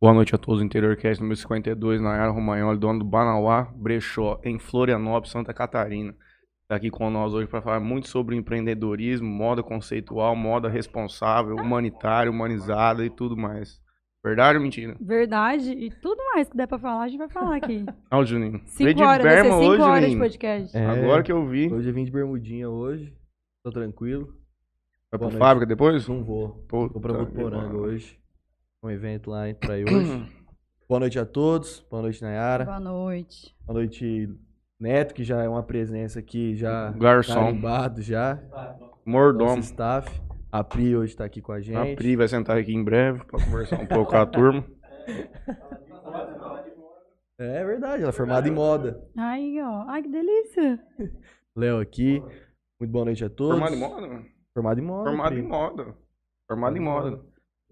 Boa 0.00 0.14
noite 0.14 0.34
a 0.34 0.38
todos 0.38 0.60
do 0.60 0.64
Interior 0.64 0.96
Cast 0.96 1.20
número 1.20 1.36
52, 1.36 2.00
Nayara 2.00 2.30
Romagnoli, 2.30 2.78
dono 2.78 3.00
do 3.00 3.04
Banauá 3.04 3.64
Brechó, 3.74 4.40
em 4.44 4.58
Florianópolis, 4.58 5.30
Santa 5.32 5.52
Catarina. 5.52 6.14
Está 6.62 6.76
aqui 6.76 6.88
com 6.90 7.10
nós 7.10 7.34
hoje 7.34 7.48
para 7.48 7.60
falar 7.62 7.80
muito 7.80 8.08
sobre 8.08 8.36
empreendedorismo, 8.36 9.26
moda 9.28 9.62
conceitual, 9.62 10.36
moda 10.36 10.68
responsável, 10.68 11.56
humanitária, 11.56 12.30
humanizada 12.30 13.04
e 13.04 13.10
tudo 13.10 13.36
mais. 13.36 13.80
Verdade 14.22 14.58
ou 14.58 14.62
mentira? 14.62 14.96
Verdade. 15.00 15.72
E 15.72 15.90
tudo 15.90 16.22
mais 16.34 16.48
que 16.48 16.56
der 16.56 16.66
pra 16.68 16.78
falar, 16.78 17.02
a 17.04 17.08
gente 17.08 17.18
vai 17.18 17.28
falar 17.28 17.56
aqui. 17.56 17.84
Olha 18.10 18.22
o 18.22 18.26
Juninho. 18.26 18.60
Cinco 18.66 18.94
de 18.94 19.02
horas, 19.02 19.22
vai 19.24 19.36
ser 19.36 19.42
berma 19.42 19.58
cinco 19.58 19.70
hoje, 19.72 19.82
horas 19.82 20.00
de 20.00 20.06
Juninho. 20.06 20.20
podcast. 20.20 20.76
É. 20.76 20.86
Agora 20.86 21.22
que 21.22 21.32
eu 21.32 21.46
vi. 21.46 21.72
Hoje 21.72 21.88
eu 21.88 21.94
vim 21.94 22.04
de 22.04 22.10
bermudinha 22.10 22.68
hoje. 22.68 23.12
Tô 23.64 23.70
tranquilo. 23.72 24.26
Vai 25.10 25.18
pra 25.18 25.18
Boa 25.18 25.30
noite. 25.30 25.38
fábrica 25.40 25.66
depois? 25.66 26.06
Não 26.06 26.22
vou. 26.22 26.50
Puta 26.68 26.92
Vou 26.92 27.00
pra 27.00 27.14
pariu. 27.26 27.78
hoje. 27.80 28.18
Um 28.82 28.90
evento 28.90 29.30
lá 29.30 29.42
pra 29.60 29.78
ir 29.78 29.84
hoje. 29.84 30.38
Boa 30.88 31.00
noite 31.00 31.18
a 31.18 31.26
todos. 31.26 31.80
Boa 31.90 32.02
noite, 32.02 32.22
Nayara. 32.22 32.64
Boa 32.64 32.80
noite. 32.80 33.54
Boa 33.66 33.78
noite, 33.78 34.28
Neto, 34.80 35.12
que 35.14 35.24
já 35.24 35.42
é 35.42 35.48
uma 35.48 35.62
presença 35.62 36.20
aqui 36.20 36.54
já 36.56 36.92
Garçom. 36.92 37.34
carimbado 37.34 38.00
já. 38.00 38.36
Nosso 38.36 39.00
Mordomo. 39.04 39.58
staff. 39.60 40.08
A 40.50 40.64
Pri 40.64 40.96
hoje 40.96 41.14
tá 41.14 41.24
aqui 41.24 41.42
com 41.42 41.52
a 41.52 41.60
gente. 41.60 41.76
A 41.76 41.94
Pri 41.96 42.16
vai 42.16 42.26
sentar 42.28 42.56
aqui 42.56 42.72
em 42.72 42.82
breve 42.82 43.18
para 43.24 43.44
conversar 43.44 43.80
um 43.80 43.86
pouco 43.86 44.12
com 44.12 44.16
a 44.16 44.26
turma. 44.26 44.64
É 47.40 47.64
verdade, 47.64 48.02
ela 48.02 48.08
é 48.10 48.12
formada 48.12 48.48
em 48.48 48.50
moda. 48.50 49.00
Aí, 49.16 49.62
ó. 49.62 49.84
Ai, 49.86 50.02
que 50.02 50.08
delícia. 50.08 50.84
Léo 51.56 51.78
aqui. 51.78 52.20
Muito 52.80 52.90
boa 52.90 53.04
noite 53.04 53.24
a 53.24 53.30
todos. 53.30 53.52
Formado 53.56 53.76
em 53.76 53.78
moda? 53.78 54.00
mano? 54.08 54.26
Formado 54.52 54.80
em 54.80 54.82
moda. 54.82 55.04
Formado 55.08 55.30
Pri. 55.34 55.38
em 55.40 55.46
moda. 55.48 55.94
Formado 56.48 56.76
em 56.76 56.80
moda. 56.80 57.20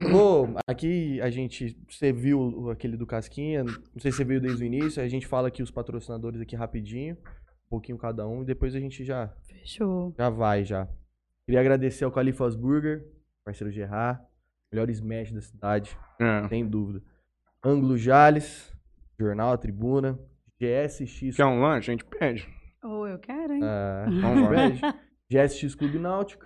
Pô, 0.00 0.46
aqui 0.66 1.20
a 1.22 1.30
gente, 1.30 1.76
você 1.88 2.12
viu 2.12 2.70
aquele 2.70 2.96
do 2.96 3.06
Casquinha, 3.06 3.64
não 3.64 3.72
sei 3.98 4.10
se 4.12 4.18
você 4.18 4.24
viu 4.24 4.40
desde 4.40 4.62
o 4.62 4.66
início, 4.66 5.02
a 5.02 5.08
gente 5.08 5.26
fala 5.26 5.48
aqui 5.48 5.62
os 5.62 5.70
patrocinadores 5.70 6.38
aqui 6.40 6.54
rapidinho, 6.54 7.14
um 7.16 7.68
pouquinho 7.70 7.96
cada 7.96 8.26
um, 8.28 8.42
e 8.42 8.44
depois 8.44 8.74
a 8.74 8.80
gente 8.80 9.04
já, 9.04 9.28
Fechou. 9.46 10.14
já 10.18 10.28
vai 10.28 10.64
já. 10.64 10.86
Queria 11.46 11.60
agradecer 11.60 12.04
ao 12.04 12.12
Califas 12.12 12.54
Burger, 12.54 13.06
parceiro 13.42 13.72
Gerard, 13.72 14.20
melhor 14.70 14.90
smash 14.90 15.32
da 15.32 15.40
cidade, 15.40 15.96
É. 16.20 16.46
sem 16.48 16.66
dúvida. 16.68 17.02
Ângulo 17.64 17.96
Jales, 17.96 18.70
Jornal 19.18 19.52
A 19.52 19.56
Tribuna, 19.56 20.18
GSX, 20.60 21.36
Quer 21.36 21.46
um 21.46 21.60
lanche? 21.60 21.90
A 21.90 21.94
gente 21.94 22.04
pede. 22.04 22.46
Ô, 22.84 23.06
eu 23.06 23.18
quero, 23.18 23.54
hein? 23.54 23.60
ah, 23.64 24.04
Vamos 24.20 24.42
lá. 24.42 24.50
Bege, 24.50 24.80
GSX 25.30 25.74
Clube 25.74 25.98
Náutico, 25.98 26.44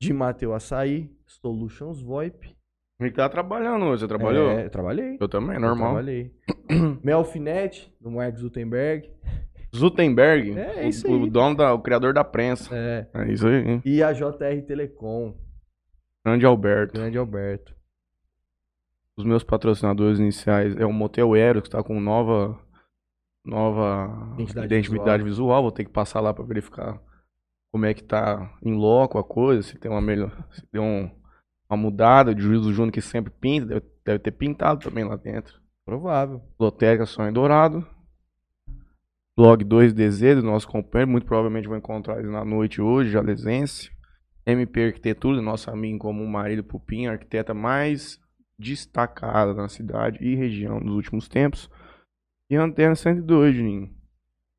de 0.00 0.12
Mateu 0.12 0.52
Açaí, 0.52 1.10
Solutions 1.24 2.02
VoIP. 2.02 2.55
Gente 3.00 3.14
tá 3.14 3.28
trabalhando 3.28 3.84
hoje. 3.86 4.00
Você 4.00 4.08
trabalhou? 4.08 4.50
É, 4.50 4.64
eu 4.66 4.70
trabalhei. 4.70 5.16
Eu 5.20 5.28
também, 5.28 5.56
Eu 5.56 5.60
normal. 5.60 5.88
trabalhei. 5.94 6.32
Melfinet, 7.04 7.92
do 8.00 8.10
Mark 8.10 8.36
Zuckerberg. 8.36 9.10
Zutenberg, 9.74 10.58
É, 10.58 10.86
o, 10.86 10.88
isso 10.88 11.06
o 11.10 11.24
aí. 11.24 11.30
dono 11.30 11.56
da, 11.56 11.74
o 11.74 11.80
criador 11.82 12.14
da 12.14 12.24
prensa. 12.24 12.74
É. 12.74 13.06
É 13.12 13.30
isso 13.32 13.46
aí, 13.46 13.56
hein? 13.68 13.82
E 13.84 14.02
a 14.02 14.12
JR 14.12 14.62
Telecom, 14.66 15.34
Grande 16.24 16.46
Alberto. 16.46 16.94
grande 16.94 17.18
Alberto. 17.18 17.74
Os 19.18 19.24
meus 19.24 19.44
patrocinadores 19.44 20.18
iniciais 20.18 20.74
é 20.76 20.86
o 20.86 20.92
Motel 20.92 21.34
Aero, 21.34 21.60
que 21.60 21.68
está 21.68 21.82
com 21.82 22.00
nova, 22.00 22.58
nova 23.44 24.32
Identidade 24.34 24.66
identidade, 24.74 25.22
visual. 25.22 25.62
Vou 25.62 25.72
ter 25.72 25.84
que 25.84 25.90
passar 25.90 26.20
lá 26.20 26.32
para 26.32 26.44
verificar 26.44 26.98
como 27.70 27.84
é 27.84 27.92
que 27.92 28.02
tá 28.04 28.56
em 28.62 28.74
loco 28.74 29.18
a 29.18 29.24
coisa, 29.24 29.62
se 29.62 29.78
tem 29.78 29.90
uma 29.90 30.00
melhor, 30.00 30.30
se 30.52 30.62
deu 30.72 30.82
um- 30.82 31.10
uma 31.68 31.76
mudada. 31.76 32.32
O 32.32 32.38
juiz 32.38 32.62
do 32.62 32.72
Júnior 32.72 32.92
que 32.92 33.00
sempre 33.00 33.32
pinta, 33.32 33.66
deve, 33.66 33.86
deve 34.04 34.18
ter 34.18 34.30
pintado 34.32 34.80
também 34.80 35.04
lá 35.04 35.16
dentro. 35.16 35.60
Provável. 35.84 36.42
Lotérica 36.58 37.06
Sonho 37.06 37.32
Dourado. 37.32 37.86
Blog 39.36 39.64
2DZ 39.64 40.36
do 40.36 40.42
nosso 40.42 40.66
companheiro, 40.66 41.10
muito 41.10 41.26
provavelmente 41.26 41.68
vou 41.68 41.76
encontrar 41.76 42.18
eles 42.18 42.30
na 42.30 42.44
noite 42.44 42.80
hoje, 42.80 43.10
Jalesense. 43.10 43.90
MP 44.46 44.86
Arquitetura, 44.86 45.36
do 45.36 45.42
nosso 45.42 45.70
amigo 45.70 45.98
comum 45.98 46.26
Marido 46.26 46.64
Pupim, 46.64 47.06
arquiteta 47.06 47.52
mais 47.52 48.18
destacada 48.58 49.52
na 49.52 49.68
cidade 49.68 50.18
e 50.24 50.34
região 50.34 50.80
nos 50.80 50.94
últimos 50.94 51.28
tempos. 51.28 51.68
E 52.48 52.56
Antena 52.56 52.94
102, 52.94 53.56
Juninho. 53.56 53.90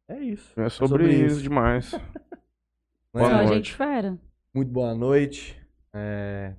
É 0.09 0.19
isso. 0.19 0.59
É 0.59 0.69
sobre, 0.69 1.05
sobre 1.05 1.13
isso, 1.13 1.25
isso. 1.25 1.41
demais. 1.41 1.91
Mas 3.13 3.23
Boa 3.23 3.29
Só 3.29 3.37
noite. 3.37 3.53
gente 3.55 3.75
fera. 3.75 4.17
Muito 4.53 4.71
boa 4.71 4.93
noite. 4.93 5.59
É, 5.93 6.53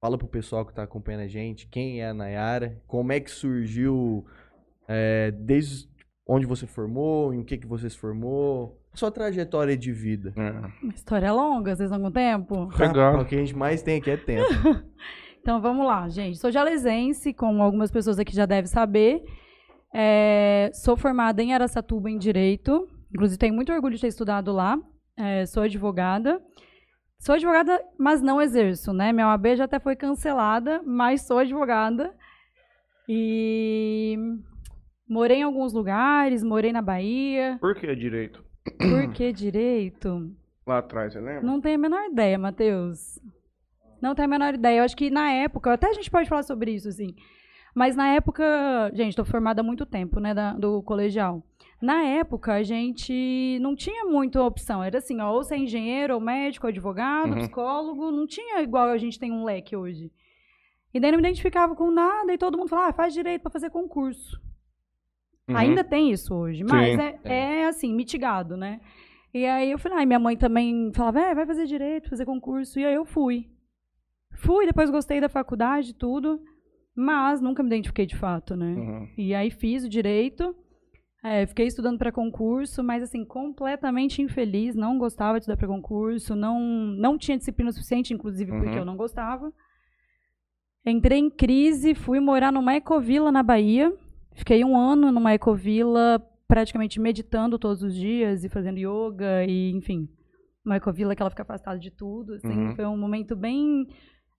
Fala 0.00 0.16
pro 0.16 0.28
pessoal 0.28 0.64
que 0.64 0.72
tá 0.72 0.84
acompanhando 0.84 1.22
a 1.22 1.28
gente, 1.28 1.66
quem 1.66 2.00
é 2.00 2.08
a 2.08 2.14
Nayara, 2.14 2.80
como 2.86 3.12
é 3.12 3.18
que 3.18 3.30
surgiu, 3.30 4.24
é, 4.86 5.32
desde 5.32 5.88
onde 6.26 6.46
você 6.46 6.66
formou, 6.66 7.34
em 7.34 7.42
que 7.42 7.58
que 7.58 7.66
você 7.66 7.90
se 7.90 7.98
formou, 7.98 8.80
sua 8.94 9.10
trajetória 9.10 9.76
de 9.76 9.92
vida. 9.92 10.32
É. 10.36 10.84
Uma 10.84 10.94
história 10.94 11.32
longa, 11.32 11.74
vocês 11.74 11.90
estão 11.90 12.02
com 12.02 12.12
tempo? 12.12 12.68
Legal. 12.78 13.20
O 13.20 13.24
que 13.24 13.34
a 13.34 13.38
gente 13.38 13.56
mais 13.56 13.82
tem 13.82 13.98
aqui 13.98 14.10
é 14.10 14.16
tempo. 14.16 14.48
Então 15.40 15.62
vamos 15.62 15.86
lá, 15.86 16.06
gente. 16.10 16.36
Sou 16.36 16.50
jalesense, 16.50 17.32
como 17.32 17.62
algumas 17.62 17.90
pessoas 17.90 18.18
aqui 18.18 18.34
já 18.34 18.44
devem 18.44 18.66
saber. 18.66 19.22
É, 19.94 20.70
sou 20.74 20.94
formada 20.94 21.42
em 21.42 21.54
Araçatuba 21.54 22.10
em 22.10 22.18
Direito. 22.18 22.86
Inclusive, 23.10 23.38
tenho 23.38 23.54
muito 23.54 23.72
orgulho 23.72 23.94
de 23.94 24.00
ter 24.00 24.08
estudado 24.08 24.52
lá. 24.52 24.78
É, 25.16 25.46
sou 25.46 25.62
advogada. 25.62 26.38
Sou 27.20 27.34
advogada, 27.34 27.82
mas 27.98 28.22
não 28.22 28.40
exerço, 28.40 28.92
né? 28.92 29.12
Minha 29.12 29.26
OAB 29.28 29.56
já 29.56 29.64
até 29.64 29.78
foi 29.80 29.96
cancelada, 29.96 30.80
mas 30.84 31.22
sou 31.22 31.38
advogada. 31.38 32.14
E 33.08 34.16
morei 35.08 35.38
em 35.38 35.42
alguns 35.42 35.72
lugares, 35.72 36.42
morei 36.44 36.72
na 36.72 36.80
Bahia. 36.80 37.58
Por 37.60 37.74
que 37.74 37.94
direito? 37.96 38.44
Por 38.78 39.12
que 39.12 39.32
direito? 39.32 40.30
Lá 40.66 40.78
atrás, 40.78 41.12
você 41.12 41.20
lembra? 41.20 41.42
Não 41.42 41.60
tenho 41.60 41.74
a 41.74 41.78
menor 41.78 42.04
ideia, 42.10 42.38
Matheus. 42.38 43.18
Não 44.00 44.14
tenho 44.14 44.26
a 44.26 44.30
menor 44.30 44.54
ideia. 44.54 44.78
Eu 44.80 44.84
acho 44.84 44.96
que 44.96 45.10
na 45.10 45.30
época, 45.32 45.72
até 45.72 45.88
a 45.88 45.92
gente 45.94 46.10
pode 46.10 46.28
falar 46.28 46.42
sobre 46.44 46.70
isso, 46.72 46.88
assim. 46.88 47.16
Mas 47.74 47.96
na 47.96 48.08
época, 48.08 48.44
gente, 48.94 49.10
estou 49.10 49.24
formada 49.24 49.60
há 49.60 49.64
muito 49.64 49.84
tempo, 49.84 50.20
né, 50.20 50.34
da- 50.34 50.52
do 50.52 50.82
colegial. 50.82 51.42
Na 51.80 52.02
época, 52.02 52.54
a 52.54 52.62
gente 52.62 53.58
não 53.60 53.76
tinha 53.76 54.04
muita 54.04 54.42
opção. 54.42 54.82
Era 54.82 54.98
assim, 54.98 55.20
ó, 55.20 55.32
ou 55.32 55.44
ser 55.44 55.56
engenheiro, 55.56 56.14
ou 56.14 56.20
médico, 56.20 56.66
ou 56.66 56.68
advogado, 56.70 57.30
Uhum. 57.30 57.38
psicólogo. 57.38 58.10
Não 58.10 58.26
tinha 58.26 58.60
igual 58.62 58.88
a 58.88 58.98
gente 58.98 59.18
tem 59.18 59.30
um 59.30 59.44
leque 59.44 59.76
hoje. 59.76 60.10
E 60.92 60.98
daí 60.98 61.12
não 61.12 61.18
me 61.18 61.22
identificava 61.22 61.76
com 61.76 61.90
nada 61.90 62.32
e 62.32 62.38
todo 62.38 62.58
mundo 62.58 62.68
falava, 62.68 62.88
ah, 62.88 62.92
faz 62.92 63.14
direito 63.14 63.42
para 63.42 63.50
fazer 63.52 63.70
concurso. 63.70 64.40
Uhum. 65.48 65.56
Ainda 65.56 65.84
tem 65.84 66.10
isso 66.10 66.34
hoje, 66.34 66.64
mas 66.64 66.96
Sim. 66.96 67.00
é, 67.02 67.60
é, 67.60 67.66
assim, 67.66 67.94
mitigado, 67.94 68.56
né? 68.56 68.80
E 69.32 69.44
aí 69.46 69.70
eu 69.70 69.78
falei, 69.78 69.98
ah, 70.02 70.06
minha 70.06 70.18
mãe 70.18 70.36
também 70.36 70.90
falava, 70.94 71.20
é, 71.20 71.34
vai 71.34 71.46
fazer 71.46 71.66
direito, 71.66 72.08
fazer 72.10 72.24
concurso. 72.24 72.80
E 72.80 72.84
aí 72.84 72.94
eu 72.94 73.04
fui. 73.04 73.46
Fui, 74.34 74.66
depois 74.66 74.90
gostei 74.90 75.20
da 75.20 75.28
faculdade, 75.28 75.94
tudo, 75.94 76.40
mas 76.94 77.40
nunca 77.40 77.62
me 77.62 77.68
identifiquei 77.68 78.06
de 78.06 78.16
fato, 78.16 78.56
né? 78.56 78.74
Uhum. 78.74 79.08
E 79.16 79.34
aí 79.34 79.50
fiz 79.50 79.84
o 79.84 79.88
direito, 79.88 80.54
é, 81.22 81.46
fiquei 81.46 81.66
estudando 81.66 81.98
para 81.98 82.12
concurso, 82.12 82.82
mas 82.82 83.02
assim, 83.02 83.24
completamente 83.24 84.22
infeliz, 84.22 84.74
não 84.74 84.98
gostava 84.98 85.38
de 85.38 85.42
estudar 85.44 85.56
para 85.56 85.66
concurso, 85.68 86.34
não, 86.36 86.60
não 86.60 87.18
tinha 87.18 87.36
disciplina 87.36 87.72
suficiente, 87.72 88.14
inclusive 88.14 88.52
porque 88.52 88.70
Uhum. 88.70 88.78
eu 88.78 88.84
não 88.84 88.96
gostava. 88.96 89.52
Entrei 90.86 91.18
em 91.18 91.28
crise, 91.28 91.94
fui 91.94 92.18
morar 92.20 92.52
numa 92.52 92.74
ecovila 92.76 93.30
na 93.30 93.42
Bahia, 93.42 93.92
fiquei 94.34 94.64
um 94.64 94.76
ano 94.76 95.12
numa 95.12 95.34
ecovila, 95.34 96.24
praticamente 96.46 96.98
meditando 97.00 97.58
todos 97.58 97.82
os 97.82 97.94
dias 97.94 98.42
e 98.44 98.48
fazendo 98.48 98.78
yoga 98.78 99.44
e, 99.44 99.70
enfim, 99.72 100.08
uma 100.64 100.76
ecovila 100.76 101.14
que 101.14 101.20
ela 101.22 101.30
fica 101.30 101.42
afastada 101.42 101.78
de 101.78 101.90
tudo, 101.90 102.34
assim, 102.34 102.68
Uhum. 102.68 102.74
foi 102.76 102.86
um 102.86 102.96
momento 102.96 103.36
bem... 103.36 103.86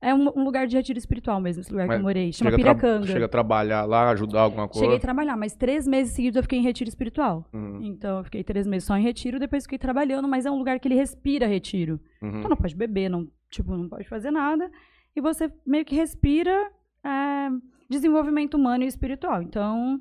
É 0.01 0.13
um, 0.13 0.29
um 0.33 0.43
lugar 0.45 0.65
de 0.65 0.77
retiro 0.77 0.97
espiritual 0.97 1.41
mesmo, 1.41 1.59
esse 1.61 1.71
lugar 1.71 1.85
Mas 1.87 1.97
que 1.97 1.99
eu 1.99 2.03
morei, 2.03 2.31
chama 2.31 2.51
Chega 2.51 2.63
Piracanga. 2.63 3.05
chega 3.07 3.25
a 3.25 3.29
trabalhar 3.29 3.83
lá, 3.83 4.09
ajudar 4.11 4.41
alguma 4.41 4.65
coisa. 4.67 4.79
Cheguei 4.85 4.95
a 4.97 4.99
trabalhar, 4.99 5.35
mas 5.35 5.53
três 5.55 5.85
meses 5.85 6.13
seguidos 6.13 6.37
eu 6.37 6.43
fiquei 6.43 6.57
em 6.57 6.61
retiro 6.61 6.87
espiritual. 6.87 7.45
Uhum. 7.53 7.81
Então, 7.83 8.19
eu 8.19 8.23
fiquei 8.23 8.41
três 8.41 8.65
meses 8.65 8.85
só 8.87 8.95
em 8.97 9.03
retiro, 9.03 9.37
depois 9.39 9.63
fiquei 9.63 9.77
trabalhando, 9.77 10.25
mas 10.25 10.45
é 10.45 10.51
um 10.51 10.57
lugar 10.57 10.79
que 10.79 10.87
ele 10.87 10.95
respira 10.95 11.45
retiro. 11.47 11.99
Uhum. 12.21 12.37
Então, 12.39 12.49
não 12.49 12.55
pode 12.55 12.75
beber, 12.77 13.09
não, 13.09 13.27
tipo, 13.51 13.75
não 13.75 13.89
pode 13.89 14.07
fazer 14.07 14.31
nada. 14.31 14.71
E 15.13 15.19
você 15.19 15.51
meio 15.65 15.83
que 15.83 15.95
respira 15.95 16.71
é, 17.03 17.49
desenvolvimento 17.89 18.53
humano 18.55 18.85
e 18.85 18.87
espiritual. 18.87 19.41
Então, 19.41 19.99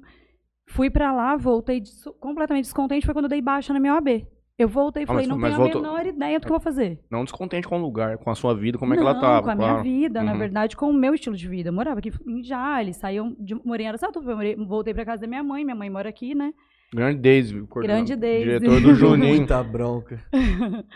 fui 0.69 0.91
pra 0.91 1.11
lá, 1.11 1.35
voltei 1.37 1.81
des- 1.81 2.05
completamente 2.21 2.67
descontente, 2.67 3.05
foi 3.05 3.15
quando 3.15 3.25
eu 3.25 3.31
dei 3.31 3.41
baixa 3.43 3.73
na 3.73 3.81
minha 3.81 3.95
OAB. 3.95 4.25
Eu 4.59 4.69
voltei 4.69 5.03
e 5.03 5.05
Ah, 5.05 5.07
falei, 5.07 5.23
mas- 5.23 5.29
não 5.29 5.39
mas 5.39 5.51
tenho 5.55 5.63
voltou- 5.63 5.81
a 5.81 5.93
menor 5.99 6.07
ideia 6.07 6.41
do 6.41 6.43
que 6.45 6.49
eu 6.53 6.57
vou 6.57 6.61
fazer. 6.61 6.99
Não 7.09 7.23
descontente 7.23 7.69
com 7.69 7.79
o 7.79 7.81
lugar, 7.81 8.19
com 8.19 8.29
a 8.29 8.35
sua 8.35 8.55
vida, 8.55 8.77
como 8.77 8.93
é 8.93 8.97
que 8.97 9.03
ela 9.03 9.15
tava. 9.15 9.43
com 9.45 9.51
a 9.51 9.57
claro. 9.57 9.83
minha 9.85 10.01
vida, 10.01 10.21
na 10.23 10.33
Uhum. 10.33 10.39
verdade, 10.39 10.77
com 10.77 10.91
o 10.91 10.93
meu 10.93 11.15
estilo 11.15 11.37
de 11.37 11.47
vida. 11.49 11.69
Eu 11.69 11.73
morava 11.73 12.01
aqui 12.01 12.11
em 12.27 12.43
Jales, 12.43 12.97
saí, 12.97 13.19
de, 13.39 13.55
morei 13.65 13.87
em 13.87 13.89
Araçatuba, 13.89 14.35
morei- 14.35 14.57
voltei 14.57 14.93
pra 14.93 15.05
casa 15.05 15.21
da 15.23 15.27
minha 15.29 15.45
mãe, 15.45 15.63
minha 15.65 15.77
mãe 15.77 15.89
mora 15.89 16.09
aqui, 16.09 16.35
né? 16.35 16.53
Grande 16.93 17.21
Daisy, 17.21 17.53
coordenador- 17.69 17.87
Grande 18.07 18.17
Daisy. 18.17 18.45
Diretor 18.45 18.81
do 18.81 18.95
Juninho. 18.97 19.37
Muita 19.37 19.63
bronca. 19.63 20.21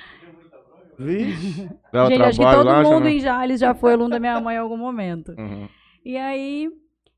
Vixe. 0.99 1.69
Dava 1.93 2.11
Gente, 2.11 2.23
acho 2.23 2.38
que 2.41 2.44
todo 2.44 2.64
lá, 2.67 2.82
mundo 2.82 3.05
já, 3.05 3.11
em 3.11 3.20
Jales 3.20 3.61
já 3.61 3.75
foi 3.75 3.93
aluno 3.93 4.11
da 4.11 4.20
minha 4.20 4.41
mãe 4.41 4.56
em 4.56 4.59
algum 4.59 4.76
momento. 4.76 5.35
Uhum. 5.38 5.69
E 6.05 6.17
aí, 6.17 6.69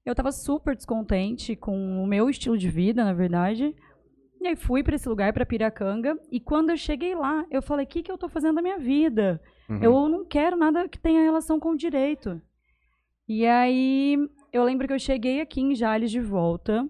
Eu 0.06 0.14
tava 0.14 0.31
super 0.32 0.76
descontente 0.76 1.56
com 1.56 2.02
o 2.02 2.06
meu 2.06 2.29
estilo 2.29 2.58
de 2.58 2.69
vida, 2.69 3.02
na 3.02 3.14
verdade. 3.14 3.75
E 4.44 4.46
aí 4.46 4.56
fui 4.56 4.82
para 4.82 4.94
esse 4.94 5.08
lugar, 5.08 5.32
para 5.32 5.46
Piracanga, 5.46 6.20
e 6.31 6.38
quando 6.38 6.69
eu 6.69 6.76
cheguei 6.76 7.14
lá, 7.14 7.46
eu 7.50 7.62
falei: 7.62 7.87
"O 7.87 7.88
que 7.88 8.02
que 8.02 8.12
eu 8.12 8.19
tô 8.19 8.29
fazendo 8.29 8.56
da 8.56 8.61
minha 8.61 8.79
vida? 8.79 9.41
Uhum. 9.70 9.82
Eu 9.82 10.06
não 10.06 10.23
quero 10.23 10.55
nada 10.55 10.87
que 10.87 10.99
tenha 10.99 11.23
relação 11.23 11.58
com 11.58 11.70
o 11.70 11.76
direito". 11.76 12.38
E 13.26 13.46
aí 13.46 14.19
eu 14.52 14.62
lembro 14.62 14.87
que 14.87 14.93
eu 14.93 14.99
cheguei 14.99 15.41
aqui 15.41 15.62
em 15.62 15.75
Jales 15.75 16.11
de 16.11 16.20
volta. 16.20 16.87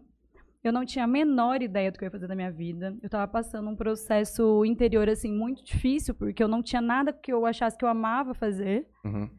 Eu 0.65 0.73
não 0.73 0.85
tinha 0.85 1.05
a 1.05 1.07
menor 1.07 1.63
ideia 1.63 1.93
do 1.93 1.97
que 1.97 2.05
eu 2.05 2.09
ia 2.09 2.11
fazer 2.11 2.27
da 2.27 2.35
minha 2.35 2.51
vida. 2.51 2.97
Eu 3.01 3.07
estava 3.07 3.29
passando 3.29 3.71
um 3.71 3.77
processo 3.77 4.65
interior 4.65 5.09
assim 5.09 5.31
muito 5.31 5.63
difícil, 5.63 6.13
porque 6.13 6.43
eu 6.43 6.49
não 6.49 6.61
tinha 6.61 6.83
nada 6.83 7.13
que 7.13 7.33
eu 7.33 7.47
achasse 7.47 7.79
que 7.79 7.85
eu 7.85 7.89
amava 7.89 8.35
fazer. 8.35 8.89
Uhum. 9.05 9.31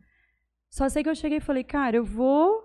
Só 0.69 0.87
sei 0.87 1.03
que 1.03 1.09
eu 1.09 1.15
cheguei 1.15 1.39
e 1.39 1.41
falei, 1.41 1.65
cara, 1.65 1.97
eu 1.97 2.05
vou 2.05 2.63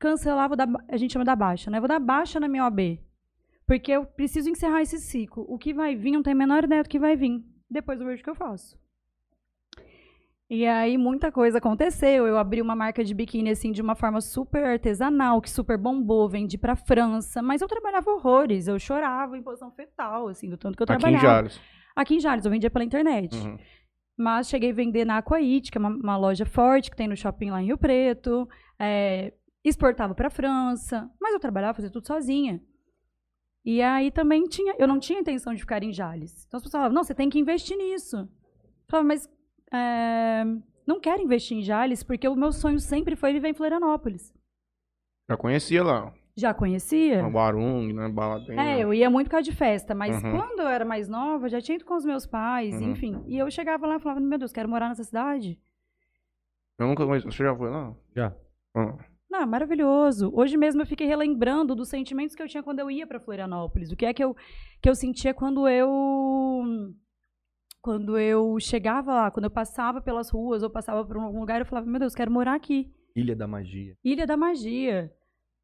cancelar, 0.00 0.48
vou 0.48 0.56
dar, 0.56 0.66
a 0.88 0.96
gente 0.96 1.12
chama 1.12 1.24
da 1.24 1.36
baixa, 1.36 1.70
né? 1.70 1.78
Vou 1.78 1.88
dar 1.88 2.00
baixa 2.00 2.40
na 2.40 2.48
minha 2.48 2.64
OAB. 2.64 2.98
Porque 3.66 3.92
eu 3.92 4.04
preciso 4.04 4.50
encerrar 4.50 4.82
esse 4.82 4.98
ciclo. 4.98 5.44
O 5.48 5.58
que 5.58 5.72
vai 5.72 5.96
vir, 5.96 6.12
não 6.12 6.22
tenho 6.22 6.36
a 6.36 6.38
menor 6.38 6.64
ideia 6.64 6.82
do 6.82 6.88
que 6.88 6.98
vai 6.98 7.16
vir. 7.16 7.42
Depois 7.70 8.00
eu 8.00 8.06
vejo 8.06 8.20
o 8.20 8.24
que 8.24 8.30
eu 8.30 8.34
faço. 8.34 8.78
E 10.48 10.66
aí 10.66 10.98
muita 10.98 11.32
coisa 11.32 11.58
aconteceu. 11.58 12.26
Eu 12.26 12.36
abri 12.36 12.60
uma 12.60 12.76
marca 12.76 13.02
de 13.02 13.14
biquíni 13.14 13.50
assim 13.50 13.72
de 13.72 13.80
uma 13.80 13.94
forma 13.94 14.20
super 14.20 14.62
artesanal, 14.62 15.40
que 15.40 15.50
super 15.50 15.78
bombou, 15.78 16.28
vendi 16.28 16.58
pra 16.58 16.76
França, 16.76 17.40
mas 17.42 17.62
eu 17.62 17.68
trabalhava 17.68 18.10
horrores, 18.10 18.68
eu 18.68 18.78
chorava 18.78 19.36
em 19.38 19.42
posição 19.42 19.70
fetal, 19.72 20.28
assim, 20.28 20.48
do 20.48 20.58
tanto 20.58 20.76
que 20.76 20.82
eu 20.82 20.84
Aqui 20.84 20.94
em 20.94 20.98
trabalhava. 20.98 21.26
Jales. 21.26 21.60
Aqui 21.96 22.14
em 22.16 22.20
Jales, 22.20 22.44
eu 22.44 22.50
vendia 22.50 22.70
pela 22.70 22.84
internet. 22.84 23.34
Uhum. 23.36 23.56
Mas 24.16 24.48
cheguei 24.48 24.70
a 24.70 24.74
vender 24.74 25.04
na 25.04 25.18
Aquaid, 25.18 25.72
que 25.72 25.78
é 25.78 25.80
uma, 25.80 25.88
uma 25.88 26.16
loja 26.16 26.44
forte 26.44 26.90
que 26.90 26.96
tem 26.96 27.08
no 27.08 27.16
shopping 27.16 27.50
lá 27.50 27.62
em 27.62 27.66
Rio 27.66 27.78
Preto. 27.78 28.46
É, 28.78 29.32
exportava 29.64 30.14
para 30.14 30.30
França, 30.30 31.10
mas 31.20 31.32
eu 31.32 31.40
trabalhava, 31.40 31.74
fazia 31.74 31.90
tudo 31.90 32.06
sozinha. 32.06 32.60
E 33.64 33.80
aí 33.80 34.10
também 34.10 34.44
tinha, 34.46 34.74
eu 34.78 34.86
não 34.86 34.98
tinha 35.00 35.18
intenção 35.20 35.54
de 35.54 35.60
ficar 35.60 35.82
em 35.82 35.92
Jales. 35.92 36.44
Então 36.46 36.58
as 36.58 36.62
pessoas 36.64 36.72
falavam, 36.80 36.94
não, 36.94 37.02
você 37.04 37.14
tem 37.14 37.30
que 37.30 37.38
investir 37.38 37.76
nisso. 37.76 38.16
Eu 38.18 38.28
falava, 38.90 39.08
mas 39.08 39.28
é, 39.72 40.44
não 40.86 41.00
quero 41.00 41.22
investir 41.22 41.56
em 41.56 41.62
Jales 41.62 42.02
porque 42.02 42.28
o 42.28 42.36
meu 42.36 42.52
sonho 42.52 42.78
sempre 42.78 43.16
foi 43.16 43.32
viver 43.32 43.48
em 43.48 43.54
Florianópolis. 43.54 44.34
Já 45.30 45.36
conhecia 45.36 45.82
lá. 45.82 46.12
Já 46.36 46.52
conhecia? 46.52 47.22
No 47.22 47.30
Barung, 47.30 47.92
né? 47.92 48.08
Baladenha. 48.08 48.60
É, 48.60 48.80
eu 48.80 48.92
ia 48.92 49.08
muito 49.08 49.26
por 49.28 49.32
causa 49.32 49.48
de 49.48 49.56
festa, 49.56 49.94
mas 49.94 50.20
Uhum. 50.22 50.32
quando 50.36 50.60
eu 50.60 50.68
era 50.68 50.84
mais 50.84 51.08
nova, 51.08 51.46
eu 51.46 51.50
já 51.50 51.60
tinha 51.60 51.76
ido 51.76 51.84
com 51.84 51.94
os 51.94 52.04
meus 52.04 52.26
pais, 52.26 52.74
Uhum. 52.74 52.90
enfim. 52.90 53.22
E 53.28 53.38
eu 53.38 53.48
chegava 53.50 53.86
lá 53.86 53.96
e 53.96 54.00
falava, 54.00 54.20
meu 54.20 54.36
Deus, 54.36 54.52
quero 54.52 54.68
morar 54.68 54.88
nessa 54.88 55.04
cidade. 55.04 55.58
Eu 56.76 56.88
nunca 56.88 57.06
conheci. 57.06 57.24
Você 57.26 57.44
já 57.44 57.54
foi 57.56 57.70
lá? 57.70 57.94
Já. 58.14 58.34
Ah. 58.74 58.98
Não, 59.36 59.44
maravilhoso. 59.48 60.30
Hoje 60.32 60.56
mesmo 60.56 60.80
eu 60.82 60.86
fiquei 60.86 61.08
relembrando 61.08 61.74
dos 61.74 61.88
sentimentos 61.88 62.36
que 62.36 62.42
eu 62.42 62.46
tinha 62.46 62.62
quando 62.62 62.78
eu 62.78 62.88
ia 62.88 63.04
para 63.04 63.18
Florianópolis. 63.18 63.90
O 63.90 63.96
que 63.96 64.06
é 64.06 64.14
que 64.14 64.22
eu, 64.22 64.36
que 64.80 64.88
eu 64.88 64.94
sentia 64.94 65.34
quando 65.34 65.66
eu 65.66 66.94
quando 67.82 68.16
eu 68.16 68.56
chegava 68.60 69.12
lá, 69.12 69.30
quando 69.32 69.44
eu 69.46 69.50
passava 69.50 70.00
pelas 70.00 70.30
ruas 70.30 70.62
ou 70.62 70.70
passava 70.70 71.04
por 71.04 71.16
algum 71.16 71.40
lugar, 71.40 71.60
eu 71.60 71.66
falava, 71.66 71.84
meu 71.84 71.98
Deus, 71.98 72.14
quero 72.14 72.30
morar 72.30 72.54
aqui. 72.54 72.94
Ilha 73.14 73.34
da 73.34 73.46
Magia. 73.48 73.98
Ilha 74.04 74.24
da 74.24 74.36
Magia. 74.36 75.12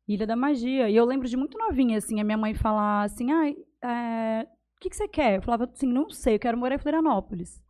Ilha 0.09 0.27
da 0.27 0.35
Magia. 0.37 0.91
E 0.91 0.97
eu 0.97 1.05
lembro 1.05 1.29
de 1.29 1.37
muito 1.37 1.57
novinha, 1.57 1.97
assim, 1.97 2.21
a 2.21 2.25
minha 2.25 2.37
mãe 2.37 2.55
falar 2.55 3.05
assim, 3.05 3.31
ai, 3.31 3.55
é, 3.85 4.43
o 4.77 4.81
que, 4.81 4.91
que 4.91 4.97
você 4.97 5.07
quer? 5.07 5.37
Eu 5.37 5.43
falava 5.43 5.65
assim, 5.65 5.87
não 5.87 6.11
sei, 6.11 6.35
eu 6.35 6.41
quero 6.41 6.59
morar 6.59 6.75
em 6.75 6.79
Florianópolis. 6.79 7.63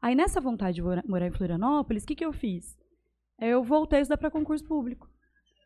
Aí, 0.00 0.14
nessa 0.14 0.40
vontade 0.40 0.76
de 0.76 0.82
mora- 0.82 1.04
morar 1.06 1.26
em 1.26 1.32
Florianópolis, 1.32 2.02
o 2.02 2.06
que, 2.06 2.16
que 2.16 2.24
eu 2.24 2.32
fiz? 2.32 2.76
Eu 3.38 3.62
voltei 3.62 3.98
a 3.98 4.02
estudar 4.02 4.16
para 4.16 4.30
concurso 4.30 4.64
público. 4.64 5.06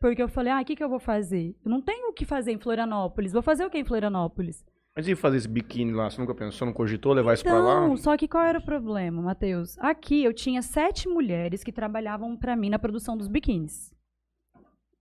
Porque 0.03 0.21
eu 0.21 0.27
falei, 0.27 0.51
ah, 0.51 0.59
o 0.59 0.65
que, 0.65 0.75
que 0.75 0.83
eu 0.83 0.89
vou 0.89 0.99
fazer? 0.99 1.55
Eu 1.63 1.71
não 1.71 1.81
tenho 1.81 2.09
o 2.09 2.13
que 2.13 2.25
fazer 2.25 2.51
em 2.51 2.57
Florianópolis. 2.57 3.31
Vou 3.31 3.41
fazer 3.41 3.65
o 3.65 3.69
que 3.69 3.77
em 3.77 3.85
Florianópolis? 3.85 4.61
Mas 4.93 5.07
e 5.07 5.15
fazer 5.15 5.37
esse 5.37 5.47
biquíni 5.47 5.93
lá? 5.93 6.09
Você 6.09 6.19
nunca 6.19 6.35
pensou, 6.35 6.65
não 6.65 6.73
cogitou 6.73 7.13
levar 7.13 7.35
isso 7.35 7.43
pra 7.45 7.57
lá? 7.57 7.85
Então, 7.85 7.95
só 7.95 8.17
que 8.17 8.27
qual 8.27 8.43
era 8.43 8.59
o 8.59 8.65
problema, 8.65 9.21
Matheus? 9.21 9.79
Aqui 9.79 10.21
eu 10.21 10.33
tinha 10.33 10.61
sete 10.61 11.07
mulheres 11.07 11.63
que 11.63 11.71
trabalhavam 11.71 12.35
para 12.35 12.53
mim 12.53 12.69
na 12.69 12.77
produção 12.77 13.15
dos 13.15 13.29
biquínis. 13.29 13.95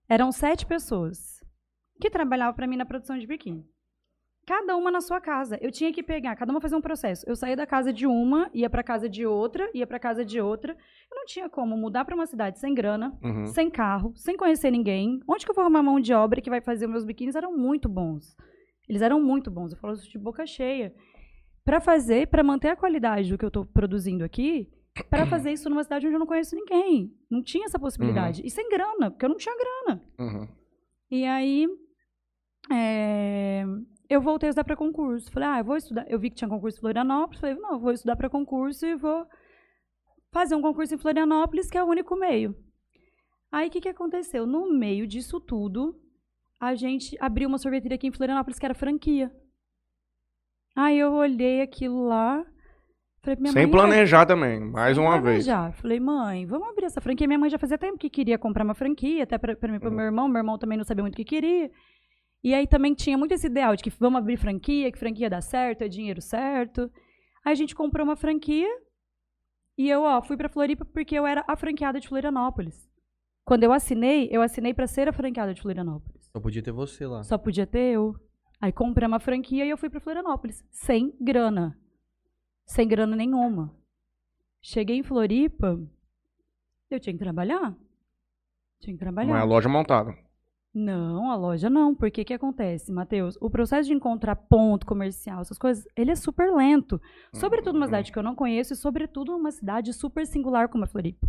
Eram 0.08 0.30
sete 0.30 0.64
pessoas 0.64 1.42
que 2.00 2.08
trabalhavam 2.08 2.54
para 2.54 2.68
mim 2.68 2.76
na 2.76 2.86
produção 2.86 3.18
de 3.18 3.26
biquíni. 3.26 3.68
Cada 4.46 4.76
uma 4.76 4.90
na 4.90 5.00
sua 5.00 5.20
casa. 5.20 5.56
Eu 5.60 5.70
tinha 5.70 5.92
que 5.92 6.02
pegar, 6.02 6.34
cada 6.34 6.50
uma 6.52 6.60
fazia 6.60 6.76
um 6.76 6.80
processo. 6.80 7.24
Eu 7.28 7.36
saía 7.36 7.54
da 7.54 7.64
casa 7.66 7.92
de 7.92 8.06
uma, 8.06 8.50
ia 8.52 8.68
para 8.68 8.82
casa 8.82 9.08
de 9.08 9.24
outra, 9.24 9.70
ia 9.72 9.86
para 9.86 10.00
casa 10.00 10.24
de 10.24 10.40
outra. 10.40 10.72
Eu 11.10 11.16
não 11.16 11.24
tinha 11.24 11.48
como 11.48 11.76
mudar 11.76 12.04
para 12.04 12.14
uma 12.14 12.26
cidade 12.26 12.58
sem 12.58 12.74
grana, 12.74 13.16
Uhum. 13.22 13.46
sem 13.46 13.70
carro, 13.70 14.12
sem 14.16 14.36
conhecer 14.36 14.70
ninguém. 14.72 15.20
Onde 15.28 15.44
que 15.44 15.50
eu 15.50 15.54
vou 15.54 15.62
arrumar 15.62 15.82
mão 15.82 16.00
de 16.00 16.12
obra 16.12 16.40
que 16.40 16.50
vai 16.50 16.60
fazer 16.60 16.88
meus 16.88 17.04
biquínis? 17.04 17.36
Eram 17.36 17.56
muito 17.56 17.88
bons. 17.88 18.36
Eles 18.88 19.00
eram 19.00 19.22
muito 19.22 19.48
bons. 19.50 19.72
Eu 19.72 19.78
falo 19.78 19.94
isso 19.94 20.10
de 20.10 20.18
boca 20.18 20.44
cheia. 20.44 20.92
Para 21.64 21.80
fazer, 21.80 22.26
para 22.26 22.42
manter 22.42 22.68
a 22.70 22.76
qualidade 22.76 23.30
do 23.30 23.38
que 23.38 23.44
eu 23.44 23.48
estou 23.48 23.64
produzindo 23.64 24.24
aqui, 24.24 24.68
para 25.08 25.24
fazer 25.24 25.52
isso 25.52 25.70
numa 25.70 25.84
cidade 25.84 26.04
onde 26.06 26.16
eu 26.16 26.18
não 26.18 26.26
conheço 26.26 26.56
ninguém. 26.56 27.14
Não 27.30 27.40
tinha 27.44 27.66
essa 27.66 27.78
possibilidade. 27.78 28.42
E 28.44 28.50
sem 28.50 28.68
grana, 28.68 29.08
porque 29.12 29.24
eu 29.24 29.28
não 29.28 29.36
tinha 29.36 29.54
grana. 29.56 30.02
Uhum. 30.18 30.48
E 31.12 31.24
aí, 31.24 31.68
é, 32.70 33.64
eu 34.12 34.20
voltei 34.20 34.48
a 34.48 34.50
estudar 34.50 34.64
para 34.64 34.76
concurso. 34.76 35.30
Falei, 35.32 35.48
ah, 35.48 35.58
eu 35.60 35.64
vou 35.64 35.76
estudar. 35.76 36.04
Eu 36.08 36.18
vi 36.18 36.30
que 36.30 36.36
tinha 36.36 36.48
concurso 36.48 36.78
em 36.78 36.80
Florianópolis. 36.80 37.40
Falei, 37.40 37.56
não, 37.56 37.72
eu 37.72 37.78
vou 37.80 37.92
estudar 37.92 38.16
para 38.16 38.28
concurso 38.30 38.86
e 38.86 38.94
vou 38.96 39.26
fazer 40.32 40.54
um 40.54 40.62
concurso 40.62 40.94
em 40.94 40.98
Florianópolis, 40.98 41.70
que 41.70 41.76
é 41.78 41.82
o 41.82 41.86
único 41.86 42.16
meio. 42.16 42.54
Aí, 43.50 43.68
o 43.68 43.70
que, 43.70 43.80
que 43.80 43.88
aconteceu? 43.88 44.46
No 44.46 44.72
meio 44.72 45.06
disso 45.06 45.38
tudo, 45.40 45.94
a 46.60 46.74
gente 46.74 47.16
abriu 47.20 47.48
uma 47.48 47.58
sorveteria 47.58 47.96
aqui 47.96 48.06
em 48.06 48.12
Florianópolis, 48.12 48.58
que 48.58 48.64
era 48.64 48.74
franquia. 48.74 49.30
Aí 50.74 50.98
eu 50.98 51.12
olhei 51.12 51.60
aquilo 51.60 52.06
lá. 52.06 52.44
Falei 53.22 53.36
Sem 53.36 53.52
mãe, 53.54 53.64
"Ai, 53.64 53.70
planejar 53.70 54.26
também, 54.26 54.58
mais 54.58 54.96
sem 54.96 55.04
uma 55.04 55.20
vez. 55.20 55.44
planejar. 55.46 55.72
Falei, 55.74 56.00
mãe, 56.00 56.44
vamos 56.46 56.68
abrir 56.68 56.86
essa 56.86 57.00
franquia. 57.00 57.26
Minha 57.28 57.38
mãe 57.38 57.50
já 57.50 57.58
fazia 57.58 57.78
tempo 57.78 57.98
que 57.98 58.10
queria 58.10 58.36
comprar 58.38 58.64
uma 58.64 58.74
franquia, 58.74 59.22
até 59.22 59.38
pra 59.38 59.54
mim 59.70 59.78
pro 59.78 59.90
Uhum. 59.90 59.96
meu 59.96 60.04
irmão. 60.06 60.28
Meu 60.28 60.38
irmão 60.40 60.58
também 60.58 60.76
não 60.78 60.84
sabia 60.84 61.02
muito 61.04 61.14
o 61.14 61.16
que 61.16 61.24
queria. 61.24 61.70
E 62.42 62.54
aí 62.54 62.66
também 62.66 62.94
tinha 62.94 63.16
muito 63.16 63.32
esse 63.32 63.46
ideal 63.46 63.76
de 63.76 63.82
que 63.82 63.90
vamos 63.90 64.18
abrir 64.18 64.36
franquia, 64.36 64.90
que 64.90 64.98
franquia 64.98 65.30
dá 65.30 65.40
certo, 65.40 65.82
é 65.82 65.88
dinheiro 65.88 66.20
certo. 66.20 66.90
Aí 67.44 67.52
a 67.52 67.54
gente 67.54 67.74
comprou 67.74 68.04
uma 68.04 68.16
franquia 68.16 68.68
e 69.78 69.88
eu, 69.88 70.02
ó, 70.02 70.20
fui 70.22 70.36
pra 70.36 70.48
Floripa 70.48 70.84
porque 70.84 71.14
eu 71.16 71.26
era 71.26 71.44
a 71.46 71.56
franqueada 71.56 72.00
de 72.00 72.08
Florianópolis. 72.08 72.90
Quando 73.44 73.64
eu 73.64 73.72
assinei, 73.72 74.28
eu 74.30 74.42
assinei 74.42 74.72
pra 74.74 74.86
ser 74.86 75.08
a 75.08 75.12
franqueada 75.12 75.54
de 75.54 75.60
Florianópolis. 75.62 76.28
Só 76.32 76.40
podia 76.40 76.62
ter 76.62 76.72
você 76.72 77.06
lá. 77.06 77.22
Só 77.22 77.36
podia 77.38 77.66
ter 77.66 77.92
eu. 77.94 78.14
Aí 78.60 78.72
comprei 78.72 79.06
uma 79.06 79.18
franquia 79.20 79.64
e 79.64 79.70
eu 79.70 79.76
fui 79.76 79.90
pra 79.90 80.00
Florianópolis. 80.00 80.64
Sem 80.70 81.12
grana. 81.20 81.76
Sem 82.64 82.86
grana 82.86 83.16
nenhuma. 83.16 83.74
Cheguei 84.60 84.96
em 84.96 85.02
Floripa, 85.02 85.80
eu 86.88 87.00
tinha 87.00 87.12
que 87.12 87.18
trabalhar. 87.18 87.76
Tinha 88.80 88.96
que 88.96 89.04
Não 89.04 89.10
é 89.10 89.12
a 89.12 89.24
trabalhar. 89.24 89.44
loja 89.44 89.68
montada. 89.68 90.16
Não, 90.74 91.30
a 91.30 91.36
loja 91.36 91.68
não. 91.68 91.94
Porque 91.94 92.22
o 92.22 92.24
que 92.24 92.34
acontece, 92.34 92.90
Matheus? 92.90 93.36
O 93.40 93.50
processo 93.50 93.88
de 93.88 93.94
encontrar 93.94 94.34
ponto 94.36 94.86
comercial, 94.86 95.42
essas 95.42 95.58
coisas, 95.58 95.86
ele 95.94 96.10
é 96.10 96.16
super 96.16 96.50
lento. 96.52 97.00
Sobretudo 97.32 97.74
numa 97.74 97.84
Uhum. 97.84 97.88
cidade 97.90 98.12
que 98.12 98.18
eu 98.18 98.22
não 98.22 98.34
conheço 98.34 98.72
e 98.72 98.76
sobretudo 98.76 99.32
numa 99.32 99.50
cidade 99.50 99.92
super 99.92 100.26
singular 100.26 100.68
como 100.68 100.84
a 100.84 100.86
Floripa. 100.86 101.28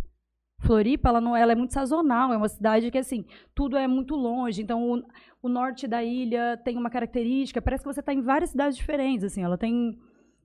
Floripa, 0.60 1.10
ela, 1.10 1.20
não, 1.20 1.36
ela 1.36 1.52
é 1.52 1.54
muito 1.54 1.74
sazonal, 1.74 2.32
é 2.32 2.36
uma 2.38 2.48
cidade 2.48 2.90
que, 2.90 2.96
assim, 2.96 3.26
tudo 3.54 3.76
é 3.76 3.86
muito 3.86 4.14
longe. 4.14 4.62
Então, 4.62 4.92
o, 4.92 5.02
o 5.42 5.48
norte 5.48 5.86
da 5.86 6.02
ilha 6.02 6.58
tem 6.64 6.78
uma 6.78 6.88
característica, 6.88 7.60
parece 7.60 7.82
que 7.82 7.92
você 7.92 8.00
está 8.00 8.14
em 8.14 8.22
várias 8.22 8.50
cidades 8.50 8.78
diferentes, 8.78 9.24
assim. 9.24 9.42
Ela 9.42 9.58
tem, 9.58 9.98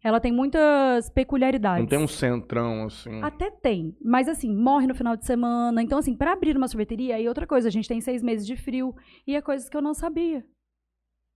ela 0.03 0.19
tem 0.19 0.31
muitas 0.31 1.09
peculiaridades. 1.09 1.81
Não 1.81 1.89
tem 1.89 1.99
um 1.99 2.07
centrão 2.07 2.85
assim. 2.85 3.21
Até 3.21 3.51
tem, 3.51 3.95
mas 4.01 4.27
assim, 4.27 4.53
morre 4.53 4.87
no 4.87 4.95
final 4.95 5.15
de 5.17 5.25
semana. 5.25 5.81
Então, 5.81 5.99
assim, 5.99 6.15
para 6.15 6.33
abrir 6.33 6.55
uma 6.55 6.67
sorveteria, 6.67 7.15
aí 7.15 7.27
outra 7.27 7.45
coisa, 7.45 7.67
a 7.67 7.71
gente 7.71 7.87
tem 7.87 7.99
seis 7.99 8.23
meses 8.23 8.47
de 8.47 8.55
frio, 8.55 8.95
e 9.27 9.35
é 9.35 9.41
coisas 9.41 9.67
que 9.67 9.75
eu 9.75 9.81
não 9.81 9.93
sabia. 9.93 10.45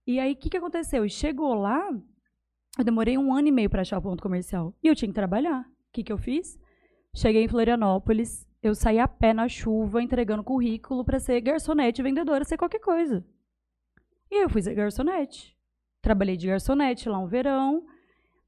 E 0.06 0.18
aí, 0.18 0.32
o 0.32 0.36
que, 0.36 0.50
que 0.50 0.56
aconteceu? 0.56 1.08
Chegou 1.08 1.54
lá, 1.54 1.90
eu 2.78 2.84
demorei 2.84 3.18
um 3.18 3.34
ano 3.34 3.48
e 3.48 3.52
meio 3.52 3.70
para 3.70 3.82
achar 3.82 3.98
o 3.98 4.02
ponto 4.02 4.22
comercial. 4.22 4.74
E 4.82 4.88
eu 4.88 4.94
tinha 4.94 5.08
que 5.08 5.14
trabalhar. 5.14 5.60
O 5.60 5.92
que, 5.92 6.02
que 6.02 6.12
eu 6.12 6.18
fiz? 6.18 6.58
Cheguei 7.14 7.44
em 7.44 7.48
Florianópolis, 7.48 8.46
eu 8.62 8.74
saí 8.74 8.98
a 8.98 9.06
pé 9.06 9.32
na 9.32 9.46
chuva, 9.46 10.02
entregando 10.02 10.42
currículo 10.42 11.04
para 11.04 11.20
ser 11.20 11.40
garçonete, 11.40 12.02
vendedora, 12.02 12.44
ser 12.44 12.56
qualquer 12.56 12.80
coisa. 12.80 13.24
E 14.30 14.42
eu 14.42 14.48
fui 14.48 14.62
ser 14.62 14.74
garçonete. 14.74 15.54
Trabalhei 16.02 16.36
de 16.36 16.48
garçonete 16.48 17.08
lá 17.08 17.18
um 17.18 17.26
verão, 17.26 17.86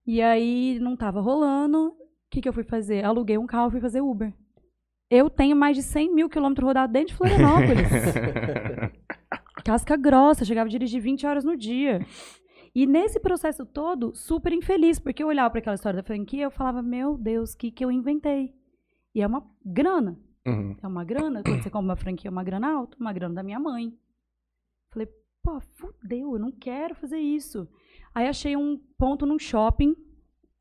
e 0.06 0.22
aí 0.22 0.78
não 0.80 0.96
tava 0.96 1.20
rolando. 1.20 1.88
O 1.88 1.94
que, 2.30 2.40
que 2.40 2.48
eu 2.48 2.52
fui 2.52 2.64
fazer? 2.64 3.04
Aluguei 3.04 3.36
um 3.38 3.46
carro 3.46 3.68
e 3.68 3.72
fui 3.72 3.80
fazer 3.80 4.00
Uber. 4.00 4.32
Eu 5.10 5.30
tenho 5.30 5.56
mais 5.56 5.76
de 5.76 5.82
100 5.82 6.14
mil 6.14 6.28
quilômetros 6.28 6.66
rodados 6.66 6.92
dentro 6.92 7.08
de 7.08 7.14
Florianópolis. 7.14 7.88
Casca 9.64 9.96
grossa, 9.96 10.44
chegava 10.44 10.68
a 10.68 10.70
dirigir 10.70 11.00
20 11.00 11.26
horas 11.26 11.44
no 11.44 11.56
dia. 11.56 12.04
E 12.74 12.86
nesse 12.86 13.18
processo 13.18 13.64
todo, 13.64 14.14
super 14.14 14.52
infeliz, 14.52 14.98
porque 14.98 15.22
eu 15.22 15.28
olhava 15.28 15.50
para 15.50 15.60
aquela 15.60 15.74
história 15.74 15.96
da 15.96 16.06
franquia 16.06 16.40
e 16.40 16.42
eu 16.42 16.50
falava, 16.50 16.82
meu 16.82 17.16
Deus, 17.16 17.52
o 17.52 17.56
que, 17.56 17.70
que 17.70 17.84
eu 17.84 17.90
inventei? 17.90 18.54
E 19.14 19.22
é 19.22 19.26
uma 19.26 19.48
grana. 19.64 20.18
Uhum. 20.46 20.76
É 20.82 20.86
uma 20.86 21.04
grana, 21.04 21.42
quando 21.42 21.62
você 21.62 21.70
compra 21.70 21.86
uma 21.86 21.96
franquia, 21.96 22.28
é 22.28 22.30
uma 22.30 22.44
grana 22.44 22.70
alta, 22.70 22.96
uma 23.00 23.12
grana 23.12 23.34
da 23.34 23.42
minha 23.42 23.58
mãe. 23.58 23.96
Falei, 24.92 25.08
pô, 25.42 25.58
fudeu, 25.60 26.34
eu 26.34 26.38
não 26.38 26.52
quero 26.52 26.94
fazer 26.94 27.18
isso. 27.18 27.66
Aí 28.16 28.26
achei 28.28 28.56
um 28.56 28.78
ponto 28.96 29.26
num 29.26 29.38
shopping, 29.38 29.94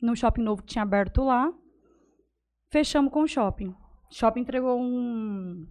num 0.02 0.14
shopping 0.14 0.42
novo 0.42 0.62
que 0.62 0.74
tinha 0.74 0.84
aberto 0.84 1.24
lá. 1.24 1.54
Fechamos 2.70 3.14
com 3.14 3.22
o 3.22 3.28
shopping. 3.28 3.70
O 3.70 4.14
shopping 4.14 4.42
entregou 4.42 4.78
um. 4.78 5.66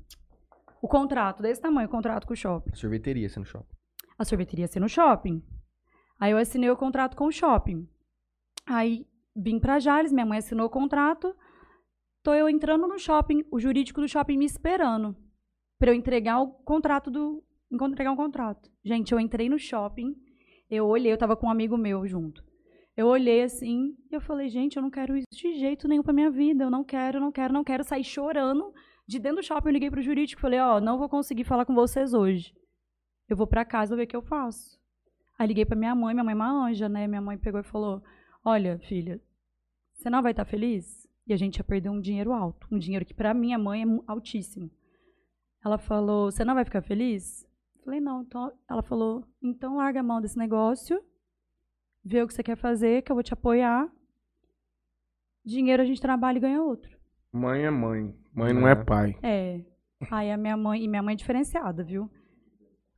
O 0.81 0.89
contrato, 0.89 1.43
desse 1.43 1.61
tamanho, 1.61 1.87
o 1.87 1.91
contrato 1.91 2.27
com 2.27 2.33
o 2.33 2.37
shopping. 2.37 2.75
Sorveteria, 2.75 3.29
você 3.29 3.39
no 3.39 3.45
shopping. 3.45 3.77
A 4.19 4.25
sorveteria 4.25 4.63
ia 4.63 4.67
ser 4.67 4.81
no 4.81 4.89
shopping. 4.89 5.45
Aí 6.19 6.31
eu 6.31 6.39
assinei 6.39 6.71
o 6.71 6.77
contrato 6.77 7.19
com 7.19 7.27
o 7.27 7.33
shopping. 7.33 7.87
Aí 8.65 9.07
vim 9.37 9.61
pra 9.61 9.79
Jales, 9.79 10.11
minha 10.11 10.25
mãe 10.25 10.39
assinou 10.39 10.69
o 10.69 10.71
contrato. 10.71 11.37
Tô 12.23 12.33
eu 12.33 12.49
entrando 12.49 12.89
no 12.89 12.99
shopping, 12.99 13.45
o 13.53 13.61
jurídico 13.61 14.01
do 14.01 14.09
shopping 14.09 14.39
me 14.39 14.47
esperando. 14.47 15.15
Pra 15.79 15.91
eu 15.91 15.95
entregar 15.95 16.41
o 16.41 16.49
contrato 16.65 17.11
do. 17.11 17.45
entregar 17.71 18.11
um 18.11 18.17
contrato. 18.17 18.71
Gente, 18.83 19.13
eu 19.13 19.21
entrei 19.21 19.51
no 19.51 19.59
shopping, 19.59 20.17
eu 20.75 20.87
olhei, 20.87 21.13
eu 21.13 21.19
tava 21.19 21.37
com 21.37 21.47
um 21.47 21.51
amigo 21.51 21.77
meu 21.77 22.07
junto. 22.07 22.45
Eu 22.97 23.09
olhei 23.09 23.43
assim 23.43 23.97
e 24.11 24.15
eu 24.15 24.21
falei, 24.21 24.49
gente, 24.49 24.77
eu 24.77 24.83
não 24.83 24.91
quero 24.91 25.17
isso 25.17 25.27
de 25.31 25.59
jeito 25.59 25.89
nenhum 25.89 26.03
pra 26.03 26.13
minha 26.13 26.31
vida. 26.31 26.65
Eu 26.65 26.71
não 26.71 26.85
quero, 26.85 27.21
não 27.21 27.33
quero, 27.33 27.53
não 27.53 27.65
quero 27.65 27.83
sair 27.83 28.05
chorando. 28.05 28.73
De 29.07 29.19
dentro 29.19 29.39
do 29.39 29.45
shopping, 29.45 29.69
eu 29.69 29.73
liguei 29.73 29.91
pro 29.91 30.01
jurídico 30.01 30.41
e 30.41 30.43
falei, 30.43 30.61
ó, 30.61 30.81
não 30.81 30.99
vou 30.99 31.09
conseguir 31.09 31.45
falar 31.45 31.65
com 31.65 31.75
vocês 31.75 32.15
hoje. 32.15 32.55
Eu 33.29 33.37
vou 33.37 33.47
pra 33.47 33.65
casa 33.65 33.97
ver 33.97 34.05
o 34.05 34.07
que 34.07 34.17
eu 34.17 34.23
faço. 34.23 34.79
Aí 35.39 35.49
liguei 35.49 35.65
pra 35.65 35.77
minha 35.77 35.95
mãe, 35.95 36.15
minha 36.15 36.25
mãe 36.25 36.33
é 36.33 36.37
uma 36.37 36.67
anja, 36.67 36.89
né? 36.89 37.07
Minha 37.07 37.21
mãe 37.21 37.37
pegou 37.37 37.61
e 37.61 37.65
falou: 37.65 38.03
Olha, 38.45 38.79
filha, 38.79 39.21
você 39.93 40.09
não 40.09 40.23
vai 40.23 40.33
estar 40.33 40.45
feliz? 40.45 41.09
E 41.27 41.33
a 41.33 41.37
gente 41.37 41.57
ia 41.57 41.65
perder 41.65 41.89
um 41.89 42.01
dinheiro 42.01 42.33
alto, 42.33 42.69
um 42.71 42.79
dinheiro 42.79 43.05
que 43.05 43.15
pra 43.15 43.35
minha 43.35 43.59
mãe 43.59 43.83
é 43.83 43.87
altíssimo. 44.07 44.71
Ela 45.65 45.79
falou: 45.79 46.31
Você 46.31 46.45
não 46.45 46.55
vai 46.55 46.65
ficar 46.65 46.83
feliz? 46.83 47.47
Falei: 47.85 48.01
Não. 48.01 48.23
Então, 48.23 48.53
ela 48.69 48.83
falou: 48.83 49.25
Então 49.43 49.77
larga 49.77 50.01
a 50.01 50.03
mão 50.03 50.21
desse 50.21 50.39
negócio, 50.39 51.01
vê 52.05 52.23
o 52.23 52.27
que 52.27 52.35
você 52.35 52.43
quer 52.43 52.57
fazer, 52.57 53.03
que 53.03 53.13
eu 53.13 53.17
vou 53.17 53.23
te 53.23 53.33
apoiar. 53.33 53.89
Dinheiro 55.45 55.83
a 55.83 55.87
gente 55.87 56.01
trabalha 56.01 56.39
e 56.39 56.41
ganha 56.41 56.63
outro. 56.63 56.97
Mãe 57.33 57.65
é 57.65 57.71
mãe. 57.71 58.15
Mãe 58.33 58.53
não 58.53 58.67
é 58.67 58.73
É. 58.73 58.75
pai. 58.77 59.17
É. 59.23 59.61
Aí 60.11 60.31
a 60.31 60.37
minha 60.37 60.57
mãe, 60.57 60.83
e 60.83 60.89
minha 60.89 61.03
mãe 61.03 61.15
é 61.15 61.17
diferenciada, 61.17 61.83
viu? 61.83 62.11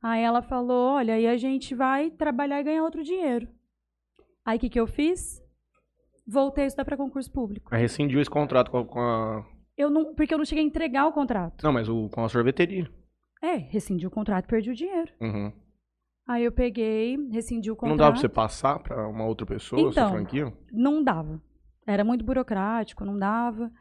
Aí 0.01 0.21
ela 0.21 0.41
falou: 0.41 0.93
olha, 0.95 1.15
aí 1.15 1.27
a 1.27 1.37
gente 1.37 1.75
vai 1.75 2.09
trabalhar 2.11 2.59
e 2.59 2.63
ganhar 2.63 2.83
outro 2.83 3.03
dinheiro. 3.03 3.47
Aí 4.45 4.57
o 4.57 4.59
que, 4.59 4.69
que 4.69 4.79
eu 4.79 4.87
fiz? 4.87 5.41
Voltei 6.25 6.65
a 6.65 6.67
estudar 6.67 6.85
para 6.85 6.97
concurso 6.97 7.31
público. 7.31 7.73
Aí 7.73 7.81
rescindiu 7.81 8.19
esse 8.21 8.29
contrato 8.29 8.69
com 8.71 8.77
a, 8.79 8.85
com 8.85 8.99
a- 8.99 9.45
Eu 9.77 9.89
não, 9.89 10.13
porque 10.13 10.33
eu 10.33 10.37
não 10.37 10.45
cheguei 10.45 10.63
a 10.63 10.67
entregar 10.67 11.05
o 11.07 11.13
contrato. 11.13 11.63
Não, 11.63 11.71
mas 11.73 11.87
o, 11.89 12.09
com 12.09 12.23
a 12.23 12.29
sorveteria. 12.29 12.89
É, 13.41 13.55
rescindi 13.55 14.05
o 14.07 14.11
contrato 14.11 14.45
e 14.45 14.47
perdi 14.47 14.71
o 14.71 14.75
dinheiro. 14.75 15.11
Uhum. 15.21 15.51
Aí 16.27 16.43
eu 16.43 16.51
peguei, 16.51 17.15
rescindi 17.29 17.71
o 17.71 17.75
contrato. 17.75 17.89
Não 17.91 17.97
dava 17.97 18.11
pra 18.13 18.21
você 18.21 18.29
passar 18.29 18.79
pra 18.79 19.07
uma 19.07 19.25
outra 19.25 19.45
pessoa 19.45 19.89
essa 19.89 20.01
Então. 20.01 20.11
franquia? 20.11 20.53
Não 20.71 21.03
dava. 21.03 21.41
Era 21.85 22.03
muito 22.03 22.25
burocrático, 22.25 23.05
não 23.05 23.17
dava. 23.17 23.71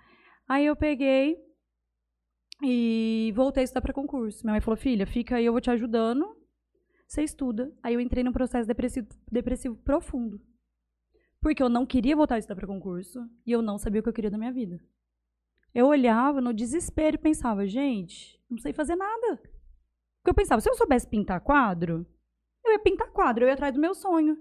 Aí 0.49 0.65
eu 0.65 0.77
peguei 0.77 1.37
e 2.63 3.33
voltei 3.35 3.63
a 3.63 3.65
estudar 3.65 3.81
para 3.81 3.93
concurso. 3.93 4.45
Minha 4.45 4.53
mãe 4.55 4.61
falou: 4.61 4.77
filha, 4.77 5.07
fica 5.07 5.37
aí, 5.37 5.45
eu 5.47 5.53
vou 5.53 5.61
te 5.61 5.71
ajudando. 5.71 6.25
Você 7.09 7.23
estuda. 7.23 7.73
Aí 7.83 7.95
eu 7.95 8.01
entrei 8.01 8.23
num 8.23 8.33
processo 8.33 8.67
depressivo, 8.67 9.09
depressivo 9.31 9.77
profundo. 9.77 10.41
Porque 11.41 11.63
eu 11.63 11.69
não 11.69 11.85
queria 11.87 12.17
voltar 12.17 12.37
a 12.37 12.39
estudar 12.39 12.57
para 12.57 12.67
concurso 12.67 13.21
e 13.45 13.53
eu 13.53 13.63
não 13.63 13.79
sabia 13.79 14.01
o 14.01 14.03
que 14.03 14.09
eu 14.09 14.13
queria 14.13 14.31
da 14.31 14.39
minha 14.39 14.53
vida. 14.53 14.81
Eu 15.75 15.87
olhava 15.87 16.41
no 16.41 16.55
desespero 16.55 17.17
e 17.17 17.19
pensava: 17.19 17.67
gente, 17.67 18.41
não 18.49 18.59
sei 18.59 18.73
fazer 18.73 18.97
nada. 18.97 19.41
Porque 20.27 20.31
eu 20.31 20.35
pensava: 20.35 20.61
se 20.61 20.69
eu 20.69 20.75
soubesse 20.75 21.07
pintar 21.07 21.41
quadro, 21.41 22.05
eu 22.65 22.73
ia 22.73 22.79
pintar 22.81 23.09
quadro, 23.13 23.45
eu 23.45 23.49
ia 23.49 23.55
atrás 23.55 23.73
do 23.73 23.81
meu 23.81 23.95
sonho. 23.95 24.37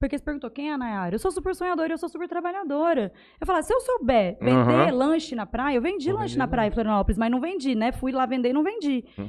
Porque 0.00 0.16
você 0.16 0.24
perguntou 0.24 0.50
quem 0.50 0.70
é 0.70 0.72
a 0.72 0.78
Nayara? 0.78 1.14
Eu 1.14 1.18
sou 1.18 1.30
super 1.30 1.54
sonhadora, 1.54 1.92
eu 1.92 1.98
sou 1.98 2.08
super 2.08 2.26
trabalhadora. 2.26 3.12
Eu 3.38 3.46
falava, 3.46 3.62
se 3.62 3.72
eu 3.74 3.80
souber 3.80 4.38
vender 4.40 4.88
Aham. 4.88 4.90
lanche 4.94 5.34
na 5.34 5.44
praia, 5.46 5.76
eu 5.76 5.82
vendi 5.82 6.10
lanche 6.12 6.34
vender 6.34 6.38
na 6.38 6.48
praia 6.48 6.68
em 6.68 6.70
Florianópolis, 6.70 7.18
mas 7.18 7.30
não 7.30 7.40
vendi, 7.40 7.74
né? 7.74 7.92
Fui 7.92 8.10
lá 8.10 8.24
vender 8.24 8.50
e 8.50 8.52
não 8.54 8.62
vendi. 8.62 9.04
Hum. 9.18 9.28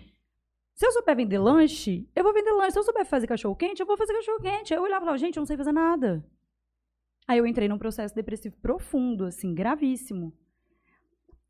Se 0.74 0.86
eu 0.88 0.92
souber 0.94 1.16
vender 1.18 1.38
lanche, 1.38 2.10
eu 2.16 2.24
vou 2.24 2.34
vender 2.34 2.52
lanche. 2.54 2.72
Se 2.72 2.80
eu 2.80 2.84
souber 2.84 3.06
fazer 3.06 3.28
cachorro 3.28 3.56
quente, 3.58 3.82
eu 3.82 3.86
vou 3.86 3.98
fazer 3.98 4.14
cachorro 4.14 4.40
quente. 4.40 4.74
Aí 4.74 4.80
eu 4.80 4.84
olhava 4.84 5.04
e 5.04 5.06
falava, 5.06 5.18
gente, 5.18 5.36
eu 5.38 5.42
não 5.42 5.46
sei 5.46 5.58
fazer 5.58 5.72
nada. 5.74 6.26
Aí 7.28 7.38
eu 7.38 7.46
entrei 7.46 7.68
num 7.68 7.78
processo 7.78 8.16
depressivo 8.16 8.56
profundo, 8.62 9.26
assim, 9.26 9.54
gravíssimo. 9.54 10.34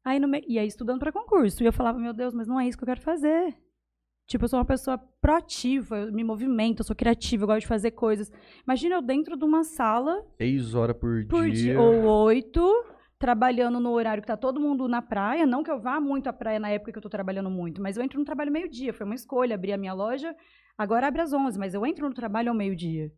Aí 0.04 0.20
no 0.20 0.28
me- 0.28 0.44
E 0.48 0.58
aí 0.60 0.68
estudando 0.68 1.00
para 1.00 1.12
concurso. 1.12 1.64
E 1.64 1.66
eu 1.68 1.74
falava, 1.74 1.98
meu 2.00 2.14
Deus, 2.14 2.34
mas 2.34 2.48
não 2.48 2.60
é 2.60 2.68
isso 2.68 2.78
que 2.78 2.84
eu 2.84 2.88
quero 2.88 3.02
fazer. 3.02 3.56
Tipo, 4.28 4.46
eu 4.46 4.50
sou 4.50 4.60
uma 4.60 4.66
pessoa 4.66 4.98
proativa, 5.22 5.98
eu 6.00 6.12
me 6.12 6.24
movimento, 6.24 6.80
eu 6.80 6.86
sou 6.86 6.96
criativa, 6.96 7.44
eu 7.44 7.48
gosto 7.48 7.62
de 7.62 7.68
fazer 7.68 7.92
coisas. 7.92 8.32
Imagina 8.64 8.96
eu 8.96 9.02
dentro 9.02 9.38
de 9.38 9.46
uma 9.46 9.64
sala, 9.64 10.24
Seis 10.38 10.74
horas 10.74 10.98
por, 10.98 11.26
por 11.28 11.44
dia. 11.44 11.74
dia, 11.74 11.80
ou 11.82 12.04
oito, 12.26 12.68
trabalhando 13.20 13.80
no 13.80 13.92
horário 13.92 14.22
que 14.22 14.28
tá 14.28 14.36
todo 14.36 14.60
mundo 14.60 14.88
na 14.88 15.02
praia. 15.02 15.46
Não 15.46 15.64
que 15.64 15.70
eu 15.70 15.80
vá 15.80 16.00
muito 16.00 16.28
à 16.28 16.34
praia 16.34 16.60
na 16.60 16.70
época 16.70 16.92
que 16.92 16.98
eu 16.98 17.02
tô 17.04 17.10
trabalhando 17.10 17.50
muito, 17.52 17.82
mas 17.82 17.98
eu 17.98 18.04
entro 18.04 18.18
no 18.18 18.26
trabalho 18.26 18.52
meio-dia. 18.52 18.94
Foi 18.94 19.06
uma 19.06 19.16
escolha, 19.16 19.54
abrir 19.54 19.74
a 19.74 19.78
minha 19.78 19.94
loja. 19.94 20.36
Agora 20.78 21.08
abre 21.08 21.22
às 21.22 21.32
11, 21.32 21.60
mas 21.60 21.74
eu 21.76 21.86
entro 21.86 22.08
no 22.10 22.14
trabalho 22.16 22.50
ao 22.50 22.56
meio-dia. 22.56 23.12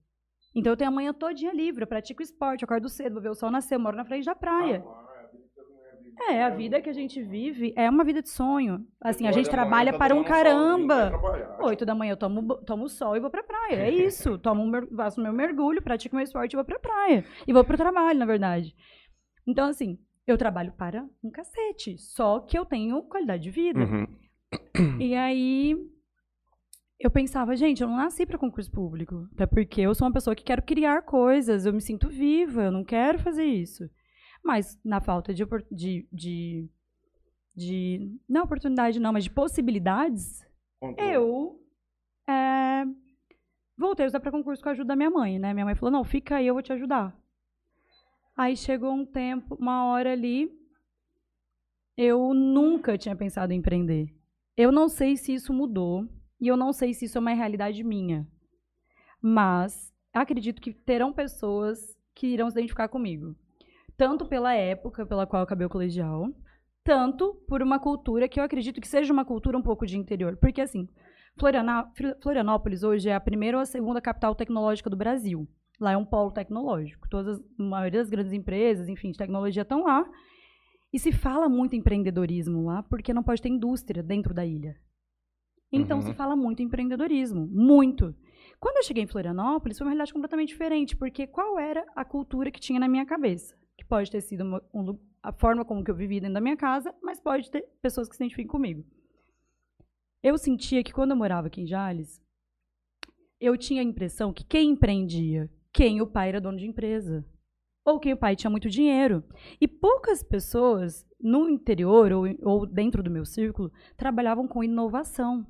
Então 0.54 0.74
eu 0.74 0.78
tenho 0.78 0.90
a 0.90 0.94
manhã 0.94 1.14
todinha 1.14 1.54
livre, 1.54 1.84
eu 1.84 1.88
pratico 1.88 2.22
esporte, 2.22 2.64
eu 2.64 2.66
acordo 2.66 2.90
cedo, 2.90 3.14
vou 3.14 3.22
ver 3.22 3.30
o 3.30 3.36
sol 3.36 3.52
nascer, 3.52 3.76
eu 3.76 3.80
moro 3.80 3.96
na 3.96 4.06
frente 4.06 4.26
da 4.26 4.36
praia. 4.36 4.84
É, 6.20 6.44
a 6.44 6.50
vida 6.50 6.82
que 6.82 6.90
a 6.90 6.94
gente 6.94 7.22
vive 7.22 7.74
é 7.76 7.90
uma 7.90 8.04
vida 8.04 8.22
de 8.22 8.30
sonho. 8.30 8.86
Assim, 9.00 9.28
a 9.28 9.32
gente 9.32 9.50
trabalha 9.50 9.98
para 9.98 10.16
um 10.16 10.24
caramba. 10.24 11.12
Oito 11.62 11.86
da 11.86 11.94
manhã 11.94 12.14
eu 12.14 12.18
tomo, 12.18 12.56
tomo 12.66 12.90
sol 12.90 13.16
e 13.16 13.20
vou 13.20 13.30
pra 13.30 13.44
praia. 13.44 13.76
É 13.76 13.92
isso. 13.92 14.38
Tomo 14.40 14.64
um 14.64 14.96
faço 14.96 15.22
meu 15.22 15.32
mergulho, 15.32 15.82
pratico 15.82 16.16
meu 16.16 16.24
esporte 16.24 16.54
e 16.54 16.56
vou 16.56 16.66
pra 16.66 16.80
praia. 16.80 17.24
E 17.46 17.54
vou 17.54 17.64
pro 17.64 17.78
trabalho, 17.78 18.18
na 18.18 18.26
verdade. 18.26 18.76
Então, 19.46 19.70
assim, 19.70 20.00
eu 20.26 20.38
trabalho 20.38 20.74
para 20.74 21.06
um 21.24 21.30
cacete. 21.30 21.98
Só 21.98 22.40
que 22.40 22.58
eu 22.58 22.66
tenho 22.66 23.02
qualidade 23.04 23.44
de 23.44 23.52
vida. 23.52 23.80
Uhum. 23.80 24.08
E 25.00 25.16
aí 25.16 25.76
eu 27.00 27.12
pensava, 27.12 27.56
gente, 27.56 27.82
eu 27.82 27.88
não 27.88 27.98
nasci 27.98 28.26
para 28.26 28.38
concurso 28.38 28.72
público. 28.72 29.28
Até 29.34 29.46
porque 29.46 29.82
eu 29.82 29.94
sou 29.94 30.08
uma 30.08 30.14
pessoa 30.14 30.36
que 30.36 30.44
quero 30.44 30.64
criar 30.64 31.04
coisas, 31.04 31.66
eu 31.66 31.74
me 31.74 31.82
sinto 31.82 32.10
viva, 32.10 32.64
eu 32.64 32.72
não 32.72 32.84
quero 32.84 33.20
fazer 33.20 33.46
isso. 33.46 33.90
Mas 34.48 34.80
na 34.82 35.02
falta 35.02 35.34
de, 35.34 35.46
de, 35.70 36.08
de, 36.10 36.70
de 37.54 38.18
não 38.30 38.46
oportunidade 38.46 38.98
não, 38.98 39.12
mas 39.12 39.26
de 39.26 39.30
possibilidades, 39.30 40.42
eu 40.98 41.60
é, 42.26 42.86
voltei 43.78 44.06
a 44.06 44.08
estudar 44.08 44.22
para 44.22 44.32
concurso 44.32 44.64
com 44.64 44.70
a 44.70 44.72
ajuda 44.72 44.88
da 44.88 44.96
minha 44.96 45.10
mãe, 45.10 45.38
né? 45.38 45.54
Minha 45.54 45.66
mãe 45.66 45.76
falou, 45.76 45.92
não, 45.92 46.06
fica 46.06 46.38
aí, 46.38 46.48
eu 46.48 46.54
vou 46.54 46.64
te 46.64 46.72
ajudar. 46.72 47.14
Aí 48.38 48.56
chegou 48.56 48.94
um 48.94 49.06
tempo, 49.06 49.54
uma 49.60 49.84
hora 49.88 50.14
ali, 50.14 50.50
eu 51.98 52.34
nunca 52.34 52.98
tinha 52.98 53.18
pensado 53.18 53.52
em 53.52 53.58
empreender. 53.58 54.16
Eu 54.56 54.72
não 54.72 54.88
sei 54.88 55.18
se 55.18 55.34
isso 55.34 55.52
mudou 55.52 56.08
e 56.40 56.48
eu 56.48 56.56
não 56.56 56.72
sei 56.72 56.94
se 56.94 57.04
isso 57.04 57.18
é 57.18 57.20
uma 57.20 57.34
realidade 57.34 57.84
minha. 57.84 58.26
Mas 59.22 59.94
acredito 60.14 60.62
que 60.62 60.72
terão 60.72 61.12
pessoas 61.12 61.98
que 62.16 62.28
irão 62.28 62.50
se 62.50 62.58
identificar 62.58 62.88
comigo. 62.88 63.36
Tanto 63.98 64.26
pela 64.26 64.54
época 64.54 65.06
pela 65.06 65.26
qual 65.26 65.42
eu 65.42 65.44
acabei 65.46 65.66
o 65.66 65.70
colegial, 65.70 66.28
tanto 66.84 67.34
por 67.48 67.62
uma 67.62 67.80
cultura 67.80 68.28
que 68.30 68.40
eu 68.40 68.44
acredito 68.44 68.80
que 68.80 68.88
seja 68.88 69.12
uma 69.12 69.26
cultura 69.26 69.58
um 69.58 69.62
pouco 69.62 69.86
de 69.86 69.98
interior. 69.98 70.38
Porque, 70.38 70.62
assim, 70.62 70.88
Florianópolis 72.22 72.84
hoje 72.84 73.10
é 73.10 73.16
a 73.16 73.20
primeira 73.20 73.58
ou 73.58 73.62
a 73.62 73.66
segunda 73.66 74.00
capital 74.02 74.36
tecnológica 74.36 74.90
do 74.90 74.96
Brasil. 74.96 75.48
Lá 75.80 75.92
é 75.92 75.98
um 75.98 76.06
polo 76.06 76.32
tecnológico. 76.32 77.08
Todas, 77.10 77.38
as- 77.40 77.46
a 77.60 77.64
maioria 77.64 78.00
das 78.00 78.10
grandes 78.10 78.34
empresas, 78.34 78.88
enfim, 78.88 79.12
de 79.12 79.18
tecnologia 79.18 79.62
estão 79.64 79.84
lá. 79.84 80.06
E 80.94 80.98
se 81.00 81.12
fala 81.12 81.50
muito 81.50 81.76
em 81.76 81.80
empreendedorismo 81.80 82.66
lá, 82.66 82.82
porque 82.84 83.14
não 83.14 83.22
pode 83.24 83.42
ter 83.42 83.50
indústria 83.50 84.02
dentro 84.02 84.34
da 84.34 84.46
ilha. 84.46 84.76
Então 85.72 85.98
Uhum. 85.98 86.04
se 86.04 86.14
fala 86.14 86.36
muito 86.36 86.62
em 86.62 86.66
empreendedorismo, 86.66 87.46
muito. 87.52 88.16
Quando 88.60 88.78
eu 88.78 88.84
cheguei 88.84 89.04
em 89.04 89.08
Florianópolis, 89.08 89.78
foi 89.78 89.86
uma 89.86 89.92
realidade 89.92 90.14
completamente 90.14 90.50
diferente, 90.50 90.96
porque 90.96 91.28
qual 91.28 91.60
era 91.60 91.86
a 91.96 92.06
cultura 92.06 92.50
que 92.50 92.60
tinha 92.60 92.80
na 92.80 92.88
minha 92.88 93.06
cabeça? 93.06 93.54
Que 93.78 93.86
pode 93.86 94.10
ter 94.12 94.22
sido 94.22 94.42
uma- 94.44 94.64
um 94.74 95.00
a 95.22 95.32
forma 95.32 95.66
como 95.66 95.84
que 95.84 95.92
eu 95.92 95.96
vivi 95.96 96.20
dentro 96.20 96.36
da 96.36 96.42
minha 96.42 96.56
casa, 96.56 96.94
mas 97.02 97.20
pode 97.20 97.52
ter 97.52 97.62
pessoas 97.82 98.08
que 98.08 98.16
se 98.16 98.24
identifiquem 98.24 98.48
comigo. 98.48 98.86
Eu 100.24 100.38
sentia 100.38 100.84
que 100.84 100.94
quando 100.94 101.12
eu 101.12 101.18
morava 101.18 101.48
aqui 101.48 101.62
em 101.62 101.68
Jales, 101.68 102.22
eu 103.40 103.58
tinha 103.58 103.82
a 103.82 103.86
impressão 103.86 104.34
que 104.34 104.44
quem 104.44 104.72
empreendia, 104.72 105.50
quem 105.72 106.02
o 106.02 106.08
pai 106.08 106.30
era 106.30 106.42
dono 106.42 106.58
de 106.58 106.66
empresa, 106.66 107.26
ou 107.86 108.00
quem 108.00 108.14
o 108.14 108.18
pai 108.18 108.36
tinha 108.36 108.50
muito 108.50 108.70
dinheiro. 108.70 109.24
E 109.62 109.68
poucas 109.68 110.24
pessoas 110.24 111.06
no 111.20 111.50
interior 111.50 112.12
ou, 112.12 112.26
ou 112.42 112.66
dentro 112.66 113.04
do 113.04 113.12
meu 113.12 113.26
círculo 113.26 113.72
trabalhavam 113.96 114.48
com 114.48 114.64
inovação. 114.64 115.46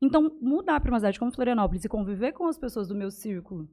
Então, 0.00 0.38
mudar 0.40 0.80
para 0.80 0.90
uma 0.90 0.98
cidade 0.98 1.18
como 1.18 1.32
Florianópolis 1.32 1.84
e 1.84 1.88
conviver 1.88 2.32
com 2.32 2.46
as 2.46 2.58
pessoas 2.58 2.88
do 2.88 2.94
meu 2.94 3.10
círculo 3.10 3.68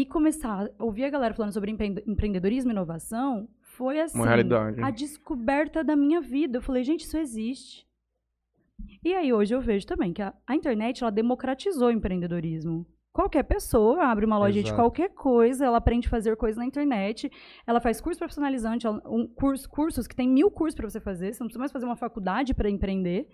e 0.00 0.06
começar 0.06 0.70
a 0.78 0.84
ouvir 0.84 1.04
a 1.04 1.10
galera 1.10 1.34
falando 1.34 1.52
sobre 1.52 1.70
empre- 1.70 2.02
empreendedorismo 2.06 2.70
e 2.70 2.74
inovação 2.74 3.48
foi 3.60 4.00
assim, 4.00 4.16
Uma 4.18 4.26
realidade. 4.26 4.80
a 4.82 4.90
descoberta 4.90 5.84
da 5.84 5.94
minha 5.94 6.20
vida. 6.20 6.58
Eu 6.58 6.62
falei, 6.62 6.82
gente, 6.84 7.00
isso 7.04 7.18
existe. 7.18 7.86
E 9.04 9.12
aí 9.14 9.32
hoje 9.32 9.54
eu 9.54 9.60
vejo 9.60 9.86
também 9.86 10.12
que 10.12 10.22
a, 10.22 10.32
a 10.46 10.54
internet 10.54 11.02
ela 11.02 11.10
democratizou 11.12 11.88
o 11.88 11.92
empreendedorismo. 11.92 12.86
Qualquer 13.12 13.42
pessoa 13.42 14.04
abre 14.04 14.24
uma 14.24 14.38
loja 14.38 14.54
de 14.62 14.68
Exato. 14.68 14.76
qualquer 14.80 15.10
coisa, 15.10 15.66
ela 15.66 15.78
aprende 15.78 16.06
a 16.06 16.10
fazer 16.10 16.36
coisas 16.36 16.56
na 16.56 16.64
internet, 16.64 17.30
ela 17.66 17.80
faz 17.80 18.00
curso 18.00 18.18
profissionalizante, 18.18 18.86
um 18.88 19.26
curso, 19.26 19.68
cursos 19.68 20.06
que 20.06 20.14
tem 20.14 20.28
mil 20.28 20.50
cursos 20.50 20.76
para 20.76 20.88
você 20.88 21.00
fazer, 21.00 21.34
você 21.34 21.42
não 21.42 21.48
precisa 21.48 21.58
mais 21.58 21.72
fazer 21.72 21.86
uma 21.86 21.96
faculdade 21.96 22.54
para 22.54 22.70
empreender. 22.70 23.26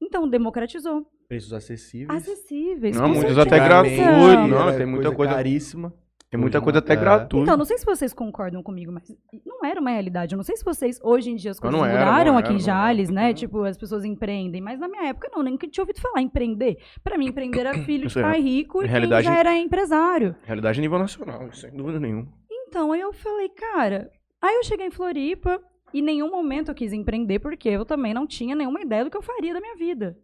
Então, 0.00 0.28
democratizou. 0.28 1.06
Preços 1.28 1.52
acessíveis. 1.52 2.22
Acessíveis. 2.22 2.96
Não, 2.96 3.08
muitos 3.08 3.36
até 3.38 3.56
Antigamente 3.56 3.96
gratuito. 3.96 4.48
Não, 4.48 4.68
era 4.68 4.76
tem 4.76 4.86
muita 4.86 5.12
coisa. 5.12 5.34
caríssima. 5.34 5.92
Tem 6.28 6.40
muita 6.40 6.60
coisa 6.60 6.80
não- 6.80 6.84
até 6.84 6.92
é. 6.92 6.96
gratuita. 6.96 7.44
Então, 7.44 7.56
não 7.56 7.64
sei 7.64 7.78
se 7.78 7.84
vocês 7.86 8.12
concordam 8.12 8.62
comigo, 8.62 8.92
mas 8.92 9.04
não 9.44 9.64
era 9.64 9.80
uma 9.80 9.90
realidade. 9.90 10.34
Eu 10.34 10.36
não 10.36 10.44
sei 10.44 10.56
se 10.56 10.64
vocês, 10.64 10.98
hoje 11.02 11.30
em 11.30 11.36
dia, 11.36 11.52
as 11.52 11.60
coisas 11.60 11.78
não 11.78 11.86
era, 11.86 12.00
mudaram 12.04 12.32
não 12.32 12.38
aqui 12.38 12.52
em 12.52 12.56
era, 12.56 12.66
não 12.66 12.72
era. 12.72 12.86
Jales, 12.86 13.10
né? 13.10 13.28
Uhum. 13.28 13.34
Tipo, 13.34 13.62
as 13.62 13.78
pessoas 13.78 14.04
empreendem. 14.04 14.60
Mas 14.60 14.78
na 14.78 14.88
minha 14.88 15.08
época, 15.08 15.30
não, 15.32 15.42
nem 15.42 15.56
tinha 15.56 15.82
ouvido 15.82 16.00
falar 16.00 16.20
empreender. 16.20 16.78
Pra 17.02 17.16
mim, 17.16 17.26
empreender 17.28 17.60
era 17.60 17.74
filho 17.84 18.08
de 18.08 18.18
é. 18.18 18.22
pai 18.22 18.40
rico 18.40 18.82
e 18.82 18.88
quem 18.88 19.22
já 19.22 19.36
era 19.38 19.56
empresário. 19.56 20.34
Realidade 20.42 20.78
a 20.78 20.82
nível 20.82 20.98
nacional, 20.98 21.50
sem 21.52 21.70
dúvida 21.70 22.00
nenhuma. 22.00 22.28
Então, 22.50 22.92
aí 22.92 23.00
eu 23.00 23.12
falei, 23.12 23.48
cara... 23.48 24.10
Aí 24.42 24.54
eu 24.56 24.64
cheguei 24.64 24.86
em 24.86 24.90
Floripa, 24.90 25.60
em 25.92 26.02
nenhum 26.02 26.30
momento 26.30 26.70
eu 26.70 26.74
quis 26.74 26.92
empreender, 26.92 27.38
porque 27.38 27.68
eu 27.68 27.84
também 27.84 28.12
não 28.12 28.26
tinha 28.26 28.54
nenhuma 28.54 28.80
ideia 28.80 29.04
do 29.04 29.10
que 29.10 29.16
eu 29.16 29.22
faria 29.22 29.54
da 29.54 29.60
minha 29.60 29.76
vida. 29.76 30.18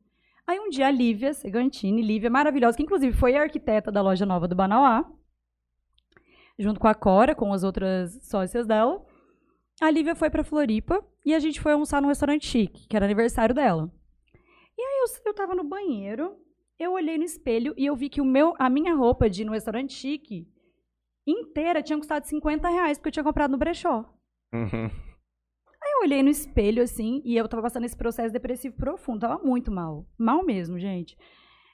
Aí 0.47 0.59
um 0.59 0.69
dia 0.69 0.89
a 0.89 0.91
Lívia 0.91 1.33
Segantini, 1.33 2.03
Lívia 2.03 2.29
maravilhosa, 2.29 2.77
que 2.77 2.83
inclusive 2.83 3.17
foi 3.17 3.37
a 3.37 3.43
arquiteta 3.43 3.93
da 3.93 4.03
loja 4.03 4.27
nova 4.27 4.49
do 4.49 4.57
Banauá, 4.57 5.09
junto 6.59 6.81
com 6.81 6.89
a 6.89 6.95
Cora, 6.95 7.35
com 7.35 7.53
as 7.53 7.63
outras 7.63 8.19
sócias 8.27 8.67
dela. 8.67 9.05
A 9.81 9.91
Lívia 9.91 10.15
foi 10.15 10.31
pra 10.31 10.45
Floripa 10.45 11.05
e 11.25 11.35
a 11.35 11.39
gente 11.39 11.61
foi 11.61 11.73
almoçar 11.73 12.03
num 12.03 12.09
restaurante 12.09 12.47
chique, 12.47 12.87
que 12.89 12.97
era 12.97 13.07
aniversário 13.07 13.55
dela. 13.55 13.91
E 14.77 14.83
aí 14.83 15.05
eu, 15.05 15.23
eu 15.27 15.35
tava 15.35 15.55
no 15.55 15.65
banheiro, 15.65 16.37
eu 16.79 16.93
olhei 16.93 17.17
no 17.17 17.25
espelho 17.25 17.73
e 17.77 17.87
eu 17.87 17.95
vi 17.95 18.09
que 18.09 18.21
o 18.21 18.25
meu, 18.25 18.55
a 18.59 18.69
minha 18.69 18.95
roupa 18.95 19.31
de 19.31 19.43
ir 19.43 19.45
no 19.45 19.53
restaurante 19.53 19.93
chique 19.93 20.49
inteira 21.27 21.83
tinha 21.83 21.97
custado 21.97 22.27
50 22.27 22.69
reais, 22.69 22.99
porque 22.99 23.09
eu 23.09 23.13
tinha 23.13 23.25
comprado 23.25 23.53
no 23.53 23.59
brechó. 23.59 24.05
Uhum. 24.53 24.91
Eu 26.03 26.07
olhei 26.07 26.21
no 26.21 26.31
espelho, 26.31 26.83
assim, 26.83 27.23
e 27.25 27.37
eu 27.37 27.47
tava 27.47 27.63
passando 27.63 27.85
esse 27.85 27.97
processo 27.97 28.33
depressivo 28.33 28.75
profundo. 28.75 29.21
Tava 29.21 29.41
muito 29.41 29.71
mal. 29.71 30.05
Mal 30.19 30.45
mesmo, 30.45 30.77
gente. 30.77 31.17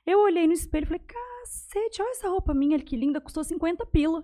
Eu 0.05 0.21
olhei 0.21 0.47
no 0.47 0.53
espelho 0.53 0.85
e 0.85 0.87
falei, 0.87 1.01
cacete, 1.01 2.03
olha 2.03 2.11
essa 2.11 2.29
roupa 2.29 2.53
minha, 2.53 2.79
que 2.79 2.95
linda, 2.95 3.23
custou 3.23 3.43
50 3.43 3.87
pila. 3.87 4.23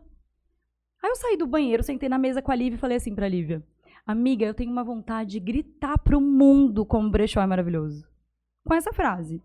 Aí 1.03 1.09
eu 1.09 1.17
saí 1.17 1.39
do 1.39 1.47
banheiro, 1.47 1.83
sentei 1.83 2.07
na 2.07 2.19
mesa 2.19 2.43
com 2.43 2.53
a 2.53 2.55
Lívia 2.55 2.77
e 2.77 2.79
falei 2.79 2.99
assim 2.99 3.15
pra 3.15 3.27
Lívia, 3.27 3.67
amiga, 4.07 4.45
eu 4.45 4.53
tenho 4.53 4.71
uma 4.71 4.85
vontade 4.85 5.33
de 5.33 5.41
gritar 5.41 5.97
pro 5.97 6.21
mundo 6.21 6.85
como 6.85 7.09
o 7.09 7.11
brechó 7.11 7.41
é 7.41 7.47
maravilhoso. 7.47 8.07
Com 8.63 8.75
essa 8.75 8.93
frase. 8.93 9.43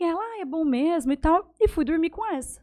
E 0.00 0.04
ela, 0.04 0.20
ah, 0.20 0.40
é 0.40 0.44
bom 0.44 0.64
mesmo 0.64 1.12
e 1.12 1.16
tal, 1.16 1.54
e 1.60 1.68
fui 1.68 1.84
dormir 1.84 2.10
com 2.10 2.26
essa. 2.26 2.60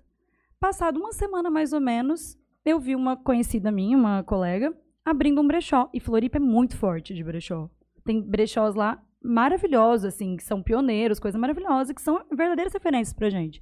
Passado 0.60 1.00
uma 1.00 1.14
semana 1.14 1.50
mais 1.50 1.72
ou 1.72 1.80
menos, 1.80 2.38
eu 2.66 2.82
vi 2.82 2.98
uma 2.98 3.16
conhecida 3.16 3.72
minha, 3.72 3.98
uma 3.98 4.24
colega, 4.24 4.78
abrindo 5.06 5.42
um 5.42 5.48
brechó. 5.48 5.90
E 5.94 6.00
Floripa 6.00 6.38
é 6.38 6.40
muito 6.40 6.78
forte 6.78 7.14
de 7.14 7.24
brechó. 7.24 7.70
Tem 8.04 8.22
brechós 8.22 8.76
lá 8.76 9.04
maravilhosos, 9.24 10.06
assim, 10.06 10.36
que 10.36 10.44
são 10.44 10.64
pioneiros, 10.64 11.20
coisas 11.20 11.40
maravilhosas, 11.40 11.94
que 11.94 12.02
são 12.02 12.26
verdadeiras 12.32 12.74
referências 12.74 13.14
pra 13.14 13.30
gente. 13.30 13.62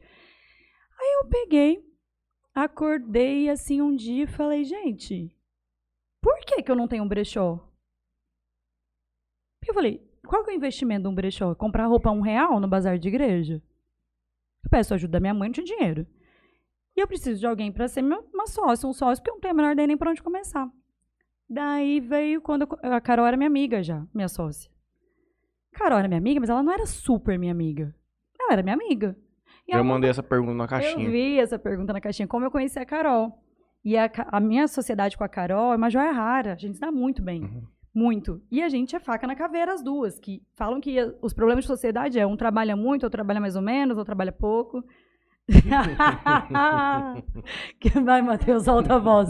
Aí 1.00 1.20
eu 1.22 1.30
peguei, 1.30 1.84
acordei 2.54 3.50
assim 3.50 3.82
um 3.82 3.96
dia 3.96 4.24
e 4.24 4.28
falei, 4.28 4.64
gente, 4.64 5.36
por 6.22 6.38
que, 6.40 6.62
que 6.62 6.72
eu 6.72 6.76
não 6.76 6.88
tenho 6.88 7.04
um 7.04 7.08
brechó? 7.08 7.58
Porque 9.60 9.72
eu 9.72 9.76
falei, 9.76 10.10
qual 10.26 10.44
que 10.44 10.52
é 10.52 10.54
o 10.54 10.58
investimento 10.58 11.04
de 11.04 11.08
um 11.10 11.16
brechó? 11.16 11.54
Comprar 11.56 11.88
roupa 11.88 12.10
a 12.10 12.14
um 12.14 12.22
real 12.22 12.60
no 12.60 12.68
bazar 12.68 12.98
de 12.98 13.08
igreja? 13.08 13.62
Eu 14.64 14.70
peço 14.70 14.94
ajuda 14.94 15.14
da 15.14 15.20
minha 15.20 15.34
mãe, 15.34 15.50
não 15.50 15.54
tinha 15.54 15.66
dinheiro. 15.66 16.08
E 16.96 17.02
eu 17.02 17.08
preciso 17.08 17.40
de 17.40 17.48
alguém 17.48 17.72
para 17.72 17.88
ser 17.88 18.02
meu, 18.02 18.28
uma 18.34 18.48
sócia, 18.48 18.88
um 18.88 18.94
sócio, 18.94 19.22
porque 19.22 19.32
eu 19.32 19.36
não 19.36 19.42
tenho 19.42 19.54
a 19.54 19.58
menor 19.58 19.72
ideia 19.72 19.88
nem 19.88 19.98
para 19.98 20.12
onde 20.12 20.24
começar. 20.24 20.70
Daí 21.50 22.00
veio 22.00 22.42
quando 22.42 22.64
eu- 22.84 22.94
a 22.94 23.02
Carol 23.02 23.26
era 23.26 23.36
minha 23.38 23.48
amiga 23.48 23.82
já, 23.82 24.06
minha 24.14 24.28
sócia. 24.28 24.70
Carol 25.74 26.00
era 26.00 26.08
minha 26.08 26.20
amiga, 26.20 26.40
mas 26.40 26.50
ela 26.50 26.62
não 26.64 26.72
era 26.72 26.86
super 26.86 27.38
minha 27.40 27.52
amiga. 27.52 27.94
Ela 28.40 28.54
era 28.54 28.64
minha 28.64 28.76
amiga. 28.76 29.16
E 29.68 29.72
Eu 29.74 29.84
mandei 29.84 30.10
essa 30.10 30.24
pergunta 30.24 30.54
na 30.54 30.64
eu 30.64 30.68
caixinha. 30.68 31.10
vi 31.10 31.40
essa 31.40 31.58
pergunta 31.60 31.94
na 31.94 32.02
caixinha, 32.02 32.28
como 32.28 32.46
eu 32.46 32.52
conheci 32.52 32.78
a 32.80 32.86
Carol. 32.86 33.32
E 33.84 33.96
a, 33.98 34.10
a 34.32 34.40
minha 34.40 34.68
sociedade 34.68 35.18
com 35.18 35.24
a 35.24 35.30
Carol 35.30 35.74
é 35.74 35.76
uma 35.78 35.90
joia 35.90 36.12
rara. 36.12 36.54
A 36.54 36.56
gente 36.56 36.76
se 36.76 36.82
dá 36.82 36.92
muito 36.92 37.22
bem. 37.22 37.44
Uhum. 37.44 37.64
Muito. 37.94 38.42
E 38.52 38.62
a 38.62 38.70
gente 38.70 38.96
é 38.96 39.00
faca 39.00 39.26
na 39.26 39.36
caveira, 39.36 39.74
as 39.74 39.82
duas, 39.84 40.20
que 40.20 40.42
falam 40.56 40.80
que 40.82 40.96
os 41.22 41.34
problemas 41.34 41.64
de 41.64 41.68
sociedade 41.68 42.20
é 42.20 42.26
um 42.28 42.36
trabalha 42.38 42.76
muito, 42.76 43.04
outro 43.04 43.18
trabalha 43.18 43.40
mais 43.40 43.56
ou 43.56 43.62
menos, 43.62 43.98
outro 43.98 44.06
trabalha 44.06 44.32
pouco. 44.32 44.84
que 47.80 47.90
vai, 48.00 48.22
Matheus, 48.22 48.64
solta 48.64 48.96
a 48.96 49.00
voz. 49.00 49.30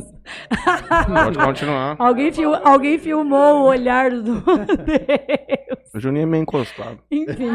Pode 1.07 1.37
continuar. 1.37 1.95
alguém, 1.99 2.31
fil- 2.31 2.55
alguém 2.55 2.99
filmou 2.99 3.61
o 3.61 3.65
olhar 3.67 4.11
do 4.11 4.41
Deus. 4.85 5.93
O 5.95 5.99
Juninho 5.99 6.23
é 6.23 6.25
meio 6.25 6.41
encostado. 6.43 6.99
Enfim. 7.09 7.51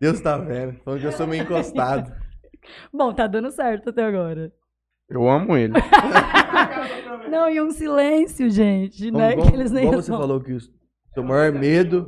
Deus 0.00 0.20
tá 0.20 0.36
vendo. 0.38 0.76
Falando 0.84 1.00
que 1.00 1.06
eu 1.06 1.12
sou 1.12 1.26
meio 1.26 1.42
encostado. 1.42 2.12
Bom, 2.92 3.12
tá 3.12 3.26
dando 3.26 3.50
certo 3.50 3.90
até 3.90 4.04
agora. 4.04 4.52
Eu 5.08 5.28
amo 5.28 5.56
ele. 5.56 5.74
Não, 7.30 7.50
e 7.50 7.60
um 7.60 7.70
silêncio, 7.70 8.48
gente, 8.50 9.10
né? 9.10 9.34
Como, 9.34 9.50
que 9.50 9.56
eles 9.56 9.70
nem 9.70 9.86
como 9.86 10.00
você 10.00 10.10
falou 10.10 10.40
que 10.40 10.52
o 10.52 10.60
seu 10.60 11.22
maior 11.22 11.52
medo 11.52 12.06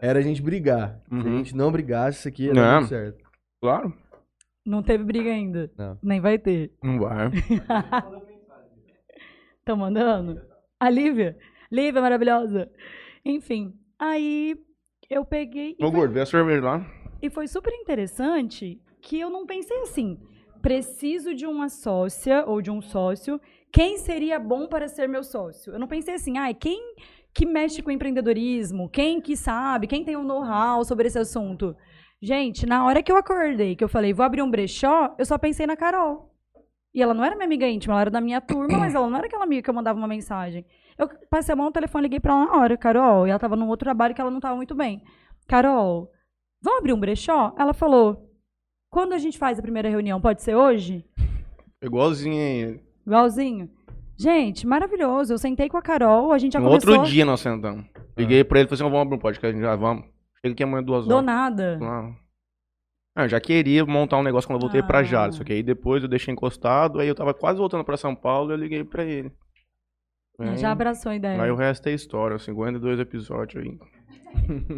era 0.00 0.18
a 0.18 0.22
gente 0.22 0.40
brigar. 0.40 0.98
Se 1.08 1.14
a 1.14 1.18
Uhum. 1.18 1.38
gente 1.38 1.54
não 1.56 1.70
brigasse, 1.70 2.18
isso 2.20 2.28
aqui 2.28 2.44
ia 2.46 2.54
Não. 2.54 2.62
dar 2.62 2.78
tudo 2.78 2.88
certo. 2.88 3.21
Claro. 3.62 3.94
Não 4.66 4.82
teve 4.82 5.04
briga 5.04 5.30
ainda. 5.30 5.70
Não. 5.78 5.96
Nem 6.02 6.20
vai 6.20 6.36
ter. 6.36 6.72
Não 6.82 6.98
vai. 6.98 7.30
Estão 9.60 9.76
mandando? 9.76 10.42
A 10.80 10.90
Lívia. 10.90 11.38
Lívia 11.70 12.02
maravilhosa. 12.02 12.68
Enfim, 13.24 13.72
aí 13.96 14.56
eu 15.08 15.24
peguei. 15.24 15.76
Ô, 15.80 15.92
gordo, 15.92 16.12
vê 16.12 16.22
a 16.22 16.26
cerveja 16.26 16.64
lá. 16.64 16.86
e 17.22 17.30
foi 17.30 17.46
super 17.46 17.72
interessante 17.72 18.82
que 19.00 19.20
eu 19.20 19.30
não 19.30 19.46
pensei 19.46 19.78
assim. 19.82 20.18
Preciso 20.60 21.32
de 21.32 21.46
uma 21.46 21.68
sócia 21.68 22.44
ou 22.46 22.60
de 22.60 22.70
um 22.70 22.82
sócio. 22.82 23.40
Quem 23.72 23.96
seria 23.98 24.40
bom 24.40 24.66
para 24.66 24.88
ser 24.88 25.08
meu 25.08 25.22
sócio? 25.22 25.72
Eu 25.72 25.78
não 25.78 25.86
pensei 25.88 26.14
assim, 26.14 26.36
ai, 26.36 26.52
quem 26.52 26.96
que 27.32 27.46
mexe 27.46 27.80
com 27.80 27.90
empreendedorismo? 27.92 28.88
Quem 28.88 29.20
que 29.20 29.36
sabe? 29.36 29.86
Quem 29.86 30.04
tem 30.04 30.16
um 30.16 30.24
know-how 30.24 30.84
sobre 30.84 31.06
esse 31.06 31.18
assunto? 31.18 31.76
Gente, 32.22 32.66
na 32.66 32.84
hora 32.86 33.02
que 33.02 33.10
eu 33.10 33.16
acordei, 33.16 33.74
que 33.74 33.82
eu 33.82 33.88
falei, 33.88 34.12
vou 34.12 34.24
abrir 34.24 34.42
um 34.42 34.50
brechó, 34.50 35.12
eu 35.18 35.26
só 35.26 35.36
pensei 35.36 35.66
na 35.66 35.76
Carol. 35.76 36.30
E 36.94 37.02
ela 37.02 37.12
não 37.14 37.24
era 37.24 37.34
minha 37.34 37.46
amiga 37.46 37.66
íntima, 37.66 37.94
ela 37.94 38.02
era 38.02 38.10
da 38.10 38.20
minha 38.20 38.40
turma, 38.40 38.78
mas 38.78 38.94
ela 38.94 39.08
não 39.10 39.16
era 39.16 39.26
aquela 39.26 39.42
amiga 39.42 39.62
que 39.62 39.68
eu 39.68 39.74
mandava 39.74 39.98
uma 39.98 40.06
mensagem. 40.06 40.64
Eu 40.96 41.08
passei 41.28 41.52
a 41.52 41.56
mão 41.56 41.66
no 41.66 41.72
telefone, 41.72 42.04
liguei 42.04 42.20
pra 42.20 42.32
ela 42.32 42.44
na 42.46 42.56
hora, 42.56 42.76
Carol, 42.76 43.26
e 43.26 43.30
ela 43.30 43.40
tava 43.40 43.56
num 43.56 43.66
outro 43.68 43.86
trabalho 43.86 44.14
que 44.14 44.20
ela 44.20 44.30
não 44.30 44.38
tava 44.38 44.54
muito 44.54 44.72
bem. 44.72 45.02
Carol, 45.48 46.10
vamos 46.62 46.78
abrir 46.78 46.92
um 46.92 47.00
brechó? 47.00 47.52
Ela 47.58 47.74
falou, 47.74 48.30
quando 48.88 49.14
a 49.14 49.18
gente 49.18 49.36
faz 49.36 49.58
a 49.58 49.62
primeira 49.62 49.88
reunião, 49.88 50.20
pode 50.20 50.42
ser 50.42 50.54
hoje? 50.54 51.04
Igualzinho 51.82 52.40
aí. 52.40 52.80
Igualzinho. 53.04 53.68
Gente, 54.16 54.64
maravilhoso. 54.64 55.32
Eu 55.32 55.38
sentei 55.38 55.68
com 55.68 55.76
a 55.76 55.82
Carol, 55.82 56.30
a 56.30 56.38
gente 56.38 56.52
já 56.52 56.60
No 56.60 56.68
começou... 56.68 56.92
outro 56.92 57.10
dia 57.10 57.24
nós 57.24 57.40
sentamos. 57.40 57.84
Liguei 58.16 58.44
pra 58.44 58.60
ele 58.60 58.66
e 58.66 58.68
falei 58.68 58.80
assim, 58.80 58.92
vamos 58.92 59.00
abrir 59.06 59.16
um 59.16 59.18
podcast, 59.18 59.60
já 59.60 59.74
vamos. 59.74 60.04
Chega 60.44 60.54
aqui 60.54 60.62
amanhã 60.62 60.82
duas 60.82 61.06
Do 61.06 61.14
horas. 61.14 61.24
nada. 61.26 61.76
Claro. 61.78 62.16
Ah, 63.16 63.24
eu 63.24 63.28
já 63.28 63.40
queria 63.40 63.84
montar 63.84 64.16
um 64.18 64.22
negócio 64.22 64.48
quando 64.48 64.56
eu 64.56 64.60
voltei 64.62 64.82
pra 64.82 65.00
Ah. 65.00 65.04
Jales, 65.04 65.36
só 65.36 65.44
que 65.44 65.52
aí 65.52 65.62
depois 65.62 66.02
eu 66.02 66.08
deixei 66.08 66.32
encostado, 66.32 66.98
aí 66.98 67.06
eu 67.08 67.14
tava 67.14 67.34
quase 67.34 67.58
voltando 67.58 67.84
pra 67.84 67.96
São 67.96 68.14
Paulo 68.14 68.50
e 68.50 68.54
eu 68.54 68.56
liguei 68.58 68.82
pra 68.84 69.04
ele. 69.04 69.30
Aí- 70.40 70.56
Já 70.56 70.72
abraçou 70.72 71.12
a 71.12 71.14
ideia. 71.14 71.40
Aí 71.42 71.50
o 71.50 71.54
resto 71.56 71.86
é 71.88 71.92
história, 71.92 72.38
52 72.38 72.98
episódios 72.98 73.62
aí. 73.62 73.78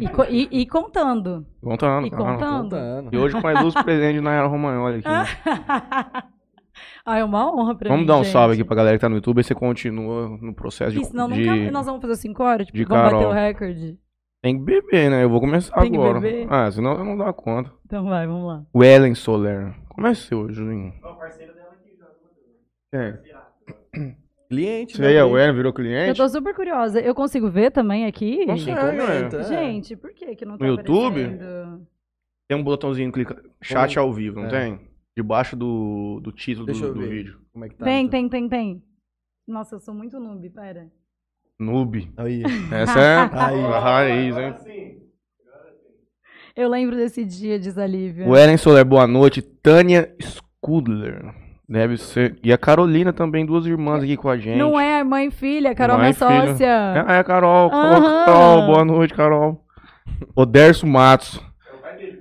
E, 0.01 0.09
co- 0.09 0.25
e- 0.25 0.49
e 0.51 0.65
contando. 0.67 1.45
Contando, 1.61 2.07
E 2.07 2.09
claro. 2.11 2.33
contando. 2.33 2.61
Contando. 2.63 3.13
E 3.13 3.17
hoje 3.17 3.41
com 3.41 3.47
a 3.47 3.53
ilustre 3.53 3.83
presente 3.85 4.19
na 4.19 4.33
Era 4.33 4.47
Romagnoli 4.47 4.99
aqui. 4.99 5.07
né? 5.07 6.23
ah, 7.05 7.17
é 7.17 7.23
uma 7.23 7.49
honra 7.55 7.73
pra 7.73 7.87
Vamos 7.87 8.01
mim, 8.01 8.07
dar 8.07 8.17
um 8.17 8.23
gente. 8.23 8.33
salve 8.33 8.53
aqui 8.55 8.65
pra 8.65 8.75
galera 8.75 8.97
que 8.97 9.01
tá 9.01 9.07
no 9.07 9.15
YouTube, 9.15 9.37
aí 9.37 9.43
você 9.45 9.55
continua 9.55 10.27
no 10.41 10.53
processo 10.53 10.91
de... 10.91 11.01
E 11.01 11.05
senão 11.05 11.29
de- 11.29 11.41
nunca 11.45 11.71
nós 11.71 11.85
vamos 11.85 12.01
fazer 12.01 12.17
5 12.17 12.43
horas, 12.43 12.65
tipo, 12.67 12.77
de 12.77 12.83
vamos 12.83 13.03
bater 13.03 13.15
Carol. 13.17 13.31
o 13.31 13.33
recorde. 13.33 13.97
Tem 14.45 14.59
que 14.59 14.63
beber, 14.63 15.09
né? 15.09 15.23
Eu 15.23 15.29
vou 15.31 15.39
começar 15.39 15.73
Tem 15.81 15.89
que 15.89 15.97
agora. 15.97 16.19
beber? 16.19 16.45
Ah, 16.51 16.69
senão 16.71 16.91
eu 16.99 17.03
não 17.03 17.17
dou 17.17 17.33
conta. 17.33 17.73
Então 17.83 18.05
vai, 18.05 18.27
vamos 18.27 18.45
lá. 18.45 18.63
O 18.71 18.83
Ellen 18.83 19.15
Soler. 19.15 19.73
Como 19.89 20.05
é 20.05 20.13
seu, 20.13 20.53
Julinho? 20.53 20.93
É. 22.93 23.17
Cliente, 24.47 24.97
Você 24.97 25.01
né? 25.01 25.07
aí, 25.07 25.19
o 25.23 25.29
Cliente. 25.29 25.41
Ellen 25.41 25.55
virou 25.55 25.69
Eu 25.71 25.73
cliente? 25.73 26.17
tô 26.17 26.29
super 26.29 26.53
curiosa. 26.53 27.01
Eu 27.01 27.15
consigo 27.15 27.49
ver 27.49 27.71
também 27.71 28.05
aqui? 28.05 28.45
Consegue. 28.45 28.65
Quem 28.65 28.73
É, 28.75 28.91
comenta, 29.01 29.37
é. 29.37 29.43
Gente, 29.45 29.95
por 29.95 30.13
que 30.13 30.35
que 30.35 30.45
não 30.45 30.59
tá 30.59 30.63
No 30.63 30.71
YouTube? 30.73 31.23
aparecendo? 31.25 31.87
Tem 32.47 32.55
um 32.59 32.63
botãozinho 32.63 33.11
clica 33.11 33.43
chat 33.63 33.97
ao 33.97 34.13
vivo, 34.13 34.41
não 34.41 34.45
É. 34.45 34.49
tem? 34.49 34.79
Debaixo 35.17 35.55
do, 35.55 36.19
do 36.21 36.31
título 36.31 36.67
Deixa 36.67 36.81
do, 36.81 36.87
eu 36.89 36.93
do 36.93 36.99
ver. 36.99 37.09
vídeo. 37.09 37.39
Como 37.51 37.65
é 37.65 37.69
que 37.69 37.75
tá? 37.77 37.83
Tem, 37.85 38.05
então? 38.05 38.11
tem, 38.11 38.29
tem, 38.29 38.47
tem. 38.47 38.83
Nossa, 39.47 39.73
eu 39.73 39.79
sou 39.79 39.95
muito 39.95 40.19
noob, 40.19 40.47
pera. 40.51 40.87
Noob. 41.59 42.11
Aí. 42.17 42.43
Essa 42.71 42.99
é 42.99 43.17
Aí. 43.33 43.63
a 43.65 43.79
raiz, 43.79 44.37
hein? 44.37 44.53
Eu 46.55 46.69
lembro 46.69 46.95
desse 46.95 47.25
dia, 47.25 47.59
diz 47.59 47.77
a 47.77 47.85
Lívia. 47.85 48.27
O 48.27 48.35
Eren 48.35 48.55
Soler, 48.57 48.85
boa 48.85 49.05
noite. 49.05 49.41
Tânia 49.41 50.13
Skudler. 50.19 51.33
Deve 51.67 51.97
ser. 51.97 52.37
E 52.43 52.53
a 52.53 52.57
Carolina 52.57 53.11
também, 53.11 53.45
duas 53.45 53.65
irmãs 53.65 54.03
aqui 54.03 54.15
com 54.15 54.29
a 54.29 54.37
gente. 54.37 54.57
Não 54.57 54.79
é 54.79 55.03
mãe 55.03 55.27
e 55.27 55.31
filha, 55.31 55.73
Carol, 55.75 55.97
Mãe 55.97 56.03
minha 56.03 56.11
e 56.11 56.13
filha. 56.13 56.47
sócia. 56.51 57.03
Ah, 57.07 57.13
é 57.15 57.19
a 57.19 57.23
Carol. 57.23 57.69
Carol, 57.69 57.93
Aham. 58.07 58.25
Carol, 58.25 58.65
boa 58.67 58.85
noite, 58.85 59.13
Carol. 59.13 59.65
Oderso 60.35 60.85
Matos. 60.87 61.41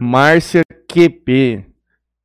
Márcia 0.00 0.62
QP. 0.90 1.64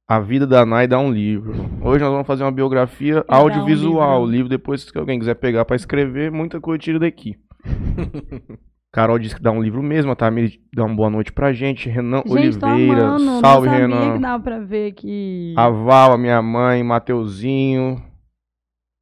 A 0.10 0.20
vida 0.20 0.48
da 0.48 0.66
Nai 0.66 0.88
dá 0.88 0.98
um 0.98 1.12
livro. 1.12 1.54
Hoje 1.84 2.04
nós 2.04 2.12
vamos 2.12 2.26
fazer 2.26 2.44
uma 2.44 2.52
biografia 2.52 3.24
dá 3.30 3.38
um 3.38 3.42
audiovisual. 3.42 4.18
livro. 4.18 4.24
o 4.24 4.32
livro, 4.32 4.50
depois, 4.50 4.82
se 4.82 4.98
alguém 4.98 5.20
quiser 5.20 5.36
pegar 5.36 5.66
pra 5.66 5.76
escrever, 5.76 6.32
muita 6.32 6.60
coisa 6.60 6.80
tira 6.80 6.98
daqui. 6.98 7.38
Carol 8.92 9.20
disse 9.20 9.36
que 9.36 9.42
dá 9.44 9.52
um 9.52 9.62
livro 9.62 9.84
mesmo. 9.84 10.12
A 10.12 10.16
Tamir 10.16 10.60
dá 10.74 10.84
uma 10.84 10.96
boa 10.96 11.12
noite 11.12 11.32
pra 11.32 11.54
gente. 11.54 11.88
Renan 11.88 12.24
Gente, 12.26 12.32
Oliveira. 12.32 13.06
amando. 13.06 13.40
Salve, 13.40 13.68
não 13.68 13.74
sabia 13.74 13.88
Renan. 13.98 14.14
que 14.14 14.20
dava 14.20 14.44
pra 14.44 14.60
ver 14.60 14.94
que... 14.94 15.54
A 15.56 15.70
Val, 15.70 16.14
a 16.14 16.18
minha 16.18 16.42
mãe, 16.42 16.82
Mateuzinho. 16.82 18.04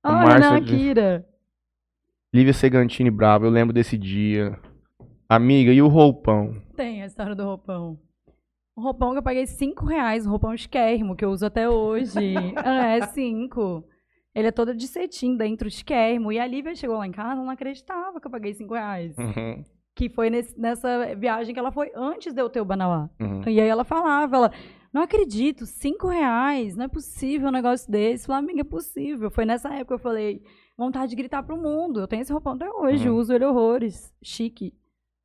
A 0.04 0.12
Márcia 0.12 0.50
Renan 0.52 0.58
Akira. 0.58 1.26
Lívia 2.34 2.52
Segantini 2.52 3.10
Bravo, 3.10 3.46
eu 3.46 3.50
lembro 3.50 3.74
desse 3.74 3.98
dia. 3.98 4.60
Amiga, 5.30 5.72
e 5.72 5.82
o 5.82 5.88
roupão? 5.88 6.54
Tem 6.76 7.02
a 7.02 7.06
história 7.06 7.34
do 7.34 7.46
roupão. 7.46 7.98
Um 8.78 8.82
roupão 8.84 9.12
que 9.12 9.18
eu 9.18 9.24
paguei 9.24 9.48
5 9.48 9.86
reais, 9.86 10.26
um 10.28 10.30
roupão 10.30 10.54
esquérrimo, 10.54 11.16
que 11.16 11.26
eu 11.26 11.30
uso 11.32 11.46
até 11.46 11.68
hoje. 11.70 12.14
Ah, 12.58 12.88
é, 12.96 13.02
5. 13.08 13.84
Ele 14.36 14.48
é 14.48 14.52
todo 14.52 14.76
de 14.76 14.88
cetim 14.88 15.36
dentro, 15.36 15.68
esquérrimo. 15.68 16.32
E 16.32 16.38
a 16.40 16.46
Lívia 16.46 16.76
chegou 16.76 16.98
lá 16.98 17.08
em 17.08 17.12
casa, 17.12 17.42
não 17.42 17.50
acreditava 17.50 18.20
que 18.22 18.28
eu 18.28 18.32
paguei 18.32 18.54
5 18.54 18.74
reais. 18.76 19.18
Uhum, 19.18 19.64
Que 19.96 20.08
foi 20.10 20.30
nesse- 20.30 20.60
nessa 20.60 21.16
viagem 21.16 21.56
que 21.56 21.60
ela 21.60 21.72
foi 21.72 21.92
antes 21.96 22.34
de 22.34 22.40
eu 22.42 22.50
ter 22.50 22.62
o 22.62 22.66
Banauá. 22.66 23.10
uhum. 23.20 23.42
E 23.48 23.60
aí 23.60 23.68
ela 23.68 23.84
falava, 23.84 24.36
ela, 24.36 24.52
não 24.94 25.02
acredito, 25.02 25.66
5 25.66 26.08
reais, 26.08 26.76
não 26.76 26.86
é 26.86 26.88
possível 26.88 27.48
um 27.48 27.52
negócio 27.52 27.92
desse. 27.92 28.28
Falei, 28.28 28.44
amiga, 28.44 28.62
é 28.62 28.64
possível. 28.64 29.32
Foi 29.32 29.44
nessa 29.44 29.70
época 29.70 29.86
que 29.88 29.94
eu 29.94 30.00
falei, 30.00 30.44
vontade 30.78 31.10
de 31.10 31.16
gritar 31.16 31.42
pro 31.42 31.58
mundo. 31.58 32.00
Eu 32.02 32.08
tenho 32.08 32.22
esse 32.22 32.32
roupão 32.32 32.54
até 32.54 32.70
hoje, 32.70 33.10
Uhum. 33.10 33.16
uso 33.16 33.34
ele 33.34 33.46
horrores. 33.46 34.14
Chique. 34.24 34.72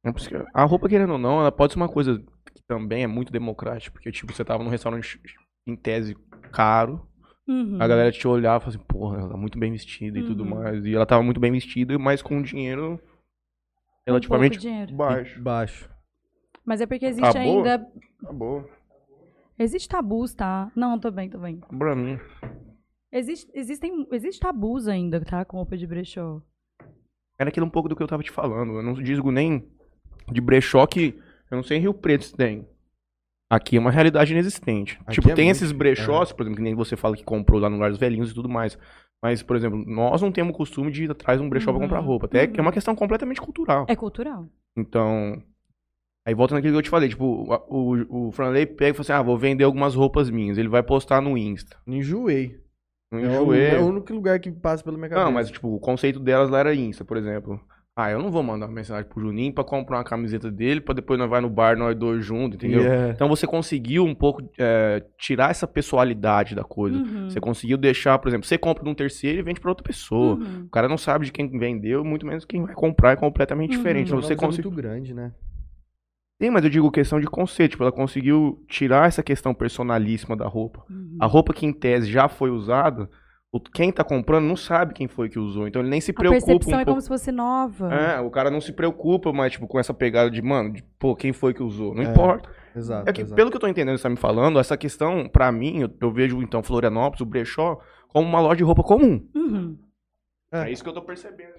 É 0.02 0.10
por 0.10 0.18
isso 0.20 0.28
que 0.30 0.42
A 0.54 0.64
roupa, 0.64 0.88
querendo 0.88 1.12
ou 1.12 1.18
não, 1.18 1.38
ela 1.40 1.52
pode 1.52 1.74
ser 1.74 1.78
uma 1.78 1.88
coisa 1.88 2.18
também 2.74 3.02
é 3.02 3.06
muito 3.06 3.32
democrática. 3.32 3.92
Porque, 3.92 4.11
tipo, 4.12 4.32
você 4.32 4.44
tava 4.44 4.62
num 4.64 4.70
restaurante 4.70 5.20
em 5.66 5.76
tese 5.76 6.14
caro, 6.52 7.06
Uhum. 7.46 7.76
a 7.80 7.87
galera 7.88 8.11
te 8.12 8.26
olhava 8.26 8.58
e 8.58 8.61
falava 8.64 8.78
assim, 8.78 8.87
porra, 8.87 9.18
ela 9.18 9.28
tá 9.30 9.37
muito 9.37 9.58
bem 9.58 9.72
vestida 9.72 10.18
e 10.18 10.24
tudo 10.24 10.42
Uhum. 10.44 10.50
mais. 10.50 10.85
E 10.87 10.94
ela 10.94 11.04
tava 11.06 11.22
muito 11.22 11.40
bem 11.40 11.52
vestida, 11.52 11.98
mas 11.98 12.22
com 12.22 12.40
dinheiro 12.40 12.94
Um 12.94 12.98
relativamente 14.06 14.52
pouco 14.58 14.68
dinheiro. 14.68 14.94
baixo. 14.94 15.40
Baixo. 15.42 15.90
Mas 16.64 16.80
é 16.80 16.87
porque 16.87 17.04
existe 17.06 17.26
Acabou? 17.37 17.56
ainda. 17.58 17.88
Acabou. 18.22 18.70
Existe 19.58 19.88
tabus, 19.88 20.32
tá? 20.35 20.70
Não, 20.74 20.98
tô 20.98 21.11
bem, 21.11 21.28
tô 21.28 21.38
bem. 21.38 21.61
Pra 21.78 21.94
mim. 21.94 22.18
Existe, 23.12 23.50
existem, 23.54 24.06
existe 24.11 24.40
tabus 24.40 24.88
ainda, 24.88 25.20
tá? 25.20 25.44
Com 25.44 25.58
roupa 25.58 25.76
de 25.76 25.87
brechó. 25.87 26.40
Era 27.38 27.50
aquilo 27.50 27.66
um 27.66 27.70
pouco 27.70 27.88
do 27.88 27.94
que 27.96 28.02
eu 28.02 28.06
tava 28.06 28.22
te 28.22 28.30
falando. 28.30 28.72
Eu 28.74 28.82
não 28.82 28.94
digo 28.94 29.30
nem 29.30 29.68
de 30.30 30.40
brechó 30.40 30.87
que. 30.87 31.20
Eu 31.52 31.56
não 31.56 31.62
sei 31.62 31.76
em 31.76 31.80
Rio 31.80 31.94
Preto 31.94 32.24
se 32.24 32.34
tem. 32.34 32.66
Aqui 33.50 33.76
é 33.76 33.80
uma 33.80 33.90
realidade 33.90 34.32
inexistente. 34.32 34.98
Aqui 35.02 35.12
tipo, 35.16 35.30
é 35.30 35.34
tem 35.34 35.44
muito- 35.44 35.56
esses 35.56 35.70
brechós, 35.72 36.32
por 36.32 36.42
exemplo, 36.42 36.56
que 36.56 36.62
nem 36.62 36.74
você 36.74 36.96
fala 36.96 37.14
que 37.16 37.22
comprou 37.22 37.60
lá 37.60 37.68
no 37.68 37.76
Lar 37.78 37.90
dos 37.90 37.98
Velhinhos 37.98 38.30
e 38.30 38.34
tudo 38.34 38.48
mais. 38.48 38.78
Mas, 39.22 39.42
por 39.42 39.54
exemplo, 39.54 39.84
nós 39.86 40.20
não 40.22 40.32
temos 40.32 40.54
o 40.54 40.56
costume 40.56 40.90
de 40.90 41.04
ir 41.04 41.10
atrás 41.10 41.38
de 41.38 41.46
um 41.46 41.48
brechó 41.50 41.70
Uhum, 41.70 41.78
pra 41.78 41.86
comprar 41.86 42.00
roupa. 42.00 42.26
Até 42.26 42.46
que 42.46 42.58
é 42.58 42.60
uhum. 42.60 42.66
uma 42.66 42.72
questão 42.72 42.96
completamente 42.96 43.40
cultural. 43.40 43.84
É 43.88 43.94
cultural. 43.94 44.46
Então. 44.76 45.40
Aí 46.26 46.34
volta 46.34 46.54
naquilo 46.54 46.72
que 46.72 46.78
eu 46.78 46.82
te 46.82 46.88
falei, 46.90 47.08
tipo, 47.08 47.24
o, 47.24 47.94
o, 48.08 48.28
o 48.28 48.32
Franley 48.32 48.64
pega 48.64 48.90
e 48.90 48.94
fala 48.94 49.00
assim: 49.02 49.12
ah, 49.12 49.22
vou 49.22 49.36
vender 49.36 49.64
algumas 49.64 49.94
roupas 49.94 50.30
minhas. 50.30 50.56
Ele 50.56 50.68
vai 50.68 50.82
postar 50.82 51.20
no 51.20 51.36
Insta. 51.36 51.76
Enjoei. 51.86 52.58
Não 53.12 53.18
É 53.20 53.22
enjoei. 53.26 53.66
é 53.66 53.78
o 53.78 53.86
único 53.88 54.12
lugar 54.14 54.40
que 54.40 54.50
passa 54.50 54.90
minha 54.90 55.08
cabeça. 55.08 55.24
Não, 55.24 55.30
mas 55.32 55.50
tipo, 55.50 55.68
o 55.68 55.78
conceito 55.78 56.18
delas 56.18 56.48
lá 56.48 56.60
era 56.60 56.74
Insta, 56.74 57.04
por 57.04 57.16
exemplo. 57.18 57.60
Ah, 57.94 58.11
eu 58.11 58.18
não 58.22 58.31
vou 58.31 58.42
mandar 58.42 58.64
uma 58.66 58.72
mensagem 58.74 59.07
pro 59.07 59.20
Juninho 59.20 59.52
pra 59.52 59.62
comprar 59.62 59.98
uma 59.98 60.05
camiseta 60.05 60.50
dele, 60.50 60.81
pra 60.81 60.94
depois 60.94 61.18
nós 61.18 61.28
vai 61.28 61.42
no 61.42 61.50
bar, 61.50 61.76
nós 61.76 61.94
dois 61.94 62.24
juntos, 62.24 62.57
entendeu? 62.57 62.81
Yeah. 62.81 63.12
Então 63.12 63.28
você 63.28 63.46
conseguiu 63.46 64.02
um 64.07 64.14
pouco 64.14 64.42
é, 64.59 65.05
tirar 65.18 65.50
essa 65.50 65.66
pessoalidade 65.66 66.55
da 66.55 66.64
coisa. 66.64 66.96
Uhum. 66.96 67.28
Você 67.28 67.38
conseguiu 67.38 67.76
deixar, 67.76 68.18
por 68.18 68.28
exemplo, 68.28 68.46
você 68.46 68.57
compra 68.57 68.83
de 68.83 68.88
um 68.88 68.94
terceiro 68.94 69.40
e 69.40 69.42
vende 69.42 69.61
pra 69.61 69.70
outra 69.70 69.85
pessoa. 69.85 70.37
Uhum. 70.37 70.62
O 70.64 70.70
cara 70.70 70.88
não 70.88 70.96
sabe 70.96 71.26
de 71.26 71.33
quem 71.33 71.46
vendeu, 71.59 72.02
muito 72.02 72.24
menos 72.26 72.46
quem 72.46 72.64
vai 72.64 72.74
comprar 72.74 73.12
é 73.12 73.16
completamente 73.16 73.72
Uhum. 73.72 73.76
diferente. 73.76 74.07
Então 74.07 74.22
você 74.22 74.28
Você 74.28 74.33
é 74.33 74.37
conseguiu. 74.37 74.70
muito 74.70 74.83
grande, 74.83 75.12
né? 75.12 75.31
Sim, 76.40 76.48
mas 76.48 76.64
eu 76.64 76.70
digo 76.70 76.90
questão 76.90 77.20
de 77.20 77.26
conceito. 77.26 77.72
Tipo, 77.72 77.85
ela 77.85 77.92
conseguiu 77.92 78.64
tirar 78.68 79.07
essa 79.07 79.22
questão 79.22 79.52
personalíssima 79.52 80.35
da 80.35 80.46
roupa. 80.48 80.83
Uhum. 80.90 81.18
A 81.20 81.26
roupa 81.26 81.52
que 81.52 81.66
em 81.66 81.72
tese 81.74 82.11
já 82.11 82.26
foi 82.26 82.48
usada, 82.50 83.09
quem 83.60 83.92
tá 83.92 84.02
comprando 84.02 84.46
não 84.46 84.56
sabe 84.56 84.94
quem 84.94 85.06
foi 85.08 85.28
que 85.28 85.38
usou. 85.38 85.68
Então 85.68 85.82
ele 85.82 85.90
nem 85.90 86.00
se 86.00 86.10
A 86.10 86.14
preocupa 86.14 86.46
percepção 86.46 86.72
um 86.78 86.80
é 86.80 86.84
pouco. 86.84 86.90
como 86.92 87.00
se 87.02 87.08
fosse 87.08 87.30
nova. 87.32 87.92
É, 87.94 88.20
o 88.20 88.30
cara 88.30 88.50
não 88.50 88.60
se 88.60 88.72
preocupa 88.72 89.32
mais, 89.32 89.52
tipo, 89.52 89.66
com 89.66 89.78
essa 89.78 89.92
pegada 89.92 90.30
de, 90.30 90.40
mano, 90.40 90.72
de, 90.72 90.82
pô, 90.98 91.14
quem 91.14 91.32
foi 91.32 91.52
que 91.52 91.62
usou? 91.62 91.94
Não 91.94 92.02
É, 92.02 92.06
importa. 92.10 92.50
Exato. 92.74 93.08
É 93.08 93.12
que, 93.12 93.20
exato. 93.20 93.34
pelo 93.36 93.50
que 93.50 93.56
eu 93.56 93.60
tô 93.60 93.68
entendendo, 93.68 93.96
você 93.98 94.04
tá 94.04 94.08
me 94.10 94.16
falando, 94.16 94.58
essa 94.58 94.76
questão, 94.76 95.28
pra 95.28 95.52
mim, 95.52 95.80
eu, 95.82 95.90
eu 96.00 96.10
vejo, 96.10 96.40
então, 96.42 96.62
Florianópolis, 96.62 97.20
o 97.20 97.26
brechó, 97.26 97.78
como 98.08 98.26
uma 98.26 98.40
loja 98.40 98.56
de 98.56 98.64
roupa 98.64 98.82
comum. 98.82 99.28
Uhum. 99.34 99.78
É. 100.50 100.70
isso 100.70 100.82
que 100.82 100.88
eu 100.88 100.94
tô 100.94 101.02
percebendo. 101.02 101.52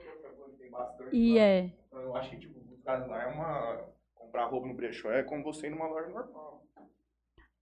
Tem 0.60 0.72
bastante. 0.72 1.10
E 1.16 1.38
é. 1.38 1.72
Então, 1.88 2.02
Eu 2.02 2.16
acho 2.16 2.30
que, 2.32 2.38
tipo, 2.38 2.60
lá 2.86 3.24
é 3.24 3.28
uma... 3.28 3.78
Comprar 4.16 4.46
roupa 4.46 4.68
no 4.68 4.74
brechó 4.74 5.12
é 5.12 5.22
como 5.22 5.44
você 5.44 5.68
ir 5.68 5.70
numa 5.70 5.88
loja 5.88 6.08
normal. 6.10 6.64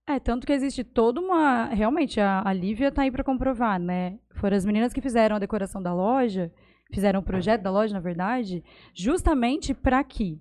É, 0.06 0.18
tanto 0.18 0.46
que 0.46 0.52
existe 0.52 0.82
toda 0.82 1.20
uma. 1.20 1.66
Realmente, 1.66 2.20
a, 2.20 2.42
a 2.44 2.52
Lívia 2.52 2.90
tá 2.90 3.02
aí 3.02 3.10
pra 3.10 3.22
comprovar, 3.24 3.78
né? 3.78 4.18
Foram 4.34 4.56
as 4.56 4.64
meninas 4.64 4.92
que 4.92 5.00
fizeram 5.00 5.36
a 5.36 5.38
decoração 5.38 5.80
da 5.82 5.94
loja, 5.94 6.52
fizeram 6.92 7.20
o 7.20 7.22
projeto 7.22 7.62
da 7.62 7.70
loja, 7.70 7.94
na 7.94 8.00
verdade, 8.00 8.64
justamente 8.92 9.72
pra 9.72 10.02
quê? 10.02 10.38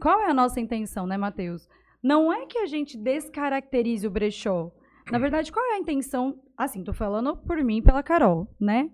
Qual 0.00 0.20
é 0.20 0.30
a 0.30 0.34
nossa 0.34 0.58
intenção, 0.58 1.06
né, 1.06 1.16
Matheus? 1.16 1.68
Não 2.02 2.32
é 2.32 2.46
que 2.46 2.58
a 2.58 2.66
gente 2.66 2.96
descaracterize 2.96 4.06
o 4.06 4.10
brechó. 4.10 4.70
Na 5.10 5.18
verdade, 5.18 5.52
qual 5.52 5.64
é 5.66 5.74
a 5.74 5.78
intenção? 5.78 6.40
Assim, 6.56 6.82
tô 6.82 6.92
falando 6.94 7.36
por 7.36 7.62
mim 7.62 7.82
pela 7.82 8.02
Carol, 8.02 8.48
né? 8.58 8.90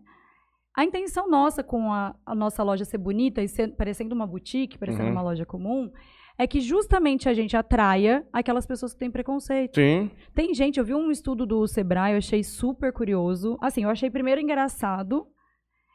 A 0.76 0.84
intenção 0.84 1.28
nossa 1.28 1.62
com 1.62 1.92
a, 1.92 2.14
a 2.26 2.34
nossa 2.34 2.62
loja 2.62 2.84
ser 2.84 2.98
bonita 2.98 3.42
e 3.42 3.48
ser 3.48 3.74
parecendo 3.76 4.14
uma 4.14 4.26
boutique, 4.26 4.78
parecendo 4.78 5.04
Uhum. 5.06 5.12
uma 5.12 5.22
loja 5.22 5.44
comum, 5.46 5.90
é 6.42 6.46
que 6.46 6.60
justamente 6.60 7.28
a 7.28 7.34
gente 7.34 7.54
atraia 7.56 8.26
aquelas 8.32 8.64
pessoas 8.66 8.94
que 8.94 8.98
têm 8.98 9.10
preconceito. 9.10 9.74
Sim. 9.74 10.10
Tem 10.34 10.54
gente, 10.54 10.78
eu 10.78 10.84
vi 10.84 10.94
um 10.94 11.10
estudo 11.10 11.44
do 11.44 11.66
Sebrae, 11.66 12.12
eu 12.12 12.18
achei 12.18 12.42
super 12.42 12.92
curioso. 12.92 13.58
Assim, 13.60 13.82
eu 13.84 13.90
achei 13.90 14.08
primeiro 14.10 14.40
engraçado 14.40 15.26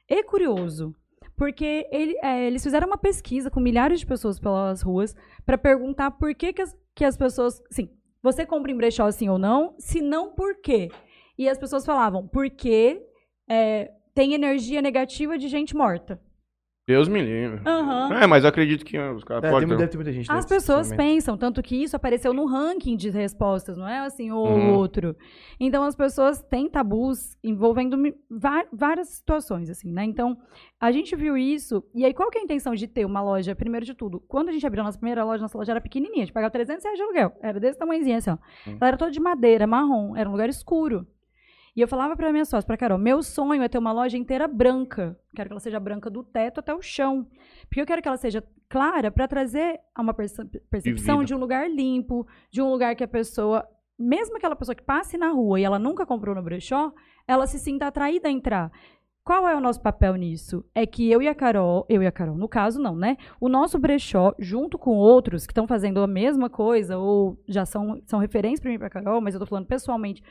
e 0.07 0.21
curioso. 0.23 0.93
Porque 1.35 1.87
ele- 1.91 2.15
é, 2.23 2.45
eles 2.45 2.63
fizeram 2.63 2.85
uma 2.87 2.97
pesquisa 2.97 3.49
com 3.49 3.59
milhares 3.59 3.99
de 4.01 4.05
pessoas 4.05 4.39
pelas 4.39 4.83
ruas 4.83 5.15
para 5.45 5.57
perguntar 5.57 6.11
por 6.11 6.33
que, 6.35 6.53
que, 6.53 6.61
as, 6.61 6.77
que 6.95 7.03
as 7.03 7.17
pessoas. 7.17 7.59
Sim, 7.71 7.89
você 8.21 8.45
compra 8.45 8.71
em 8.71 8.77
brechó 8.77 9.09
sim 9.11 9.27
ou 9.27 9.39
não? 9.39 9.73
Se 9.79 9.99
não, 9.99 10.31
por 10.33 10.61
quê? 10.61 10.89
E 11.37 11.49
as 11.49 11.57
pessoas 11.57 11.85
falavam, 11.85 12.27
porque 12.27 13.01
é, 13.49 13.91
tem 14.13 14.33
energia 14.35 14.81
negativa 14.81 15.37
de 15.39 15.47
gente 15.47 15.75
morta. 15.75 16.21
Deus 16.87 17.07
me 17.07 17.19
livre. 17.19 17.61
Aham. 17.65 18.13
É, 18.13 18.27
mas 18.27 18.43
eu 18.43 18.49
acredito 18.49 18.85
que 18.85 18.95
os 18.99 19.23
caras 19.23 19.43
É, 19.43 19.49
podem 19.49 19.67
deve 19.67 19.87
ter 19.87 19.97
muita 19.97 20.11
gente 20.13 20.31
As 20.31 20.45
pessoas 20.45 20.93
pensam, 20.93 21.35
tanto 21.35 21.63
que 21.63 21.75
isso 21.75 21.95
apareceu 21.95 22.31
no 22.31 22.45
ranking 22.45 22.95
de 22.95 23.09
respostas, 23.09 23.75
não 23.75 23.87
é 23.87 23.99
assim 23.99 24.29
ou 24.31 24.45
Uhum. 24.45 24.75
outro. 24.75 25.15
Então 25.59 25.83
as 25.83 25.95
pessoas 25.95 26.43
têm 26.43 26.69
tabus 26.69 27.35
envolvendo 27.43 27.97
várias 28.71 29.09
situações, 29.09 29.67
assim, 29.67 29.91
né? 29.91 30.03
Então 30.03 30.37
a 30.79 30.91
gente 30.91 31.15
viu 31.15 31.35
isso, 31.35 31.83
e 31.95 32.05
aí 32.05 32.13
qual 32.13 32.29
que 32.29 32.37
é 32.37 32.41
a 32.41 32.43
intenção 32.43 32.75
de 32.75 32.87
ter 32.87 33.03
uma 33.03 33.21
loja, 33.21 33.55
primeiro 33.55 33.83
de 33.85 33.95
tudo? 33.95 34.19
Quando 34.27 34.49
a 34.49 34.51
gente 34.51 34.67
abriu 34.67 34.81
a 34.83 34.85
nossa 34.85 34.99
primeira 34.99 35.23
loja, 35.23 35.41
nossa 35.41 35.57
loja 35.57 35.71
era 35.71 35.81
pequenininha, 35.81 36.21
a 36.21 36.25
gente 36.25 36.33
pagava 36.33 36.51
300 36.51 36.83
reais 36.83 36.97
de 36.99 37.03
aluguel, 37.03 37.35
era 37.41 37.59
desse 37.59 37.79
tamanhozinho 37.79 38.17
assim, 38.17 38.29
ó. 38.29 38.37
Hum. 38.69 38.77
Ela 38.79 38.89
era 38.89 38.97
toda 38.97 39.09
de 39.09 39.19
madeira, 39.19 39.65
marrom, 39.65 40.15
era 40.15 40.29
um 40.29 40.33
lugar 40.33 40.49
escuro. 40.49 41.07
E 41.75 41.81
eu 41.81 41.87
falava 41.87 42.15
pra 42.15 42.31
minha 42.31 42.45
sócia, 42.45 42.65
pra 42.65 42.77
Carol, 42.77 42.97
meu 42.97 43.21
sonho 43.21 43.61
é 43.61 43.67
ter 43.67 43.77
uma 43.77 43.91
loja 43.91 44.17
inteira 44.17 44.47
branca. 44.47 45.19
Quero 45.35 45.49
que 45.49 45.53
ela 45.53 45.59
seja 45.59 45.79
branca 45.79 46.09
do 46.09 46.23
teto 46.23 46.59
até 46.61 46.73
o 46.73 46.81
chão. 46.81 47.27
Porque 47.67 47.81
eu 47.81 47.85
quero 47.85 48.01
que 48.01 48.07
ela 48.07 48.15
seja 48.17 48.41
clara 48.69 49.11
para 49.11 49.27
trazer 49.27 49.79
uma 49.97 50.13
perce- 50.13 50.45
percepção 50.69 51.17
de 51.25 51.35
um 51.35 51.37
lugar 51.37 51.69
limpo, 51.69 52.25
de 52.49 52.61
um 52.61 52.71
lugar 52.71 52.95
que 52.95 53.03
a 53.03 53.07
pessoa, 53.07 53.67
mesmo 53.99 54.37
aquela 54.37 54.55
pessoa 54.55 54.73
que 54.75 54.83
passe 54.83 55.17
na 55.17 55.29
rua 55.31 55.59
e 55.59 55.63
ela 55.63 55.77
nunca 55.77 56.05
comprou 56.05 56.33
no 56.33 56.41
brechó, 56.41 56.93
ela 57.27 57.45
se 57.45 57.59
sinta 57.59 57.87
atraída 57.87 58.29
a 58.29 58.31
entrar. 58.31 58.71
Qual 59.21 59.45
é 59.47 59.55
o 59.55 59.59
nosso 59.59 59.81
papel 59.81 60.15
nisso? 60.15 60.63
É 60.73 60.85
que 60.85 61.11
eu 61.11 61.19
e 61.21 61.27
a 61.27 61.33
Carol, 61.35 61.85
eu 61.89 62.01
e 62.03 62.07
a 62.07 62.11
Carol, 62.11 62.37
no 62.37 62.47
caso 62.47 62.79
não, 62.79 62.95
né? 62.95 63.17
O 63.41 63.49
nosso 63.49 63.77
brechó, 63.79 64.33
junto 64.39 64.77
com 64.77 64.91
outros 64.91 65.45
que 65.47 65.51
estão 65.51 65.67
fazendo 65.67 65.99
a 65.99 66.07
mesma 66.07 66.47
coisa 66.47 66.97
ou 66.99 67.37
já 67.47 67.65
são, 67.65 67.99
são 68.05 68.19
referências 68.19 68.59
para 68.59 68.69
mim 68.69 68.75
e 68.75 68.79
para 68.79 68.89
Carol, 68.89 69.19
mas 69.19 69.33
eu 69.33 69.39
tô 69.39 69.45
falando 69.47 69.65
pessoalmente, 69.65 70.23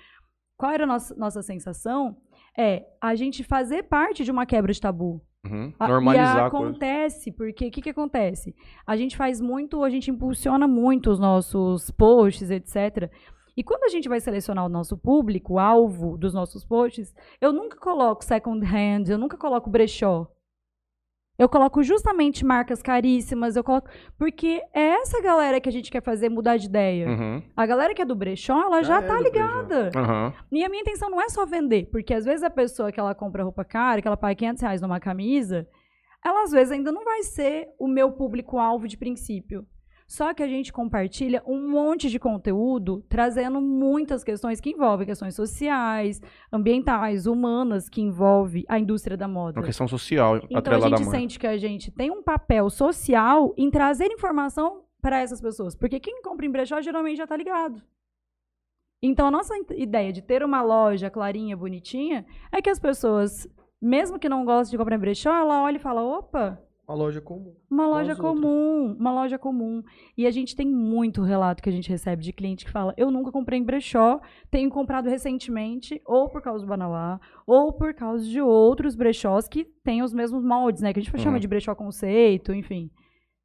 qual 0.57 0.73
era 0.73 0.85
a 0.85 0.87
nossa, 0.87 1.15
nossa 1.17 1.43
sensação? 1.43 2.17
É 2.57 2.85
a 3.01 3.15
gente 3.15 3.43
fazer 3.43 3.85
parte 3.85 4.25
de 4.25 4.31
uma 4.31 4.47
quebra 4.47 4.73
de 4.73 4.81
tabu. 4.81 5.21
Uhum. 5.45 5.73
A- 5.79 5.89
Normalizar 5.89 6.37
e 6.39 6.41
acontece, 6.47 7.33
porque 7.33 7.67
o 7.67 7.71
que, 7.71 7.83
que 7.83 7.91
acontece? 7.91 8.55
A 8.87 8.97
gente 8.97 9.17
faz 9.17 9.41
muito, 9.41 9.83
a 9.85 9.91
gente 9.91 10.11
impulsiona 10.11 10.67
muito 10.67 11.11
os 11.11 11.19
nossos 11.19 11.91
posts, 11.91 12.51
etc. 12.51 13.11
E 13.57 13.63
quando 13.63 13.85
a 13.85 13.89
gente 13.89 14.09
vai 14.09 14.21
selecionar 14.21 14.65
o 14.65 14.69
nosso 14.69 14.97
público, 14.97 15.55
o 15.55 15.59
alvo 15.59 16.17
dos 16.17 16.33
nossos 16.33 16.65
posts, 16.65 17.15
eu 17.41 17.53
nunca 17.53 17.77
coloco 17.77 18.25
second 18.25 18.65
hand, 18.65 19.05
eu 19.09 19.19
nunca 19.19 19.37
coloco 19.37 19.69
brechó. 19.71 20.27
Eu 21.37 21.49
coloco 21.49 21.83
justamente 21.83 22.45
marcas 22.45 22.81
caríssimas, 22.81 23.57
eu 23.57 23.65
coloco. 23.65 23.89
Porque 24.17 24.63
é 24.73 25.01
essa 25.01 25.21
galera 25.21 25.61
que 25.61 25.69
a 25.69 25.73
gente 25.73 25.91
quer 25.91 26.01
fazer 26.01 26.29
mudar 26.29 26.57
de 26.57 26.67
ideia. 26.67 27.09
Uhum. 27.09 27.43
A 27.57 27.67
galera 27.67 27.93
que 27.93 28.01
é 28.01 28.05
do 28.05 28.15
brechó, 28.15 28.61
ela 28.61 28.83
já, 28.85 28.99
é 28.99 29.03
tá 29.03 29.19
ligada. 29.21 29.91
Aham. 29.97 30.33
E 30.53 30.65
a 30.65 30.69
minha 30.69 30.83
intenção 30.83 31.11
não 31.11 31.21
é 31.21 31.29
só 31.29 31.45
vender, 31.45 31.89
porque 31.91 32.15
às 32.15 32.25
vezes 32.25 32.45
a 32.45 32.51
pessoa 32.51 32.93
que 32.93 33.01
ela 33.01 33.15
compra 33.15 33.43
roupa 33.43 33.65
cara, 33.65 34.01
que 34.01 34.07
ela 34.07 34.17
paga 34.17 34.37
500 34.37 34.63
reais 34.63 34.81
numa 34.81 35.01
camisa, 35.01 35.67
ela 36.25 36.45
às 36.45 36.53
vezes 36.53 36.71
ainda 36.71 36.93
não 36.93 37.05
vai 37.05 37.25
ser 37.25 37.69
o 37.81 37.89
meu 37.89 38.13
público-alvo 38.13 38.87
de 38.87 38.97
princípio. 38.97 39.67
Só 40.07 40.35
que 40.35 40.43
a 40.43 40.47
gente 40.47 40.73
compartilha 40.73 41.43
um 41.47 41.69
monte 41.69 42.11
de 42.11 42.19
conteúdo 42.19 43.03
trazendo 43.09 43.61
muitas 43.61 44.23
questões 44.23 44.61
que 44.61 44.71
envolvem 44.71 45.07
questões 45.07 45.35
sociais, 45.35 46.21
ambientais, 46.53 47.27
humanas, 47.27 47.89
que 47.89 48.03
envolve 48.03 48.65
a 48.69 48.79
indústria 48.79 49.17
da 49.17 49.27
moda. 49.27 49.61
Uma 49.61 49.67
questão 49.67 49.89
social 49.89 50.37
Então 50.51 50.75
a 50.75 50.89
gente 50.89 51.05
sente 51.07 51.39
que 51.39 51.47
a 51.47 51.57
gente 51.57 51.91
tem 51.91 52.11
um 52.11 52.23
papel 52.23 52.69
social 52.69 53.55
em 53.57 53.71
trazer 53.71 54.13
informação 54.13 54.85
para 55.01 55.21
essas 55.21 55.41
pessoas. 55.41 55.75
Porque 55.75 55.99
quem 55.99 56.21
compra 56.23 56.47
em 56.47 56.51
brechó 56.51 56.81
geralmente 56.81 57.17
já 57.17 57.25
está 57.25 57.37
ligado. 57.37 57.83
Então 59.03 59.27
a 59.27 59.31
nossa 59.31 59.55
ideia 59.77 60.13
de 60.13 60.23
ter 60.23 60.43
uma 60.43 60.63
loja 60.63 61.11
clarinha, 61.11 61.57
bonitinha, 61.57 62.25
é 62.51 62.63
que 62.63 62.71
as 62.71 62.79
pessoas, 62.79 63.47
mesmo 63.81 64.19
que 64.19 64.29
não 64.29 64.45
gostem 64.45 64.73
de 64.73 64.79
comprar 64.79 64.97
em 64.97 65.01
brechó, 65.01 65.35
ela 65.35 65.63
olha 65.63 65.77
e 65.77 65.81
fala: 65.81 66.03
opa, 66.03 66.59
Uma 66.87 66.97
loja 66.97 67.21
comum. 67.21 67.55
uma 67.71 67.87
loja 67.87 68.13
as 68.13 68.19
outras. 68.19 68.41
comum, 68.41 68.97
uma 68.99 69.13
loja 69.13 69.39
comum. 69.39 69.83
E 70.17 70.27
a 70.27 70.31
gente 70.31 70.55
tem 70.55 70.67
muito 70.67 71.23
relato 71.23 71.63
que 71.63 71.69
a 71.69 71.73
gente 71.73 71.89
recebe 71.89 72.23
de 72.23 72.33
cliente 72.33 72.65
que 72.65 72.71
fala: 72.71 72.93
eu 72.97 73.11
nunca 73.11 73.33
comprei 73.33 73.59
em 73.59 73.65
brechó, 73.65 74.21
tenho 74.51 74.69
comprado 74.71 75.09
recentemente, 75.09 76.01
ou 76.05 76.29
por 76.29 76.43
causa 76.43 76.65
do 76.65 76.69
Banauá, 76.69 77.19
ou 77.47 77.73
por 77.73 77.95
causa 77.95 78.25
de 78.29 78.41
outros 78.41 78.95
brechós 78.95 79.49
que 79.49 79.65
têm 79.65 80.03
os 80.03 80.13
mesmos 80.13 80.45
moldes, 80.45 80.83
né? 80.83 80.93
Que 80.93 81.01
a 81.01 81.03
gente 81.03 81.19
chama 81.19 81.37
Uhum. 81.37 81.41
de 81.41 81.49
brechó 81.49 81.75
conceito, 81.75 82.53
enfim. 82.53 82.91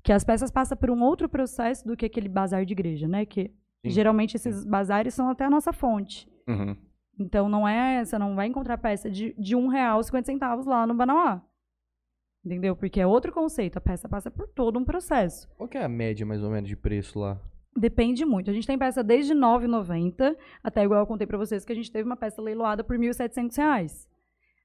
Que 0.04 0.12
as 0.12 0.24
peças 0.24 0.52
passam 0.52 0.78
por 0.78 0.90
um 0.90 1.02
outro 1.04 1.28
processo 1.30 1.86
do 1.88 1.96
que 1.96 2.06
aquele 2.06 2.28
bazar 2.30 2.66
de 2.66 2.74
igreja, 2.74 3.08
né? 3.08 3.26
Que 3.26 3.52
Sim. 3.86 3.90
geralmente 3.90 4.36
esses 4.36 4.66
bazares 4.66 5.14
são 5.14 5.30
até 5.30 5.46
a 5.46 5.50
nossa 5.50 5.72
fonte. 5.72 6.28
Uhum. 6.48 6.76
Então 7.20 7.50
não 7.50 7.68
é, 7.68 8.04
você 8.04 8.18
não 8.18 8.36
vai 8.36 8.48
encontrar 8.48 8.78
peça 8.78 9.10
de, 9.10 9.34
de 9.38 9.56
um 9.56 9.68
real 9.68 10.02
50 10.02 10.26
centavos 10.26 10.66
lá 10.66 10.88
no 10.88 10.94
Banauá. 10.94 11.42
Entendeu? 12.46 12.76
Porque 12.76 13.02
é 13.02 13.08
outro 13.08 13.32
conceito. 13.32 13.78
A 13.78 13.82
peça 13.82 14.08
passa 14.08 14.32
por 14.32 14.48
todo 14.48 14.80
um 14.80 14.86
processo. 14.86 15.48
Qual 15.56 15.68
que 15.68 15.78
é 15.78 15.84
a 15.84 15.90
média, 15.90 16.26
mais 16.26 16.42
ou 16.42 16.50
menos, 16.50 16.70
de 16.70 16.76
preço 16.76 17.20
lá? 17.20 17.40
Depende 17.76 18.26
muito. 18.26 18.50
A 18.50 18.54
gente 18.54 18.68
tem 18.68 18.78
peça 18.78 19.04
desde 19.04 19.34
R$ 19.34 19.40
9,90 19.40 20.36
até 20.64 20.84
igual 20.84 21.02
eu 21.02 21.08
contei 21.08 21.28
pra 21.28 21.38
vocês 21.38 21.64
que 21.64 21.72
a 21.72 21.76
gente 21.76 21.92
teve 21.92 22.08
uma 22.08 22.18
peça 22.18 22.42
leiloada 22.42 22.84
por 22.84 22.98
1.700 22.98 23.56
reais. 23.58 24.10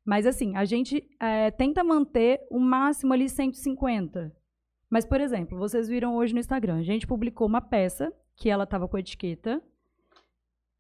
Mas 0.04 0.26
assim, 0.26 0.56
a 0.56 0.64
gente 0.64 1.02
é, 1.20 1.50
tenta 1.50 1.82
manter 1.82 2.40
o 2.50 2.58
máximo 2.58 3.12
ali 3.12 3.28
150. 3.28 4.34
Mas, 4.90 5.04
por 5.04 5.20
exemplo, 5.20 5.58
vocês 5.58 5.88
viram 5.88 6.16
hoje 6.16 6.34
no 6.34 6.40
Instagram, 6.40 6.78
a 6.78 6.82
gente 6.82 7.06
publicou 7.06 7.46
uma 7.46 7.60
peça 7.60 8.12
que 8.37 8.50
ela 8.50 8.66
tava 8.66 8.87
com 8.87 8.98
etiqueta. 8.98 9.62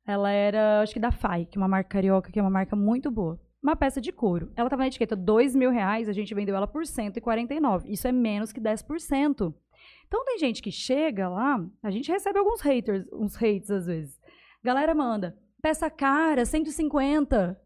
Ela 0.06 0.30
era, 0.30 0.82
acho 0.82 0.92
que 0.92 1.00
da 1.00 1.10
FAI, 1.10 1.46
que 1.46 1.56
é 1.56 1.60
uma 1.60 1.68
marca 1.68 1.90
carioca, 1.90 2.30
que 2.30 2.38
é 2.38 2.42
uma 2.42 2.50
marca 2.50 2.76
muito 2.76 3.10
boa. 3.10 3.40
Uma 3.64 3.74
peça 3.74 3.98
de 3.98 4.12
couro. 4.12 4.52
Ela 4.54 4.68
tava 4.68 4.82
na 4.82 4.88
etiqueta 4.88 5.14
R$ 5.16 5.58
mil 5.58 5.70
reais, 5.70 6.06
a 6.06 6.12
gente 6.12 6.34
vendeu 6.34 6.54
ela 6.54 6.66
por 6.66 6.86
149. 6.86 7.90
Isso 7.90 8.06
é 8.06 8.12
menos 8.12 8.52
que 8.52 8.60
10%. 8.60 9.54
Então 10.06 10.24
tem 10.26 10.38
gente 10.38 10.60
que 10.60 10.70
chega 10.70 11.30
lá, 11.30 11.66
a 11.82 11.90
gente 11.90 12.12
recebe 12.12 12.38
alguns 12.38 12.60
haters, 12.60 13.06
uns 13.10 13.34
hates 13.34 13.70
às 13.70 13.86
vezes. 13.86 14.20
Galera 14.62 14.94
manda, 14.94 15.34
peça 15.62 15.88
cara, 15.88 16.44
150. 16.44 17.58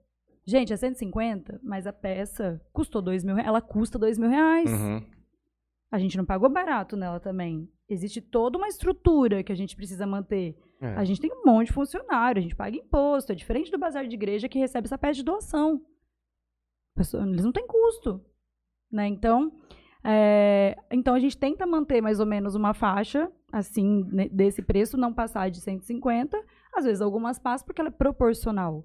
Gente, 0.46 0.72
é 0.72 0.76
150, 0.76 1.60
mas 1.64 1.84
a 1.84 1.92
peça 1.92 2.62
custou 2.72 3.02
dois 3.02 3.24
mil 3.24 3.34
reais. 3.34 3.48
Ela 3.48 3.60
custa 3.60 3.98
dois 3.98 4.16
mil 4.16 4.30
reais. 4.30 4.70
Uhum. 4.70 5.04
A 5.90 5.98
gente 5.98 6.16
não 6.16 6.24
pagou 6.24 6.48
barato 6.48 6.96
nela 6.96 7.18
também. 7.18 7.68
Existe 7.88 8.20
toda 8.20 8.56
uma 8.56 8.68
estrutura 8.68 9.42
que 9.42 9.50
a 9.50 9.56
gente 9.56 9.74
precisa 9.74 10.06
manter. 10.06 10.56
É. 10.80 10.94
A 10.94 11.04
gente 11.04 11.20
tem 11.20 11.32
um 11.32 11.42
monte 11.44 11.66
de 11.66 11.72
funcionário, 11.72 12.38
a 12.38 12.42
gente 12.42 12.54
paga 12.54 12.76
imposto. 12.76 13.32
É 13.32 13.34
diferente 13.34 13.70
do 13.70 13.78
bazar 13.78 14.06
de 14.06 14.14
igreja 14.14 14.48
que 14.48 14.60
recebe 14.60 14.86
essa 14.86 14.96
peça 14.96 15.14
de 15.14 15.24
doação. 15.24 15.82
Eles 17.00 17.44
não 17.44 17.52
têm 17.52 17.66
custo. 17.66 18.20
Né? 18.90 19.06
Então, 19.06 19.52
é, 20.04 20.76
então, 20.90 21.14
a 21.14 21.18
gente 21.18 21.36
tenta 21.36 21.66
manter 21.66 22.00
mais 22.00 22.20
ou 22.20 22.26
menos 22.26 22.54
uma 22.54 22.72
faixa, 22.72 23.30
assim, 23.52 24.04
ne- 24.10 24.28
desse 24.28 24.62
preço, 24.62 24.96
não 24.96 25.12
passar 25.12 25.50
de 25.50 25.60
150. 25.60 26.38
Às 26.74 26.84
vezes, 26.84 27.00
algumas 27.00 27.38
passam 27.38 27.66
porque 27.66 27.80
ela 27.80 27.88
é 27.88 27.92
proporcional 27.92 28.84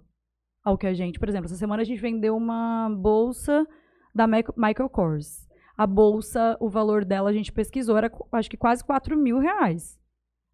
ao 0.64 0.78
que 0.78 0.88
a 0.88 0.94
gente... 0.94 1.20
Por 1.20 1.30
exemplo, 1.30 1.46
essa 1.46 1.56
semana 1.56 1.82
a 1.82 1.86
gente 1.86 2.02
vendeu 2.02 2.36
uma 2.36 2.90
bolsa 2.90 3.68
da 4.14 4.28
Michael 4.28 4.90
Kors. 4.90 5.48
A 5.78 5.88
bolsa, 5.88 6.58
o 6.60 6.70
valor 6.70 7.04
dela, 7.04 7.30
a 7.30 7.34
gente 7.34 7.52
pesquisou, 7.52 7.98
era 7.98 8.12
acho 8.32 8.50
que 8.50 8.58
quase 8.58 8.84
4 8.84 9.18
mil 9.18 9.40
reais. 9.40 10.00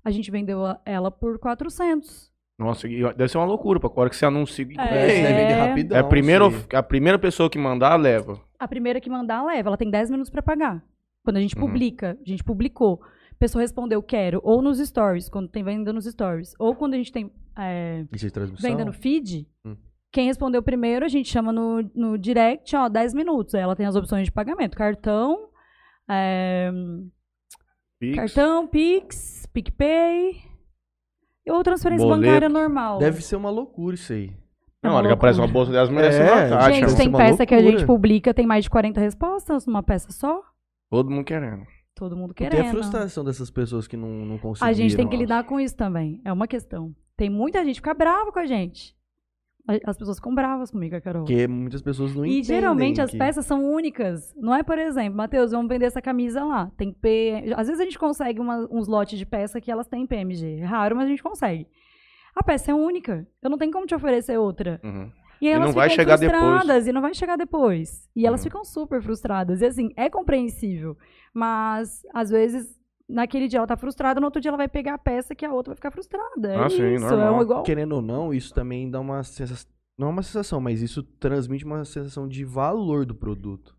A 0.04 0.12
gente 0.12 0.32
vendeu 0.32 0.62
ela 0.86 1.12
por 1.12 1.38
400. 1.40 2.29
Nossa, 2.60 2.88
deve 2.90 3.30
ser 3.30 3.38
uma 3.38 3.46
loucura, 3.46 3.80
pra 3.80 3.90
hora 3.96 4.10
que 4.10 4.18
você 4.18 4.26
anuncia. 4.26 4.68
É. 4.78 5.22
É, 5.22 5.34
vender 5.34 5.54
rapidão. 5.54 5.98
É 5.98 6.02
a 6.02 6.04
primeira, 6.04 6.46
a 6.74 6.84
primeira 6.84 7.18
pessoa 7.18 7.50
que 7.50 7.58
mandar, 7.58 7.96
leva. 7.96 8.38
A 8.60 8.68
primeira 8.68 9.00
que 9.00 9.10
mandar, 9.10 9.46
leva. 9.46 9.70
Ela 9.70 9.78
tem 9.78 9.90
10 9.90 10.10
minutos 10.12 10.30
para 10.30 10.42
pagar. 10.42 10.84
Quando 11.24 11.38
a 11.38 11.40
gente 11.42 11.56
Uhum. 11.56 11.62
publica, 11.62 12.18
a 12.22 12.30
gente 12.30 12.44
publicou. 12.44 13.00
A 13.32 13.36
pessoa 13.40 13.62
respondeu, 13.62 14.04
quero. 14.04 14.42
Ou 14.44 14.62
nos 14.62 14.78
stories, 14.80 15.30
quando 15.30 15.48
tem 15.48 15.64
venda 15.64 15.94
nos 15.94 16.04
stories. 16.04 16.54
Ou 16.60 16.76
quando 16.76 16.96
a 16.96 16.98
gente 16.98 17.14
tem 17.14 17.32
é, 17.58 18.04
transmissão? 18.34 18.70
venda 18.70 18.84
no 18.84 18.92
feed. 18.92 19.48
Hum. 19.66 19.78
Quem 20.12 20.26
respondeu 20.28 20.62
primeiro, 20.62 21.06
a 21.06 21.08
gente 21.08 21.30
chama 21.30 21.54
no, 21.54 21.82
no 21.96 22.18
direct, 22.18 22.76
ó, 22.76 22.90
10 22.90 23.14
minutos. 23.14 23.56
Aí 23.56 23.62
ela 23.62 23.76
tem 23.76 23.86
as 23.86 23.96
opções 23.96 24.26
de 24.26 24.32
pagamento. 24.34 24.76
Cartão, 24.76 25.48
é, 26.10 26.72
Pix. 28.00 28.16
cartão, 28.18 28.68
Pix, 28.68 29.46
PicPay. 29.54 30.49
Ou 31.50 31.64
transferência 31.64 32.06
Boleto. 32.06 32.22
bancária 32.26 32.50
normal. 32.50 33.00
Deve 33.00 33.22
ser 33.22 33.36
uma 33.36 33.50
loucura 33.50 33.96
isso 33.96 34.14
aí. 34.14 34.32
É 34.82 34.88
Na 34.88 34.92
uma 34.94 34.98
hora 35.00 35.08
que 35.08 35.14
aparece 35.14 35.40
uma 35.40 35.46
loucura. 35.46 35.66
bolsa 35.66 35.72
dessas, 35.74 35.90
merece 35.94 36.20
É, 36.20 36.24
uma 36.24 36.58
caixa. 36.58 36.74
Gente, 36.74 36.96
tem 36.96 37.12
peça 37.12 37.46
que 37.46 37.54
a 37.54 37.58
loucura. 37.58 37.78
gente 37.80 37.88
publica, 37.88 38.34
tem 38.34 38.48
mais 38.48 38.64
de 38.64 38.70
40 38.70 39.00
respostas 39.02 39.66
numa 39.66 39.84
peça 39.84 40.12
só. 40.12 40.42
Todo 40.90 41.10
mundo 41.12 41.26
querendo. 41.26 41.64
Todo 41.96 42.16
mundo 42.16 42.32
E 42.32 42.34
querendo. 42.36 42.52
tem 42.62 42.68
a 42.68 42.72
frustração 42.72 43.26
dessas 43.26 43.52
pessoas 43.52 43.88
que 43.88 43.98
não, 43.98 44.08
não 44.08 44.38
conseguiram. 44.38 44.70
A 44.70 44.74
gente 44.74 44.96
tem 44.96 45.08
que 45.08 45.18
lidar 45.18 45.44
com 45.44 45.60
isso 45.60 45.76
também. 45.76 46.22
É 46.24 46.32
uma 46.32 46.48
questão. 46.48 46.96
Tem 47.18 47.30
muita 47.30 47.60
gente 47.66 47.76
que 47.76 47.82
fica 47.82 47.94
brava 47.94 48.32
com 48.32 48.40
a 48.40 48.46
gente. 48.46 48.96
As 49.86 49.98
pessoas 49.98 50.18
ficam 50.18 50.34
bravas 50.34 50.72
comigo, 50.72 50.96
a 50.96 51.02
Carol. 51.02 51.24
Porque 51.26 51.48
muitas 51.48 51.82
pessoas 51.82 52.14
não 52.16 52.26
entendem. 52.26 52.40
E 52.42 52.44
geralmente 52.44 53.02
as 53.02 53.12
que- 53.12 53.18
peças 53.18 53.46
são 53.46 53.64
únicas. 53.64 54.34
Não 54.36 54.54
é, 54.56 54.64
por 54.64 54.78
exemplo, 54.80 55.16
Matheus, 55.18 55.52
vamos 55.52 55.68
vender 55.70 55.86
essa 55.86 56.02
camisa 56.02 56.44
lá. 56.44 56.72
Tem 56.78 56.92
P. 56.92 57.54
Às 57.56 57.68
vezes 57.68 57.80
a 57.80 57.84
gente 57.84 58.00
consegue 58.00 58.40
uma- 58.40 58.68
uns 58.72 58.88
lotes 58.88 59.18
de 59.20 59.26
peça 59.26 59.60
que 59.62 59.72
elas 59.72 59.88
têm 59.88 60.06
PMG. 60.08 60.60
É 60.62 60.66
raro, 60.66 60.96
mas 60.96 61.06
a 61.06 61.10
gente 61.10 61.22
consegue. 61.24 61.68
A 62.36 62.44
peça 62.44 62.72
é 62.72 62.74
única. 62.74 63.28
Eu 63.42 63.50
não 63.50 63.58
tenho 63.58 63.72
como 63.72 63.86
te 63.86 63.94
oferecer 63.96 64.38
outra. 64.40 64.80
Uhum. 64.84 65.12
E 65.42 65.46
E 65.46 65.50
elas 65.50 65.70
ficam 65.70 65.90
chegar 65.90 66.18
depois. 66.18 66.38
frustradas 66.42 66.88
e 66.88 66.92
não 66.92 67.02
vai 67.02 67.14
chegar 67.14 67.38
depois. 67.38 68.10
E 68.16 68.26
elas 68.26 68.42
Uhum. 68.42 68.44
ficam 68.46 68.64
super 68.66 69.02
frustradas. 69.02 69.62
E 69.62 69.66
assim, 69.66 69.90
é 69.96 70.10
compreensível. 70.10 70.98
Mas, 71.34 72.02
às 72.14 72.30
vezes, 72.30 72.79
naquele 73.10 73.48
dia 73.48 73.58
ela 73.60 73.68
tá 73.68 73.76
frustrada, 73.76 74.20
no 74.20 74.28
outro 74.28 74.40
dia 74.42 74.50
ela 74.50 74.58
vai 74.58 74.68
pegar 74.68 74.94
a 74.94 74.98
peça 74.98 75.34
que 75.34 75.46
a 75.46 75.52
outra 75.52 75.72
vai 75.72 75.76
ficar 75.76 75.92
frustrada. 75.92 76.54
É 76.54 76.58
Ah, 76.66 76.70
sim, 76.70 76.94
isso, 76.96 77.06
é 77.06 77.10
normal. 77.10 77.38
um 77.38 77.42
igual. 77.42 77.64
Querendo 77.64 77.94
ou 77.94 78.02
não, 78.02 78.34
isso 78.34 78.54
também 78.54 78.90
dá 78.90 79.00
uma 79.00 79.24
sensação. 79.24 79.70
Não 79.98 80.08
é 80.08 80.12
uma 80.12 80.24
sensação, 80.24 80.62
mas 80.62 80.82
isso 80.82 81.04
transmite 81.04 81.66
uma 81.66 81.84
sensação 81.84 82.28
de 82.28 82.46
valor 82.46 83.06
do 83.06 83.14
produto. 83.14 83.76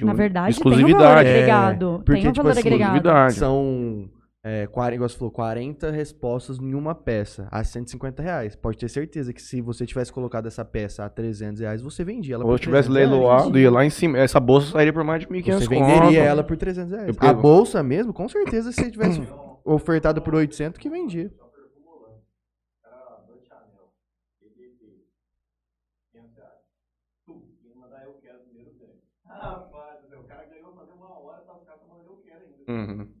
Na 0.00 0.12
De 0.12 0.16
verdade, 0.18 0.56
tem 0.58 0.66
um 0.66 0.70
valor 0.70 0.78
exclusividade. 0.84 1.28
agregado. 1.28 2.02
porque, 2.04 2.20
tem 2.20 2.28
um 2.28 2.32
tipo 2.32 2.42
valor 2.44 2.50
assim, 2.58 2.60
agregado. 2.68 2.96
exclusividade. 2.96 3.34
São, 3.34 4.10
é, 4.48 4.64
40, 4.68 4.94
igual 4.94 5.08
você 5.08 5.18
falou, 5.18 5.32
40 5.32 5.90
respostas 5.90 6.60
em 6.60 6.72
uma 6.72 6.94
peça 6.94 7.48
a 7.50 7.64
150 7.64 8.22
reais. 8.22 8.54
Pode 8.54 8.78
ter 8.78 8.88
certeza 8.88 9.32
que 9.32 9.42
se 9.42 9.60
você 9.60 9.84
tivesse 9.84 10.12
colocado 10.12 10.46
essa 10.46 10.64
peça 10.64 11.04
a 11.04 11.08
300 11.08 11.60
reais, 11.60 11.82
você 11.82 12.04
vendia 12.04 12.36
ela 12.36 12.44
Ou 12.44 12.50
por 12.50 12.54
eu 12.54 12.58
tivesse 12.60 12.88
300 12.88 13.10
reais. 13.10 13.10
leiloado, 13.10 13.58
ia 13.58 13.68
lá 13.72 13.84
em 13.84 13.90
cima. 13.90 14.16
Essa 14.18 14.38
bolsa 14.38 14.70
sairia 14.70 14.92
por 14.92 15.02
mais 15.02 15.22
de 15.22 15.26
1.500 15.26 15.58
Você 15.58 15.66
conto. 15.66 15.84
venderia 15.84 16.22
ela 16.22 16.44
por 16.44 16.56
300 16.56 16.92
reais. 16.92 17.08
Eu 17.08 17.28
A 17.28 17.32
bolsa 17.32 17.82
mesmo, 17.82 18.12
com 18.12 18.28
certeza, 18.28 18.70
se 18.70 18.80
você 18.82 18.88
tivesse 18.88 19.20
ofertado 19.66 20.22
por 20.22 20.32
800, 20.36 20.78
que 20.78 20.88
vendia. 20.88 21.28
Uhum. 32.68 33.15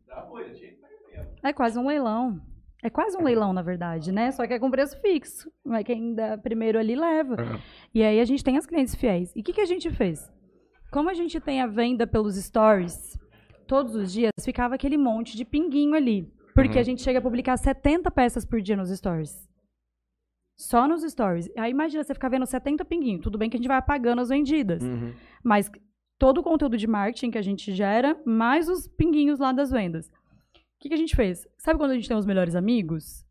É 1.48 1.52
quase 1.52 1.78
um 1.78 1.86
leilão. 1.86 2.40
É 2.82 2.90
quase 2.90 3.16
um 3.16 3.22
leilão, 3.22 3.52
na 3.52 3.62
verdade, 3.62 4.12
né? 4.12 4.30
Só 4.30 4.46
que 4.46 4.52
é 4.52 4.58
com 4.58 4.70
preço 4.70 5.00
fixo. 5.00 5.50
mas 5.64 5.84
quem 5.84 6.14
dá 6.14 6.36
primeiro 6.38 6.78
ali 6.78 6.94
leva. 6.94 7.34
É. 7.40 7.60
E 7.94 8.02
aí 8.02 8.20
a 8.20 8.24
gente 8.24 8.44
tem 8.44 8.56
as 8.56 8.66
clientes 8.66 8.94
fiéis. 8.94 9.32
E 9.34 9.40
o 9.40 9.42
que, 9.42 9.52
que 9.52 9.60
a 9.60 9.66
gente 9.66 9.90
fez? 9.90 10.30
Como 10.92 11.08
a 11.10 11.14
gente 11.14 11.40
tem 11.40 11.60
a 11.60 11.66
venda 11.66 12.06
pelos 12.06 12.36
stories, 12.36 13.18
todos 13.66 13.94
os 13.96 14.12
dias 14.12 14.30
ficava 14.44 14.74
aquele 14.76 14.96
monte 14.96 15.36
de 15.36 15.44
pinguinho 15.44 15.94
ali. 15.94 16.30
Porque 16.54 16.74
Uhum. 16.74 16.80
a 16.80 16.82
gente 16.84 17.02
chega 17.02 17.18
a 17.18 17.22
publicar 17.22 17.56
70 17.56 18.10
peças 18.10 18.44
por 18.44 18.60
dia 18.60 18.76
nos 18.76 18.90
stories. 18.90 19.34
Só 20.58 20.88
nos 20.88 21.02
stories. 21.02 21.50
Aí 21.56 21.70
imagina 21.70 22.02
você 22.02 22.14
ficar 22.14 22.28
vendo 22.30 22.46
70 22.46 22.84
pinguinhos. 22.84 23.20
Tudo 23.22 23.36
bem 23.36 23.50
que 23.50 23.56
a 23.56 23.58
gente 23.58 23.68
vai 23.68 23.76
apagando 23.76 24.22
as 24.22 24.28
vendidas. 24.30 24.82
Uhum. 24.82 25.12
Mas 25.44 25.70
todo 26.18 26.38
o 26.38 26.42
conteúdo 26.42 26.78
de 26.78 26.86
marketing 26.86 27.30
que 27.30 27.38
a 27.38 27.42
gente 27.42 27.72
gera, 27.72 28.18
mais 28.24 28.68
os 28.68 28.88
pinguinhos 28.88 29.38
lá 29.38 29.52
das 29.52 29.70
vendas. 29.70 30.10
O 30.86 30.88
que, 30.88 30.90
que 30.90 30.94
a 30.94 30.98
gente 30.98 31.16
fez? 31.16 31.48
Sabe 31.58 31.80
quando 31.80 31.90
a 31.90 31.94
gente 31.94 32.06
tem 32.06 32.16
os 32.16 32.24
melhores 32.24 32.54
amigos? 32.54 33.26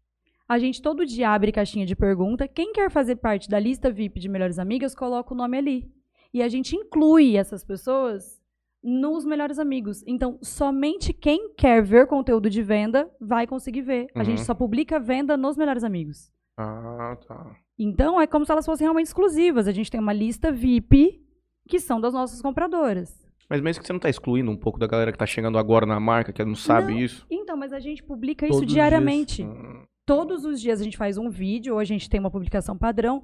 A 0.45 0.59
gente 0.59 0.81
todo 0.81 1.05
dia 1.05 1.29
abre 1.29 1.53
caixinha 1.53 1.85
de 1.85 1.95
pergunta. 1.95 2.49
Quem 2.49 2.73
quer 2.73 2.91
fazer 2.91 3.15
parte 3.15 3.47
da 3.49 3.57
lista 3.57 3.89
VIP 3.89 4.19
de 4.19 4.27
melhores 4.27 4.59
amigas, 4.59 4.93
coloca 4.93 5.33
o 5.33 5.37
nome 5.37 5.57
ali. 5.57 5.89
E 6.33 6.43
a 6.43 6.49
gente 6.49 6.75
inclui 6.75 7.37
essas 7.37 7.63
pessoas 7.63 8.41
nos 8.83 9.23
melhores 9.23 9.57
amigos. 9.57 10.03
Então, 10.05 10.37
somente 10.41 11.13
quem 11.13 11.53
quer 11.55 11.81
ver 11.81 12.07
conteúdo 12.07 12.49
de 12.49 12.61
venda 12.61 13.09
vai 13.21 13.47
conseguir 13.47 13.83
ver. 13.83 14.07
A 14.13 14.19
Uhum. 14.19 14.25
gente 14.25 14.41
só 14.43 14.53
publica 14.53 14.99
venda 14.99 15.37
nos 15.37 15.55
melhores 15.55 15.85
amigos. 15.85 16.29
Ah, 16.57 17.17
tá. 17.25 17.55
Então, 17.79 18.19
é 18.19 18.27
como 18.27 18.45
se 18.45 18.51
elas 18.51 18.65
fossem 18.65 18.83
realmente 18.83 19.07
exclusivas. 19.07 19.65
A 19.65 19.71
gente 19.71 19.89
tem 19.89 20.01
uma 20.01 20.11
lista 20.13 20.51
VIP 20.51 21.21
que 21.69 21.79
são 21.79 22.01
das 22.01 22.13
nossas 22.13 22.41
compradoras. 22.41 23.24
Mas 23.49 23.61
mesmo 23.61 23.81
que 23.81 23.87
você 23.87 23.93
não 23.93 23.99
tá 23.99 24.09
excluindo 24.09 24.49
um 24.49 24.57
pouco 24.57 24.79
da 24.79 24.87
galera 24.87 25.11
que 25.11 25.17
tá 25.17 25.25
chegando 25.25 25.57
agora 25.57 25.85
na 25.85 25.99
marca, 25.99 26.33
que 26.33 26.43
não 26.43 26.55
sabe 26.55 26.93
Não. 26.93 26.99
isso. 26.99 27.25
Então, 27.29 27.55
mas 27.55 27.71
a 27.71 27.79
gente 27.79 28.01
publica 28.03 28.47
Todos 28.47 28.63
isso 28.63 28.65
diariamente. 28.65 29.43
Hum, 29.43 29.83
Todos 30.05 30.45
os 30.45 30.61
dias 30.61 30.81
a 30.81 30.83
gente 30.83 30.97
faz 30.97 31.17
um 31.17 31.29
vídeo, 31.29 31.73
ou 31.73 31.79
a 31.79 31.83
gente 31.83 32.09
tem 32.09 32.19
uma 32.19 32.29
publicação 32.29 32.77
padrão. 32.77 33.23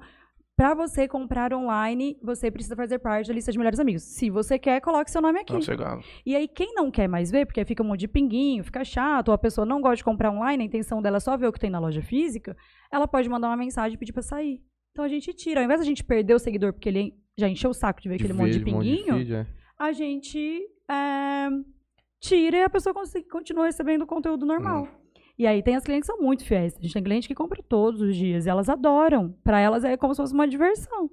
Para 0.56 0.74
você 0.74 1.08
comprar 1.08 1.52
online, 1.54 2.18
você 2.22 2.50
precisa 2.50 2.76
fazer 2.76 2.98
parte 2.98 3.28
da 3.28 3.34
lista 3.34 3.50
de 3.50 3.58
melhores 3.58 3.80
amigos. 3.80 4.02
Se 4.02 4.28
você 4.30 4.58
quer, 4.58 4.80
coloque 4.80 5.10
seu 5.10 5.22
nome 5.22 5.40
aqui. 5.40 5.52
Não, 5.52 5.62
cegado. 5.62 6.02
E 6.26 6.36
aí, 6.36 6.46
quem 6.46 6.74
não 6.74 6.90
quer 6.90 7.08
mais 7.08 7.30
ver, 7.30 7.46
porque 7.46 7.64
fica 7.64 7.82
um 7.82 7.86
monte 7.86 8.00
de 8.00 8.08
pinguinho, 8.08 8.62
fica 8.62 8.84
chato, 8.84 9.28
ou 9.28 9.34
a 9.34 9.38
pessoa 9.38 9.64
não 9.64 9.80
gosta 9.80 9.96
de 9.96 10.04
comprar 10.04 10.30
online, 10.30 10.62
a 10.62 10.66
intenção 10.66 11.00
dela 11.00 11.16
é 11.16 11.20
só 11.20 11.36
ver 11.36 11.46
o 11.46 11.52
que 11.52 11.58
tem 11.58 11.70
na 11.70 11.78
loja 11.78 12.02
física, 12.02 12.56
ela 12.92 13.08
pode 13.08 13.28
mandar 13.28 13.48
uma 13.48 13.56
mensagem 13.56 13.94
e 13.94 13.98
pedir 13.98 14.12
para 14.12 14.22
sair. 14.22 14.60
Então 14.92 15.04
a 15.04 15.08
gente 15.08 15.32
tira. 15.32 15.60
Ao 15.60 15.64
invés 15.64 15.80
da 15.80 15.86
gente 15.86 16.04
perder 16.04 16.34
o 16.34 16.38
seguidor 16.38 16.72
porque 16.72 16.88
ele 16.88 17.14
já 17.36 17.48
encheu 17.48 17.70
o 17.70 17.74
saco 17.74 18.02
de 18.02 18.08
ver 18.10 18.16
aquele 18.16 18.34
monte 18.34 18.52
de 18.52 18.58
ver, 18.58 18.74
um 18.74 18.78
pinguinho, 18.78 19.14
feed, 19.14 19.34
é. 19.34 19.46
A 19.82 19.90
gente 19.90 20.64
é, 20.88 21.48
tira 22.20 22.56
e 22.58 22.62
a 22.62 22.70
pessoa 22.70 22.94
continua 23.28 23.66
recebendo 23.66 24.02
o 24.02 24.06
conteúdo 24.06 24.46
normal. 24.46 24.86
E 25.36 25.44
aí 25.44 25.60
tem 25.60 25.74
as 25.74 25.82
clientes 25.82 26.08
que 26.08 26.14
são 26.14 26.24
muito 26.24 26.44
fiéis. 26.44 26.76
A 26.78 26.80
gente 26.80 26.92
tem 26.92 27.02
cliente 27.02 27.26
que 27.26 27.34
compra 27.34 27.60
todos 27.68 28.00
os 28.00 28.14
dias 28.14 28.46
e 28.46 28.48
elas 28.48 28.68
adoram. 28.68 29.32
Para 29.42 29.58
elas 29.58 29.82
é 29.82 29.96
como 29.96 30.14
se 30.14 30.22
fosse 30.22 30.32
uma 30.32 30.46
diversão. 30.46 31.10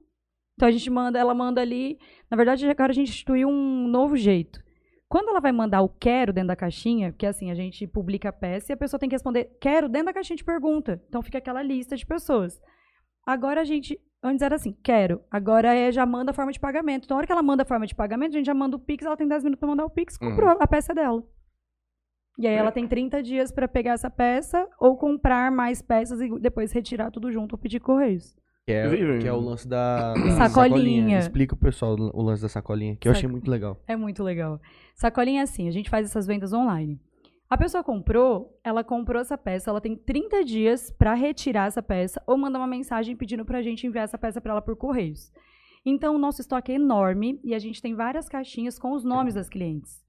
Então 0.53 0.67
a 0.67 0.71
gente 0.71 0.87
manda, 0.87 1.17
ela 1.17 1.33
manda 1.33 1.61
ali. 1.61 1.97
Na 2.29 2.37
verdade, 2.37 2.69
agora 2.69 2.91
a 2.91 2.93
gente 2.93 3.09
instituiu 3.09 3.47
um 3.47 3.87
novo 3.87 4.15
jeito. 4.15 4.61
Quando 5.07 5.29
ela 5.29 5.39
vai 5.39 5.51
mandar 5.51 5.81
o 5.81 5.89
quero 5.89 6.31
dentro 6.31 6.49
da 6.49 6.55
caixinha, 6.55 7.11
que 7.11 7.25
assim, 7.25 7.49
a 7.49 7.55
gente 7.55 7.87
publica 7.87 8.29
a 8.29 8.33
peça 8.33 8.71
e 8.71 8.73
a 8.73 8.77
pessoa 8.77 8.99
tem 8.99 9.09
que 9.09 9.15
responder 9.15 9.57
quero 9.59 9.89
dentro 9.89 10.07
da 10.07 10.13
caixinha 10.13 10.37
de 10.37 10.43
pergunta. 10.43 11.01
Então 11.07 11.23
fica 11.23 11.39
aquela 11.39 11.63
lista 11.63 11.95
de 11.95 12.05
pessoas. 12.05 12.61
Agora 13.25 13.61
a 13.61 13.63
gente. 13.63 13.99
Antes 14.21 14.41
era 14.41 14.55
assim, 14.55 14.75
quero. 14.83 15.21
Agora 15.31 15.73
é 15.73 15.91
já 15.91 16.05
manda 16.05 16.31
a 16.31 16.33
forma 16.33 16.51
de 16.51 16.59
pagamento. 16.59 17.05
Então, 17.05 17.15
na 17.15 17.19
hora 17.19 17.27
que 17.27 17.31
ela 17.31 17.41
manda 17.43 17.63
a 17.63 17.65
forma 17.65 17.87
de 17.87 17.95
pagamento, 17.95 18.31
a 18.33 18.37
gente 18.37 18.45
já 18.45 18.53
manda 18.53 18.75
o 18.75 18.79
Pix, 18.79 19.05
ela 19.05 19.15
tem 19.15 19.27
10 19.27 19.43
minutos 19.43 19.59
pra 19.59 19.69
mandar 19.69 19.85
o 19.85 19.89
Pix, 19.89 20.17
Uhum. 20.21 20.29
comprou 20.29 20.57
a 20.59 20.67
peça 20.67 20.93
dela. 20.93 21.23
E 22.37 22.47
aí 22.47 22.53
ela 22.55 22.71
tem 22.71 22.87
30 22.87 23.21
dias 23.21 23.51
pra 23.51 23.67
pegar 23.67 23.93
essa 23.93 24.09
peça 24.09 24.67
ou 24.79 24.97
comprar 24.97 25.51
mais 25.51 25.81
peças 25.81 26.21
e 26.21 26.29
depois 26.39 26.71
retirar 26.71 27.11
tudo 27.11 27.31
junto 27.31 27.53
ou 27.53 27.57
pedir 27.59 27.79
correios. 27.81 28.33
Que 28.65 28.73
é, 28.73 29.17
que 29.19 29.27
é 29.27 29.33
o 29.33 29.39
lance 29.39 29.67
da, 29.67 30.13
da 30.13 30.31
Sacolinha. 30.47 31.17
Explica 31.19 31.55
pro 31.55 31.65
pessoal 31.65 31.95
o 31.97 32.21
lance 32.21 32.41
da 32.41 32.47
sacolinha, 32.47 32.95
que 32.95 33.07
eu 33.07 33.11
achei 33.11 33.27
muito 33.27 33.49
legal. 33.49 33.81
É 33.87 33.95
muito 33.95 34.21
legal. 34.23 34.61
Sacolinha 34.95 35.41
é 35.41 35.43
assim, 35.43 35.67
a 35.67 35.71
gente 35.71 35.89
faz 35.89 36.05
essas 36.05 36.27
vendas 36.27 36.53
online. 36.53 36.99
A 37.49 37.57
pessoa 37.57 37.83
comprou, 37.83 38.59
ela 38.63 38.83
comprou 38.83 39.19
essa 39.19 39.37
peça, 39.37 39.69
ela 39.71 39.81
tem 39.81 39.95
30 39.95 40.43
dias 40.45 40.91
para 40.91 41.15
retirar 41.15 41.65
essa 41.67 41.81
peça 41.81 42.21
ou 42.27 42.37
mandar 42.37 42.59
uma 42.59 42.67
mensagem 42.67 43.15
pedindo 43.15 43.43
pra 43.43 43.61
gente 43.61 43.87
enviar 43.87 44.03
essa 44.03 44.17
peça 44.19 44.39
para 44.39 44.51
ela 44.51 44.61
por 44.61 44.75
correios. 44.75 45.31
Então, 45.83 46.15
o 46.15 46.19
nosso 46.19 46.41
estoque 46.41 46.71
é 46.71 46.75
enorme 46.75 47.39
e 47.43 47.55
a 47.55 47.59
gente 47.59 47.81
tem 47.81 47.95
várias 47.95 48.29
caixinhas 48.29 48.77
com 48.77 48.91
os 48.91 49.03
nomes 49.03 49.33
das 49.33 49.49
clientes. 49.49 50.03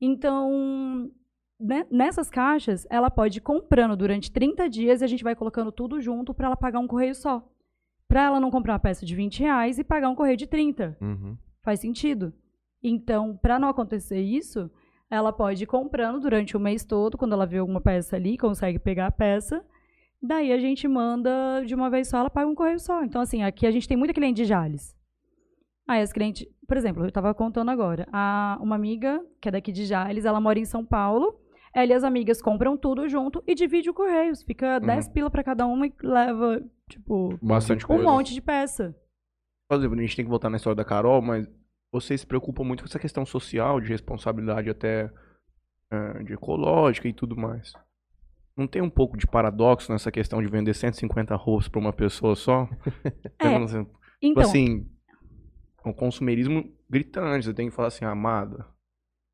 Então, 0.00 1.10
né, 1.58 1.86
nessas 1.90 2.30
caixas, 2.30 2.86
ela 2.88 3.10
pode 3.10 3.38
ir 3.38 3.42
comprando 3.42 3.96
durante 3.96 4.30
30 4.30 4.68
dias 4.68 5.00
e 5.00 5.04
a 5.04 5.08
gente 5.08 5.24
vai 5.24 5.34
colocando 5.34 5.72
tudo 5.72 6.00
junto 6.00 6.32
para 6.32 6.46
ela 6.46 6.56
pagar 6.56 6.78
um 6.78 6.86
correio 6.86 7.14
só. 7.14 7.46
Para 8.06 8.24
ela 8.24 8.40
não 8.40 8.50
comprar 8.50 8.74
uma 8.74 8.78
peça 8.78 9.04
de 9.04 9.14
20 9.14 9.40
reais 9.40 9.78
e 9.78 9.84
pagar 9.84 10.08
um 10.08 10.14
correio 10.14 10.36
de 10.36 10.46
30 10.46 10.96
Uhum. 11.00 11.36
faz 11.62 11.80
sentido. 11.80 12.32
Então, 12.82 13.36
para 13.36 13.58
não 13.58 13.68
acontecer 13.68 14.20
isso, 14.20 14.70
ela 15.10 15.32
pode 15.32 15.64
ir 15.64 15.66
comprando 15.66 16.20
durante 16.20 16.56
o 16.56 16.60
mês 16.60 16.84
todo, 16.84 17.18
quando 17.18 17.32
ela 17.32 17.44
vê 17.44 17.58
alguma 17.58 17.80
peça 17.80 18.16
ali, 18.16 18.38
consegue 18.38 18.78
pegar 18.78 19.06
a 19.06 19.10
peça. 19.10 19.64
Daí 20.22 20.52
a 20.52 20.58
gente 20.58 20.86
manda 20.86 21.62
de 21.66 21.74
uma 21.74 21.90
vez 21.90 22.08
só, 22.08 22.18
ela 22.18 22.30
paga 22.30 22.48
um 22.48 22.54
correio 22.54 22.78
só. 22.78 23.02
Então, 23.02 23.20
assim, 23.20 23.42
aqui 23.42 23.66
a 23.66 23.70
gente 23.70 23.88
tem 23.88 23.96
muita 23.96 24.14
cliente 24.14 24.36
de 24.36 24.44
Jales. 24.44 24.94
Aí 25.88 26.00
as 26.02 26.12
clientes, 26.12 26.46
por 26.68 26.76
exemplo, 26.76 27.02
eu 27.02 27.08
estava 27.08 27.34
contando 27.34 27.70
agora, 27.70 28.06
a, 28.12 28.56
uma 28.60 28.76
amiga 28.76 29.20
que 29.40 29.48
é 29.48 29.52
daqui 29.52 29.72
de 29.72 29.84
Jales, 29.84 30.24
ela 30.24 30.40
mora 30.40 30.58
em 30.58 30.64
São 30.64 30.84
Paulo. 30.84 31.40
Ela 31.72 31.92
e 31.92 31.94
as 31.94 32.04
amigas 32.04 32.42
compram 32.42 32.76
tudo 32.76 33.08
junto 33.08 33.42
e 33.46 33.54
divide 33.54 33.90
o 33.90 33.94
correios. 33.94 34.42
Fica 34.42 34.78
10 34.80 35.08
pila 35.08 35.30
para 35.30 35.42
cada 35.44 35.66
uma 35.66 35.86
e 35.86 35.92
leva, 36.02 36.60
tipo, 36.88 37.38
Bastante 37.40 37.84
um 37.84 37.88
coisa. 37.88 38.02
monte 38.02 38.34
de 38.34 38.40
peça. 38.42 38.94
Por 39.68 39.78
exemplo, 39.78 39.96
a 39.96 40.02
gente 40.02 40.16
tem 40.16 40.24
que 40.24 40.30
voltar 40.30 40.50
na 40.50 40.56
história 40.56 40.74
da 40.74 40.84
Carol, 40.84 41.22
mas 41.22 41.48
vocês 41.92 42.20
se 42.20 42.26
preocupam 42.26 42.64
muito 42.64 42.82
com 42.82 42.88
essa 42.88 42.98
questão 42.98 43.26
social, 43.26 43.80
de 43.80 43.88
responsabilidade 43.88 44.70
até 44.70 45.10
eh, 45.90 46.22
de 46.24 46.32
ecológica 46.32 47.08
e 47.08 47.12
tudo 47.12 47.36
mais. 47.36 47.72
Não 48.56 48.66
tem 48.66 48.82
um 48.82 48.90
pouco 48.90 49.16
de 49.16 49.26
paradoxo 49.26 49.90
nessa 49.90 50.10
questão 50.10 50.42
de 50.42 50.48
vender 50.48 50.74
150 50.74 51.34
roupas 51.34 51.68
para 51.68 51.80
uma 51.80 51.92
pessoa 51.92 52.34
só? 52.36 52.68
É, 53.38 53.58
Tipo 53.66 53.90
Então, 54.22 54.42
assim, 54.42 54.86
um 55.84 55.92
consumerismo 55.92 56.70
gritante. 56.88 57.46
Você 57.46 57.54
tem 57.54 57.70
que 57.70 57.74
falar 57.74 57.88
assim, 57.88 58.04
amada, 58.04 58.66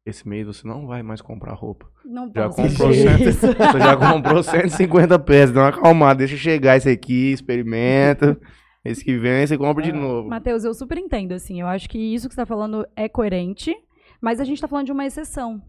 esse 0.06 0.28
mês 0.28 0.46
você 0.46 0.66
não 0.66 0.86
vai 0.86 1.02
mais 1.02 1.20
comprar 1.20 1.54
roupa. 1.54 1.90
não 2.04 2.30
Já 2.32 2.48
comprou 2.48 2.92
cento-. 2.92 3.24
Você 3.72 3.80
já 3.80 3.96
comprou 3.96 4.42
150 4.42 5.18
peças, 5.18 5.52
dá 5.52 5.62
uma 5.62 5.68
acalmada, 5.70 6.18
deixa 6.18 6.36
chegar 6.36 6.76
esse 6.76 6.88
aqui, 6.88 7.32
experimenta. 7.32 8.38
Esse 8.88 9.04
que 9.04 9.16
vem, 9.18 9.46
você 9.46 9.56
compra 9.58 9.82
de 9.84 9.92
novo. 9.92 10.28
Matheus, 10.28 10.64
eu 10.64 10.74
super 10.74 10.98
entendo, 10.98 11.32
assim. 11.32 11.60
Eu 11.60 11.66
acho 11.66 11.88
que 11.88 11.98
isso 11.98 12.28
que 12.28 12.34
você 12.34 12.40
tá 12.40 12.46
falando 12.46 12.86
é 12.96 13.08
coerente, 13.08 13.74
mas 14.20 14.40
a 14.40 14.44
gente 14.44 14.60
tá 14.60 14.68
falando 14.68 14.86
de 14.86 14.92
uma 14.92 15.04
exceção. 15.06 15.60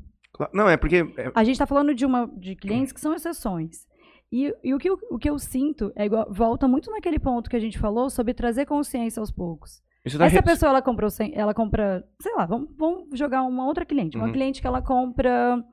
Não, 0.54 0.70
é 0.70 0.78
porque. 0.78 0.98
é- 1.18 1.32
A 1.34 1.44
gente 1.44 1.58
tá 1.58 1.66
falando 1.66 1.96
de, 1.96 2.06
uma, 2.06 2.28
de 2.38 2.56
clientes 2.56 2.94
que 2.94 3.00
são 3.02 3.14
exceções. 3.14 3.86
E, 4.32 4.54
e 4.64 4.74
o, 4.74 4.78
que, 4.78 4.90
eu- 4.90 5.00
o 5.10 5.18
que 5.18 5.30
eu 5.30 5.40
sinto 5.40 5.92
é 5.96 6.06
igual, 6.06 6.28
volta 6.32 6.68
muito 6.68 6.92
naquele 6.92 7.18
ponto 7.18 7.50
que 7.50 7.56
a 7.56 7.60
gente 7.60 7.80
falou 7.80 8.10
sobre 8.10 8.34
trazer 8.34 8.66
consciência 8.66 9.20
aos 9.22 9.32
poucos. 9.32 9.82
isso 10.06 10.18
tá 10.18 10.26
Essa 10.26 10.36
re- 10.36 10.42
pessoa, 10.44 10.70
ela 10.70 10.82
comprou, 10.82 11.10
ela 11.34 11.54
compra, 11.54 12.04
sei 12.22 12.34
lá, 12.36 12.46
vamos, 12.46 12.70
vamos 12.78 13.18
jogar 13.18 13.44
uma 13.44 13.66
outra 13.66 13.86
cliente. 13.86 14.18
Uma 14.18 14.28
Uhum. 14.28 14.34
cliente 14.34 14.60
que 14.62 14.68
ela 14.68 14.82
compra 14.82 15.64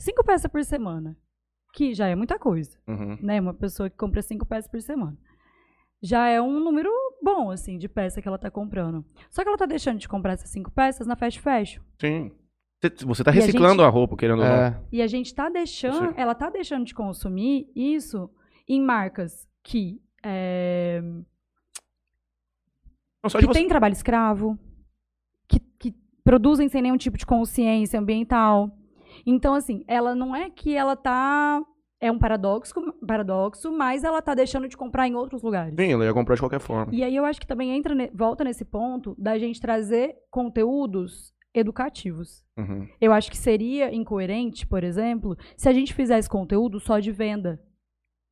cinco 0.00 0.24
peças 0.24 0.50
por 0.50 0.62
semana, 0.64 1.16
que 1.72 1.94
já 1.94 2.08
é 2.08 2.14
muita 2.16 2.36
coisa 2.38 2.76
Uhum. 2.88 3.16
né? 3.22 3.40
Uma 3.40 3.54
pessoa 3.54 3.88
que 3.88 3.96
compra 3.96 4.20
cinco 4.22 4.44
peças 4.44 4.68
por 4.70 4.80
semana. 4.82 5.16
Já 6.06 6.28
é 6.28 6.38
um 6.40 6.60
número 6.60 6.90
bom, 7.22 7.50
assim, 7.50 7.78
de 7.78 7.88
peça 7.88 8.20
que 8.20 8.28
ela 8.28 8.36
tá 8.36 8.50
comprando. 8.50 9.02
Só 9.30 9.42
que 9.42 9.48
ela 9.48 9.56
tá 9.56 9.64
deixando 9.64 9.98
de 9.98 10.06
comprar 10.06 10.34
essas 10.34 10.50
cinco 10.50 10.70
peças 10.70 11.06
na 11.06 11.16
fast 11.16 11.40
fashion. 11.40 11.82
Sim. 11.98 12.30
Você- 12.82 13.06
Você 13.06 13.24
tá 13.24 13.30
E 13.30 13.38
a 13.38 13.40
reciclando 13.40 13.82
gente- 13.82 13.86
a 13.86 13.88
roupa, 13.88 14.14
querendo 14.14 14.40
ou 14.40 14.44
não. 14.44 14.54
É, 14.54 14.78
E 14.92 15.00
a 15.00 15.06
gente 15.06 15.34
tá 15.34 15.48
deixando, 15.48 16.08
Sim. 16.10 16.14
ela 16.18 16.34
tá 16.34 16.50
deixando 16.50 16.84
de 16.84 16.92
consumir 16.94 17.70
isso 17.74 18.28
em 18.68 18.82
marcas 18.82 19.48
que, 19.62 20.02
é, 20.22 21.00
Não, 21.02 21.22
que 23.30 23.46
você. 23.46 23.52
tem 23.54 23.66
trabalho 23.68 23.92
escravo, 23.92 24.58
que, 25.48 25.58
que 25.78 25.94
produzem 26.22 26.68
sem 26.68 26.82
nenhum 26.82 26.98
tipo 26.98 27.16
de 27.16 27.24
consciência 27.24 27.98
ambiental. 27.98 28.70
Então, 29.24 29.54
assim, 29.54 29.82
ela 29.88 30.14
não 30.14 30.36
é 30.36 30.50
que 30.50 30.74
ela 30.76 30.94
tá. 30.96 31.62
É 32.00 32.10
um 32.10 32.18
paradoxo, 32.18 32.74
paradoxo, 33.06 33.72
mas 33.72 34.04
ela 34.04 34.20
tá 34.20 34.34
deixando 34.34 34.68
de 34.68 34.76
comprar 34.76 35.08
em 35.08 35.14
outros 35.14 35.42
lugares. 35.42 35.74
Sim, 35.78 35.92
ela 35.92 36.04
ia 36.04 36.12
comprar 36.12 36.34
de 36.34 36.42
qualquer 36.42 36.60
forma. 36.60 36.92
E 36.94 37.02
aí 37.02 37.14
eu 37.16 37.24
acho 37.24 37.40
que 37.40 37.46
também 37.46 37.70
entra, 37.70 37.94
volta 38.12 38.44
nesse 38.44 38.64
ponto 38.64 39.14
da 39.18 39.38
gente 39.38 39.60
trazer 39.60 40.14
conteúdos 40.30 41.32
educativos. 41.54 42.44
Uhum. 42.58 42.86
Eu 43.00 43.12
acho 43.12 43.30
que 43.30 43.36
seria 43.36 43.94
incoerente, 43.94 44.66
por 44.66 44.82
exemplo, 44.84 45.36
se 45.56 45.68
a 45.68 45.72
gente 45.72 45.94
fizesse 45.94 46.28
conteúdo 46.28 46.78
só 46.80 46.98
de 46.98 47.10
venda. 47.12 47.60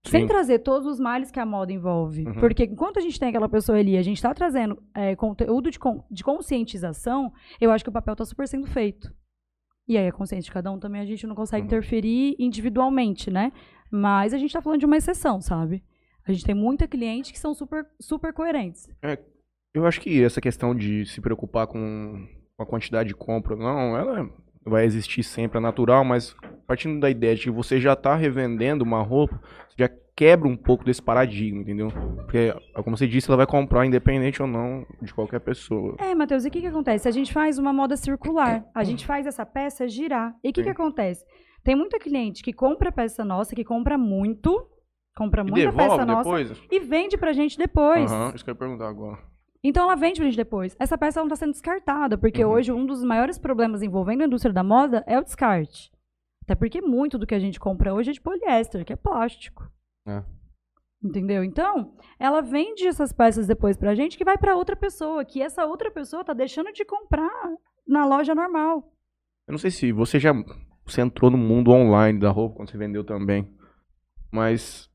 Sem 0.04 0.22
Sim. 0.22 0.26
trazer 0.26 0.58
todos 0.58 0.84
os 0.88 0.98
males 0.98 1.30
que 1.30 1.38
a 1.38 1.46
moda 1.46 1.72
envolve. 1.72 2.26
Uhum. 2.26 2.34
Porque 2.40 2.64
enquanto 2.64 2.96
a 2.98 3.00
gente 3.00 3.20
tem 3.20 3.28
aquela 3.28 3.48
pessoa 3.48 3.78
ali, 3.78 3.96
a 3.96 4.02
gente 4.02 4.16
está 4.16 4.34
trazendo 4.34 4.82
é, 4.92 5.14
conteúdo 5.14 5.70
de, 5.70 5.78
con- 5.78 6.02
de 6.10 6.24
conscientização, 6.24 7.32
eu 7.60 7.70
acho 7.70 7.84
que 7.84 7.90
o 7.90 7.92
papel 7.92 8.14
está 8.14 8.24
super 8.24 8.48
sendo 8.48 8.66
feito. 8.66 9.08
E 9.93 9.99
aí 9.99 10.09
a 10.09 10.12
consciência 10.12 10.45
de 10.49 10.53
cada 10.53 10.70
um 10.72 10.78
também 10.78 11.03
a 11.03 11.05
gente 11.05 11.26
não 11.26 11.34
consegue 11.34 11.61
Uhum. 11.62 11.66
interferir 11.66 12.34
individualmente, 12.38 13.30
né? 13.30 13.53
Mas 13.90 14.32
a 14.32 14.38
gente 14.38 14.49
está 14.49 14.62
falando 14.62 14.80
de 14.80 14.86
uma 14.86 14.97
exceção, 14.97 15.38
sabe? 15.40 15.82
A 16.26 16.32
gente 16.32 16.47
tem 16.47 16.55
muita 16.55 16.88
cliente 16.88 17.30
que 17.30 17.38
são 17.38 17.53
super, 17.53 17.86
super 18.01 18.32
coerentes. 18.32 18.88
Eu 19.74 19.84
acho 19.84 20.01
que 20.01 20.22
essa 20.22 20.40
questão 20.40 20.74
de 20.74 21.05
se 21.05 21.20
preocupar 21.20 21.66
com 21.66 22.26
a 22.59 22.64
quantidade 22.64 23.09
de 23.11 23.14
compra, 23.14 23.55
não, 23.55 23.95
ela 23.97 24.30
vai 24.64 24.84
existir 24.86 25.22
sempre, 25.22 25.59
é 25.59 25.61
natural, 25.61 26.05
mas 26.05 26.34
partindo 26.66 26.99
da 27.01 27.11
ideia 27.11 27.34
de 27.34 27.43
que 27.43 27.51
você 27.51 27.78
já 27.80 27.93
está 27.93 28.14
revendendo 28.14 28.84
uma 28.84 29.03
roupa, 29.03 29.40
você 29.68 29.74
já 29.84 29.90
quebra 30.14 30.46
um 30.48 30.56
pouco 30.56 30.84
desse 30.84 31.00
paradigma, 31.02 31.60
entendeu? 31.62 31.88
Porque, 32.16 32.54
como 32.84 32.96
você 32.96 33.06
disse, 33.06 33.28
ela 33.30 33.36
vai 33.36 33.46
comprar 33.46 33.86
independente 33.86 34.42
ou 34.42 34.48
não 34.48 34.86
de 35.00 35.12
qualquer 35.12 35.40
pessoa. 35.40 35.96
É, 35.98 36.14
Matheus, 36.14 36.44
e 36.44 36.48
o 36.48 36.50
que, 36.50 36.60
que 36.60 36.66
acontece? 36.66 37.08
A 37.08 37.12
gente 37.12 37.32
faz 37.32 37.58
uma 37.58 37.72
moda 37.72 37.96
circular, 37.96 38.64
a 38.74 38.84
gente 38.84 39.06
faz 39.06 39.26
essa 39.26 39.44
peça 39.46 39.88
girar. 39.88 40.34
E 40.44 40.50
o 40.50 40.52
que, 40.52 40.62
que 40.62 40.68
acontece? 40.68 41.24
Tem 41.64 41.74
muita 41.74 41.98
cliente 41.98 42.42
que 42.42 42.52
compra 42.52 42.90
peça 42.92 43.24
nossa, 43.24 43.54
que 43.54 43.64
compra 43.64 43.96
muito, 43.96 44.66
compra 45.16 45.42
muita 45.44 45.72
peça 45.72 46.04
devolve 46.04 46.04
nossa 46.04 46.44
depois? 46.44 46.62
e 46.70 46.80
vende 46.80 47.16
pra 47.16 47.32
gente 47.32 47.56
depois. 47.56 48.10
Aham, 48.10 48.32
isso 48.34 48.44
que 48.44 48.50
eu 48.50 48.54
ia 48.54 48.58
perguntar 48.58 48.88
agora. 48.88 49.18
Então 49.64 49.84
ela 49.84 49.94
vende 49.94 50.16
pra 50.16 50.24
gente 50.24 50.36
depois. 50.36 50.76
Essa 50.78 50.98
peça 50.98 51.20
não 51.20 51.28
está 51.28 51.36
sendo 51.36 51.52
descartada, 51.52 52.18
porque 52.18 52.44
Uhum. 52.44 52.50
hoje 52.50 52.72
um 52.72 52.84
dos 52.84 53.04
maiores 53.04 53.38
problemas 53.38 53.80
envolvendo 53.80 54.22
a 54.22 54.26
indústria 54.26 54.52
da 54.52 54.64
moda 54.64 55.04
é 55.06 55.16
o 55.18 55.22
descarte. 55.22 55.90
Até 56.42 56.56
porque 56.56 56.80
muito 56.82 57.16
do 57.16 57.26
que 57.26 57.34
a 57.34 57.38
gente 57.38 57.60
compra 57.60 57.94
hoje 57.94 58.10
é 58.10 58.12
de 58.12 58.20
poliéster, 58.20 58.84
que 58.84 58.92
é 58.92 58.96
plástico. 58.96 59.70
É. 60.07 60.22
Entendeu? 61.03 61.42
Então, 61.42 61.94
ela 62.18 62.40
vende 62.40 62.86
essas 62.86 63.12
peças 63.12 63.46
depois 63.46 63.76
pra 63.76 63.94
gente 63.94 64.16
que 64.16 64.24
vai 64.24 64.38
pra 64.38 64.55
outra 64.55 64.76
pessoa, 64.76 65.24
que 65.24 65.42
essa 65.42 65.66
outra 65.66 65.90
pessoa 65.90 66.24
tá 66.24 66.32
deixando 66.32 66.72
de 66.72 66.84
comprar 66.84 67.30
na 67.86 68.07
loja 68.07 68.34
normal. 68.34 68.92
Eu 69.46 69.53
não 69.53 69.59
sei 69.59 69.70
se 69.70 69.90
você 69.90 70.20
já 70.20 70.32
você 70.84 71.00
entrou 71.00 71.30
no 71.30 71.38
mundo 71.38 71.70
online 71.70 72.18
da 72.18 72.30
roupa 72.30 72.57
quando 72.57 72.70
você 72.70 72.78
vendeu 72.78 73.05
também, 73.05 73.53
mas 74.30 74.90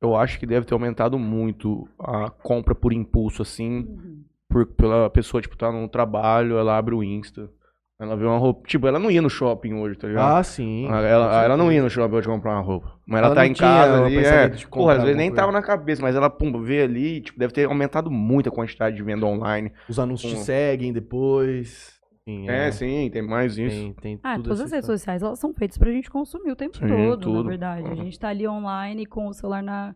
eu 0.00 0.16
acho 0.16 0.38
que 0.38 0.46
deve 0.46 0.66
ter 0.66 0.74
aumentado 0.74 1.18
muito 1.18 1.88
a 1.98 2.28
compra 2.30 2.74
por 2.74 2.92
impulso, 2.92 3.42
assim, 3.42 4.24
por, 4.48 4.66
pela 4.66 5.08
pessoa, 5.10 5.40
tipo, 5.40 5.56
tá 5.56 5.70
no 5.70 5.88
trabalho, 5.88 6.58
ela 6.58 6.76
abre 6.76 6.94
o 6.94 7.02
Insta, 7.02 7.50
ela 8.02 8.16
vê 8.16 8.24
uma 8.24 8.38
roupa, 8.38 8.66
tipo, 8.66 8.86
ela 8.86 8.98
não 8.98 9.10
ia 9.10 9.22
no 9.22 9.30
shopping 9.30 9.74
hoje, 9.74 9.96
tá 9.96 10.08
ligado? 10.08 10.36
Ah, 10.36 10.42
sim. 10.42 10.86
ela, 10.86 11.00
ela, 11.06 11.44
ela 11.44 11.56
não 11.56 11.70
ia 11.70 11.82
no 11.82 11.88
shopping 11.88 12.16
hoje 12.16 12.26
comprar 12.28 12.52
uma 12.52 12.60
roupa. 12.60 12.92
Mas 13.06 13.18
ela, 13.18 13.26
Ela 13.28 13.34
tá 13.36 13.46
em 13.46 13.54
casa 13.54 14.04
ali, 14.04 14.16
é. 14.18 14.48
Porra, 14.70 14.94
às 14.94 15.02
vezes 15.02 15.16
nem 15.16 15.32
tava 15.32 15.52
na 15.52 15.62
cabeça, 15.62 16.02
mas 16.02 16.16
ela, 16.16 16.28
pum, 16.28 16.60
vê 16.62 16.82
ali, 16.82 17.20
tipo, 17.20 17.38
deve 17.38 17.52
ter 17.52 17.66
aumentado 17.66 18.10
muito 18.10 18.48
a 18.48 18.52
quantidade 18.52 18.96
de 18.96 19.02
venda 19.02 19.24
online. 19.26 19.72
Os 19.88 19.98
anúncios 19.98 20.32
te 20.32 20.38
seguem 20.40 20.92
depois. 20.92 22.00
Sim, 22.24 22.48
É, 22.48 22.70
sim, 22.70 23.10
tem 23.12 23.20
mais 23.22 23.58
isso. 23.58 23.76
Tem, 23.76 23.94
tem 23.94 24.20
Ah, 24.22 24.34
tudo 24.36 24.44
todas 24.44 24.60
as 24.60 24.70
redes 24.70 24.86
sociais, 24.86 25.22
elas 25.22 25.38
são 25.38 25.52
feitas 25.52 25.76
pra 25.76 25.90
gente 25.90 26.08
consumir 26.10 26.52
o 26.52 26.56
tempo 26.56 26.76
Sim, 26.76 26.86
todo, 26.86 27.20
tudo. 27.20 27.42
na 27.42 27.48
verdade. 27.50 27.86
A 27.86 27.90
Uhum. 27.90 27.96
gente 27.96 28.18
tá 28.18 28.28
ali 28.28 28.46
online 28.46 29.06
com 29.06 29.26
o 29.26 29.32
celular 29.34 29.60
na, 29.62 29.92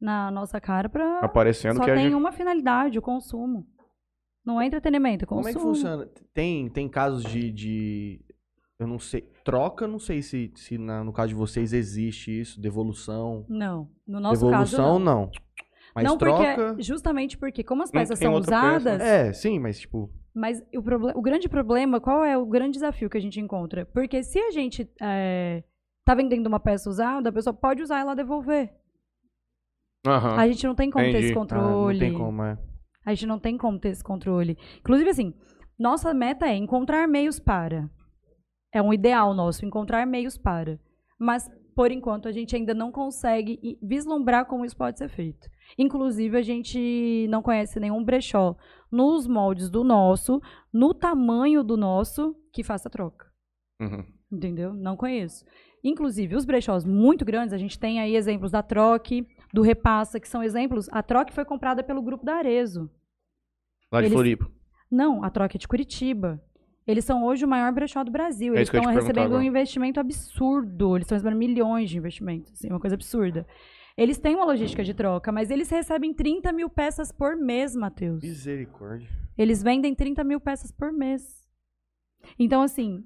na 0.00 0.28
nossa 0.30 0.60
cara 0.60 0.88
pra... 0.88 1.20
Aparecendo 1.20 1.76
Só 1.76 1.84
que 1.84 1.90
a 1.90 1.94
tem 1.94 2.04
gente... 2.04 2.14
uma 2.16 2.32
finalidade, 2.32 2.98
o 2.98 3.02
consumo. 3.02 3.64
Não 4.48 4.58
é 4.58 4.64
entretenimento, 4.64 5.24
é 5.24 5.26
consumo. 5.26 5.42
Como 5.42 5.48
é 5.50 5.52
que 5.52 5.60
funciona? 5.60 6.08
Tem, 6.32 6.70
tem 6.70 6.88
casos 6.88 7.22
de, 7.22 7.52
de. 7.52 8.20
Eu 8.78 8.86
não 8.86 8.98
sei. 8.98 9.30
Troca, 9.44 9.86
não 9.86 9.98
sei 9.98 10.22
se, 10.22 10.50
se 10.54 10.78
na- 10.78 11.04
no 11.04 11.12
caso 11.12 11.28
de 11.28 11.34
vocês 11.34 11.74
existe 11.74 12.40
isso, 12.40 12.58
devolução. 12.58 13.44
Não, 13.46 13.90
no 14.06 14.18
nosso 14.18 14.46
devolução, 14.46 14.58
caso 14.58 14.78
não. 14.78 14.98
não. 14.98 15.30
Mas 15.94 16.04
não, 16.04 16.16
troca. 16.16 16.54
porque 16.64 16.82
justamente 16.82 17.36
porque 17.36 17.62
como 17.62 17.82
as 17.82 17.90
peças 17.90 18.18
são 18.18 18.32
outra 18.32 18.58
peça, 18.58 18.76
usadas, 18.78 19.00
É, 19.02 19.32
sim, 19.34 19.58
mas 19.58 19.80
tipo. 19.80 20.10
mas 20.34 20.62
o, 20.74 21.18
o 21.18 21.20
grande 21.20 21.46
problema, 21.46 22.00
qual 22.00 22.24
é 22.24 22.38
o 22.38 22.46
grande 22.46 22.72
desafio 22.72 23.10
que 23.10 23.18
a 23.18 23.20
gente 23.20 23.38
encontra? 23.38 23.84
Porque 23.84 24.22
se 24.22 24.38
a 24.38 24.50
gente 24.50 24.88
é, 24.98 25.62
tá 26.06 26.14
vendendo 26.14 26.46
uma 26.46 26.60
peça 26.60 26.88
usada, 26.88 27.28
a 27.28 27.32
pessoa 27.32 27.52
pode 27.52 27.82
usar 27.82 27.98
e 27.98 28.00
ela 28.00 28.14
devolver. 28.14 28.72
Aham. 30.06 30.36
A 30.36 30.48
gente 30.48 30.66
não 30.66 30.74
tem 30.74 30.90
como 30.90 31.04
ter 31.04 31.10
Entendi. 31.10 31.24
esse 31.26 31.32
ah, 31.32 31.36
controle. 31.36 31.98
não 32.00 32.08
tem 32.08 32.18
como, 32.18 32.42
é. 32.44 32.58
A 33.08 33.14
gente 33.14 33.26
não 33.26 33.38
tem 33.38 33.56
como 33.56 33.78
ter 33.78 33.88
esse 33.88 34.04
controle. 34.04 34.58
Inclusive, 34.80 35.08
assim, 35.08 35.32
nossa 35.78 36.12
meta 36.12 36.46
é 36.46 36.54
encontrar 36.54 37.08
meios 37.08 37.40
para. 37.40 37.88
É 38.70 38.82
um 38.82 38.92
ideal 38.92 39.32
nosso, 39.32 39.64
encontrar 39.64 40.06
meios 40.06 40.36
para. 40.36 40.78
Mas, 41.18 41.50
por 41.74 41.90
enquanto, 41.90 42.28
a 42.28 42.32
gente 42.32 42.54
ainda 42.54 42.74
não 42.74 42.92
consegue 42.92 43.78
vislumbrar 43.82 44.44
como 44.44 44.62
isso 44.62 44.76
pode 44.76 44.98
ser 44.98 45.08
feito. 45.08 45.48
Inclusive, 45.78 46.36
a 46.36 46.42
gente 46.42 47.26
não 47.30 47.40
conhece 47.40 47.80
nenhum 47.80 48.04
brechó 48.04 48.54
nos 48.92 49.26
moldes 49.26 49.70
do 49.70 49.82
nosso, 49.82 50.38
no 50.70 50.92
tamanho 50.92 51.64
do 51.64 51.78
nosso, 51.78 52.36
que 52.52 52.62
faça 52.62 52.90
troca. 52.90 53.24
Uhum. 53.80 54.04
Entendeu? 54.30 54.74
Não 54.74 54.98
conheço. 54.98 55.46
Inclusive, 55.82 56.36
os 56.36 56.44
brechós 56.44 56.84
muito 56.84 57.24
grandes, 57.24 57.54
a 57.54 57.58
gente 57.58 57.78
tem 57.78 58.00
aí 58.00 58.14
exemplos 58.14 58.50
da 58.50 58.62
Troque, 58.62 59.26
do 59.50 59.62
Repassa, 59.62 60.20
que 60.20 60.28
são 60.28 60.42
exemplos. 60.42 60.90
A 60.92 61.02
Troque 61.02 61.32
foi 61.32 61.46
comprada 61.46 61.82
pelo 61.82 62.02
grupo 62.02 62.26
da 62.26 62.34
Arezo. 62.34 62.90
Lá 63.90 64.00
de 64.00 64.06
Eles- 64.06 64.14
Floripa. 64.14 64.50
Não, 64.90 65.22
a 65.22 65.30
troca 65.30 65.56
é 65.56 65.58
de 65.58 65.68
Curitiba. 65.68 66.42
Eles 66.86 67.04
são 67.04 67.22
hoje 67.24 67.44
o 67.44 67.48
maior 67.48 67.70
brechó 67.72 68.02
do 68.02 68.10
Brasil. 68.10 68.54
É 68.54 68.58
Eles 68.58 68.68
ia 68.72 68.78
estão 68.78 68.92
recebendo 68.92 69.36
um 69.36 69.42
investimento 69.42 70.00
absurdo. 70.00 70.96
Eles 70.96 71.04
estão 71.04 71.16
recebendo 71.16 71.38
milhões 71.38 71.90
de 71.90 71.98
investimentos. 71.98 72.52
Assim, 72.52 72.68
uma 72.70 72.80
coisa 72.80 72.94
absurda. 72.96 73.46
Eles 73.96 74.16
têm 74.18 74.34
uma 74.36 74.44
logística 74.46 74.82
de 74.82 74.94
troca, 74.94 75.30
mas 75.30 75.50
eles 75.50 75.68
recebem 75.68 76.14
30 76.14 76.50
mil 76.52 76.70
peças 76.70 77.12
por 77.12 77.36
mês, 77.36 77.74
Matheus. 77.76 78.22
Misericórdia. 78.22 79.08
Eles 79.36 79.62
vendem 79.62 79.94
30 79.94 80.24
mil 80.24 80.40
peças 80.40 80.70
por 80.72 80.90
mês. 80.92 81.46
Então, 82.38 82.62
assim, 82.62 83.04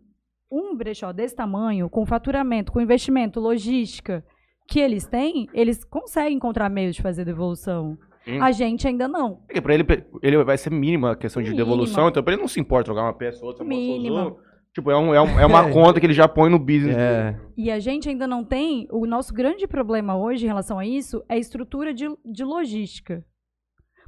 um 0.51 0.77
brechó 0.77 1.13
desse 1.13 1.35
tamanho, 1.35 1.89
com 1.91 2.07
faturamento, 2.07 2.71
com 2.71 2.81
investimento, 2.81 3.41
logística 3.41 4.25
que 4.69 4.79
eles 4.79 5.07
têm, 5.07 5.49
eles 5.53 5.83
conseguem 5.83 6.37
encontrar 6.37 6.69
meios 6.69 6.95
de 6.95 7.03
fazer 7.03 7.25
devolução. 7.25 7.99
Sim. 8.25 8.39
A 8.41 8.53
gente 8.53 8.87
ainda 8.87 9.09
não. 9.09 9.37
Porque 9.47 9.61
pra 9.61 9.75
ele, 9.75 9.85
ele 10.23 10.45
vai 10.45 10.57
ser 10.57 10.71
mínima 10.71 11.13
a 11.13 11.17
questão 11.17 11.43
de 11.43 11.51
Mínima. 11.51 11.65
devolução, 11.65 12.09
então 12.09 12.23
pra 12.23 12.33
ele 12.35 12.43
não 12.43 12.49
se 12.49 12.61
importa 12.61 12.85
trocar 12.85 13.03
uma 13.03 13.13
peça 13.15 13.41
ou 13.43 13.49
outra. 13.49 13.65
uma 13.65 13.69
Mínima. 13.69 14.21
usou. 14.29 14.41
Tipo, 14.75 14.91
é, 14.91 14.97
um- 14.97 15.15
é 15.15 15.21
um- 15.21 15.41
é 15.41 15.45
uma 15.47 15.65
conta 15.71 16.01
que 16.01 16.07
ele 16.07 16.15
já 16.15 16.27
põe 16.29 16.49
no 16.49 16.59
business. 16.59 16.97
É. 16.97 17.39
E 17.57 17.71
a 17.71 17.79
gente 17.79 18.09
ainda 18.09 18.27
não 18.27 18.43
tem. 18.45 18.87
O 18.91 19.05
nosso 19.07 19.35
grande 19.35 19.67
problema 19.67 20.17
hoje 20.17 20.45
em 20.45 20.49
relação 20.49 20.79
a 20.79 20.87
isso 20.87 21.23
é 21.29 21.35
a 21.35 21.39
estrutura 21.39 21.93
de, 21.93 22.07
de 22.25 22.45
logística. 22.45 23.25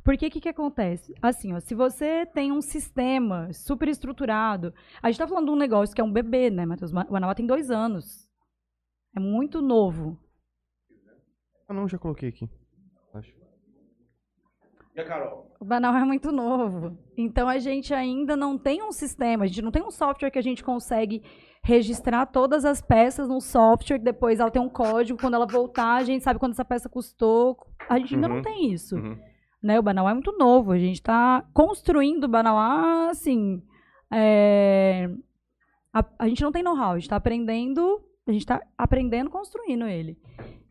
Porque 0.03 0.27
o 0.27 0.31
que, 0.31 0.41
que 0.41 0.49
acontece? 0.49 1.15
Assim, 1.21 1.53
ó, 1.55 1.61
se 1.61 1.75
você 1.75 2.25
tem 2.27 2.53
um 2.53 2.61
sistema 2.61 3.51
super 3.53 3.89
estruturado. 3.89 4.73
A 5.03 5.11
gente 5.11 5.19
tá 5.19 5.27
falando 5.27 5.47
de 5.47 5.51
um 5.53 5.57
negócio 5.57 5.95
que 5.95 6.01
é 6.01 6.05
um 6.05 6.13
bebê, 6.13 6.51
né, 6.51 6.65
Matheus? 6.67 6.93
O 6.93 6.95
Manaus 6.95 7.35
tem 7.35 7.47
dois 7.47 7.71
anos. 7.71 8.29
É 9.17 9.21
muito 9.21 9.61
novo. 9.63 10.19
Ah, 11.69 11.73
não, 11.75 11.89
já 11.89 11.99
coloquei 11.99 12.29
aqui. 12.29 12.49
Acho. 13.15 13.33
E 14.95 15.01
a 15.01 15.05
Carol? 15.05 15.51
O 15.59 15.65
Banal 15.65 15.95
é 15.97 16.05
muito 16.05 16.31
novo. 16.31 16.97
Então 17.17 17.49
a 17.49 17.59
gente 17.59 17.93
ainda 17.93 18.37
não 18.37 18.57
tem 18.57 18.83
um 18.83 18.93
sistema, 18.93 19.45
a 19.45 19.47
gente 19.47 19.63
não 19.63 19.71
tem 19.73 19.83
um 19.83 19.91
software 19.91 20.31
que 20.31 20.39
a 20.39 20.43
gente 20.43 20.63
consegue 20.63 21.23
registrar 21.65 22.27
todas 22.27 22.65
as 22.65 22.81
peças 22.83 23.27
num 23.29 23.41
software, 23.41 23.99
que 23.99 24.05
depois 24.05 24.39
ela 24.39 24.51
tem 24.51 24.61
um 24.63 24.69
código, 24.69 25.19
quando 25.19 25.35
ela 25.35 25.47
voltar, 25.47 25.95
a 25.97 26.05
gente 26.05 26.23
sabe 26.23 26.39
quanto 26.39 26.53
essa 26.53 26.65
peça 26.65 26.89
custou. 26.89 27.57
A 27.89 27.99
gente 27.99 28.15
ainda 28.15 28.29
Uhum. 28.29 28.35
não 28.37 28.43
tem 28.43 28.71
isso. 28.71 28.97
Uhum. 28.97 29.19
Né? 29.63 29.79
O 29.79 29.83
Banal 29.83 30.09
é 30.09 30.13
muito 30.13 30.31
novo, 30.39 30.73
a 30.73 30.79
gente 30.79 30.97
está 30.97 31.43
construindo 31.55 32.25
o 32.25 32.29
Banal 32.29 33.09
assim. 33.11 33.63
é, 34.13 35.09
A, 35.93 36.05
a 36.19 36.29
gente 36.29 36.43
não 36.43 36.53
tem 36.53 36.63
know-how, 36.63 36.91
a 36.91 36.95
gente 36.95 37.05
está 37.05 37.17
aprendendo, 37.17 38.01
a 38.27 38.33
gente 38.33 38.43
está 38.43 38.61
aprendendo 38.77 39.31
construindo 39.31 39.87
ele. 39.87 40.19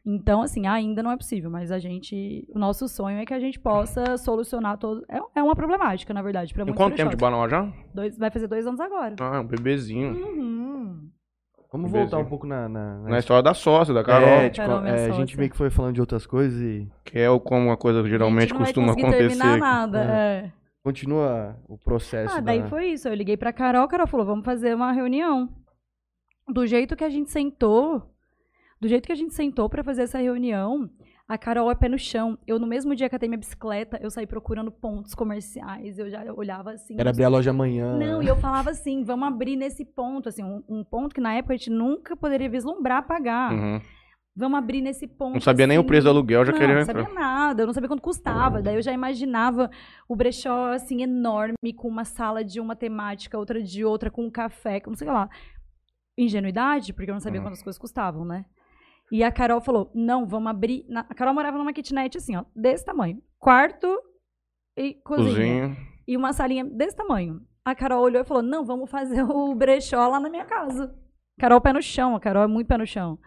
Então, 0.06 0.42
assim, 0.42 0.68
ainda 0.68 1.02
não 1.02 1.12
é 1.12 1.18
possível, 1.18 1.50
mas 1.50 1.72
a 1.72 1.80
gente. 1.80 2.46
O 2.54 2.60
nosso 2.60 2.90
sonho 2.90 3.20
é 3.20 3.26
que 3.26 3.34
a 3.34 3.40
gente 3.40 3.58
possa 3.58 4.18
solucionar 4.18 4.78
todo. 4.78 5.06
É, 5.10 5.20
é 5.36 5.44
uma 5.44 5.56
problemática, 5.56 6.14
na 6.14 6.22
verdade, 6.22 6.54
para 6.54 6.66
Tem 6.66 6.74
muitos 6.74 6.84
quanto 6.84 6.98
tempo 6.98 7.12
de 7.12 7.16
banal 7.16 7.48
já? 7.50 7.72
Dois, 7.94 8.18
vai 8.18 8.30
fazer 8.30 8.48
dois 8.48 8.68
anos 8.68 8.82
agora. 8.82 9.16
Ah, 9.22 9.40
um 9.40 9.46
bebezinho. 9.48 10.12
Uhum. 10.12 11.10
Vamos 11.72 11.90
Beleza. 11.90 12.12
voltar 12.12 12.28
um 12.28 12.30
pouco 12.30 12.46
na. 12.46 12.68
na, 12.68 12.98
na 13.00 13.10
Na 13.12 13.20
história 13.20 13.42
da 13.42 13.54
sócia, 13.54 13.94
da 13.94 14.04
Carol. 14.04 14.28
É, 14.28 14.50
tipo, 14.50 14.68
Carol, 14.68 14.82
minha 14.82 14.94
é, 14.94 15.08
a 15.08 15.12
gente 15.12 15.38
meio 15.38 15.50
que 15.50 15.58
foi 15.58 15.70
falando 15.70 15.96
de 15.96 16.02
outras 16.02 16.26
coisas 16.28 16.60
e 16.62 16.88
Que 17.06 17.20
é 17.20 17.30
o- 17.30 17.40
como 17.40 17.68
uma 17.68 17.78
coisa 17.78 18.04
que 18.04 18.10
geralmente 18.10 18.54
a 18.54 18.58
gente 18.58 18.58
costuma 18.58 18.88
não 18.88 18.94
acontecer. 18.94 19.42
aqui. 19.42 19.60
nada. 19.60 20.04
é. 20.04 20.52
continua 20.84 21.56
o 21.68 21.78
processo. 21.78 22.36
Ah, 22.36 22.42
daí 22.42 22.62
da... 22.62 22.68
foi 22.68 22.88
isso. 22.90 23.08
Eu 23.08 23.14
liguei 23.16 23.38
pra 23.38 23.54
Carol, 23.54 23.84
a 23.84 23.88
Carol 23.88 24.06
falou, 24.06 24.26
vamos 24.26 24.44
fazer 24.44 24.76
uma 24.76 24.92
reunião. 24.92 25.50
Do 26.48 26.68
jeito 26.68 26.96
que 26.96 27.06
a 27.06 27.10
gente 27.10 27.32
sentou, 27.32 28.13
do 28.84 28.90
jeito 28.90 29.06
que 29.06 29.12
a 29.14 29.16
gente 29.16 29.34
sentou 29.34 29.70
pra 29.70 29.82
fazer 29.82 30.02
essa 30.02 30.18
reunião, 30.20 30.90
a 31.26 31.38
Carol 31.38 31.72
é 31.72 31.76
pé 31.76 31.88
no 31.88 31.98
chão. 31.98 32.38
Eu, 32.46 32.60
no 32.60 32.68
mesmo 32.68 32.94
dia 32.94 33.08
que 33.08 33.16
eu 33.16 33.20
tenho 33.20 33.30
minha 33.30 33.40
bicicleta, 33.40 33.98
eu 34.02 34.12
saí 34.12 34.28
procurando 34.28 34.70
pontos 34.70 35.16
comerciais, 35.16 35.98
eu 35.98 36.10
já 36.10 36.22
olhava 36.34 36.72
assim. 36.72 36.96
Era 37.00 37.10
abrir 37.10 37.24
a 37.24 37.30
loja 37.30 37.52
amanhã. 37.52 37.98
Não, 37.98 38.22
e 38.22 38.28
eu 38.28 38.36
falava 38.36 38.72
assim, 38.72 39.04
vamos 39.06 39.26
abrir 39.26 39.56
nesse 39.56 39.86
ponto, 39.86 40.28
assim, 40.28 40.44
um, 40.44 40.62
um 40.68 40.84
ponto 40.84 41.16
que 41.16 41.22
na 41.22 41.34
época 41.34 41.54
a 41.54 41.58
gente 41.58 41.70
nunca 41.70 42.16
poderia 42.18 42.50
vislumbrar 42.50 43.08
pagar. 43.08 43.54
Uhum. 43.54 43.82
Vamos 44.36 44.58
abrir 44.58 44.82
nesse 44.82 45.08
ponto. 45.08 45.36
Não 45.36 45.40
sabia 45.42 45.66
nem 45.66 45.78
o 45.78 45.82
assim. 45.82 45.88
preço 45.88 46.04
do 46.06 46.10
aluguel, 46.10 46.44
já 46.44 46.52
não, 46.52 46.60
queria 46.60 46.76
não 46.76 46.86
sabia 46.86 47.08
nada, 47.14 47.62
eu 47.64 47.68
não 47.68 47.74
sabia 47.74 47.88
quanto 47.88 48.02
custava. 48.02 48.62
Daí 48.62 48.76
eu 48.76 48.82
já 48.82 48.92
imaginava 48.92 49.70
o 50.10 50.16
brechó, 50.18 50.74
assim, 50.74 51.04
enorme, 51.04 51.56
com 51.74 51.88
uma 51.88 52.04
sala 52.04 52.44
de 52.44 52.60
uma 52.60 52.76
temática, 52.76 53.38
outra 53.38 53.62
de 53.64 53.86
outra, 53.86 54.12
com 54.12 54.26
um 54.26 54.32
café, 54.32 54.82
com 54.82 54.90
não 54.90 54.98
sei 54.98 55.08
o 55.08 55.12
que 55.12 55.16
lá. 55.16 55.30
Ingenuidade, 56.18 56.94
porque 56.94 57.10
eu 57.10 57.14
não 57.14 57.20
sabia 57.22 57.40
Uhum. 57.40 57.48
quantas 57.48 57.64
coisas 57.64 57.80
custavam, 57.80 58.26
né? 58.26 58.46
E 59.14 59.24
a 59.24 59.32
Carol 59.32 59.62
falou: 59.62 59.92
não, 59.94 60.26
vamos 60.26 60.50
abrir. 60.50 60.86
na- 60.90 61.06
A 61.08 61.14
Carol 61.14 61.36
morava 61.36 61.56
numa 61.60 61.72
kitnet 61.72 62.18
assim, 62.18 62.36
ó, 62.36 62.44
desse 62.56 62.84
tamanho. 62.84 63.22
Quarto 63.38 63.88
e 64.76 64.96
cozinha. 64.96 65.28
Cozinha. 65.36 65.78
E 66.08 66.18
uma 66.18 66.34
salinha 66.34 66.66
desse 66.66 66.96
tamanho. 66.96 67.40
A 67.64 67.76
Carol 67.76 68.02
olhou 68.02 68.24
e 68.24 68.26
falou: 68.26 68.42
não, 68.42 68.66
vamos 68.66 68.90
fazer 68.90 69.22
o 69.24 69.54
brechó 69.54 70.08
lá 70.08 70.20
na 70.20 70.32
minha 70.32 70.46
casa. 70.46 70.96
Carol, 71.40 71.62
pé 71.62 71.72
no 71.74 71.82
chão. 71.82 72.16
A 72.16 72.20
Carol 72.20 72.42
é 72.44 72.48
muito 72.48 72.68
pé 72.68 72.76
no 72.78 72.88
chão. 72.88 73.20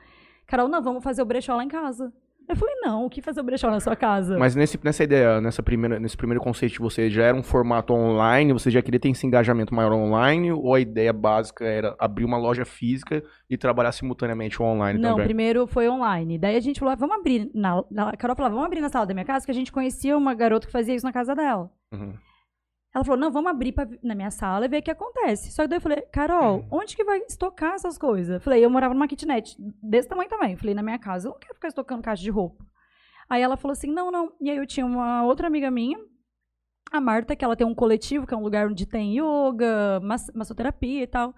Carol, 0.44 0.66
não, 0.68 0.82
vamos 0.82 1.04
fazer 1.04 1.22
o 1.22 1.24
brechó 1.26 1.54
lá 1.54 1.62
em 1.62 1.68
casa. 1.68 2.12
Eu 2.48 2.54
falei: 2.56 2.74
não, 2.82 3.04
o 3.04 3.10
que 3.10 3.20
fazer 3.20 3.40
o 3.40 3.44
brechó 3.44 3.70
na 3.70 3.80
sua 3.80 3.96
casa? 3.96 4.38
Mas 4.38 4.54
nesse, 4.54 4.78
nessa 4.84 5.02
ideia, 5.02 5.40
nessa 5.40 5.62
primeira, 5.62 5.98
nesse 5.98 6.16
primeiro 6.16 6.40
conceito 6.40 6.72
de 6.74 6.78
você, 6.78 7.10
já 7.10 7.24
era 7.24 7.36
um 7.36 7.42
formato 7.42 7.92
online? 7.92 8.52
Você 8.52 8.70
já 8.70 8.80
queria 8.80 9.00
ter 9.00 9.08
esse 9.08 9.26
engajamento 9.26 9.74
maior 9.74 9.92
online? 9.92 10.52
Ou 10.52 10.74
a 10.74 10.80
ideia 10.80 11.12
básica 11.12 11.64
era 11.64 11.96
abrir 11.98 12.24
uma 12.24 12.38
loja 12.38 12.64
física 12.64 13.22
e 13.50 13.56
trabalhar 13.56 13.90
simultaneamente 13.92 14.62
online 14.62 14.98
Não, 15.00 15.10
também? 15.10 15.26
primeiro 15.26 15.66
foi 15.66 15.88
online. 15.88 16.38
Daí 16.38 16.56
a 16.56 16.60
gente 16.60 16.78
falou, 16.78 16.92
ah, 16.92 16.96
vamos 16.96 17.16
abrir. 17.16 17.50
Na, 17.54 17.82
na- 17.90 18.10
a 18.10 18.16
Carol 18.16 18.36
falou, 18.36 18.50
vamos 18.52 18.66
abrir 18.66 18.80
na 18.80 18.88
sala 18.88 19.06
da 19.06 19.14
minha 19.14 19.26
casa, 19.26 19.44
que 19.44 19.50
a 19.50 19.54
gente 19.54 19.72
conhecia 19.72 20.16
uma 20.16 20.32
garota 20.34 20.66
que 20.66 20.72
fazia 20.72 20.94
isso 20.94 21.04
na 21.06 21.12
casa 21.12 21.34
dela. 21.34 21.70
Uhum. 21.92 22.14
Ela 22.96 23.04
falou, 23.04 23.20
não, 23.20 23.30
vamos 23.30 23.50
abrir 23.50 23.72
pra- 23.72 23.86
na 24.02 24.14
minha 24.14 24.30
sala 24.30 24.64
e 24.64 24.68
ver 24.68 24.78
o 24.78 24.82
que 24.82 24.90
acontece. 24.90 25.52
Só 25.52 25.62
que 25.64 25.68
daí 25.68 25.76
eu 25.76 25.82
falei, 25.82 26.00
Carol, 26.10 26.64
onde 26.70 26.96
que 26.96 27.04
vai 27.04 27.18
estocar 27.18 27.74
essas 27.74 27.98
coisas? 27.98 28.42
Falei, 28.42 28.64
eu 28.64 28.70
morava 28.70 28.94
numa 28.94 29.06
kitnet 29.06 29.54
desse 29.82 30.08
tamanho 30.08 30.30
também. 30.30 30.56
Falei, 30.56 30.74
na 30.74 30.82
minha 30.82 30.98
casa, 30.98 31.28
eu 31.28 31.32
não 31.32 31.38
quero 31.38 31.52
ficar 31.54 31.68
estocando 31.68 32.00
caixa 32.02 32.22
de 32.22 32.30
roupa. 32.30 32.64
Aí 33.28 33.42
ela 33.42 33.54
falou 33.58 33.72
assim, 33.72 33.88
não, 33.92 34.10
não. 34.10 34.32
E 34.40 34.48
aí 34.50 34.56
eu 34.56 34.66
tinha 34.66 34.86
uma 34.86 35.22
outra 35.24 35.46
amiga 35.46 35.70
minha, 35.70 35.98
a 36.90 36.98
Marta, 36.98 37.36
que 37.36 37.44
ela 37.44 37.54
tem 37.54 37.66
um 37.66 37.74
coletivo, 37.74 38.26
que 38.26 38.32
é 38.32 38.36
um 38.38 38.42
lugar 38.42 38.66
onde 38.66 38.86
tem 38.86 39.18
yoga, 39.20 40.00
mas- 40.02 40.30
massoterapia 40.34 41.02
e 41.02 41.06
tal. 41.06 41.34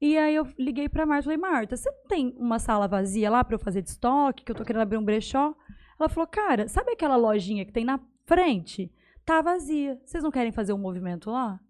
E 0.00 0.16
aí 0.16 0.34
eu 0.36 0.48
liguei 0.58 0.88
pra 0.88 1.04
Marta 1.04 1.20
e 1.20 1.24
falei, 1.24 1.36
Marta, 1.36 1.76
você 1.76 1.90
não 1.90 2.06
tem 2.08 2.34
uma 2.38 2.58
sala 2.58 2.88
vazia 2.88 3.28
lá 3.28 3.44
pra 3.44 3.56
eu 3.56 3.58
fazer 3.58 3.82
de 3.82 3.90
estoque, 3.90 4.42
que 4.42 4.50
eu 4.52 4.56
tô 4.56 4.64
querendo 4.64 4.80
abrir 4.80 4.96
um 4.96 5.04
brechó? 5.04 5.54
Ela 6.00 6.08
falou, 6.08 6.26
cara, 6.26 6.66
sabe 6.66 6.92
aquela 6.92 7.16
lojinha 7.16 7.66
que 7.66 7.72
tem 7.72 7.84
na 7.84 8.00
frente? 8.24 8.90
Tá 9.28 9.42
vazia. 9.42 10.00
Vocês 10.06 10.24
não 10.24 10.30
querem 10.30 10.50
fazer 10.50 10.72
um 10.72 10.78
movimento 10.78 11.30
lá? 11.30 11.60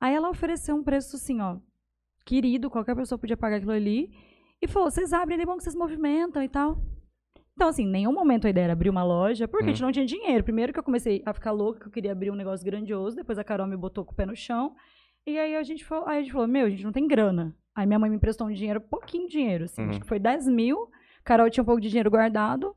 Aí 0.00 0.14
ela 0.14 0.30
ofereceu 0.30 0.74
um 0.74 0.82
preço 0.82 1.16
assim, 1.16 1.38
ó, 1.38 1.58
querido, 2.24 2.70
qualquer 2.70 2.96
pessoa 2.96 3.18
podia 3.18 3.36
pagar 3.36 3.56
aquilo 3.56 3.72
ali. 3.72 4.10
E 4.62 4.66
falou, 4.66 4.90
vocês 4.90 5.12
abrem, 5.12 5.38
é 5.38 5.44
bom 5.44 5.58
que 5.58 5.64
vocês 5.64 5.74
movimentam 5.74 6.42
e 6.42 6.48
tal. 6.48 6.82
Então, 7.52 7.68
assim, 7.68 7.82
em 7.82 7.90
nenhum 7.90 8.12
momento 8.14 8.46
a 8.46 8.50
ideia 8.50 8.64
era 8.64 8.72
abrir 8.72 8.88
uma 8.88 9.04
loja, 9.04 9.46
porque 9.46 9.66
a 9.66 9.68
gente 9.68 9.82
não 9.82 9.92
tinha 9.92 10.06
dinheiro. 10.06 10.42
Primeiro 10.42 10.72
que 10.72 10.78
eu 10.78 10.82
comecei 10.82 11.22
a 11.26 11.34
ficar 11.34 11.50
louca, 11.50 11.78
que 11.78 11.86
eu 11.88 11.92
queria 11.92 12.12
abrir 12.12 12.30
um 12.30 12.34
negócio 12.34 12.64
grandioso, 12.64 13.16
depois 13.16 13.38
a 13.38 13.44
Carol 13.44 13.66
me 13.66 13.76
botou 13.76 14.02
com 14.02 14.12
o 14.12 14.16
pé 14.16 14.24
no 14.24 14.34
chão. 14.34 14.74
E 15.26 15.38
aí 15.38 15.56
a 15.56 15.62
gente 15.62 15.84
falou, 15.84 16.08
aí 16.08 16.20
a 16.20 16.22
gente 16.22 16.32
falou, 16.32 16.48
meu, 16.48 16.64
a 16.64 16.70
gente 16.70 16.84
não 16.84 16.92
tem 16.92 17.06
grana. 17.06 17.54
Aí 17.74 17.86
minha 17.86 17.98
mãe 17.98 18.08
me 18.08 18.16
emprestou 18.16 18.46
um 18.46 18.50
dinheiro, 18.52 18.80
pouquinho 18.80 19.26
de 19.26 19.32
dinheiro, 19.32 19.64
assim, 19.64 19.82
Uhum. 19.82 19.90
acho 19.90 20.00
que 20.00 20.06
foi 20.06 20.18
10 20.18 20.48
mil. 20.48 20.88
Carol 21.22 21.50
tinha 21.50 21.62
um 21.62 21.66
pouco 21.66 21.82
de 21.82 21.90
dinheiro 21.90 22.10
guardado. 22.10 22.74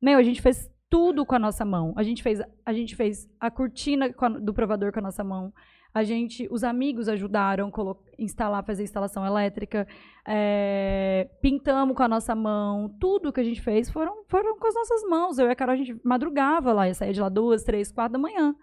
Meu, 0.00 0.16
a 0.16 0.22
gente 0.22 0.40
fez 0.40 0.70
tudo 0.90 1.24
com 1.26 1.34
a 1.34 1.38
nossa 1.38 1.64
mão. 1.64 1.92
A 1.96 2.02
gente 2.02 2.22
fez, 2.22 2.40
a 2.64 2.72
gente 2.72 2.96
fez 2.96 3.28
a 3.40 3.50
cortina 3.50 4.14
a- 4.16 4.28
do 4.28 4.54
provador 4.54 4.92
com 4.92 4.98
a 4.98 5.02
nossa 5.02 5.22
mão. 5.22 5.52
A 5.94 6.04
gente, 6.04 6.46
os 6.50 6.62
amigos 6.62 7.08
ajudaram 7.08 7.68
a 7.74 8.22
instalar, 8.22 8.64
fazer 8.64 8.82
instalação 8.82 9.24
elétrica. 9.24 9.86
É, 10.26 11.28
pintamos 11.40 11.96
com 11.96 12.02
a 12.02 12.08
nossa 12.08 12.34
mão. 12.34 12.94
Tudo 13.00 13.32
que 13.32 13.40
a 13.40 13.44
gente 13.44 13.60
fez 13.60 13.90
foram, 13.90 14.24
foram 14.28 14.58
com 14.58 14.66
as 14.66 14.74
nossas 14.74 15.02
mãos. 15.08 15.38
Eu 15.38 15.48
e 15.48 15.50
a 15.50 15.56
Carol, 15.56 15.74
a 15.74 15.76
gente 15.76 15.98
madrugava 16.04 16.72
lá, 16.72 16.86
ia 16.86 16.94
sair 16.94 17.12
de 17.12 17.20
lá 17.20 17.28
duas, 17.28 17.64
três, 17.64 17.90
quatro 17.90 18.12
da 18.12 18.18
manhã. 18.18 18.54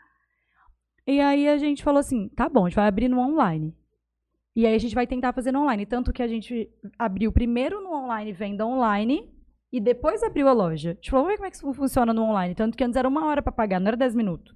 E 1.07 1.19
aí 1.19 1.47
a 1.47 1.57
gente 1.57 1.83
falou 1.83 1.99
assim, 1.99 2.29
tá 2.29 2.47
bom, 2.47 2.65
a 2.65 2.69
gente 2.69 2.75
vai 2.75 2.87
abrir 2.87 3.07
no 3.07 3.19
online. 3.19 3.75
E 4.55 4.65
aí 4.65 4.73
a 4.73 4.79
gente 4.79 4.95
vai 4.95 5.05
tentar 5.05 5.33
fazer 5.33 5.51
no 5.51 5.61
online. 5.61 5.85
Tanto 5.85 6.13
que 6.13 6.23
a 6.23 6.27
gente 6.27 6.69
abriu 6.97 7.31
primeiro 7.31 7.81
no 7.81 7.93
online, 7.93 8.31
venda 8.33 8.65
online, 8.65 9.29
e 9.77 9.79
depois 9.81 10.21
abriu 10.23 10.47
a 10.47 10.53
loja. 10.53 10.91
A 10.91 10.93
gente 10.93 11.09
falou, 11.09 11.25
vamos 11.25 11.33
ver 11.33 11.37
como 11.37 11.47
é 11.47 11.49
que 11.51 11.57
isso 11.57 11.73
funciona 11.73 12.13
no 12.13 12.23
online. 12.23 12.55
Tanto 12.55 12.77
que 12.77 12.83
antes 12.83 12.95
era 12.97 13.07
uma 13.07 13.25
hora 13.25 13.41
para 13.41 13.51
pagar, 13.51 13.79
não 13.79 13.87
era 13.87 13.97
10 13.97 14.15
minutos. 14.15 14.55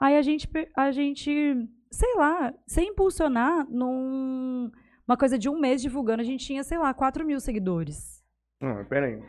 Aí 0.00 0.16
a 0.16 0.22
gente, 0.22 0.48
a 0.76 0.90
gente, 0.92 1.30
sei 1.90 2.14
lá, 2.16 2.52
sem 2.66 2.88
impulsionar, 2.90 3.66
num, 3.68 4.70
uma 5.06 5.16
coisa 5.16 5.38
de 5.38 5.48
um 5.48 5.58
mês 5.58 5.82
divulgando, 5.82 6.20
a 6.22 6.24
gente 6.24 6.44
tinha, 6.46 6.62
sei 6.62 6.78
lá, 6.78 6.92
4 6.94 7.24
mil 7.26 7.40
seguidores. 7.40 8.22
Não, 8.60 8.74
mas 8.74 8.86
peraí. 8.88 9.22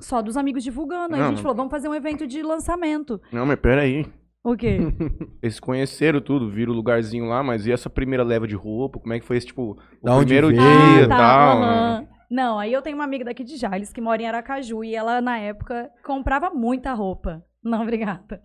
Só 0.00 0.22
dos 0.22 0.36
amigos 0.36 0.62
divulgando. 0.64 1.14
Aí 1.14 1.20
a 1.20 1.24
Não, 1.24 1.28
gente 1.30 1.36
não. 1.38 1.42
falou, 1.42 1.56
vamos 1.56 1.70
fazer 1.70 1.88
um 1.88 1.94
evento 1.94 2.26
de 2.26 2.42
lançamento. 2.42 3.20
Não, 3.32 3.44
mas 3.44 3.58
peraí. 3.60 4.06
O 4.42 4.56
quê? 4.56 4.78
Eles 5.42 5.60
conheceram 5.60 6.20
tudo, 6.20 6.48
viram 6.50 6.72
o 6.72 6.76
lugarzinho 6.76 7.26
lá, 7.26 7.42
mas 7.42 7.66
e 7.66 7.72
essa 7.72 7.90
primeira 7.90 8.24
leva 8.24 8.48
de 8.48 8.54
roupa? 8.54 8.98
Como 8.98 9.12
é 9.12 9.20
que 9.20 9.26
foi 9.26 9.36
esse, 9.36 9.48
tipo, 9.48 9.72
o 10.00 10.06
Da 10.06 10.16
primeiro 10.16 10.50
dia 10.50 10.60
e 10.62 11.04
Ah, 11.04 11.08
tá, 11.08 11.16
tal? 11.16 11.62
aham. 11.62 12.08
Não, 12.30 12.60
aí 12.60 12.72
eu 12.72 12.80
tenho 12.80 12.96
uma 12.96 13.04
amiga 13.04 13.24
daqui 13.24 13.42
de 13.42 13.56
Jales 13.56 13.92
que 13.92 14.00
mora 14.00 14.22
em 14.22 14.26
Aracaju 14.26 14.84
e 14.84 14.94
ela, 14.94 15.20
na 15.20 15.36
época, 15.38 15.90
comprava 16.04 16.50
muita 16.50 16.92
roupa. 16.92 17.44
Não, 17.62 17.82
obrigada. 17.82 18.42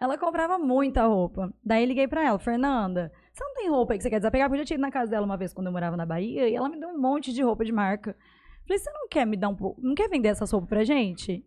Ela 0.00 0.16
comprava 0.16 0.58
muita 0.58 1.04
roupa. 1.04 1.52
Daí 1.64 1.84
liguei 1.84 2.06
pra 2.06 2.24
ela, 2.24 2.38
Fernanda, 2.38 3.12
você 3.32 3.44
não 3.44 3.54
tem 3.54 3.68
roupa 3.68 3.92
aí 3.92 3.98
que 3.98 4.02
você 4.02 4.10
quer 4.10 4.18
desapegar? 4.18 4.48
Porque 4.48 4.60
eu 4.60 4.64
já 4.64 4.66
tinha 4.66 4.76
ido 4.76 4.82
na 4.82 4.90
casa 4.90 5.10
dela 5.10 5.24
uma 5.24 5.36
vez 5.36 5.52
quando 5.52 5.66
eu 5.66 5.72
morava 5.72 5.96
na 5.96 6.06
Bahia 6.06 6.48
e 6.48 6.54
ela 6.54 6.68
me 6.68 6.78
deu 6.78 6.88
um 6.88 6.98
monte 6.98 7.32
de 7.32 7.42
roupa 7.42 7.64
de 7.64 7.72
marca. 7.72 8.16
Falei, 8.66 8.78
você 8.78 8.90
não 8.90 9.08
quer 9.08 9.26
me 9.26 9.36
dar 9.36 9.48
um 9.48 9.54
pouco, 9.54 9.80
não 9.82 9.94
quer 9.94 10.08
vender 10.08 10.28
essas 10.28 10.50
roupas 10.50 10.68
pra 10.68 10.84
gente? 10.84 11.44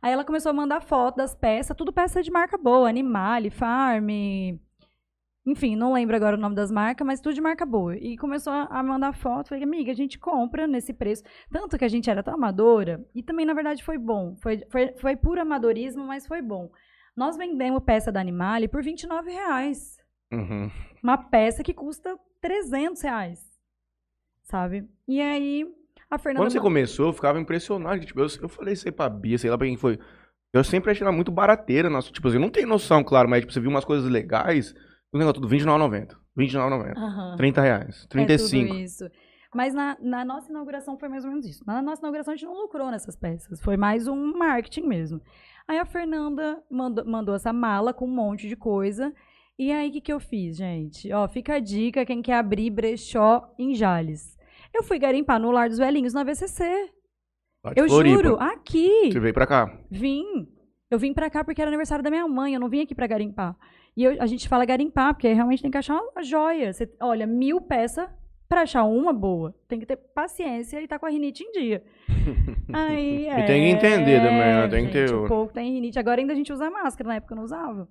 Aí 0.00 0.12
ela 0.12 0.24
começou 0.24 0.50
a 0.50 0.52
mandar 0.52 0.80
foto 0.80 1.16
das 1.16 1.34
peças, 1.34 1.76
tudo 1.76 1.92
peça 1.92 2.22
de 2.22 2.30
marca 2.30 2.56
boa, 2.56 2.88
Animale, 2.88 3.50
Farm, 3.50 4.08
enfim, 5.50 5.74
não 5.74 5.94
lembro 5.94 6.14
agora 6.14 6.36
o 6.36 6.40
nome 6.40 6.54
das 6.54 6.70
marcas, 6.70 7.06
mas 7.06 7.20
tudo 7.20 7.34
de 7.34 7.40
marca 7.40 7.64
boa. 7.64 7.96
E 7.96 8.18
começou 8.18 8.52
a 8.52 8.82
mandar 8.82 9.14
foto. 9.14 9.48
Falei, 9.48 9.64
amiga, 9.64 9.90
a 9.90 9.94
gente 9.94 10.18
compra 10.18 10.66
nesse 10.66 10.92
preço. 10.92 11.22
Tanto 11.50 11.78
que 11.78 11.84
a 11.84 11.88
gente 11.88 12.10
era 12.10 12.22
tão 12.22 12.34
amadora. 12.34 13.02
E 13.14 13.22
também, 13.22 13.46
na 13.46 13.54
verdade, 13.54 13.82
foi 13.82 13.96
bom. 13.96 14.36
Foi, 14.42 14.62
foi, 14.68 14.92
foi 14.98 15.16
puro 15.16 15.40
amadorismo, 15.40 16.04
mas 16.04 16.26
foi 16.26 16.42
bom. 16.42 16.70
Nós 17.16 17.36
vendemos 17.36 17.82
peça 17.82 18.12
da 18.12 18.20
Animale 18.20 18.68
por 18.68 18.82
29 18.82 19.30
reais. 19.30 19.96
Uhum. 20.30 20.70
Uma 21.02 21.16
peça 21.16 21.62
que 21.62 21.72
custa 21.72 22.18
300 22.42 23.00
reais. 23.02 23.40
Sabe? 24.42 24.86
E 25.06 25.20
aí, 25.20 25.66
a 26.10 26.18
Fernanda... 26.18 26.44
Quando 26.44 26.52
você 26.52 26.60
começou, 26.60 27.06
eu 27.06 27.12
ficava 27.14 27.40
impressionado. 27.40 28.04
Tipo, 28.04 28.20
eu, 28.20 28.28
eu 28.42 28.48
falei 28.48 28.74
isso 28.74 28.86
aí 28.86 28.92
pra 28.92 29.08
Bia, 29.08 29.38
sei 29.38 29.50
lá 29.50 29.56
pra 29.56 29.66
quem 29.66 29.76
foi. 29.76 29.98
Eu 30.52 30.62
sempre 30.62 30.90
achei 30.90 31.02
ela 31.02 31.12
muito 31.12 31.32
barateira. 31.32 31.88
Nossa, 31.88 32.12
tipo 32.12 32.28
assim, 32.28 32.36
eu 32.36 32.40
não 32.40 32.50
tenho 32.50 32.68
noção, 32.68 33.02
claro, 33.02 33.28
mas 33.28 33.40
tipo, 33.40 33.52
você 33.52 33.60
viu 33.60 33.70
umas 33.70 33.84
coisas 33.84 34.10
legais. 34.10 34.74
O 35.12 35.18
negócio 35.18 35.40
tudo 35.40 35.48
R$29,90. 35.48 36.10
R$29,90. 36.36 36.96
Aham. 36.96 37.36
30 37.36 37.60
reais. 37.60 38.04
É 38.04 38.08
35. 38.08 38.68
tudo 38.68 38.78
isso. 38.80 39.10
Mas 39.54 39.72
na, 39.72 39.96
na 40.00 40.24
nossa 40.24 40.50
inauguração 40.50 40.98
foi 40.98 41.08
mais 41.08 41.24
ou 41.24 41.30
menos 41.30 41.46
isso. 41.46 41.64
Na 41.66 41.80
nossa 41.80 42.02
inauguração 42.02 42.34
a 42.34 42.36
gente 42.36 42.46
não 42.46 42.60
lucrou 42.60 42.90
nessas 42.90 43.16
peças. 43.16 43.60
Foi 43.60 43.76
mais 43.76 44.06
um 44.06 44.36
marketing 44.36 44.82
mesmo. 44.86 45.20
Aí 45.66 45.78
a 45.78 45.86
Fernanda 45.86 46.62
mandou, 46.70 47.04
mandou 47.06 47.34
essa 47.34 47.52
mala 47.52 47.94
com 47.94 48.06
um 48.06 48.14
monte 48.14 48.46
de 48.46 48.56
coisa. 48.56 49.12
E 49.58 49.72
aí 49.72 49.88
o 49.88 49.92
que, 49.92 50.00
que 50.02 50.12
eu 50.12 50.20
fiz, 50.20 50.56
gente? 50.56 51.12
Ó, 51.12 51.26
fica 51.26 51.54
a 51.54 51.58
dica, 51.58 52.04
quem 52.04 52.20
quer 52.22 52.34
abrir 52.34 52.70
brechó 52.70 53.52
em 53.58 53.74
Jales. 53.74 54.36
Eu 54.72 54.82
fui 54.82 54.98
garimpar 54.98 55.40
no 55.40 55.50
Lar 55.50 55.68
dos 55.68 55.78
Velhinhos, 55.78 56.12
na 56.12 56.22
VCC. 56.24 56.90
Eu 57.74 57.88
Floripa. 57.88 58.16
juro, 58.16 58.36
aqui. 58.38 59.10
Você 59.10 59.18
veio 59.18 59.34
pra 59.34 59.46
cá. 59.46 59.78
Vim. 59.90 60.46
Eu 60.90 60.98
vim 60.98 61.12
pra 61.12 61.28
cá 61.28 61.42
porque 61.42 61.60
era 61.60 61.70
aniversário 61.70 62.04
da 62.04 62.10
minha 62.10 62.26
mãe, 62.28 62.54
eu 62.54 62.60
não 62.60 62.68
vim 62.68 62.80
aqui 62.80 62.94
pra 62.94 63.06
garimpar. 63.06 63.56
E 63.98 64.04
eu- 64.04 64.22
a 64.22 64.26
gente 64.26 64.48
fala 64.48 64.64
garimpar, 64.64 65.12
porque 65.12 65.32
realmente 65.32 65.60
tem 65.60 65.70
que 65.72 65.76
achar 65.76 66.00
uma 66.00 66.22
joia. 66.22 66.72
Você, 66.72 66.88
olha, 67.00 67.26
mil 67.26 67.60
peças 67.60 68.08
pra 68.48 68.62
achar 68.62 68.84
uma 68.84 69.12
boa. 69.12 69.52
Tem 69.66 69.80
que 69.80 69.84
ter 69.86 69.96
paciência 69.96 70.80
e 70.80 70.86
tá 70.86 70.98
com 71.00 71.06
a 71.06 71.10
rinite 71.10 71.42
em 71.42 71.50
dia. 71.50 71.82
Aí, 72.72 73.26
E 73.28 73.46
tem 73.46 73.60
que 73.62 73.86
entender 73.86 74.18
também, 74.20 74.38
né? 74.38 74.64
é, 74.64 74.68
Tem 74.68 74.86
que 74.86 74.92
ter 74.92 75.08
gente, 75.08 75.14
o- 75.16 75.24
O 75.24 75.28
povo 75.28 75.52
tem 75.52 75.72
rinite. 75.74 75.98
Agora 75.98 76.20
ainda 76.20 76.32
a 76.32 76.36
gente 76.36 76.52
usa 76.52 76.70
máscara, 76.70 77.08
na 77.08 77.16
época 77.16 77.32
eu 77.34 77.36
não 77.36 77.42
usava. 77.44 77.88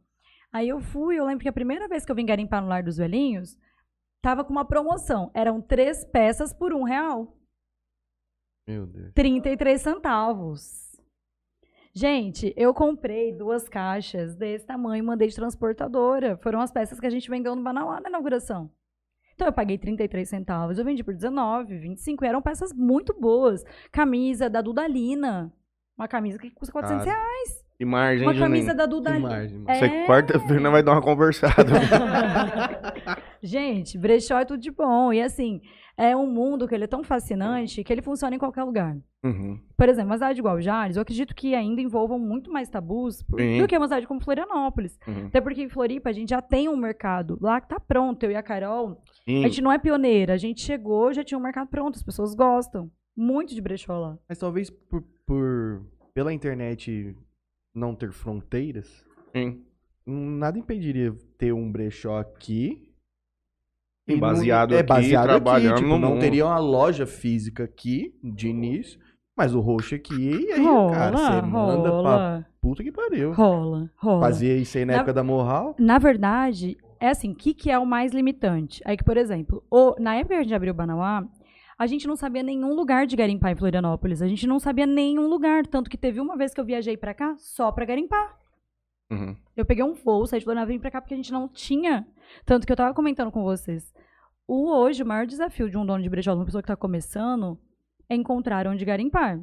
Aí 0.54 0.70
eu 0.70 0.80
fui, 0.80 1.20
eu 1.20 1.26
lembro 1.26 1.44
que 1.44 1.50
a 1.50 1.54
primeira 1.54 1.90
vez 1.90 2.06
que 2.06 2.12
eu 2.12 2.16
vim 2.16 2.26
garimpar 2.26 2.62
no 2.62 2.70
Lar 2.70 2.82
dos 2.82 2.96
Velhinhos, 2.96 3.58
tava 4.22 4.46
com 4.46 4.52
uma 4.54 4.64
promoção. 4.66 5.30
Eram 5.34 5.62
três 5.62 6.06
peças 6.06 6.54
por 6.54 6.74
um 6.74 6.84
real. 6.84 7.36
Meu 8.66 8.86
Deus. 8.86 9.12
33 9.14 9.82
centavos. 9.82 10.87
Gente, 11.98 12.54
eu 12.56 12.76
comprei 12.76 13.34
duas 13.34 13.68
caixas 13.68 14.36
desse 14.36 14.68
tamanho 14.68 15.02
e 15.02 15.06
mandei 15.06 15.28
de 15.30 15.34
transportadora. 15.34 16.38
Foram 16.44 16.62
as 16.62 16.72
peças 16.72 17.00
que 17.00 17.08
a 17.08 17.10
gente 17.10 17.28
vendeu 17.28 17.56
no 17.56 17.64
Banauá 17.64 18.00
na 18.00 18.08
inauguração. 18.08 18.70
Então 19.34 19.48
eu 19.48 19.52
paguei 19.52 19.80
33 19.80 20.30
centavos, 20.30 20.78
eu 20.78 20.86
vendi 20.86 21.04
por 21.04 21.16
19, 21.16 21.76
25. 21.80 22.24
Eram 22.24 22.40
peças 22.40 22.72
muito 22.72 23.20
boas. 23.20 23.64
Camisa 23.92 24.48
da 24.48 24.62
Dudalina. 24.62 25.52
Uma 25.98 26.08
camisa 26.08 26.38
que 26.38 26.52
custa 26.52 26.72
400 26.72 27.04
Caro. 27.04 27.18
reais. 27.18 27.66
E 27.80 27.86
margem, 27.86 28.28
Uma 28.28 28.34
camisa 28.36 28.72
Juninho? 28.72 28.78
da 28.78 28.84
Que 28.84 28.90
Dudalina. 28.90 29.44
É. 29.68 29.74
Você 29.80 30.06
quarta-feira 30.06 30.70
vai 30.70 30.84
dar 30.84 30.92
uma 30.92 31.02
conversada. 31.02 31.64
Gente, 33.42 33.98
brechó 33.98 34.38
é 34.38 34.46
tudo 34.46 34.60
de 34.62 34.70
bom. 34.70 35.12
E 35.12 35.20
assim, 35.20 35.62
é 35.98 36.16
um 36.16 36.28
mundo 36.32 36.68
que 36.68 36.76
ele 36.76 36.84
é 36.84 36.88
tão 36.88 37.04
fascinante 37.04 37.84
que 37.84 37.92
ele 37.92 38.02
funciona 38.04 38.36
em 38.36 38.40
qualquer 38.40 38.64
lugar. 38.64 38.96
Uhum. 39.26 39.60
Por 39.76 39.90
exemplo, 39.90 40.12
uma 40.12 40.16
cidade 40.16 40.40
igual 40.40 40.62
Jales, 40.62 40.96
eu 40.96 41.02
acredito 41.02 41.34
que 41.36 41.56
ainda 41.56 41.82
envolvam 41.82 42.20
muito 42.20 42.52
mais 42.52 42.70
tabus 42.70 43.18
Sim. 43.38 43.58
do 43.60 43.68
que 43.68 43.76
uma 43.78 43.88
cidade 43.88 44.06
como 44.08 44.22
Florianópolis. 44.24 44.98
Uhum. 45.08 45.26
Até 45.26 45.42
porque 45.42 45.64
em 45.64 45.70
Floripa 45.70 46.10
a 46.10 46.14
gente 46.14 46.30
já 46.30 46.42
tem 46.42 46.70
um 46.70 46.78
mercado 46.78 47.38
lá 47.42 47.60
que 47.60 47.68
tá 47.68 47.80
pronto. 47.80 48.24
Eu 48.24 48.32
e 48.32 48.36
a 48.36 48.44
Carol, 48.44 49.02
Sim. 49.28 49.44
a 49.44 49.48
gente 49.48 49.62
não 49.62 49.72
é 49.72 49.80
pioneira. 49.80 50.34
A 50.34 50.38
gente 50.38 50.62
chegou, 50.62 51.12
já 51.12 51.24
tinha 51.24 51.38
um 51.38 51.42
mercado 51.42 51.68
pronto, 51.68 51.96
as 51.96 52.04
pessoas 52.04 52.36
gostam. 52.36 52.92
Muito 53.16 53.56
de 53.56 53.62
brechó 53.62 53.98
lá. 54.00 54.18
Mas 54.30 54.38
talvez 54.38 54.70
por, 54.70 55.04
por- 55.26 55.84
pela 56.14 56.32
internet 56.32 57.16
não 57.74 57.96
ter 57.96 58.12
fronteiras, 58.12 59.04
Sim. 59.36 59.64
nada 60.06 60.60
impediria 60.60 61.16
ter 61.40 61.52
um 61.54 61.72
brechó 61.72 62.20
aqui. 62.20 62.87
E 64.08 64.16
baseado 64.16 64.74
é, 64.74 64.80
aqui, 64.80 64.88
baseado 64.88 65.24
trabalhando 65.26 65.72
aqui, 65.74 65.82
tipo, 65.84 65.90
no 65.90 66.00
não 66.00 66.10
mundo. 66.12 66.20
teria 66.22 66.46
uma 66.46 66.58
loja 66.60 67.06
física 67.06 67.64
aqui 67.66 68.14
de 68.24 68.48
início, 68.48 69.00
mas 69.36 69.54
o 69.54 69.60
roxo 69.60 69.96
aqui, 69.96 70.14
e 70.48 70.52
aí, 70.54 70.64
rola, 70.66 70.92
cara, 70.94 71.18
você 71.18 71.42
manda 71.48 72.02
pra 72.02 72.46
puta 72.62 72.84
que 72.84 72.92
pariu. 72.92 73.34
rola, 73.34 73.90
rola. 73.98 74.22
Fazia 74.22 74.56
isso 74.56 74.78
aí 74.78 74.86
na, 74.86 74.94
Na- 74.94 75.00
época 75.00 75.14
da 75.14 75.24
Morral. 75.24 75.76
Na 75.78 75.98
verdade, 76.00 76.78
é 77.00 77.10
assim, 77.10 77.32
o 77.32 77.36
que, 77.36 77.54
que 77.54 77.70
é 77.70 77.78
o 77.78 77.86
mais 77.86 78.14
limitante? 78.14 78.82
Aí 78.86 78.96
que, 78.98 79.04
por 79.04 79.18
exemplo, 79.18 79.62
o- 79.70 79.96
na 80.00 80.16
época 80.16 80.36
que 80.36 80.40
a 80.40 80.44
gente 80.44 80.56
abriu 80.56 80.72
o 80.74 80.76
Banauá, 80.76 81.24
a 81.78 81.86
gente 81.86 82.08
não 82.08 82.16
sabia 82.16 82.42
nenhum 82.42 82.74
lugar 82.74 83.06
de 83.06 83.16
garimpar 83.16 83.52
em 83.52 83.56
Florianópolis. 83.56 84.22
A 84.22 84.28
gente 84.28 84.48
não 84.48 84.58
sabia 84.58 84.88
nenhum 84.88 85.28
lugar. 85.28 85.68
Tanto 85.68 85.90
que 85.92 85.98
teve 85.98 86.20
uma 86.20 86.36
vez 86.36 86.52
que 86.54 86.60
eu 86.60 86.66
viajei 86.66 86.98
pra 86.98 87.14
cá 87.14 87.36
só 87.38 87.72
pra 87.72 87.86
garimpar. 87.86 88.36
Uhum. 89.10 89.36
Eu 89.56 89.66
peguei 89.66 89.84
um 89.84 89.94
voo, 89.94 90.28
saí 90.28 90.40
de 90.40 90.44
Florianópolis 90.44 90.76
vim 90.76 90.82
pra 90.82 90.92
cá 90.92 91.02
porque 91.02 91.14
a 91.14 91.18
gente 91.18 91.32
não 91.32 91.48
tinha. 91.48 92.06
Tanto 92.46 92.66
que 92.66 92.72
eu 92.72 92.78
tava 92.78 92.94
comentando 92.94 93.32
com 93.32 93.42
vocês. 93.44 93.94
O 94.48 94.70
hoje, 94.70 95.04
o 95.04 95.06
maior 95.06 95.26
desafio 95.26 95.70
de 95.70 95.78
um 95.78 95.86
dono 95.86 96.04
de 96.04 96.10
brechó, 96.10 96.32
de 96.32 96.40
uma 96.40 96.46
pessoa 96.46 96.62
que 96.62 96.68
tá 96.68 96.76
começando, 96.76 97.60
é 98.10 98.16
encontrar 98.16 98.68
onde 98.68 98.86
garimpar. 98.86 99.40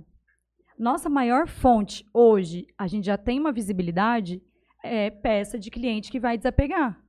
Nossa 0.78 1.08
maior 1.08 1.46
fonte 1.46 2.04
hoje, 2.12 2.66
a 2.76 2.86
gente 2.86 3.06
já 3.06 3.16
tem 3.16 3.38
uma 3.38 3.52
visibilidade, 3.52 4.42
é 4.82 5.10
peça 5.10 5.58
de 5.58 5.70
cliente 5.70 6.10
que 6.10 6.20
vai 6.20 6.36
desapegar. 6.36 7.00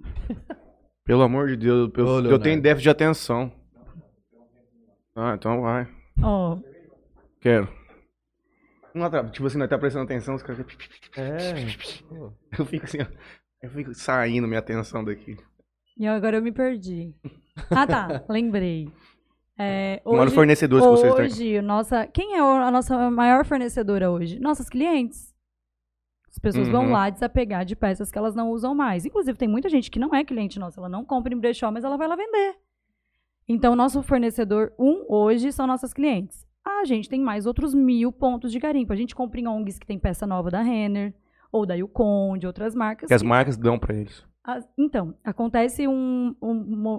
Pelo 1.04 1.22
amor 1.22 1.48
de 1.48 1.56
Deus, 1.56 1.90
eu, 1.96 2.06
Ô, 2.06 2.20
eu 2.20 2.38
tenho 2.38 2.60
déficit 2.60 2.84
de 2.84 2.90
atenção. 2.90 3.52
Ah, 5.14 5.34
então 5.34 5.62
vai. 5.62 5.88
Ó, 6.22 6.58
Quero. 7.40 7.68
Não 8.96 9.06
atra- 9.06 9.28
Tipo 9.30 9.46
assim, 9.46 9.58
não 9.58 9.68
tá 9.68 9.78
prestando 9.78 10.04
atenção, 10.04 10.34
os 10.34 10.42
caras. 10.42 10.64
É. 11.16 11.52
Eu 12.58 12.64
fico 12.66 12.84
assim, 12.84 12.98
ó. 13.02 13.06
Eu 13.62 13.70
fico 13.70 13.94
saindo 13.94 14.46
minha 14.46 14.60
atenção 14.60 15.04
daqui. 15.04 15.36
e 15.98 16.06
agora 16.06 16.36
eu 16.36 16.42
me 16.42 16.52
perdi. 16.52 17.14
Ah, 17.70 17.86
tá, 17.86 18.24
lembrei. 18.28 18.92
É, 19.58 20.02
Maior 20.04 20.26
hoje, 20.26 20.34
fornecedores 20.34 20.84
que 20.84 20.90
vocês 20.90 21.14
têm. 21.14 21.24
hoje 21.24 21.62
nossa, 21.62 22.06
quem 22.06 22.34
é 22.34 22.40
a 22.40 22.70
nossa 22.70 23.10
maior 23.10 23.44
fornecedora 23.46 24.10
hoje? 24.10 24.38
Nossas 24.38 24.68
clientes. 24.68 25.34
As 26.30 26.38
pessoas 26.38 26.68
vão 26.68 26.84
Uhum. 26.84 26.92
lá 26.92 27.08
desapegar 27.08 27.64
de 27.64 27.74
peças 27.74 28.10
que 28.12 28.18
elas 28.18 28.34
não 28.34 28.50
usam 28.50 28.74
mais. 28.74 29.06
Inclusive, 29.06 29.38
tem 29.38 29.48
muita 29.48 29.70
gente 29.70 29.90
que 29.90 29.98
não 29.98 30.14
é 30.14 30.22
cliente 30.22 30.58
nossa, 30.58 30.78
ela 30.78 30.88
não 30.90 31.02
compra 31.02 31.32
em 31.32 31.38
brechó, 31.38 31.70
mas 31.70 31.82
ela 31.82 31.96
vai 31.96 32.06
lá 32.06 32.14
vender. 32.14 32.56
Então, 33.48 33.74
nosso 33.74 34.02
fornecedor 34.02 34.72
um 34.78 35.06
hoje 35.08 35.50
são 35.50 35.66
nossas 35.66 35.94
clientes. 35.94 36.45
A 36.66 36.84
gente 36.84 37.08
tem 37.08 37.20
mais 37.20 37.46
outros 37.46 37.72
mil 37.74 38.10
pontos 38.10 38.50
de 38.50 38.58
garimpo. 38.58 38.92
A 38.92 38.96
gente 38.96 39.14
compra 39.14 39.40
em 39.40 39.46
ONGs 39.46 39.78
que 39.78 39.86
tem 39.86 39.98
peça 39.98 40.26
nova 40.26 40.50
da 40.50 40.62
Renner, 40.62 41.14
ou 41.52 41.64
da 41.64 41.74
Yukon, 41.74 42.36
de 42.36 42.46
outras 42.46 42.74
marcas. 42.74 43.06
Que 43.08 43.14
as 43.14 43.22
que- 43.22 43.28
marcas 43.28 43.56
dão 43.56 43.78
pra 43.78 43.94
eles. 43.94 44.24
as- 44.44 44.68
então, 44.78 45.14
acontece 45.24 45.86
um, 45.88 46.34
um, 46.42 46.50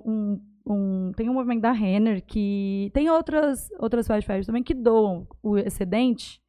um- 0.06 0.42
um- 0.66 1.12
Tem 1.16 1.30
um 1.30 1.34
movimento 1.34 1.62
da 1.62 1.72
Renner 1.72 2.24
que. 2.26 2.90
Tem 2.94 3.10
outras, 3.10 3.70
outras 3.80 4.06
fast 4.08 4.26
fashion 4.26 4.46
também 4.46 4.64
que 4.64 4.74
doam 4.74 5.28
o 5.44 5.58
excedente. 5.58 6.42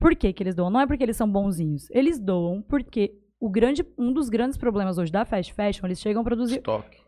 Por 0.00 0.14
que, 0.16 0.32
que 0.32 0.42
eles 0.42 0.54
doam? 0.54 0.70
Não 0.70 0.80
é 0.80 0.86
porque 0.86 1.02
eles 1.02 1.16
são 1.16 1.30
bonzinhos. 1.30 1.88
Eles 1.90 2.18
doam 2.18 2.60
porque 2.62 3.14
o 3.40 3.48
grande, 3.50 3.84
um 3.98 4.12
dos 4.12 4.28
grandes 4.28 4.56
problemas 4.58 4.98
hoje 4.98 5.12
da 5.12 5.24
fast 5.24 5.52
fashion, 5.54 5.86
eles 5.86 6.00
chegam 6.00 6.22
a 6.22 6.24
produzir. 6.24 6.56
Estoque. 6.56 6.98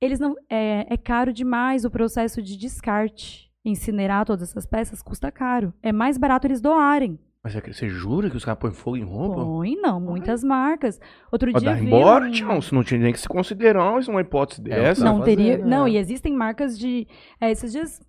Eles 0.00 0.18
não. 0.18 0.34
É, 0.50 0.86
é 0.92 0.96
caro 0.96 1.32
demais 1.32 1.84
o 1.84 1.90
processo 1.90 2.40
de 2.42 2.56
descarte. 2.56 3.51
Incinerar 3.64 4.24
todas 4.24 4.50
essas 4.50 4.66
peças 4.66 5.00
custa 5.02 5.30
caro. 5.30 5.72
É 5.82 5.92
mais 5.92 6.18
barato 6.18 6.46
eles 6.46 6.60
doarem. 6.60 7.18
Mas 7.44 7.56
é 7.56 7.60
que 7.60 7.72
você 7.72 7.88
jura 7.88 8.30
que 8.30 8.36
os 8.36 8.44
caras 8.44 8.60
põem 8.60 8.72
fogo 8.72 8.96
em 8.96 9.02
roupa? 9.04 9.42
Põe, 9.44 9.74
não, 9.76 10.00
muitas 10.00 10.44
marcas. 10.44 11.00
Outro 11.30 11.50
Ó, 11.54 11.58
dia. 11.58 11.72
dá 11.74 11.78
embora, 11.80 12.26
um- 12.26 12.30
Tião. 12.30 12.60
Você 12.60 12.74
não 12.74 12.84
tinha 12.84 13.00
nem 13.00 13.12
que 13.12 13.18
se 13.20 13.28
considerar 13.28 13.98
isso 14.00 14.10
uma 14.10 14.20
hipótese 14.20 14.60
dessa. 14.62 15.02
tá 15.04 15.10
não 15.10 15.18
fazendo, 15.18 15.36
teria. 15.36 15.58
né? 15.58 15.64
Não, 15.64 15.86
e 15.88 15.96
existem 15.96 16.32
marcas 16.34 16.78
de. 16.78 17.06
é, 17.40 17.50
esses 17.50 17.72
dias. 17.72 18.00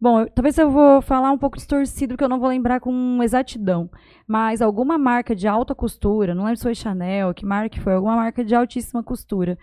Bom, 0.00 0.20
eu- 0.20 0.30
talvez 0.30 0.56
eu 0.56 0.70
vou 0.70 1.02
falar 1.02 1.30
um 1.32 1.36
pouco 1.38 1.56
distorcido, 1.56 2.16
que 2.16 2.22
eu 2.24 2.28
não 2.28 2.38
vou 2.38 2.48
lembrar 2.48 2.80
com 2.80 3.22
exatidão. 3.22 3.90
Mas 4.26 4.62
alguma 4.62 4.96
marca 4.96 5.34
de 5.34 5.46
alta 5.48 5.74
costura, 5.74 6.34
não 6.34 6.44
lembro 6.44 6.56
se 6.56 6.62
foi 6.62 6.74
Chanel, 6.74 7.34
que 7.34 7.44
marca 7.44 7.68
que 7.70 7.80
foi, 7.80 7.92
alguma 7.94 8.14
marca 8.16 8.44
de 8.44 8.54
altíssima 8.54 9.02
costura, 9.02 9.58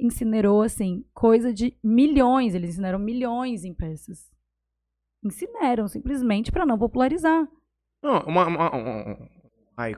incinerou, 0.00 0.62
assim, 0.62 1.02
coisa 1.14 1.52
de 1.52 1.74
milhões, 1.82 2.54
eles 2.54 2.70
incineraram 2.70 2.98
milhões 2.98 3.64
em 3.64 3.72
peças. 3.74 4.28
Incineram, 5.24 5.88
simplesmente 5.88 6.52
para 6.52 6.66
não 6.66 6.78
popularizar. 6.78 7.48
Não, 8.02 8.20
uma. 8.20 8.46
uma, 8.46 8.76
um, 8.76 9.28
high 9.76 9.96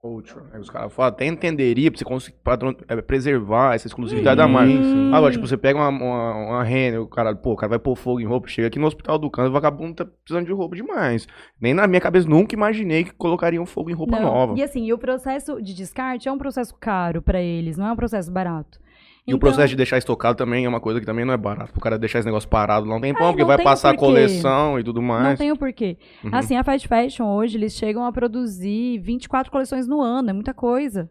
culture, 0.00 0.42
né? 0.50 0.58
Os 0.58 0.70
caras 0.70 0.92
falam, 0.92 1.10
até 1.10 1.26
entenderia 1.26 1.90
pra 1.90 1.98
você 1.98 2.04
conseguir 2.04 2.38
padrão, 2.42 2.74
é, 2.88 3.00
preservar 3.02 3.74
essa 3.74 3.86
exclusividade 3.86 4.38
da 4.38 4.48
marca. 4.48 4.72
Hum. 4.72 5.14
Agora, 5.14 5.32
tipo, 5.32 5.46
você 5.46 5.56
pega 5.56 5.78
uma, 5.78 5.88
uma, 5.88 6.62
uma 6.62 7.00
o 7.00 7.06
cara, 7.06 7.34
pô, 7.36 7.52
o 7.52 7.56
cara 7.56 7.70
vai 7.70 7.78
pôr 7.78 7.94
fogo 7.94 8.20
em 8.20 8.24
roupa, 8.24 8.48
chega 8.48 8.68
aqui 8.68 8.78
no 8.78 8.86
hospital 8.86 9.18
do 9.18 9.30
câncer, 9.30 9.50
o 9.50 9.52
vagabundo 9.52 9.94
tá 9.96 10.04
precisando 10.04 10.46
de 10.46 10.52
roupa 10.52 10.74
demais. 10.74 11.26
Nem 11.60 11.74
na 11.74 11.86
minha 11.86 12.00
cabeça 12.00 12.28
nunca 12.28 12.54
imaginei 12.54 13.04
que 13.04 13.12
colocariam 13.12 13.66
fogo 13.66 13.90
em 13.90 13.94
roupa 13.94 14.18
Não. 14.18 14.22
nova. 14.22 14.58
E 14.58 14.62
assim, 14.62 14.84
e 14.84 14.92
o 14.92 14.98
processo 14.98 15.60
de 15.60 15.74
descarte 15.74 16.28
é 16.28 16.32
um 16.32 16.38
processo 16.38 16.74
caro 16.80 17.20
para 17.20 17.40
eles, 17.40 17.76
não 17.76 17.86
é 17.86 17.92
um 17.92 17.96
processo 17.96 18.32
barato. 18.32 18.79
E 19.26 19.32
o 19.32 19.36
Então- 19.36 19.38
processo 19.38 19.68
de 19.68 19.76
deixar 19.76 19.98
estocado 19.98 20.36
também 20.36 20.64
é 20.64 20.68
uma 20.68 20.80
coisa 20.80 20.98
que 20.98 21.06
também 21.06 21.24
não 21.24 21.32
é 21.34 21.36
barato. 21.36 21.72
O 21.76 21.80
cara 21.80 21.98
deixar 21.98 22.18
esse 22.20 22.26
negócio 22.26 22.48
parado 22.48 22.86
lá 22.86 22.96
um 22.96 23.00
tempão, 23.00 23.26
É, 23.26 23.30
porque 23.30 23.42
não 23.42 23.48
vai 23.48 23.62
passar 23.62 23.90
a 23.90 23.94
porquê. 23.94 24.06
coleção 24.06 24.78
e 24.78 24.82
tudo 24.84 25.00
Não 25.00 25.08
mais. 25.08 25.38
tem 25.38 25.52
o 25.52 25.56
porquê. 25.56 25.98
Uhum. 26.24 26.30
Assim, 26.32 26.56
a 26.56 26.64
fast 26.64 26.88
fashion 26.88 27.26
hoje, 27.26 27.56
eles 27.58 27.74
chegam 27.74 28.04
a 28.04 28.10
produzir 28.12 28.98
24 28.98 29.50
coleções 29.52 29.86
no 29.86 30.00
ano, 30.00 30.30
é 30.30 30.32
muita 30.32 30.54
coisa. 30.54 31.10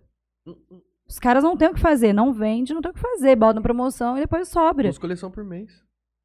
Os 1.08 1.18
caras 1.20 1.44
não 1.44 1.56
têm 1.58 1.70
o 1.70 1.74
que 1.74 1.80
fazer, 1.80 2.14
não 2.14 2.32
vende, 2.34 2.74
não 2.74 2.82
tem 2.82 2.92
o 2.92 2.94
que 2.94 3.00
fazer, 3.00 3.36
bota 3.36 3.56
na 3.56 3.62
promoção 3.62 4.18
e 4.18 4.22
depois 4.22 4.48
sobra. 4.48 4.84
Duas 4.84 4.98
coleções 4.98 5.34
por 5.34 5.44
mês. 5.44 5.72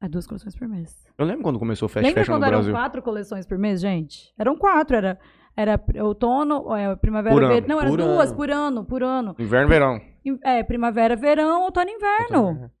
É 0.01 0.07
duas 0.09 0.27
coleções 0.27 0.55
por 0.55 0.67
mês. 0.67 0.93
Eu 1.17 1.25
lembro 1.25 1.43
quando 1.43 1.57
começou 1.57 1.85
o 1.87 1.89
Fast 1.89 2.05
Lembra 2.05 2.21
Fashion 2.21 2.33
no 2.33 2.37
quando 2.39 2.47
eram 2.47 2.57
Brasil. 2.59 2.73
quatro 2.73 3.01
coleções 3.01 3.45
por 3.47 3.57
mês, 3.57 3.79
gente? 3.81 4.31
Eram 4.37 4.55
quatro, 4.57 4.95
era, 4.95 5.17
era 5.55 5.79
outono, 6.03 6.75
é, 6.75 6.95
primavera, 6.97 7.35
verão. 7.35 7.67
Não, 7.67 7.81
eram 7.81 7.95
duas 7.95 8.27
ano. 8.29 8.35
por 8.37 8.51
ano, 8.51 8.85
por 8.85 9.01
ano. 9.03 9.35
Inverno, 9.39 9.69
verão. 9.69 10.01
É, 10.43 10.63
primavera, 10.63 11.15
verão, 11.15 11.63
outono 11.63 11.89
inverno. 11.89 12.71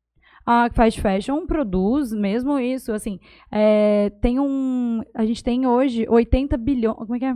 A 0.47 0.69
fast 0.71 1.01
fashion 1.01 1.45
produz 1.47 2.11
mesmo 2.13 2.59
isso, 2.59 2.91
assim, 2.93 3.19
é, 3.51 4.11
tem 4.21 4.39
um, 4.39 5.01
a 5.15 5.25
gente 5.25 5.43
tem 5.43 5.65
hoje 5.65 6.05
80 6.07 6.55
bilhões, 6.57 6.97
como 6.97 7.15
é 7.15 7.19
que 7.19 7.25
é? 7.25 7.35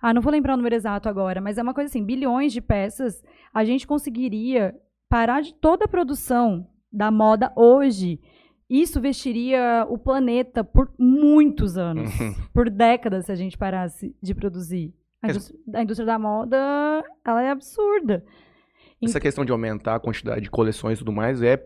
Ah, 0.00 0.14
não 0.14 0.22
vou 0.22 0.32
lembrar 0.32 0.54
o 0.54 0.56
número 0.56 0.74
exato 0.74 1.06
agora, 1.06 1.38
mas 1.38 1.58
é 1.58 1.62
uma 1.62 1.74
coisa 1.74 1.88
assim, 1.90 2.02
bilhões 2.02 2.54
de 2.54 2.62
peças, 2.62 3.22
a 3.52 3.62
gente 3.62 3.86
conseguiria 3.86 4.74
parar 5.06 5.42
de 5.42 5.52
toda 5.52 5.84
a 5.84 5.88
produção 5.88 6.66
da 6.90 7.10
moda 7.10 7.52
hoje, 7.54 8.18
isso 8.70 9.02
vestiria 9.02 9.86
o 9.90 9.98
planeta 9.98 10.64
por 10.64 10.90
muitos 10.98 11.76
anos, 11.76 12.08
Uhum. 12.18 12.34
por 12.54 12.70
décadas 12.70 13.26
se 13.26 13.32
a 13.32 13.36
gente 13.36 13.58
parasse 13.58 14.16
de 14.22 14.34
produzir. 14.34 14.94
A 15.22 15.28
indústria, 15.28 15.58
a 15.74 15.82
indústria 15.82 16.06
da 16.06 16.18
moda, 16.18 16.56
ela 17.22 17.42
é 17.42 17.50
absurda. 17.50 18.24
Essa 19.02 19.20
questão 19.20 19.44
de 19.44 19.52
aumentar 19.52 19.94
a 19.96 20.00
quantidade 20.00 20.40
de 20.40 20.50
coleções 20.50 20.96
e 20.96 20.98
tudo 21.00 21.12
mais 21.12 21.42
é 21.42 21.62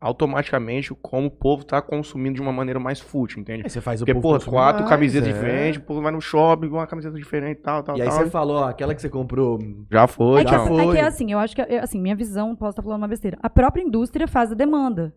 automaticamente 0.00 0.92
como 1.00 1.28
o 1.28 1.30
povo 1.30 1.64
tá 1.64 1.80
consumindo 1.80 2.34
de 2.34 2.42
uma 2.42 2.52
maneira 2.52 2.80
mais 2.80 2.98
fútil, 3.00 3.40
entende? 3.40 3.62
Aí 3.64 3.70
você 3.70 3.80
faz 3.80 4.02
o 4.02 4.04
Porque, 4.04 4.20
povo 4.20 4.44
pô, 4.44 4.50
quatro 4.50 4.80
mais, 4.82 4.90
camisetas 4.90 5.28
é. 5.28 5.32
diferentes, 5.32 5.80
o 5.80 5.84
povo 5.84 6.02
vai 6.02 6.10
no 6.10 6.20
shopping 6.20 6.68
com 6.68 6.76
uma 6.76 6.86
camiseta 6.86 7.16
diferente 7.16 7.58
e 7.58 7.62
tal, 7.62 7.82
tal, 7.84 7.96
E 7.96 8.02
aí 8.02 8.08
tal. 8.08 8.18
você 8.18 8.30
falou, 8.30 8.56
ó, 8.56 8.64
aquela 8.64 8.94
que 8.94 9.00
você 9.00 9.08
comprou. 9.08 9.58
Já 9.90 10.06
foi, 10.08 10.40
É 10.40 10.44
que, 10.44 10.50
já 10.50 10.56
tchau. 10.56 10.64
assim, 10.66 10.80
é 10.80 10.84
foi. 10.84 10.94
que 10.96 11.00
assim, 11.00 11.32
eu 11.32 11.38
acho 11.38 11.54
que, 11.54 11.62
eu- 11.62 11.82
assim, 11.82 12.00
minha 12.00 12.16
visão, 12.16 12.54
posso 12.56 12.70
estar 12.70 12.82
falando 12.82 12.98
uma 13.02 13.08
besteira. 13.08 13.38
A 13.42 13.48
própria 13.48 13.82
indústria 13.82 14.26
faz 14.26 14.50
a 14.50 14.54
demanda. 14.54 15.14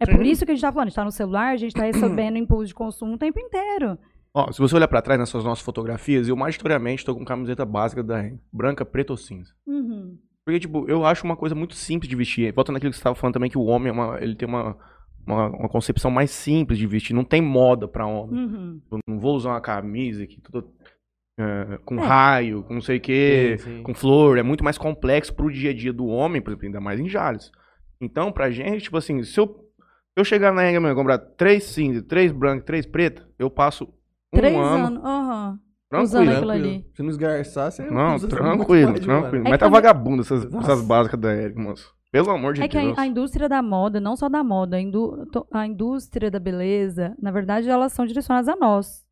É 0.00 0.06
por 0.06 0.24
isso 0.26 0.44
que 0.44 0.50
a 0.50 0.54
gente 0.54 0.62
tá 0.62 0.72
falando, 0.72 0.86
a 0.86 0.90
gente 0.90 0.96
tá 0.96 1.04
no 1.04 1.12
celular, 1.12 1.52
a 1.52 1.56
gente 1.56 1.74
tá 1.74 1.84
recebendo 1.84 2.36
impulso 2.38 2.66
de 2.66 2.74
consumo 2.74 3.14
o 3.14 3.18
tempo 3.18 3.38
inteiro. 3.38 3.98
Ó, 4.34 4.50
se 4.50 4.58
você 4.58 4.74
olhar 4.74 4.88
pra 4.88 5.02
trás 5.02 5.20
nessas 5.20 5.44
nossas 5.44 5.62
fotografias, 5.62 6.26
eu 6.26 6.34
majoritariamente 6.34 7.04
tô 7.04 7.14
com 7.14 7.22
camiseta 7.22 7.66
básica 7.66 8.02
da 8.02 8.24
branca, 8.50 8.82
preta 8.84 9.12
ou 9.12 9.16
cinza. 9.18 9.52
Uhum. 9.66 10.16
Porque, 10.44 10.60
tipo, 10.60 10.84
eu 10.88 11.04
acho 11.06 11.24
uma 11.24 11.36
coisa 11.36 11.54
muito 11.54 11.74
simples 11.74 12.08
de 12.08 12.16
vestir. 12.16 12.52
Voltando 12.52 12.74
naquilo 12.74 12.90
que 12.90 12.96
você 12.98 13.02
tava 13.02 13.14
falando 13.14 13.34
também, 13.34 13.50
que 13.50 13.58
o 13.58 13.64
homem 13.64 13.88
é 13.90 13.92
uma, 13.92 14.18
ele 14.20 14.34
tem 14.34 14.48
uma, 14.48 14.76
uma, 15.26 15.48
uma 15.50 15.68
concepção 15.68 16.10
mais 16.10 16.30
simples 16.30 16.78
de 16.78 16.86
vestir. 16.86 17.14
Não 17.14 17.24
tem 17.24 17.40
moda 17.40 17.86
pra 17.86 18.06
homem. 18.06 18.44
Uhum. 18.44 18.80
Eu 18.90 18.98
não 19.08 19.20
vou 19.20 19.36
usar 19.36 19.50
uma 19.50 19.60
camisa 19.60 20.26
que 20.26 20.40
tudo 20.40 20.68
é, 21.38 21.78
com 21.84 21.96
É. 21.98 22.04
raio, 22.06 22.62
com 22.64 22.74
não 22.74 22.80
sei 22.80 22.98
o 22.98 23.00
quê, 23.00 23.56
Sim, 23.58 23.76
sim. 23.78 23.82
com 23.84 23.94
flor. 23.94 24.36
É 24.36 24.42
muito 24.42 24.64
mais 24.64 24.76
complexo 24.76 25.32
pro 25.34 25.50
dia 25.52 25.70
a 25.70 25.74
dia 25.74 25.92
do 25.92 26.06
homem, 26.06 26.42
por 26.42 26.50
exemplo, 26.50 26.66
ainda 26.66 26.80
mais 26.80 26.98
em 26.98 27.08
Jales. 27.08 27.50
Então, 28.00 28.32
pra 28.32 28.50
gente, 28.50 28.82
tipo 28.82 28.96
assim, 28.96 29.22
se 29.22 29.38
eu, 29.38 29.46
se 29.46 30.16
eu 30.16 30.24
chegar 30.24 30.52
na 30.52 30.68
Engelmann 30.68 30.90
e 30.92 30.96
comprar 30.96 31.18
três 31.18 31.62
cinza, 31.64 32.02
três 32.02 32.32
brancas, 32.32 32.64
três 32.64 32.84
pretas, 32.84 33.24
eu 33.38 33.48
passo 33.48 33.84
um 34.32 34.38
Três 34.38 34.54
ano, 34.56 34.86
anos. 34.86 35.04
Aham. 35.04 35.58
Tranquilo. 36.00 36.04
usando 36.04 36.28
aquilo 36.28 36.46
Tranquilo. 36.46 36.68
ali. 36.68 36.86
Se 36.94 37.02
não 37.02 37.10
esgarçar, 37.10 37.70
você 37.72 37.90
Não, 37.90 38.14
usa 38.16 38.28
tranquilo, 38.28 38.94
tranquilo. 39.00 39.36
É 39.46 39.50
Mas 39.50 39.52
que 39.52 39.58
tá 39.58 39.58
também- 39.66 39.70
vagabundo 39.70 40.22
essas, 40.22 40.44
essas 40.54 40.82
básicas 40.82 41.20
da 41.20 41.32
Eric, 41.34 41.58
moço. 41.58 41.94
Pelo 42.10 42.30
amor 42.30 42.52
de 42.54 42.62
É 42.62 42.68
que 42.68 42.78
Deus. 42.78 42.98
a, 42.98 43.02
a 43.02 43.06
indústria 43.06 43.48
da 43.48 43.62
moda, 43.62 43.98
não 43.98 44.16
só 44.16 44.28
da 44.28 44.44
moda, 44.44 44.76
a, 44.76 44.80
indú- 44.80 45.26
a 45.50 45.66
indústria 45.66 46.30
da 46.30 46.38
beleza, 46.38 47.16
na 47.20 47.30
verdade, 47.30 47.70
elas 47.70 47.92
são 47.94 48.04
direcionadas 48.04 48.48
a 48.48 48.56
nós. 48.56 49.02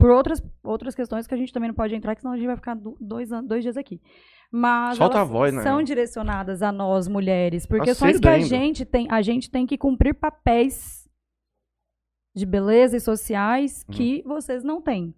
Por 0.00 0.10
outras, 0.10 0.42
outras 0.64 0.94
questões 0.94 1.26
que 1.26 1.34
a 1.34 1.36
gente 1.36 1.52
também 1.52 1.68
não 1.68 1.74
pode 1.74 1.94
entrar, 1.94 2.14
que 2.14 2.20
senão 2.20 2.32
a 2.34 2.36
gente 2.36 2.46
vai 2.46 2.56
ficar 2.56 2.74
do- 2.74 2.96
dois, 3.00 3.30
dois 3.44 3.62
dias 3.62 3.76
aqui. 3.76 4.00
Mas 4.50 4.96
Solta 4.96 5.18
elas 5.18 5.28
a 5.28 5.32
voz, 5.32 5.52
né? 5.54 5.62
são 5.62 5.82
direcionadas 5.82 6.62
a 6.62 6.72
nós, 6.72 7.06
mulheres, 7.06 7.66
por 7.66 7.80
questões 7.82 8.18
que 8.18 8.28
a 8.28 8.38
gente, 8.40 8.84
tem, 8.84 9.06
a 9.10 9.20
gente 9.22 9.50
tem 9.50 9.66
que 9.66 9.76
cumprir 9.78 10.14
papéis 10.14 11.06
de 12.34 12.46
beleza 12.46 12.96
e 12.96 13.00
sociais 13.00 13.84
que 13.90 14.22
vocês 14.24 14.62
não 14.64 14.80
têm. 14.80 15.14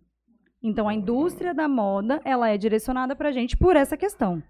Então, 0.62 0.88
a 0.88 0.94
indústria 0.94 1.54
da 1.54 1.68
moda, 1.68 2.20
ela 2.24 2.48
é 2.48 2.58
direcionada 2.58 3.16
pra 3.16 3.32
gente 3.32 3.56
por 3.56 3.76
essa 3.76 3.96
questão. 3.96 4.42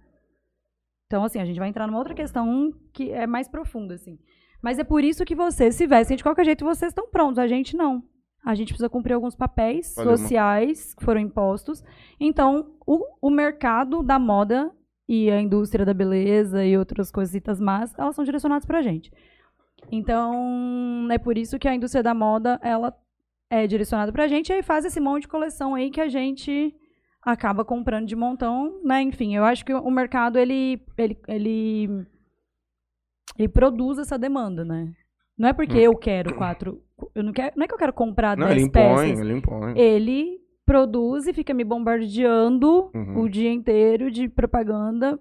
Então, 1.05 1.23
assim, 1.23 1.39
a 1.39 1.45
gente 1.45 1.59
vai 1.59 1.69
entrar 1.69 1.87
numa 1.87 1.97
outra 1.99 2.13
questão 2.13 2.73
que 2.93 3.11
é 3.11 3.25
mais 3.25 3.47
profunda, 3.47 3.95
assim. 3.95 4.17
Mas 4.61 4.77
é 4.77 4.83
por 4.83 5.03
isso 5.03 5.25
que 5.25 5.35
vocês 5.35 5.75
se 5.75 5.87
vestem 5.87 6.17
de 6.17 6.23
qualquer 6.23 6.45
jeito, 6.45 6.65
vocês 6.65 6.91
estão 6.91 7.09
prontos. 7.09 7.39
A 7.39 7.47
gente 7.47 7.75
não. 7.75 8.03
A 8.43 8.55
gente 8.55 8.69
precisa 8.69 8.89
cumprir 8.89 9.13
alguns 9.13 9.35
papéis 9.35 9.93
sociais 9.93 10.93
que 10.95 11.03
foram 11.03 11.21
impostos. 11.21 11.83
Então, 12.19 12.71
o, 12.85 13.05
o 13.21 13.29
mercado 13.29 14.01
da 14.01 14.17
moda 14.17 14.71
e 15.07 15.29
a 15.29 15.41
indústria 15.41 15.85
da 15.85 15.93
beleza 15.93 16.63
e 16.65 16.77
outras 16.77 17.11
coisitas 17.11 17.59
más, 17.59 17.93
elas 17.97 18.15
são 18.15 18.23
direcionadas 18.23 18.65
pra 18.65 18.81
gente. 18.81 19.11
Então, 19.91 21.07
é 21.11 21.17
por 21.17 21.37
isso 21.37 21.59
que 21.59 21.67
a 21.67 21.75
indústria 21.75 22.01
da 22.01 22.13
moda, 22.13 22.59
ela 22.63 22.95
é 23.51 23.67
direcionada 23.67 24.11
pra 24.11 24.27
gente 24.27 24.49
e 24.49 24.53
aí 24.53 24.63
faz 24.63 24.85
esse 24.85 24.99
monte 24.99 25.23
de 25.23 25.27
coleção 25.27 25.75
aí 25.75 25.91
que 25.91 25.99
a 26.01 26.07
gente 26.07 26.73
acaba 27.21 27.63
comprando 27.65 28.07
de 28.07 28.15
montão, 28.15 28.79
né? 28.83 29.01
Enfim, 29.01 29.35
eu 29.35 29.43
acho 29.43 29.63
que 29.65 29.73
o 29.73 29.91
mercado, 29.91 30.39
ele, 30.39 30.81
ele, 30.97 31.17
ele, 31.27 32.07
ele 33.37 33.47
produz 33.49 33.99
essa 33.99 34.17
demanda, 34.17 34.63
né? 34.65 34.91
Não 35.37 35.49
é 35.49 35.53
porque 35.53 35.77
eu 35.77 35.95
quero 35.95 36.35
quatro... 36.35 36.81
Eu 37.15 37.23
não, 37.23 37.31
quero, 37.33 37.53
não 37.57 37.63
é 37.63 37.67
que 37.67 37.73
eu 37.73 37.77
quero 37.77 37.93
comprar 37.93 38.37
Não, 38.37 38.47
dez 38.47 38.57
ele 38.57 38.67
impõe, 38.67 39.07
peças. 39.09 39.19
ele 39.19 39.33
impõe. 39.37 39.73
Ele 39.79 40.39
produz 40.65 41.27
e 41.27 41.33
fica 41.33 41.53
me 41.53 41.63
bombardeando 41.63 42.89
Uhum. 42.93 43.21
o 43.21 43.29
dia 43.29 43.51
inteiro 43.51 44.11
de 44.11 44.29
propaganda, 44.29 45.19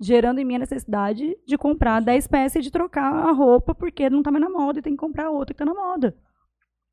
gerando 0.00 0.38
em 0.38 0.44
mim 0.44 0.54
a 0.56 0.60
necessidade 0.60 1.36
de 1.46 1.58
comprar 1.58 2.00
10 2.00 2.26
peças 2.28 2.56
e 2.56 2.60
de 2.62 2.70
trocar 2.70 3.12
a 3.12 3.32
roupa 3.32 3.74
porque 3.74 4.08
não 4.08 4.22
tá 4.22 4.30
mais 4.30 4.42
na 4.44 4.50
moda 4.50 4.78
e 4.78 4.82
tem 4.82 4.92
que 4.92 4.98
comprar 4.98 5.30
outra 5.30 5.52
que 5.52 5.58
tá 5.58 5.64
na 5.64 5.74
moda. 5.74 6.16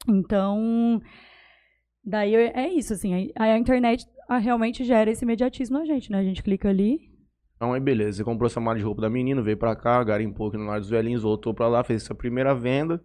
Então, 0.08 1.02
daí 2.04 2.36
é 2.36 2.70
isso, 2.70 2.94
assim, 2.94 3.32
a, 3.38 3.44
a 3.44 3.58
internet 3.58 4.06
ah, 4.28 4.38
realmente 4.38 4.84
gera 4.84 5.12
esse 5.12 5.24
imediatismo 5.24 5.78
na 5.78 5.86
gente, 5.86 6.12
né? 6.12 6.20
A 6.20 6.24
gente 6.24 6.44
clica 6.44 6.70
ali. 6.70 7.00
Então 7.56 7.72
aí 7.74 7.80
beleza, 7.80 8.18
você 8.18 8.24
comprou 8.24 8.48
essa 8.48 8.60
mala 8.60 8.78
de 8.78 8.84
roupa 8.84 9.02
da 9.02 9.10
menina, 9.10 9.42
veio 9.42 9.56
pra 9.56 9.76
cá, 9.76 10.04
garimpou 10.04 10.48
aqui 10.48 10.58
no 10.58 10.66
lar 10.66 10.80
dos 10.80 10.90
velhinhos, 10.90 11.22
voltou 11.22 11.54
pra 11.54 11.68
lá, 11.68 11.84
fez 11.84 12.04
essa 12.04 12.14
primeira 12.16 12.54
venda. 12.54 12.96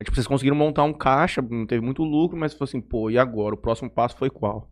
Aí, 0.00 0.04
tipo, 0.04 0.14
vocês 0.14 0.26
conseguiram 0.26 0.56
montar 0.56 0.84
um 0.84 0.92
caixa, 0.92 1.42
não 1.42 1.66
teve 1.66 1.84
muito 1.84 2.02
lucro, 2.04 2.38
mas 2.38 2.54
foi 2.54 2.64
assim, 2.64 2.80
pô, 2.80 3.10
e 3.10 3.18
agora? 3.18 3.54
O 3.54 3.58
próximo 3.58 3.90
passo 3.90 4.16
foi 4.16 4.30
qual? 4.30 4.70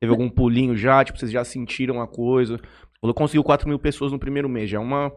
Teve 0.00 0.10
algum 0.10 0.28
pulinho 0.28 0.74
já? 0.74 1.04
Tipo, 1.04 1.18
vocês 1.18 1.30
já 1.30 1.44
sentiram 1.44 2.00
a 2.00 2.08
coisa? 2.08 2.58
Falou, 3.00 3.14
conseguiu 3.14 3.44
4 3.44 3.68
mil 3.68 3.78
pessoas 3.78 4.10
no 4.10 4.18
primeiro 4.18 4.48
mês, 4.48 4.70
já 4.70 4.78
é 4.78 4.80
uma... 4.80 5.12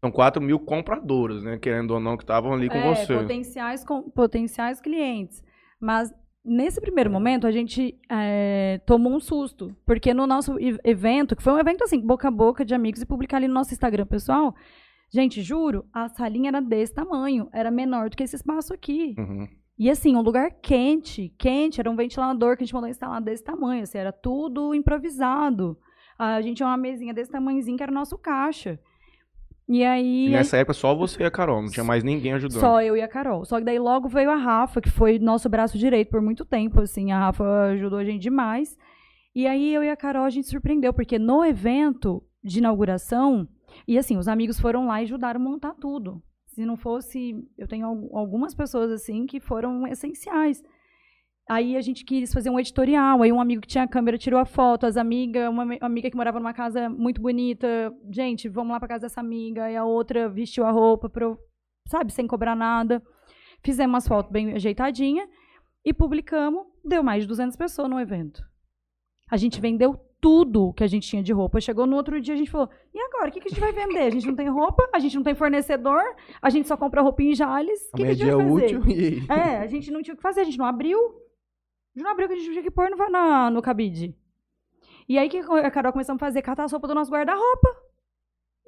São 0.00 0.10
4 0.10 0.40
mil 0.40 0.60
compradoras, 0.60 1.42
né? 1.42 1.58
Querendo 1.58 1.92
ou 1.92 2.00
não, 2.00 2.16
que 2.16 2.22
estavam 2.22 2.52
ali 2.52 2.68
com 2.68 2.76
é, 2.76 2.94
você. 2.94 3.16
Potenciais, 3.16 3.84
com- 3.84 4.02
potenciais 4.10 4.80
clientes. 4.80 5.42
Mas 5.80 6.12
nesse 6.44 6.80
primeiro 6.80 7.10
momento 7.10 7.46
a 7.46 7.50
gente 7.50 7.98
é, 8.08 8.80
tomou 8.86 9.12
um 9.12 9.20
susto. 9.20 9.74
Porque 9.84 10.14
no 10.14 10.26
nosso 10.26 10.56
evento, 10.84 11.34
que 11.34 11.42
foi 11.42 11.52
um 11.52 11.58
evento 11.58 11.82
assim, 11.82 12.00
boca 12.00 12.28
a 12.28 12.30
boca 12.30 12.64
de 12.64 12.74
amigos, 12.74 13.02
e 13.02 13.06
publicar 13.06 13.38
ali 13.38 13.48
no 13.48 13.54
nosso 13.54 13.72
Instagram 13.72 14.06
pessoal, 14.06 14.54
gente, 15.12 15.42
juro, 15.42 15.84
a 15.92 16.08
salinha 16.08 16.50
era 16.50 16.60
desse 16.60 16.94
tamanho. 16.94 17.48
Era 17.52 17.70
menor 17.70 18.08
do 18.08 18.16
que 18.16 18.22
esse 18.22 18.36
espaço 18.36 18.72
aqui. 18.72 19.14
Uhum. 19.18 19.48
E 19.78 19.88
assim, 19.88 20.16
um 20.16 20.22
lugar 20.22 20.50
quente, 20.60 21.32
quente, 21.38 21.80
era 21.80 21.90
um 21.90 21.94
ventilador 21.94 22.56
que 22.56 22.64
a 22.64 22.66
gente 22.66 22.74
mandou 22.74 22.90
instalar 22.90 23.20
desse 23.20 23.44
tamanho, 23.44 23.82
assim, 23.84 23.98
era 23.98 24.10
tudo 24.10 24.74
improvisado. 24.74 25.78
A 26.18 26.40
gente 26.40 26.56
tinha 26.56 26.68
uma 26.68 26.76
mesinha 26.76 27.14
desse 27.14 27.30
tamanhozinho 27.30 27.76
que 27.76 27.82
era 27.82 27.92
o 27.92 27.94
nosso 27.94 28.18
caixa. 28.18 28.80
E 29.68 29.84
aí. 29.84 30.26
E 30.28 30.30
nessa 30.30 30.56
época 30.56 30.72
só 30.72 30.94
você 30.94 31.22
e 31.22 31.26
a 31.26 31.30
Carol, 31.30 31.60
não 31.60 31.68
tinha 31.70 31.84
mais 31.84 32.02
ninguém 32.02 32.32
ajudando. 32.32 32.58
Só 32.60 32.80
eu 32.82 32.96
e 32.96 33.02
a 33.02 33.08
Carol. 33.08 33.44
Só 33.44 33.58
que 33.58 33.64
daí 33.64 33.78
logo 33.78 34.08
veio 34.08 34.30
a 34.30 34.36
Rafa, 34.36 34.80
que 34.80 34.90
foi 34.90 35.18
nosso 35.18 35.48
braço 35.48 35.76
direito 35.76 36.10
por 36.10 36.22
muito 36.22 36.44
tempo, 36.44 36.80
assim. 36.80 37.12
A 37.12 37.18
Rafa 37.18 37.44
ajudou 37.72 37.98
a 37.98 38.04
gente 38.04 38.22
demais. 38.22 38.76
E 39.34 39.46
aí 39.46 39.72
eu 39.74 39.84
e 39.84 39.90
a 39.90 39.96
Carol 39.96 40.24
a 40.24 40.30
gente 40.30 40.48
surpreendeu, 40.48 40.92
porque 40.94 41.18
no 41.18 41.44
evento 41.44 42.22
de 42.42 42.58
inauguração, 42.58 43.46
e 43.86 43.98
assim, 43.98 44.16
os 44.16 44.26
amigos 44.26 44.58
foram 44.58 44.86
lá 44.86 45.00
e 45.00 45.04
ajudaram 45.04 45.38
a 45.38 45.44
montar 45.44 45.74
tudo. 45.74 46.22
Se 46.46 46.64
não 46.64 46.76
fosse, 46.76 47.34
eu 47.56 47.68
tenho 47.68 47.86
al- 47.86 48.16
algumas 48.18 48.54
pessoas 48.54 48.90
assim 48.90 49.26
que 49.26 49.38
foram 49.38 49.86
essenciais. 49.86 50.62
Aí 51.48 51.76
a 51.76 51.80
gente 51.80 52.04
quis 52.04 52.32
fazer 52.32 52.50
um 52.50 52.58
editorial, 52.60 53.22
aí 53.22 53.32
um 53.32 53.40
amigo 53.40 53.62
que 53.62 53.68
tinha 53.68 53.84
a 53.84 53.88
câmera 53.88 54.18
tirou 54.18 54.38
a 54.38 54.44
foto, 54.44 54.84
as 54.84 54.96
amigas, 54.98 55.48
uma 55.48 55.62
ami- 55.62 55.78
amiga 55.80 56.10
que 56.10 56.16
morava 56.16 56.38
numa 56.38 56.52
casa 56.52 56.90
muito 56.90 57.22
bonita, 57.22 57.90
gente, 58.10 58.48
vamos 58.48 58.72
lá 58.72 58.78
pra 58.78 58.88
casa 58.88 59.02
dessa 59.06 59.20
amiga, 59.20 59.70
e 59.70 59.76
a 59.76 59.84
outra 59.84 60.28
vestiu 60.28 60.64
a 60.66 60.70
roupa 60.70 61.10
sabe, 61.88 62.12
sem 62.12 62.26
cobrar 62.26 62.54
nada. 62.54 63.02
Fizemos 63.64 63.94
umas 63.94 64.06
fotos 64.06 64.30
bem 64.30 64.52
ajeitadinha 64.52 65.26
e 65.84 65.92
publicamos. 65.94 66.66
Deu 66.84 67.02
mais 67.02 67.22
de 67.22 67.28
200 67.28 67.56
pessoas 67.56 67.88
no 67.88 67.98
evento. 67.98 68.42
A 69.30 69.36
gente 69.36 69.60
vendeu 69.60 69.96
tudo 70.20 70.72
que 70.74 70.84
a 70.84 70.86
gente 70.86 71.08
tinha 71.08 71.22
de 71.22 71.32
roupa. 71.32 71.60
Chegou 71.60 71.86
no 71.86 71.96
outro 71.96 72.20
dia, 72.20 72.34
a 72.34 72.36
gente 72.36 72.50
falou: 72.50 72.68
e 72.94 72.98
agora? 73.00 73.28
O 73.28 73.32
que, 73.32 73.40
que 73.40 73.48
a 73.48 73.50
gente 73.50 73.60
vai 73.60 73.72
vender? 73.72 74.00
A 74.00 74.10
gente 74.10 74.26
não 74.26 74.34
tem 74.36 74.48
roupa, 74.48 74.88
a 74.94 74.98
gente 74.98 75.16
não 75.16 75.22
tem 75.22 75.34
fornecedor, 75.34 76.02
a 76.42 76.50
gente 76.50 76.68
só 76.68 76.76
compra 76.76 77.00
roupa 77.02 77.22
em 77.22 77.34
Jales. 77.34 77.80
O 77.92 77.96
que, 77.96 78.02
que 78.02 78.08
a 78.08 78.12
é 78.12 78.14
gente 78.14 78.30
vai 78.34 78.48
fazer? 78.48 78.76
útil 78.76 78.82
e... 78.88 79.26
É, 79.30 79.58
a 79.58 79.66
gente 79.66 79.90
não 79.90 80.02
tinha 80.02 80.14
o 80.14 80.16
que 80.16 80.22
fazer, 80.22 80.40
a 80.42 80.44
gente 80.44 80.58
não 80.58 80.66
abriu. 80.66 80.98
A 81.98 82.00
gente 82.00 82.04
não 82.04 82.12
abriu, 82.12 82.28
que 82.28 82.34
a 82.34 82.36
gente 82.36 82.50
tinha 82.50 82.62
que 82.62 82.70
pôr 82.70 82.88
no, 82.90 82.96
na, 83.10 83.50
no 83.50 83.60
cabide. 83.60 84.14
E 85.08 85.18
aí 85.18 85.28
que 85.28 85.38
a 85.38 85.70
Carol 85.70 85.92
começamos 85.92 86.22
a 86.22 86.26
fazer? 86.26 86.42
Catar 86.42 86.64
as 86.64 86.70
roupas 86.70 86.88
do 86.88 86.94
nosso 86.94 87.10
guarda-roupa 87.10 87.68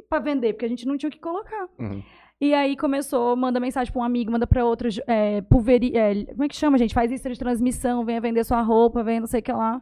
pra 0.09 0.19
vender, 0.19 0.55
porque 0.55 0.65
a 0.65 0.69
gente 0.69 0.85
não 0.85 0.97
tinha 0.99 1.09
o 1.09 1.13
que 1.13 1.21
colocar. 1.21 1.69
Uhum. 1.79 2.03
E 2.41 2.53
aí 2.53 2.77
começou, 2.77 3.37
manda 3.37 3.61
mensagem 3.61 3.93
pra 3.93 4.03
um 4.03 4.05
amigo, 4.05 4.33
manda 4.33 4.49
pra 4.49 4.65
outro, 4.65 4.89
é, 5.07 5.43
pulveri, 5.43 5.97
é, 5.97 6.25
como 6.25 6.43
é 6.43 6.49
que 6.49 6.57
chama, 6.57 6.77
gente? 6.77 6.93
Faz 6.93 7.09
lista 7.09 7.31
de 7.31 7.39
transmissão, 7.39 8.05
venha 8.05 8.21
vender 8.21 8.43
sua 8.43 8.63
roupa, 8.63 9.05
venha 9.05 9.21
não 9.21 9.29
sei 9.29 9.39
o 9.39 9.43
que 9.43 9.53
lá. 9.53 9.81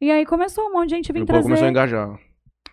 E 0.00 0.10
aí 0.10 0.26
começou 0.26 0.66
um 0.68 0.72
monte 0.72 0.88
de 0.88 0.96
gente 0.96 1.12
vir 1.12 1.26
povo 1.26 1.42
começou 1.42 1.52
a 1.52 1.56
trazer. 1.56 1.70
engajar. 1.70 2.18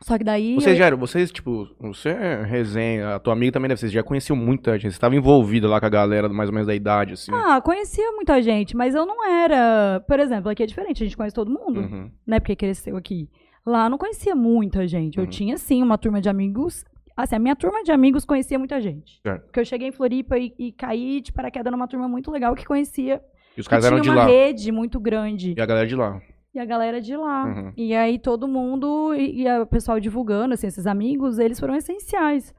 Só 0.02 0.18
que 0.18 0.24
daí... 0.24 0.56
Vocês 0.56 0.74
eu- 0.76 0.80
já 0.80 0.86
eram, 0.86 0.98
vocês, 0.98 1.32
tipo, 1.32 1.68
você 1.80 2.10
é 2.10 2.44
resenha, 2.44 3.16
a 3.16 3.20
tua 3.20 3.34
amiga 3.34 3.52
também 3.52 3.68
deve 3.68 3.80
ser, 3.80 3.88
você 3.88 3.94
já 3.94 4.04
conheceu 4.04 4.36
muita 4.36 4.74
gente, 4.74 4.84
você 4.92 4.98
estava 4.98 5.16
envolvida 5.16 5.68
lá 5.68 5.80
com 5.80 5.86
a 5.86 5.90
galera 5.90 6.30
mais 6.30 6.50
ou 6.50 6.54
menos 6.54 6.68
da 6.68 6.76
idade, 6.76 7.14
assim. 7.14 7.32
Ah, 7.34 7.60
conhecia 7.62 8.12
muita 8.12 8.42
gente, 8.42 8.76
mas 8.78 8.94
eu 8.96 9.06
não 9.06 9.26
era... 9.28 10.00
Por 10.08 10.20
exemplo, 10.20 10.50
aqui 10.52 10.64
é 10.64 10.66
diferente, 10.66 11.04
a 11.04 11.06
gente 11.06 11.18
conhece 11.18 11.36
todo 11.36 11.50
mundo. 11.52 11.80
Uhum. 11.82 12.12
né? 12.26 12.40
Porque 12.40 12.56
cresceu 12.56 12.96
aqui. 12.96 13.28
Lá 13.66 13.86
eu 13.86 13.90
não 13.90 13.98
conhecia 13.98 14.34
muita 14.36 14.88
gente. 14.88 15.18
Eu 15.18 15.24
Uhum. 15.26 15.30
tinha, 15.30 15.58
sim, 15.58 15.82
uma 15.84 15.98
turma 15.98 16.22
de 16.22 16.30
amigos. 16.30 16.86
Assim, 17.18 17.36
a 17.36 17.40
minha 17.40 17.56
turma 17.56 17.84
de 17.84 17.92
amigos 17.92 18.24
conhecia 18.24 18.58
muita 18.60 18.80
gente. 18.80 19.20
Certo. 19.24 19.44
Porque 19.46 19.60
eu 19.60 19.66
cheguei 19.66 19.88
em 19.88 19.92
Floripa 19.92 20.38
e, 20.38 20.54
e 20.58 20.72
caí 20.72 21.20
de 21.20 21.34
paraquedas 21.34 21.72
numa 21.72 21.88
turma 21.88 22.08
muito 22.08 22.30
legal 22.32 22.54
que 22.56 22.64
conhecia. 22.64 23.20
E 23.58 23.60
os 23.60 23.68
caras 23.68 23.84
tinha 23.86 23.96
eram 23.96 24.02
de 24.04 24.10
uma 24.10 24.16
lá. 24.18 24.26
rede 24.28 24.72
muito 24.72 25.00
grande. 25.00 25.56
E 25.58 25.60
a 25.62 25.66
galera 25.66 25.88
de 25.88 25.96
lá. 25.96 26.22
E 26.58 26.60
a 26.60 26.66
galera 26.66 27.00
de 27.00 27.16
lá. 27.16 27.46
Uhum. 27.46 27.72
E 27.78 27.94
aí 27.94 28.18
todo 28.18 28.48
mundo, 28.48 29.14
e, 29.14 29.44
e 29.44 29.60
o 29.60 29.68
pessoal 29.68 30.00
divulgando, 30.00 30.56
assim, 30.56 30.66
esses 30.66 30.88
amigos, 30.88 31.38
eles 31.38 31.60
foram 31.60 31.76
essenciais. 31.76 32.52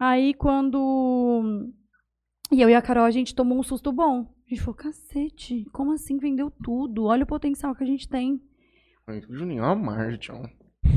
Aí 0.00 0.32
quando. 0.32 1.68
E 2.50 2.62
eu 2.62 2.70
e 2.70 2.74
a 2.74 2.80
Carol, 2.80 3.04
a 3.04 3.10
gente 3.10 3.34
tomou 3.34 3.58
um 3.58 3.62
susto 3.62 3.92
bom. 3.92 4.26
A 4.46 4.48
gente 4.48 4.62
falou, 4.62 4.74
cacete, 4.76 5.66
como 5.74 5.92
assim 5.92 6.16
vendeu 6.16 6.50
tudo? 6.64 7.04
Olha 7.04 7.24
o 7.24 7.26
potencial 7.26 7.74
que 7.74 7.84
a 7.84 7.86
gente 7.86 8.08
tem. 8.08 8.40
Juninho, 9.28 9.62
ó 9.62 9.72
a 9.72 9.76
margem. 9.76 10.34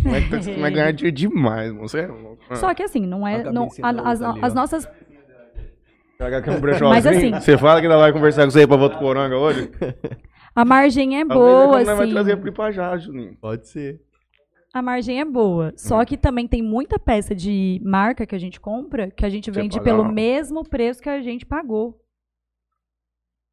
Como 0.01 0.15
é 0.15 0.21
que 0.21 0.29
tá- 0.29 0.41
você 0.41 0.53
vai 0.55 0.71
ganhar 0.71 0.91
dinheiro 0.93 1.17
demais? 1.17 1.73
Você 1.73 1.99
é 1.99 2.07
louco. 2.07 2.41
Ah. 2.49 2.55
Só 2.55 2.73
que 2.73 2.81
assim, 2.81 3.05
não 3.05 3.27
é. 3.27 3.43
Não, 3.51 3.67
a- 3.81 4.09
as, 4.09 4.21
ali, 4.21 4.39
as 4.41 4.53
nossas. 4.53 4.87
Mas 6.89 7.05
assim- 7.05 7.31
Você 7.33 7.57
fala 7.57 7.81
que 7.81 7.87
ainda 7.87 7.97
vai 7.97 8.13
conversar 8.13 8.45
com 8.45 8.51
você 8.51 8.59
aí 8.61 8.67
pra 8.67 8.77
voto 8.77 8.97
poranga 8.99 9.37
hoje? 9.37 9.69
A 10.55 10.63
margem 10.63 11.19
é 11.19 11.25
boa, 11.25 11.67
quando 11.67 11.85
nós 11.85 11.97
vai 11.97 12.05
assim. 12.05 12.13
trazer 12.13 12.37
pro 12.37 12.49
Ipajá, 12.49 12.97
Juninho. 12.97 13.35
Pode 13.41 13.67
ser. 13.67 14.01
A 14.73 14.81
margem 14.81 15.19
é 15.19 15.25
boa. 15.25 15.73
Só 15.77 15.99
Uhum. 15.99 16.05
que 16.05 16.17
também 16.17 16.47
tem 16.47 16.61
muita 16.61 16.97
peça 16.97 17.33
de 17.35 17.81
marca 17.83 18.25
que 18.25 18.35
a 18.35 18.37
gente 18.39 18.59
compra 18.59 19.09
que 19.11 19.25
a 19.25 19.29
gente 19.29 19.51
Você 19.51 19.61
vende 19.61 19.77
paga 19.77 19.83
pelo 19.91 20.05
mesmo 20.11 20.63
preço 20.67 21.01
que 21.01 21.09
a 21.09 21.21
gente 21.21 21.45
pagou. 21.45 21.99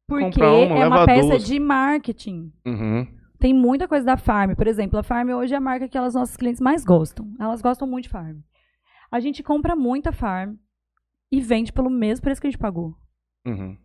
Porque 0.07 0.41
uma, 0.41 0.79
é 0.79 0.85
uma 0.87 0.95
leva 0.97 1.05
peça 1.05 1.29
duas. 1.29 1.45
de 1.45 1.59
marketing. 1.59 2.51
Uhum. 2.65 3.07
Tem 3.39 3.53
muita 3.53 3.87
coisa 3.87 4.05
da 4.05 4.17
Farm. 4.17 4.53
Por 4.55 4.67
exemplo, 4.67 4.97
a 4.99 5.03
Farm 5.03 5.29
hoje 5.29 5.53
é 5.53 5.57
a 5.57 5.61
marca 5.61 5.87
que 5.87 5.97
as 5.97 6.13
nossas 6.13 6.37
clientes 6.37 6.61
mais 6.61 6.83
gostam. 6.85 7.33
Elas 7.39 7.61
gostam 7.61 7.87
muito 7.87 8.03
de 8.03 8.09
Farm. 8.09 8.39
A 9.11 9.19
gente 9.19 9.41
compra 9.43 9.75
muita 9.75 10.11
Farm 10.11 10.55
e 11.31 11.39
vende 11.41 11.71
pelo 11.71 11.89
mesmo 11.89 12.23
preço 12.23 12.39
que 12.41 12.47
a 12.47 12.49
gente 12.51 12.59
pagou. 12.59 12.95
Uhum. 13.45 13.77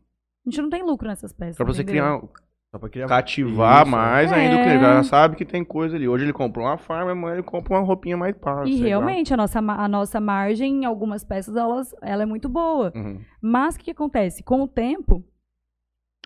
A 0.46 0.50
gente 0.50 0.62
não 0.62 0.70
tem 0.70 0.82
lucro 0.82 1.06
nessas 1.08 1.32
peças. 1.32 1.56
Pra 1.56 1.66
você 1.66 1.82
entendeu? 1.82 2.20
criar. 2.20 2.47
Só 2.70 2.78
pra 2.78 2.88
criar 2.90 3.06
cativar 3.06 3.82
Isso, 3.82 3.90
mais 3.90 4.30
É. 4.30 4.34
ainda 4.34 4.56
o 4.56 4.62
cliente. 4.62 4.80
Já 4.82 5.02
sabe 5.02 5.36
que 5.36 5.44
tem 5.46 5.64
coisa 5.64 5.96
ali. 5.96 6.06
Hoje 6.06 6.24
ele 6.24 6.34
comprou 6.34 6.66
uma 6.66 6.76
farma, 6.76 7.12
amanhã 7.12 7.34
ele 7.34 7.42
compra 7.42 7.74
uma 7.74 7.80
roupinha 7.86 8.16
mais 8.16 8.36
paga. 8.36 8.68
E 8.68 8.78
lá. 8.80 8.86
realmente, 8.86 9.32
a 9.32 9.36
nossa, 9.38 9.58
a 9.58 9.88
nossa 9.88 10.20
margem 10.20 10.82
em 10.82 10.84
algumas 10.84 11.24
peças, 11.24 11.56
elas, 11.56 11.94
ela 12.02 12.24
é 12.24 12.26
muito 12.26 12.46
boa. 12.48 12.92
Uhum. 12.94 13.20
Mas 13.40 13.74
o 13.74 13.78
que, 13.78 13.86
que 13.86 13.90
acontece? 13.92 14.42
Com 14.42 14.60
o 14.62 14.68
tempo, 14.68 15.24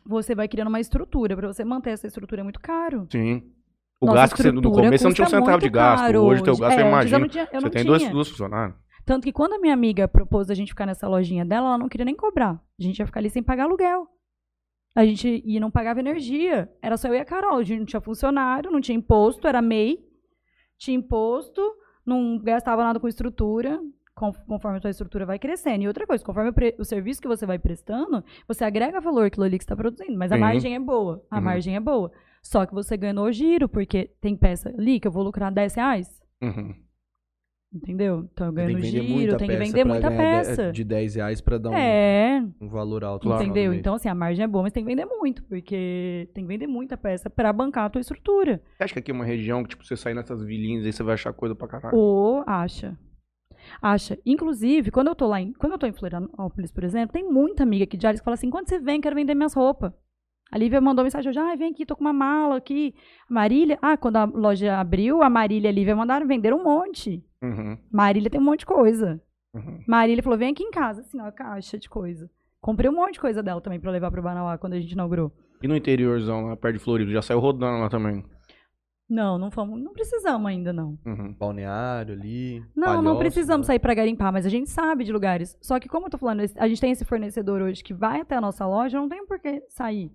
você 0.05 0.35
vai 0.35 0.49
criando 0.49 0.67
uma 0.69 0.81
estrutura. 0.81 1.37
Para 1.37 1.47
você 1.47 1.65
manter 1.65 1.91
essa 1.91 2.09
estrutura 2.09 2.41
é 2.41 2.45
muito 2.45 2.59
caro. 2.61 3.07
Sim. 3.11 3.43
O 4.01 4.07
Nossa 4.07 4.19
gasto 4.19 4.35
que 4.35 4.43
você 4.43 4.51
no 4.51 4.63
começo 4.63 4.99
você 4.99 5.05
não 5.05 5.15
tinha 5.15 5.27
um 5.29 5.31
centavo 5.31 5.59
de 5.61 5.69
gasto. 5.69 6.03
caro 6.03 6.23
Hoje 6.25 6.43
teu 6.43 6.55
hoje. 6.55 6.61
gasto, 6.63 6.73
É, 6.77 6.83
eu 6.83 6.87
antes 6.87 6.87
eu 6.87 6.89
imagino. 6.89 7.19
não 7.21 7.29
tinha- 7.29 7.45
eu 7.45 7.61
você 7.61 7.65
não 7.67 7.71
tem 7.71 7.85
duas, 7.85 8.09
duas 8.09 8.29
funcionários. 8.29 8.77
Tanto 9.07 9.23
que 9.25 9.33
quando 9.33 9.53
a 9.53 9.59
minha 9.61 9.73
amiga 9.75 10.09
propôs 10.09 10.51
a 10.51 10.55
gente 10.55 10.71
ficar 10.71 10.87
nessa 10.87 11.07
lojinha 11.07 11.45
dela, 11.45 11.69
ela 11.69 11.79
não 11.79 11.89
queria 11.89 12.05
nem 12.05 12.17
cobrar. 12.17 12.61
A 12.81 12.83
gente 12.83 12.99
ia 12.99 13.07
ficar 13.07 13.21
ali 13.21 13.31
sem 13.31 13.45
pagar 13.45 13.65
aluguel. 13.65 14.09
A 14.95 15.05
gente 15.05 15.43
ia 15.47 15.59
não 15.61 15.71
pagava 15.71 16.01
energia. 16.01 16.71
Era 16.83 16.97
só 16.97 17.09
eu 17.09 17.15
e 17.15 17.19
a 17.21 17.25
Carol. 17.25 17.57
A 17.59 17.63
gente 17.63 17.79
não 17.81 17.87
tinha 17.87 18.01
funcionário, 18.01 18.71
não 18.71 18.81
tinha 18.81 18.97
imposto, 18.97 19.47
era 19.49 19.63
MEI. 19.63 19.99
Tinha 20.79 20.97
imposto, 20.97 21.63
não 22.05 22.39
gastava 22.39 22.83
nada 22.85 23.01
com 23.01 23.09
estrutura. 23.09 23.81
con- 24.15 24.33
Conforme 24.47 24.77
a 24.79 24.81
sua 24.81 24.91
estrutura 24.91 25.25
vai 25.25 25.39
crescendo. 25.39 25.83
E 25.85 25.89
outra 25.89 26.07
coisa, 26.07 26.23
conforme 26.25 26.51
o, 26.51 26.53
pre- 26.53 26.77
o 26.79 26.85
serviço 26.85 27.23
que 27.23 27.29
você 27.29 27.47
vai 27.47 27.59
prestando, 27.59 28.23
você 28.47 28.65
agrega 28.65 29.01
valor 29.01 29.27
aquilo 29.27 29.45
ali 29.45 29.57
que 29.57 29.65
está 29.65 29.75
produzindo. 29.77 30.17
Mas 30.19 30.31
a 30.31 30.35
Sim. 30.35 30.41
margem 30.41 30.75
é 30.75 30.79
boa. 30.81 31.25
A 31.31 31.37
Uhum. 31.37 31.43
margem 31.43 31.75
é 31.77 31.81
boa. 31.81 32.13
Só 32.43 32.67
que 32.67 32.75
você 32.75 32.97
ganhou 32.97 33.31
giro, 33.33 33.69
porque 33.69 34.11
tem 34.21 34.37
peça 34.37 34.69
ali 34.71 35.01
que 35.01 35.07
eu 35.09 35.13
vou 35.13 35.23
lucrar 35.23 35.51
10 35.53 35.75
reais. 35.75 36.21
Uhum. 36.43 36.75
Entendeu? 37.75 38.29
Então 38.31 38.49
eu 38.49 38.53
ganho 38.53 38.67
Tem 38.67 38.77
no 38.77 38.83
que 38.83 38.91
vender 38.91 39.07
giro, 39.07 39.37
tem 39.39 39.49
que 39.49 39.57
vender 39.57 39.85
muita 39.85 40.11
peça. 40.11 40.71
De 40.73 40.85
10 40.85 41.15
reais 41.15 41.41
pra 41.41 41.57
dar 41.57 41.71
um, 41.71 41.75
É, 41.75 42.45
um 42.61 42.69
valor 42.69 43.03
alto. 43.03 43.27
do 43.27 43.35
entendeu? 43.35 43.73
Então, 43.73 43.95
assim, 43.95 44.11
a 44.11 44.15
margem 44.15 44.45
é 44.45 44.47
boa, 44.47 44.65
mas 44.65 44.73
tem 44.73 44.85
que 44.85 44.91
vender 44.91 45.07
muito, 45.07 45.43
porque 45.45 46.29
tem 46.35 46.45
que 46.45 46.49
vender 46.49 46.67
muita 46.67 46.99
peça 46.99 47.31
pra 47.31 47.51
bancar 47.51 47.87
a 47.87 47.91
tua 47.91 48.01
estrutura. 48.01 48.61
Você 48.77 48.85
acha 48.85 48.93
que 48.93 48.99
aqui 48.99 49.11
é 49.11 49.15
uma 49.15 49.25
região 49.25 49.63
que, 49.63 49.71
tipo, 49.71 49.85
você 49.87 49.97
sair 49.97 50.13
nessas 50.15 50.43
vilinhas 50.45 50.85
aí 50.85 50.93
você 50.93 51.03
vai 51.03 51.15
achar 51.15 51.33
coisa 51.33 51.55
pra 51.55 51.67
caralho? 51.67 51.97
Ou 51.97 52.45
acha. 52.47 52.99
Acha. 53.81 54.19
Inclusive, 54.27 54.91
quando 54.91 55.09
eu 55.09 55.15
tô 55.15 55.27
lá 55.27 55.41
em, 55.41 55.53
quando 55.55 55.73
eu 55.73 55.79
tô 55.79 55.87
em 55.87 55.93
Florianópolis, 55.93 56.71
por 56.71 56.85
exemplo, 56.85 57.13
tem 57.13 57.25
muita 57.25 57.63
amiga 57.63 57.85
aqui 57.85 57.97
de 57.97 58.07
Ares 58.07 58.21
que 58.21 58.25
fala 58.25 58.35
assim: 58.35 58.51
quando 58.51 58.69
você 58.69 58.79
vem, 58.79 59.01
quero 59.01 59.17
vender 59.17 59.35
minhas 59.35 59.55
roupas. 59.55 59.93
A 60.51 60.59
Lívia 60.59 60.83
mandou 60.83 61.03
mensagem 61.03 61.31
hoje, 61.31 61.39
ah, 61.39 61.57
vem 61.57 61.71
aqui, 61.71 61.87
tô 61.87 61.97
com 61.97 62.03
uma 62.03 62.13
mala 62.13 62.57
aqui. 62.59 62.95
A 63.31 63.33
Marília, 63.33 63.79
ah, 63.81 63.97
quando 63.97 64.17
a 64.17 64.25
loja 64.25 64.77
abriu, 64.79 65.23
a 65.23 65.31
Marília 65.31 65.69
e 65.69 65.71
a 65.71 65.73
Lívia 65.73 65.97
mandaram 65.97 66.27
vender 66.27 66.53
um 66.53 66.63
monte. 66.63 67.25
Uhum. 67.43 67.77
Marília 67.91 68.31
tem 68.31 68.41
um 68.41 68.45
monte 68.45 68.61
de 68.61 68.67
coisa. 68.67 69.21
Uhum. 69.53 69.83
Marília 69.87 70.23
falou: 70.23 70.39
vem 70.39 70.53
aqui 70.53 70.63
em 70.63 70.71
casa, 70.71 71.01
assim, 71.01 71.21
ó, 71.21 71.31
caixa 71.31 71.79
de 71.79 71.89
coisa. 71.89 72.31
Comprei 72.61 72.89
um 72.89 72.95
monte 72.95 73.15
de 73.15 73.21
coisa 73.21 73.43
dela 73.43 73.61
também 73.61 73.81
pra 73.81 73.91
levar 73.91 74.11
pro 74.11 74.23
Banauá 74.23 74.57
quando 74.57 74.75
a 74.75 74.81
gente 74.81 74.93
inaugurou. 74.93 75.33
E 75.61 75.69
no 75.69 75.77
interiorzão, 75.77 76.47
lá 76.47 76.57
perto 76.57 76.79
de 76.79 76.85
Floripa, 76.85 77.11
já 77.11 77.23
saiu 77.23 77.41
rodando 77.41 77.81
lá 77.81 77.89
também. 77.89 78.25
Não, 79.09 79.37
não 79.37 79.51
fomos, 79.51 79.83
não 79.83 79.93
precisamos 79.93 80.47
ainda, 80.47 80.73
não. 80.73 80.99
Uhum. 81.05 81.35
Balneário 81.39 82.15
ali. 82.15 82.65
Não, 82.75 83.03
não 83.03 83.19
precisamos 83.19 83.67
né? 83.67 83.73
sair 83.73 83.79
pra 83.79 83.93
garimpar, 83.93 84.33
mas 84.33 84.47
a 84.47 84.49
gente 84.49 84.71
sabe 84.71 85.05
de 85.05 85.13
lugares. 85.13 85.57
Só 85.61 85.79
que 85.79 85.89
como 85.89 86.07
eu 86.07 86.11
tô 86.11 86.17
falando, 86.17 86.43
a 86.57 86.69
gente 86.69 86.81
tem 86.81 86.93
esse 86.93 87.05
fornecedor 87.05 87.61
hoje 87.61 87.85
que 87.85 87.93
vai 87.93 88.23
até 88.23 88.37
a 88.37 88.41
nossa 88.41 88.67
loja, 88.67 88.99
não 88.99 89.09
tem 89.09 89.27
por 89.27 89.39
que 89.39 89.63
sair. 89.69 90.11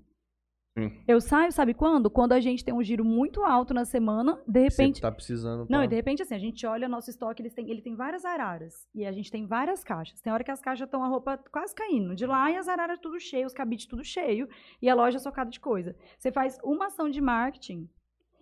Sim. 0.78 0.92
Eu 1.08 1.20
saio, 1.20 1.52
sabe 1.52 1.74
quando? 1.74 2.10
Quando 2.10 2.34
a 2.34 2.40
gente 2.40 2.64
tem 2.64 2.74
um 2.74 2.84
giro 2.84 3.04
muito 3.04 3.44
alto 3.44 3.74
na 3.74 3.84
semana, 3.84 4.40
de 4.48 4.60
repente. 4.62 4.98
Você 4.98 5.02
tá 5.02 5.12
precisando. 5.12 5.62
Não, 5.70 5.80
pra- 5.80 5.86
e 5.86 5.88
de 5.88 5.96
repente, 5.96 6.22
assim, 6.22 6.36
a 6.36 6.40
gente 6.40 6.66
olha 6.68 6.88
nosso 6.88 7.10
estoque, 7.10 7.42
eles 7.42 7.54
têm, 7.54 7.70
ele 7.70 7.82
tem 7.82 7.96
várias 7.96 8.24
araras. 8.26 8.88
E 8.94 9.06
a 9.06 9.12
gente 9.12 9.32
tem 9.32 9.48
várias 9.48 9.84
caixas. 9.84 10.22
Tem 10.22 10.32
hora 10.32 10.44
que 10.44 10.52
as 10.52 10.62
caixas 10.62 10.86
estão 10.88 11.04
a 11.04 11.08
roupa 11.08 11.38
quase 11.52 11.74
caindo. 11.74 12.14
De 12.16 12.26
lá 12.28 12.52
e 12.52 12.58
as 12.58 12.68
araras 12.68 13.00
tudo 13.00 13.20
cheio, 13.20 13.48
os 13.48 13.54
cabides 13.54 13.88
tudo 13.88 14.04
cheio. 14.04 14.48
E 14.82 14.88
a 14.88 14.94
loja 14.94 15.18
socada 15.18 15.50
de 15.50 15.60
coisa. 15.60 15.96
Você 16.18 16.32
faz 16.32 16.60
uma 16.64 16.88
ação 16.88 17.10
de 17.10 17.20
marketing 17.22 17.90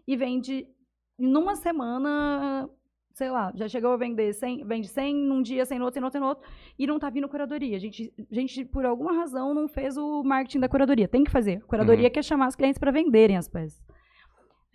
e 0.06 0.18
vende 0.18 0.68
numa 1.18 1.56
semana, 1.56 2.70
sei 3.16 3.30
lá, 3.30 3.50
já 3.56 3.68
chegou 3.70 3.92
a 3.92 3.98
vender 3.98 4.34
100, 4.34 4.66
vende 4.66 4.90
100 4.90 5.16
num 5.16 5.42
dia, 5.42 5.66
100 5.66 5.80
no 5.80 5.86
outro, 5.86 5.96
100 5.96 6.02
no 6.02 6.06
outro, 6.06 6.20
100 6.20 6.22
no 6.22 6.28
outro. 6.28 6.50
E 6.78 6.86
não 6.86 7.00
tá 7.00 7.10
vindo 7.10 7.30
curadoria. 7.30 7.78
A 7.78 7.80
gente, 7.80 8.14
a 8.30 8.36
gente, 8.36 8.66
por 8.66 8.86
alguma 8.86 9.14
razão, 9.14 9.54
não 9.54 9.70
fez 9.70 9.96
o 9.96 10.22
marketing 10.22 10.60
da 10.60 10.68
curadoria. 10.68 11.08
Tem 11.08 11.24
que 11.24 11.32
fazer. 11.32 11.58
A 11.58 11.62
curadoria 11.62 12.10
quer 12.10 12.24
chamar 12.24 12.50
os 12.50 12.56
clientes 12.58 12.78
para 12.78 12.92
venderem 12.92 13.38
as 13.38 13.48
peças. 13.48 13.82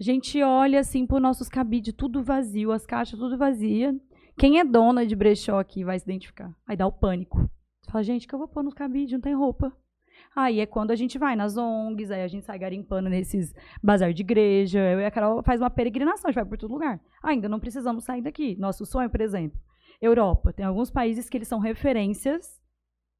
A 0.00 0.02
gente 0.02 0.42
olha 0.42 0.80
assim 0.80 1.06
pro 1.06 1.20
nossos 1.20 1.50
cabides, 1.50 1.92
tudo 1.92 2.22
vazio, 2.22 2.72
as 2.72 2.86
caixas 2.86 3.18
tudo 3.18 3.36
vazia. 3.36 3.94
Quem 4.38 4.58
é 4.58 4.64
dona 4.64 5.04
de 5.04 5.14
brechó 5.14 5.60
aqui 5.60 5.84
vai 5.84 5.98
se 5.98 6.06
identificar. 6.06 6.50
Aí 6.66 6.74
dá 6.74 6.86
o 6.86 6.92
pânico. 6.92 7.38
Você 7.82 7.90
fala, 7.90 8.04
gente, 8.04 8.24
o 8.24 8.28
que 8.28 8.34
eu 8.34 8.38
vou 8.38 8.48
pôr 8.48 8.62
nos 8.62 8.72
cabides? 8.72 9.12
Não 9.12 9.20
tem 9.20 9.34
roupa. 9.34 9.70
Aí 10.34 10.60
é 10.60 10.66
quando 10.66 10.92
a 10.92 10.96
gente 10.96 11.18
vai 11.18 11.34
nas 11.34 11.56
ONGs, 11.56 12.10
aí 12.10 12.22
a 12.22 12.28
gente 12.28 12.46
sai 12.46 12.58
garimpando 12.58 13.08
nesses 13.08 13.52
bazar 13.82 14.12
de 14.12 14.22
igreja. 14.22 14.78
Eu 14.78 15.00
e 15.00 15.04
a 15.04 15.10
Carol 15.10 15.42
faz 15.42 15.60
uma 15.60 15.70
peregrinação, 15.70 16.28
a 16.28 16.30
gente 16.30 16.40
vai 16.40 16.44
por 16.44 16.58
todo 16.58 16.72
lugar. 16.72 17.00
Ainda 17.22 17.48
não 17.48 17.58
precisamos 17.58 18.04
sair 18.04 18.22
daqui. 18.22 18.56
Nosso 18.58 18.86
sonho, 18.86 19.10
por 19.10 19.20
exemplo, 19.20 19.60
Europa. 20.00 20.52
Tem 20.52 20.64
alguns 20.64 20.90
países 20.90 21.28
que 21.28 21.36
eles 21.36 21.48
são 21.48 21.58
referências 21.58 22.60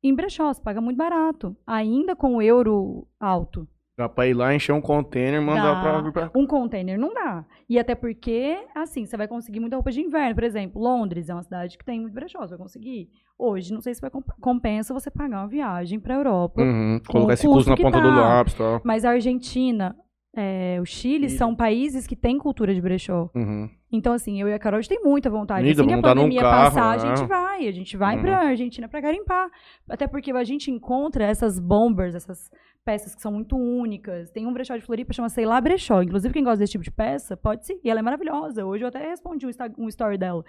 em 0.02 0.14
brechó, 0.14 0.52
você 0.52 0.62
paga 0.62 0.80
muito 0.80 0.96
barato. 0.96 1.54
Ainda 1.66 2.16
com 2.16 2.36
o 2.36 2.42
euro 2.42 3.06
alto. 3.18 3.68
Dá 4.00 4.08
pra 4.08 4.26
ir 4.26 4.32
lá, 4.32 4.54
encher 4.54 4.72
um 4.72 4.80
container 4.80 5.42
e 5.42 5.44
mandar 5.44 5.74
Dá. 5.74 5.80
pra 5.82 6.00
vir 6.00 6.10
pra 6.12 6.30
Um 6.34 6.46
container 6.46 6.98
não 6.98 7.12
dá. 7.12 7.44
E 7.68 7.78
até 7.78 7.94
porque, 7.94 8.56
assim, 8.74 9.04
você 9.04 9.14
vai 9.14 9.28
conseguir 9.28 9.60
muita 9.60 9.76
roupa 9.76 9.90
de 9.90 10.00
inverno. 10.00 10.34
Por 10.34 10.42
exemplo, 10.44 10.80
Londres 10.80 11.28
é 11.28 11.34
uma 11.34 11.42
cidade 11.42 11.76
que 11.76 11.84
tem 11.84 12.00
muito 12.00 12.14
brechó, 12.14 12.38
você 12.40 12.50
vai 12.56 12.58
conseguir. 12.58 13.10
Hoje, 13.38 13.74
não 13.74 13.82
sei 13.82 13.94
se 13.94 14.00
vai 14.00 14.08
comp- 14.08 14.30
compensa 14.40 14.94
você 14.94 15.10
pagar 15.10 15.40
uma 15.42 15.48
viagem 15.48 16.00
pra 16.00 16.14
Europa. 16.14 16.62
Uhum. 16.62 16.98
Colocar 17.06 17.34
esse 17.34 17.46
custo 17.46 17.68
na 17.68 17.76
ponta 17.76 17.98
tá. 17.98 18.00
do 18.00 18.08
lápis 18.14 18.54
e 18.54 18.56
tal. 18.56 18.80
Mas 18.84 19.04
a 19.04 19.10
Argentina, 19.10 19.94
é, 20.36 20.78
o 20.80 20.84
Chile, 20.84 21.28
Chile. 21.28 21.30
são 21.30 21.54
países 21.54 22.06
que 22.06 22.14
têm 22.16 22.38
cultura 22.38 22.72
de 22.74 22.80
brechó. 22.80 23.28
Uhum. 23.34 23.68
Então, 23.92 24.12
assim, 24.12 24.40
eu 24.40 24.48
e 24.48 24.54
a 24.54 24.58
Carol, 24.58 24.78
a 24.78 24.80
gente 24.80 24.94
tem 24.96 25.02
muita 25.04 25.28
vontade. 25.28 25.66
Ida, 25.68 25.82
assim 25.82 25.88
que 25.88 25.94
a 25.94 26.00
pandemia 26.00 26.40
carro, 26.40 26.64
passar, 26.74 26.92
a 26.92 26.96
né? 27.04 27.16
gente 27.16 27.26
vai. 27.28 27.66
A 27.66 27.72
gente 27.72 27.96
vai 27.96 28.16
Uhum. 28.16 28.22
pra 28.22 28.38
Argentina 28.38 28.88
pra 28.88 29.00
garimpar. 29.00 29.48
Até 29.88 30.06
porque 30.06 30.30
a 30.30 30.44
gente 30.44 30.70
encontra 30.70 31.24
essas 31.24 31.58
bombers, 31.58 32.14
essas 32.14 32.48
peças 32.84 33.14
que 33.14 33.20
são 33.20 33.32
muito 33.32 33.56
únicas. 33.56 34.30
Tem 34.30 34.46
um 34.46 34.52
brechó 34.52 34.76
de 34.76 34.82
Floripa 34.82 35.12
chama 35.12 35.28
Sei 35.28 35.44
Lá 35.44 35.60
Brechó. 35.60 36.00
Inclusive, 36.02 36.32
quem 36.32 36.44
gosta 36.44 36.58
desse 36.60 36.72
tipo 36.72 36.84
de 36.84 36.90
peça, 36.92 37.36
pode 37.36 37.66
seguir. 37.66 37.90
Ela 37.90 37.98
é 37.98 38.02
maravilhosa. 38.02 38.64
Hoje 38.64 38.84
eu 38.84 38.88
até 38.88 39.08
respondi 39.08 39.44
um, 39.46 39.50
um 39.78 39.88
story 39.88 40.16
dela. 40.16 40.44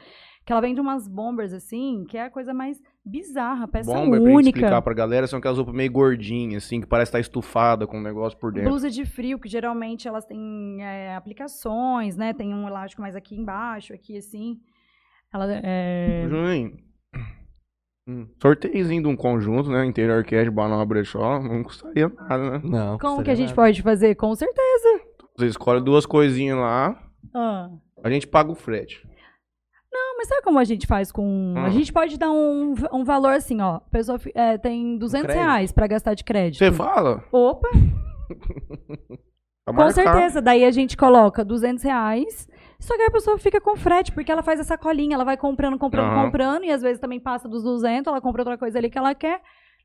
Que 0.45 0.51
ela 0.53 0.61
vende 0.61 0.79
umas 0.79 1.07
bombers, 1.07 1.51
assim, 1.53 2.05
que 2.07 2.17
é 2.17 2.23
a 2.25 2.29
coisa 2.29 2.53
mais 2.53 2.79
bizarra. 3.05 3.67
Peça 3.67 3.91
Bomber, 3.93 4.19
pra 4.19 4.29
gente 4.29 4.35
única. 4.37 4.59
explicar 4.59 4.81
pra 4.81 4.93
galera, 4.93 5.27
são 5.27 5.39
aquelas 5.39 5.57
roupas 5.57 5.73
meio 5.75 5.91
gordinhas, 5.91 6.63
assim, 6.65 6.79
que 6.81 6.87
parece 6.87 7.09
estar 7.09 7.19
estufada 7.19 7.85
com 7.87 7.97
um 7.97 8.01
negócio 8.03 8.37
por 8.39 8.51
dentro. 8.51 8.69
Blusa 8.69 8.89
de 8.89 9.05
frio, 9.05 9.39
que 9.39 9.49
geralmente 9.49 10.07
elas 10.07 10.25
têm 10.25 10.77
é, 10.83 11.15
aplicações, 11.15 12.15
né? 12.15 12.33
Tem 12.33 12.53
um 12.53 12.67
elástico 12.67 13.01
mais 13.01 13.15
aqui 13.15 13.35
embaixo, 13.35 13.93
aqui 13.93 14.17
assim. 14.17 14.59
Ela 15.33 15.45
é... 15.63 16.27
Juninho, 16.29 16.77
Hum. 18.07 18.27
sorteiozinho 18.41 19.03
de 19.03 19.07
um 19.07 19.15
conjunto, 19.15 19.69
né? 19.69 19.85
Interior 19.85 20.23
Cash, 20.25 20.49
Banal 20.49 20.83
Brechó, 20.87 21.39
não 21.39 21.61
custaria 21.63 22.09
nada, 22.09 22.57
né? 22.57 22.61
Não. 22.63 22.97
Como 22.97 23.23
que 23.23 23.29
a 23.29 23.35
gente 23.35 23.49
nada. 23.49 23.55
pode 23.61 23.81
fazer? 23.83 24.15
Com 24.15 24.33
certeza. 24.35 25.01
Você 25.37 25.45
escolhe 25.45 25.79
duas 25.81 26.05
coisinhas 26.05 26.57
lá, 26.57 26.99
Ah. 27.33 27.69
a 28.03 28.09
gente 28.09 28.25
paga 28.27 28.51
o 28.51 28.55
frete. 28.55 29.07
Mas 30.21 30.27
sabe 30.27 30.43
como 30.43 30.59
a 30.59 30.63
gente 30.63 30.85
faz 30.85 31.11
com. 31.11 31.55
A 31.57 31.63
Ah. 31.65 31.69
gente 31.71 31.91
pode 31.91 32.15
dar 32.15 32.29
um, 32.29 32.75
um 32.93 33.03
valor 33.03 33.33
assim, 33.33 33.59
ó. 33.59 33.77
A 33.77 33.79
pessoa 33.79 34.19
é, 34.35 34.55
tem 34.55 34.95
200 34.95 35.25
crédito? 35.25 35.43
reais 35.43 35.71
pra 35.71 35.87
gastar 35.87 36.13
de 36.13 36.23
crédito. 36.23 36.59
Você 36.59 36.71
fala? 36.71 37.23
Opa, 37.31 37.67
Tá 39.65 39.73
com 39.73 39.73
marcado. 39.73 39.93
certeza. 39.93 40.39
Daí 40.39 40.63
a 40.63 40.69
gente 40.69 40.95
coloca 40.95 41.43
200 41.43 41.83
reais. 41.83 42.47
Só 42.79 42.95
que 42.95 43.01
a 43.01 43.09
pessoa 43.09 43.39
fica 43.39 43.59
com 43.59 43.75
frete, 43.75 44.11
porque 44.11 44.31
ela 44.31 44.43
faz 44.43 44.59
essa 44.59 44.77
colinha, 44.77 45.15
ela 45.15 45.23
vai 45.25 45.37
comprando, 45.37 45.77
comprando, 45.79 46.11
Aham. 46.11 46.25
comprando, 46.25 46.65
e 46.65 46.71
às 46.71 46.83
vezes 46.83 46.99
também 46.99 47.19
passa 47.19 47.47
dos 47.49 47.63
200, 47.63 48.05
ela 48.11 48.21
compra 48.21 48.41
outra 48.41 48.57
coisa 48.59 48.77
ali 48.77 48.89
que 48.91 48.97
ela 48.99 49.15
quer. 49.15 49.41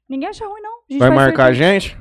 Ninguém 0.06 0.28
acha 0.28 0.46
ruim, 0.46 0.60
não. 0.60 0.80
A 0.96 0.98
Vai 0.98 1.10
marcar 1.10 1.46
a 1.46 1.52
gente? 1.54 1.96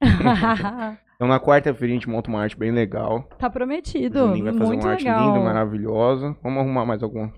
Então 1.20 1.28
na 1.28 1.38
quarta-feira 1.38 1.92
a 1.92 1.94
gente 1.94 2.08
monta 2.08 2.30
uma 2.30 2.40
arte 2.40 2.56
bem 2.56 2.70
legal. 2.70 3.24
tá 3.38 3.48
O 3.48 3.50
prometido. 3.50 4.20
Juninho 4.20 4.42
vai 4.44 4.54
fazer 4.54 4.64
Muito 4.64 4.82
uma 4.84 4.90
arte 4.92 5.04
legal. 5.04 5.26
linda, 5.34 5.44
maravilhosa. 5.44 6.34
Vamos 6.42 6.60
arrumar 6.60 6.86
mais 6.86 7.02
alguma. 7.02 7.30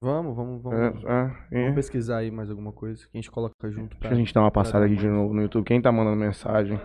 Vamos, 0.00 0.36
vamos, 0.36 0.62
vamos. 0.62 1.04
É, 1.04 1.08
é, 1.08 1.30
é. 1.50 1.60
Vamos 1.62 1.74
pesquisar 1.74 2.18
aí 2.18 2.30
mais 2.30 2.48
alguma 2.50 2.70
coisa 2.70 3.02
que 3.02 3.10
a 3.12 3.16
gente 3.16 3.28
coloca 3.28 3.68
junto 3.68 3.88
Deixa 3.96 3.98
pra... 3.98 4.10
a 4.10 4.14
gente 4.14 4.32
dar 4.32 4.42
uma 4.42 4.50
passada 4.52 4.84
aqui 4.84 4.94
de 4.94 5.08
novo 5.08 5.34
no 5.34 5.42
YouTube. 5.42 5.64
Quem 5.64 5.82
tá 5.82 5.90
mandando 5.90 6.16
mensagem? 6.16 6.78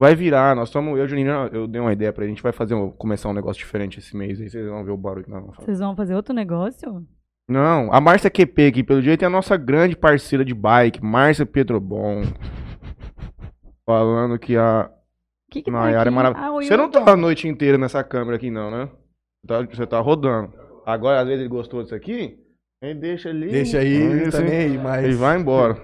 Vai 0.00 0.14
virar, 0.14 0.54
nós 0.54 0.68
estamos. 0.68 0.96
Eu, 0.96 1.08
Juninho, 1.08 1.28
eu 1.52 1.66
dei 1.66 1.80
uma 1.80 1.92
ideia 1.92 2.12
pra 2.12 2.22
ele. 2.22 2.30
A 2.30 2.34
gente 2.36 2.42
vai 2.44 2.52
fazer 2.52 2.74
um- 2.76 2.92
começar 2.92 3.28
um 3.28 3.32
negócio 3.32 3.58
diferente 3.58 3.98
esse 3.98 4.16
mês. 4.16 4.40
Aí 4.40 4.48
vocês 4.48 4.64
vão 4.68 4.84
ver 4.84 4.92
o 4.92 4.96
barulho 4.96 5.24
que 5.24 5.30
nós 5.30 5.40
vamos 5.40 5.56
fazer. 5.56 5.66
Vocês 5.66 5.80
vão 5.80 5.96
fazer 5.96 6.14
outro 6.14 6.32
negócio? 6.32 7.04
Não, 7.48 7.92
a 7.92 8.00
Márcia 8.00 8.30
QP 8.30 8.66
aqui, 8.68 8.84
pelo 8.84 9.02
jeito, 9.02 9.22
é 9.24 9.26
a 9.26 9.30
nossa 9.30 9.56
grande 9.56 9.96
parceira 9.96 10.44
de 10.44 10.54
bike, 10.54 11.02
Márcia 11.02 11.44
Petrobon. 11.44 12.22
Falando 13.86 14.38
que 14.38 14.56
a 14.56 14.90
O 15.48 15.50
que 15.52 15.62
que 15.62 15.70
tá 15.70 15.78
Nayara 15.78 15.98
é 15.98 16.02
aqui? 16.02 16.10
maravilhosa. 16.10 16.46
Ah, 16.48 16.50
Você 16.62 16.76
não 16.76 16.84
YouTube. 16.84 17.04
tá 17.04 17.12
a 17.12 17.16
noite 17.16 17.46
inteira 17.48 17.78
nessa 17.78 18.02
câmera 18.02 18.36
aqui, 18.36 18.50
não, 18.50 18.70
né? 18.70 18.90
Tá- 19.46 19.62
Você 19.62 19.86
tá 19.86 20.00
rodando. 20.00 20.52
Agora, 20.84 21.20
às 21.20 21.26
vezes, 21.26 21.40
ele 21.40 21.48
gostou 21.48 21.82
disso 21.82 21.94
aqui, 21.94 22.36
ele 22.82 22.98
deixa 23.00 23.28
ali. 23.30 23.48
Deixa 23.50 23.78
aí, 23.78 24.24
tá 24.24 24.30
você- 24.32 24.42
nem 24.44 24.56
aí, 24.56 24.78
mas... 24.78 25.04
Ele 25.04 25.14
vai 25.14 25.38
embora. 25.38 25.80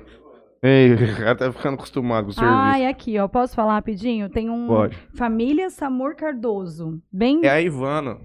Ei, 0.63 0.93
o 0.95 1.17
cara 1.17 1.35
tá 1.37 1.53
ficando 1.53 1.75
acostumado 1.75 2.25
com 2.25 2.31
o 2.31 2.35
serviço. 2.35 2.57
Ah, 2.57 2.79
e 2.79 2.87
aqui, 2.87 3.19
ó. 3.19 3.27
Posso 3.29 3.55
falar 3.55 3.75
rapidinho? 3.75 4.29
Tem 4.31 4.49
um. 4.49 4.67
Pode. 4.69 4.97
Família 5.17 5.69
Samur 5.71 6.15
Cardoso. 6.15 7.03
Bem. 7.13 7.41
É 7.45 7.49
a 7.51 7.61
Ivana. 7.61 8.21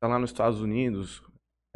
Tá 0.00 0.08
lá 0.08 0.18
nos 0.18 0.30
Estados 0.30 0.60
Unidos. 0.60 1.22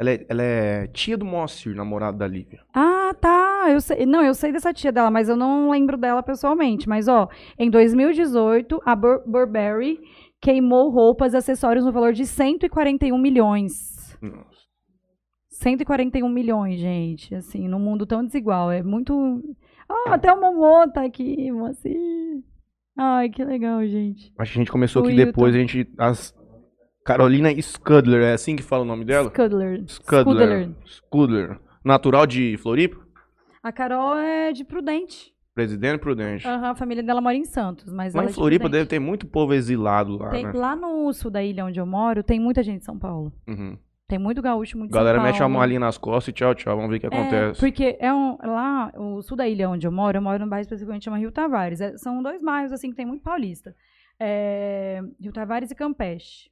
Ela 0.03 0.11
é, 0.11 0.25
ela 0.27 0.43
é 0.43 0.87
tia 0.87 1.17
do 1.17 1.23
Moacir, 1.23 1.73
namorado 1.73 2.17
da 2.17 2.27
Lívia. 2.27 2.59
Ah, 2.73 3.15
tá. 3.19 3.67
Eu 3.69 3.79
sei. 3.79 4.05
Não, 4.05 4.21
eu 4.21 4.33
sei 4.33 4.51
dessa 4.51 4.73
tia 4.73 4.91
dela, 4.91 5.09
mas 5.09 5.29
eu 5.29 5.37
não 5.37 5.71
lembro 5.71 5.95
dela 5.97 6.21
pessoalmente. 6.21 6.89
Mas, 6.89 7.07
ó, 7.07 7.29
em 7.57 7.69
2018, 7.69 8.81
a 8.85 8.95
Bur 8.95 9.23
Burberry 9.25 9.97
queimou 10.41 10.89
roupas 10.89 11.33
e 11.33 11.37
acessórios 11.37 11.85
no 11.85 11.91
valor 11.93 12.11
de 12.11 12.25
141 12.25 13.17
milhões. 13.17 14.17
Nossa. 14.21 14.63
141 15.49 16.27
milhões, 16.27 16.77
gente. 16.79 17.33
Assim, 17.33 17.69
num 17.69 17.79
mundo 17.79 18.05
tão 18.05 18.25
desigual. 18.25 18.69
É 18.69 18.83
muito. 18.83 19.41
Ah, 19.87 20.15
até 20.15 20.33
o 20.33 20.39
Momô 20.39 20.85
tá 20.91 21.05
aqui, 21.05 21.49
assim. 21.69 22.43
Ai, 22.97 23.29
que 23.29 23.43
legal, 23.43 23.85
gente. 23.85 24.33
Acho 24.37 24.51
que 24.51 24.59
a 24.59 24.61
gente 24.61 24.71
começou 24.71 25.01
O 25.01 25.05
aqui 25.05 25.15
Hilton. 25.15 25.25
depois, 25.27 25.55
a 25.55 25.57
gente. 25.59 25.89
As... 25.97 26.35
Carolina 27.05 27.49
Scudler, 27.61 28.21
é 28.23 28.33
assim 28.33 28.55
que 28.55 28.63
fala 28.63 28.83
o 28.83 28.85
nome 28.85 29.03
dela? 29.05 29.29
Scudler. 29.29 29.83
Scudler. 29.87 30.69
Scudler. 30.85 31.59
Natural 31.83 32.25
de 32.25 32.57
Floripa? 32.57 32.97
A 33.61 33.71
Carol 33.71 34.17
é 34.17 34.51
de 34.51 34.63
Prudente. 34.63 35.33
Presidente 35.53 35.99
Prudente. 35.99 36.47
Aham, 36.47 36.71
a 36.71 36.75
família 36.75 37.03
dela 37.03 37.21
mora 37.21 37.35
em 37.35 37.45
Santos, 37.45 37.91
mas 37.93 38.15
ela 38.15 38.23
em 38.25 38.27
é 38.29 38.31
Floripa 38.33 38.63
Prudente. 38.63 38.79
deve 38.79 38.89
ter 38.89 38.99
muito 38.99 39.27
povo 39.27 39.53
exilado 39.53 40.17
lá, 40.17 40.29
Tem- 40.29 40.45
né? 40.45 40.51
Lá 40.53 40.75
no 40.75 41.11
sul 41.13 41.29
da 41.29 41.43
ilha 41.43 41.65
onde 41.65 41.79
eu 41.79 41.85
moro, 41.85 42.23
tem 42.23 42.39
muita 42.39 42.63
gente 42.63 42.79
de 42.79 42.85
São 42.85 42.97
Paulo. 42.97 43.31
Uhum. 43.47 43.77
Tem 44.07 44.17
muito 44.19 44.41
gaúcho, 44.41 44.77
muito 44.77 44.91
A 44.93 44.97
galera 44.97 45.17
São 45.19 45.23
mete 45.25 45.35
a 45.35 45.39
Paulo. 45.39 45.53
malinha 45.55 45.79
nas 45.79 45.97
costas 45.97 46.29
e 46.29 46.33
tchau, 46.33 46.53
tchau. 46.55 46.75
Vamos 46.75 46.89
ver 46.89 46.97
o 46.97 46.99
que 46.99 47.05
É, 47.05 47.09
acontece. 47.09 47.59
porque 47.59 47.97
é 47.99 48.13
um, 48.13 48.37
lá, 48.43 48.91
o 48.97 49.21
sul 49.21 49.37
da 49.37 49.47
ilha 49.47 49.69
onde 49.69 49.85
eu 49.87 49.91
moro, 49.91 50.17
eu 50.17 50.21
moro 50.21 50.39
num 50.39 50.49
bairro 50.49 50.63
especificamente 50.63 51.03
chama 51.05 51.17
Rio 51.17 51.31
Tavares. 51.31 51.79
É, 51.81 51.97
são 51.97 52.21
dois 52.23 52.41
bairros, 52.41 52.71
assim, 52.71 52.89
que 52.89 52.95
tem 52.95 53.05
muito 53.05 53.21
paulista. 53.23 53.75
É, 54.19 55.01
Rio 55.21 55.31
Tavares 55.31 55.69
e 55.71 55.75
Campeche. 55.75 56.49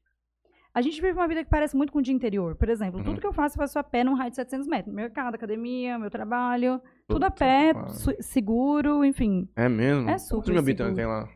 A 0.74 0.82
gente 0.82 1.01
vive 1.01 1.13
uma 1.13 1.28
vida 1.28 1.43
que 1.43 1.49
parece 1.49 1.76
muito 1.76 1.91
com 1.91 1.99
o 1.99 2.01
dia 2.01 2.13
interior. 2.13 2.55
Por 2.55 2.69
exemplo, 2.69 2.99
Uhum. 2.99 3.03
tudo 3.05 3.19
que 3.19 3.28
eu 3.28 3.34
faço, 3.34 3.55
eu 3.55 3.61
faço 3.61 3.78
a 3.78 3.84
pé 3.84 4.03
num 4.05 4.13
raio 4.13 4.30
de 4.30 4.38
700 4.38 4.67
metros. 4.67 4.93
Mercado, 4.93 5.36
academia, 5.36 5.99
meu 5.99 6.09
trabalho, 6.09 6.80
tudo 7.07 7.26
a 7.26 7.30
Puta 7.32 7.45
pé, 7.45 7.74
seguro, 8.22 9.03
enfim. 9.03 9.49
É 9.55 9.67
mesmo? 9.67 10.03
É 10.03 10.13
Quantos 10.13 10.28
super 10.28 10.51
mil 10.51 10.59
habitantes 10.59 10.95
tem 10.95 11.05
lá? 11.05 11.28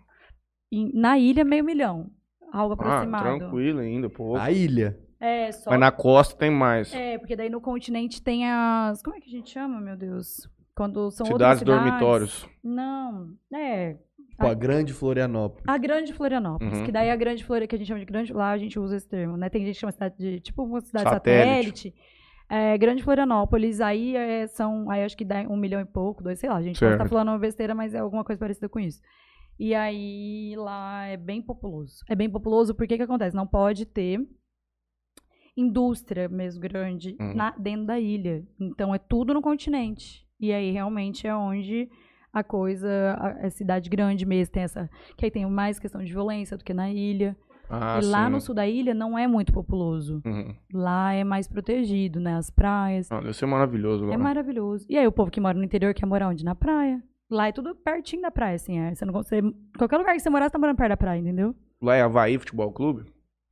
E 0.72 0.98
na 0.98 1.18
ilha, 1.20 1.44
meio 1.44 1.64
milhão. 1.64 2.10
Algo 2.52 2.74
Ah, 2.74 2.76
aproximado. 2.76 3.24
tranquilo 3.40 3.80
ainda, 3.80 4.10
pô. 4.10 4.38
A 4.38 4.52
ilha. 4.52 4.98
É, 5.20 5.52
só 5.52 5.70
Mas 5.72 5.80
na 5.80 5.92
costa 5.92 6.38
tem 6.38 6.50
mais. 6.52 6.94
É, 6.94 7.18
porque 7.18 7.36
daí 7.36 7.50
no 7.50 7.60
continente 7.60 8.22
tem 8.22 8.50
as. 8.50 9.02
Como 9.02 9.16
é 9.16 9.20
que 9.20 9.28
a 9.28 9.32
gente 9.32 9.50
chama, 9.50 9.82
meu 9.82 9.98
Deus? 9.98 10.48
Quando 10.76 11.10
são 11.12 11.26
cidades, 11.26 11.32
outras 11.32 11.60
cidades. 11.60 11.84
dormitórios. 11.86 12.50
Não, 12.64 13.30
é. 13.54 13.98
Pô, 14.38 14.48
a 14.48 14.54
grande 14.54 14.94
Florianópolis. 14.94 15.64
A 15.68 15.78
Grande 15.78 16.12
Florianópolis, 16.14 16.78
Uhum. 16.80 16.84
que 16.86 16.92
daí 16.92 17.10
a 17.10 17.16
Grande 17.16 17.44
Florianópolis, 17.44 17.70
que 17.70 17.76
a 17.76 17.78
gente 17.80 17.88
chama 17.88 18.00
de 18.00 18.06
grande, 18.06 18.34
lá 18.34 18.52
a 18.52 18.58
gente 18.58 18.78
usa 18.80 18.98
esse 18.98 19.08
termo, 19.08 19.38
né? 19.38 19.50
Tem 19.50 19.64
gente 19.66 19.76
que 19.76 19.80
chama 19.80 19.92
cidade 19.92 20.16
de, 20.18 20.40
tipo 20.42 20.64
uma 20.64 20.82
cidade 20.82 21.10
Satélite. 21.10 21.66
satélite. 21.90 21.94
É, 22.50 22.78
grande 22.78 23.02
Florianópolis, 23.02 23.82
aí 23.82 24.16
é, 24.16 24.46
são, 24.48 24.90
aí 24.92 25.04
acho 25.04 25.18
que 25.18 25.26
dá 25.26 25.42
um 25.50 25.58
milhão 25.58 25.82
e 25.82 25.86
pouco, 25.86 26.22
dois, 26.22 26.38
sei 26.38 26.50
lá, 26.50 26.58
a 26.58 26.62
gente 26.62 26.80
pode 26.80 26.92
estar 26.92 27.04
Certo. 27.06 27.10
falando 27.10 27.30
uma 27.30 27.40
besteira, 27.40 27.74
mas 27.74 27.96
é 27.96 28.00
alguma 28.00 28.24
coisa 28.24 28.38
parecida 28.40 28.70
com 28.70 28.80
isso. 28.80 29.00
E 29.58 29.74
aí 29.74 30.54
lá 30.58 31.06
é 31.06 31.18
bem 31.18 31.42
populoso. 31.42 32.04
É 32.10 32.14
bem 32.16 32.30
populoso 32.30 32.76
porque 32.76 32.98
que 32.98 33.04
acontece? 33.04 33.36
Não 33.36 33.48
pode 33.48 33.86
ter 33.86 34.20
indústria 35.58 36.28
mesmo 36.28 36.62
grande 36.62 37.16
Uhum. 37.20 37.34
na- 37.34 37.56
dentro 37.58 37.86
da 37.86 38.00
ilha. 38.00 38.44
Então 38.60 38.94
é 38.94 38.98
tudo 39.00 39.34
no 39.34 39.42
continente. 39.42 40.26
E 40.40 40.52
aí 40.52 40.72
realmente 40.72 41.26
é 41.26 41.34
onde 41.36 41.90
a 42.36 42.44
coisa, 42.44 42.90
a, 43.18 43.48
a 43.48 43.50
cidade 43.50 43.90
grande 43.90 44.26
mesmo 44.26 44.52
tem 44.52 44.64
essa, 44.64 44.90
que 45.16 45.24
aí 45.24 45.32
tem 45.32 45.46
mais 45.46 45.80
questão 45.80 46.04
de 46.04 46.12
violência 46.12 46.58
do 46.58 46.66
que 46.66 46.74
na 46.74 46.92
ilha. 46.92 47.36
Ah, 47.70 48.00
e 48.02 48.06
lá 48.06 48.26
sim. 48.26 48.32
no 48.32 48.42
sul 48.42 48.54
da 48.54 48.68
ilha 48.68 48.94
não 48.94 49.18
é 49.18 49.26
muito 49.26 49.54
populoso. 49.54 50.22
Uhum. 50.26 50.54
Lá 50.74 51.14
é 51.14 51.24
mais 51.24 51.48
protegido, 51.48 52.20
né? 52.20 52.36
As 52.36 52.50
praias. 52.50 53.10
Ah, 53.10 53.22
deve 53.22 53.34
ser 53.34 53.46
maravilhoso 53.46 54.06
lá. 54.06 54.14
É 54.14 54.18
maravilhoso. 54.18 54.86
E 54.90 54.98
aí 54.98 55.08
o 55.08 55.12
povo 55.12 55.32
que 55.32 55.40
mora 55.40 55.58
no 55.58 55.64
interior 55.64 55.94
quer 55.94 56.06
morar 56.06 56.28
onde? 56.28 56.44
Na 56.44 56.54
praia. 56.54 57.02
Lá 57.32 57.48
é 57.48 57.52
tudo 57.52 57.74
pertinho 57.74 58.22
da 58.22 58.30
praia, 58.30 58.56
assim. 58.56 58.78
É. 58.78 58.94
Você 58.94 59.04
não 59.06 59.14
consegue... 59.14 59.56
Qualquer 59.78 59.98
lugar 59.98 60.14
que 60.14 60.20
você 60.20 60.30
morar, 60.30 60.46
você 60.46 60.52
tá 60.52 60.60
morando 60.60 60.76
perto 60.76 60.90
da 60.90 60.98
praia, 60.98 61.20
entendeu? 61.20 61.56
Lá 61.82 61.96
é 61.96 62.02
Havaí 62.02 62.38
Futebol 62.38 62.72
Clube? 62.72 63.06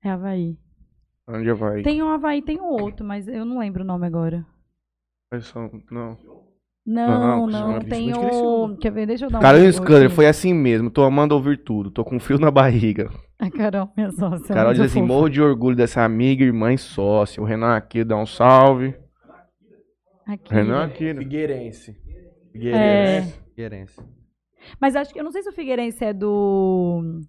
É 0.03 0.09
Havaí. 0.09 0.59
Onde 1.27 1.47
é 1.49 1.51
Havaí? 1.51 1.81
Tem 1.81 2.03
um 2.03 2.09
Havaí, 2.09 2.41
tem 2.41 2.61
um 2.61 2.65
outro, 2.65 3.03
mas 3.03 3.27
eu 3.27 3.45
não 3.45 3.57
lembro 3.57 3.83
o 3.83 3.87
nome 3.87 4.05
agora. 4.05 4.45
Não. 5.89 6.17
Não, 6.85 7.47
Não, 7.47 7.47
não. 7.47 7.79
Tem 7.79 8.13
o... 8.13 8.75
Quer 8.77 8.91
ver? 8.91 9.07
Deixa 9.07 9.25
eu 9.25 9.29
dar 9.29 9.37
um 9.37 9.41
Carolina 9.41 9.69
aqui. 9.69 10.09
foi 10.09 10.27
assim 10.27 10.53
mesmo. 10.53 10.89
Tô 10.89 11.03
amando 11.03 11.33
ouvir 11.33 11.63
tudo. 11.63 11.89
Tô 11.89 12.03
com 12.03 12.19
frio 12.19 12.37
na 12.37 12.51
barriga. 12.51 13.09
A 13.39 13.49
Carol, 13.49 13.89
minha 13.95 14.11
sócia. 14.11 14.53
Carol 14.53 14.73
muito 14.73 14.81
diz 14.81 14.91
assim: 14.91 14.99
fofa. 14.99 15.13
morro 15.13 15.29
de 15.29 15.41
orgulho 15.41 15.75
dessa 15.75 16.01
amiga, 16.01 16.43
irmã 16.43 16.73
e 16.73 16.77
sócia. 16.77 17.41
O 17.41 17.45
Renan 17.45 17.75
aqui 17.75 18.03
dá 18.03 18.17
um 18.17 18.25
salve. 18.25 18.95
Aqui. 20.25 20.53
Renan 20.53 20.83
aqui, 20.83 21.13
né? 21.13 21.21
Figueirense. 21.21 21.91
É. 21.91 22.51
Figueirense. 22.51 23.43
Figueirense. 23.49 24.01
Mas 24.79 24.95
acho 24.95 25.13
que... 25.13 25.19
Eu 25.19 25.23
não 25.23 25.31
sei 25.31 25.41
se 25.41 25.49
o 25.49 25.53
Figueirense 25.53 26.03
é 26.03 26.13
do... 26.13 27.21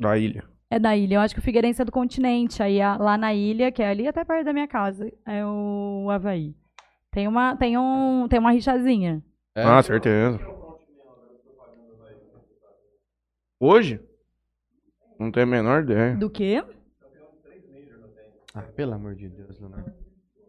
Da 0.00 0.18
ilha. 0.18 0.44
É 0.70 0.78
da 0.78 0.96
ilha. 0.96 1.16
Eu 1.16 1.20
acho 1.20 1.34
que 1.34 1.40
o 1.40 1.44
Figueirense 1.44 1.82
é 1.82 1.84
do 1.84 1.92
continente. 1.92 2.62
Aí 2.62 2.78
lá 2.78 3.16
na 3.16 3.32
ilha, 3.32 3.70
que 3.70 3.82
é 3.82 3.88
ali 3.88 4.08
até 4.08 4.24
perto 4.24 4.44
da 4.44 4.52
minha 4.52 4.66
casa, 4.66 5.10
é 5.24 5.44
o 5.44 6.08
Havaí. 6.10 6.54
Tem 7.16 7.26
uma, 7.26 7.56
tem 7.56 7.78
um, 7.78 8.28
tem 8.28 8.38
uma 8.38 8.50
rixazinha. 8.50 9.22
É? 9.56 9.62
Ah, 9.62 9.82
certeza. 9.82 10.38
Hoje? 13.58 13.98
Não 15.18 15.32
tenho 15.32 15.46
a 15.46 15.48
menor 15.48 15.82
ideia. 15.82 16.14
Do 16.14 16.28
quê? 16.28 16.62
Ah, 18.54 18.60
pelo 18.60 18.92
amor 18.92 19.14
de 19.14 19.30
Deus, 19.30 19.58
Leonardo. 19.58 19.90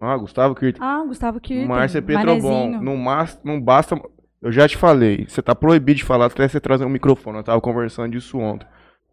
Ah, 0.01 0.17
Gustavo 0.17 0.53
Kirten. 0.55 0.81
Ah, 0.83 1.05
Gustavo 1.07 1.39
Kirten. 1.39 1.69
Márcia 1.69 2.01
Petrobon. 2.01 2.81
Não, 2.81 2.97
mas- 2.97 3.39
não 3.45 3.61
basta. 3.61 3.95
Eu 4.41 4.51
já 4.51 4.67
te 4.67 4.75
falei. 4.75 5.25
Você 5.25 5.41
tá 5.41 5.55
proibido 5.55 5.99
de 5.99 6.03
falar 6.03 6.25
até 6.25 6.45
você 6.49 6.59
trazer 6.59 6.83
um 6.83 6.89
microfone. 6.89 7.37
Eu 7.37 7.43
tava 7.45 7.61
conversando 7.61 8.11
disso 8.11 8.37
ontem. 8.37 8.67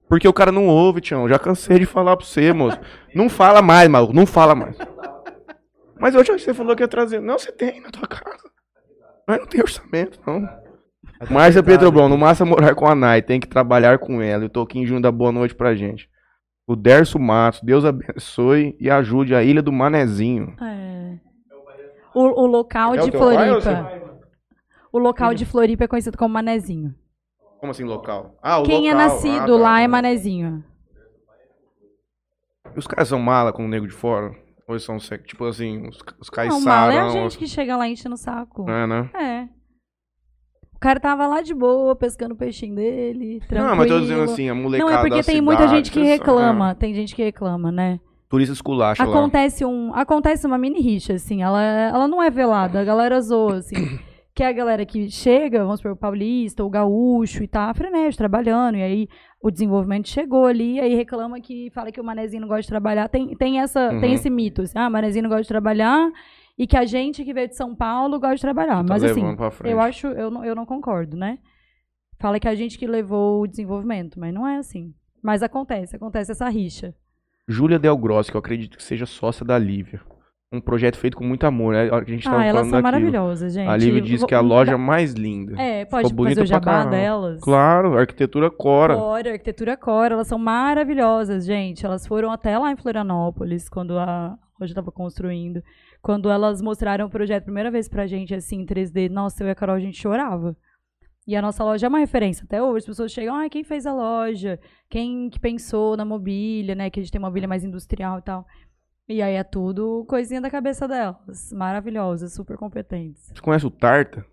Porque 0.09 0.27
o 0.27 0.33
cara 0.33 0.51
não 0.51 0.67
ouve, 0.67 1.01
Tião. 1.01 1.23
Eu 1.23 1.29
já 1.29 1.39
cansei 1.39 1.79
de 1.79 1.87
falar 1.87 2.17
pra 2.17 2.27
você, 2.27 2.53
moço. 2.53 2.81
Não 3.15 3.29
fala 3.29 3.63
mais, 3.63 3.89
maluco. 3.89 4.13
Não 4.13 4.27
fala 4.27 4.57
mais. 4.57 4.77
Mas 6.05 6.15
hoje 6.15 6.39
você 6.39 6.53
falou 6.53 6.77
que 6.77 6.83
ia 6.83 6.87
trazer. 6.89 7.19
Não, 7.19 7.39
você 7.39 7.51
tem 7.51 7.81
na 7.81 7.89
tua 7.91 8.07
casa. 8.07 8.51
Mas 9.27 9.39
não 9.39 9.47
tem 9.47 9.63
orçamento, 9.63 10.21
não. 10.27 10.47
Márcia 11.31 11.63
Petrobon, 11.63 12.11
no 12.11 12.19
massa 12.19 12.45
morar 12.45 12.75
com 12.75 12.87
a 12.87 12.95
Nai, 12.95 13.23
tem 13.23 13.41
que 13.41 13.49
trabalhar 13.49 13.99
com 13.99 14.21
ela. 14.21 14.43
E 14.43 14.47
o 14.47 14.51
Toquinho 14.51 14.87
Júnior 14.87 15.01
dá 15.01 15.11
boa 15.11 15.33
noite 15.33 15.55
pra 15.55 15.75
gente. 15.75 16.11
O 16.67 16.77
Derso 16.77 17.19
Matos, 17.19 17.63
Deus 17.63 17.87
abençoe 17.87 18.77
e 18.79 18.91
ajude 18.91 19.35
a 19.35 19.43
Ilha 19.43 19.63
do 19.63 19.73
Manezinho. 19.73 20.55
É. 20.61 21.19
O, 22.15 22.43
o 22.43 22.47
local 22.49 22.95
É 22.95 23.01
o 23.01 23.05
de 23.07 23.11
pai 23.11 23.51
ou 23.51 23.63
Floripa. 23.63 24.03
O 24.93 24.99
local 24.99 25.33
de 25.33 25.47
Floripa 25.47 25.85
é 25.85 25.89
conhecido 25.89 26.19
como 26.19 26.35
Manezinho. 26.35 26.95
Como 27.61 27.71
assim 27.71 27.85
local? 27.85 28.37
Ah, 28.43 28.59
o 28.59 28.65
Quem 28.65 28.91
é 28.91 28.93
local. 28.93 29.09
nascido 29.09 29.55
Ah, 29.55 29.57
tá. 29.57 29.63
lá 29.63 29.81
é 29.81 29.89
Manezinho. 29.89 30.63
Os 32.77 32.87
caras 32.87 33.09
são 33.09 33.19
mala 33.19 33.55
com 33.55 33.65
o 33.65 33.69
nego 33.69 33.87
de 33.87 33.95
fora? 33.95 34.44
Ou 34.67 34.75
eles 34.75 34.83
são, 34.83 34.99
sec- 34.99 35.27
tipo 35.27 35.45
assim, 35.45 35.87
os, 35.87 35.99
os 36.21 36.31
Não, 36.49 36.61
mal 36.61 36.91
é 36.91 37.01
a 37.01 37.09
gente 37.11 37.37
que 37.37 37.47
chega 37.47 37.77
lá 37.77 37.87
enchendo 37.87 38.15
o 38.15 38.19
saco. 38.19 38.69
É, 38.69 38.87
né? 38.87 39.11
É. 39.15 39.49
O 40.75 40.79
cara 40.79 40.99
tava 41.01 41.27
lá 41.27 41.41
de 41.43 41.55
boa, 41.55 41.95
pescando 41.97 42.35
o 42.35 42.37
peixinho 42.37 42.75
dele, 42.75 43.41
tranquilo. 43.41 43.69
Não, 43.69 43.77
mas 43.77 43.89
tô 43.89 44.01
dizendo 44.01 44.23
assim, 44.23 44.49
a 44.49 44.55
molecada 44.55 44.91
Não, 44.91 44.99
é 44.99 45.03
porque 45.03 45.23
tem 45.23 45.41
muita 45.41 45.63
cidade, 45.63 45.77
gente 45.77 45.91
que 45.91 46.03
reclama. 46.03 46.71
ah, 46.71 46.75
Tem 46.75 46.95
gente 46.95 47.15
que 47.15 47.23
reclama, 47.23 47.71
né? 47.71 48.01
turista 48.29 48.53
esculacha 48.53 49.05
lá. 49.05 49.09
Acontece, 49.17 49.65
um, 49.65 49.95
acontece 49.95 50.45
uma 50.47 50.59
mini 50.59 50.81
rixa, 50.81 51.13
assim. 51.15 51.43
Ela, 51.43 51.63
ela 51.63 52.09
não 52.09 52.21
é 52.23 52.31
velada, 52.31 52.81
a 52.81 52.85
galera 52.85 53.21
zoa, 53.21 53.59
assim. 53.59 53.77
que 54.35 54.43
é 54.43 54.49
a 54.49 54.53
galera 54.53 54.85
que 54.85 55.09
chega, 55.09 55.61
vamos 55.63 55.79
supor, 55.79 55.93
o 55.93 55.97
paulista, 55.97 56.65
o 56.65 56.69
gaúcho 56.69 57.45
e 57.45 57.47
tá 57.49 57.73
frenético, 57.73 58.19
trabalhando. 58.19 58.77
E 58.77 58.83
aí 58.83 59.09
o 59.45 59.51
desenvolvimento 59.51 60.09
chegou 60.09 60.47
ali, 60.47 60.81
aí 60.81 60.95
reclama 60.95 61.39
que 61.39 61.69
fala 61.69 61.93
que 61.93 62.01
o 62.01 62.05
manezinho 62.05 62.41
não 62.41 62.49
gosta 62.49 62.63
de 62.63 62.69
trabalhar. 62.69 63.09
Tem, 63.11 63.37
tem, 63.37 63.61
essa, 63.61 63.93
Uhum. 63.93 64.01
tem 64.01 64.15
esse 64.15 64.31
mito, 64.31 64.63
assim. 64.63 64.73
Ah, 64.79 64.89
manezinho 64.89 65.25
não 65.25 65.29
gosta 65.29 65.43
de 65.43 65.49
trabalhar 65.49 66.11
e 66.57 66.67
que 66.67 66.75
a 66.75 66.87
gente 66.87 67.23
que 67.23 67.35
veio 67.35 67.47
de 67.49 67.55
São 67.55 67.75
Paulo 67.75 68.19
gosta 68.19 68.37
de 68.37 68.41
trabalhar. 68.41 68.77
Tá 68.77 68.85
Mas 68.89 69.05
assim, 69.05 69.23
eu 69.65 69.79
acho, 69.81 70.07
eu 70.07 70.31
não, 70.31 70.43
eu 70.43 70.55
não 70.55 70.65
concordo, 70.65 71.15
né? 71.15 71.39
Fala 72.19 72.41
que 72.41 72.49
é 72.49 72.53
a 72.53 72.55
gente 72.55 72.79
que 72.79 72.87
levou 72.87 73.43
o 73.43 73.47
desenvolvimento, 73.47 74.19
mas 74.19 74.33
não 74.33 74.49
é 74.49 74.57
assim. 74.57 74.95
Mas 75.23 75.43
acontece, 75.43 75.95
acontece 75.95 76.33
essa 76.33 76.49
rixa. 76.49 76.95
Júlia 77.47 77.79
Del 77.79 77.99
Grosso, 77.99 78.31
que 78.31 78.37
eu 78.39 78.41
acredito 78.41 78.79
que 78.79 78.83
seja 78.83 79.05
sócia 79.05 79.45
da 79.45 79.59
Lívia. 79.59 80.01
Um 80.55 80.61
projeto 80.61 80.97
feito 80.97 81.17
com 81.17 81.25
muito 81.25 81.45
amor, 81.45 81.75
né? 81.75 81.91
A 81.93 82.05
gente 82.05 82.29
Ah, 82.29 82.45
elas 82.45 82.63
são 82.63 82.71
daquilo. 82.71 82.83
maravilhosas, 82.83 83.53
gente. 83.55 83.69
A 83.69 83.77
Lívia 83.77 84.19
Vou- 84.19 84.29
que 84.29 84.35
é 84.35 84.37
a 84.37 84.41
loja 84.41 84.79
mais 84.79 85.13
linda. 85.13 85.61
É, 85.61 85.85
pode 85.85 86.09
Ficou 86.09 86.27
fazer 86.27 86.43
o 86.43 86.47
jabá 86.47 86.85
delas. 86.85 87.41
Claro, 87.41 87.99
arquitetura 87.99 88.51
Cora. 88.51 88.95
Cora, 88.97 89.33
arquitetura 89.33 89.77
Cora, 89.77 90.15
elas 90.15 90.27
são 90.29 90.39
maravilhosas, 90.39 91.45
gente. 91.45 91.85
Elas 91.85 92.07
foram 92.07 92.31
até 92.31 92.57
lá 92.59 92.71
em 92.71 92.77
Florianópolis, 92.77 93.69
quando 93.69 93.99
a 93.99 94.37
loja 94.61 94.71
estava 94.73 94.93
construindo. 94.93 95.63
Quando 96.01 96.31
elas 96.31 96.61
mostraram 96.61 97.07
o 97.07 97.11
projeto 97.11 97.45
primeira 97.45 97.71
vez 97.71 97.89
pra 97.89 98.07
gente, 98.07 98.35
assim, 98.35 98.61
em 98.61 98.67
3D, 98.67 99.09
nossa, 99.09 99.43
eu 99.43 99.49
e 99.49 99.51
a 99.51 99.55
Carol, 99.55 99.75
a 99.77 99.81
gente 99.81 100.01
chorava. 100.01 100.57
E 101.27 101.35
a 101.35 101.41
nossa 101.41 101.65
loja 101.65 101.87
é 101.87 101.89
uma 101.89 101.99
referência 102.01 102.45
até 102.45 102.63
hoje. 102.63 102.81
As 102.81 102.85
pessoas 102.87 103.11
chegam, 103.11 103.35
ah, 103.35 103.49
quem 103.49 103.65
fez 103.65 103.87
a 103.87 103.95
loja? 103.95 104.61
Quem 104.91 105.31
que 105.31 105.41
pensou 105.41 105.97
na 105.97 106.05
mobília, 106.05 106.75
né? 106.75 106.91
Que 106.91 107.01
a 107.01 107.03
gente 107.03 107.11
tem 107.11 107.19
mobília 107.21 107.49
mais 107.49 107.65
industrial 107.65 108.19
e 108.19 108.23
tal. 108.23 108.45
E 109.09 109.21
aí 109.21 109.35
é 109.35 109.45
tudo 109.45 110.05
coisinha 110.09 110.41
da 110.41 110.51
cabeça 110.51 110.89
delas. 110.89 111.53
Maravilhosas, 111.53 112.33
super 112.33 112.57
competentes. 112.57 113.31
Você 113.35 113.41
conhece 113.43 113.67
o 113.67 113.71
Tarta? 113.71 114.25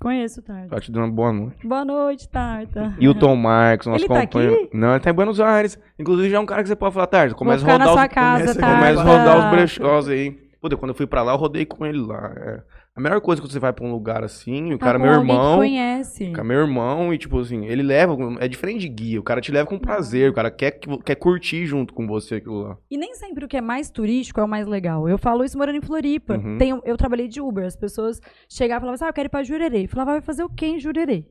Conheço, 0.00 0.42
Tarta. 0.42 0.68
Tá 0.68 0.80
te 0.80 0.90
dando 0.90 1.04
uma 1.04 1.12
boa 1.12 1.32
noite. 1.32 1.66
Boa 1.66 1.84
noite, 1.84 2.28
Tarta. 2.28 2.94
E 2.98 3.06
o 3.08 3.14
Tom 3.14 3.36
Marcos, 3.36 3.86
nosso 3.86 4.04
Ele 4.04 4.08
tá 4.08 4.20
companheiro. 4.22 4.54
aqui? 4.64 4.76
Não, 4.76 4.90
ele 4.92 5.00
tá 5.00 5.10
em 5.10 5.14
Buenos 5.14 5.40
Aires. 5.40 5.78
Inclusive, 5.98 6.30
já 6.30 6.36
é 6.38 6.40
um 6.40 6.46
cara 6.46 6.62
que 6.62 6.68
você 6.68 6.76
pode 6.76 6.94
falar, 6.94 7.06
Tarta. 7.06 7.34
Começa 7.34 7.64
a 7.64 7.66
na 7.66 7.72
rodar 7.84 7.88
sua 7.92 8.06
os. 8.06 8.12
casa, 8.12 8.54
começa-. 8.54 8.60
Começa 8.60 9.00
a 9.00 9.04
rodar 9.04 9.38
os 9.38 9.50
brechós 9.50 10.08
aí. 10.08 10.30
Puta, 10.60 10.76
quando 10.76 10.90
eu 10.90 10.94
fui 10.94 11.06
pra 11.06 11.22
lá, 11.22 11.32
eu 11.32 11.36
rodei 11.36 11.64
com 11.66 11.84
ele 11.86 11.98
lá. 11.98 12.32
É. 12.36 12.62
A 13.00 13.02
melhor 13.02 13.20
coisa 13.20 13.40
quando 13.40 13.50
você 13.50 13.58
vai 13.58 13.72
pra 13.72 13.84
um 13.84 13.90
lugar 13.90 14.22
assim, 14.22 14.72
o 14.74 14.78
cara 14.78 14.98
é 14.98 15.00
com 15.00 15.06
meu 15.06 15.14
irmão. 15.14 15.56
conhece. 15.56 16.24
O 16.28 16.32
cara 16.32 16.46
é 16.46 16.48
meu 16.48 16.58
irmão 16.60 17.14
e, 17.14 17.18
tipo 17.18 17.38
assim, 17.38 17.64
ele 17.66 17.82
leva. 17.82 18.14
É 18.38 18.46
diferente 18.46 18.80
de 18.80 18.88
guia. 18.88 19.18
O 19.20 19.22
cara 19.22 19.40
te 19.40 19.50
leva 19.50 19.66
com 19.66 19.78
prazer. 19.78 20.30
O 20.30 20.34
cara 20.34 20.50
quer, 20.50 20.72
que- 20.72 20.98
quer 21.02 21.14
curtir 21.14 21.64
junto 21.66 21.94
com 21.94 22.06
você 22.06 22.36
aquilo 22.36 22.60
lá. 22.62 22.76
E 22.90 22.98
nem 22.98 23.14
sempre 23.14 23.44
o 23.44 23.48
que 23.48 23.56
é 23.56 23.60
mais 23.62 23.90
turístico 23.90 24.38
é 24.40 24.44
o 24.44 24.48
mais 24.48 24.66
legal. 24.66 25.08
Eu 25.08 25.16
falo 25.16 25.42
isso 25.44 25.56
morando 25.56 25.76
em 25.76 25.80
Floripa. 25.80 26.34
Uhum. 26.36 26.58
Tem- 26.58 26.80
eu 26.84 26.96
trabalhei 26.96 27.26
de 27.26 27.40
Uber. 27.40 27.64
As 27.64 27.74
pessoas 27.76 28.20
chegavam 28.48 28.80
e 28.80 28.80
falavam 28.80 28.94
assim, 28.94 29.04
ah, 29.04 29.08
eu 29.08 29.12
quero 29.14 29.26
ir 29.26 29.30
pra 29.30 29.42
Jurerê. 29.42 29.84
Eu 29.84 29.88
falava, 29.88 30.10
vai 30.12 30.20
fazer 30.20 30.44
o 30.44 30.48
quê 30.50 30.66
em 30.66 30.78
Jurerê? 30.78 31.24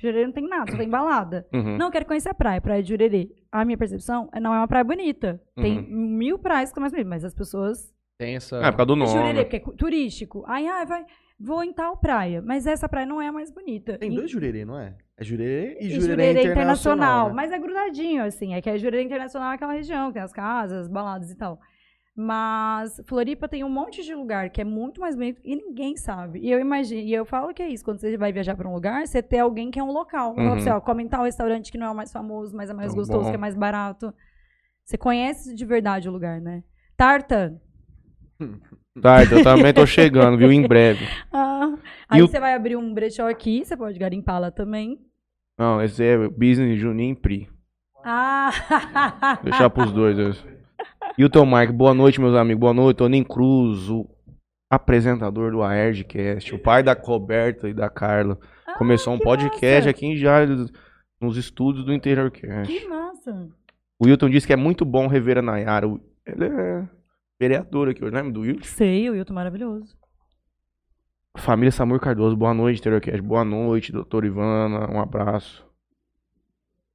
Jurerê 0.00 0.24
não 0.26 0.32
tem 0.32 0.48
nada, 0.48 0.70
só 0.70 0.76
tem 0.76 0.88
balada. 0.90 1.46
Uhum. 1.54 1.76
Não, 1.78 1.86
eu 1.86 1.92
quero 1.92 2.06
conhecer 2.06 2.28
a 2.28 2.34
praia, 2.34 2.60
praia 2.60 2.82
de 2.82 2.88
Jurerê. 2.88 3.30
A 3.50 3.64
minha 3.64 3.78
percepção 3.78 4.28
é 4.32 4.40
não 4.40 4.52
é 4.54 4.58
uma 4.58 4.68
praia 4.68 4.84
bonita. 4.84 5.40
Tem 5.54 5.78
Uhum. 5.78 5.86
mil 6.18 6.38
praias 6.38 6.70
que 6.70 6.74
são 6.74 6.80
mais 6.80 6.92
bonitas, 6.92 7.08
mas 7.10 7.24
as 7.24 7.34
pessoas... 7.34 7.92
Tem 8.24 8.36
essa. 8.36 8.56
É, 8.56 8.70
por 8.70 8.76
causa 8.78 8.86
do 8.86 8.96
nome. 8.96 9.10
Jurerê, 9.10 9.44
porque 9.44 9.56
é 9.56 9.76
turístico. 9.76 10.44
Aí, 10.46 10.66
ah, 10.68 10.84
vai, 10.84 11.04
vou 11.38 11.62
em 11.64 11.72
tal 11.72 11.96
praia. 11.96 12.40
Mas 12.42 12.66
essa 12.66 12.88
praia 12.88 13.06
não 13.06 13.20
é 13.20 13.28
a 13.28 13.32
mais 13.32 13.50
bonita. 13.50 13.98
Tem 13.98 14.12
E- 14.12 14.14
dois 14.16 14.30
jurerê, 14.30 14.64
não 14.64 14.78
é? 14.78 14.94
É 15.16 15.24
jurerê 15.24 15.78
e, 15.80 15.86
e 15.86 15.90
jurerê, 15.90 16.28
Jurerê 16.32 16.50
internacional. 16.50 17.28
né? 17.28 17.34
Mas 17.34 17.52
é 17.52 17.58
grudadinho, 17.58 18.24
assim. 18.24 18.54
É 18.54 18.60
que 18.62 18.70
a 18.70 18.76
Jurerê 18.76 19.02
Internacional 19.04 19.52
é 19.52 19.54
aquela 19.54 19.72
região, 19.72 20.08
que 20.08 20.14
tem 20.14 20.22
as 20.22 20.32
casas, 20.32 20.88
baladas 20.88 21.30
e 21.30 21.36
tal. 21.36 21.58
Mas 22.14 23.00
Floripa 23.06 23.48
tem 23.48 23.64
um 23.64 23.70
monte 23.70 24.02
de 24.04 24.14
lugar 24.14 24.50
que 24.50 24.60
é 24.60 24.64
muito 24.64 25.00
mais 25.00 25.16
bonito 25.16 25.40
e 25.42 25.56
ninguém 25.56 25.96
sabe. 25.96 26.40
E 26.40 26.50
eu 26.50 26.60
imagino, 26.60 27.00
e 27.00 27.12
eu 27.12 27.24
falo 27.24 27.54
que 27.54 27.62
é 27.62 27.68
isso, 27.68 27.82
quando 27.84 28.00
você 28.00 28.16
vai 28.18 28.30
viajar 28.32 28.54
para 28.54 28.68
um 28.68 28.74
lugar, 28.74 29.06
você 29.06 29.22
ter 29.22 29.38
alguém 29.38 29.70
que 29.70 29.80
é 29.80 29.82
um 29.82 29.92
local. 29.92 30.34
Fala 30.34 30.46
pra 30.48 30.54
Uhum. 30.56 30.60
você, 30.60 30.70
ó, 30.70 30.80
come 30.80 31.02
em 31.04 31.08
tal 31.08 31.24
restaurante 31.24 31.72
que 31.72 31.78
não 31.78 31.86
é 31.86 31.90
o 31.90 31.94
mais 31.94 32.12
famoso, 32.12 32.54
mas 32.54 32.68
é 32.68 32.74
mais 32.74 32.88
Tão 32.88 32.96
gostoso, 32.96 33.24
bom. 33.24 33.30
que 33.30 33.36
é 33.36 33.38
mais 33.38 33.54
barato. 33.54 34.12
Você 34.84 34.98
conhece 34.98 35.54
de 35.54 35.64
verdade 35.64 36.08
o 36.08 36.12
lugar, 36.12 36.38
né? 36.40 36.62
Tarta. 36.98 37.58
Tarta, 39.00 39.34
eu 39.36 39.42
também 39.44 39.72
tô 39.72 39.86
chegando, 39.86 40.36
viu? 40.36 40.52
Em 40.52 40.66
breve. 40.66 41.06
Ah, 41.32 42.16
aí 42.16 42.22
o- 42.22 42.26
você 42.28 42.38
vai 42.40 42.54
abrir 42.54 42.76
um 42.76 42.92
brechó 42.92 43.28
aqui, 43.30 43.64
você 43.64 43.76
pode 43.76 43.98
garimpar 43.98 44.40
lá 44.40 44.50
também. 44.50 44.98
Não, 45.58 45.80
esse 45.80 46.02
é 46.04 46.16
Business 46.28 46.78
Juninho 46.78 47.12
e 47.12 47.16
Pri. 47.16 47.48
Ah! 48.04 49.38
Deixar 49.44 49.70
pros 49.70 49.92
dois. 49.92 50.18
esse. 50.18 50.42
E 51.16 51.24
o 51.24 51.30
Tom 51.30 51.46
Mark, 51.46 51.70
boa 51.70 51.94
noite, 51.94 52.20
meus 52.20 52.34
amigos. 52.34 52.60
Boa 52.60 52.74
noite, 52.74 52.96
Toninho 52.98 53.24
Cruz, 53.24 53.88
o 53.88 54.06
apresentador 54.70 55.52
do 55.52 55.62
AERGcast, 55.62 56.54
o 56.54 56.58
pai 56.58 56.82
da 56.82 56.94
Roberta 56.94 57.68
e 57.68 57.74
da 57.74 57.88
Carla. 57.88 58.38
Começou 58.76 59.12
um 59.12 59.16
Ah, 59.16 59.20
podcast 59.22 59.76
massa. 59.86 59.90
aqui 59.90 60.06
em 60.06 60.16
Jales, 60.16 60.70
nos 61.20 61.36
estúdios 61.36 61.84
do 61.84 61.92
Interiorcast. 61.92 62.72
Que 62.72 62.88
massa! 62.88 63.48
O 64.00 64.06
Wilton 64.06 64.28
disse 64.30 64.46
que 64.46 64.52
é 64.52 64.56
muito 64.56 64.84
bom 64.84 65.06
rever 65.06 65.38
a 65.38 65.42
Nayara. 65.42 65.86
O- 65.88 66.00
Ele 66.26 66.44
é 66.46 66.88
vereador 67.46 67.88
aqui 67.88 68.04
hoje, 68.04 68.14
lembra 68.14 68.30
do 68.32 68.40
Wilton? 68.42 68.62
Sei, 68.64 69.10
o 69.10 69.14
Wilton 69.14 69.34
maravilhoso. 69.34 69.96
Família 71.36 71.72
Samur 71.72 71.98
Cardoso, 71.98 72.36
boa 72.36 72.54
noite, 72.54 72.78
Interiorcast. 72.78 73.20
Boa 73.20 73.44
noite, 73.44 73.90
doutor 73.90 74.24
Ivana, 74.24 74.88
um 74.90 75.00
abraço. 75.00 75.66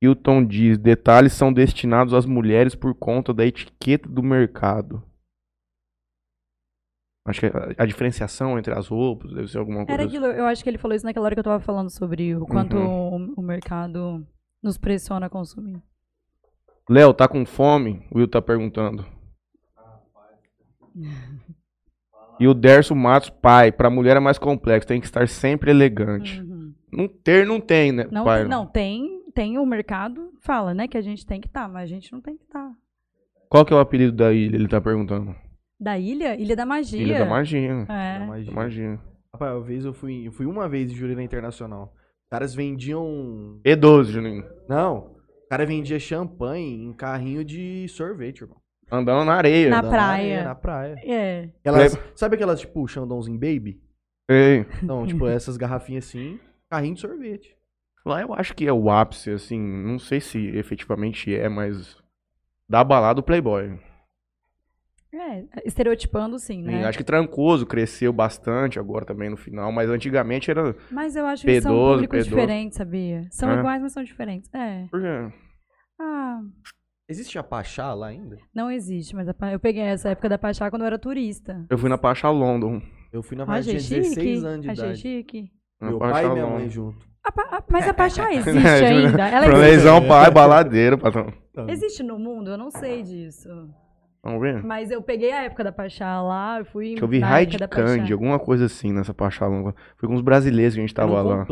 Hilton 0.02 0.46
diz, 0.46 0.78
detalhes 0.78 1.34
são 1.34 1.52
destinados 1.52 2.14
às 2.14 2.26
mulheres 2.26 2.76
por 2.76 2.94
conta 2.96 3.34
da 3.34 3.46
etiqueta 3.46 4.08
do 4.08 4.24
mercado. 4.24 5.04
Acho 7.26 7.42
que 7.42 7.48
a, 7.48 7.84
a 7.84 7.86
diferenciação 7.86 8.58
entre 8.58 8.74
as 8.74 8.88
roupas 8.88 9.34
deve 9.34 9.50
ser 9.50 9.58
alguma 9.58 9.86
coisa. 9.86 9.92
Era 9.92 10.04
aquilo, 10.08 10.28
eu 10.28 10.46
acho 10.46 10.64
que 10.64 10.70
ele 10.70 10.78
falou 10.78 10.96
isso 10.96 11.06
naquela 11.06 11.26
hora 11.26 11.36
que 11.36 11.40
eu 11.40 11.44
tava 11.44 11.60
falando 11.60 11.90
sobre 11.90 12.34
o 12.36 12.46
quanto 12.46 12.78
Uhum. 12.78 13.34
o, 13.36 13.42
o 13.42 13.44
mercado 13.44 14.26
nos 14.64 14.78
pressiona 14.78 15.26
a 15.26 15.30
consumir. 15.30 15.82
Léo, 16.90 17.14
tá 17.14 17.28
com 17.28 17.46
fome? 17.46 18.08
O 18.12 18.18
Will 18.20 18.30
tá 18.30 18.42
perguntando. 18.42 19.06
E 22.40 22.48
o 22.48 22.54
Derso 22.54 22.96
Matos, 22.96 23.30
pai, 23.30 23.72
pra 23.72 23.90
mulher 23.90 24.18
é 24.18 24.20
mais 24.20 24.38
complexo, 24.38 24.88
tem 24.88 25.00
que 25.00 25.08
estar 25.08 25.28
sempre 25.28 25.72
elegante. 25.72 26.40
Uhum. 26.42 26.74
Não 26.92 27.08
ter, 27.08 27.46
não 27.46 27.60
tem, 27.60 27.92
né, 27.92 28.08
Não, 28.12 28.24
pai? 28.24 28.42
tem, 28.42 28.50
não, 28.50 28.66
tem, 28.66 29.24
tem 29.34 29.58
o 29.58 29.66
mercado, 29.66 30.32
fala, 30.42 30.74
né, 30.74 30.88
que 30.88 30.98
a 30.98 31.02
gente 31.02 31.26
tem 31.26 31.42
que 31.42 31.48
estar, 31.48 31.68
mas 31.68 31.84
a 31.84 31.88
gente 31.88 32.12
não 32.12 32.22
tem 32.22 32.38
que 32.38 32.44
estar. 32.44 32.72
Qual 33.50 33.66
que 33.66 33.74
é 33.74 33.76
o 33.76 33.80
apelido 33.80 34.12
da 34.12 34.32
ilha? 34.32 34.56
Ele 34.56 34.68
tá 34.68 34.80
perguntando. 34.80 35.36
Da 35.80 35.98
ilha? 35.98 36.36
Ilha 36.40 36.56
da 36.56 36.66
Magia. 36.66 37.02
Ilha 37.02 37.20
da 37.20 37.26
Magia. 37.26 37.86
É. 37.90 38.20
Da 38.20 38.26
magia. 38.26 38.54
Magia. 38.54 39.00
Rapaz, 39.34 39.54
uma 39.54 39.64
vez 39.64 39.86
eu 39.86 39.94
fui, 39.94 40.28
eu 40.28 40.32
fui 40.32 40.46
uma 40.46 40.68
vez 40.68 40.92
em 40.92 40.96
Jurerê 40.96 41.24
Internacional. 41.24 41.94
Os 42.24 42.30
caras 42.30 42.54
vendiam. 42.56 43.60
E12, 43.64 44.06
Juninho. 44.06 44.44
Não. 44.68 45.16
O 45.46 45.50
cara 45.50 45.66
vendia 45.66 46.00
champanhe 46.00 46.84
em 46.84 46.94
carrinho 46.94 47.46
de 47.46 47.88
sorvete, 47.90 48.42
irmão. 48.42 48.58
Andando 48.92 49.26
na 49.26 49.34
areia. 49.34 49.70
Na 49.70 49.80
Andando 49.80 49.92
praia. 49.92 50.12
areia, 50.14 50.44
Na 50.44 50.56
praia. 50.56 50.96
É. 51.04 51.50
Aquelas, 51.60 52.00
sabe 52.16 52.36
aquelas, 52.36 52.60
tipo, 52.62 52.88
Xandãozinho 52.88 53.38
Baby? 53.40 53.82
Ei. 54.30 54.66
Não, 54.82 55.06
tipo, 55.06 55.26
essas 55.28 55.58
garrafinhas 55.58 56.06
assim, 56.08 56.40
carrinho 56.70 56.96
de 56.96 57.02
sorvete. 57.02 57.56
Lá 58.06 58.22
eu 58.22 58.34
acho 58.34 58.56
que 58.56 58.66
é 58.66 58.72
o 58.72 58.90
ápice, 58.90 59.32
assim, 59.32 59.60
não 59.60 60.00
sei 60.00 60.22
se 60.22 60.40
efetivamente 60.58 61.34
é, 61.36 61.50
mas 61.50 61.98
da 62.70 62.82
balada 62.84 63.16
do 63.16 63.24
Playboy. 63.24 63.78
É, 65.14 65.46
estereotipando 65.66 66.38
sim, 66.38 66.62
né? 66.62 66.86
Acho 66.86 66.98
que 66.98 67.04
Trancoso 67.04 67.66
cresceu 67.66 68.12
bastante 68.14 68.78
agora 68.80 69.06
também 69.06 69.30
no 69.30 69.38
final, 69.38 69.72
mas 69.72 69.90
antigamente 69.90 70.52
era. 70.52 70.76
Mas 70.92 71.16
eu 71.16 71.26
acho 71.26 71.46
que 71.46 71.62
são 71.62 71.74
P12, 71.74 71.94
públicos 71.94 72.18
P12. 72.20 72.24
diferentes, 72.30 72.78
sabia? 72.78 73.28
São 73.32 73.50
É. 73.52 73.60
iguais, 73.60 73.82
mas 73.82 73.94
são 73.94 74.04
diferentes. 74.04 74.50
É. 74.54 74.86
Por 74.92 75.02
quê? 75.02 75.34
Ah, 76.00 76.42
Existe 77.10 77.38
a 77.40 77.44
Pachá 77.44 77.94
lá 77.94 78.08
ainda? 78.08 78.38
não 78.54 78.70
existe, 78.70 79.16
mas 79.16 79.30
a 79.30 79.36
eu 79.52 79.60
peguei 79.60 79.84
essa 79.84 80.10
época 80.10 80.28
da 80.28 80.38
Pachá 80.38 80.70
quando 80.70 80.82
eu 80.82 80.88
era 80.88 81.00
turista. 81.00 81.66
Eu 81.70 81.78
fui 81.78 81.90
na 81.90 81.98
Pacha 81.98 82.30
London. 82.30 82.82
Eu 83.14 83.24
fui 83.24 83.38
na 83.38 83.46
Pachá, 83.46 83.60
Achei 83.60 83.78
tinha 83.78 84.02
16 84.02 84.26
chique. 84.38 84.46
anos 84.46 84.62
de 84.66 84.70
Achei 84.72 84.84
idade. 84.86 85.00
chique. 85.00 85.52
Na 85.80 85.90
Meu 85.90 86.00
pai 86.00 86.26
e 86.26 86.30
minha 86.30 86.44
London. 86.44 86.56
mãe 86.58 86.70
junto. 86.70 87.08
A 87.24 87.32
Pa- 87.32 87.48
a- 87.52 87.64
mas 87.70 87.88
a 87.88 87.94
Pachá 87.94 88.32
existe 88.34 88.68
É, 88.68 88.88
ainda. 88.88 89.28
Ela 89.30 89.68
existe. 89.70 90.08
pai, 90.08 90.32
baladeiro, 90.32 90.98
patrão. 90.98 91.32
existe 91.70 92.04
no 92.04 92.20
mundo? 92.20 92.50
Eu 92.52 92.58
não 92.58 92.70
sei 92.70 93.02
disso. 93.04 93.48
Vamos 94.22 94.42
ver? 94.42 94.62
Mas 94.62 94.92
eu 94.92 95.02
peguei 95.02 95.32
a 95.32 95.44
época 95.44 95.64
da 95.64 95.72
Pachá 95.72 96.22
lá, 96.22 96.60
eu 96.60 96.66
fui 96.66 96.96
Que 96.96 97.04
eu 97.04 97.08
vi 97.08 97.20
Raid 97.20 97.58
Pachá. 97.60 97.68
Candy, 97.70 98.12
alguma 98.12 98.38
coisa 98.38 98.66
assim 98.66 98.92
nessa 98.92 99.14
Pacha 99.14 99.46
London. 99.48 99.74
Foi 99.96 100.10
com 100.10 100.16
os 100.16 100.22
brasileiros 100.22 100.74
que 100.74 100.82
a 100.82 100.84
gente 100.86 100.94
tava 100.94 101.22
lá. 101.22 101.46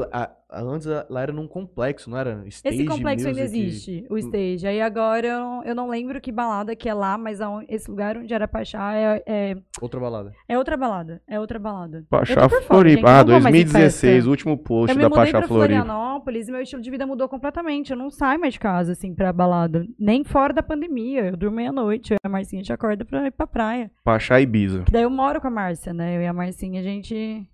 Antes 0.64 0.88
lá 1.10 1.22
era 1.22 1.32
num 1.34 1.48
complexo, 1.48 2.10
não 2.10 2.18
era? 2.18 2.44
Stage 2.48 2.76
Esse 2.76 2.86
complexo 2.86 3.28
ainda 3.28 3.42
existe, 3.42 4.06
o 4.10 4.18
stage. 4.18 4.66
Aí 4.68 4.82
agora 4.82 5.28
eu 5.28 5.40
não, 5.40 5.64
eu 5.64 5.76
não 5.76 5.90
lembro 5.90 6.20
que 6.22 6.32
balada 6.32 6.76
que 6.76 6.88
é 6.88 6.94
lá, 6.94 7.18
mas 7.18 7.42
aon- 7.42 7.66
esse 7.68 7.90
lugar 7.90 8.18
onde 8.18 8.34
era 8.34 8.48
Pachá 8.48 8.94
é, 8.96 9.24
é, 9.26 9.58
Outra 9.82 10.00
balada. 10.00 10.34
é 10.48 10.58
outra 10.58 10.78
balada. 10.78 11.22
É 11.28 11.40
outra 11.40 11.60
balada. 11.60 12.06
Eu 12.10 12.50
fora, 12.50 12.62
Floripa. 12.62 13.02
eu 13.02 13.08
ah, 13.08 13.24
não 13.24 13.32
vou 13.34 13.42
mais 13.42 13.56
em 13.56 13.64
2016, 13.64 14.14
festa. 14.16 14.30
último 14.30 14.58
post 14.58 14.90
Eu 14.92 14.96
me 14.96 15.02
da 15.04 15.10
mudei 15.10 15.24
Pacha 15.26 15.38
pra 15.40 15.48
Floripa. 15.48 15.76
Florianópolis 15.84 16.48
e 16.48 16.52
meu 16.52 16.62
estilo 16.62 16.82
de 16.82 16.92
vida 16.92 17.06
mudou 17.06 17.28
completamente. 17.28 17.92
Eu 17.92 17.98
não 17.98 18.10
saio 18.10 18.40
mais 18.40 18.54
de 18.54 18.60
casa, 18.60 18.92
assim, 18.94 19.14
pra 19.14 19.34
balada. 19.34 19.86
Nem 20.00 20.24
fora 20.24 20.54
da 20.54 20.64
pandemia. 20.64 21.26
Eu 21.26 21.38
durmo 21.38 21.58
meia-noite. 21.58 22.14
Eu 22.14 22.18
e 22.24 22.28
a 22.28 22.30
Marcinha, 22.30 22.62
gente 22.62 22.72
acorda 22.74 23.04
pra 23.06 23.28
ir 23.28 23.32
pra 23.32 23.46
praia. 23.48 23.92
Pacha 24.04 24.40
Ibiza. 24.40 24.84
Que 24.84 24.92
daí 24.92 25.04
eu 25.04 25.10
moro 25.10 25.40
com 25.42 25.48
a 25.48 25.52
Márcia, 25.52 25.94
né? 25.94 26.18
Eu 26.18 26.22
e 26.22 26.28
a 26.28 26.34
Marcinha, 26.34 26.80
a 26.80 26.84
gente 26.84 27.48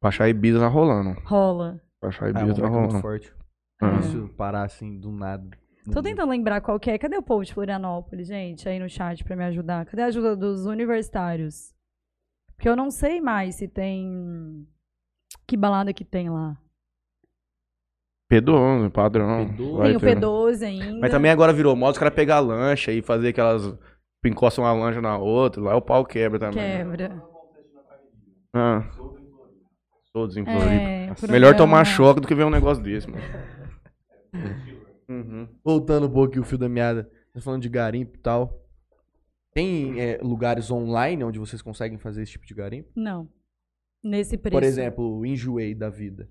Pacha 0.00 0.28
Ibiza 0.28 0.60
tá 0.60 0.68
rolando. 0.68 1.16
rola. 1.24 1.80
Pacha 2.00 2.24
Ah, 2.26 2.28
é 2.28 2.32
uma 2.32 2.54
tá 2.54 2.68
muito 2.70 3.00
forte. 3.00 3.34
Ah. 3.80 3.98
Isso 4.00 4.28
parar 4.36 4.64
assim, 4.64 4.98
do 4.98 5.10
nada. 5.10 5.48
Tô 5.92 6.02
tentando 6.02 6.30
lembrar 6.30 6.60
qual 6.60 6.78
que 6.78 6.90
é. 6.90 6.98
Cadê 6.98 7.16
o 7.16 7.22
povo 7.22 7.44
de 7.44 7.54
Florianópolis, 7.54 8.28
gente, 8.28 8.68
aí 8.68 8.78
no 8.78 8.88
chat 8.88 9.24
pra 9.24 9.34
me 9.36 9.44
ajudar? 9.44 9.86
Cadê 9.86 10.02
a 10.02 10.06
ajuda 10.06 10.36
dos 10.36 10.66
universitários? 10.66 11.74
Porque 12.54 12.68
eu 12.68 12.76
não 12.76 12.90
sei 12.90 13.20
mais 13.20 13.54
se 13.54 13.66
tem. 13.68 14.66
Que 15.46 15.56
balada 15.56 15.92
que 15.92 16.04
tem 16.04 16.28
lá. 16.28 16.58
P12, 18.30 18.90
padrão. 18.90 19.46
P12. 19.48 19.76
Vai 19.76 19.86
tem 19.88 19.96
o 19.96 20.00
ter. 20.00 20.16
P12 20.18 20.62
ainda. 20.66 21.00
Mas 21.00 21.10
também 21.10 21.30
agora 21.30 21.52
virou 21.52 21.74
moda 21.74 21.92
os 21.92 21.98
caras 21.98 22.14
pegar 22.14 22.40
lancha 22.40 22.92
e 22.92 23.00
fazer 23.00 23.28
aquelas. 23.28 23.74
Encostam 24.24 24.64
uma 24.64 24.72
lancha 24.72 25.00
na 25.00 25.16
outra, 25.16 25.62
lá 25.62 25.76
o 25.76 25.80
pau 25.80 26.04
quebra 26.04 26.38
também. 26.38 26.56
né? 26.56 26.78
Quebra. 26.78 27.22
Ah. 28.52 28.82
Todos 30.18 30.36
em 30.36 30.44
Floripa. 30.44 30.66
É, 30.66 31.06
Melhor 31.06 31.14
programa- 31.16 31.54
tomar 31.56 31.84
choque 31.84 32.20
do 32.20 32.26
que 32.26 32.34
ver 32.34 32.44
um 32.44 32.50
negócio 32.50 32.82
desse, 32.82 33.08
mano. 33.08 33.22
Uhum. 35.08 35.48
Voltando 35.64 36.06
um 36.06 36.10
pouco 36.10 36.28
aqui 36.32 36.38
o 36.38 36.44
fio 36.44 36.58
da 36.58 36.68
meada. 36.68 37.10
Tá 37.32 37.40
falando 37.40 37.62
de 37.62 37.68
garimpo 37.70 38.16
e 38.16 38.18
tal. 38.18 38.62
Tem 39.54 39.98
é, 39.98 40.18
lugares 40.22 40.70
online 40.70 41.24
onde 41.24 41.38
vocês 41.38 41.62
conseguem 41.62 41.96
fazer 41.96 42.22
esse 42.24 42.32
tipo 42.32 42.44
de 42.44 42.52
garimpo? 42.52 42.90
Não. 42.94 43.26
Nesse 44.04 44.36
preço. 44.36 44.52
Por 44.52 44.62
exemplo, 44.62 45.18
o 45.18 45.24
Enjoei 45.24 45.74
da 45.74 45.88
vida. 45.88 46.28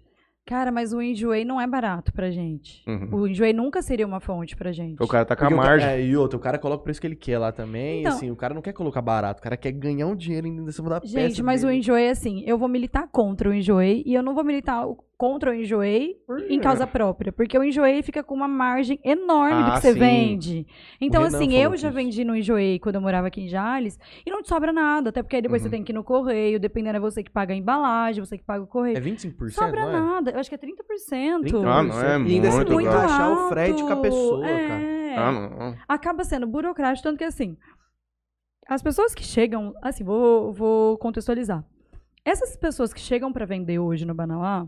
Cara, 0.47 0.71
mas 0.71 0.93
o 0.93 1.01
enjoei 1.01 1.43
não 1.43 1.59
é 1.59 1.67
barato 1.67 2.13
pra 2.13 2.31
gente. 2.31 2.81
Uhum. 2.87 3.09
O 3.11 3.27
enjoei 3.27 3.51
nunca 3.51 3.81
seria 3.81 4.07
uma 4.07 4.21
fonte 4.21 4.55
pra 4.55 4.71
gente. 4.71 5.03
O 5.03 5.05
cara 5.07 5.25
tá 5.25 5.35
com 5.35 5.43
a 5.43 5.49
o 5.49 5.57
margem. 5.57 5.89
é, 5.89 6.01
e 6.01 6.15
outro, 6.15 6.39
o 6.39 6.41
cara 6.41 6.57
coloca 6.57 6.79
o 6.81 6.83
preço 6.85 7.01
que 7.01 7.05
ele 7.07 7.17
quer 7.17 7.37
lá 7.37 7.51
também. 7.51 7.99
Então- 7.99 8.13
assim, 8.13 8.31
o 8.31 8.35
cara 8.35 8.53
não 8.53 8.61
quer 8.61 8.71
colocar 8.71 9.01
barato, 9.01 9.41
o 9.41 9.43
cara 9.43 9.57
quer 9.57 9.73
ganhar 9.73 10.07
um 10.07 10.15
dinheiro 10.15 10.47
em 10.47 10.71
cima 10.71 10.89
da 10.89 11.01
peça. 11.01 11.11
Gente, 11.19 11.43
mas 11.43 11.63
o 11.63 11.67
dele. 11.67 11.79
enjoei 11.79 12.05
é 12.05 12.09
assim, 12.11 12.43
eu 12.47 12.57
vou 12.57 12.69
militar 12.69 13.07
contra 13.11 13.49
o 13.49 13.53
enjoei 13.53 14.03
e 14.05 14.13
eu 14.13 14.23
não 14.23 14.33
vou 14.33 14.43
militar 14.45 14.87
o- 14.87 14.97
contra 15.17 15.49
o 15.49 15.53
enjoei 15.55 16.13
Por 16.27 16.39
em 16.51 16.59
causa 16.59 16.85
própria, 16.85 17.31
porque 17.31 17.57
o 17.57 17.63
enjoei 17.63 18.03
fica 18.03 18.21
com 18.21 18.35
uma 18.35 18.47
margem 18.47 18.99
enorme 19.03 19.63
do 19.63 19.71
Ah, 19.71 19.73
que 19.73 19.81
você 19.81 19.93
sim. 19.93 19.99
vende. 19.99 20.67
Então, 21.01 21.23
assim, 21.23 21.53
eu 21.55 21.71
já 21.75 21.87
disso. 21.87 21.91
vendi 21.91 22.23
no 22.23 22.35
enjoei 22.35 22.77
quando 22.77 22.95
eu 22.95 23.01
morava 23.01 23.25
aqui 23.27 23.41
em 23.41 23.47
Jales 23.47 23.97
e 24.23 24.29
não 24.29 24.43
te 24.43 24.47
sobra 24.49 24.71
nada, 24.71 25.09
até 25.09 25.23
porque 25.23 25.37
aí 25.37 25.41
depois 25.41 25.63
Uhum. 25.63 25.69
você 25.69 25.71
tem 25.75 25.83
que 25.83 25.91
ir 25.91 25.95
no 25.95 26.03
correio, 26.03 26.59
dependendo 26.59 26.97
é 26.97 26.99
você 26.99 27.23
que 27.23 27.31
paga 27.31 27.51
a 27.51 27.57
embalagem, 27.57 28.23
você 28.23 28.37
que 28.37 28.43
paga 28.43 28.63
o 28.63 28.67
correio. 28.67 28.95
É 28.95 29.01
25%, 29.01 29.49
sobra 29.53 29.81
não 29.85 29.89
é? 29.89 29.93
nada, 29.93 30.31
eu 30.31 30.39
acho 30.39 30.49
que 30.49 30.55
é 30.55 30.57
30%. 30.59 31.41
30%. 31.45 31.65
Ah, 31.67 31.81
não 31.83 31.99
é 31.99 32.19
E 32.29 32.35
ainda 32.35 32.51
você 32.51 32.57
muito, 32.57 32.69
tem 32.77 32.79
que 32.79 32.87
achar 32.87 33.31
o 33.31 33.49
frete 33.49 33.81
com 33.81 33.93
a 33.93 33.97
pessoa, 33.97 34.47
é. 34.47 34.67
cara. 34.67 34.97
Ah, 35.19 35.31
não. 35.31 35.75
acaba 35.87 36.23
sendo 36.23 36.45
burocrático, 36.45 37.07
tanto 37.07 37.17
que 37.17 37.23
assim, 37.23 37.57
as 38.69 38.83
pessoas 38.83 39.15
que 39.15 39.23
chegam, 39.23 39.73
assim, 39.81 40.03
vou, 40.03 40.53
vou 40.53 40.95
contextualizar. 40.99 41.65
Essas 42.23 42.55
pessoas 42.55 42.93
que 42.93 42.99
chegam 42.99 43.33
para 43.33 43.45
vender 43.45 43.79
hoje 43.79 44.05
no 44.05 44.13
Banauá, 44.13 44.67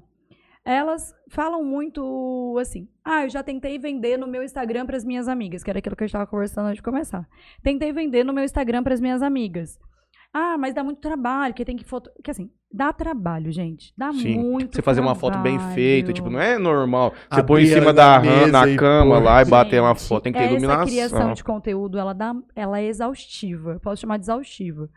elas 0.72 1.14
falam 1.30 1.64
muito 1.64 2.58
assim: 2.60 2.88
"Ah, 3.04 3.24
eu 3.24 3.30
já 3.30 3.42
tentei 3.44 3.78
vender 3.80 4.18
no 4.18 4.28
meu 4.28 4.44
Instagram 4.44 4.86
para 4.86 4.98
as 4.98 5.04
minhas 5.04 5.28
amigas", 5.28 5.64
que 5.64 5.70
era 5.70 5.80
aquilo 5.80 5.96
que 5.96 6.04
a 6.04 6.08
gente 6.08 6.12
estava 6.16 6.28
conversando 6.28 6.66
antes 6.68 6.78
de 6.78 6.84
começar. 6.84 7.28
Tentei 7.64 7.92
vender 7.92 8.24
no 8.24 8.34
meu 8.34 8.44
Instagram 8.44 8.84
para 8.84 8.94
as 8.94 9.02
minhas 9.02 9.22
amigas. 9.22 9.80
Ah, 10.32 10.60
mas 10.60 10.76
dá 10.76 10.84
muito 10.84 11.00
trabalho, 11.02 11.56
que 11.56 11.66
tem 11.66 11.76
que 11.76 11.84
foto, 11.84 12.12
que 12.24 12.30
assim, 12.30 12.52
dá 12.72 12.94
trabalho, 12.94 13.52
gente. 13.52 13.92
Dá 13.98 14.14
Sim. 14.14 14.38
muito 14.38 14.76
Você 14.76 14.82
fazer 14.84 15.02
uma 15.02 15.16
foto 15.16 15.40
bem 15.40 15.56
trabalho. 15.58 15.74
feita, 15.74 16.14
tipo, 16.14 16.30
não 16.30 16.40
é 16.40 16.60
normal. 16.60 17.10
Você 17.12 17.40
Abrir 17.40 17.48
põe 17.48 17.64
em 17.64 17.66
cima 17.66 17.92
da 17.92 18.20
mesa 18.20 18.52
na 18.52 18.68
e 18.68 18.76
cama 18.76 19.16
pôr. 19.16 19.24
lá 19.24 19.42
e 19.42 19.46
bater 19.46 19.82
uma 19.82 19.96
Gente, 19.96 20.08
foto. 20.08 20.22
Tem 20.24 20.32
que 20.32 20.38
ter 20.38 20.46
essa 20.46 20.54
iluminação. 20.54 20.86
criação 20.86 21.34
de 21.34 21.44
conteúdo, 21.44 21.98
ela, 21.98 22.14
dá, 22.14 22.36
ela 22.56 22.80
é 22.80 22.86
exaustiva. 22.86 23.72
Eu 23.72 23.80
posso 23.80 24.02
chamar 24.02 24.18
de 24.18 24.26
exaustiva. 24.26 24.88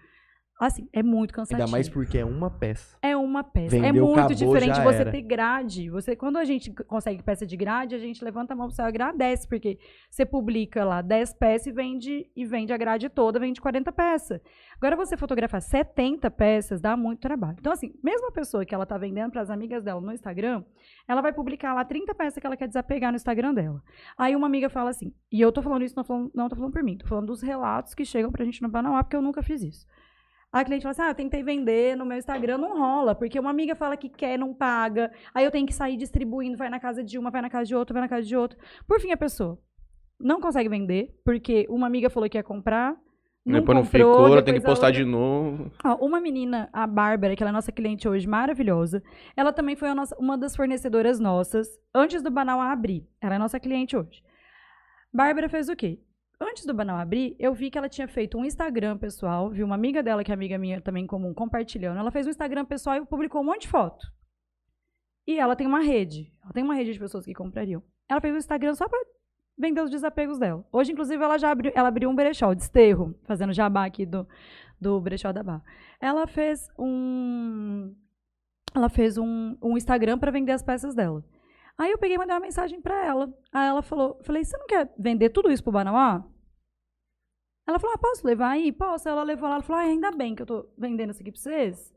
Assim, 0.60 0.88
é 0.92 1.02
muito 1.02 1.34
cansativo. 1.34 1.62
Ainda 1.62 1.72
mais 1.72 1.88
porque 1.88 2.18
é 2.18 2.24
uma 2.24 2.48
peça. 2.48 2.96
É 3.02 3.16
uma 3.16 3.42
peça. 3.42 3.76
é 3.76 3.80
Vendeu, 3.80 4.06
muito 4.06 4.20
acabou, 4.20 4.36
diferente 4.36 4.80
você 4.80 5.00
era. 5.00 5.10
ter 5.10 5.22
grade. 5.22 5.90
Você, 5.90 6.14
quando 6.14 6.36
a 6.36 6.44
gente 6.44 6.70
consegue 6.70 7.22
peça 7.22 7.44
de 7.44 7.56
grade, 7.56 7.94
a 7.94 7.98
gente 7.98 8.24
levanta 8.24 8.52
a 8.52 8.56
mão 8.56 8.68
pro 8.68 8.76
céu 8.76 8.86
e 8.86 8.88
agradece, 8.88 9.48
porque 9.48 9.78
você 10.08 10.24
publica 10.24 10.84
lá 10.84 11.02
10 11.02 11.34
peças 11.34 11.66
e 11.66 11.72
vende, 11.72 12.30
e 12.36 12.44
vende 12.44 12.72
a 12.72 12.76
grade 12.76 13.08
toda, 13.08 13.40
vende 13.40 13.60
40 13.60 13.90
peças. 13.90 14.40
Agora, 14.76 14.94
você 14.94 15.16
fotografar 15.16 15.60
70 15.60 16.30
peças 16.30 16.80
dá 16.80 16.96
muito 16.96 17.20
trabalho. 17.20 17.56
Então, 17.58 17.72
assim, 17.72 17.94
mesmo 18.02 18.28
a 18.28 18.32
pessoa 18.32 18.64
que 18.64 18.74
ela 18.74 18.86
tá 18.86 18.96
vendendo 18.96 19.32
para 19.32 19.40
as 19.40 19.50
amigas 19.50 19.82
dela 19.82 20.00
no 20.00 20.12
Instagram, 20.12 20.62
ela 21.08 21.20
vai 21.20 21.32
publicar 21.32 21.74
lá 21.74 21.84
30 21.84 22.14
peças 22.14 22.40
que 22.40 22.46
ela 22.46 22.56
quer 22.56 22.68
desapegar 22.68 23.10
no 23.10 23.16
Instagram 23.16 23.52
dela. 23.54 23.82
Aí 24.16 24.36
uma 24.36 24.46
amiga 24.46 24.68
fala 24.68 24.90
assim, 24.90 25.12
e 25.30 25.40
eu 25.40 25.50
tô 25.50 25.60
falando 25.60 25.82
isso, 25.82 25.96
não, 25.96 26.04
falando, 26.04 26.30
não 26.34 26.48
tô 26.48 26.54
falando 26.54 26.72
por 26.72 26.82
mim, 26.82 26.96
tô 26.96 27.06
falando 27.06 27.26
dos 27.26 27.42
relatos 27.42 27.94
que 27.94 28.04
chegam 28.04 28.30
pra 28.30 28.44
gente 28.44 28.62
no 28.62 28.68
Banauá, 28.68 29.02
porque 29.02 29.16
eu 29.16 29.22
nunca 29.22 29.42
fiz 29.42 29.62
isso. 29.62 29.86
A 30.52 30.62
cliente 30.64 30.82
fala 30.82 30.90
assim: 30.90 31.02
ah, 31.02 31.08
eu 31.08 31.14
tentei 31.14 31.42
vender 31.42 31.96
no 31.96 32.04
meu 32.04 32.18
Instagram, 32.18 32.58
não 32.58 32.78
rola, 32.78 33.14
porque 33.14 33.40
uma 33.40 33.50
amiga 33.50 33.74
fala 33.74 33.96
que 33.96 34.08
quer, 34.08 34.38
não 34.38 34.52
paga. 34.52 35.10
Aí 35.34 35.44
eu 35.44 35.50
tenho 35.50 35.66
que 35.66 35.72
sair 35.72 35.96
distribuindo, 35.96 36.58
vai 36.58 36.68
na 36.68 36.78
casa 36.78 37.02
de 37.02 37.18
uma, 37.18 37.30
vai 37.30 37.40
na 37.40 37.48
casa 37.48 37.64
de 37.66 37.74
outra, 37.74 37.94
vai 37.94 38.02
na 38.02 38.08
casa 38.08 38.26
de 38.26 38.36
outra. 38.36 38.58
Por 38.86 39.00
fim, 39.00 39.12
a 39.12 39.16
pessoa 39.16 39.58
não 40.20 40.40
consegue 40.40 40.68
vender, 40.68 41.14
porque 41.24 41.66
uma 41.70 41.86
amiga 41.86 42.10
falou 42.10 42.28
que 42.28 42.36
ia 42.36 42.42
comprar. 42.42 42.94
Não 43.44 43.58
Depois 43.58 43.76
não 43.76 43.84
comprou, 43.84 44.12
ficou, 44.12 44.26
ela 44.28 44.42
tem 44.42 44.54
que 44.54 44.60
depois 44.60 44.78
postar 44.78 44.86
outra- 44.88 45.02
de 45.02 45.10
novo. 45.10 45.72
Ó, 45.84 45.96
uma 46.06 46.20
menina, 46.20 46.68
a 46.72 46.86
Bárbara, 46.86 47.34
que 47.34 47.42
ela 47.42 47.50
é 47.50 47.52
nossa 47.52 47.72
cliente 47.72 48.06
hoje, 48.08 48.28
maravilhosa. 48.28 49.02
Ela 49.36 49.52
também 49.52 49.74
foi 49.74 49.92
nossa- 49.94 50.14
uma 50.16 50.38
das 50.38 50.54
fornecedoras 50.54 51.18
nossas 51.18 51.66
antes 51.92 52.22
do 52.22 52.30
Banauá 52.30 52.70
abrir. 52.70 53.04
Ela 53.20 53.34
é 53.34 53.38
nossa 53.38 53.58
cliente 53.58 53.96
hoje. 53.96 54.22
Bárbara 55.12 55.48
fez 55.48 55.68
o 55.68 55.74
quê? 55.74 55.98
Antes 56.42 56.66
do 56.66 56.74
Banauá 56.74 57.02
abrir, 57.02 57.36
eu 57.38 57.54
vi 57.54 57.70
que 57.70 57.78
ela 57.78 57.88
tinha 57.88 58.08
feito 58.08 58.36
um 58.36 58.44
Instagram 58.44 58.98
pessoal, 58.98 59.48
vi 59.48 59.62
uma 59.62 59.76
amiga 59.76 60.02
dela, 60.02 60.24
que 60.24 60.32
é 60.32 60.34
amiga 60.34 60.58
minha 60.58 60.80
também 60.80 61.06
comum, 61.06 61.32
compartilhando. 61.32 62.00
Ela 62.00 62.10
fez 62.10 62.26
um 62.26 62.30
Instagram 62.30 62.64
pessoal 62.64 62.96
e 62.96 63.06
publicou 63.06 63.40
um 63.40 63.44
monte 63.44 63.62
de 63.62 63.68
foto. 63.68 64.04
E 65.24 65.38
ela 65.38 65.54
tem 65.54 65.68
uma 65.68 65.80
rede. 65.80 66.32
Ela 66.42 66.52
tem 66.52 66.64
uma 66.64 66.74
rede 66.74 66.92
de 66.92 66.98
pessoas 66.98 67.24
que 67.24 67.32
comprariam. 67.32 67.80
Ela 68.08 68.20
fez 68.20 68.34
um 68.34 68.38
Instagram 68.38 68.74
só 68.74 68.88
pra 68.88 68.98
vender 69.56 69.82
os 69.82 69.90
desapegos 69.90 70.36
dela. 70.36 70.66
Hoje, 70.72 70.90
inclusive, 70.90 71.22
ela 71.22 71.38
já 71.38 71.48
abriu, 71.48 71.70
ela 71.76 71.86
abriu 71.86 72.10
um 72.10 72.14
brechó, 72.14 72.50
o 72.50 72.56
desterro, 72.56 73.14
fazendo 73.22 73.52
jabá 73.52 73.84
aqui 73.84 74.04
do, 74.04 74.26
do 74.80 75.00
brechó 75.00 75.30
da 75.32 75.44
Bar. 75.44 75.62
Ela 76.00 76.26
fez 76.26 76.68
um. 76.76 77.94
Ela 78.74 78.88
fez 78.88 79.16
um, 79.16 79.56
um 79.62 79.76
Instagram 79.76 80.18
para 80.18 80.32
vender 80.32 80.50
as 80.50 80.62
peças 80.62 80.92
dela. 80.92 81.24
Aí 81.78 81.92
eu 81.92 81.98
peguei 81.98 82.16
e 82.16 82.18
mandei 82.18 82.34
uma 82.34 82.40
mensagem 82.40 82.80
para 82.80 83.06
ela. 83.06 83.32
Aí 83.52 83.68
ela 83.68 83.82
falou: 83.82 84.18
falei, 84.24 84.44
você 84.44 84.56
não 84.56 84.66
quer 84.66 84.92
vender 84.98 85.30
tudo 85.30 85.52
isso 85.52 85.62
pro 85.62 85.72
Banauá? 85.72 86.24
Ela 87.72 87.80
falou: 87.80 87.94
ah, 87.94 87.98
posso 87.98 88.26
levar 88.26 88.50
aí? 88.50 88.70
Posso. 88.72 89.08
Ela 89.08 89.22
levou 89.22 89.48
lá. 89.48 89.56
Ela 89.56 89.62
falou: 89.64 89.80
ah, 89.82 89.84
ainda 89.84 90.10
bem 90.10 90.34
que 90.34 90.42
eu 90.42 90.46
tô 90.46 90.66
vendendo 90.78 91.10
isso 91.10 91.20
aqui 91.22 91.32
pra 91.32 91.40
vocês. 91.40 91.92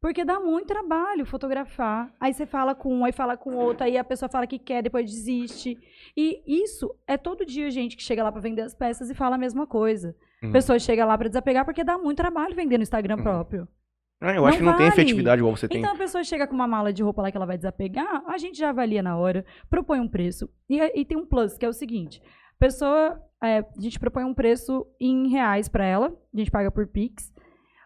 Porque 0.00 0.22
dá 0.22 0.38
muito 0.38 0.66
trabalho 0.66 1.24
fotografar. 1.24 2.12
Aí 2.20 2.34
você 2.34 2.44
fala 2.44 2.74
com 2.74 2.94
um, 2.94 3.04
aí 3.06 3.12
fala 3.12 3.38
com 3.38 3.54
outro, 3.54 3.84
aí 3.84 3.96
a 3.96 4.04
pessoa 4.04 4.28
fala 4.28 4.46
que 4.46 4.58
quer, 4.58 4.82
depois 4.82 5.10
desiste. 5.10 5.78
E 6.14 6.42
isso 6.46 6.94
é 7.06 7.16
todo 7.16 7.46
dia 7.46 7.70
gente 7.70 7.96
que 7.96 8.02
chega 8.02 8.22
lá 8.22 8.30
para 8.30 8.40
vender 8.42 8.60
as 8.62 8.74
peças 8.74 9.08
e 9.08 9.14
fala 9.14 9.36
a 9.36 9.38
mesma 9.38 9.66
coisa. 9.66 10.14
Uhum. 10.42 10.52
Pessoa 10.52 10.78
chega 10.78 11.06
lá 11.06 11.16
para 11.16 11.28
desapegar 11.28 11.64
porque 11.64 11.82
dá 11.82 11.96
muito 11.96 12.18
trabalho 12.18 12.54
vender 12.54 12.76
no 12.76 12.82
Instagram 12.82 13.16
Uhum. 13.16 13.22
próprio. 13.22 13.68
Ah, 14.20 14.34
eu 14.34 14.42
Não 14.42 14.46
acho 14.46 14.58
que 14.58 14.64
não 14.64 14.72
tem 14.76 14.88
vale. 14.88 15.00
efetividade 15.00 15.40
igual 15.40 15.56
você 15.56 15.66
tem. 15.68 15.78
Então 15.78 15.92
a 15.94 15.96
pessoa 15.98 16.22
chega 16.22 16.46
com 16.46 16.54
uma 16.54 16.66
mala 16.68 16.92
de 16.92 17.02
roupa 17.02 17.22
lá 17.22 17.30
que 17.30 17.36
ela 17.36 17.46
vai 17.46 17.56
desapegar, 17.56 18.22
a 18.26 18.36
gente 18.38 18.58
já 18.58 18.68
avalia 18.70 19.02
na 19.02 19.16
hora, 19.16 19.44
propõe 19.70 20.00
um 20.00 20.08
preço. 20.08 20.48
E, 20.68 20.78
e 21.00 21.04
tem 21.04 21.16
um 21.16 21.24
plus, 21.26 21.56
que 21.58 21.64
é 21.64 21.68
o 21.68 21.72
seguinte: 21.72 22.22
pessoa, 22.58 23.20
é, 23.42 23.58
a 23.58 23.80
gente 23.80 23.98
propõe 23.98 24.24
um 24.24 24.34
preço 24.34 24.86
em 25.00 25.28
reais 25.28 25.68
para 25.68 25.84
ela, 25.84 26.16
a 26.32 26.36
gente 26.36 26.50
paga 26.50 26.70
por 26.70 26.86
Pix, 26.86 27.32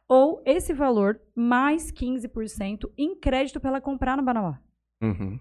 ou 0.08 0.42
esse 0.46 0.72
valor 0.72 1.20
mais 1.34 1.92
15% 1.92 2.90
em 2.96 3.14
crédito 3.14 3.60
para 3.60 3.70
ela 3.70 3.80
comprar 3.80 4.16
no 4.16 4.22
Banauá. 4.22 4.58
Uhum. 5.02 5.38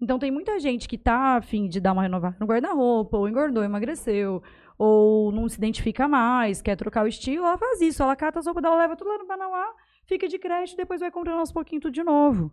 Então 0.00 0.18
tem 0.18 0.30
muita 0.30 0.60
gente 0.60 0.88
que 0.88 0.96
tá 0.96 1.36
afim 1.36 1.68
de 1.68 1.80
dar 1.80 1.92
uma 1.92 2.02
renovada 2.02 2.36
no 2.38 2.46
guarda-roupa, 2.46 3.16
ou 3.16 3.28
engordou, 3.28 3.64
emagreceu, 3.64 4.42
ou 4.78 5.32
não 5.32 5.48
se 5.48 5.58
identifica 5.58 6.06
mais, 6.06 6.62
quer 6.62 6.76
trocar 6.76 7.04
o 7.04 7.08
estilo, 7.08 7.44
ela 7.44 7.58
faz 7.58 7.80
isso. 7.80 8.02
Ela 8.02 8.14
cata 8.14 8.38
as 8.38 8.46
roupas 8.46 8.62
dela, 8.62 8.76
leva 8.76 8.96
tudo 8.96 9.10
lá 9.10 9.18
no 9.18 9.26
Banauá, 9.26 9.74
fica 10.06 10.28
de 10.28 10.38
crédito, 10.38 10.76
depois 10.76 11.00
vai 11.00 11.10
comprando 11.10 11.40
aos 11.40 11.50
pouquinhos 11.50 11.82
tudo 11.82 11.94
de 11.94 12.04
novo. 12.04 12.52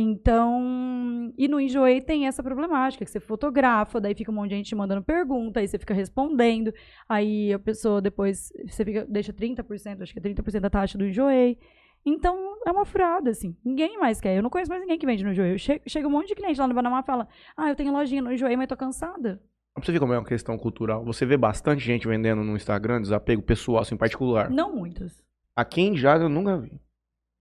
Então, 0.00 1.32
e 1.36 1.48
no 1.48 1.60
Enjoei 1.60 2.00
tem 2.00 2.28
essa 2.28 2.40
problemática, 2.40 3.04
que 3.04 3.10
você 3.10 3.18
fotografa, 3.18 4.00
daí 4.00 4.14
fica 4.14 4.30
um 4.30 4.34
monte 4.34 4.50
de 4.50 4.54
gente 4.54 4.72
mandando 4.76 5.02
pergunta, 5.02 5.58
aí 5.58 5.66
você 5.66 5.76
fica 5.76 5.92
respondendo, 5.92 6.72
aí 7.08 7.52
a 7.52 7.58
pessoa 7.58 8.00
depois, 8.00 8.52
você 8.64 8.84
fica, 8.84 9.04
deixa 9.06 9.32
30%, 9.32 10.02
acho 10.02 10.12
que 10.12 10.20
é 10.20 10.22
30% 10.22 10.60
da 10.60 10.70
taxa 10.70 10.96
do 10.96 11.04
Enjoei. 11.04 11.58
Então, 12.06 12.58
é 12.64 12.70
uma 12.70 12.84
furada, 12.84 13.30
assim. 13.30 13.56
Ninguém 13.64 13.98
mais 13.98 14.20
quer. 14.20 14.36
Eu 14.36 14.42
não 14.42 14.50
conheço 14.50 14.70
mais 14.70 14.80
ninguém 14.80 14.96
que 14.96 15.04
vende 15.04 15.24
no 15.24 15.32
Enjoei. 15.32 15.58
Che 15.58 15.82
chega 15.84 16.06
um 16.06 16.12
monte 16.12 16.28
de 16.28 16.36
cliente 16.36 16.60
lá 16.60 16.68
no 16.68 16.74
Banamá 16.74 17.00
e 17.00 17.04
fala, 17.04 17.26
ah, 17.56 17.68
eu 17.68 17.74
tenho 17.74 17.92
lojinha 17.92 18.22
no 18.22 18.32
Enjoei, 18.32 18.56
mas 18.56 18.68
tô 18.68 18.76
cansada. 18.76 19.42
Você 19.76 19.90
ver 19.90 19.98
como 19.98 20.12
é 20.12 20.18
uma 20.18 20.24
questão 20.24 20.56
cultural. 20.56 21.04
Você 21.04 21.26
vê 21.26 21.36
bastante 21.36 21.84
gente 21.84 22.06
vendendo 22.06 22.44
no 22.44 22.54
Instagram, 22.54 23.00
desapego 23.00 23.42
pessoal, 23.42 23.82
assim, 23.82 23.96
particular. 23.96 24.48
Não 24.48 24.76
muitas. 24.76 25.20
Aqui 25.56 25.80
em 25.80 25.96
Jales 25.96 26.22
eu 26.22 26.28
nunca 26.28 26.56
vi. 26.56 26.80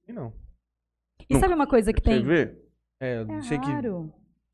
E 0.07 0.11
não. 0.11 0.33
E 1.29 1.33
Nunca. 1.33 1.45
sabe 1.45 1.55
uma 1.55 1.67
coisa 1.67 1.91
que 1.93 1.99
Você 2.01 2.09
tem? 2.09 2.23
vê? 2.25 2.55
É, 3.01 3.25
É 3.27 3.41
sei 3.41 3.59
que. 3.59 3.69
raro. 3.71 4.11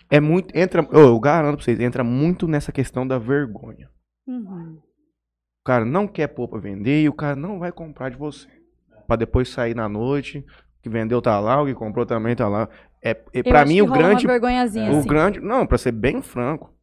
É 0.09 0.19
muito. 0.19 0.55
Entra. 0.55 0.87
eu 0.91 1.19
garanto 1.19 1.55
pra 1.57 1.63
vocês, 1.65 1.79
entra 1.79 2.03
muito 2.03 2.47
nessa 2.47 2.71
questão 2.71 3.07
da 3.07 3.17
vergonha. 3.17 3.89
Uhum. 4.27 4.77
O 5.61 5.63
cara 5.65 5.85
não 5.85 6.07
quer 6.07 6.27
pôr 6.27 6.47
pra 6.47 6.59
vender 6.59 7.03
e 7.03 7.09
o 7.09 7.13
cara 7.13 7.35
não 7.35 7.57
vai 7.59 7.71
comprar 7.71 8.09
de 8.09 8.17
você. 8.17 8.47
Pra 9.07 9.15
depois 9.15 9.49
sair 9.49 9.73
na 9.75 9.87
noite, 9.87 10.39
o 10.39 10.81
que 10.81 10.89
vendeu 10.89 11.21
tá 11.21 11.39
lá, 11.39 11.61
o 11.61 11.65
que 11.65 11.73
comprou 11.73 12.05
também 12.05 12.35
tá 12.35 12.47
lá. 12.47 12.67
É, 13.01 13.11
é 13.33 13.43
acho 13.61 13.67
mim 13.69 13.75
que 13.75 13.81
o 13.81 13.85
rola 13.85 13.97
grande. 13.97 14.25
Uma 14.25 14.33
vergonhazinha, 14.33 14.91
O 14.91 14.99
assim. 14.99 15.07
grande. 15.07 15.39
Não, 15.39 15.65
pra 15.65 15.77
ser 15.77 15.91
bem 15.91 16.21
franco. 16.21 16.73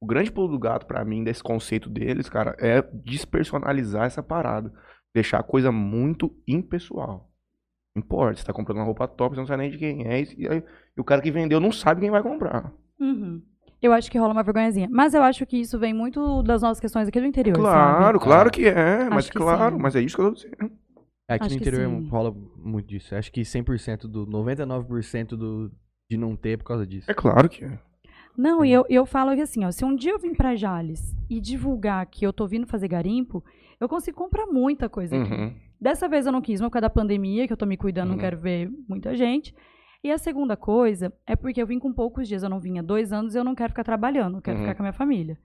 O 0.00 0.06
grande 0.06 0.30
pulo 0.30 0.48
do 0.48 0.58
gato 0.58 0.84
pra 0.86 1.04
mim, 1.04 1.24
desse 1.24 1.42
conceito 1.42 1.88
deles, 1.88 2.28
cara, 2.28 2.54
é 2.58 2.82
despersonalizar 2.92 4.04
essa 4.04 4.22
parada. 4.22 4.72
Deixar 5.14 5.38
a 5.38 5.42
coisa 5.44 5.70
muito 5.72 6.34
impessoal. 6.46 7.30
Não 7.94 8.00
Importa, 8.02 8.40
você 8.40 8.46
tá 8.46 8.52
comprando 8.52 8.78
uma 8.78 8.84
roupa 8.84 9.06
top, 9.06 9.34
você 9.34 9.40
não 9.40 9.46
sabe 9.46 9.62
nem 9.62 9.70
de 9.70 9.78
quem 9.78 10.06
é. 10.06 10.22
E, 10.36 10.48
aí- 10.48 10.62
e 10.96 11.00
o 11.00 11.04
cara 11.04 11.22
que 11.22 11.30
vendeu 11.30 11.60
não 11.60 11.70
sabe 11.70 12.00
quem 12.00 12.10
vai 12.10 12.22
comprar. 12.22 12.72
Uhum. 12.98 13.40
Eu 13.80 13.92
acho 13.92 14.10
que 14.10 14.18
rola 14.18 14.32
uma 14.32 14.42
vergonhazinha. 14.42 14.88
Mas 14.90 15.14
eu 15.14 15.22
acho 15.22 15.44
que 15.46 15.58
isso 15.58 15.78
vem 15.78 15.92
muito 15.94 16.42
das 16.42 16.62
nossas 16.62 16.80
questões 16.80 17.06
aqui 17.06 17.20
do 17.20 17.26
interior, 17.26 17.54
Claro, 17.56 18.04
sabe? 18.04 18.18
claro 18.24 18.50
que 18.50 18.66
é. 18.66 19.08
Mas 19.10 19.28
que 19.28 19.36
claro, 19.38 19.76
sim. 19.76 19.82
mas 19.82 19.94
é 19.94 20.00
isso 20.00 20.16
que 20.16 20.22
eu 20.22 20.28
tô 20.30 20.34
dizendo. 20.34 20.72
É, 21.28 21.34
Aqui 21.34 21.44
Acho 21.46 21.54
no 21.54 21.60
que 21.60 21.68
interior 21.68 22.02
rola 22.10 22.34
muito 22.56 22.86
disso. 22.88 23.14
Acho 23.14 23.30
que 23.30 23.42
100% 23.42 24.08
do 24.08 24.26
99% 24.26 25.28
do, 25.36 25.70
de 26.10 26.16
não 26.16 26.34
ter 26.34 26.50
é 26.50 26.56
por 26.56 26.64
causa 26.64 26.86
disso. 26.86 27.10
É 27.10 27.14
claro 27.14 27.48
que 27.48 27.64
é. 27.64 27.78
Não, 28.36 28.64
e 28.64 28.72
eu, 28.72 28.84
eu 28.88 29.06
falo 29.06 29.34
que 29.34 29.40
assim, 29.42 29.64
ó, 29.64 29.70
se 29.70 29.84
um 29.84 29.94
dia 29.94 30.10
eu 30.12 30.18
vim 30.18 30.34
pra 30.34 30.56
Jales 30.56 31.14
e 31.30 31.40
divulgar 31.40 32.04
que 32.06 32.26
eu 32.26 32.32
tô 32.32 32.46
vindo 32.46 32.66
fazer 32.66 32.88
garimpo, 32.88 33.44
eu 33.80 33.88
consigo 33.88 34.16
comprar 34.16 34.46
muita 34.46 34.88
coisa 34.88 35.16
aqui. 35.16 35.32
Uhum. 35.32 35.54
Dessa 35.84 36.08
vez 36.08 36.24
eu 36.24 36.32
não 36.32 36.40
quis, 36.40 36.62
mas 36.62 36.68
por 36.68 36.72
causa 36.72 36.88
da 36.88 36.90
pandemia, 36.90 37.46
que 37.46 37.52
eu 37.52 37.56
tô 37.58 37.66
me 37.66 37.76
cuidando, 37.76 38.08
Uhum. 38.08 38.14
não 38.14 38.18
quero 38.18 38.38
ver 38.38 38.70
muita 38.88 39.14
gente. 39.14 39.54
E 40.02 40.10
a 40.10 40.16
segunda 40.16 40.56
coisa 40.56 41.12
é 41.26 41.36
porque 41.36 41.60
eu 41.60 41.66
vim 41.66 41.78
com 41.78 41.92
poucos 41.92 42.26
dias, 42.26 42.42
eu 42.42 42.48
não 42.48 42.58
vinha 42.58 42.82
dois 42.82 43.12
anos 43.12 43.34
e 43.34 43.38
eu 43.38 43.44
não 43.44 43.54
quero 43.54 43.68
ficar 43.74 43.84
trabalhando, 43.84 44.38
eu 44.38 44.42
quero 44.42 44.56
Uhum. 44.56 44.64
ficar 44.64 44.74
com 44.76 44.82
a 44.82 44.84
minha 44.86 44.92
família. 44.94 45.38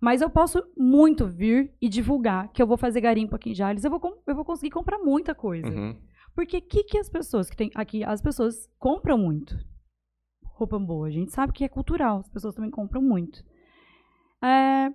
Mas 0.00 0.20
eu 0.20 0.28
posso 0.28 0.60
muito 0.76 1.28
vir 1.28 1.72
e 1.80 1.88
divulgar 1.88 2.48
que 2.52 2.60
eu 2.60 2.66
vou 2.66 2.76
fazer 2.76 3.00
garimpo 3.00 3.36
aqui 3.36 3.50
em 3.50 3.54
Jales, 3.54 3.84
eu 3.84 3.90
vou, 3.92 4.00
eu 4.26 4.34
vou 4.34 4.44
conseguir 4.44 4.70
comprar 4.72 4.98
muita 4.98 5.32
coisa. 5.32 5.68
Uhum. 5.68 5.96
Porque 6.34 6.56
o 6.58 6.62
que, 6.62 6.82
que 6.82 6.98
as 6.98 7.08
pessoas 7.08 7.48
que 7.48 7.56
tem 7.56 7.70
aqui, 7.76 8.02
as 8.02 8.20
pessoas 8.20 8.68
compram 8.80 9.16
muito. 9.16 9.56
Roupa 10.42 10.76
boa, 10.76 11.06
a 11.06 11.10
gente 11.10 11.30
sabe 11.30 11.52
que 11.52 11.62
é 11.64 11.68
cultural, 11.68 12.18
as 12.18 12.28
pessoas 12.28 12.54
também 12.56 12.70
compram 12.72 13.00
muito. 13.00 13.44
É, 14.42 14.88
O 14.88 14.94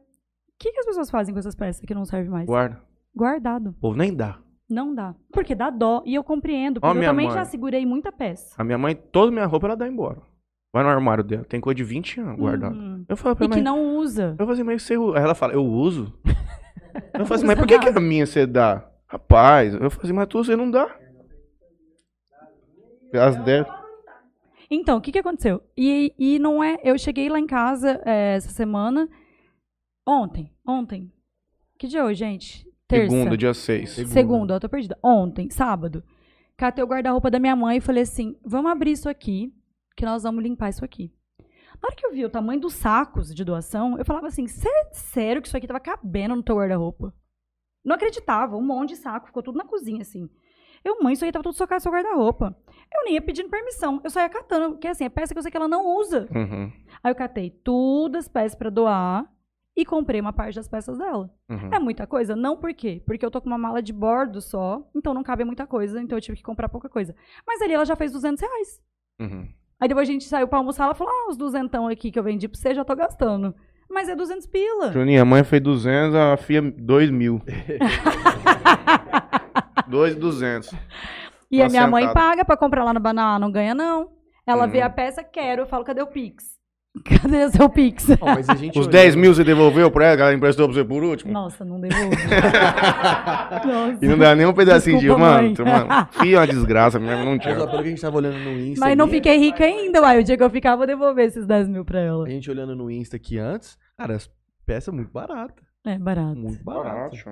que, 0.62 0.74
que 0.74 0.80
as 0.82 0.86
pessoas 0.86 1.10
fazem 1.10 1.34
com 1.34 1.40
essas 1.40 1.56
peças 1.56 1.86
que 1.86 1.94
não 1.96 2.04
servem 2.04 2.30
mais? 2.30 2.46
Guarda. 2.46 2.82
Guardado. 3.16 3.70
O 3.70 3.74
povo 3.74 3.98
nem 3.98 4.14
dá. 4.14 4.38
Não 4.70 4.94
dá. 4.94 5.16
Porque 5.32 5.56
dá 5.56 5.70
dó. 5.70 6.04
E 6.06 6.14
eu 6.14 6.24
compreendo, 6.24 6.78
Ó, 6.78 6.82
porque 6.82 6.98
eu 6.98 7.00
minha 7.00 7.10
também 7.10 7.28
mãe. 7.28 7.36
já 7.36 7.46
segurei 7.46 7.86
muita 7.86 8.12
peça. 8.12 8.54
A 8.58 8.64
minha 8.64 8.78
mãe, 8.78 8.96
toda 8.96 9.32
minha 9.32 9.46
roupa, 9.46 9.68
ela 9.68 9.76
dá 9.76 9.88
embora. 9.88 10.22
Vai 10.72 10.84
no 10.84 10.90
armário 10.90 11.24
dela. 11.24 11.44
Tem 11.46 11.60
coisa 11.60 11.76
de 11.76 11.84
20 11.84 12.20
anos 12.22 12.40
guardada. 12.40 12.76
Uhum. 12.76 13.04
Eu 13.10 13.18
falo 13.18 13.36
pra 13.36 13.46
E 13.48 13.50
que 13.50 13.62
não 13.62 13.98
usa. 13.98 14.36
Eu 14.38 14.46
falo 14.46 14.52
assim, 14.52 14.64
mas 14.64 14.84
você? 14.84 14.94
Aí 14.94 15.24
ela 15.24 15.34
fala, 15.34 15.54
eu 15.54 15.66
uso? 15.66 16.14
eu 17.16 17.26
falo 17.26 17.34
assim, 17.34 17.48
mas 17.48 17.58
por 17.58 17.68
que, 17.68 17.80
que 17.80 17.90
a 17.90 18.00
minha 18.00 18.26
você 18.26 18.46
dá? 18.46 18.88
Rapaz, 19.08 19.74
eu 19.74 19.90
falo 19.90 20.04
assim, 20.04 20.14
mas 20.14 20.28
tu 20.28 20.44
você 20.44 20.56
não 20.56 20.70
dá. 20.70 20.96
As 23.12 23.36
dela. 23.38 23.80
Então, 24.70 25.00
o 25.00 25.02
que, 25.02 25.12
que 25.12 25.18
aconteceu? 25.18 25.64
E, 25.76 26.14
e 26.20 26.38
não 26.38 26.64
é. 26.64 26.78
Eu 26.84 26.96
cheguei 27.00 27.28
lá 27.28 27.40
em 27.40 27.48
casa 27.48 28.00
é, 28.06 28.36
essa 28.36 28.52
semana. 28.52 29.10
Ontem. 30.06 30.54
Ontem. 30.66 31.12
Que 31.80 31.88
dia 31.88 32.02
é 32.02 32.04
hoje, 32.04 32.20
gente? 32.20 32.69
Terça. 32.90 33.10
Segunda, 33.16 33.38
dia 33.38 33.54
6. 33.54 33.90
Segunda, 34.10 34.54
eu 34.56 34.60
tô 34.60 34.68
perdida. 34.68 34.98
Ontem, 35.04 35.50
sábado. 35.50 36.04
Catei 36.58 36.84
o 36.84 36.88
guarda-roupa 36.88 37.30
da 37.32 37.40
minha 37.40 37.56
mãe 37.56 37.78
e 37.78 37.82
falei 37.82 38.04
assim: 38.04 38.36
vamos 38.44 38.72
abrir 38.72 38.92
isso 38.92 39.08
aqui, 39.08 39.54
que 39.96 40.04
nós 40.06 40.24
vamos 40.24 40.44
limpar 40.44 40.70
isso 40.70 40.84
aqui. 40.84 41.14
Na 41.82 41.88
hora 41.88 41.96
que 41.96 42.06
eu 42.06 42.12
vi 42.12 42.26
o 42.26 42.30
tamanho 42.30 42.60
dos 42.60 42.74
sacos 42.74 43.34
de 43.34 43.46
doação, 43.46 43.98
eu 43.98 44.04
falava 44.04 44.28
assim: 44.28 44.48
"Sé- 44.48 44.90
sério 44.92 45.42
que 45.42 45.48
isso 45.48 45.56
aqui 45.56 45.68
tava 45.68 45.80
cabendo 45.80 46.36
no 46.36 46.44
teu 46.44 46.56
guarda-roupa? 46.58 47.14
Não 47.86 47.96
acreditava, 47.96 48.58
um 48.58 48.62
monte 48.66 48.90
de 48.90 48.96
saco, 48.98 49.28
ficou 49.28 49.42
tudo 49.42 49.58
na 49.58 49.64
cozinha, 49.66 50.02
assim. 50.02 50.30
Eu, 50.84 51.02
mãe, 51.02 51.14
isso 51.14 51.24
aí 51.24 51.32
tava 51.32 51.44
tudo 51.44 51.56
socado 51.56 51.78
no 51.78 51.84
seu 51.84 51.92
guarda-roupa. 51.92 52.56
Eu 52.94 53.04
nem 53.06 53.14
ia 53.14 53.22
pedindo 53.22 53.50
permissão, 53.50 54.02
eu 54.04 54.10
só 54.10 54.20
ia 54.20 54.30
catando, 54.30 54.72
porque 54.72 54.88
assim, 54.88 55.04
é 55.06 55.10
peça 55.10 55.34
que 55.34 55.38
eu 55.38 55.44
sei 55.44 55.52
que 55.52 55.58
ela 55.58 55.68
não 55.68 55.86
usa. 55.98 56.28
Uhum, 56.36 56.72
Aí 57.04 57.12
eu 57.12 57.16
catei 57.16 57.50
todas 57.50 58.26
as 58.26 58.28
peças 58.28 58.56
pra 58.58 58.70
doar 58.70 59.26
e 59.82 59.86
comprei 59.86 60.20
uma 60.20 60.34
parte 60.34 60.56
das 60.56 60.68
peças 60.68 60.98
dela. 60.98 61.30
uhum. 61.50 61.70
É 61.74 61.80
muita 61.80 62.06
coisa? 62.06 62.36
Não, 62.36 62.58
por 62.58 62.74
quê? 62.74 63.02
Porque 63.06 63.26
eu 63.26 63.32
tô 63.32 63.40
com 63.40 63.48
uma 63.48 63.58
mala 63.58 63.82
de 63.82 63.94
bordo 63.94 64.42
só, 64.42 64.82
então 64.94 65.14
não 65.14 65.24
cabe 65.24 65.46
muita 65.46 65.66
coisa, 65.66 66.02
então 66.02 66.18
eu 66.18 66.22
tive 66.22 66.38
que 66.38 66.44
comprar 66.44 66.68
pouca 66.68 66.90
coisa. 66.90 67.16
Mas 67.48 67.62
ali 67.62 67.74
ela 67.74 67.86
já 67.86 67.96
fez 67.96 68.12
200 68.12 68.42
reais. 68.42 68.82
Uhum. 69.22 69.48
Aí 69.80 69.88
depois 69.88 70.10
a 70.10 70.12
gente 70.12 70.26
saiu 70.26 70.48
pra 70.48 70.58
almoçar, 70.58 70.84
ela 70.84 70.96
falou, 70.96 71.14
ah, 71.14 71.30
os 71.30 71.38
duzentão 71.38 71.88
aqui 71.88 72.12
que 72.12 72.20
eu 72.20 72.24
vendi 72.24 72.48
pra 72.50 72.60
você, 72.60 72.76
já 72.76 72.84
tô 72.84 72.94
gastando. 72.96 73.56
Mas 73.90 74.10
é 74.10 74.16
200 74.16 74.46
pila. 74.48 74.92
Juninho, 74.92 75.22
a 75.22 75.26
mãe 75.26 75.44
fez 75.44 75.64
200, 75.64 76.14
a 76.14 76.38
filha 76.38 76.62
2 76.78 77.10
mil. 77.10 77.42
2,200. 79.88 80.72
E 81.52 81.62
a 81.62 81.66
Uma 81.66 81.70
minha 81.70 81.88
mãe 81.88 82.14
paga 82.14 82.46
pra 82.46 82.58
comprar 82.58 82.84
lá 82.84 82.94
no 82.94 83.00
Banana, 83.00 83.40
não 83.40 83.52
ganha 83.52 83.74
não. 83.74 84.12
Ela 84.46 84.66
Uhum. 84.66 84.72
vê 84.72 84.82
a 84.82 84.90
peça, 84.90 85.24
quero, 85.24 85.64
eu 85.64 85.68
falo, 85.68 85.84
cadê 85.84 86.02
o 86.02 86.08
Pix? 86.08 86.59
Cadê 87.22 87.46
o 87.46 87.50
seu 87.52 87.70
Pix? 87.70 88.08
Ó, 88.22 88.26
mas 88.26 88.50
a 88.50 88.56
gente 88.56 88.72
Os 88.78 88.88
olhando- 88.88 88.92
10 88.92 89.16
mil 89.16 89.34
você 89.34 89.44
devolveu 89.44 89.90
pra 89.92 90.08
ela, 90.08 90.22
ela 90.22 90.34
emprestou 90.34 90.68
pra 90.68 90.76
você 90.76 90.84
por 90.84 91.04
último? 91.04 91.32
Nossa, 91.32 91.64
não 91.66 91.80
devolvo. 91.80 92.10
Nossa. 93.66 94.06
E 94.06 94.08
não 94.08 94.18
dá 94.18 94.36
nem 94.36 94.46
um 94.46 94.54
pedacinho 94.54 95.00
Desculpa, 95.00 95.22
de. 95.24 95.30
Mano, 95.30 95.44
mãe. 95.48 95.54
tu- 95.54 95.66
mano, 95.66 96.08
filho 96.12 96.36
é 96.36 96.40
uma 96.40 96.48
desgraça 96.48 97.00
mesmo, 97.00 97.26
não 97.26 97.32
Mas, 97.36 97.40
ó, 97.40 97.44
tinha. 97.44 97.56
pelo 97.56 97.70
que 97.84 97.88
a 97.88 97.90
gente 97.92 98.02
tava 98.02 98.18
olhando 98.18 98.38
no 98.40 98.52
Insta. 98.60 98.86
Mas 98.86 98.98
não 98.98 99.06
ali, 99.06 99.14
fiquei 99.16 99.38
rica 99.38 99.64
ainda, 99.64 100.02
uai. 100.02 100.20
O 100.20 100.24
dia 100.24 100.38
que 100.38 100.44
eu 100.44 100.50
ficar, 100.50 100.76
vou 100.76 100.88
devolver 100.88 101.26
esses 101.26 101.46
10 101.46 101.68
mil 101.68 101.84
pra 101.86 102.00
ela. 102.00 102.26
A 102.26 102.30
gente 102.30 102.50
olhando 102.50 102.76
no 102.76 102.90
Insta 102.90 103.16
aqui 103.18 103.38
antes, 103.38 103.78
cara, 103.98 104.16
as 104.16 104.30
peças 104.66 104.94
muito 104.94 105.12
baratas. 105.12 105.64
É, 105.86 105.98
barato. 105.98 106.38
Muito 106.38 106.64
baratas. 106.64 107.24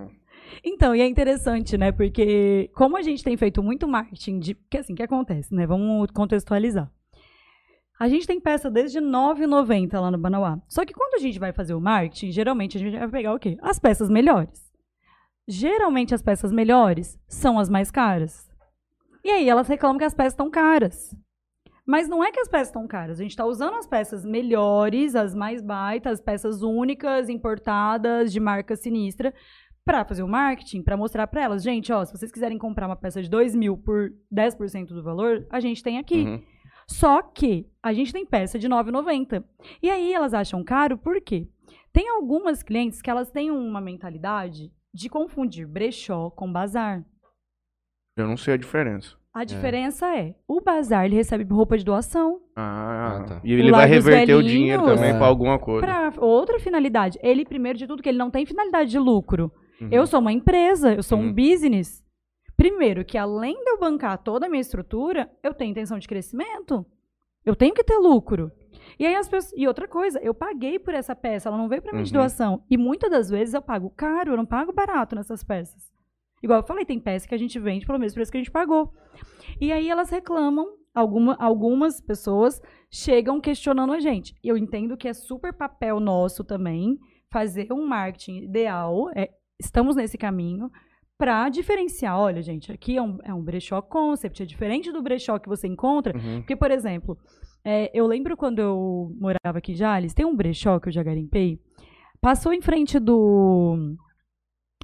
Então, 0.64 0.96
e 0.96 1.02
é 1.02 1.06
interessante, 1.08 1.78
né? 1.78 1.92
Porque 1.92 2.70
como 2.74 2.96
a 2.98 3.02
gente 3.02 3.24
tem 3.24 3.36
feito 3.36 3.62
muito 3.62 3.88
marketing 3.88 4.40
de. 4.40 4.56
Porque 4.56 4.78
assim, 4.78 4.94
o 4.94 4.96
que 4.96 5.04
acontece, 5.04 5.54
né? 5.54 5.68
Vamos 5.68 6.10
contextualizar. 6.12 6.90
A 8.00 8.08
gente 8.08 8.28
tem 8.28 8.40
peça 8.40 8.70
desde 8.70 9.00
R$ 9.00 9.06
9,90 9.06 10.00
lá 10.00 10.12
no 10.12 10.18
Banauá. 10.18 10.62
Só 10.68 10.86
que 10.86 10.94
quando 10.94 11.16
a 11.16 11.20
gente 11.20 11.40
vai 11.40 11.52
fazer 11.52 11.74
o 11.74 11.82
marketing, 11.82 12.32
geralmente 12.32 12.78
a 12.78 12.80
gente 12.80 12.98
vai 12.98 13.08
pegar 13.08 13.34
o 13.34 13.40
quê? 13.40 13.58
As 13.62 13.80
peças 13.80 14.10
melhores. 14.10 14.72
Geralmente 15.48 16.14
as 16.14 16.22
peças 16.22 16.52
melhores 16.52 17.18
são 17.28 17.58
as 17.58 17.70
mais 17.70 17.90
caras. 17.90 18.48
E 19.24 19.32
aí 19.32 19.50
elas 19.50 19.68
reclamam 19.68 19.98
que 19.98 20.04
as 20.04 20.14
peças 20.14 20.34
estão 20.34 20.50
caras. 20.50 21.16
Mas 21.88 22.08
não 22.08 22.24
é 22.24 22.32
que 22.32 22.40
as 22.40 22.50
peças 22.50 22.68
estão 22.68 22.86
caras. 22.86 23.18
A 23.20 23.24
gente 23.24 23.32
está 23.32 23.46
usando 23.46 23.76
as 23.76 23.88
peças 23.88 24.26
melhores, 24.26 25.16
as 25.16 25.34
mais 25.34 25.62
baitas, 25.62 26.14
as 26.14 26.22
peças 26.22 26.62
únicas, 26.62 27.30
importadas, 27.30 28.32
de 28.32 28.40
marca 28.40 28.76
sinistra, 28.76 29.34
para 29.86 30.04
fazer 30.04 30.22
o 30.22 30.28
marketing, 30.28 30.84
para 30.84 30.98
mostrar 30.98 31.26
para 31.28 31.44
elas, 31.44 31.64
gente, 31.64 31.94
ó, 31.94 32.04
se 32.04 32.12
vocês 32.12 32.30
quiserem 32.30 32.58
comprar 32.58 32.88
uma 32.88 32.96
peça 32.98 33.24
de 33.24 33.30
2 33.30 33.56
mil 33.56 33.78
por 33.78 34.12
10% 34.32 34.88
do 34.88 35.02
valor, 35.02 35.48
a 35.50 35.62
gente 35.62 35.82
tem 35.82 35.98
aqui. 35.98 36.24
Uhum. 36.26 36.44
Só 36.90 37.22
que 37.22 37.68
a 37.84 37.92
gente 37.94 38.14
tem 38.14 38.26
peça 38.26 38.58
de 38.58 38.68
R$ 38.68 38.74
9,90. 38.74 39.44
E 39.82 39.90
aí 39.90 40.14
elas 40.14 40.34
acham 40.34 40.64
caro 40.64 40.98
por 40.98 41.20
quê? 41.22 41.48
Tem 41.92 42.10
algumas 42.10 42.64
clientes 42.64 43.02
que 43.02 43.10
elas 43.10 43.30
têm 43.30 43.52
uma 43.52 43.82
mentalidade 43.82 44.72
de 44.94 45.10
confundir 45.10 45.68
brechó 45.68 46.30
com 46.30 46.52
bazar. 46.52 47.04
Eu 48.16 48.28
não 48.28 48.38
sei 48.38 48.54
a 48.54 48.58
diferença. 48.58 49.16
A 49.34 49.44
diferença 49.44 50.18
é, 50.18 50.34
o 50.48 50.60
bazar 50.62 51.06
ele 51.06 51.16
recebe 51.16 51.44
roupa 51.54 51.78
de 51.78 51.86
doação 51.86 52.42
Ah, 52.56 53.18
Ah, 53.20 53.24
tá. 53.24 53.42
E 53.44 53.54
ele 53.54 53.70
vai 53.70 53.86
reverter 53.86 54.34
o 54.34 54.42
dinheiro 54.42 54.84
também 54.84 55.12
É. 55.12 55.18
pra 55.18 55.28
alguma 55.28 55.60
coisa. 55.60 55.86
para 55.86 56.14
outra 56.26 56.58
finalidade. 56.60 57.20
Ele 57.22 57.46
primeiro 57.46 57.78
de 57.78 57.86
tudo 57.86 58.02
que 58.02 58.10
ele 58.10 58.18
não 58.18 58.32
tem 58.32 58.46
finalidade 58.48 58.90
de 58.90 58.98
lucro. 58.98 59.52
Uhum. 59.80 59.90
Eu 59.92 60.08
sou 60.08 60.20
uma 60.20 60.32
empresa, 60.32 60.96
eu 60.96 61.04
sou 61.04 61.20
um 61.20 61.28
Uhum. 61.28 61.34
business. 61.34 62.04
Primeiro, 62.58 63.06
que 63.06 63.18
além 63.18 63.54
de 63.64 63.70
eu 63.70 63.80
bancar 63.80 64.18
toda 64.18 64.48
a 64.48 64.50
minha 64.50 64.60
estrutura, 64.62 65.30
eu 65.44 65.54
tenho 65.54 65.72
intenção 65.72 66.00
de 66.00 66.08
crescimento. 66.08 66.86
Eu 67.46 67.56
tenho 67.56 67.74
que 67.74 67.84
ter 67.84 67.98
lucro. 67.98 68.52
E 69.00 69.06
aí 69.06 69.16
as 69.16 69.30
pessoas. 69.30 69.54
E 69.56 69.68
outra 69.68 69.88
coisa, 69.88 70.20
eu 70.20 70.34
paguei 70.34 70.80
por 70.80 70.94
essa 70.94 71.16
peça, 71.16 71.48
ela 71.48 71.58
não 71.58 71.70
veio 71.70 71.82
pra 71.82 71.94
mim 71.94 72.04
de 72.04 72.10
Uhum. 72.12 72.20
doação. 72.20 72.64
E 72.70 72.76
muitas 72.78 73.10
das 73.12 73.30
vezes 73.30 73.54
eu 73.54 73.62
pago 73.62 73.90
caro, 73.92 74.32
eu 74.32 74.38
não 74.38 74.46
pago 74.46 74.74
barato 74.74 75.16
nessas 75.16 75.44
peças. 75.44 75.92
Igual 76.44 76.60
eu 76.60 76.66
falei, 76.68 76.84
tem 76.84 77.00
peça 77.00 77.28
que 77.28 77.34
a 77.36 77.38
gente 77.38 77.58
vende 77.60 77.86
pelo 77.86 78.00
mesmo 78.00 78.16
preço 78.16 78.32
que 78.32 78.38
a 78.38 78.42
gente 78.42 78.52
pagou. 78.52 78.92
E 79.62 79.72
aí 79.72 79.90
elas 79.90 80.10
reclamam, 80.10 80.68
alguma, 80.94 81.36
algumas 81.40 82.02
pessoas 82.02 82.62
chegam 82.92 83.40
questionando 83.40 83.94
a 83.94 84.00
gente. 84.00 84.36
Eu 84.44 84.58
entendo 84.58 84.98
que 84.98 85.08
é 85.08 85.14
super 85.14 85.54
papel 85.54 86.00
nosso 86.00 86.44
também 86.44 87.00
fazer 87.32 87.72
um 87.72 87.86
marketing 87.88 88.38
ideal, 88.44 89.10
é, 89.16 89.30
estamos 89.60 89.96
nesse 89.96 90.18
caminho, 90.18 90.72
para 91.18 91.50
diferenciar. 91.50 92.18
Olha, 92.20 92.42
gente, 92.42 92.72
aqui 92.72 92.96
é 92.98 93.02
um, 93.02 93.18
é 93.24 93.34
um 93.34 93.42
brechó 93.42 93.82
concept, 93.82 94.44
é 94.44 94.46
diferente 94.46 94.92
do 94.92 95.02
brechó 95.02 95.40
que 95.40 95.50
você 95.50 95.68
encontra. 95.68 96.16
Uhum. 96.18 96.40
Porque, 96.42 96.56
por 96.56 96.70
exemplo, 96.72 97.18
é, 97.66 97.90
eu 97.94 98.06
lembro 98.06 98.38
quando 98.38 98.60
eu 98.60 99.16
morava 99.20 99.58
aqui 99.58 99.72
em 99.72 99.76
Jales, 99.76 100.14
tem 100.14 100.26
um 100.26 100.36
brechó 100.36 100.80
que 100.80 100.90
eu 100.90 100.94
já 100.94 101.02
garimpei, 101.04 101.60
passou 102.22 102.54
em 102.54 102.62
frente 102.62 103.00
do. 103.00 103.96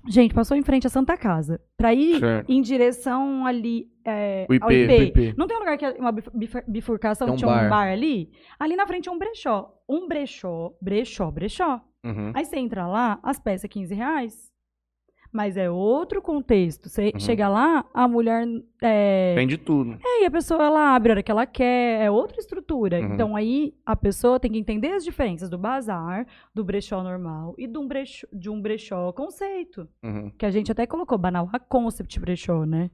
Gente, 0.10 0.34
passou 0.34 0.58
em 0.58 0.62
frente 0.64 0.86
à 0.86 0.90
Santa 0.90 1.16
Casa. 1.16 1.62
Pra 1.78 1.94
ir 1.94 2.20
Certo. 2.20 2.52
em 2.52 2.62
direção 2.62 3.46
ali 3.46 3.88
é, 4.06 4.46
O 4.50 4.54
IP, 4.54 4.64
ao 4.66 4.72
IP. 4.72 4.94
IP. 5.04 5.34
Não 5.38 5.48
tem 5.48 5.56
um 5.56 5.62
lugar 5.62 5.78
que 5.78 5.86
é 5.86 5.92
uma 5.94 6.12
bif- 6.12 6.30
bif- 6.34 6.64
bifurcação 6.68 7.26
Tem 7.28 7.34
um 7.36 7.38
tinha 7.38 7.50
um 7.50 7.54
bar. 7.54 7.70
bar 7.70 7.88
ali? 7.90 8.30
Ali 8.60 8.76
na 8.76 8.86
frente 8.86 9.08
é 9.08 9.12
um 9.12 9.18
brechó. 9.18 9.74
Um 9.88 10.06
brechó, 10.08 10.74
brechó, 10.82 11.32
brechó. 11.32 11.80
Uhum. 12.04 12.34
Aí 12.34 12.44
você 12.44 12.58
entra 12.58 12.86
lá, 12.86 13.18
as 13.24 13.40
peças 13.40 13.70
15 13.70 13.96
reais. 13.96 14.52
Mas 15.34 15.58
é 15.58 15.68
outro 15.70 16.22
contexto. 16.22 16.88
Você 16.88 17.12
Uhum. 17.12 17.20
chega 17.20 17.50
lá, 17.50 17.84
a 17.92 18.08
mulher. 18.08 18.46
É, 18.80 19.34
Tem 19.36 19.48
de 19.48 19.58
tudo. 19.58 19.98
é, 20.06 20.24
e 20.24 20.26
a 20.26 20.32
pessoa 20.32 20.64
ela 20.64 20.94
abre 20.96 21.12
a 21.12 21.14
hora 21.14 21.24
que 21.24 21.32
ela 21.32 21.46
quer, 21.48 22.02
é 22.04 22.12
outra 22.12 22.38
estrutura. 22.40 23.00
Uhum. 23.00 23.14
Então 23.14 23.36
aí 23.36 23.74
a 23.86 23.96
pessoa 23.96 24.40
tem 24.40 24.52
que 24.52 24.60
entender 24.60 24.90
as 24.90 25.04
diferenças 25.04 25.50
do 25.50 25.58
bazar, 25.58 26.28
do 26.54 26.64
brechó 26.64 27.02
normal 27.02 27.56
e 27.58 27.66
de 27.66 27.78
um 27.78 27.88
brechó, 27.88 28.28
de 28.32 28.50
um 28.50 28.62
brechó 28.62 29.12
conceito. 29.14 29.88
Uhum. 30.04 30.32
Que 30.38 30.46
a 30.46 30.52
gente 30.52 30.72
até 30.72 30.86
colocou 30.86 31.18
banal 31.18 31.50
a 31.52 31.58
concept 31.60 32.20
brechó, 32.20 32.64
né? 32.66 32.92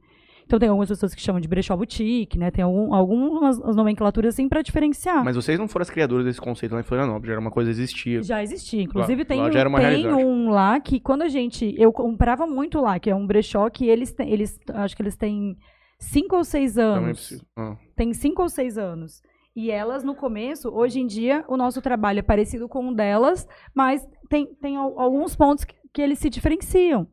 Então 0.49 0.57
tem 0.57 0.67
algumas 0.67 0.89
pessoas 0.89 1.13
que 1.13 1.21
chamam 1.21 1.39
de 1.39 1.47
brechó 1.47 1.77
boutique, 1.77 2.35
né? 2.35 2.49
Tem 2.49 2.63
algum, 2.63 2.91
algumas 2.91 3.61
as 3.61 3.75
nomenclaturas 3.75 4.33
assim 4.33 4.49
pra 4.49 4.63
diferenciar. 4.63 5.23
Mas 5.23 5.35
vocês 5.35 5.59
não 5.59 5.67
foram 5.67 5.83
as 5.83 5.91
criadoras 5.91 6.25
desse 6.25 6.41
conceito 6.41 6.73
lá 6.73 6.79
em 6.79 6.83
Florianópolis, 6.83 7.27
já 7.27 7.33
era 7.33 7.39
uma 7.39 7.51
coisa 7.51 7.69
que 7.69 7.77
existia. 7.77 8.23
Já 8.23 8.41
existia. 8.41 8.81
Inclusive, 8.81 9.21
Lá- 9.21 9.25
tem, 9.27 9.37
lá 9.39 9.45
um, 9.45 9.51
tem 9.79 10.07
um 10.25 10.49
lá 10.49 10.79
que 10.79 10.99
quando 10.99 11.21
a 11.21 11.27
gente. 11.27 11.75
Eu 11.77 11.93
comprava 11.93 12.47
muito 12.47 12.81
lá, 12.81 12.97
que 12.97 13.11
é 13.11 13.15
um 13.15 13.27
brechó 13.27 13.69
que 13.69 13.85
eles 13.87 14.11
têm. 14.11 14.31
Eles, 14.31 14.59
acho 14.73 14.95
que 14.95 15.03
eles 15.03 15.15
têm 15.15 15.55
cinco 15.99 16.35
ou 16.37 16.43
seis 16.43 16.79
anos. 16.79 17.45
Ah. 17.55 17.77
Tem 17.95 18.11
cinco 18.11 18.41
ou 18.41 18.49
seis 18.49 18.75
anos. 18.75 19.21
E 19.55 19.69
elas, 19.69 20.03
no 20.03 20.15
começo, 20.15 20.69
hoje 20.69 20.99
em 20.99 21.05
dia, 21.05 21.45
o 21.47 21.55
nosso 21.57 21.79
trabalho 21.79 22.17
é 22.17 22.23
parecido 22.23 22.67
com 22.67 22.89
o 22.89 22.95
delas, 22.95 23.47
mas 23.75 24.01
tem, 24.29 24.47
tem 24.59 24.77
al- 24.77 24.99
alguns 24.99 25.35
pontos 25.35 25.63
que, 25.63 25.75
que 25.93 26.01
eles 26.01 26.17
se 26.17 26.27
diferenciam. 26.27 27.07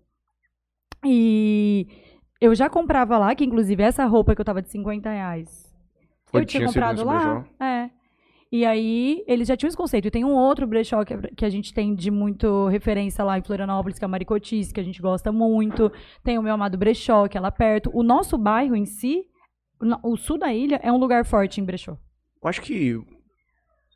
E 1.04 1.86
eu 2.40 2.54
já 2.54 2.68
comprava 2.68 3.18
lá, 3.18 3.34
que 3.34 3.44
inclusive 3.44 3.82
essa 3.82 4.04
roupa 4.06 4.34
que 4.34 4.40
eu 4.40 4.44
tava 4.44 4.62
de 4.62 4.68
50 4.70 5.10
reais. 5.10 5.72
Foi- 6.26 6.42
eu 6.42 6.44
tinha 6.46 6.60
tinha 6.60 6.68
comprado 6.68 7.04
lá. 7.04 7.40
brechó? 7.40 7.64
É. 7.64 7.90
E 8.52 8.64
aí, 8.64 9.24
eles 9.26 9.48
já 9.48 9.56
tinham 9.56 9.68
esse 9.68 9.76
conceito. 9.76 10.06
E 10.06 10.10
tem 10.10 10.24
um 10.24 10.34
outro 10.34 10.66
brechó 10.66 11.04
que, 11.04 11.16
que 11.34 11.44
a 11.44 11.48
gente 11.48 11.74
tem 11.74 11.94
de 11.94 12.10
muito 12.10 12.68
referência 12.68 13.24
lá 13.24 13.36
em 13.38 13.42
Florianópolis, 13.42 13.98
que 13.98 14.04
é 14.04 14.06
a 14.06 14.08
Maricotice, 14.08 14.72
que 14.72 14.78
a 14.80 14.84
gente 14.84 15.02
gosta 15.02 15.32
muito. 15.32 15.90
Tem 16.22 16.38
o 16.38 16.42
meu 16.42 16.54
amado 16.54 16.78
brechó, 16.78 17.26
que 17.26 17.36
é 17.36 17.40
lá 17.40 17.50
perto. 17.50 17.90
O 17.92 18.02
nosso 18.04 18.38
bairro 18.38 18.76
em 18.76 18.84
si, 18.86 19.24
o 20.02 20.16
sul 20.16 20.38
da 20.38 20.54
ilha, 20.54 20.80
é 20.82 20.92
um 20.92 20.96
lugar 20.96 21.24
forte 21.24 21.60
em 21.60 21.64
brechó. 21.64 21.98
Eu 22.42 22.48
acho 22.48 22.62
que 22.62 22.94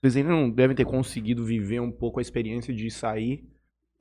vocês 0.00 0.16
ainda 0.16 0.30
não 0.30 0.50
devem 0.50 0.74
ter 0.74 0.84
conseguido 0.84 1.44
viver 1.44 1.80
um 1.80 1.92
pouco 1.92 2.18
a 2.18 2.22
experiência 2.22 2.74
de 2.74 2.90
sair 2.90 3.44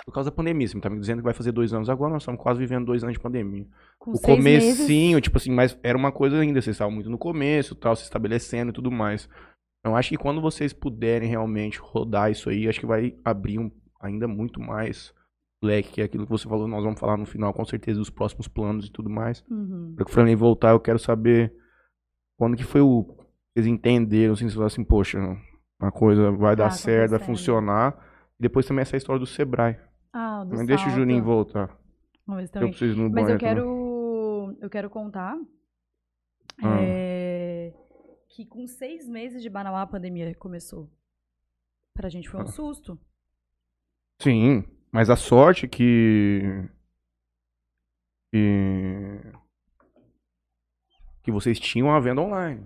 por 0.06 0.14
causa 0.14 0.30
da 0.30 0.36
pandemia. 0.36 0.68
Você 0.68 0.80
tá 0.80 0.90
me 0.90 1.00
dizendo 1.00 1.18
que 1.20 1.24
vai 1.26 1.34
fazer 1.34 1.52
dois 1.52 1.74
anos 1.74 1.90
agora, 1.90 2.14
nós 2.14 2.24
estamos 2.24 2.42
quase 2.42 2.60
vivendo 2.60 2.86
dois 2.86 3.04
anos 3.04 3.14
de 3.14 3.20
pandemia. 3.20 3.66
Com 3.98 4.12
o 4.12 4.20
comecinho, 4.22 5.10
meses. 5.12 5.22
tipo 5.24 5.38
assim, 5.38 5.52
mas 5.52 5.78
era 5.84 5.98
uma 5.98 6.12
coisa 6.12 6.38
ainda, 6.40 6.62
vocês 6.62 6.76
estavam 6.76 6.94
muito 6.94 7.10
no 7.10 7.18
começo, 7.18 7.76
tal, 7.76 7.96
se 7.96 8.04
estabelecendo 8.04 8.72
e 8.72 8.74
tudo 8.74 8.92
mais. 8.92 9.30
Eu 9.86 9.96
acho 9.96 10.10
que 10.10 10.18
quando 10.18 10.42
vocês 10.42 10.74
puderem 10.74 11.30
realmente 11.30 11.80
rodar 11.80 12.32
isso 12.32 12.50
aí, 12.50 12.68
acho 12.68 12.80
que 12.80 12.86
vai 12.86 13.16
abrir 13.24 13.60
um- 13.60 13.72
ainda 14.02 14.28
muito 14.28 14.60
mais 14.60 15.14
leque, 15.64 15.92
que 15.92 16.02
é 16.02 16.06
aquilo 16.06 16.26
que 16.26 16.32
você 16.32 16.48
falou, 16.48 16.68
nós 16.68 16.84
vamos 16.84 17.00
falar 17.00 17.18
no 17.18 17.26
final, 17.26 17.54
com 17.54 17.66
certeza, 17.66 18.00
dos 18.00 18.10
próximos 18.10 18.48
planos 18.48 18.88
e 18.88 18.92
tudo 18.92 19.10
mais. 19.10 19.44
Uhum. 19.50 19.94
Para 19.96 20.06
que 20.06 20.12
o 20.12 20.14
Franley 20.14 20.36
voltar, 20.36 20.72
eu 20.72 20.80
quero 20.80 21.00
saber 21.00 21.54
quando 22.38 22.56
que 22.58 22.64
foi 22.64 22.82
o. 22.82 23.16
Vocês 23.54 23.68
entenderam, 23.68 24.34
assim, 24.34 24.44
vocês 24.46 24.54
falaram 24.54 24.68
assim, 24.68 24.84
poxa, 24.84 25.18
a 25.82 25.92
coisa 25.92 26.32
vai 26.32 26.56
dar 26.56 26.66
Tá 26.66 26.72
certo, 26.72 27.12
vai 27.12 27.20
funcionar. 27.20 27.98
E 28.40 28.44
depois 28.44 28.66
também 28.66 28.82
essa 28.84 28.96
história 28.96 29.20
do 29.20 29.26
Sebrae. 29.26 29.78
Ah, 30.14 30.44
do 30.44 30.56
Mas 30.56 30.65
deixa 30.68 30.84
o 30.84 30.86
salto. 30.88 30.99
Juninho 30.99 31.23
voltar. 31.23 31.68
Se 31.69 32.31
Eu 32.44 32.49
também. 32.49 32.69
preciso 32.69 32.98
no 33.02 33.10
Mas 33.10 33.23
eu 33.30 33.38
também. 33.38 33.38
quero, 33.40 34.57
eu 34.61 34.69
quero 34.69 34.90
contar 34.90 35.36
Ah. 36.64 36.77
é, 36.81 37.73
que 38.30 38.45
com 38.45 38.68
seis 38.68 39.07
meses 39.07 39.41
de 39.41 39.49
Banauá 39.49 39.81
a 39.81 39.88
pandemia 39.88 40.34
começou. 40.36 40.90
Pra 41.95 42.10
gente 42.10 42.30
foi 42.30 42.40
um 42.40 42.44
Ah. 42.44 42.48
susto. 42.48 42.99
Sim, 44.22 44.64
mas 44.91 45.10
a 45.10 45.15
sorte 45.15 45.68
que. 45.68 46.41
que. 48.31 49.19
que 51.23 51.31
vocês 51.31 51.60
tinham 51.60 51.91
a 51.91 51.99
venda 51.99 52.22
online. 52.22 52.65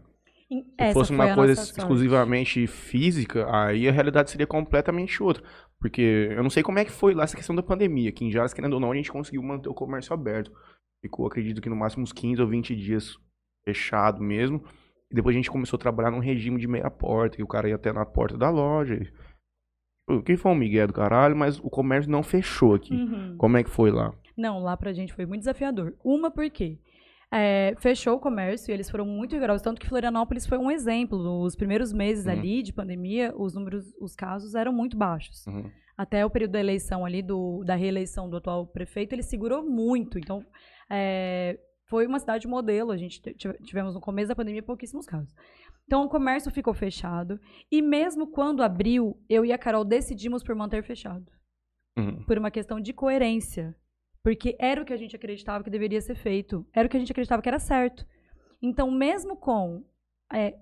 Se 0.88 0.94
fosse 0.94 1.12
uma 1.12 1.34
coisa 1.36 1.54
exclusivamente 1.62 2.68
física, 2.68 3.48
aí 3.54 3.88
a 3.88 3.92
realidade 3.92 4.30
seria 4.32 4.48
completamente 4.48 5.22
outra. 5.24 5.44
Porque 5.80 6.30
eu 6.32 6.42
não 6.44 6.50
sei 6.50 6.64
como 6.64 6.80
é 6.80 6.86
que 6.86 6.92
foi 6.92 7.14
lá 7.14 7.24
essa 7.24 7.36
questão 7.36 7.56
da 7.56 7.64
pandemia. 7.64 8.10
Aqui 8.10 8.26
em 8.26 8.32
Jales, 8.32 8.54
querendo 8.54 8.74
ou 8.74 8.80
não, 8.80 8.92
a 8.92 8.96
gente 8.96 9.12
conseguiu 9.12 9.44
manter 9.44 9.70
o 9.70 9.74
comércio 9.74 10.14
aberto. 10.14 10.52
Ficou, 11.02 11.28
acredito 11.28 11.62
que 11.62 11.70
no 11.70 11.76
máximo 11.76 12.04
uns 12.04 12.14
15 12.14 12.42
ou 12.42 12.48
20 12.48 12.76
dias 12.76 13.18
fechado 13.66 14.22
mesmo. 14.22 14.64
E 15.12 15.16
depois 15.16 15.36
a 15.36 15.38
gente 15.38 15.52
começou 15.52 15.78
a 15.78 15.80
trabalhar 15.82 16.12
num 16.12 16.20
regime 16.20 16.60
de 16.60 16.68
meia 16.68 16.90
porta, 16.90 17.36
que 17.38 17.44
o 17.44 17.48
cara 17.48 17.68
ia 17.70 17.76
até 17.76 17.92
na 17.92 18.06
porta 18.06 18.38
da 18.38 18.50
loja. 18.50 18.96
e- 18.96 19.12
Pô, 20.08 20.22
Que 20.22 20.36
foi 20.38 20.52
um 20.52 20.56
migué 20.56 20.86
do 20.88 20.94
caralho, 20.94 21.36
mas 21.36 21.60
o 21.60 21.70
comércio 21.70 22.12
não 22.12 22.24
fechou 22.24 22.76
aqui. 22.76 22.94
Uhum. 22.94 23.36
Como 23.38 23.58
é 23.58 23.64
que 23.64 23.70
foi 23.70 23.92
lá? 23.92 24.14
Não, 24.36 24.60
lá 24.60 24.76
pra 24.76 24.92
gente 24.94 25.14
foi 25.14 25.26
muito 25.26 25.42
desafiador. 25.42 25.94
Uma 26.04 26.32
porque 26.32 26.78
é, 27.34 27.74
fechou 27.80 28.16
o 28.16 28.20
comércio 28.20 28.70
e 28.70 28.74
eles 28.74 28.90
foram 28.90 29.06
muito 29.06 29.34
rigorosos, 29.34 29.62
tanto 29.64 29.82
que 29.82 29.88
Florianópolis 29.88 30.46
foi 30.46 30.58
um 30.58 30.70
exemplo. 30.70 31.18
Nos 31.18 31.56
primeiros 31.56 31.92
meses 31.92 32.26
Uhum. 32.26 32.32
ali 32.32 32.62
de 32.62 32.72
pandemia, 32.72 33.34
os 33.36 33.56
números, 33.56 33.86
os 34.00 34.16
casos 34.16 34.54
eram 34.54 34.72
muito 34.72 34.96
baixos. 34.96 35.46
Uhum. 35.48 35.70
Até 35.98 36.26
o 36.26 36.30
período 36.30 36.52
da 36.52 36.60
eleição 36.60 37.06
ali, 37.06 37.22
do, 37.22 37.64
da 37.64 37.76
reeleição 37.76 38.30
do 38.30 38.38
atual 38.38 38.68
prefeito, 38.68 39.14
ele 39.14 39.24
segurou 39.24 39.64
muito. 39.64 40.18
Então, 40.20 40.44
é, 40.90 41.58
foi 41.88 42.06
uma 42.08 42.20
cidade 42.20 42.48
modelo. 42.48 42.92
A 42.92 42.98
gente 42.98 43.22
tivemos 43.64 43.94
no 43.94 44.02
começo 44.02 44.30
da 44.30 44.36
pandemia 44.36 44.64
pouquíssimos 44.64 45.06
casos. 45.06 45.34
Então, 45.86 46.04
o 46.06 46.10
comércio 46.10 46.52
ficou 46.52 46.74
fechado. 46.74 47.40
E 47.72 47.82
mesmo 47.82 48.28
quando 48.28 48.64
abriu, 48.64 49.16
eu 49.30 49.44
e 49.46 49.52
a 49.52 49.58
Carol 49.58 49.84
decidimos 49.86 50.44
por 50.44 50.56
manter 50.56 50.84
fechado 50.84 51.26
Uhum. 51.98 52.24
por 52.26 52.38
uma 52.40 52.50
questão 52.50 52.80
de 52.80 52.92
coerência. 52.94 53.76
Porque 54.24 54.56
era 54.58 54.82
o 54.82 54.86
que 54.86 54.94
a 54.94 54.98
gente 54.98 55.16
acreditava 55.16 55.64
que 55.64 55.70
deveria 55.70 56.00
ser 56.02 56.16
feito. 56.16 56.66
Era 56.74 56.88
o 56.88 56.90
que 56.90 56.96
a 56.96 57.00
gente 57.00 57.12
acreditava 57.12 57.42
que 57.42 57.50
era 57.50 57.60
certo. 57.60 58.06
Então, 58.62 58.90
mesmo 58.90 59.36
com. 59.36 59.84
é, 60.32 60.56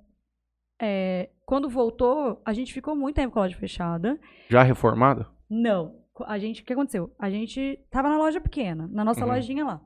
é, 0.81 1.29
quando 1.45 1.69
voltou, 1.69 2.41
a 2.43 2.53
gente 2.53 2.73
ficou 2.73 2.95
muito 2.95 3.15
tempo 3.17 3.31
com 3.33 3.39
a 3.39 3.43
loja 3.43 3.55
fechada. 3.57 4.19
Já 4.49 4.63
reformada? 4.63 5.27
Não. 5.49 6.01
A 6.25 6.38
gente, 6.39 6.61
o 6.61 6.65
que 6.65 6.73
aconteceu? 6.73 7.13
A 7.19 7.29
gente 7.29 7.79
tava 7.89 8.09
na 8.09 8.17
loja 8.17 8.41
pequena, 8.41 8.88
na 8.91 9.03
nossa 9.03 9.21
Uhum. 9.25 9.31
lojinha 9.31 9.63
lá. 9.65 9.81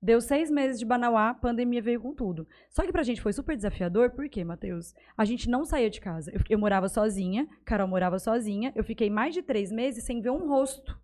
Deu 0.00 0.20
seis 0.20 0.50
meses 0.50 0.78
de 0.78 0.86
Banauá, 0.86 1.34
pandemia 1.34 1.82
veio 1.82 2.00
com 2.00 2.14
tudo. 2.14 2.46
Só 2.70 2.84
que 2.84 2.92
pra 2.92 3.02
gente 3.02 3.20
foi 3.20 3.32
super 3.32 3.56
desafiador, 3.56 4.10
por 4.10 4.28
quê, 4.28 4.44
Matheus? 4.44 4.94
A 5.16 5.24
gente 5.24 5.50
não 5.50 5.64
saía 5.64 5.90
de 5.90 6.00
casa. 6.00 6.30
Eu, 6.32 6.40
eu 6.48 6.58
morava 6.58 6.88
sozinha, 6.88 7.48
Carol 7.64 7.88
morava 7.88 8.18
sozinha. 8.18 8.72
Eu 8.76 8.84
fiquei 8.84 9.10
mais 9.10 9.34
de 9.34 9.42
três 9.42 9.72
meses 9.72 10.04
sem 10.04 10.20
ver 10.20 10.30
um 10.30 10.46
rosto. 10.48 10.96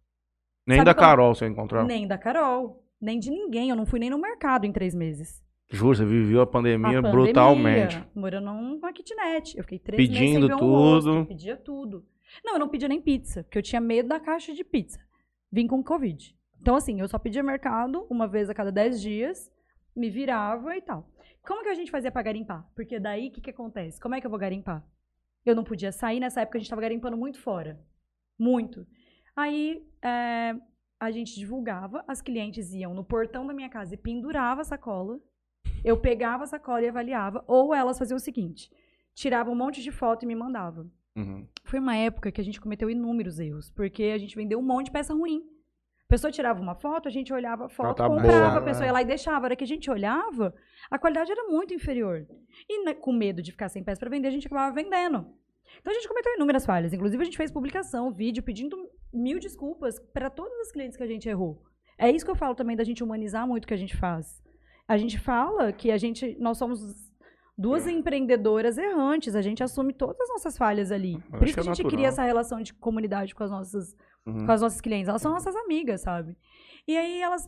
Nem 0.67 0.79
Sabe 0.79 0.87
da 0.87 0.95
Carol 0.95 1.35
você 1.35 1.47
encontrou? 1.47 1.85
Nem 1.85 2.07
da 2.07 2.17
Carol, 2.17 2.83
nem 3.01 3.19
de 3.19 3.31
ninguém. 3.31 3.71
Eu 3.71 3.77
não 3.77 3.87
fui 3.87 3.99
nem 3.99 4.11
no 4.11 4.19
mercado 4.19 4.65
em 4.65 4.73
três 4.73 4.95
meses. 4.95 5.43
Juro, 5.71 5.97
você 5.97 6.05
viveu 6.05 6.41
a 6.41 6.47
pandemia, 6.47 6.99
A 6.99 7.03
pandemia, 7.03 7.11
brutalmente. 7.11 8.05
Morando 8.15 8.53
numa 8.53 8.93
kitnet. 8.93 9.57
Eu 9.57 9.65
fiquei 9.65 9.79
três 9.79 9.99
meses 9.99 10.19
Pedindo 10.19 10.47
sem 10.47 10.57
ver 10.57 10.63
um 10.63 10.69
rosto. 10.69 11.11
tudo. 11.11 11.27
Pedia 11.27 11.57
tudo. 11.57 12.07
Não, 12.45 12.55
eu 12.55 12.59
não 12.59 12.69
pedia 12.69 12.89
nem 12.89 13.01
pizza, 13.01 13.43
porque 13.45 13.59
eu 13.59 13.63
tinha 13.63 13.81
medo 13.81 14.09
da 14.09 14.19
caixa 14.21 14.53
de 14.53 14.65
pizza. 14.65 14.99
Vim 15.53 15.67
com 15.67 15.83
Covid. 15.83 16.35
Então, 16.61 16.77
assim, 16.77 17.01
eu 17.01 17.09
só 17.09 17.19
pedia 17.19 17.43
mercado 17.43 18.07
uma 18.11 18.27
vez 18.27 18.49
a 18.49 18.55
cada 18.55 18.73
dez 18.73 19.01
dias, 19.01 19.51
me 19.95 20.09
virava 20.11 20.77
e 20.77 20.81
tal. 20.81 21.09
Como 21.47 21.63
que 21.63 21.69
a 21.69 21.75
gente 21.75 21.91
fazia 21.91 22.11
pra 22.11 22.23
garimpar? 22.23 22.67
Porque 22.75 22.99
daí, 22.99 23.29
o 23.29 23.31
que 23.31 23.41
que 23.41 23.51
acontece? 23.51 24.01
Como 24.01 24.15
é 24.15 24.21
que 24.21 24.27
eu 24.27 24.31
vou 24.31 24.39
garimpar? 24.39 24.83
Eu 25.45 25.55
não 25.55 25.63
podia 25.63 25.93
sair, 25.93 26.21
nessa 26.21 26.41
época 26.41 26.57
a 26.57 26.61
gente 26.61 26.71
tava 26.71 26.81
garimpando 26.81 27.17
muito 27.19 27.39
fora. 27.39 27.79
Muito. 28.39 28.87
Aí, 29.37 29.83
é, 30.05 30.55
a 31.01 31.11
gente 31.11 31.35
divulgava, 31.35 32.05
as 32.07 32.21
clientes 32.21 32.73
iam 32.73 32.93
no 32.93 33.05
portão 33.05 33.47
da 33.47 33.55
minha 33.55 33.69
casa 33.69 33.95
e 33.95 33.99
pendurava 33.99 34.61
a 34.61 34.65
sacola. 34.65 35.19
Eu 35.85 35.99
pegava 35.99 36.45
a 36.45 36.47
sacola 36.47 36.83
e 36.83 36.89
avaliava. 36.89 37.43
Ou 37.47 37.75
elas 37.75 37.99
faziam 37.99 38.17
o 38.17 38.21
seguinte: 38.21 38.71
tiravam 39.15 39.55
um 39.55 39.57
monte 39.57 39.83
de 39.83 39.91
foto 39.91 40.25
e 40.25 40.27
me 40.27 40.35
mandavam. 40.35 40.91
Uhum. 41.17 41.47
Foi 41.65 41.79
uma 41.79 41.97
época 41.97 42.31
que 42.31 42.41
a 42.41 42.45
gente 42.45 42.61
cometeu 42.61 42.91
inúmeros 42.91 43.39
erros, 43.39 43.71
porque 43.71 44.05
a 44.05 44.19
gente 44.19 44.35
vendeu 44.37 44.59
um 44.59 44.63
monte 44.63 44.87
de 44.87 44.93
peça 44.93 45.15
ruim. 45.15 45.43
A 46.07 46.09
pessoa 46.09 46.31
tirava 46.31 46.61
uma 46.61 46.75
foto, 46.75 47.09
a 47.09 47.11
gente 47.11 47.33
olhava 47.33 47.67
a 47.67 47.69
foto, 47.69 47.97
tá 47.97 48.07
comprava, 48.07 48.51
boa, 48.51 48.59
a 48.59 48.63
pessoa 48.63 48.83
né? 48.83 48.87
ia 48.89 48.93
lá 48.93 49.03
e 49.03 49.07
deixava. 49.07 49.47
A 49.47 49.49
hora 49.49 49.57
que 49.57 49.65
a 49.65 49.67
gente 49.67 49.91
olhava, 49.91 50.55
a 50.91 50.99
qualidade 50.99 51.33
era 51.33 51.45
muito 51.45 51.73
inferior. 51.73 52.27
E 52.69 52.85
né, 52.85 52.93
com 52.95 53.13
medo 53.13 53.41
de 53.41 53.53
ficar 53.53 53.69
sem 53.69 53.83
peça 53.83 54.01
para 54.01 54.11
vender, 54.11 54.29
a 54.29 54.31
gente 54.31 54.47
acabava 54.47 54.75
vendendo. 54.75 55.27
Então 55.81 55.93
a 55.93 55.95
gente 55.95 56.09
cometeu 56.09 56.35
inúmeras 56.35 56.67
falhas. 56.67 56.93
Inclusive, 56.93 57.23
a 57.23 57.25
gente 57.25 57.37
fez 57.37 57.51
publicação, 57.51 58.13
vídeo, 58.13 58.43
pedindo 58.43 58.77
mil 59.15 59.39
desculpas 59.39 59.99
para 60.13 60.29
todas 60.29 60.59
as 60.61 60.73
clientes 60.73 60.97
que 60.97 61.03
a 61.03 61.07
gente 61.07 61.29
errou. 61.29 61.63
É 61.99 62.11
isso 62.11 62.25
que 62.25 62.31
eu 62.31 62.37
falo 62.37 62.55
também 62.55 62.77
da 62.77 62.85
gente 62.85 63.03
humanizar 63.05 63.47
muito 63.47 63.65
o 63.65 63.69
que 63.69 63.75
a 63.75 63.79
gente 63.79 63.97
faz. 63.97 64.43
A 64.87 64.97
gente 64.97 65.19
fala 65.19 65.73
que 65.73 65.91
a 65.91 65.97
gente, 65.97 66.37
nós 66.41 66.59
somos 66.59 66.81
duas 67.57 67.87
empreendedoras 67.87 68.77
errantes, 68.77 69.35
a 69.35 69.41
gente 69.43 69.63
assume 69.63 69.93
todas 69.93 70.21
as 70.23 70.29
nossas 70.29 70.59
falhas 70.59 70.91
ali. 70.91 71.19
Por 71.31 71.45
isso 71.47 71.55
que 71.55 71.61
a 71.61 71.63
é 71.63 71.67
gente 71.67 71.83
natural. 71.83 71.91
cria 71.91 72.09
essa 72.09 72.23
relação 72.25 72.61
de 72.61 72.75
comunidade 72.75 73.35
com 73.35 73.45
as 73.45 73.51
nossas 73.51 73.95
Uhum. 74.27 74.47
com 74.47 74.53
as 74.53 74.63
nossas 74.63 74.81
clientes. 74.81 75.07
Elas 75.07 75.21
são 75.21 75.33
nossas 75.33 75.55
amigas, 75.55 76.01
sabe? 76.01 76.35
E 76.89 76.97
aí 76.97 77.21
elas 77.21 77.47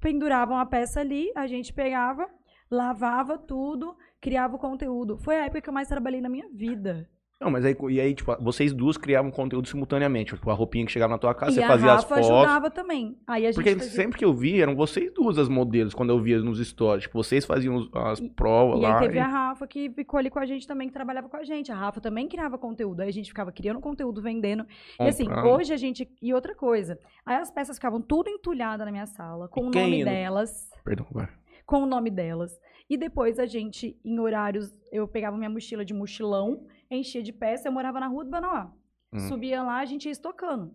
penduravam 0.00 0.58
a 0.58 0.66
peça 0.66 0.98
ali, 0.98 1.30
a 1.36 1.46
gente 1.46 1.72
pegava, 1.72 2.28
lavava 2.68 3.38
tudo, 3.38 3.96
criava 4.20 4.56
o 4.56 4.58
conteúdo. 4.58 5.16
Foi 5.18 5.36
a 5.36 5.44
época 5.44 5.60
que 5.60 5.68
eu 5.68 5.72
mais 5.72 5.86
trabalhei 5.86 6.20
na 6.20 6.28
minha 6.28 6.48
vida. 6.52 7.08
Não, 7.38 7.50
mas 7.50 7.66
aí, 7.66 7.76
e 7.90 8.00
aí, 8.00 8.14
tipo, 8.14 8.34
vocês 8.40 8.72
duas 8.72 8.96
criavam 8.96 9.30
conteúdo 9.30 9.68
simultaneamente. 9.68 10.34
Tipo, 10.34 10.50
a 10.50 10.54
roupinha 10.54 10.86
que 10.86 10.90
chegava 10.92 11.12
na 11.12 11.18
tua 11.18 11.34
casa, 11.34 11.52
e 11.52 11.54
você 11.56 11.62
a 11.62 11.66
fazia 11.68 11.92
as 11.92 12.02
Rafa 12.02 12.14
fotos. 12.14 12.30
ajudava 12.30 12.70
também. 12.70 13.14
Aí 13.26 13.42
a 13.44 13.48
gente 13.50 13.56
Porque 13.56 13.74
fazia- 13.76 13.90
sempre 13.92 14.18
que 14.18 14.24
eu 14.24 14.32
vi, 14.32 14.58
eram 14.62 14.74
vocês 14.74 15.12
duas 15.12 15.36
as 15.38 15.46
modelos, 15.46 15.92
quando 15.92 16.08
eu 16.10 16.18
via 16.18 16.38
nos 16.40 16.66
stories. 16.66 17.02
Tipo, 17.02 17.22
vocês 17.22 17.44
faziam 17.44 17.86
as 17.92 18.20
provas 18.20 18.78
E 18.78 18.82
lá. 18.82 18.94
aí 18.98 19.00
teve 19.06 19.18
e- 19.18 19.20
a 19.20 19.26
Rafa 19.28 19.66
que 19.66 19.90
ficou 19.90 20.18
ali 20.18 20.30
com 20.30 20.38
a 20.38 20.46
gente 20.46 20.66
também, 20.66 20.88
que 20.88 20.94
trabalhava 20.94 21.28
com 21.28 21.36
a 21.36 21.44
gente. 21.44 21.70
A 21.70 21.74
Rafa 21.76 22.00
também 22.00 22.26
criava 22.26 22.56
conteúdo. 22.56 23.00
Aí 23.02 23.08
a 23.08 23.12
gente 23.12 23.28
ficava 23.28 23.52
criando 23.52 23.80
conteúdo, 23.80 24.22
vendendo. 24.22 24.64
E 24.98 25.04
assim, 25.04 25.26
hoje 25.30 25.74
a 25.74 25.76
gente. 25.76 26.08
E 26.22 26.32
outra 26.32 26.54
coisa. 26.54 26.98
Aí 27.26 27.36
as 27.36 27.50
peças 27.50 27.76
ficavam 27.76 28.00
tudo 28.00 28.30
entulhadas 28.30 28.86
na 28.86 28.90
minha 28.90 29.06
sala, 29.06 29.46
com 29.46 29.66
E 29.66 29.68
o 29.68 29.70
quem 29.72 29.82
nome 29.90 30.04
delas. 30.06 30.70
Perdão, 30.82 31.06
vai. 31.10 31.28
com 31.66 31.82
o 31.82 31.86
nome 31.86 32.10
delas. 32.10 32.58
E 32.88 32.96
depois 32.96 33.38
a 33.40 33.44
gente, 33.46 33.98
em 34.04 34.18
horários, 34.20 34.72
eu 34.92 35.08
pegava 35.08 35.36
minha 35.36 35.50
mochila 35.50 35.84
de 35.84 35.92
mochilão, 35.92 36.64
enchia 36.90 37.22
de 37.22 37.32
peça, 37.32 37.68
eu 37.68 37.72
morava 37.72 37.98
na 38.00 38.06
rua 38.06 38.24
do 38.24 38.30
Banauá. 38.30 38.72
Hum. 39.12 39.18
Subia 39.28 39.62
lá, 39.62 39.78
a 39.78 39.84
gente 39.84 40.04
ia 40.06 40.12
estocando. 40.12 40.74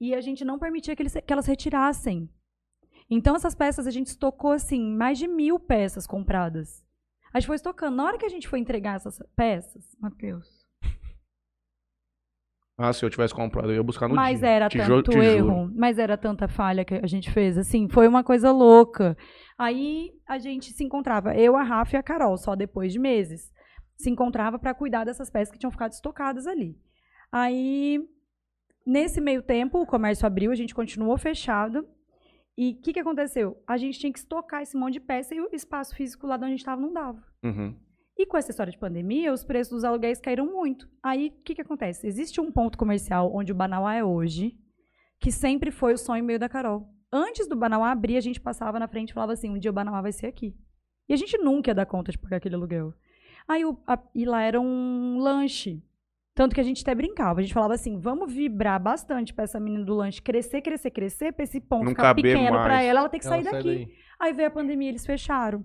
E 0.00 0.14
a 0.14 0.20
gente 0.20 0.44
não 0.44 0.58
permitia 0.58 0.94
que, 0.96 1.02
eles, 1.02 1.14
que 1.14 1.32
elas 1.32 1.46
retirassem. 1.46 2.28
Então 3.10 3.34
essas 3.36 3.54
peças 3.54 3.86
a 3.86 3.90
gente 3.90 4.06
estocou, 4.08 4.52
assim, 4.52 4.92
mais 4.94 5.18
de 5.18 5.26
mil 5.26 5.58
peças 5.58 6.06
compradas. 6.06 6.84
A 7.32 7.40
gente 7.40 7.46
foi 7.46 7.56
estocando. 7.56 7.96
Na 7.96 8.04
hora 8.04 8.18
que 8.18 8.24
a 8.26 8.28
gente 8.28 8.48
foi 8.48 8.58
entregar 8.58 8.96
essas 8.96 9.18
peças, 9.36 9.96
Matheus, 10.00 10.46
Ah, 12.80 12.92
se 12.92 13.04
eu 13.04 13.10
tivesse 13.10 13.34
comprado, 13.34 13.70
eu 13.70 13.76
ia 13.76 13.82
buscar 13.82 14.08
no 14.08 14.14
mas 14.14 14.38
dia. 14.38 14.48
era 14.48 14.68
tanto 14.68 15.10
te 15.10 15.14
juro. 15.14 15.24
erro, 15.26 15.70
mas 15.74 15.98
era 15.98 16.16
tanta 16.16 16.46
falha 16.46 16.84
que 16.84 16.94
a 16.94 17.06
gente 17.08 17.28
fez, 17.32 17.58
assim, 17.58 17.88
foi 17.88 18.06
uma 18.06 18.22
coisa 18.22 18.52
louca. 18.52 19.16
Aí 19.58 20.12
a 20.28 20.38
gente 20.38 20.72
se 20.72 20.84
encontrava, 20.84 21.34
eu, 21.34 21.56
a 21.56 21.64
Rafa 21.64 21.96
e 21.96 21.98
a 21.98 22.02
Carol, 22.04 22.36
só 22.38 22.54
depois 22.54 22.92
de 22.92 23.00
meses. 23.00 23.52
Se 23.98 24.08
encontrava 24.10 24.58
para 24.58 24.74
cuidar 24.74 25.04
dessas 25.04 25.28
peças 25.28 25.52
que 25.52 25.58
tinham 25.58 25.70
ficado 25.70 25.92
estocadas 25.92 26.46
ali. 26.46 26.78
Aí, 27.30 28.00
nesse 28.86 29.20
meio 29.20 29.42
tempo, 29.42 29.80
o 29.80 29.86
comércio 29.86 30.26
abriu, 30.26 30.50
a 30.50 30.54
gente 30.54 30.74
continuou 30.74 31.18
fechado. 31.18 31.86
E 32.56 32.72
o 32.72 32.82
que, 32.82 32.92
que 32.92 33.00
aconteceu? 33.00 33.62
A 33.66 33.76
gente 33.76 33.98
tinha 33.98 34.12
que 34.12 34.18
estocar 34.18 34.62
esse 34.62 34.76
monte 34.76 34.94
de 34.94 35.00
peça 35.00 35.34
e 35.34 35.40
o 35.40 35.48
espaço 35.52 35.94
físico 35.94 36.26
lá 36.26 36.36
onde 36.36 36.44
a 36.44 36.48
gente 36.48 36.58
estava 36.60 36.80
não 36.80 36.92
dava. 36.92 37.22
Uhum. 37.42 37.74
E 38.16 38.26
com 38.26 38.36
essa 38.36 38.50
história 38.50 38.72
de 38.72 38.78
pandemia, 38.78 39.32
os 39.32 39.44
preços 39.44 39.72
dos 39.72 39.84
aluguéis 39.84 40.20
caíram 40.20 40.44
muito. 40.44 40.88
Aí, 41.00 41.28
o 41.28 41.42
que, 41.44 41.54
que 41.54 41.60
acontece? 41.60 42.04
Existe 42.04 42.40
um 42.40 42.50
ponto 42.50 42.76
comercial 42.76 43.30
onde 43.32 43.52
o 43.52 43.54
Banauá 43.54 43.94
é 43.94 44.02
hoje, 44.02 44.58
que 45.20 45.30
sempre 45.30 45.70
foi 45.70 45.92
o 45.92 45.98
sonho 45.98 46.24
meio 46.24 46.38
da 46.38 46.48
Carol. 46.48 46.92
Antes 47.12 47.46
do 47.46 47.54
Banauá 47.54 47.92
abrir, 47.92 48.16
a 48.16 48.20
gente 48.20 48.40
passava 48.40 48.80
na 48.80 48.88
frente 48.88 49.10
e 49.10 49.14
falava 49.14 49.32
assim, 49.32 49.50
um 49.50 49.58
dia 49.58 49.70
o 49.70 49.74
Banauá 49.74 50.02
vai 50.02 50.10
ser 50.10 50.26
aqui. 50.26 50.56
E 51.08 51.12
a 51.12 51.16
gente 51.16 51.38
nunca 51.38 51.70
ia 51.70 51.74
dar 51.76 51.86
conta 51.86 52.10
de 52.10 52.18
pagar 52.18 52.38
aquele 52.38 52.56
aluguel. 52.56 52.92
Aí, 53.48 53.64
o, 53.64 53.76
a- 53.86 53.98
e 54.14 54.24
lá 54.26 54.42
era 54.42 54.60
um 54.60 55.18
lanche. 55.18 55.82
Tanto 56.34 56.54
que 56.54 56.60
a 56.60 56.64
gente 56.64 56.82
até 56.82 56.94
brincava. 56.94 57.40
A 57.40 57.42
gente 57.42 57.52
falava 57.54 57.74
assim, 57.74 57.98
vamos 57.98 58.32
vibrar 58.32 58.80
bastante 58.80 59.34
pra 59.34 59.44
essa 59.44 59.58
menina 59.58 59.84
do 59.84 59.94
lanche 59.94 60.22
crescer, 60.22 60.60
crescer, 60.60 60.90
crescer, 60.90 61.32
pra 61.32 61.42
esse 61.42 61.60
ponto 61.60 61.82
Não 61.84 61.90
ficar 61.90 62.14
pequeno 62.14 62.46
pra 62.58 62.68
mais. 62.68 62.84
ela, 62.86 63.00
ela 63.00 63.08
ter 63.08 63.18
que 63.18 63.26
Ela 63.26 63.34
sair 63.36 63.44
sai 63.44 63.52
daqui. 63.54 63.64
daí. 63.86 63.94
Aí 64.20 64.32
veio 64.32 64.48
a 64.48 64.50
pandemia, 64.52 64.88
eles 64.90 65.04
fecharam. 65.04 65.64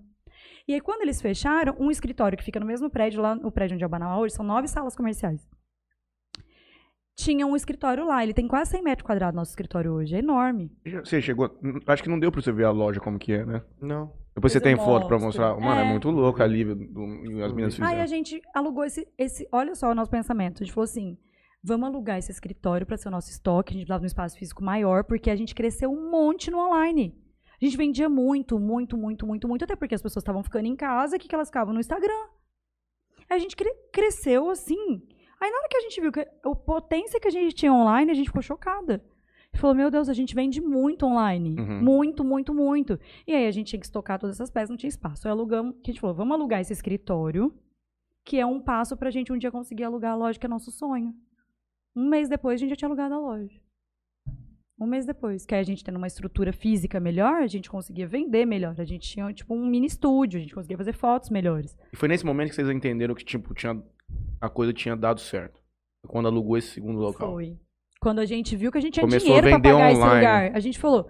E 0.68 0.73
aí, 0.73 0.81
quando 0.81 1.01
eles 1.01 1.22
fecharam, 1.22 1.76
um 1.80 1.91
escritório 1.91 2.38
que 2.38 2.43
fica 2.43 2.60
no 2.60 2.65
mesmo 2.65 2.89
prédio, 2.89 3.22
lá 3.22 3.35
no 3.35 3.51
prédio 3.51 3.76
onde 3.76 3.84
é 3.84 3.88
o 3.88 3.89
Banauá 3.89 4.18
hoje, 4.18 4.34
são 4.34 4.45
nove 4.45 4.68
salas 4.68 4.95
comerciais. 4.95 5.47
Tinha 7.15 7.45
um 7.45 7.55
escritório 7.55 8.05
lá, 8.05 8.23
ele 8.23 8.34
tem 8.34 8.47
quase 8.47 8.72
100 8.72 8.81
metros 8.81 9.05
quadrados, 9.05 9.35
nosso 9.35 9.51
escritório 9.51 9.91
hoje, 9.93 10.15
é 10.15 10.19
enorme. 10.19 10.72
Você 11.03 11.22
chegou. 11.22 11.55
Acho 11.85 12.01
que 12.01 12.10
não 12.10 12.19
deu 12.19 12.31
pra 12.31 12.41
você 12.41 12.51
ver 12.51 12.64
a 12.65 12.72
loja 12.72 12.99
como 12.99 13.19
que 13.19 13.34
é, 13.34 13.45
né? 13.45 13.61
Não. 13.80 14.11
Depois 14.35 14.51
você 14.51 14.60
tem 14.60 14.76
foto 14.76 15.07
pra 15.07 15.19
mostro. 15.19 15.43
mostrar. 15.43 15.55
Mano, 15.60 15.81
é, 15.81 15.85
É. 15.85 15.89
muito 15.91 16.10
louco 16.10 16.41
ali. 16.41 16.64
Do, 16.64 17.01
e 17.31 17.43
as 17.43 17.51
meninas. 17.53 17.80
Aí 17.81 18.01
a 18.01 18.05
gente 18.07 18.41
alugou 18.53 18.84
esse, 18.84 19.07
esse. 19.18 19.47
Olha 19.51 19.76
só 19.76 19.91
o 19.91 19.95
nosso 19.95 20.10
pensamento. 20.10 20.64
A 20.64 20.65
gente 20.65 20.73
falou 20.73 20.85
assim: 20.85 21.18
vamos 21.64 21.88
alugar 21.88 22.18
esse 22.18 22.31
escritório 22.31 22.85
para 22.85 22.97
ser 22.97 23.10
o 23.10 23.11
nosso 23.11 23.30
estoque. 23.30 23.72
A 23.72 23.73
gente 23.73 23.81
precisava 23.84 23.99
de 23.99 24.05
um 24.05 24.07
espaço 24.07 24.38
físico 24.38 24.64
maior, 24.64 25.03
porque 25.03 25.30
a 25.30 25.35
gente 25.35 25.53
cresceu 25.53 25.91
um 25.91 26.10
monte 26.10 26.49
no 26.49 26.57
online. 26.60 27.15
A 27.61 27.65
gente 27.65 27.77
vendia 27.77 28.10
muito, 28.10 28.60
muito, 28.60 28.97
muito, 28.97 29.26
muito, 29.27 29.47
muito, 29.47 29.64
até 29.64 29.76
porque 29.76 29.95
as 29.95 30.01
pessoas 30.01 30.22
estavam 30.23 30.43
ficando 30.43 30.65
em 30.65 30.76
casa, 30.76 31.15
o 31.15 31.19
que, 31.19 31.27
que 31.27 31.35
elas 31.35 31.47
ficavam 31.47 31.73
no 31.73 31.80
Instagram. 31.80 32.11
Aí 33.30 33.38
a 33.38 33.39
gente 33.39 33.55
cre- 33.55 33.73
cresceu 33.93 34.49
assim. 34.49 35.01
Aí 35.39 35.49
na 35.49 35.57
hora 35.60 35.68
que 35.69 35.77
a 35.77 35.81
gente 35.81 36.01
viu 36.01 36.11
que 36.11 36.19
a 36.22 36.55
potência 36.55 37.19
que 37.19 37.27
a 37.27 37.31
gente 37.31 37.53
tinha 37.55 37.72
online, 37.72 38.11
a 38.11 38.14
gente 38.15 38.27
ficou 38.27 38.41
chocada. 38.41 39.01
E 39.53 39.57
falou, 39.57 39.75
meu 39.75 39.91
Deus, 39.91 40.09
a 40.09 40.13
gente 40.13 40.34
vende 40.34 40.59
muito 40.59 41.05
online. 41.05 41.55
Uhum. 41.59 41.81
Muito, 41.81 42.23
muito, 42.23 42.53
muito. 42.53 42.99
E 43.27 43.34
aí 43.34 43.45
a 43.45 43.51
gente 43.51 43.67
tinha 43.67 43.80
que 43.80 43.85
estocar 43.85 44.19
todas 44.19 44.38
essas 44.38 44.49
peças, 44.49 44.69
não 44.69 44.77
tinha 44.77 44.89
espaço. 44.89 45.27
Aí 45.27 45.31
alugamos, 45.31 45.75
que 45.84 45.91
a 45.91 45.93
gente 45.93 46.01
falou, 46.01 46.15
vamos 46.15 46.34
alugar 46.34 46.59
esse 46.59 46.73
escritório, 46.73 47.53
que 48.25 48.39
é 48.39 48.45
um 48.45 48.59
passo 48.59 48.97
pra 48.97 49.11
gente 49.11 49.31
um 49.31 49.38
dia 49.38 49.51
conseguir 49.51 49.84
alugar 49.84 50.13
a 50.13 50.15
loja, 50.15 50.39
que 50.39 50.45
é 50.45 50.49
nosso 50.49 50.71
sonho. 50.71 51.13
Um 51.95 52.09
mês 52.09 52.27
depois 52.27 52.55
a 52.55 52.57
gente 52.57 52.69
já 52.71 52.75
tinha 52.75 52.88
alugado 52.88 53.13
a 53.13 53.19
loja. 53.19 53.61
Um 54.80 54.88
mês 54.88 55.05
depois. 55.05 55.45
Que 55.45 55.53
aí 55.53 55.61
a 55.61 55.63
gente 55.63 55.84
tendo 55.84 55.97
uma 55.97 56.07
estrutura 56.07 56.51
física 56.51 56.99
melhor, 56.99 57.43
a 57.43 57.47
gente 57.47 57.69
conseguia 57.69 58.07
vender 58.07 58.45
melhor. 58.45 58.75
A 58.77 58.84
gente 58.84 59.07
tinha, 59.07 59.31
tipo, 59.31 59.53
um 59.53 59.65
mini 59.65 59.85
estúdio, 59.85 60.39
a 60.39 60.41
gente 60.41 60.55
conseguia 60.55 60.77
fazer 60.77 60.93
fotos 60.93 61.30
melhores. 61.30 61.77
E 61.91 61.95
foi 61.95 62.07
nesse 62.09 62.25
momento 62.25 62.49
que 62.49 62.55
vocês 62.55 62.69
entenderam 62.69 63.13
que, 63.13 63.23
tipo, 63.23 63.53
tinha, 63.53 63.81
a 64.41 64.49
coisa 64.49 64.73
tinha 64.73 64.95
dado 64.95 65.19
certo. 65.19 65.61
Quando 66.07 66.27
alugou 66.27 66.57
esse 66.57 66.69
segundo 66.69 66.99
local. 66.99 67.34
Foi. 67.34 67.57
Quando 68.03 68.19
a 68.19 68.25
gente 68.25 68.55
viu 68.55 68.71
que 68.71 68.77
a 68.77 68.81
gente 68.81 68.93
tinha 68.95 69.03
Começou 69.05 69.25
dinheiro 69.25 69.47
pra 69.47 69.57
vender 69.57 69.73
pagar 69.73 69.91
esse 69.91 69.99
online. 70.01 70.15
lugar, 70.15 70.51
a 70.55 70.59
gente 70.59 70.77
falou, 70.77 71.09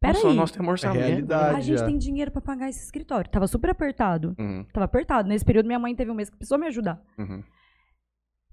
peraí, 0.00 0.22
Nossa, 0.22 0.34
nós 0.34 0.50
temos 0.50 0.70
orçamento. 0.70 1.04
realidade. 1.04 1.56
a 1.56 1.60
gente 1.60 1.78
já. 1.78 1.86
tem 1.86 1.96
dinheiro 1.98 2.30
pra 2.30 2.40
pagar 2.42 2.68
esse 2.68 2.84
escritório. 2.84 3.30
Tava 3.30 3.46
super 3.46 3.70
apertado. 3.70 4.36
Uhum, 4.38 4.64
Tava 4.72 4.84
apertado. 4.84 5.28
Nesse 5.28 5.44
período, 5.44 5.66
minha 5.66 5.78
mãe 5.78 5.94
teve 5.96 6.10
um 6.10 6.14
mês 6.14 6.28
que 6.30 6.36
precisou 6.36 6.58
me 6.58 6.66
ajudar. 6.66 7.02
uhum. 7.18 7.42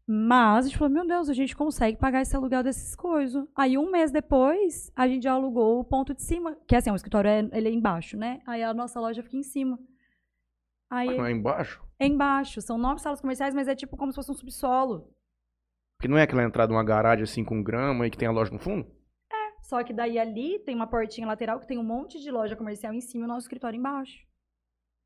Mas 0.06 0.66
a 0.66 0.68
gente 0.68 0.78
falou, 0.78 0.94
meu 0.94 1.08
Deus, 1.08 1.30
a 1.30 1.34
gente 1.34 1.56
consegue 1.56 1.98
pagar 1.98 2.22
esse 2.22 2.36
aluguel 2.36 2.62
desses 2.62 2.94
coisas. 2.94 3.46
Aí 3.56 3.78
um 3.78 3.90
mês 3.90 4.12
depois, 4.12 4.92
a 4.96 5.08
gente 5.08 5.24
já 5.24 5.32
alugou 5.32 5.80
o 5.80 5.84
ponto 5.86 6.14
de 6.14 6.22
cima. 6.22 6.58
Que 6.68 6.76
assim, 6.76 6.92
o 6.92 6.96
escritório 6.96 7.30
é, 7.30 7.40
ele 7.54 7.70
é 7.70 7.72
embaixo, 7.72 8.18
né? 8.18 8.42
Aí 8.46 8.62
a 8.62 8.74
nossa 8.74 9.00
loja 9.00 9.24
fica 9.24 9.38
em 9.38 9.44
cima. 9.44 9.80
Aí 10.90 11.08
Mas 11.08 11.18
não 11.18 11.26
é 11.26 11.32
embaixo? 11.32 11.82
é 12.00 12.06
embaixo. 12.06 12.62
São 12.62 12.78
nove 12.78 13.00
salas 13.02 13.22
comerciais, 13.22 13.56
mas 13.56 13.68
é 13.70 13.76
tipo 13.76 13.96
como 13.96 14.12
se 14.12 14.18
fosse 14.18 14.30
um 14.30 14.34
subsolo. 14.36 15.10
Porque 16.04 16.12
não 16.12 16.18
é 16.18 16.24
aquela 16.24 16.44
entrada 16.44 16.70
numa 16.70 16.84
garagem 16.84 17.24
assim 17.24 17.46
com 17.46 17.64
grama 17.64 18.06
e 18.06 18.10
que 18.10 18.18
tem 18.18 18.28
a 18.28 18.32
loja 18.32 18.52
no 18.52 18.60
fundo? 18.60 18.86
Só 19.62 19.82
que 19.86 19.94
daí 19.94 20.20
ali 20.20 20.60
tem 20.60 20.76
uma 20.76 20.86
portinha 20.86 21.26
lateral 21.26 21.62
que 21.62 21.66
tem 21.66 21.78
um 21.78 21.84
monte 21.84 22.20
de 22.20 22.30
loja 22.30 22.58
comercial 22.58 22.94
em 22.94 23.00
cima 23.00 23.24
e 23.24 23.26
o 23.26 23.28
nosso 23.30 23.46
escritório 23.46 23.78
embaixo. 23.78 24.18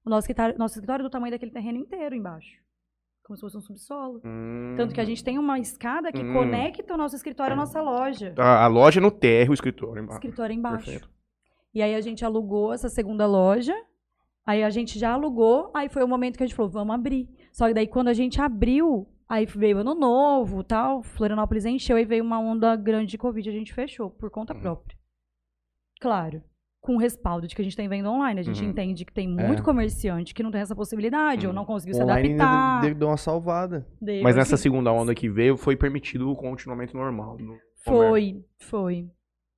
O 0.04 0.10
nosso 0.10 0.22
escritório, 0.24 0.58
nosso 0.58 0.74
escritório 0.74 1.04
é 1.04 1.08
do 1.08 1.12
tamanho 1.12 1.32
daquele 1.32 1.52
terreno 1.52 1.78
inteiro 1.78 2.16
embaixo. 2.16 2.50
Como 3.24 3.38
se 3.38 3.42
fosse 3.42 3.56
um 3.56 3.62
subsolo. 3.62 4.24
Tanto 4.76 4.96
que 4.96 5.00
a 5.00 5.06
gente 5.06 5.24
tem 5.24 5.38
uma 5.38 5.60
escada 5.60 6.12
que 6.12 6.24
Hum. 6.24 6.34
conecta 6.34 6.96
o 6.96 6.98
nosso 6.98 7.16
escritório 7.16 7.54
à 7.54 7.56
nossa 7.56 7.80
loja. 7.80 8.34
A, 8.36 8.64
a 8.64 8.68
loja 8.68 9.00
é 9.00 9.04
no 9.04 9.12
térreo, 9.12 9.52
o 9.52 9.54
escritório 9.54 10.02
embaixo. 10.02 10.18
escritório 10.18 10.56
embaixo. 10.56 10.86
Perfeito. 10.86 11.12
E 11.76 11.84
aí 11.84 11.94
a 11.94 12.02
gente 12.02 12.26
alugou 12.26 12.74
essa 12.74 12.90
segunda 12.90 13.28
loja. 13.28 13.76
Aí 14.44 14.64
a 14.64 14.70
gente 14.72 14.98
já 14.98 15.12
alugou, 15.12 15.70
aí 15.76 15.90
foi 15.90 16.04
o 16.04 16.08
momento 16.08 16.38
que 16.38 16.44
a 16.44 16.48
gente 16.48 16.56
falou, 16.56 16.72
vamos 16.72 16.96
abrir. 16.96 17.30
Só 17.52 17.68
que 17.68 17.76
daí 17.76 17.86
quando 17.86 18.08
a 18.08 18.14
gente 18.14 18.42
abriu, 18.42 19.08
aí 19.30 19.46
veio 19.46 19.80
ano 19.80 19.94
novo, 19.96 20.64
tal, 20.64 21.04
Florianópolis 21.04 21.66
encheu 21.66 21.98
e 21.98 22.06
veio 22.06 22.24
uma 22.24 22.40
onda 22.40 22.76
grande 22.76 23.12
de 23.12 23.18
Covid, 23.18 23.48
a 23.50 23.52
gente 23.54 23.74
fechou 23.74 24.10
por 24.10 24.30
conta 24.30 24.54
Uhum. 24.54 24.60
própria. 24.62 24.98
Claro, 26.00 26.44
com 26.82 26.96
o 26.96 27.00
respaldo 27.00 27.48
de 27.48 27.56
que 27.56 27.62
a 27.62 27.64
gente 27.64 27.76
tem 27.76 27.90
venda 27.90 28.10
online, 28.10 28.40
a 28.40 28.44
gente 28.44 28.64
Uhum. 28.64 28.70
entende 28.70 29.04
que 29.04 29.12
tem 29.12 29.28
muito 29.28 29.62
É. 29.62 29.66
comerciante 29.66 30.34
que 30.34 30.44
não 30.44 30.52
tem 30.52 30.62
essa 30.62 30.76
possibilidade 30.76 31.46
ou 31.46 31.52
Uhum. 31.52 31.56
não 31.56 31.66
conseguiu 31.66 31.96
se 31.96 32.04
Online 32.04 32.34
adaptar. 32.36 32.82
deve 32.82 32.96
dar 32.96 33.08
uma 33.08 33.18
salvada. 33.18 33.88
Deu, 34.02 34.24
Mas 34.24 34.36
nessa 34.36 34.56
segunda 34.58 34.92
onda 34.92 35.14
que 35.16 35.28
veio, 35.30 35.58
foi 35.58 35.76
permitido 35.76 36.30
o 36.30 36.36
continuamento 36.36 36.96
normal. 36.96 37.38
comércio. 37.38 37.62
Foi, 37.84 38.46
foi, 38.60 39.10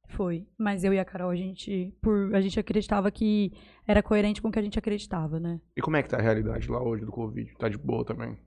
foi. 0.07 0.47
Mas 0.57 0.83
eu 0.83 0.93
e 0.93 0.99
a 0.99 1.05
Carol, 1.05 1.29
a 1.29 1.35
gente, 1.35 1.93
por, 2.01 2.33
a 2.35 2.41
gente 2.41 2.59
acreditava 2.59 3.11
que 3.11 3.51
era 3.87 4.01
coerente 4.01 4.41
com 4.41 4.47
o 4.47 4.51
que 4.51 4.59
a 4.59 4.61
gente 4.61 4.79
acreditava, 4.79 5.39
né? 5.39 5.59
E 5.75 5.81
como 5.81 5.97
é 5.97 6.03
que 6.03 6.09
tá 6.09 6.17
a 6.17 6.21
realidade 6.21 6.69
lá 6.71 6.81
hoje 6.81 7.03
do 7.05 7.11
Covid? 7.11 7.53
Tá 7.57 7.67
de 7.69 7.77
boa 7.77 8.05
também? 8.05 8.37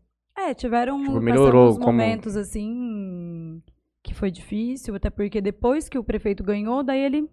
É, 0.48 0.54
tiveram 0.54 0.98
Tipo, 1.02 1.20
melhorou 1.20 1.74
como- 1.74 1.86
momentos 1.86 2.36
assim 2.36 3.62
que 4.02 4.12
foi 4.14 4.30
difícil, 4.30 4.94
até 4.94 5.08
porque 5.10 5.40
depois 5.40 5.88
que 5.88 5.98
o 5.98 6.04
prefeito 6.04 6.42
ganhou, 6.42 6.82
daí 6.82 7.00
ele 7.00 7.28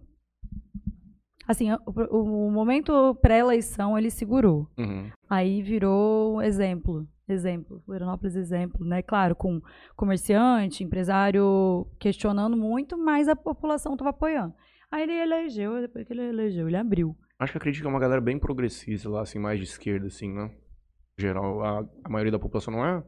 assim, 1.48 1.72
o, 1.72 2.48
o 2.48 2.52
momento 2.52 3.16
pré-eleição 3.16 3.98
ele 3.98 4.12
segurou. 4.12 4.70
Uhum. 4.78 5.10
Aí 5.28 5.62
virou 5.64 6.42
exemplo, 6.44 7.08
exemplo, 7.28 7.82
Florianópolis 7.86 8.36
exemplo, 8.36 8.86
né? 8.86 9.02
Claro, 9.02 9.36
com 9.36 9.60
comerciante, 9.96 10.84
empresário 10.84 11.88
questionando 12.00 12.56
muito, 12.56 12.96
mas 12.98 13.28
a 13.28 13.36
população 13.36 13.94
estava 13.94 14.12
apoiando. 14.12 14.54
Aí 14.92 15.04
ele 15.04 15.14
elegeu, 15.14 15.82
depois 15.82 16.06
que 16.06 16.14
ele 16.14 16.22
elegeu, 16.30 16.68
ele 16.68 16.78
abriu. 16.78 17.16
Acho 17.40 17.54
que 17.54 17.58
acredito 17.58 17.82
que 17.82 17.88
é 17.88 17.90
uma 17.90 18.00
galera 18.00 18.22
bem 18.22 18.38
progressista 18.38 19.10
lá, 19.10 19.22
assim, 19.22 19.40
mais 19.40 19.58
de 19.60 19.66
esquerda, 19.66 20.08
assim, 20.08 20.32
né? 20.32 20.52
Geral, 21.20 21.62
a, 21.64 21.80
a 22.04 22.10
maioria 22.10 22.32
da 22.32 22.40
população 22.40 22.74
não 22.74 22.86
é? 22.86 23.04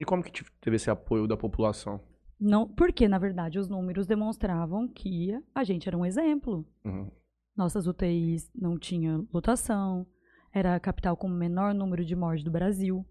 E 0.00 0.04
como 0.04 0.22
que 0.22 0.44
teve 0.60 0.76
esse 0.76 0.90
apoio 0.90 1.26
da 1.26 1.36
população? 1.36 2.00
Não, 2.40 2.68
porque 2.68 3.06
na 3.08 3.18
verdade 3.18 3.58
os 3.58 3.68
números 3.68 4.06
demonstravam 4.06 4.88
que 4.88 5.32
a 5.54 5.62
gente 5.64 5.88
era 5.88 5.96
um 5.96 6.04
exemplo. 6.04 6.66
Uhum. 6.84 7.10
Nossas 7.56 7.86
UTIs 7.86 8.50
não 8.54 8.78
tinham 8.78 9.26
lotação, 9.32 10.06
era 10.52 10.74
a 10.74 10.80
capital 10.80 11.16
com 11.16 11.26
o 11.26 11.30
menor 11.30 11.74
número 11.74 12.04
de 12.04 12.14
mortes 12.16 12.44
do 12.44 12.50
Brasil. 12.50 13.04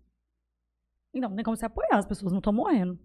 Então, 1.14 1.30
não 1.30 1.36
tem 1.36 1.44
como 1.46 1.58
se 1.58 1.66
apoiar, 1.66 1.98
as 1.98 2.06
pessoas 2.06 2.32
não 2.32 2.40
estão 2.40 2.54
morrendo, 2.54 2.98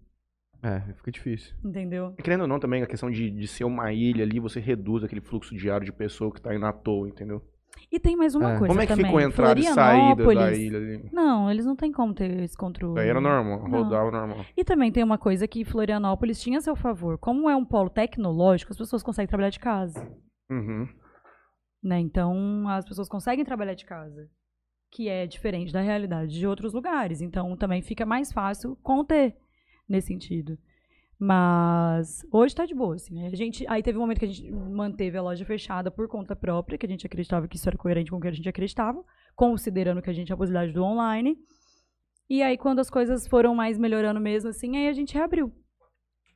É, 0.62 0.80
fica 0.94 1.10
difícil. 1.10 1.54
entendeu? 1.64 2.14
E 2.18 2.22
querendo 2.22 2.42
ou 2.42 2.46
não, 2.48 2.60
também 2.60 2.82
a 2.82 2.86
questão 2.86 3.10
de, 3.10 3.30
de 3.30 3.48
ser 3.48 3.64
uma 3.64 3.92
ilha 3.92 4.22
ali, 4.24 4.38
você 4.38 4.60
reduz 4.60 5.02
aquele 5.02 5.20
fluxo 5.20 5.54
diário 5.56 5.84
de 5.84 5.92
pessoa 5.92 6.32
que 6.32 6.40
tá 6.40 6.54
indo 6.54 6.66
à 6.66 6.72
toa, 6.72 7.08
entendeu? 7.08 7.42
E 7.90 8.00
tem 8.00 8.16
mais 8.16 8.34
uma 8.34 8.52
É. 8.54 8.58
coisa 8.58 8.68
Como 8.68 8.80
é 8.80 8.86
que 8.86 8.92
também. 8.92 9.04
ficou 9.06 9.18
a 9.18 9.22
entrada 9.22 9.60
e 9.60 9.64
saída 9.64 10.24
da 10.34 10.52
ilha 10.52 10.78
ali? 10.78 11.10
Não, 11.12 11.50
eles 11.50 11.66
não 11.66 11.76
têm 11.76 11.92
como 11.92 12.14
ter 12.14 12.30
esse 12.42 12.56
controle. 12.56 12.94
Daí 12.94 13.08
era 13.08 13.20
normal, 13.20 13.68
rodava 13.68 14.10
normal. 14.10 14.44
E 14.56 14.64
também 14.64 14.90
tem 14.90 15.02
uma 15.04 15.18
coisa 15.18 15.46
que 15.46 15.64
Florianópolis 15.64 16.40
tinha 16.40 16.58
a 16.58 16.62
seu 16.62 16.74
favor. 16.74 17.18
Como 17.18 17.50
é 17.50 17.56
um 17.56 17.64
polo 17.64 17.90
tecnológico, 17.90 18.72
as 18.72 18.78
pessoas 18.78 19.02
conseguem 19.02 19.28
trabalhar 19.28 19.50
de 19.50 19.60
casa. 19.60 20.00
Uhum. 20.50 20.88
né? 21.82 21.98
Então, 21.98 22.68
as 22.68 22.84
pessoas 22.86 23.08
conseguem 23.08 23.44
trabalhar 23.44 23.74
de 23.74 23.84
casa, 23.84 24.28
que 24.90 25.08
é 25.08 25.26
diferente 25.26 25.72
da 25.72 25.80
realidade 25.80 26.30
de 26.38 26.46
outros 26.46 26.72
lugares. 26.72 27.20
Então, 27.20 27.56
também 27.56 27.82
fica 27.82 28.06
mais 28.06 28.32
fácil 28.32 28.76
conter 28.82 29.36
nesse 29.88 30.06
sentido. 30.08 30.56
Mas 31.24 32.26
hoje 32.32 32.52
tá 32.52 32.66
de 32.66 32.74
boa, 32.74 32.96
assim. 32.96 33.14
né? 33.14 33.28
A 33.28 33.36
gente, 33.36 33.64
aí 33.68 33.80
teve 33.80 33.96
um 33.96 34.00
momento 34.00 34.18
que 34.18 34.24
a 34.24 34.28
gente 34.28 34.50
manteve 34.50 35.16
a 35.16 35.22
loja 35.22 35.44
fechada 35.44 35.88
por 35.88 36.08
conta 36.08 36.34
própria, 36.34 36.76
que 36.76 36.84
a 36.84 36.88
gente 36.88 37.06
acreditava 37.06 37.46
que 37.46 37.54
isso 37.54 37.68
era 37.68 37.78
coerente 37.78 38.10
com 38.10 38.16
o 38.16 38.20
que 38.20 38.26
a 38.26 38.32
gente 38.32 38.48
acreditava, 38.48 39.04
considerando 39.36 40.02
que 40.02 40.10
a 40.10 40.12
gente 40.12 40.26
tinha 40.26 40.34
a 40.34 40.36
possibilidade 40.36 40.72
do 40.72 40.82
online. 40.82 41.38
E 42.28 42.42
aí, 42.42 42.58
quando 42.58 42.80
as 42.80 42.90
coisas 42.90 43.24
foram 43.28 43.54
mais 43.54 43.78
melhorando 43.78 44.18
mesmo, 44.18 44.50
assim, 44.50 44.76
aí 44.76 44.88
a 44.88 44.92
gente 44.92 45.14
reabriu. 45.14 45.52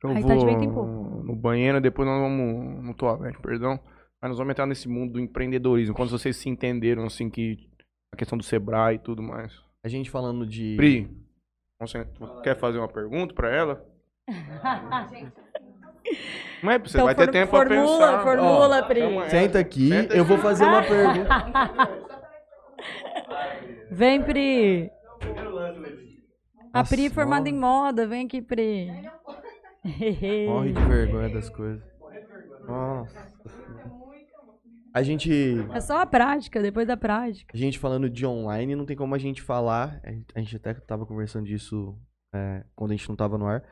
Eu 0.01 0.11
Aí 0.11 0.21
vou 0.21 0.29
tá 0.31 0.37
de 0.37 0.45
vento 0.45 0.63
em 0.63 0.73
pouco. 0.73 1.21
no 1.21 1.35
banheiro, 1.35 1.81
depois 1.81 2.07
nós 2.07 2.21
vamos 2.21 2.85
no 2.85 2.93
toalete, 2.93 3.41
perdão. 3.41 3.77
Mas 4.21 4.29
nós 4.29 4.37
vamos 4.37 4.51
entrar 4.51 4.65
nesse 4.65 4.87
mundo 4.87 5.13
do 5.13 5.19
empreendedorismo. 5.19 5.93
Quando 5.93 6.11
vocês 6.11 6.37
se 6.37 6.47
entenderam, 6.47 7.03
assim, 7.03 7.29
que 7.29 7.57
a 8.13 8.15
questão 8.15 8.37
do 8.37 8.43
Sebrae 8.43 8.95
e 8.95 8.99
tudo 8.99 9.21
mais. 9.21 9.51
A 9.83 9.89
gente 9.89 10.09
falando 10.09 10.47
de. 10.47 10.77
Pri, 10.77 11.09
você 11.77 12.07
quer 12.41 12.57
fazer 12.57 12.77
uma 12.77 12.87
pergunta 12.87 13.33
pra 13.33 13.53
ela? 13.53 13.96
Mas 16.63 16.81
você 16.81 16.97
Então, 16.97 17.05
vai 17.05 17.15
ter 17.15 17.29
tempo 17.31 17.51
formula, 17.51 17.97
pra 17.97 18.07
pensar. 18.07 18.23
formula, 18.23 18.79
Ó, 18.79 18.87
Pri. 18.87 19.29
Senta 19.29 19.59
aqui, 19.59 19.89
Senta 19.89 20.15
eu 20.15 20.25
vou 20.25 20.37
fazer 20.37 20.63
uma 20.65 20.81
pergunta. 20.83 21.29
Vem, 23.91 24.21
Pri. 24.23 24.91
A 26.73 26.79
Nossa, 26.79 26.95
Pri 26.95 27.09
formada 27.09 27.41
morre. 27.45 27.51
em 27.51 27.59
moda, 27.59 28.07
vem 28.07 28.25
aqui, 28.25 28.41
Pri. 28.41 28.89
Morre 30.47 30.73
de 30.73 30.81
vergonha 30.85 31.29
das 31.29 31.49
coisas. 31.49 31.81
Nossa. 32.67 33.27
A 34.93 35.03
gente, 35.03 35.31
É 35.73 35.79
só 35.79 36.01
a 36.01 36.05
prática, 36.05 36.61
depois 36.61 36.87
da 36.87 36.97
prática. 36.97 37.51
a 37.53 37.57
gente 37.57 37.77
falando 37.79 38.09
de 38.09 38.25
online, 38.25 38.75
não 38.75 38.85
tem 38.85 38.95
como 38.97 39.13
a 39.15 39.17
gente 39.17 39.41
falar. 39.41 39.99
a 40.03 40.11
gente- 40.11 40.25
A 40.35 40.39
gente 40.39 40.55
até 40.55 40.73
tava 40.73 41.05
conversando 41.05 41.45
disso 41.45 41.95
é, 42.33 42.63
quando 42.75 42.91
a 42.91 42.95
gente 42.95 43.07
não 43.07 43.15
tava 43.15 43.37
no 43.37 43.45
ar. 43.47 43.63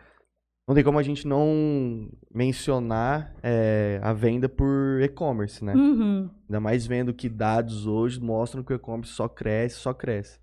Não 0.67 0.73
tem 0.73 0.83
como 0.83 0.97
a 0.97 1.03
gente 1.03 1.27
não 1.27 2.09
mencionar 2.33 3.35
é, 3.43 3.99
a 4.01 4.13
venda 4.13 4.49
por 4.49 4.99
e-commerce, 5.01 5.63
né? 5.63 5.75
Uhum. 5.75 6.29
Ainda 6.49 6.59
mais 6.59 6.87
vendo 6.87 7.13
que 7.13 7.29
dados 7.29 7.85
hoje 7.85 8.19
mostram 8.19 8.63
que 8.63 8.73
o 8.73 8.75
e-commerce 8.75 9.13
só 9.13 9.27
cresce, 9.27 9.75
só 9.75 9.93
cresce. 9.93 10.39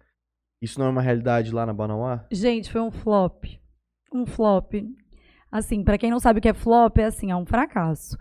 Isso 0.63 0.79
não 0.79 0.87
é 0.87 0.91
uma 0.91 1.03
realidade 1.03 1.53
lá 1.53 1.67
na 1.67 1.73
Banauá? 1.73 2.25
Gente, 2.31 2.71
foi 2.71 2.81
um 2.81 2.93
flop. 2.93 3.47
Um 4.15 4.25
flop. 4.25 4.75
Assim, 5.51 5.83
pra 5.83 5.99
quem 5.99 6.11
não 6.11 6.21
sabe 6.21 6.39
o 6.39 6.43
que 6.43 6.49
é 6.49 6.55
flop, 6.55 6.99
é 6.99 7.07
assim, 7.07 7.33
é 7.33 7.37
um 7.37 7.45
fracasso. 7.45 8.17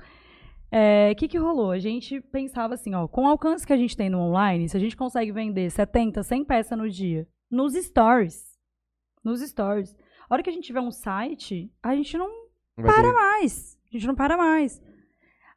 O 0.73 1.15
que 1.15 1.27
que 1.27 1.37
rolou? 1.37 1.69
A 1.69 1.77
gente 1.77 2.19
pensava 2.19 2.73
assim, 2.73 2.95
ó, 2.95 3.07
com 3.07 3.25
o 3.25 3.27
alcance 3.27 3.67
que 3.67 3.73
a 3.73 3.77
gente 3.77 3.95
tem 3.95 4.09
no 4.09 4.19
online, 4.19 4.67
se 4.67 4.75
a 4.75 4.79
gente 4.79 4.97
consegue 4.97 5.31
vender 5.31 5.69
70, 5.69 6.23
100 6.23 6.45
peças 6.45 6.77
no 6.77 6.89
dia, 6.89 7.27
nos 7.51 7.73
stories, 7.73 8.57
nos 9.23 9.41
stories, 9.41 9.95
a 10.31 10.35
hora 10.35 10.43
que 10.43 10.49
a 10.49 10.53
gente 10.53 10.63
tiver 10.63 10.79
um 10.79 10.91
site, 10.91 11.69
a 11.83 11.93
gente 11.93 12.17
não 12.17 12.29
vai 12.77 13.01
ter- 13.01 13.11
mais. 13.11 13.77
A 13.89 13.97
gente 13.97 14.07
não 14.07 14.15
para 14.15 14.37
mais. 14.37 14.81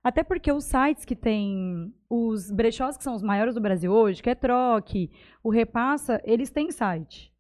Até 0.02 0.24
porque 0.24 0.50
os 0.50 0.64
sites 0.64 1.04
que 1.04 1.14
tem 1.14 1.94
os 2.10 2.50
brechós 2.50 2.96
que 2.96 3.04
são 3.04 3.14
os 3.14 3.22
maiores 3.22 3.54
do 3.54 3.60
Brasil 3.60 3.92
hoje, 3.92 4.20
que 4.20 4.28
é 4.28 4.34
Troque, 4.34 5.12
o 5.44 5.48
Repassa, 5.48 6.20
eles 6.24 6.50
têm 6.50 6.72
site. 6.72 7.32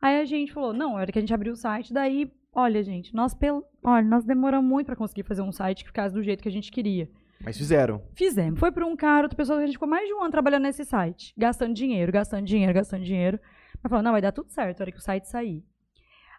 Aí 0.00 0.20
a 0.20 0.24
gente 0.24 0.52
falou, 0.52 0.72
não, 0.72 0.96
a 0.96 1.00
hora 1.00 1.12
que 1.12 1.18
a 1.20 1.22
gente 1.22 1.32
abriu 1.32 1.52
o 1.52 1.56
site, 1.56 1.94
daí, 1.94 2.28
olha, 2.52 2.82
gente, 2.82 3.14
nós, 3.14 3.32
pel... 3.32 3.64
olha, 3.84 4.04
nós 4.04 4.24
demoramos 4.24 4.68
muito 4.68 4.86
para 4.86 4.96
conseguir 4.96 5.22
fazer 5.22 5.42
um 5.42 5.52
site 5.52 5.82
que 5.84 5.86
ficasse 5.88 6.12
do 6.12 6.22
jeito 6.22 6.42
que 6.42 6.48
a 6.48 6.52
gente 6.52 6.72
queria. 6.72 7.08
Mas 7.40 7.56
fizeram. 7.56 8.02
Fizemos. 8.12 8.58
Foi 8.58 8.72
para 8.72 8.84
um 8.84 8.96
cara, 8.96 9.26
outra 9.26 9.36
pessoa, 9.36 9.60
a 9.60 9.64
gente 9.64 9.74
ficou 9.74 9.88
mais 9.88 10.06
de 10.08 10.12
um 10.12 10.20
ano 10.20 10.32
trabalhando 10.32 10.64
nesse 10.64 10.84
site. 10.84 11.32
Gastando 11.38 11.74
dinheiro, 11.74 12.10
gastando 12.10 12.44
dinheiro, 12.44 12.74
gastando 12.74 13.04
dinheiro. 13.04 13.38
Mas 13.80 13.88
falou, 13.88 14.02
não, 14.02 14.12
vai 14.12 14.20
dar 14.20 14.32
tudo 14.32 14.50
certo 14.50 14.80
a 14.80 14.82
hora 14.82 14.92
que 14.92 14.98
o 14.98 15.00
site 15.00 15.28
sair. 15.28 15.64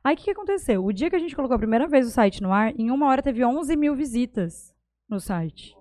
Aí 0.04 0.16
o 0.16 0.18
que, 0.18 0.26
que 0.26 0.32
aconteceu? 0.32 0.84
O 0.84 0.92
dia 0.92 1.10
que 1.10 1.16
a 1.16 1.20
gente 1.20 1.36
colocou 1.36 1.56
a 1.56 1.60
primeira 1.60 1.88
vez 1.88 2.06
o 2.06 2.12
site 2.12 2.42
no 2.42 2.52
ar, 2.52 2.78
em 2.78 2.92
uma 2.92 3.08
hora 3.08 3.22
teve 3.22 3.44
11 3.44 3.76
mil 3.78 3.96
visitas 3.96 4.76
no 5.10 5.20
site. 5.20 5.76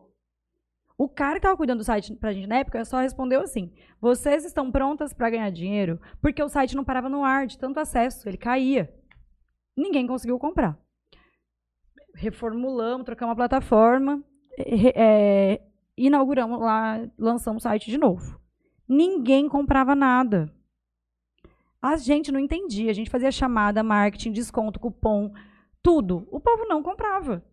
O 0.97 1.09
cara 1.09 1.33
que 1.33 1.39
estava 1.39 1.57
cuidando 1.57 1.79
do 1.79 1.85
site 1.85 2.15
pra 2.15 2.33
gente 2.33 2.47
na 2.47 2.59
época 2.59 2.85
só 2.85 3.01
respondeu 3.01 3.41
assim: 3.41 3.73
vocês 4.01 4.45
estão 4.45 4.71
prontas 4.71 5.13
para 5.13 5.31
ganhar 5.31 5.51
dinheiro? 5.51 6.01
Porque 6.21 6.41
o 6.41 6.49
site 6.49 6.77
não 6.77 6.85
parava 6.85 7.09
no 7.09 7.25
ar 7.25 7.47
de 7.47 7.59
tanto 7.59 7.81
acesso, 7.81 8.29
ele 8.29 8.37
caía. 8.37 8.95
Ninguém 9.77 10.07
conseguiu 10.07 10.39
comprar. 10.39 10.79
Reformulamos, 12.15 13.05
trocamos 13.05 13.33
a 13.33 13.37
plataforma, 13.37 14.23
é, 14.57 15.61
inauguramos 15.97 16.61
lá, 16.61 17.05
lançamos 17.19 17.63
o 17.63 17.69
site 17.69 17.91
de 17.91 17.99
novo. 17.99 18.39
Ninguém 18.89 19.49
comprava 19.49 19.97
nada. 19.97 20.53
A 21.83 21.97
gente 21.97 22.31
não 22.31 22.39
entendia. 22.39 22.93
A 22.93 22.95
gente 22.95 23.11
fazia 23.11 23.33
chamada, 23.33 23.83
marketing, 23.83 24.31
desconto, 24.31 24.79
cupom, 24.79 25.33
tudo. 25.83 26.29
O 26.31 26.39
povo 26.39 26.65
não 26.67 26.81
comprava. 26.81 27.45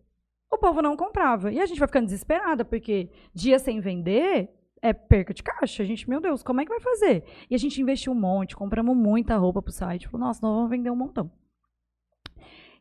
O 0.48 0.56
povo 0.56 0.80
não 0.80 0.96
comprava. 0.96 1.52
E 1.52 1.60
a 1.60 1.66
gente 1.66 1.78
vai 1.78 1.88
ficando 1.88 2.04
desesperada, 2.04 2.64
porque 2.64 3.10
dia 3.34 3.58
sem 3.58 3.80
vender 3.80 4.48
é 4.80 4.92
perca 4.92 5.34
de 5.34 5.42
caixa. 5.42 5.82
A 5.82 5.86
gente, 5.86 6.08
meu 6.08 6.20
Deus, 6.20 6.42
como 6.42 6.60
é 6.60 6.64
que 6.64 6.70
vai 6.70 6.80
fazer? 6.80 7.24
E 7.50 7.54
a 7.54 7.58
gente 7.58 7.80
investiu 7.82 8.12
um 8.12 8.18
monte, 8.18 8.56
compramos 8.56 8.96
muita 8.96 9.36
roupa 9.36 9.60
pro 9.60 9.72
site. 9.72 10.08
Falou, 10.08 10.26
nossa, 10.26 10.40
nós 10.42 10.54
vamos 10.54 10.70
vender 10.70 10.90
um 10.90 10.96
montão. 10.96 11.30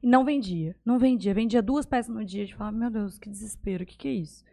E 0.02 0.08
não 0.08 0.24
vendia, 0.24 0.76
não 0.86 0.98
vendia. 0.98 1.34
Vendia 1.34 1.62
duas 1.62 1.86
peças 1.86 2.14
no 2.14 2.24
dia. 2.24 2.44
A 2.44 2.46
gente 2.46 2.56
falava, 2.56 2.78
meu 2.78 2.90
Deus, 2.90 3.18
que 3.18 3.30
desespero, 3.30 3.84
o 3.84 3.88
que, 3.88 3.98
que 3.98 4.08
é 4.08 4.12
isso? 4.12 4.44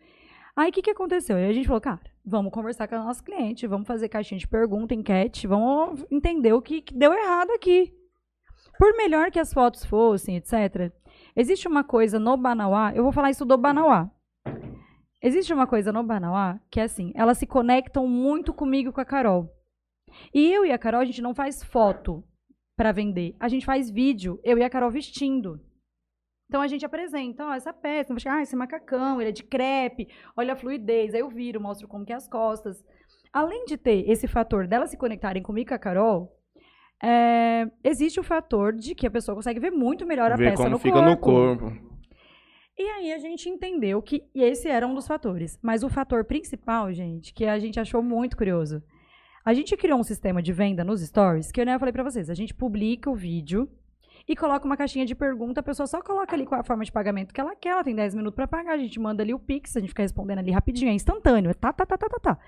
Aí 0.57 0.70
o 0.70 0.73
que, 0.73 0.81
que 0.81 0.91
aconteceu? 0.91 1.37
Aí 1.37 1.45
a 1.45 1.53
gente 1.53 1.66
falou, 1.66 1.83
cara, 1.83 2.01
vamos 2.24 2.51
conversar 2.51 2.89
com 2.89 2.97
o 2.97 3.05
nosso 3.05 3.23
cliente, 3.23 3.66
vamos 3.66 3.87
fazer 3.87 4.09
caixinha 4.09 4.39
de 4.39 4.49
pergunta, 4.49 4.95
enquete, 4.95 5.47
vamos 5.47 6.03
entender 6.11 6.55
o 6.55 6.62
que, 6.62 6.81
que 6.81 6.95
deu 6.95 7.12
errado 7.12 7.51
aqui. 7.51 7.93
Por 8.78 8.97
melhor 8.97 9.31
que 9.31 9.39
as 9.39 9.53
fotos 9.53 9.85
fossem, 9.85 10.37
etc., 10.37 10.91
existe 11.37 11.69
uma 11.69 11.85
coisa 11.85 12.19
no 12.19 12.39
Banauá, 12.39 12.93
eu 12.95 13.03
vou 13.03 13.12
falar 13.12 13.31
isso 13.31 13.45
do 13.45 13.59
Banauá. 13.59 14.11
Existe 15.23 15.53
uma 15.53 15.66
coisa 15.66 15.93
no 15.93 16.03
Banauá 16.03 16.59
que 16.70 16.81
é 16.81 16.85
assim, 16.85 17.12
elas 17.15 17.37
se 17.37 17.47
conectam 17.47 18.07
muito 18.09 18.55
comigo 18.55 18.89
e 18.89 18.93
com 18.93 19.01
a 19.01 19.05
Carol. 19.05 19.53
E 20.33 20.51
eu 20.51 20.65
e 20.65 20.73
a 20.73 20.78
Carol, 20.78 21.03
a 21.03 21.05
gente 21.05 21.20
não 21.20 21.35
faz 21.35 21.62
foto 21.62 22.24
para 22.74 22.93
vender, 22.93 23.37
a 23.39 23.49
gente 23.49 23.66
faz 23.66 23.91
vídeo, 23.91 24.41
eu 24.43 24.57
e 24.57 24.65
a 24.65 24.70
Carol 24.70 24.91
vestindo. 24.91 25.61
Então 26.48 26.60
a 26.60 26.66
gente 26.68 26.86
apresenta, 26.86 27.44
ó, 27.44 27.55
essa 27.55 27.73
peça, 27.73 28.14
ah, 28.28 28.43
esse 28.43 28.55
macacão, 28.55 29.20
ele 29.20 29.31
é 29.31 29.32
de 29.32 29.43
crepe, 29.43 30.09
olha 30.36 30.52
a 30.52 30.56
fluidez, 30.56 31.12
aí 31.12 31.20
eu 31.20 31.28
viro, 31.28 31.60
mostro 31.60 31.89
como 31.89 32.05
que 32.05 32.12
é 32.12 32.16
as 32.16 32.28
costas. 32.28 32.85
Além 33.32 33.64
de 33.64 33.77
ter 33.77 34.09
esse 34.09 34.28
fator 34.28 34.66
delas 34.66 34.90
se 34.90 34.97
conectarem 34.97 35.43
comigo 35.43 35.66
e 35.66 35.68
com 35.68 35.74
a 35.74 35.78
Carol, 35.78 36.32
é, 37.02 37.66
existe 37.85 38.18
o 38.20 38.23
fator 38.23 38.73
de 38.73 38.94
que 38.94 39.06
a 39.06 39.10
pessoa 39.10 39.35
consegue 39.35 39.60
ver 39.60 39.70
muito 39.70 40.06
melhor 40.06 40.31
a 40.32 40.36
Ver 40.36 40.51
peça 40.51 40.62
como 40.62 40.70
no 40.70 40.78
fica 40.78 41.02
no 41.02 41.16
corpo. 41.16 41.64
corpo. 41.66 41.86
E 42.78 42.82
aí 42.82 43.12
a 43.12 43.18
gente 43.18 43.48
entendeu 43.48 44.01
que 44.02 44.23
esse 44.35 44.68
era 44.68 44.86
um 44.86 44.94
dos 44.94 45.06
fatores. 45.06 45.59
Mas 45.62 45.82
o 45.82 45.89
fator 45.89 46.24
principal, 46.24 46.93
gente, 46.93 47.32
que 47.32 47.47
a 47.47 47.59
gente 47.59 47.81
achou 47.81 48.02
muito 48.02 48.36
curioso. 48.36 48.82
A 49.44 49.55
gente 49.55 49.77
criou 49.77 49.98
um 49.98 50.02
sistema 50.02 50.43
de 50.43 50.52
venda 50.52 50.85
nos 50.85 51.01
stories, 51.01 51.51
que 51.51 51.60
eu, 51.60 51.64
né, 51.64 51.74
eu 51.74 51.78
falei 51.78 51.93
pra 51.93 52.02
vocês, 52.02 52.28
a 52.28 52.35
gente 52.35 52.52
publica 52.52 53.09
o 53.09 53.14
vídeo 53.14 53.68
e 54.28 54.35
coloca 54.35 54.66
uma 54.66 54.77
caixinha 54.77 55.07
de 55.07 55.15
pergunta, 55.15 55.61
a 55.61 55.62
pessoa 55.62 55.86
só 55.86 56.03
coloca 56.03 56.35
ali 56.35 56.44
qual 56.44 56.61
a 56.61 56.65
forma 56.65 56.85
de 56.85 56.90
pagamento 56.90 57.32
que 57.32 57.40
ela 57.40 57.55
quer, 57.55 57.70
ela 57.70 57.85
tem 57.85 57.94
10 57.94 58.15
minutos 58.15 58.35
pra 58.35 58.48
pagar, 58.48 58.73
a 58.73 58.78
gente 58.78 58.98
manda 58.98 59.23
ali 59.23 59.32
o 59.32 59.39
Pix, 59.39 59.77
a 59.77 59.81
gente 59.81 59.90
fica 59.90 60.03
respondendo 60.03 60.39
ali 60.39 60.51
rapidinho, 60.51 60.90
é 60.90 60.94
instantâneo, 60.94 61.51
é 61.51 61.55
tá, 61.55 61.73
tá, 61.73 61.86
tá, 61.86 61.97
tá, 61.97 62.09
tá, 62.09 62.19
tá. 62.19 62.39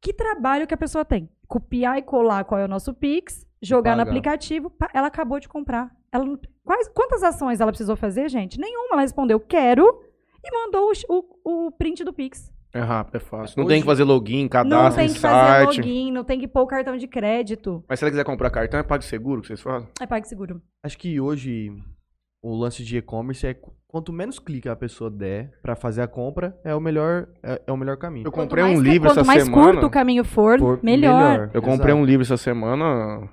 Que 0.00 0.12
trabalho 0.12 0.66
que 0.66 0.74
a 0.74 0.78
pessoa 0.78 1.04
tem? 1.04 1.28
Copiar 1.46 1.98
e 1.98 2.02
colar 2.02 2.44
qual 2.44 2.60
é 2.60 2.64
o 2.64 2.68
nosso 2.68 2.92
Pix, 2.92 3.46
jogar 3.62 3.92
no 3.96 3.98
pagar. 4.02 4.10
aplicativo, 4.10 4.72
ela 4.94 5.08
acabou 5.08 5.40
de 5.40 5.48
comprar. 5.48 5.90
Ela 6.12 6.24
quais, 6.64 6.88
quantas 6.88 7.22
ações 7.22 7.60
ela 7.60 7.70
precisou 7.70 7.96
fazer, 7.96 8.28
gente? 8.28 8.58
Nenhuma. 8.58 8.94
Ela 8.94 9.02
respondeu 9.02 9.38
quero 9.38 10.02
e 10.42 10.50
mandou 10.52 10.90
o, 11.08 11.18
o, 11.44 11.66
o 11.66 11.72
print 11.72 12.02
do 12.02 12.12
Pix. 12.12 12.52
É 12.72 12.80
rápido, 12.80 13.16
é 13.16 13.18
fácil. 13.20 13.56
Não 13.58 13.64
Hoje- 13.64 13.74
tem 13.74 13.80
que 13.82 13.86
fazer 13.86 14.04
login, 14.04 14.42
não 14.42 14.48
cadastro 14.48 14.94
tem 15.02 15.10
em 15.10 15.12
que 15.12 15.18
fazer 15.18 15.64
site. 15.66 15.76
login, 15.80 16.12
não 16.12 16.24
tem 16.24 16.38
que 16.38 16.46
pôr 16.46 16.62
o 16.62 16.66
cartão 16.66 16.96
de 16.96 17.08
crédito. 17.08 17.84
Mas 17.88 17.98
se 17.98 18.04
ela 18.04 18.10
quiser 18.12 18.24
comprar 18.24 18.48
cartão, 18.50 18.78
é 18.78 18.82
PagSeguro 18.82 19.40
que 19.40 19.48
vocês 19.48 19.60
fazem? 19.60 19.88
É 20.00 20.06
PagSeguro. 20.06 20.62
Acho 20.84 20.96
que 20.96 21.20
hoje 21.20 21.72
o 22.42 22.54
lance 22.54 22.84
de 22.84 22.96
e-commerce 22.98 23.44
é 23.46 23.54
qu- 23.54 23.72
quanto 23.88 24.12
menos 24.12 24.38
clique 24.38 24.68
a 24.68 24.76
pessoa 24.76 25.10
der 25.10 25.50
pra 25.60 25.74
fazer 25.74 26.00
a 26.02 26.06
compra, 26.06 26.56
é 26.64 26.72
o 26.74 26.80
melhor, 26.80 27.26
é, 27.42 27.60
é 27.66 27.72
o 27.72 27.76
melhor 27.76 27.96
caminho. 27.96 28.24
Eu 28.26 28.30
comprei 28.32 28.62
mais 28.62 28.78
um 28.78 28.82
livro 28.82 29.08
essa 29.08 29.16
Quanto 29.20 29.26
mais 29.26 29.42
semana. 29.44 29.72
curto 29.72 29.86
o 29.86 29.90
caminho 29.90 30.24
for, 30.24 30.58
For- 30.60 30.78
melhor. 30.82 31.50
Eu 31.52 31.60
comprei 31.60 31.90
Exato. 31.92 32.02
um 32.02 32.04
livro 32.04 32.22
essa 32.22 32.36
semana, 32.36 33.28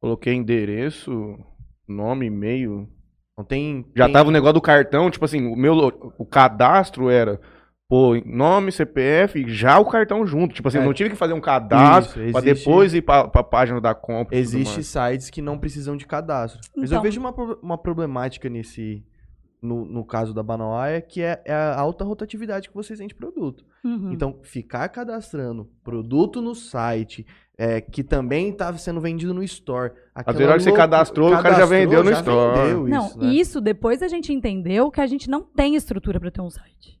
coloquei 0.00 0.34
endereço, 0.34 1.36
nome, 1.88 2.26
e-mail. 2.26 2.88
Não 3.36 3.44
tem. 3.44 3.84
Já 3.96 4.04
tem- 4.04 4.12
tava 4.12 4.28
o 4.28 4.32
negócio 4.32 4.54
do 4.54 4.60
cartão, 4.60 5.10
tipo 5.10 5.24
assim, 5.24 5.46
o 5.46 5.56
meu 5.56 5.74
o 6.18 6.24
cadastro 6.24 7.10
era 7.10 7.40
pô, 7.92 8.14
nome, 8.24 8.72
CPF, 8.72 9.44
já 9.48 9.78
o 9.78 9.84
cartão 9.84 10.26
junto. 10.26 10.54
Tipo 10.54 10.68
assim, 10.68 10.78
É. 10.78 10.80
eu 10.80 10.86
não 10.86 10.94
tive 10.94 11.10
que 11.10 11.16
fazer 11.16 11.34
um 11.34 11.40
cadastro 11.42 12.22
Isso, 12.22 12.32
pra 12.32 12.40
existe- 12.40 12.64
depois 12.64 12.94
ir 12.94 13.02
pra, 13.02 13.28
pra 13.28 13.42
página 13.42 13.82
da 13.82 13.94
compra. 13.94 14.34
e 14.34 14.38
tudo 14.42 14.56
Existe 14.56 14.74
mais. 14.76 14.86
sites 14.86 15.28
que 15.28 15.42
não 15.42 15.58
precisam 15.58 15.94
de 15.94 16.06
cadastro. 16.06 16.58
Mas 16.74 16.90
eu 16.90 16.96
Então. 16.96 17.02
vejo 17.02 17.20
uma, 17.20 17.30
uma 17.62 17.76
problemática 17.76 18.48
nesse. 18.48 19.04
No, 19.60 19.84
no 19.84 20.04
caso 20.04 20.32
da 20.34 20.42
Banauá, 20.42 20.88
é 20.88 21.00
que 21.02 21.20
é, 21.22 21.40
é 21.44 21.52
a 21.52 21.78
alta 21.78 22.02
rotatividade 22.02 22.68
que 22.68 22.74
vocês 22.74 22.98
têm 22.98 23.06
de 23.06 23.14
produto. 23.14 23.62
Uhum. 23.84 24.10
Então, 24.10 24.38
ficar 24.42 24.88
cadastrando 24.88 25.68
produto 25.84 26.40
no 26.40 26.52
site, 26.54 27.24
é, 27.56 27.80
que 27.80 28.02
também 28.02 28.48
estava 28.48 28.76
sendo 28.78 29.00
vendido 29.02 29.32
no 29.34 29.40
store. 29.44 29.92
Às 30.14 30.24
vezes, 30.34 30.40
na 30.40 30.48
hora 30.48 30.58
que 30.58 30.64
você 30.64 30.72
cadastrou, 30.72 31.28
o 31.28 31.42
cara 31.42 31.54
já 31.56 31.66
vendeu 31.66 32.02
no 32.02 32.10
já 32.10 32.16
store. 32.20 32.58
vendeu 32.58 32.88
Não, 32.88 33.06
isso, 33.06 33.18
né? 33.18 33.32
isso 33.34 33.60
depois 33.60 34.02
a 34.02 34.08
gente 34.08 34.32
entendeu 34.32 34.90
que 34.90 35.00
a 35.00 35.06
gente 35.06 35.28
não 35.30 35.42
tem 35.42 35.76
estrutura 35.76 36.18
para 36.18 36.30
ter 36.30 36.40
um 36.40 36.50
site. 36.50 36.98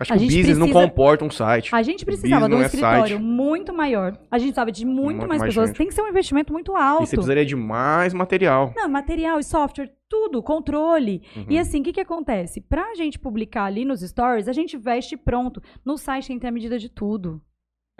Acho 0.00 0.12
A 0.12 0.16
que 0.16 0.22
o 0.22 0.26
gente 0.30 0.36
business 0.38 0.58
não 0.58 0.66
precisa- 0.68 0.88
comporta 0.88 1.24
um 1.24 1.30
site. 1.30 1.74
A 1.74 1.82
gente 1.82 2.04
precisava 2.04 2.44
de 2.44 2.50
não 2.50 2.58
um 2.58 2.62
é 2.62 2.66
escritório 2.66 3.16
site. 3.16 3.22
muito 3.22 3.72
maior. 3.74 4.12
A 4.30 4.38
gente 4.38 4.48
precisava 4.48 4.70
de 4.70 4.86
muito, 4.86 5.00
Muito 5.02 5.18
mais, 5.28 5.40
mais 5.40 5.50
pessoas. 5.52 5.68
gente. 5.70 5.76
Tem 5.78 5.88
que 5.88 5.94
ser 5.94 6.02
um 6.02 6.08
investimento 6.08 6.52
muito 6.52 6.72
E 6.72 6.76
alto. 6.80 7.06
você 7.06 7.16
precisaria 7.16 7.44
de 7.44 7.56
mais 7.56 8.14
material. 8.14 8.72
Não, 8.76 8.88
material 8.88 9.38
e 9.40 9.42
software, 9.44 9.90
tudo, 10.08 10.42
controle. 10.42 11.22
Uhum. 11.36 11.46
E 11.50 11.58
assim, 11.58 11.80
o 11.80 11.82
que, 11.82 11.92
que 11.92 12.00
acontece? 12.00 12.60
Pra 12.60 12.94
gente 12.94 13.18
publicar 13.18 13.64
ali 13.64 13.84
nos 13.84 14.00
stories, 14.00 14.46
a 14.48 14.52
gente 14.52 14.76
veste 14.76 15.16
pronto. 15.16 15.60
No 15.84 15.98
site 15.98 16.28
tem 16.28 16.36
que 16.36 16.42
ter 16.42 16.48
a 16.48 16.52
medida 16.52 16.78
de 16.78 16.88
tudo. 16.88 17.42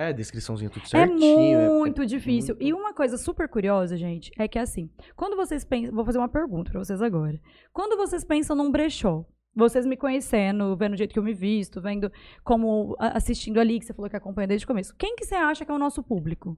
É, 0.01 0.13
descriçãozinha 0.13 0.71
tudo 0.71 0.85
É 0.85 0.87
certinho. 0.89 1.59
é- 1.59 1.69
muito 1.69 2.07
difícil. 2.07 2.55
muito- 2.55 2.65
E 2.69 2.73
uma 2.73 2.95
coisa 2.95 3.17
super 3.19 3.49
curiosa, 3.49 3.97
gente, 3.97 4.31
é 4.39 4.47
que 4.47 4.57
assim, 4.57 4.89
quando 5.17 5.35
vocês 5.37 5.65
pensam. 5.65 5.93
Vou 5.93 6.05
fazer 6.05 6.19
uma 6.19 6.29
pergunta 6.29 6.71
pra 6.71 6.79
vocês 6.85 7.03
agora. 7.03 7.41
Quando 7.73 7.97
vocês 7.97 8.23
pensam 8.23 8.55
num 8.55 8.71
brechó, 8.71 9.25
vocês 9.55 9.85
me 9.85 9.97
conhecendo, 9.97 10.77
vendo 10.77 10.95
o 10.95 10.97
jeito 10.97 11.13
que 11.13 11.19
eu 11.19 11.25
me 11.25 11.35
visto, 11.35 11.81
vendo 11.81 12.11
como. 12.45 12.97
assistindo 12.99 13.59
ali, 13.59 13.79
que 13.79 13.87
você 13.87 13.93
falou 13.93 14.09
que 14.09 14.17
acompanha 14.17 14.49
desde 14.49 14.65
o 14.65 14.69
começo. 14.69 14.95
Quem 14.97 15.17
que 15.17 15.25
você 15.25 15.35
acha 15.35 15.65
que 15.65 15.71
é 15.71 15.75
o 15.75 15.79
nosso 15.79 16.03
público? 16.03 16.57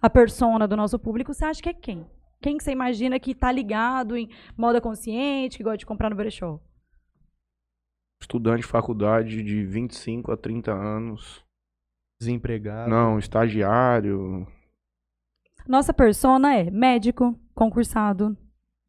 A 0.00 0.10
persona 0.10 0.66
do 0.66 0.76
nosso 0.76 0.98
público, 0.98 1.32
você 1.32 1.44
acha 1.44 1.62
que 1.62 1.68
é 1.68 1.74
quem? 1.74 2.06
Quem 2.40 2.56
que 2.56 2.64
você 2.64 2.70
imagina 2.70 3.18
que 3.18 3.34
tá 3.34 3.50
ligado 3.50 4.16
em 4.16 4.28
moda 4.56 4.80
consciente, 4.80 5.56
que 5.56 5.64
gosta 5.64 5.78
de 5.78 5.86
comprar 5.86 6.10
no 6.10 6.16
brechó? 6.16 6.60
Estudante 8.20 8.62
de 8.62 8.66
faculdade 8.66 9.42
de 9.42 9.64
25 9.64 10.32
a 10.32 10.36
30 10.36 10.72
anos. 10.72 11.44
Desempregado. 12.20 12.90
Não, 12.90 13.18
estagiário. 13.18 14.46
Nossa 15.68 15.92
persona 15.92 16.54
é 16.54 16.70
médico, 16.70 17.38
concursado, 17.54 18.36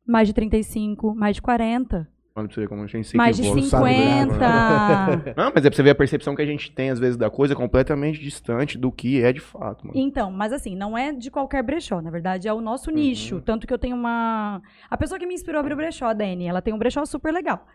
mais 0.06 0.28
de 0.28 0.34
35, 0.34 1.14
mais 1.16 1.36
de 1.36 1.42
40. 1.42 2.10
Olha 2.38 2.46
pra 2.48 2.54
você 2.54 2.62
ver 2.62 2.68
como 2.70 2.84
a 2.84 2.88
gente 2.88 3.08
se 3.08 3.18
Mais 3.18 3.36
de 3.36 3.42
equivoca. 3.42 3.68
sabe 3.68 3.98
nada. 3.98 5.24
50. 5.24 5.34
Não, 5.42 5.52
mas 5.56 5.66
é 5.66 5.70
pra 5.70 5.76
você 5.76 5.82
ver 5.84 5.90
a 5.90 5.96
percepção 5.96 6.36
que 6.36 6.42
a 6.44 6.46
gente 6.46 6.72
tem, 6.72 6.92
às 6.92 7.00
vezes, 7.00 7.18
da 7.18 7.32
coisa 7.32 7.56
completamente 7.56 8.20
distante 8.20 8.78
do 8.78 8.92
que 8.92 9.24
é 9.24 9.34
de 9.34 9.40
fato, 9.40 9.88
mano. 9.88 9.98
Então, 10.00 10.30
mas 10.32 10.54
assim, 10.54 10.76
não 10.76 10.96
é 10.96 11.12
de 11.12 11.32
qualquer 11.32 11.64
brechó, 11.64 12.00
na 12.00 12.12
verdade 12.12 12.48
é 12.48 12.54
o 12.54 12.62
nosso 12.62 12.92
Uhum. 12.92 12.96
nicho. 12.98 13.42
Tanto 13.42 13.66
que 13.66 13.74
eu 13.74 13.80
tenho 13.80 13.96
uma. 13.96 14.62
A 14.88 14.96
pessoa 14.98 15.18
que 15.18 15.26
me 15.26 15.34
inspirou 15.34 15.58
a 15.58 15.62
abrir 15.62 15.74
o 15.74 15.78
brechó, 15.78 16.06
a 16.06 16.14
Dani, 16.14 16.46
ela 16.48 16.62
tem 16.62 16.74
um 16.74 16.78
brechó 16.78 17.04
super 17.06 17.34
legal. 17.34 17.66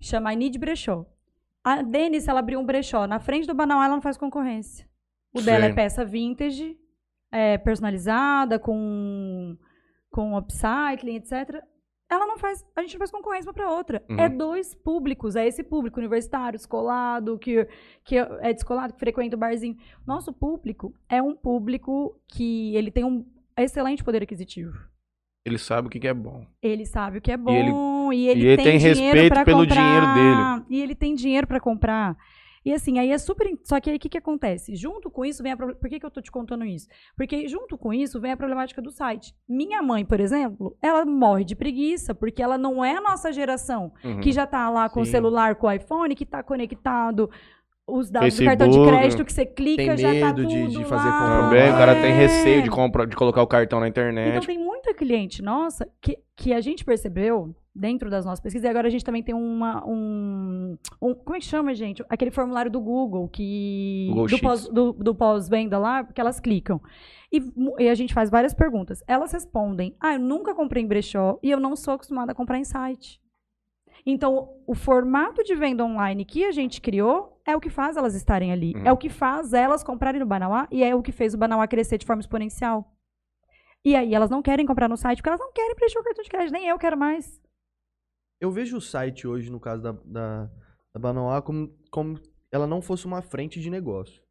Chama 0.00 0.34
I 0.34 0.36
Need 0.36 0.58
Brechó. 0.58 1.06
A 1.64 1.80
Dani, 1.82 2.20
se 2.20 2.28
ela 2.28 2.40
abrir 2.40 2.56
um 2.58 2.64
brechó 2.66 3.06
na 3.06 3.18
frente 3.18 3.46
do 3.46 3.54
Banal, 3.54 3.82
ela 3.82 3.94
não 3.94 4.02
faz 4.02 4.16
concorrência. 4.18 4.86
O 5.34 5.40
dela 5.42 5.64
é 5.64 5.72
peça 5.72 6.04
vintage, 6.04 6.76
é, 7.32 7.56
personalizada, 7.58 8.58
com, 8.58 9.56
com 10.10 10.36
upcycling, 10.36 11.16
etc. 11.16 11.62
Ela 12.10 12.26
não 12.26 12.38
faz, 12.38 12.64
a 12.74 12.80
gente 12.80 12.94
não 12.94 12.98
faz 12.98 13.10
concorrência 13.10 13.48
uma 13.48 13.54
para 13.54 13.70
outra. 13.70 14.02
Uhum. 14.08 14.18
É 14.18 14.28
dois 14.30 14.74
públicos, 14.74 15.36
é 15.36 15.46
esse 15.46 15.62
público 15.62 15.98
universitário, 16.00 16.58
descolado, 16.58 17.38
que, 17.38 17.66
que 18.02 18.16
é 18.16 18.52
descolado, 18.54 18.94
que 18.94 18.98
frequenta 18.98 19.36
o 19.36 19.38
barzinho. 19.38 19.76
Nosso 20.06 20.32
público 20.32 20.94
é 21.08 21.20
um 21.22 21.34
público 21.34 22.18
que 22.26 22.74
ele 22.74 22.90
tem 22.90 23.04
um 23.04 23.26
excelente 23.58 24.02
poder 24.02 24.22
aquisitivo. 24.22 24.72
Ele 25.44 25.58
sabe 25.58 25.88
o 25.88 25.90
que 25.90 26.06
é 26.08 26.14
bom. 26.14 26.46
Ele 26.62 26.86
sabe 26.86 27.18
o 27.18 27.20
que 27.20 27.30
é 27.30 27.34
ele- 27.34 27.70
bom 27.72 28.12
e 28.12 28.26
ele, 28.28 28.40
e 28.40 28.46
ele 28.46 28.56
tem, 28.56 28.64
tem 28.64 28.78
dinheiro 28.78 28.96
respeito 29.14 29.32
pra 29.34 29.44
pelo 29.44 29.58
comprar, 29.60 29.74
dinheiro 29.74 30.14
dele. 30.14 30.66
E 30.70 30.82
ele 30.82 30.94
tem 30.94 31.14
dinheiro 31.14 31.46
para 31.46 31.60
comprar. 31.60 32.16
E 32.68 32.72
assim, 32.74 32.98
aí 32.98 33.10
é 33.10 33.16
super. 33.16 33.48
Só 33.64 33.80
que 33.80 33.88
aí 33.88 33.96
o 33.96 33.98
que, 33.98 34.10
que 34.10 34.18
acontece? 34.18 34.76
Junto 34.76 35.08
com 35.10 35.24
isso 35.24 35.42
vem 35.42 35.52
a. 35.52 35.56
Por 35.56 35.88
que, 35.88 35.98
que 35.98 36.04
eu 36.04 36.10
tô 36.10 36.20
te 36.20 36.30
contando 36.30 36.66
isso? 36.66 36.86
Porque 37.16 37.48
junto 37.48 37.78
com 37.78 37.94
isso 37.94 38.20
vem 38.20 38.32
a 38.32 38.36
problemática 38.36 38.82
do 38.82 38.90
site. 38.90 39.34
Minha 39.48 39.80
mãe, 39.82 40.04
por 40.04 40.20
exemplo, 40.20 40.76
ela 40.82 41.02
morre 41.06 41.44
de 41.44 41.56
preguiça, 41.56 42.14
porque 42.14 42.42
ela 42.42 42.58
não 42.58 42.84
é 42.84 42.96
a 42.96 43.00
nossa 43.00 43.32
geração 43.32 43.90
Uhum. 44.04 44.20
que 44.20 44.32
já 44.32 44.46
tá 44.46 44.68
lá 44.68 44.86
com 44.90 45.00
o 45.00 45.04
Sim. 45.06 45.12
celular, 45.12 45.54
com 45.54 45.66
o 45.66 45.72
iPhone, 45.72 46.14
que 46.14 46.26
tá 46.26 46.42
conectado. 46.42 47.30
Os 47.90 48.10
dados 48.10 48.36
do 48.36 48.44
cartão 48.44 48.66
Facebook. 48.66 48.92
de 48.92 48.98
crédito 48.98 49.24
que 49.24 49.32
você 49.32 49.46
clica 49.46 49.82
Tem 49.82 49.96
já 49.96 50.08
tá 50.20 50.26
medo 50.26 50.44
de- 50.46 50.60
tudo 50.66 50.78
de 50.78 50.84
fazer 50.84 51.08
lá. 51.08 51.20
compra 51.20 51.48
Também, 51.48 51.70
o 51.70 51.78
cara 51.78 51.94
tem 51.94 52.10
É. 52.10 52.14
receio 52.14 52.62
de, 52.62 52.68
comprar, 52.68 53.06
de 53.06 53.16
colocar 53.16 53.40
o 53.42 53.46
cartão 53.46 53.80
na 53.80 53.88
Então 53.88 54.02
internet. 54.10 54.46
tem 54.46 54.58
muita 54.58 54.92
cliente 54.92 55.40
nossa 55.40 55.88
que, 56.02 56.18
que 56.36 56.52
a 56.52 56.60
gente 56.60 56.84
percebeu 56.84 57.54
dentro 57.78 58.10
das 58.10 58.24
nossas 58.24 58.40
pesquisas, 58.40 58.64
e 58.66 58.68
agora 58.68 58.88
a 58.88 58.90
gente 58.90 59.04
também 59.04 59.22
tem 59.22 59.34
uma, 59.34 59.86
um, 59.86 60.76
um- 61.00 61.14
Como 61.14 61.36
é 61.36 61.38
que 61.38 61.44
chama, 61.44 61.74
gente? 61.74 62.04
Aquele 62.08 62.30
formulário 62.30 62.70
do 62.70 62.80
Google 62.80 63.28
que. 63.28 64.08
Google 64.10 64.26
do, 64.26 64.38
pós, 64.40 64.68
do, 64.68 64.92
do 64.92 65.14
pós-venda 65.14 65.78
lá, 65.78 66.04
que 66.04 66.20
elas 66.20 66.40
clicam. 66.40 66.80
E, 67.32 67.40
e 67.78 67.88
a 67.88 67.94
gente 67.94 68.12
faz 68.14 68.30
várias 68.30 68.52
perguntas. 68.54 69.02
Elas 69.06 69.32
respondem: 69.32 69.94
Ah, 70.00 70.14
eu 70.14 70.20
nunca 70.20 70.54
comprei 70.54 70.82
em 70.82 70.86
brechó 70.86 71.38
e 71.42 71.50
eu 71.50 71.60
não 71.60 71.76
sou 71.76 71.94
acostumada 71.94 72.32
a 72.32 72.34
comprar 72.34 72.58
em 72.58 72.64
site. 72.64 73.20
Então, 74.06 74.48
o 74.66 74.74
formato 74.74 75.42
de 75.44 75.54
venda 75.54 75.84
online 75.84 76.24
que 76.24 76.44
a 76.44 76.52
gente 76.52 76.80
criou 76.80 77.40
é 77.44 77.54
o 77.54 77.60
que 77.60 77.68
faz 77.68 77.96
elas 77.96 78.14
estarem 78.14 78.52
ali. 78.52 78.72
Uhum. 78.74 78.82
É 78.86 78.92
o 78.92 78.96
que 78.96 79.08
faz 79.08 79.52
elas 79.52 79.82
comprarem 79.84 80.20
no 80.20 80.26
Banauá 80.26 80.66
e 80.70 80.82
é 80.82 80.94
o 80.94 81.02
que 81.02 81.12
fez 81.12 81.34
o 81.34 81.38
Banauá 81.38 81.66
crescer 81.66 81.98
de 81.98 82.06
forma 82.06 82.20
exponencial. 82.20 82.90
E 83.84 83.94
aí 83.94 84.14
elas 84.14 84.30
não 84.30 84.42
querem 84.42 84.66
comprar 84.66 84.88
no 84.88 84.96
site 84.96 85.18
porque 85.18 85.28
elas 85.28 85.40
não 85.40 85.52
querem 85.52 85.74
preencher 85.74 85.98
o 85.98 86.02
cartão 86.04 86.22
de 86.24 86.30
crédito, 86.30 86.52
nem 86.52 86.66
eu 86.68 86.78
quero 86.78 86.96
mais. 86.96 87.40
Eu 88.40 88.50
vejo 88.50 88.76
o 88.76 88.80
site 88.80 89.26
hoje, 89.26 89.50
no 89.50 89.58
caso 89.60 89.82
da, 89.82 89.92
da, 90.04 90.44
da 90.94 91.00
Banoá, 91.00 91.42
como, 91.42 91.74
como 91.90 92.18
ela 92.52 92.66
não 92.66 92.80
fosse 92.80 93.06
uma 93.06 93.20
frente 93.22 93.60
de 93.60 93.68
negócio. 93.70 94.22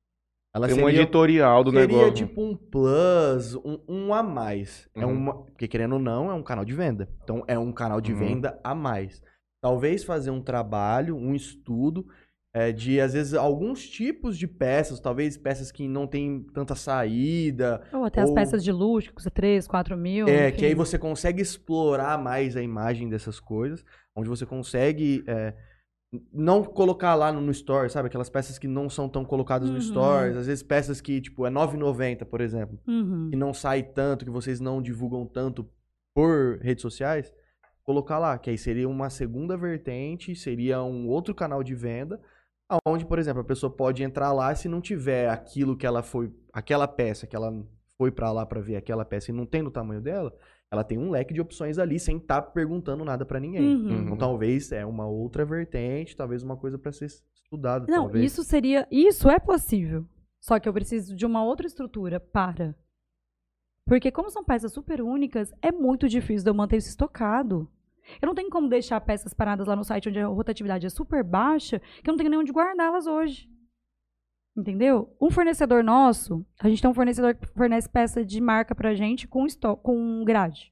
Ela 0.55 0.67
Tem 0.67 0.75
um 0.75 0.79
seria, 0.87 1.01
editorial 1.01 1.63
do 1.63 1.71
seria 1.71 1.87
negócio. 1.87 2.13
tipo 2.25 2.41
um 2.41 2.55
plus, 2.55 3.53
um, 3.55 3.79
um 3.87 4.13
a 4.13 4.23
mais. 4.23 4.89
É 4.95 5.05
Uhum. 5.05 5.11
uma, 5.13 5.43
porque 5.43 5.67
querendo 5.67 5.93
ou 5.93 5.99
não, 5.99 6.31
é 6.31 6.33
um 6.33 6.41
canal 6.41 6.63
de 6.65 6.73
venda. 6.73 7.09
Então 7.23 7.43
é 7.47 7.59
um 7.59 7.71
canal 7.71 7.99
de 8.01 8.13
Uhum. 8.13 8.17
venda 8.19 8.59
a 8.63 8.73
mais. 8.73 9.21
Talvez 9.61 10.03
fazer 10.03 10.31
um 10.31 10.41
trabalho, 10.41 11.15
um 11.15 11.35
estudo 11.35 12.07
é, 12.53 12.71
de, 12.71 12.99
às 12.99 13.13
vezes, 13.13 13.33
alguns 13.33 13.87
tipos 13.87 14.37
de 14.37 14.47
peças, 14.47 14.99
talvez 14.99 15.37
peças 15.37 15.71
que 15.71 15.87
não 15.87 16.07
tem 16.07 16.41
tanta 16.53 16.73
saída, 16.75 17.81
Ou 17.93 18.03
até 18.03 18.21
as 18.21 18.29
Ou- 18.29 18.35
peças 18.35 18.63
de 18.63 18.71
luxo, 18.71 19.09
que 19.09 19.15
custa 19.15 19.29
3, 19.29 19.67
4 19.67 19.95
mil. 19.97 20.27
É, 20.27 20.49
enfim. 20.49 20.57
que 20.59 20.65
aí 20.65 20.73
você 20.73 20.97
consegue 20.97 21.41
explorar 21.41 22.17
mais 22.17 22.55
a 22.57 22.61
imagem 22.61 23.09
dessas 23.09 23.39
coisas, 23.39 23.83
onde 24.15 24.27
você 24.29 24.45
consegue 24.45 25.23
é, 25.27 25.53
não 26.33 26.63
colocar 26.63 27.13
lá 27.15 27.31
no, 27.31 27.41
no 27.41 27.51
store, 27.51 27.89
sabe? 27.89 28.07
Aquelas 28.07 28.29
peças 28.29 28.57
que 28.57 28.67
não 28.67 28.89
são 28.89 29.07
tão 29.09 29.23
colocadas 29.25 29.69
no 29.69 29.75
Uhum. 29.75 29.81
stories, 29.81 30.37
às 30.37 30.47
vezes 30.47 30.63
peças 30.63 30.99
que, 31.01 31.21
tipo, 31.21 31.45
é 31.45 31.49
R$ 31.49 31.55
9,90, 31.55 32.25
por 32.25 32.41
exemplo, 32.41 32.79
Uhum. 32.87 33.27
que 33.29 33.35
não 33.35 33.53
sai 33.53 33.83
tanto, 33.83 34.25
que 34.25 34.31
vocês 34.31 34.59
não 34.59 34.81
divulgam 34.81 35.25
tanto 35.27 35.69
por 36.15 36.57
redes 36.61 36.81
sociais, 36.81 37.31
colocar 37.83 38.17
lá, 38.17 38.37
que 38.37 38.49
aí 38.49 38.57
seria 38.57 38.89
uma 38.89 39.09
segunda 39.09 39.55
vertente, 39.55 40.35
seria 40.35 40.81
um 40.81 41.07
outro 41.07 41.35
canal 41.35 41.61
de 41.63 41.75
venda, 41.75 42.19
aonde, 42.69 43.05
por 43.05 43.19
exemplo, 43.19 43.41
a 43.41 43.45
pessoa 43.45 43.71
pode 43.71 44.03
entrar 44.03 44.31
lá 44.31 44.53
se 44.55 44.67
não 44.67 44.81
tiver 44.81 45.29
aquilo 45.29 45.75
que 45.77 45.85
ela 45.85 46.03
foi, 46.03 46.33
aquela 46.51 46.87
peça 46.87 47.25
que 47.25 47.35
ela 47.35 47.53
foi 47.97 48.11
pra 48.11 48.31
lá 48.31 48.45
pra 48.45 48.61
ver 48.61 48.75
aquela 48.75 49.05
peça 49.05 49.31
e 49.31 49.33
não 49.33 49.45
tem 49.45 49.61
no 49.61 49.71
tamanho 49.71 50.01
dela, 50.01 50.33
ela 50.69 50.83
tem 50.83 50.97
um 50.97 51.09
leque 51.09 51.33
de 51.33 51.41
opções 51.41 51.77
ali 51.79 51.99
sem 51.99 52.17
estar 52.17 52.41
perguntando 52.41 53.03
nada 53.05 53.25
pra 53.25 53.39
ninguém. 53.39 53.75
Uhum. 53.75 54.01
Então 54.03 54.17
talvez 54.17 54.71
é 54.71 54.85
uma 54.85 55.07
outra 55.07 55.45
vertente, 55.45 56.15
talvez 56.15 56.43
uma 56.43 56.57
coisa 56.57 56.77
pra 56.77 56.91
ser 56.91 57.05
estudada, 57.05 57.85
Não, 57.89 58.03
talvez. 58.03 58.31
isso 58.31 58.43
seria. 58.43 58.87
Isso 58.91 59.29
é 59.29 59.39
possível. 59.39 60.05
Só 60.39 60.59
que 60.59 60.67
eu 60.67 60.73
preciso 60.73 61.15
de 61.15 61.25
uma 61.25 61.43
outra 61.43 61.65
estrutura 61.65 62.19
para. 62.19 62.75
Porque, 63.85 64.11
como 64.11 64.29
são 64.29 64.43
peças 64.43 64.73
super 64.73 65.01
únicas, 65.01 65.53
é 65.61 65.71
muito 65.71 66.09
difícil 66.09 66.43
de 66.43 66.49
eu 66.49 66.53
manter 66.53 66.75
isso 66.77 66.89
estocado. 66.89 67.67
Eu 68.21 68.27
não 68.27 68.35
tenho 68.35 68.49
como 68.49 68.67
deixar 68.69 68.99
peças 69.01 69.33
paradas 69.33 69.67
lá 69.67 69.75
no 69.75 69.83
site 69.83 70.09
onde 70.09 70.19
a 70.19 70.27
rotatividade 70.27 70.85
é 70.85 70.89
super 70.89 71.23
baixa, 71.23 71.79
que 72.03 72.09
eu 72.09 72.11
não 72.13 72.17
tenho 72.17 72.29
nem 72.29 72.39
onde 72.39 72.51
guardá-las 72.51 73.05
hoje. 73.07 73.47
Entendeu? 74.57 75.15
Um 75.21 75.29
fornecedor 75.29 75.83
nosso, 75.83 76.43
a 76.59 76.67
gente 76.67 76.81
tem 76.81 76.89
um 76.89 76.93
fornecedor 76.93 77.35
que 77.35 77.45
fornece 77.53 77.87
peça 77.87 78.25
de 78.25 78.41
marca 78.41 78.73
pra 78.73 78.95
gente 78.95 79.27
com, 79.27 79.45
esto- 79.45 79.77
com 79.77 80.23
grade. 80.25 80.71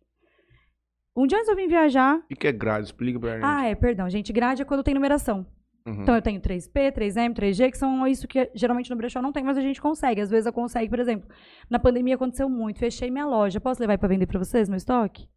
Um 1.16 1.28
dia 1.28 1.38
antes 1.38 1.48
eu 1.50 1.56
vim 1.56 1.68
viajar. 1.68 2.18
O 2.18 2.36
que 2.36 2.48
é 2.48 2.52
grade? 2.52 2.88
Explica 2.88 3.20
pra 3.20 3.36
gente. 3.36 3.44
Ah, 3.46 3.66
é, 3.66 3.76
perdão, 3.76 4.10
gente. 4.10 4.34
Grade 4.34 4.64
é 4.64 4.66
quando 4.66 4.84
tem 4.84 4.94
numeração. 4.94 5.46
Uhum. 5.88 6.02
Então 6.02 6.16
eu 6.16 6.22
tenho 6.22 6.42
3P, 6.42 6.92
3M, 6.92 7.34
3G, 7.36 7.70
que 7.72 7.78
são 7.78 8.08
isso 8.08 8.28
que 8.28 8.50
geralmente 8.56 8.90
no 8.90 8.96
brechó 8.98 9.22
não 9.22 9.32
tem, 9.32 9.44
mas 9.44 9.56
a 9.56 9.62
gente 9.62 9.80
consegue. 9.80 10.20
Às 10.20 10.32
vezes 10.32 10.48
eu 10.48 10.52
consigo, 10.52 10.90
por 10.90 11.00
exemplo, 11.00 11.30
na 11.70 11.78
pandemia 11.78 12.16
aconteceu 12.16 12.50
muito, 12.50 12.80
fechei 12.80 13.12
minha 13.12 13.28
loja. 13.28 13.62
Posso 13.62 13.80
levar 13.80 13.98
para 14.00 14.10
vender 14.10 14.26
para 14.26 14.40
vocês 14.40 14.68
meu 14.68 14.78
estoque? 14.78 15.30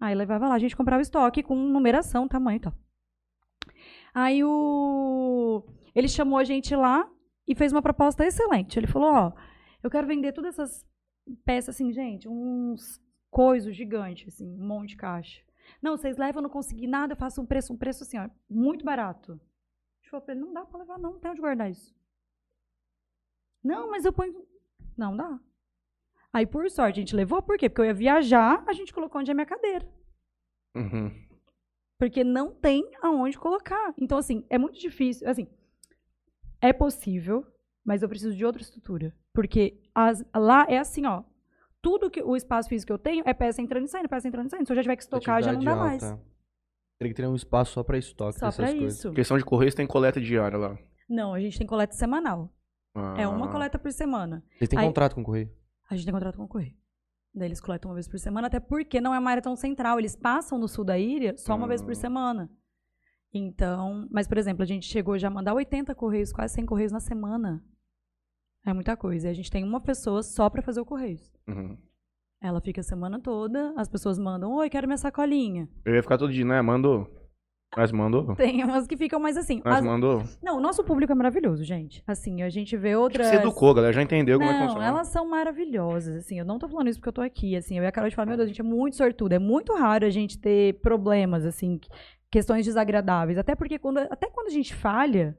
Aí 0.00 0.14
levava 0.14 0.48
lá, 0.48 0.54
a 0.54 0.58
gente 0.58 0.76
comprava 0.76 1.02
estoque 1.02 1.42
com 1.42 1.54
numeração, 1.54 2.26
tamanho 2.26 2.56
e 2.56 2.60
tal. 2.60 2.74
Aí 4.14 4.42
o 4.42 5.62
ele 5.94 6.08
chamou 6.08 6.38
a 6.38 6.44
gente 6.44 6.74
lá 6.74 7.08
e 7.46 7.54
fez 7.54 7.72
uma 7.72 7.82
proposta 7.82 8.24
excelente. 8.24 8.78
Ele 8.78 8.86
falou: 8.86 9.12
"Ó, 9.12 9.32
eu 9.82 9.90
quero 9.90 10.06
vender 10.06 10.32
todas 10.32 10.58
essas 10.58 10.86
peças 11.44 11.74
assim, 11.74 11.92
gente, 11.92 12.28
uns 12.28 13.00
coisos 13.30 13.76
gigantes 13.76 14.28
assim, 14.34 14.48
um 14.48 14.66
monte 14.66 14.90
de 14.90 14.96
caixa. 14.96 15.42
Não, 15.80 15.96
vocês 15.96 16.16
levam, 16.16 16.40
eu 16.40 16.44
não 16.44 16.50
consegui 16.50 16.86
nada, 16.86 17.12
eu 17.12 17.16
faço 17.16 17.40
um 17.40 17.46
preço, 17.46 17.72
um 17.72 17.76
preço 17.76 18.02
assim, 18.02 18.18
ó, 18.18 18.28
muito 18.48 18.84
barato. 18.84 19.40
Gente 20.00 20.10
falou 20.10 20.24
pra 20.24 20.34
ele, 20.34 20.44
não 20.44 20.52
dá 20.52 20.64
pra 20.64 20.80
levar, 20.80 20.98
não, 20.98 21.12
não 21.12 21.20
tem 21.20 21.30
onde 21.30 21.40
guardar 21.40 21.70
isso. 21.70 21.94
Não, 23.62 23.90
mas 23.90 24.04
eu 24.04 24.12
ponho. 24.12 24.46
Não 24.96 25.16
dá. 25.16 25.38
Aí, 26.32 26.46
por 26.46 26.68
sorte, 26.70 27.00
a 27.00 27.02
gente 27.02 27.16
levou, 27.16 27.42
por 27.42 27.58
quê? 27.58 27.68
Porque 27.68 27.80
eu 27.80 27.86
ia 27.86 27.94
viajar, 27.94 28.62
a 28.66 28.72
gente 28.72 28.92
colocou 28.94 29.20
onde 29.20 29.30
é 29.30 29.34
minha 29.34 29.46
cadeira. 29.46 29.86
Uhum. 30.76 31.10
Porque 31.98 32.22
não 32.22 32.52
tem 32.52 32.88
aonde 33.02 33.38
colocar. 33.38 33.92
Então, 33.98 34.16
assim, 34.16 34.44
é 34.48 34.56
muito 34.56 34.78
difícil. 34.78 35.28
Assim, 35.28 35.46
é 36.60 36.72
possível, 36.72 37.44
mas 37.84 38.02
eu 38.02 38.08
preciso 38.08 38.34
de 38.36 38.44
outra 38.44 38.62
estrutura. 38.62 39.14
Porque 39.32 39.80
as- 39.94 40.24
lá 40.34 40.66
é 40.68 40.78
assim, 40.78 41.04
ó. 41.06 41.24
Tudo 41.82 42.10
que 42.10 42.22
o 42.22 42.36
espaço 42.36 42.68
físico 42.68 42.88
que 42.88 42.92
eu 42.92 42.98
tenho 42.98 43.22
é 43.26 43.32
peça 43.34 43.60
entrando 43.62 43.84
e 43.84 43.88
saindo, 43.88 44.08
peça 44.08 44.28
entrando 44.28 44.46
e 44.46 44.50
saindo. 44.50 44.66
Se 44.66 44.72
eu 44.72 44.76
já 44.76 44.82
tiver 44.82 44.96
que 44.96 45.02
estocar, 45.02 45.42
já 45.42 45.52
não 45.52 45.60
dá 45.60 45.72
Atividade 45.72 46.00
mais. 46.00 46.12
alta. 46.12 46.24
Teria 46.98 47.14
que 47.14 47.22
ter 47.22 47.26
um 47.26 47.34
espaço 47.34 47.72
só 47.72 47.82
pra 47.82 47.96
estoque 47.98 48.38
Só 48.38 48.46
dessas 48.46 48.56
pra 48.64 48.74
coisas. 48.78 48.98
isso. 48.98 49.12
Questão 49.12 49.38
de 49.38 49.44
correios 49.44 49.74
tem 49.74 49.86
coleta 49.86 50.20
diária 50.20 50.58
lá. 50.58 50.78
Não, 51.08 51.32
a 51.34 51.40
gente 51.40 51.56
tem 51.58 51.66
coleta 51.66 51.94
semanal. 51.94 52.52
É 53.16 53.26
uma 53.26 53.46
Ah. 53.46 53.52
coleta 53.52 53.78
por 53.78 53.90
semana. 53.92 54.44
Vocês 54.58 54.68
têm 54.68 54.78
Aí- 54.78 54.86
contrato 54.86 55.14
com 55.14 55.22
o 55.22 55.24
correio? 55.24 55.50
A 55.90 55.96
gente 55.96 56.04
tem 56.04 56.14
contrato 56.14 56.36
com 56.36 56.44
o 56.44 56.48
correio. 56.48 56.74
Daí 57.34 57.48
eles 57.48 57.60
coletam 57.60 57.90
uma 57.90 57.94
vez 57.94 58.08
por 58.08 58.18
semana, 58.18 58.46
até 58.46 58.58
porque 58.60 59.00
não 59.00 59.14
é 59.14 59.18
uma 59.18 59.30
área 59.30 59.42
tão 59.42 59.54
central. 59.56 59.98
Eles 59.98 60.16
passam 60.16 60.58
no 60.58 60.66
sul 60.68 60.84
da 60.84 60.98
ilha 60.98 61.36
só 61.36 61.54
uma 61.54 61.66
vez 61.66 61.82
por 61.82 61.92
Hum. 61.92 61.94
semana. 61.96 62.50
Então, 63.32 64.08
mas, 64.10 64.26
por 64.26 64.38
exemplo, 64.38 64.62
a 64.62 64.66
gente 64.66 64.86
chegou 64.86 65.16
já 65.18 65.28
a 65.28 65.30
mandar 65.30 65.54
80 65.54 65.94
correios, 65.94 66.32
quase 66.32 66.54
100 66.54 66.66
correios 66.66 66.90
na 66.92 66.98
semana. 67.00 67.64
É 68.66 68.72
muita 68.72 68.96
coisa. 68.96 69.28
E 69.28 69.30
a 69.30 69.34
gente 69.34 69.50
tem 69.50 69.62
uma 69.64 69.80
pessoa 69.80 70.22
só 70.22 70.50
pra 70.50 70.62
fazer 70.62 70.80
o 70.80 70.84
correios. 70.84 71.32
Uhum. 71.48 71.78
Ela 72.42 72.60
fica 72.60 72.80
a 72.80 72.84
semana 72.84 73.20
toda, 73.20 73.72
as 73.76 73.88
pessoas 73.88 74.18
mandam, 74.18 74.52
oi, 74.54 74.68
quero 74.70 74.86
minha 74.88 74.96
sacolinha. 74.96 75.68
Eu 75.84 75.94
ia 75.94 76.02
ficar 76.02 76.18
todo 76.18 76.32
dia, 76.32 76.44
né? 76.44 76.60
Mandou. 76.62 77.06
Mas 77.76 77.92
mandou. 77.92 78.34
Tem 78.36 78.64
umas 78.64 78.86
que 78.86 78.96
ficam 78.96 79.20
mais 79.20 79.36
assim. 79.36 79.60
Mas 79.64 79.76
as- 79.78 79.84
mandou. 79.84 80.22
Não, 80.42 80.56
o 80.56 80.60
nosso 80.60 80.82
público 80.82 81.12
é 81.12 81.14
maravilhoso, 81.14 81.62
gente. 81.64 82.02
Assim, 82.06 82.42
a 82.42 82.48
gente 82.50 82.76
vê 82.76 82.96
outras. 82.96 83.28
você 83.28 83.36
educou, 83.36 83.72
galera. 83.72 83.92
Já 83.92 84.02
entendeu 84.02 84.38
como 84.38 84.50
é 84.50 84.54
que 84.54 84.58
Não, 84.58 84.66
funciona. 84.66 84.86
elas 84.86 85.06
são 85.08 85.28
maravilhosas, 85.28 86.16
assim, 86.16 86.38
eu 86.38 86.44
não 86.44 86.58
tô 86.58 86.68
falando 86.68 86.88
isso 86.88 86.98
porque 86.98 87.08
eu 87.08 87.12
tô 87.12 87.20
aqui, 87.22 87.54
assim, 87.56 87.78
eu 87.78 87.84
e 87.84 87.86
a 87.86 87.92
Carol 87.92 88.10
de 88.10 88.16
falar, 88.16 88.26
meu 88.26 88.36
Deus, 88.36 88.46
a 88.46 88.48
gente 88.48 88.60
é 88.60 88.64
muito 88.64 88.96
sortuda, 88.96 89.36
é 89.36 89.38
muito 89.38 89.72
raro 89.74 90.04
a 90.04 90.10
gente 90.10 90.38
ter 90.38 90.80
problemas, 90.80 91.44
assim, 91.44 91.78
que- 91.78 91.88
questões 92.30 92.64
desagradáveis, 92.64 93.38
até 93.38 93.54
porque 93.54 93.78
quando, 93.78 93.98
até 93.98 94.28
quando 94.28 94.48
a 94.48 94.52
gente 94.52 94.74
falha, 94.74 95.36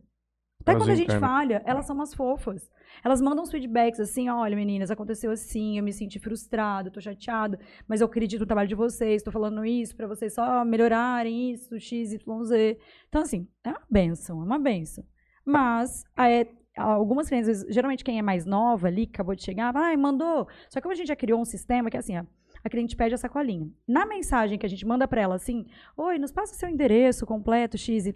até 0.62 0.72
Elas 0.72 0.84
quando 0.84 0.92
a 0.92 0.96
gente 0.96 1.06
entendem. 1.06 1.22
falha, 1.28 1.62
elas 1.66 1.86
são 1.86 1.96
umas 1.96 2.14
fofas. 2.14 2.70
Elas 3.04 3.22
mandam 3.22 3.44
uns 3.44 3.52
feedbacks 3.52 4.00
assim, 4.00 4.30
olha, 4.30 4.56
meninas, 4.56 4.92
aconteceu 4.92 5.32
assim, 5.32 5.78
eu 5.78 5.84
me 5.84 5.92
senti 5.92 6.20
frustrada, 6.20 6.92
tô 6.92 7.02
chateada, 7.02 7.60
mas 7.88 8.02
eu 8.02 8.08
acredito 8.08 8.42
no 8.42 8.46
trabalho 8.46 8.68
de 8.68 8.76
vocês, 8.76 9.24
tô 9.24 9.32
falando 9.32 9.66
isso 9.66 9.96
pra 9.96 10.08
vocês 10.08 10.34
só 10.34 10.64
melhorarem 10.64 11.52
isso, 11.52 11.80
x, 11.80 12.14
y, 12.14 12.44
z. 12.44 12.78
Então, 13.10 13.22
assim, 13.22 13.48
é 13.64 13.70
uma 13.70 13.84
benção, 13.90 14.42
é 14.42 14.46
uma 14.46 14.60
benção. 14.60 15.04
Mas, 15.46 16.04
é, 16.18 16.48
algumas 16.78 17.28
crianças, 17.28 17.66
geralmente 17.70 18.04
quem 18.04 18.20
é 18.20 18.22
mais 18.22 18.46
nova 18.46 18.88
ali, 18.88 19.06
que 19.06 19.14
acabou 19.14 19.36
de 19.36 19.44
chegar, 19.44 19.72
vai, 19.72 19.96
mandou. 19.98 20.48
Só 20.70 20.80
que 20.80 20.82
como 20.82 20.94
a 20.94 20.96
gente 20.96 21.08
já 21.08 21.16
criou 21.16 21.40
um 21.40 21.46
sistema 21.46 21.90
que 21.90 21.98
é 21.98 22.00
assim, 22.00 22.18
ó, 22.18 22.24
a 22.64 22.70
cliente 22.70 22.96
pede 22.96 23.16
a 23.16 23.18
sacolinha. 23.18 23.70
Na 23.88 24.06
mensagem 24.06 24.58
que 24.58 24.66
a 24.66 24.70
gente 24.70 24.86
manda 24.86 25.08
pra 25.08 25.22
ela 25.22 25.36
assim, 25.36 25.66
oi, 25.98 26.20
nos 26.20 26.32
passa 26.32 26.54
seu 26.56 26.70
endereço 26.70 27.26
completo, 27.26 27.78
XYZ, 27.78 28.16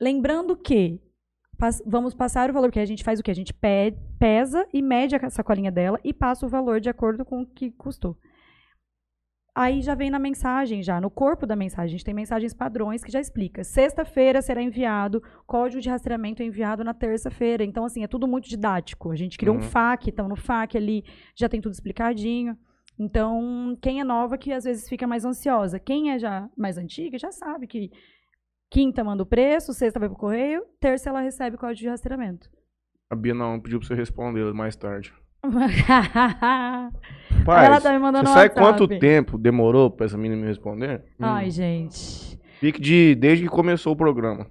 lembrando 0.00 0.56
que 0.56 1.00
pas- 1.58 1.82
vamos 1.86 2.14
passar 2.14 2.50
o 2.50 2.52
valor, 2.52 2.70
que 2.70 2.78
a 2.80 2.84
gente 2.84 3.04
faz 3.04 3.18
o 3.20 3.22
que? 3.22 3.30
A 3.30 3.34
gente 3.34 3.52
pe- 3.54 3.96
pesa 4.18 4.66
e 4.72 4.82
mede 4.82 5.16
a 5.16 5.30
sacolinha 5.30 5.70
dela 5.70 5.98
e 6.04 6.12
passa 6.12 6.44
o 6.46 6.48
valor 6.48 6.80
de 6.80 6.88
acordo 6.88 7.24
com 7.24 7.42
o 7.42 7.46
que 7.46 7.70
custou. 7.70 8.16
Aí 9.56 9.82
já 9.82 9.94
vem 9.94 10.10
na 10.10 10.18
mensagem, 10.18 10.82
já 10.82 11.00
no 11.00 11.08
corpo 11.08 11.46
da 11.46 11.54
mensagem, 11.54 11.86
a 11.86 11.90
gente 11.90 12.04
tem 12.04 12.12
mensagens 12.12 12.52
padrões 12.52 13.04
que 13.04 13.12
já 13.12 13.20
explica. 13.20 13.62
Sexta-feira 13.62 14.42
será 14.42 14.60
enviado, 14.60 15.22
código 15.46 15.80
de 15.80 15.88
rastreamento 15.88 16.42
é 16.42 16.46
enviado 16.46 16.82
na 16.82 16.92
terça-feira. 16.92 17.62
Então, 17.62 17.84
assim, 17.84 18.02
é 18.02 18.08
tudo 18.08 18.26
muito 18.26 18.48
didático. 18.48 19.12
A 19.12 19.16
gente 19.16 19.38
criou 19.38 19.54
Uhum. 19.54 19.60
um 19.62 19.64
FAQ, 19.64 20.10
então 20.10 20.26
no 20.26 20.34
FAQ 20.34 20.76
ali 20.76 21.04
já 21.36 21.48
tem 21.48 21.60
tudo 21.60 21.72
explicadinho. 21.72 22.58
Então, 22.98 23.78
quem 23.80 24.00
é 24.00 24.04
nova 24.04 24.36
que 24.36 24.52
às 24.52 24.64
vezes 24.64 24.88
fica 24.88 25.06
mais 25.06 25.24
ansiosa. 25.24 25.78
Quem 25.78 26.10
é 26.10 26.18
já 26.18 26.48
mais 26.56 26.76
antiga 26.76 27.16
já 27.16 27.30
sabe 27.30 27.68
que 27.68 27.90
quinta 28.74 29.04
manda 29.04 29.22
o 29.22 29.26
preço, 29.26 29.72
sexta 29.72 30.00
vai 30.00 30.08
pro 30.08 30.18
correio, 30.18 30.64
terça 30.80 31.08
ela 31.08 31.20
recebe 31.20 31.54
o 31.54 31.58
código 31.60 31.78
de 31.78 31.88
rastreamento. 31.88 32.50
A 33.08 33.14
Bia 33.14 33.32
não 33.32 33.60
pediu 33.60 33.78
pra 33.78 33.86
você 33.86 33.94
responder 33.94 34.52
mais 34.52 34.74
tarde. 34.74 35.14
Ela 35.44 36.90
Paz, 37.44 37.82
tá 37.82 37.92
me 37.92 37.98
mandando 37.98 38.26
você 38.28 38.32
sabe 38.34 38.48
WhatsApp. 38.48 38.60
quanto 38.60 38.98
tempo 38.98 39.38
demorou 39.38 39.90
pra 39.90 40.06
essa 40.06 40.16
menina 40.18 40.40
me 40.40 40.48
responder? 40.48 41.04
Ai, 41.20 41.50
gente. 41.50 42.36
Fique 42.58 42.80
de 42.80 43.14
desde 43.14 43.44
que 43.44 43.50
começou 43.50 43.92
o 43.92 43.96
programa. 43.96 44.46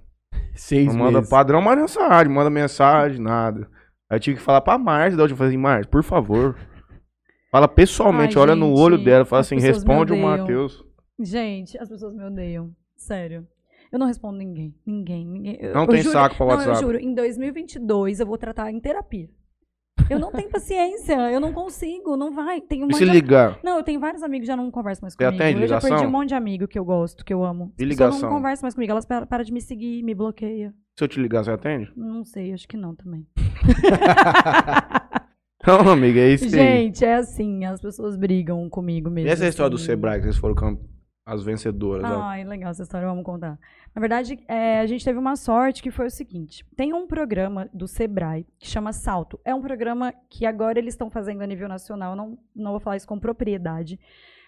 Seis 0.54 0.86
Não 0.86 1.04
manda 1.04 1.18
meses. 1.18 1.28
padrão, 1.28 1.60
mas 1.60 1.76
mensagem, 1.76 2.32
manda 2.32 2.48
mensagem, 2.48 3.20
nada. 3.20 3.68
Aí 4.08 4.16
eu 4.16 4.20
tive 4.20 4.36
que 4.36 4.42
falar 4.42 4.60
pra 4.60 4.78
Márcia, 4.78 5.16
da 5.16 5.24
última 5.24 5.38
vez, 5.46 5.54
Márcia, 5.60 5.90
por 5.90 6.02
favor. 6.02 6.56
Fala 7.50 7.66
pessoalmente, 7.68 8.38
Ai, 8.38 8.42
olha 8.42 8.54
no 8.54 8.68
gente, 8.68 8.80
olho 8.80 9.04
dela, 9.04 9.24
fala 9.24 9.40
as 9.40 9.46
assim, 9.46 9.58
responde 9.60 10.12
o. 10.12 10.16
Matheus. 10.16 10.82
Gente, 11.20 11.76
as 11.78 11.88
pessoas 11.88 12.14
me 12.14 12.24
odeiam. 12.24 12.70
Sério. 12.96 13.46
Eu 13.94 13.98
não 14.00 14.08
respondo 14.08 14.36
ninguém. 14.38 14.74
Ninguém, 14.84 15.24
ninguém. 15.24 15.56
Não 15.72 15.82
eu 15.82 15.86
tem 15.86 16.02
juro- 16.02 16.12
saco 16.12 16.34
pra 16.36 16.46
Não, 16.46 16.54
WhatsApp. 16.56 16.76
eu 16.78 16.82
juro, 16.82 16.98
em 16.98 17.14
2022 17.14 18.18
eu 18.18 18.26
vou 18.26 18.36
tratar 18.36 18.68
em 18.72 18.80
terapia. 18.80 19.30
Eu 20.10 20.18
não 20.18 20.32
tenho 20.32 20.50
paciência, 20.50 21.14
eu 21.30 21.38
não 21.40 21.52
consigo, 21.52 22.16
não 22.16 22.34
vai. 22.34 22.60
Tem 22.60 22.82
um 22.82 22.88
E 22.90 22.94
se 22.94 23.04
ligar? 23.04 23.56
Não, 23.62 23.76
eu 23.76 23.84
tenho 23.84 24.00
vários 24.00 24.24
amigos 24.24 24.46
que 24.46 24.48
já 24.48 24.56
não 24.56 24.68
conversam 24.68 25.02
mais 25.02 25.14
comigo. 25.14 25.36
atende 25.36 25.62
eu 25.62 25.68
já 25.68 25.80
perdi 25.80 26.04
um 26.04 26.10
monte 26.10 26.30
de 26.30 26.34
amigo 26.34 26.66
que 26.66 26.76
eu 26.76 26.84
gosto, 26.84 27.24
que 27.24 27.32
eu 27.32 27.44
amo. 27.44 27.72
E 27.78 27.84
ligação? 27.84 28.28
não 28.28 28.36
conversam 28.36 28.64
mais 28.66 28.74
comigo, 28.74 28.90
elas 28.90 29.06
param 29.06 29.44
de 29.44 29.52
me 29.52 29.60
seguir, 29.60 30.02
me 30.02 30.12
bloqueia. 30.12 30.74
Se 30.98 31.04
eu 31.04 31.08
te 31.08 31.20
ligar, 31.20 31.44
você 31.44 31.52
atende? 31.52 31.92
Não 31.96 32.24
sei, 32.24 32.52
acho 32.52 32.66
que 32.66 32.76
não 32.76 32.96
também. 32.96 33.24
Não, 35.66 35.88
amiga, 35.88 36.20
é 36.20 36.34
isso 36.34 36.44
aí. 36.44 36.50
Gente, 36.50 37.04
é 37.04 37.14
assim, 37.14 37.64
as 37.64 37.80
pessoas 37.80 38.16
brigam 38.16 38.68
comigo 38.68 39.08
mesmo. 39.08 39.28
E 39.28 39.32
essa 39.32 39.44
é 39.44 39.46
a 39.46 39.50
história 39.50 39.70
do 39.70 39.76
assim. 39.76 39.86
Sebrae, 39.86 40.18
que 40.18 40.24
vocês 40.26 40.36
foram 40.36 40.54
as 41.26 41.42
vencedoras. 41.42 42.04
Ai, 42.04 42.44
legal 42.44 42.70
essa 42.70 42.82
história, 42.82 43.08
vamos 43.08 43.24
contar. 43.24 43.58
Na 43.94 44.00
verdade, 44.00 44.38
é, 44.46 44.80
a 44.80 44.86
gente 44.86 45.04
teve 45.04 45.18
uma 45.18 45.36
sorte 45.36 45.82
que 45.82 45.90
foi 45.90 46.06
o 46.06 46.10
seguinte: 46.10 46.64
tem 46.76 46.92
um 46.92 47.06
programa 47.06 47.68
do 47.72 47.88
Sebrae 47.88 48.46
que 48.58 48.68
chama 48.68 48.92
Salto. 48.92 49.40
É 49.44 49.54
um 49.54 49.62
programa 49.62 50.12
que 50.28 50.44
agora 50.44 50.78
eles 50.78 50.94
estão 50.94 51.10
fazendo 51.10 51.42
a 51.42 51.46
nível 51.46 51.68
nacional, 51.68 52.14
não, 52.14 52.38
não 52.54 52.72
vou 52.72 52.80
falar 52.80 52.96
isso 52.96 53.08
com 53.08 53.18
propriedade. 53.18 53.98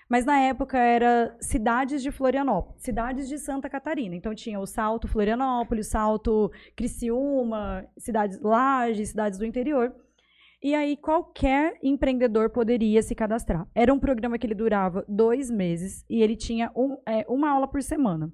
Mas 0.09 0.25
na 0.25 0.39
época 0.39 0.79
era 0.79 1.37
cidades 1.41 2.01
de 2.01 2.13
Florianópolis, 2.13 2.81
cidades 2.81 3.29
de 3.29 3.39
Santa 3.39 3.69
Catarina. 3.69 4.15
Então 4.15 4.35
tinha 4.35 4.61
o 4.61 4.67
Salto 4.67 5.09
Florianópolis, 5.09 5.89
Salto 5.89 6.53
Criciúma, 6.77 7.85
cidades 7.97 8.41
Lages, 8.41 9.09
cidades 9.09 9.39
do 9.39 9.45
interior. 9.45 9.93
E 10.63 10.75
aí 10.75 10.97
qualquer 10.97 11.79
empreendedor 11.83 12.51
poderia 12.51 13.03
se 13.03 13.15
cadastrar. 13.15 13.67
Era 13.75 13.93
um 13.93 13.99
programa 13.99 14.39
que 14.39 14.47
ele 14.47 14.55
durava 14.55 15.05
dois 15.09 15.51
meses 15.51 16.05
e 16.09 16.23
ele 16.23 16.35
tinha 16.37 16.71
um- 16.75 16.97
é, 17.07 17.25
uma 17.29 17.51
aula 17.51 17.69
por 17.69 17.83
semana. 17.83 18.33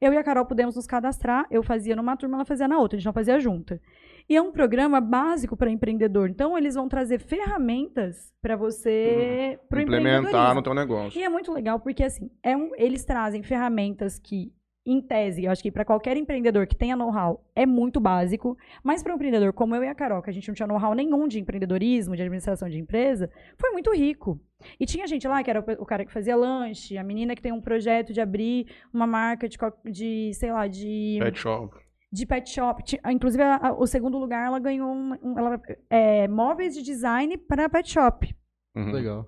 Eu 0.00 0.12
e 0.12 0.16
a 0.16 0.22
Carol 0.24 0.44
pudemos 0.46 0.74
nos 0.76 0.86
cadastrar, 0.86 1.46
eu 1.50 1.62
fazia 1.62 1.94
numa 1.96 2.16
turma, 2.16 2.36
ela 2.36 2.44
fazia 2.44 2.66
na 2.68 2.78
outra, 2.78 2.96
a 2.96 2.98
gente 2.98 3.06
não 3.06 3.12
fazia 3.12 3.38
junta. 3.38 3.80
E 4.28 4.36
é 4.36 4.42
um 4.42 4.52
programa 4.52 5.00
básico 5.00 5.56
para 5.56 5.70
empreendedor. 5.70 6.28
Então, 6.28 6.56
eles 6.56 6.74
vão 6.74 6.88
trazer 6.88 7.18
ferramentas 7.18 8.32
para 8.40 8.56
você, 8.56 9.58
o 9.60 9.66
Implementar 9.82 10.54
no 10.54 10.62
teu 10.62 10.74
negócio. 10.74 11.18
e 11.20 11.24
é 11.24 11.28
muito 11.28 11.52
legal 11.52 11.78
porque, 11.80 12.02
assim, 12.04 12.30
é 12.42 12.56
um- 12.56 12.70
eles 12.76 13.04
trazem 13.04 13.42
ferramentas 13.42 14.18
que, 14.18 14.52
em 14.84 15.00
tese, 15.00 15.44
eu 15.44 15.50
acho 15.52 15.62
que 15.62 15.70
para 15.70 15.84
qualquer 15.84 16.16
empreendedor 16.16 16.66
que 16.66 16.74
tenha 16.74 16.96
know-how, 16.96 17.44
é 17.54 17.64
muito 17.64 18.00
básico. 18.00 18.56
Mas 18.82 19.02
para 19.02 19.12
um 19.12 19.16
empreendedor 19.16 19.52
como 19.52 19.76
eu 19.76 19.84
e 19.84 19.88
a 19.88 19.94
Carol, 19.94 20.20
que 20.22 20.30
a 20.30 20.32
gente 20.32 20.48
não 20.48 20.54
tinha 20.54 20.66
know-how 20.66 20.92
nenhum 20.94 21.28
de 21.28 21.38
empreendedorismo, 21.38 22.16
de 22.16 22.22
administração 22.22 22.68
de 22.68 22.78
empresa, 22.78 23.30
foi 23.56 23.70
muito 23.70 23.92
rico. 23.94 24.40
E 24.80 24.84
tinha 24.86 25.06
gente 25.06 25.26
lá 25.28 25.42
que 25.42 25.50
era 25.50 25.60
o 25.78 25.86
cara 25.86 26.04
que 26.04 26.12
fazia 26.12 26.34
lanche, 26.36 26.98
a 26.98 27.04
menina 27.04 27.34
que 27.36 27.42
tem 27.42 27.52
um 27.52 27.60
projeto 27.60 28.12
de 28.12 28.20
abrir 28.20 28.66
uma 28.92 29.06
marca 29.06 29.48
de, 29.48 29.56
de 29.84 30.32
sei 30.34 30.50
lá, 30.52 30.66
de 30.66 31.18
Pet 31.20 31.38
shop. 31.38 31.76
de 32.12 32.26
pet 32.26 32.50
shop. 32.50 32.82
Ah, 33.04 33.12
Inclusive, 33.12 33.42
a- 33.42 33.56
a- 33.68 33.72
o 33.72 33.86
segundo 33.86 34.18
lugar, 34.18 34.46
ela 34.46 34.58
ganhou 34.58 34.88
um, 34.92 35.16
um- 35.22 35.38
ela, 35.38 35.60
é, 35.88 36.26
móveis 36.28 36.74
de 36.74 36.82
design 36.82 37.38
para 37.38 37.68
pet 37.68 37.88
shop. 37.90 38.34
Uhum. 38.76 38.90
Legal. 38.92 39.26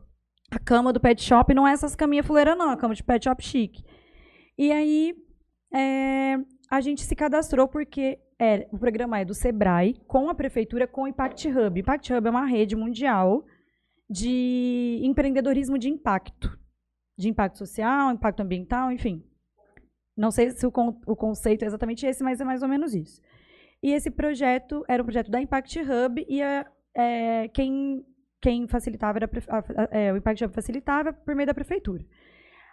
A 0.51 0.59
cama 0.59 0.93
do 0.93 1.01
pet 1.01 1.23
shop 1.23 1.55
não 1.55 1.67
é 1.67 1.73
essas 1.73 1.95
caminhas 1.97 2.27
fuleiras, 2.27 2.57
não. 2.59 2.71
É 2.71 2.75
a 2.75 2.77
cama 2.77 2.95
de 2.95 3.03
pet 3.05 3.25
shop 3.25 3.43
chique. 3.43 3.83
E 4.57 4.71
aí, 4.71 5.15
é, 5.75 6.37
a 6.71 6.81
gente 6.81 7.03
se 7.03 7.15
cadastrou 7.17 7.67
porque 7.69 8.19
é, 8.39 8.67
o 8.73 8.79
programa 8.79 9.19
é 9.19 9.25
do 9.25 9.35
Sebrae, 9.35 9.95
com 10.07 10.29
a 10.29 10.35
prefeitura, 10.35 10.87
com 10.87 11.03
o 11.03 11.09
Impact 11.09 11.49
Hub. 11.49 11.81
Impact 11.81 12.13
Hub 12.13 12.27
é 12.27 12.31
uma 12.31 12.47
rede 12.47 12.77
mundial 12.77 13.45
de 14.09 15.01
empreendedorismo 15.03 15.79
de 15.79 15.89
impacto. 15.89 16.59
De 17.17 17.29
impacto 17.29 17.59
social, 17.59 18.11
impacto 18.13 18.41
ambiental, 18.41 18.91
enfim. 18.91 19.25
Não 20.17 20.31
sei 20.31 20.51
se 20.51 20.67
o, 20.67 20.71
con- 20.73 21.01
o 21.07 21.17
conceito 21.17 21.63
é 21.63 21.67
exatamente 21.67 22.05
esse, 22.07 22.23
mas 22.23 22.41
é 22.41 22.45
mais 22.45 22.63
ou 22.63 22.69
menos 22.69 22.95
isso. 22.95 23.21
E 23.83 23.93
esse 23.93 24.11
projeto 24.11 24.85
era 24.89 25.03
um 25.03 25.07
projeto 25.07 25.31
da 25.31 25.41
Impact 25.41 25.81
Hub 25.81 26.25
e 26.29 26.41
é, 26.43 27.49
quem, 27.53 28.05
quem 28.41 28.67
facilitava 28.69 29.19
era 29.19 29.31
a- 29.49 29.59
a- 29.59 29.89
é, 29.91 30.13
o 30.13 30.17
Impact 30.17 30.45
Hub 30.45 30.55
facilitava 30.55 31.13
por 31.13 31.35
meio 31.35 31.47
da 31.47 31.55
prefeitura. 31.55 32.05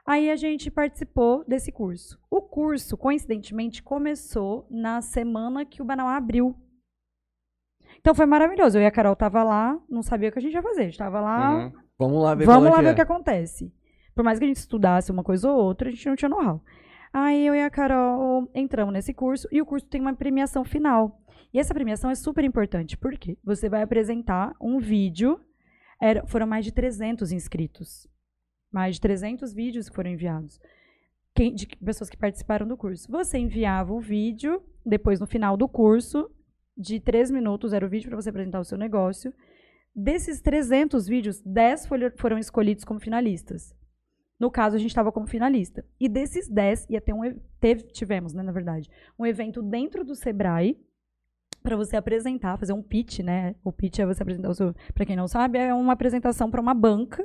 Aí 0.05 0.31
a 0.31 0.35
gente 0.35 0.71
participou 0.71 1.43
desse 1.47 1.71
curso. 1.71 2.19
O 2.29 2.41
curso, 2.41 2.97
coincidentemente, 2.97 3.83
começou 3.83 4.67
na 4.69 5.01
semana 5.01 5.65
que 5.65 5.81
o 5.81 5.85
Banauá 5.85 6.15
abriu. 6.15 6.55
Então 7.99 8.15
foi 8.15 8.25
maravilhoso. 8.25 8.77
Eu 8.77 8.81
e 8.81 8.85
a 8.85 8.91
Carol 8.91 9.15
tava 9.15 9.43
lá, 9.43 9.79
não 9.89 10.01
sabia 10.01 10.29
o 10.29 10.31
que 10.31 10.39
a 10.39 10.41
gente 10.41 10.53
ia 10.53 10.61
fazer. 10.61 10.81
A 10.81 10.85
gente 10.85 10.97
tava 10.97 11.21
lá, 11.21 11.65
Uhum. 11.65 11.71
Vamos 12.01 12.23
lá 12.23 12.33
ver 12.33 12.45
vamos 12.45 12.67
é 12.67 12.71
lá 12.71 12.81
ver 12.81 12.87
é. 12.87 12.91
o 12.93 12.95
que 12.95 13.01
acontece. 13.01 13.71
Por 14.15 14.23
mais 14.23 14.39
que 14.39 14.45
a 14.45 14.47
gente 14.47 14.57
estudasse 14.57 15.11
uma 15.11 15.23
coisa 15.23 15.51
ou 15.51 15.55
outra, 15.55 15.87
a 15.87 15.91
gente 15.91 16.07
não 16.07 16.15
tinha 16.15 16.29
know-how. 16.29 16.59
Aí 17.13 17.45
eu 17.45 17.53
e 17.53 17.61
a 17.61 17.69
Carol 17.69 18.49
entramos 18.55 18.91
nesse 18.91 19.13
curso 19.13 19.47
e 19.51 19.61
o 19.61 19.65
curso 19.65 19.85
tem 19.85 20.01
uma 20.01 20.15
premiação 20.15 20.63
final. 20.63 21.21
E 21.53 21.59
essa 21.59 21.73
premiação 21.75 22.09
é 22.09 22.15
super 22.15 22.43
importante, 22.43 22.97
porque 22.97 23.37
você 23.43 23.69
vai 23.69 23.83
apresentar 23.83 24.53
um 24.59 24.79
vídeo. 24.79 25.39
Era, 26.01 26.25
foram 26.25 26.47
mais 26.47 26.65
de 26.65 26.71
300 26.71 27.31
inscritos. 27.31 28.07
Mais 28.71 28.95
de 28.95 29.01
300 29.01 29.53
vídeos 29.53 29.89
que 29.89 29.95
foram 29.95 30.11
enviados. 30.11 30.59
Quem- 31.35 31.53
de 31.53 31.67
pessoas 31.67 32.09
que 32.09 32.17
participaram 32.17 32.67
do 32.67 32.77
curso. 32.77 33.09
Você 33.11 33.37
enviava 33.37 33.93
o 33.93 33.99
vídeo, 33.99 34.61
depois 34.85 35.19
no 35.19 35.27
final 35.27 35.55
do 35.57 35.67
curso, 35.67 36.29
de 36.77 36.99
3 36.99 37.29
minutos 37.29 37.73
era 37.73 37.85
o 37.85 37.89
vídeo 37.89 38.09
para 38.09 38.21
você 38.21 38.29
apresentar 38.29 38.59
o 38.59 38.65
seu 38.65 38.77
negócio. 38.77 39.33
Desses 39.93 40.41
300 40.41 41.05
vídeos, 41.07 41.41
10 41.41 41.85
folho- 41.85 42.13
foram 42.17 42.37
escolhidos 42.37 42.83
como 42.85 42.99
finalistas. 42.99 43.75
No 44.39 44.49
caso, 44.49 44.75
a 44.75 44.79
gente 44.79 44.89
estava 44.89 45.11
como 45.11 45.27
finalista. 45.27 45.85
E 45.99 46.09
desses 46.09 46.47
10, 46.49 46.87
ia 46.89 46.99
ter 47.01 47.13
um, 47.13 47.21
teve, 47.59 47.83
tivemos, 47.83 48.33
né, 48.33 48.41
na 48.41 48.51
verdade, 48.51 48.89
um 49.19 49.25
evento 49.25 49.61
dentro 49.61 50.03
do 50.03 50.15
Sebrae 50.15 50.79
para 51.61 51.75
você 51.75 51.95
apresentar, 51.95 52.57
fazer 52.57 52.73
um 52.73 52.81
pitch, 52.81 53.19
né? 53.19 53.53
O 53.63 53.71
pitch 53.71 53.99
é 53.99 54.05
você 54.05 54.23
apresentar 54.23 54.49
o 54.49 54.55
seu, 54.55 54.73
para 54.95 55.05
quem 55.05 55.15
não 55.15 55.27
sabe, 55.27 55.59
é 55.59 55.71
uma 55.73 55.93
apresentação 55.93 56.49
para 56.49 56.59
uma 56.59 56.73
banca 56.73 57.23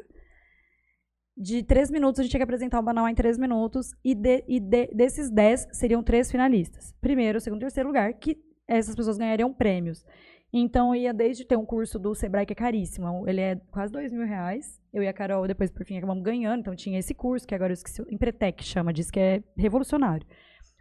de 1.37 1.63
três 1.63 1.91
minutos, 1.91 2.19
a 2.19 2.23
gente 2.23 2.31
tinha 2.31 2.39
que 2.39 2.45
apresentar 2.45 2.81
o 2.81 2.83
banal 2.83 3.09
em 3.09 3.15
três 3.15 3.37
minutos, 3.37 3.91
e, 4.03 4.15
de- 4.15 4.45
e 4.49 4.59
de- 4.59 4.89
desses 4.95 5.31
dez 5.31 5.67
seriam 5.73 6.03
três 6.03 6.31
finalistas. 6.31 6.95
Primeiro, 7.01 7.41
segundo 7.41 7.61
e 7.61 7.67
terceiro 7.67 7.89
lugar, 7.89 8.15
que 8.15 8.39
essas 8.67 8.95
pessoas 8.97 9.19
ganhariam 9.19 9.53
prêmios. 9.53 10.05
Então, 10.53 10.95
ia 10.95 11.13
desde 11.13 11.45
ter 11.45 11.57
um 11.57 11.67
curso 11.67 11.99
do 11.99 12.15
Sebrae 12.15 12.47
que 12.47 12.53
é 12.53 12.57
caríssimo, 12.57 13.29
ele 13.29 13.41
é 13.41 13.57
quase 13.71 13.93
dois 13.93 14.13
mil 14.13 14.25
reais. 14.27 14.81
Eu 14.93 15.03
e 15.03 15.09
a 15.09 15.13
Carol, 15.13 15.47
depois, 15.47 15.71
por 15.71 15.85
fim, 15.85 15.99
acabamos 15.99 16.23
ganhando, 16.23 16.61
então 16.61 16.75
tinha 16.75 16.99
esse 16.99 17.13
curso, 17.13 17.47
que 17.47 17.55
agora 17.55 17.73
eu 17.73 17.75
esqueci, 17.75 18.03
Empretec 18.11 18.65
chama, 18.65 18.93
diz 18.93 19.11
que 19.11 19.21
é 19.21 19.43
revolucionário. 19.57 20.27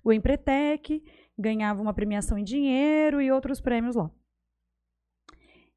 O 0.04 0.14
Empretec 0.14 1.04
ganhava 1.38 1.82
uma 1.82 1.94
premiação 1.94 2.38
em 2.38 2.44
dinheiro 2.44 3.22
e 3.22 3.32
outros 3.32 3.60
prêmios 3.60 3.96
lá. 3.96 4.10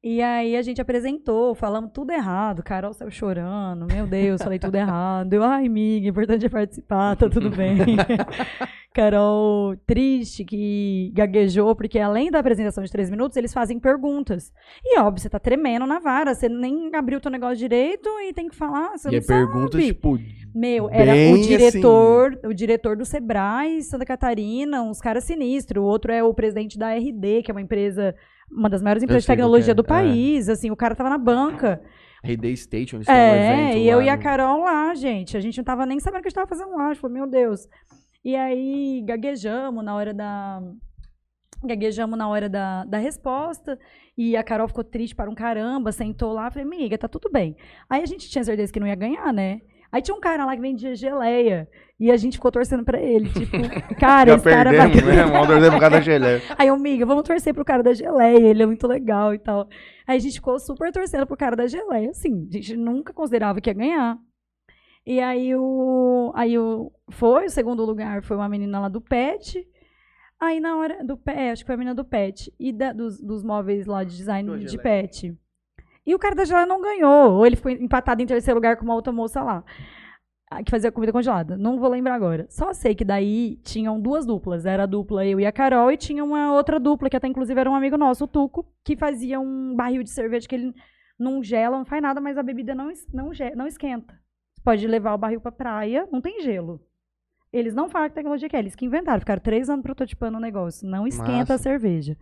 E 0.01 0.21
aí 0.21 0.55
a 0.55 0.61
gente 0.61 0.79
apresentou, 0.79 1.53
falamos 1.53 1.91
tudo 1.93 2.11
errado. 2.11 2.63
Carol 2.63 2.93
saiu 2.93 3.11
chorando. 3.11 3.85
Meu 3.85 4.07
Deus, 4.07 4.41
falei 4.41 4.57
tudo 4.57 4.75
errado. 4.75 5.33
Eu, 5.33 5.43
ai, 5.43 5.65
amiga, 5.65 6.07
importante 6.07 6.45
é 6.45 6.49
participar, 6.49 7.17
tá 7.17 7.29
tudo 7.29 7.49
bem. 7.49 7.77
Carol 8.93 9.75
triste 9.85 10.43
que 10.43 11.11
gaguejou, 11.13 11.75
porque 11.75 11.99
além 11.99 12.31
da 12.31 12.39
apresentação 12.39 12.83
de 12.83 12.91
três 12.91 13.09
minutos, 13.09 13.37
eles 13.37 13.53
fazem 13.53 13.77
perguntas. 13.79 14.51
E 14.83 14.99
óbvio, 14.99 15.21
você 15.21 15.29
tá 15.29 15.37
tremendo 15.37 15.85
na 15.85 15.99
vara, 15.99 16.33
você 16.33 16.49
nem 16.49 16.89
abriu 16.95 17.17
o 17.17 17.21
teu 17.21 17.29
negócio 17.29 17.57
direito 17.57 18.09
e 18.21 18.33
tem 18.33 18.47
que 18.49 18.55
falar, 18.55 18.97
você 18.97 19.09
E 19.09 19.11
não 19.11 19.17
é 19.17 19.21
pergunta, 19.21 19.77
tipo, 19.79 20.17
Meu, 20.55 20.89
era 20.89 21.11
assim. 21.11 21.33
o 21.33 21.41
diretor, 21.41 22.39
o 22.43 22.53
diretor 22.53 22.97
do 22.97 23.05
Sebrae, 23.05 23.83
Santa 23.83 24.05
Catarina, 24.05 24.81
uns 24.81 24.99
caras 24.99 25.23
sinistros. 25.25 25.83
O 25.83 25.85
outro 25.85 26.11
é 26.11 26.23
o 26.23 26.33
presidente 26.33 26.77
da 26.77 26.93
RD, 26.93 27.43
que 27.43 27.51
é 27.51 27.53
uma 27.53 27.61
empresa, 27.61 28.15
uma 28.51 28.69
das 28.69 28.81
maiores 28.81 29.03
empresas 29.03 29.23
de 29.23 29.27
tecnologia 29.27 29.71
é, 29.71 29.75
do 29.75 29.83
país. 29.83 30.49
Assim, 30.49 30.71
o 30.71 30.75
cara 30.75 30.95
tava 30.95 31.09
na 31.09 31.17
banca. 31.17 31.81
RD 32.23 32.57
Station, 32.57 32.97
um 32.97 33.01
É, 33.11 33.53
evento 33.53 33.77
e 33.77 33.87
eu 33.87 34.01
e 34.01 34.09
a 34.09 34.17
Carol 34.17 34.63
lá, 34.63 34.93
gente. 34.93 35.37
A 35.37 35.39
gente 35.39 35.57
não 35.57 35.63
tava 35.63 35.85
nem 35.85 35.99
sabendo 35.99 36.19
o 36.19 36.21
que 36.23 36.27
a 36.27 36.29
gente 36.29 36.35
tava 36.35 36.47
fazendo 36.47 36.75
lá. 36.75 36.87
A 36.87 36.93
gente 36.93 37.01
falou, 37.01 37.13
meu 37.15 37.27
Deus. 37.27 37.67
E 38.23 38.35
aí, 38.35 39.01
gaguejamos 39.05 39.83
na 39.83 39.95
hora 39.95 40.13
da. 40.13 40.61
Gaguejamos 41.63 42.17
na 42.17 42.27
hora 42.27 42.49
da, 42.49 42.85
da 42.85 42.97
resposta. 42.97 43.77
E 44.17 44.35
a 44.35 44.43
Carol 44.43 44.67
ficou 44.67 44.83
triste 44.83 45.15
para 45.15 45.29
um 45.29 45.35
caramba, 45.35 45.91
sentou 45.91 46.33
lá. 46.33 46.49
Falei, 46.51 46.65
amiga, 46.65 46.97
tá 46.97 47.07
tudo 47.07 47.29
bem. 47.31 47.55
Aí 47.89 48.01
a 48.01 48.05
gente 48.05 48.29
tinha 48.29 48.43
certeza 48.43 48.71
que 48.71 48.79
não 48.79 48.87
ia 48.87 48.95
ganhar, 48.95 49.31
né? 49.33 49.61
Aí 49.91 50.01
tinha 50.01 50.15
um 50.15 50.19
cara 50.19 50.45
lá 50.45 50.55
que 50.55 50.61
vendia 50.61 50.93
geleia. 50.95 51.67
E 51.99 52.09
a 52.11 52.15
gente 52.17 52.37
ficou 52.37 52.51
torcendo 52.51 52.83
pra 52.85 52.99
ele. 53.01 53.27
Tipo, 53.29 53.51
cara, 53.99 54.31
Já 54.31 54.35
esse 54.37 54.43
cara 54.49 54.71
vai. 54.71 54.87
né? 54.87 55.25
Vamos 55.31 55.47
torcer 55.47 55.71
por 55.71 55.79
causa 55.79 55.89
da 55.97 56.01
geleia. 56.01 56.41
Aí, 56.57 56.67
eu, 56.67 56.75
amiga, 56.75 57.05
vamos 57.05 57.23
torcer 57.23 57.53
pro 57.53 57.65
cara 57.65 57.83
da 57.83 57.93
geleia, 57.93 58.39
ele 58.49 58.63
é 58.63 58.65
muito 58.65 58.87
legal 58.87 59.33
e 59.33 59.39
tal. 59.39 59.67
Aí 60.07 60.15
a 60.15 60.19
gente 60.19 60.35
ficou 60.35 60.57
super 60.59 60.91
torcendo 60.93 61.25
pro 61.27 61.35
cara 61.35 61.55
da 61.55 61.67
geleia, 61.67 62.09
assim, 62.11 62.47
a 62.49 62.53
gente 62.55 62.77
nunca 62.77 63.11
considerava 63.13 63.59
que 63.59 63.69
ia 63.69 63.73
ganhar. 63.73 64.17
E 65.05 65.19
aí 65.19 65.53
o. 65.55 66.31
Aí 66.35 66.57
o. 66.57 66.91
Foi, 67.09 67.45
o 67.45 67.49
segundo 67.49 67.83
lugar 67.83 68.21
foi 68.23 68.37
uma 68.37 68.47
menina 68.47 68.79
lá 68.79 68.87
do 68.89 69.01
PET. 69.01 69.65
Aí 70.39 70.59
na 70.59 70.77
hora 70.77 71.03
do 71.03 71.17
PET, 71.17 71.37
acho 71.51 71.63
que 71.63 71.67
foi 71.67 71.75
a 71.75 71.77
menina 71.77 71.95
do 71.95 72.05
PET. 72.05 72.53
E 72.59 72.71
da- 72.71 72.93
dos, 72.93 73.19
dos 73.19 73.43
móveis 73.43 73.85
lá 73.87 74.03
de 74.03 74.15
design 74.15 74.49
Do 74.49 74.57
de 74.57 74.67
geleia. 74.69 74.81
PET. 74.81 75.35
E 76.05 76.15
o 76.15 76.19
cara 76.19 76.35
da 76.35 76.45
geleia 76.45 76.65
não 76.65 76.81
ganhou. 76.81 77.33
Ou 77.33 77.45
ele 77.45 77.55
foi 77.55 77.73
empatado 77.73 78.21
em 78.21 78.25
terceiro 78.25 78.57
lugar 78.57 78.77
com 78.77 78.83
uma 78.83 78.95
outra 78.95 79.13
moça 79.13 79.41
lá. 79.43 79.63
Que 80.65 80.71
fazia 80.71 80.91
comida 80.91 81.13
congelada. 81.13 81.55
Não 81.55 81.79
vou 81.79 81.89
lembrar 81.89 82.15
agora. 82.15 82.47
Só 82.49 82.73
sei 82.73 82.95
que 82.95 83.05
daí 83.05 83.57
tinham 83.63 83.99
duas 84.01 84.25
duplas. 84.25 84.65
Era 84.65 84.83
a 84.83 84.87
dupla 84.87 85.25
eu 85.25 85.39
e 85.39 85.45
a 85.45 85.51
Carol. 85.51 85.91
E 85.91 85.97
tinha 85.97 86.23
uma 86.23 86.53
outra 86.53 86.79
dupla, 86.79 87.09
que 87.09 87.15
até 87.15 87.27
inclusive 87.27 87.59
era 87.59 87.69
um 87.69 87.75
amigo 87.75 87.97
nosso, 87.97 88.23
o 88.23 88.27
Tuco, 88.27 88.65
que 88.83 88.95
fazia 88.95 89.39
um 89.39 89.75
barril 89.75 90.01
de 90.01 90.09
cerveja 90.09 90.47
que 90.47 90.55
ele 90.55 90.73
não 91.19 91.43
gela, 91.43 91.77
não 91.77 91.85
faz 91.85 92.01
nada, 92.01 92.21
mas 92.21 92.37
a 92.37 92.43
bebida 92.43 92.73
não, 92.73 92.91
não, 93.13 93.31
não 93.55 93.67
esquenta. 93.67 94.17
Pode 94.63 94.87
levar 94.87 95.13
o 95.13 95.17
barril 95.17 95.41
pra 95.41 95.51
praia, 95.51 96.07
não 96.11 96.21
tem 96.21 96.41
gelo. 96.41 96.81
Eles 97.51 97.73
não 97.73 97.89
falam 97.89 98.07
que 98.07 98.15
tecnologia 98.15 98.47
que 98.47 98.55
é, 98.55 98.59
eles 98.59 98.75
que 98.75 98.85
inventaram. 98.85 99.19
Ficaram 99.19 99.41
três 99.41 99.69
anos 99.69 99.83
prototipando 99.83 100.37
o 100.37 100.41
negócio. 100.41 100.87
Não 100.87 101.07
esquenta 101.07 101.53
Massa. 101.53 101.55
a 101.55 101.57
cerveja. 101.57 102.15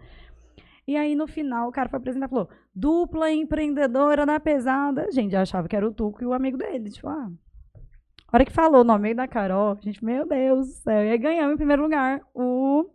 E 0.88 0.96
aí, 0.96 1.16
no 1.16 1.28
final, 1.28 1.68
o 1.68 1.72
cara 1.72 1.90
foi 1.90 1.98
apresentar 1.98 2.28
e 2.28 2.30
falou: 2.30 2.50
dupla 2.74 3.30
empreendedora 3.30 4.26
da 4.26 4.40
pesada. 4.40 5.12
Gente, 5.12 5.36
achava 5.36 5.68
que 5.68 5.76
era 5.76 5.88
o 5.88 5.94
Tuco 5.94 6.24
e 6.24 6.26
o 6.26 6.34
amigo 6.34 6.58
dele. 6.58 6.90
Tipo, 6.90 7.10
ah. 7.10 7.30
A 8.30 8.38
hora 8.38 8.46
que 8.46 8.52
falou 8.52 8.82
o 8.82 8.86
nome 8.86 9.14
da 9.14 9.28
Carol, 9.28 9.78
gente, 9.82 10.04
meu 10.04 10.26
Deus 10.28 10.68
do 10.68 10.74
céu. 10.74 11.06
E 11.06 11.12
aí 11.12 11.18
ganhamos 11.18 11.54
em 11.54 11.58
primeiro 11.58 11.82
lugar 11.82 12.22
o, 12.34 12.86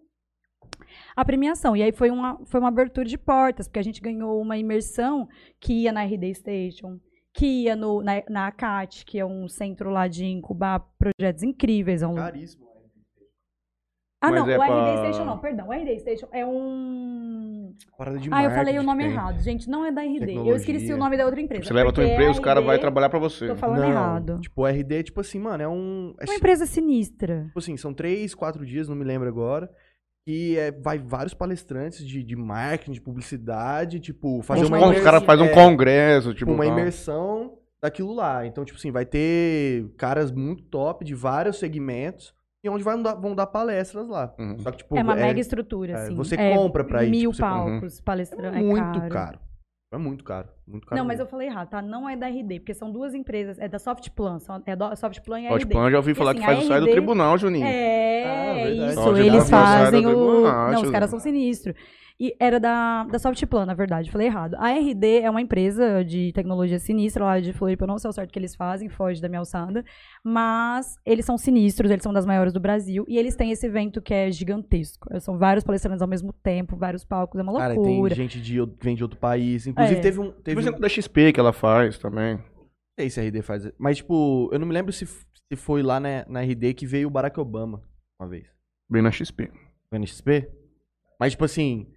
a 1.16 1.24
premiação. 1.24 1.77
E 1.77 1.82
aí 1.82 1.93
foi 1.93 2.10
uma, 2.10 2.39
foi 2.47 2.60
uma 2.60 2.69
abertura 2.69 3.06
de 3.06 3.16
portas, 3.16 3.66
porque 3.66 3.78
a 3.78 3.85
gente 3.85 4.01
ganhou 4.01 4.40
uma 4.40 4.56
imersão 4.56 5.28
que 5.60 5.85
ia 5.85 5.93
na 5.93 6.05
RD 6.05 6.35
Station, 6.35 6.98
que 7.32 7.64
ia 7.64 7.77
no, 7.77 8.02
na, 8.02 8.23
na 8.28 8.47
ACAT, 8.48 9.05
que 9.06 9.19
é 9.19 9.24
um 9.24 9.48
centro 9.48 9.90
lá 9.90 10.06
de 10.06 10.27
incubar 10.27 10.81
projetos 10.98 11.43
incríveis. 11.43 12.02
É 12.02 12.06
um, 12.06 12.14
Caríssimo. 12.14 12.71
Ah, 14.22 14.30
Mas 14.30 14.40
não, 14.40 14.48
é 14.48 14.56
o 14.56 14.62
RD 14.62 14.68
pra- 14.70 14.96
Station 14.98 15.24
não, 15.24 15.38
perdão. 15.38 15.68
O 15.68 15.72
RD 15.72 15.98
Station 15.98 16.28
é 16.30 16.46
um. 16.46 17.74
Parada 17.98 18.18
de 18.20 18.28
Ah, 18.32 18.44
eu 18.44 18.50
falei 18.52 18.78
o 18.78 18.82
nome 18.84 19.02
tem. 19.02 19.12
errado. 19.12 19.40
Gente, 19.40 19.68
não 19.68 19.84
é 19.84 19.90
da 19.90 20.02
RD. 20.02 20.14
Eu 20.14 20.20
Tecnologia. 20.20 20.56
esqueci 20.56 20.92
o 20.92 20.96
nome 20.96 21.16
da 21.16 21.24
outra 21.24 21.40
empresa. 21.40 21.64
Você 21.64 21.74
leva 21.74 21.90
a 21.90 21.92
tua 21.92 22.06
empresa, 22.06 22.38
o 22.38 22.42
cara 22.42 22.60
RD 22.60 22.66
vai 22.68 22.78
trabalhar 22.78 23.08
pra 23.08 23.18
você. 23.18 23.48
Tô 23.48 23.56
falando 23.56 23.80
Não, 23.80 23.90
errado. 23.90 24.38
Tipo, 24.40 24.62
o 24.62 24.66
RD, 24.66 25.02
tipo 25.02 25.20
assim, 25.20 25.40
mano, 25.40 25.60
é 25.60 25.68
um... 25.68 26.14
É 26.20 26.24
Uma 26.24 26.36
empresa 26.36 26.66
sinistra. 26.66 27.46
Tipo 27.46 27.58
assim, 27.58 27.76
são 27.76 27.92
três, 27.92 28.32
quatro 28.32 28.64
dias, 28.64 28.88
não 28.88 28.94
me 28.94 29.04
lembro 29.04 29.28
agora. 29.28 29.68
E 30.24 30.56
é, 30.56 30.70
vai 30.70 31.00
vários 31.00 31.34
palestrantes 31.34 32.06
de, 32.06 32.22
de 32.22 32.36
marketing, 32.36 32.92
de 32.92 33.00
publicidade, 33.00 33.98
tipo, 33.98 34.40
fazer 34.42 34.66
uma 34.66 34.78
imersão. 34.78 34.98
Os 34.98 35.04
caras 35.04 35.24
fazem 35.24 35.46
um 35.46 35.50
é, 35.50 35.52
congresso, 35.52 36.28
tipo. 36.28 36.38
tipo, 36.38 36.52
uma 36.52 36.64
tá. 36.64 36.70
imersão 36.70 37.58
daquilo 37.82 38.14
lá. 38.14 38.46
Então, 38.46 38.64
tipo 38.64 38.78
assim, 38.78 38.92
vai 38.92 39.04
ter 39.04 39.92
caras 39.96 40.30
muito 40.30 40.62
top 40.62 41.04
de 41.04 41.12
vários 41.12 41.58
segmentos 41.58 42.32
e 42.64 42.68
onde 42.68 42.84
vai 42.84 42.97
vão 42.97 43.34
dar 43.34 43.47
palestras 43.47 44.09
lá. 44.09 44.32
Uhum. 44.39 44.59
Só 44.59 44.70
que, 44.70 44.78
tipo, 44.78 44.97
é 44.97 45.02
uma 45.02 45.14
mega 45.16 45.40
estrutura, 45.40 45.93
é, 45.93 45.94
assim. 45.97 46.14
você 46.14 46.34
É 46.36 46.55
compra 46.56 46.84
pra 46.84 47.05
ir, 47.05 47.10
Mil 47.10 47.30
tipo, 47.32 47.43
palcos, 47.43 48.01
palestrante. 48.01 48.56
é 48.59 48.60
muito 48.62 49.09
caro. 49.09 49.39
É 49.93 49.98
muito 49.98 50.24
caro. 50.24 50.48
Muito 50.66 50.86
caro. 50.86 50.98
Não, 50.98 51.06
mas 51.06 51.18
eu 51.18 51.24
mesmo. 51.26 51.30
falei 51.30 51.48
errado, 51.48 51.68
tá? 51.68 51.82
Não 51.82 52.09
é 52.09 52.16
da 52.16 52.26
RD, 52.26 52.60
porque 52.60 52.72
são 52.72 52.90
duas 52.90 53.12
empresas. 53.14 53.59
É 53.59 53.68
da 53.68 53.78
Softplan. 53.78 54.39
são- 54.39 54.62
É 54.64 54.74
da 54.74 54.97
Softplan 54.97 55.40
e 55.43 55.48
Pode 55.48 55.64
RD. 55.64 55.74
pão, 55.74 55.90
já 55.90 55.98
ouvi 55.98 56.14
falar 56.14 56.30
assim, 56.30 56.40
que 56.40 56.47
faz 56.47 56.59
a 56.59 56.62
o 56.62 56.64
sai 56.66 56.80
do 56.80 56.86
tribunal, 56.90 57.36
Juninho. 57.36 57.66
É, 57.66 58.24
Ah, 58.24 58.55
verdade. 58.55 58.93
isso. 58.93 59.16
Eles 59.18 59.51
fazem 59.51 60.06
o. 60.06 60.09
tribunal, 60.09 60.72
Não, 60.72 60.82
os 60.82 60.90
caras 60.90 61.10
são 61.10 61.18
sinistros. 61.18 61.74
E 62.22 62.36
era 62.38 62.60
da, 62.60 63.02
da 63.02 63.18
Softplan, 63.18 63.66
na 63.66 63.74
verdade, 63.74 64.08
falei 64.08 64.28
errado. 64.28 64.54
A 64.54 64.70
RD 64.70 65.22
é 65.22 65.28
uma 65.28 65.40
empresa 65.40 66.04
de 66.04 66.30
tecnologia 66.32 66.78
sinistra 66.78 67.24
lá 67.24 67.40
de 67.40 67.52
Floripa, 67.52 67.82
eu 67.82 67.88
não 67.88 67.98
sei 67.98 68.08
o 68.08 68.12
certo 68.12 68.30
que 68.30 68.38
eles 68.38 68.54
fazem, 68.54 68.88
foge 68.88 69.20
da 69.20 69.28
minha 69.28 69.40
alçada, 69.40 69.84
mas 70.22 70.94
eles 71.04 71.24
são 71.24 71.36
sinistros, 71.36 71.90
eles 71.90 72.04
são 72.04 72.12
das 72.12 72.24
maiores 72.24 72.52
do 72.52 72.60
Brasil, 72.60 73.04
e 73.08 73.18
eles 73.18 73.34
têm 73.34 73.50
esse 73.50 73.66
evento 73.66 74.00
que 74.00 74.14
é 74.14 74.30
gigantesco. 74.30 75.08
São 75.18 75.36
vários 75.36 75.64
palestrantes 75.64 76.00
ao 76.00 76.06
mesmo 76.06 76.32
tempo, 76.32 76.76
vários 76.76 77.04
palcos, 77.04 77.40
é 77.40 77.42
uma 77.42 77.52
Cara, 77.58 77.74
tem 77.74 77.82
loucura. 77.82 78.14
gente 78.14 78.40
de, 78.40 78.56
vem 78.80 78.94
de 78.94 79.02
outro 79.02 79.18
país. 79.18 79.66
Inclusive, 79.66 79.98
É. 79.98 80.00
teve 80.00 80.20
um. 80.20 80.30
Por 80.30 80.42
Teve 80.42 80.56
um 80.58 80.60
exemplo, 80.60 80.80
da 80.80 80.88
XP 80.88 81.32
que 81.32 81.40
ela 81.40 81.52
faz 81.52 81.98
também. 81.98 82.36
Não 82.36 82.68
sei 83.00 83.10
se 83.10 83.18
a 83.18 83.24
RD 83.24 83.42
faz. 83.42 83.68
Mas, 83.76 83.96
tipo, 83.96 84.48
eu 84.52 84.60
não 84.60 84.66
me 84.68 84.72
lembro 84.72 84.92
se, 84.92 85.04
se 85.06 85.56
foi 85.56 85.82
lá 85.82 85.98
na, 85.98 86.24
na 86.28 86.40
RD 86.42 86.72
que 86.74 86.86
veio 86.86 87.08
o 87.08 87.10
Barack 87.10 87.40
Obama 87.40 87.82
uma 88.20 88.28
vez. 88.28 88.46
Bem 88.88 89.02
na 89.02 89.10
XP. 89.10 89.50
Foi 89.90 89.98
na 89.98 90.06
XP? 90.06 90.48
Mas, 91.18 91.32
tipo 91.32 91.44
assim, 91.44 91.88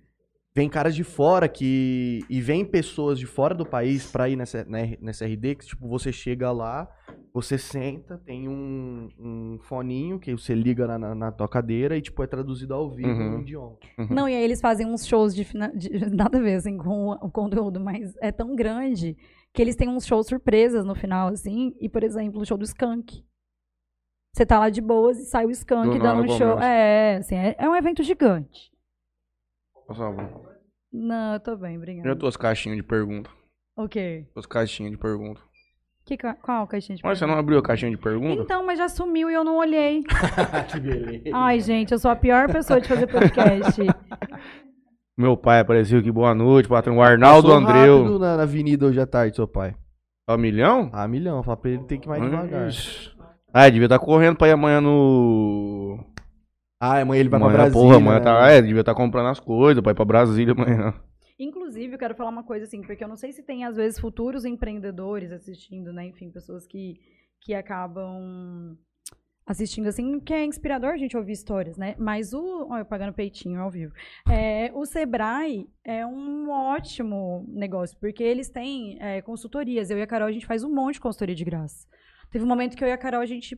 vem 0.56 0.70
caras 0.70 0.96
de 0.96 1.04
fora 1.04 1.48
que. 1.50 2.24
E 2.30 2.40
vem 2.42 2.64
pessoas 2.64 3.20
de 3.20 3.26
fora 3.26 3.54
do 3.54 3.66
país 3.66 4.10
pra 4.12 4.30
ir 4.30 4.36
nessa, 4.36 4.60
R- 4.60 4.98
nessa 5.02 5.26
RD, 5.26 5.56
que, 5.56 5.66
tipo, 5.66 5.88
você 5.88 6.12
chega 6.12 6.52
lá, 6.52 6.88
você 7.34 7.58
senta, 7.58 8.18
tem 8.18 8.48
um, 8.48 9.10
um 9.20 9.60
foninho 9.62 10.18
que 10.20 10.32
você 10.32 10.56
liga 10.56 10.88
na, 10.88 10.98
na, 10.98 11.14
na 11.16 11.32
tua 11.32 11.50
cadeira 11.50 11.98
e, 11.98 12.02
tipo, 12.02 12.24
é 12.24 12.28
traduzido 12.28 12.74
ao 12.74 12.90
vivo 12.90 13.10
Uhum. 13.10 13.32
no 13.32 13.42
idioma. 13.42 13.76
Não, 14.10 14.30
e 14.30 14.34
aí 14.36 14.44
eles 14.44 14.62
fazem 14.62 14.88
uns 14.88 15.06
shows 15.06 15.36
de, 15.36 15.44
fina- 15.44 15.74
de- 15.76 15.90
nada 16.16 16.38
a 16.38 16.42
ver 16.42 16.56
assim, 16.56 16.78
com 16.78 17.10
o, 17.10 17.30
conteúdo, 17.30 17.80
mas 17.80 18.16
é 18.22 18.32
tão 18.32 18.56
grande 18.56 19.18
que 19.54 19.62
eles 19.62 19.76
têm 19.76 19.90
uns 19.90 20.06
shows 20.06 20.28
surpresas 20.28 20.86
no 20.86 20.96
final, 20.96 21.28
assim, 21.30 21.74
e, 21.82 21.88
por 21.90 22.04
exemplo, 22.04 22.42
o 22.42 22.46
show 22.46 22.58
do 22.58 22.64
Skank. 22.66 23.24
Você 24.34 24.46
tá 24.46 24.60
lá 24.60 24.70
de 24.70 24.82
boas 24.82 25.18
e 25.18 25.26
sai 25.26 25.46
o 25.46 25.52
Skank 25.52 25.88
Do 25.88 26.04
dando 26.04 26.04
nada 26.04 26.34
um 26.34 26.38
show. 26.38 26.60
É, 26.60 27.18
assim, 27.18 27.36
é, 27.36 27.56
é 27.58 27.70
um 27.70 27.76
evento 27.76 28.04
gigante. 28.04 28.70
Favor. 29.88 30.56
Não, 30.92 31.34
eu 31.34 31.40
tô 31.40 31.56
bem, 31.58 31.78
obrigada. 31.78 32.16
tuas 32.16 32.38
caixinhas 32.38 32.78
de 32.78 32.84
pergunta. 32.84 33.30
O 33.78 33.88
quê? 33.88 34.26
Tuas 34.34 34.46
caixinhas 34.46 34.92
de 34.92 34.98
pergunta. 34.98 35.42
Que, 36.06 36.16
ca- 36.18 36.36
qual 36.36 36.68
caixinha 36.68 36.96
de 36.96 37.04
Mas 37.04 37.18
você 37.18 37.26
não 37.26 37.34
abriu 37.38 37.58
a 37.58 37.64
caixinha 37.64 37.90
de 37.92 37.98
pergunta? 37.98 38.44
Então, 38.44 38.64
mas 38.66 38.78
já 38.78 38.88
sumiu 38.88 39.30
e 39.30 39.34
eu 39.34 39.44
não 39.44 39.58
olhei. 39.58 40.04
que 40.72 40.80
beleza. 40.80 41.30
Ai, 41.34 41.60
gente, 41.60 41.92
eu 41.92 41.98
sou 42.00 42.12
a 42.12 42.16
pior 42.16 42.48
pessoa 42.52 42.80
de 42.80 42.88
fazer 42.88 43.08
podcast. 43.08 43.82
Meu 45.18 45.36
pai 45.38 45.62
apareceu 45.62 46.00
aqui, 46.00 46.12
boa 46.12 46.36
noite, 46.36 46.68
patrão. 46.70 46.98
O 46.98 47.02
Arnaldo 47.02 47.48
Passou 47.48 47.62
Andreu. 47.68 47.98
rápido 48.00 48.20
na, 48.20 48.38
na 48.38 48.44
avenida 48.44 48.86
hoje 48.86 49.00
à 49.00 49.08
tarde, 49.08 49.36
seu 49.36 49.48
pai. 49.48 49.74
Tá 50.28 50.36
um 50.36 50.38
milhão? 50.38 50.90
Ah, 50.94 51.08
milhão. 51.08 51.42
Fala 51.42 51.58
pra 51.58 51.72
ele 51.72 51.84
tem 51.86 52.00
que 52.00 52.08
ir 52.08 52.10
mais 52.10 52.22
devagar. 52.22 52.68
Ixi. 52.70 53.12
Ah, 53.54 53.70
devia 53.70 53.86
estar 53.86 54.00
correndo 54.00 54.36
pra 54.38 54.48
ir 54.50 54.52
amanhã 54.52 54.82
no. 54.82 56.04
Ah, 56.80 57.00
amanhã 57.00 57.20
ele 57.20 57.30
vai 57.30 57.40
pra 57.40 57.48
amanhã, 57.48 57.64
Brasília. 57.64 57.82
porra, 57.82 57.98
amanhã 57.98 58.20
né? 58.20 58.24
tá. 58.24 58.52
É, 58.52 58.62
devia 58.62 58.82
estar 58.82 58.96
comprando 58.96 59.30
as 59.30 59.40
coisas 59.40 59.82
pra 59.82 59.92
ir 59.92 59.96
pra 59.96 60.06
Brasília 60.06 60.54
amanhã. 60.54 60.94
Inclusive, 61.40 61.94
eu 61.94 62.00
quero 62.00 62.16
falar 62.16 62.30
uma 62.30 62.44
coisa 62.44 62.66
assim, 62.66 62.82
porque 62.82 63.04
eu 63.04 63.08
não 63.08 63.18
sei 63.18 63.32
se 63.32 63.44
tem, 63.44 63.66
às 63.66 63.76
vezes, 63.76 64.00
futuros 64.00 64.46
empreendedores 64.46 65.32
assistindo, 65.32 65.92
né? 65.92 66.08
Enfim, 66.08 66.32
pessoas 66.32 66.66
que, 66.66 67.00
que 67.42 67.54
acabam 67.54 68.78
assistindo 69.46 69.88
assim, 69.88 70.20
que 70.20 70.34
é 70.34 70.44
inspirador 70.44 70.92
a 70.92 70.98
gente 70.98 71.16
ouvir 71.16 71.34
histórias, 71.34 71.78
né? 71.78 71.96
Mas 72.00 72.34
o. 72.34 72.68
Olha, 72.70 72.82
eu 72.82 72.86
pagando 72.86 73.14
peitinho 73.14 73.60
ao 73.60 73.70
vivo. 73.70 73.94
É, 74.30 74.72
o 74.74 74.86
Sebrae 74.86 75.68
é 75.84 76.06
um 76.06 76.50
ótimo 76.50 77.46
negócio, 77.50 77.98
porque 78.00 78.24
eles 78.24 78.50
têm 78.50 78.98
é, 79.00 79.22
consultorias. 79.22 79.90
Eu 79.90 79.98
e 79.98 80.02
a 80.02 80.08
Carol, 80.08 80.28
a 80.28 80.32
gente 80.32 80.46
faz 80.48 80.64
um 80.64 80.74
monte 80.74 80.96
de 80.96 81.02
consultoria 81.02 81.36
de 81.36 81.44
graça. 81.44 81.88
Teve 82.32 82.44
um 82.44 82.48
momento 82.48 82.76
que 82.76 82.84
eu 82.84 82.88
e 82.88 82.92
a 82.92 82.98
Carol, 82.98 83.22
a 83.22 83.26
gente 83.26 83.58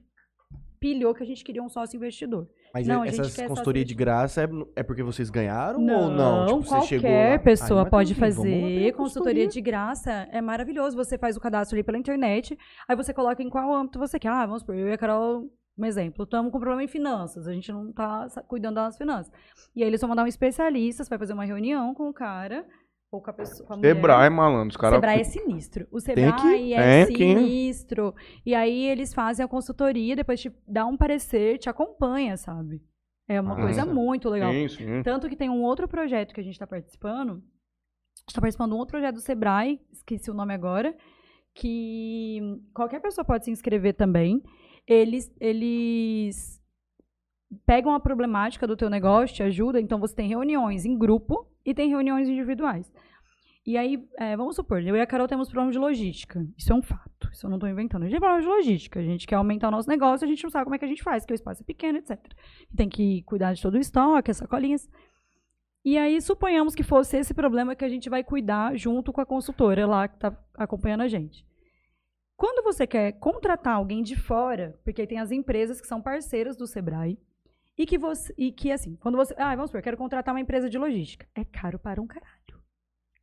pilhou 0.80 1.14
que 1.14 1.24
a 1.24 1.26
gente 1.26 1.44
queria 1.44 1.62
um 1.62 1.70
sócio 1.70 1.95
investidor. 1.95 2.48
Mas 2.74 2.88
Não, 2.88 3.04
essas 3.04 3.36
consultoria 3.36 3.84
de 3.84 3.95
graça 3.95 4.44
é, 4.44 4.49
é 4.76 4.84
porque 4.84 5.02
vocês 5.02 5.30
ganharam 5.30 5.80
Não, 5.80 6.04
ou 6.04 6.10
não? 6.10 6.45
Tipo, 6.45 6.62
você 6.62 6.99
qualquer 6.99 7.44
pessoa 7.44 7.84
Ai, 7.84 7.90
pode 7.90 8.16
fazer 8.16 8.94
consultoria 8.94 9.48
de 9.48 9.62
graça. 9.62 10.28
É 10.32 10.41
maravilhoso. 10.41 10.95
Você 10.95 11.18
faz 11.18 11.38
o 11.38 11.40
cadastro 11.40 11.76
ali 11.76 11.84
pela 11.84 11.98
internet, 11.98 12.58
aí 12.88 12.95
você 12.95 13.14
coloca 13.14 13.41
em 13.41 13.49
qual 13.49 13.74
âmbito 13.74 13.99
você 13.99 14.20
quer. 14.20 14.30
Ah, 14.30 14.45
vamos 14.45 14.62
supor, 14.62 14.76
eu 14.76 14.88
e 14.88 14.94
a 14.94 14.98
Carol, 14.98 15.49
um 15.78 15.86
exemplo, 15.86 16.24
estamos 16.24 16.52
com 16.52 16.60
problema 16.60 16.84
em 16.84 16.88
finanças, 16.88 17.48
a 17.48 17.54
gente 17.54 17.72
não 17.72 17.90
está 17.90 18.28
cuidando 18.48 18.76
das 18.76 18.98
finanças. 18.98 19.32
E 19.76 19.84
aí 19.84 19.90
eles 19.90 20.02
vão 20.02 20.10
mandar 20.10 20.24
um 20.24 20.28
especialista, 20.28 21.04
você 21.04 21.10
vai 21.10 21.20
fazer 21.20 21.34
uma 21.34 21.45
reunião 21.45 21.94
com 21.94 22.10
o 22.10 22.14
cara, 22.14 22.66
ou 23.12 23.22
com 23.22 23.30
a 23.30 23.34
pessoa, 23.34 23.68
com 23.68 23.74
a. 23.76 23.80
Sebrae, 23.80 24.30
malandro. 24.30 24.70
Os 24.70 24.76
O 24.76 24.80
caras. 24.80 24.98
Sebrae 24.98 25.22
é 25.22 25.24
sinistro. 25.24 25.88
O 25.92 26.00
Sebrae 26.00 26.34
que- 26.34 26.74
é 26.74 27.06
que- 27.06 27.16
sinistro. 27.18 28.14
E 28.46 28.54
aí 28.54 28.86
eles 28.88 29.14
fazem 29.14 29.44
a 29.46 29.48
consultoria, 29.48 30.16
depois 30.16 30.42
te 30.42 30.52
dá 30.68 30.86
um 30.86 30.98
parecer, 30.98 31.58
te 31.58 31.70
acompanha, 31.70 32.36
sabe? 32.38 32.82
É 33.30 33.40
uma 33.42 33.54
Ah, 33.58 33.62
coisa 33.62 33.84
sim. 33.84 33.92
muito 33.94 34.30
legal. 34.30 34.52
Sim, 34.52 34.68
sim. 34.70 35.04
Tanto 35.04 35.28
que 35.30 35.36
tem 35.36 35.50
um 35.50 35.62
outro 35.62 35.88
projeto 35.88 36.34
que 36.34 36.40
a 36.40 36.44
gente 36.44 36.54
está 36.54 36.66
participando. 36.68 37.32
A 37.32 38.20
gente 38.20 38.30
está 38.30 38.42
participando 38.42 38.70
de 38.72 38.76
um 38.76 38.80
outro 38.80 38.92
projeto 38.94 39.16
do 39.16 39.22
Sebrae, 39.22 39.80
esqueci 39.92 40.30
o 40.32 40.34
nome 40.34 40.54
agora, 40.54 40.96
que 41.54 42.40
qualquer 42.74 43.00
pessoa 43.02 43.24
pode 43.26 43.46
se 43.46 43.52
inscrever 43.52 43.94
também. 43.96 44.42
Eles, 44.88 45.30
eles 45.40 46.62
pegam 47.65 47.94
a 47.94 47.99
problemática 47.99 48.68
do 48.68 48.76
teu 48.76 48.90
negócio, 48.90 49.36
te 49.36 49.44
ajudam. 49.44 49.82
Então, 49.82 49.99
você 49.99 50.15
tem 50.15 50.28
reuniões 50.28 50.86
em 50.86 50.98
grupo 50.98 51.48
e 51.65 51.74
tem 51.74 51.90
reuniões 51.90 52.28
individuais. 52.28 52.91
E 53.65 53.78
aí, 53.78 54.07
é, 54.18 54.38
vamos 54.38 54.56
supor, 54.56 54.82
eu 54.82 54.95
e 54.95 55.02
a 55.02 55.06
Carol 55.06 55.28
temos 55.28 55.49
problema 55.49 55.72
de 55.74 55.78
logística. 55.78 56.48
Isso 56.57 56.72
é 56.72 56.76
um 56.76 56.82
fato. 56.82 57.30
Isso 57.34 57.45
eu 57.45 57.49
não 57.49 57.57
estou 57.57 57.69
inventando. 57.69 58.03
A 58.03 58.06
gente 58.06 58.14
tem 58.14 58.19
problema 58.22 58.41
de 58.41 58.48
logística. 58.48 58.98
A 58.98 59.03
gente 59.03 59.28
quer 59.28 59.36
aumentar 59.36 59.68
o 59.68 59.72
nosso 59.72 59.90
negócio, 59.90 60.24
a 60.24 60.28
gente 60.28 60.41
não 60.41 60.49
sabe 60.49 60.64
como 60.64 60.76
é 60.76 60.80
que 60.80 60.86
a 60.86 60.88
gente 60.88 61.03
faz, 61.03 61.24
porque 61.24 61.34
o 61.34 61.36
espaço 61.36 61.64
é 61.64 61.65
pequeno, 61.65 61.98
etc. 61.98 62.18
Tem 62.74 62.88
que 62.88 63.24
cuidar 63.24 63.52
de 63.53 63.61
todo 63.61 63.74
o 63.74 63.80
estoque, 63.80 64.32
as 64.32 64.38
sacolinhas. 64.38 64.90
E 65.84 65.98
aí, 65.98 66.22
suponhamos 66.22 66.76
que 66.76 66.84
fosse 66.84 67.18
esse 67.18 67.34
problema 67.34 67.76
que 67.76 67.84
a 67.84 67.90
gente 67.90 68.10
vai 68.10 68.24
cuidar 68.24 68.74
junto 68.78 69.11
com 69.11 69.19
a 69.19 69.26
consultora 69.26 69.86
lá 69.86 70.07
que 70.07 70.15
está 70.15 70.38
acompanhando 70.56 71.02
a 71.02 71.07
gente. 71.10 71.45
Quando 72.38 72.64
você 72.64 72.88
quer 72.88 73.14
contratar 73.14 73.76
alguém 73.76 74.02
de 74.02 74.15
fora, 74.15 74.80
porque 74.86 75.06
tem 75.06 75.19
as 75.19 75.32
empresas 75.32 75.82
que 75.82 75.88
são 75.88 76.02
parceiras 76.02 76.56
do 76.56 76.68
Sebrae, 76.68 77.19
e 77.78 77.86
que 77.86 77.98
você. 77.98 78.34
E 78.38 78.52
que 78.52 78.72
assim, 78.72 78.95
quando 78.95 79.16
você. 79.16 79.34
Ah, 79.38 79.56
vamos 79.56 79.70
supor, 79.70 79.80
eu 79.80 79.84
quero 79.84 79.98
contratar 79.98 80.34
uma 80.34 80.41
empresa 80.41 80.70
de 80.70 80.78
logística. 80.78 81.28
É 81.36 81.45
caro 81.45 81.78
para 81.78 82.02
um 82.02 82.08
caralho. 82.08 82.37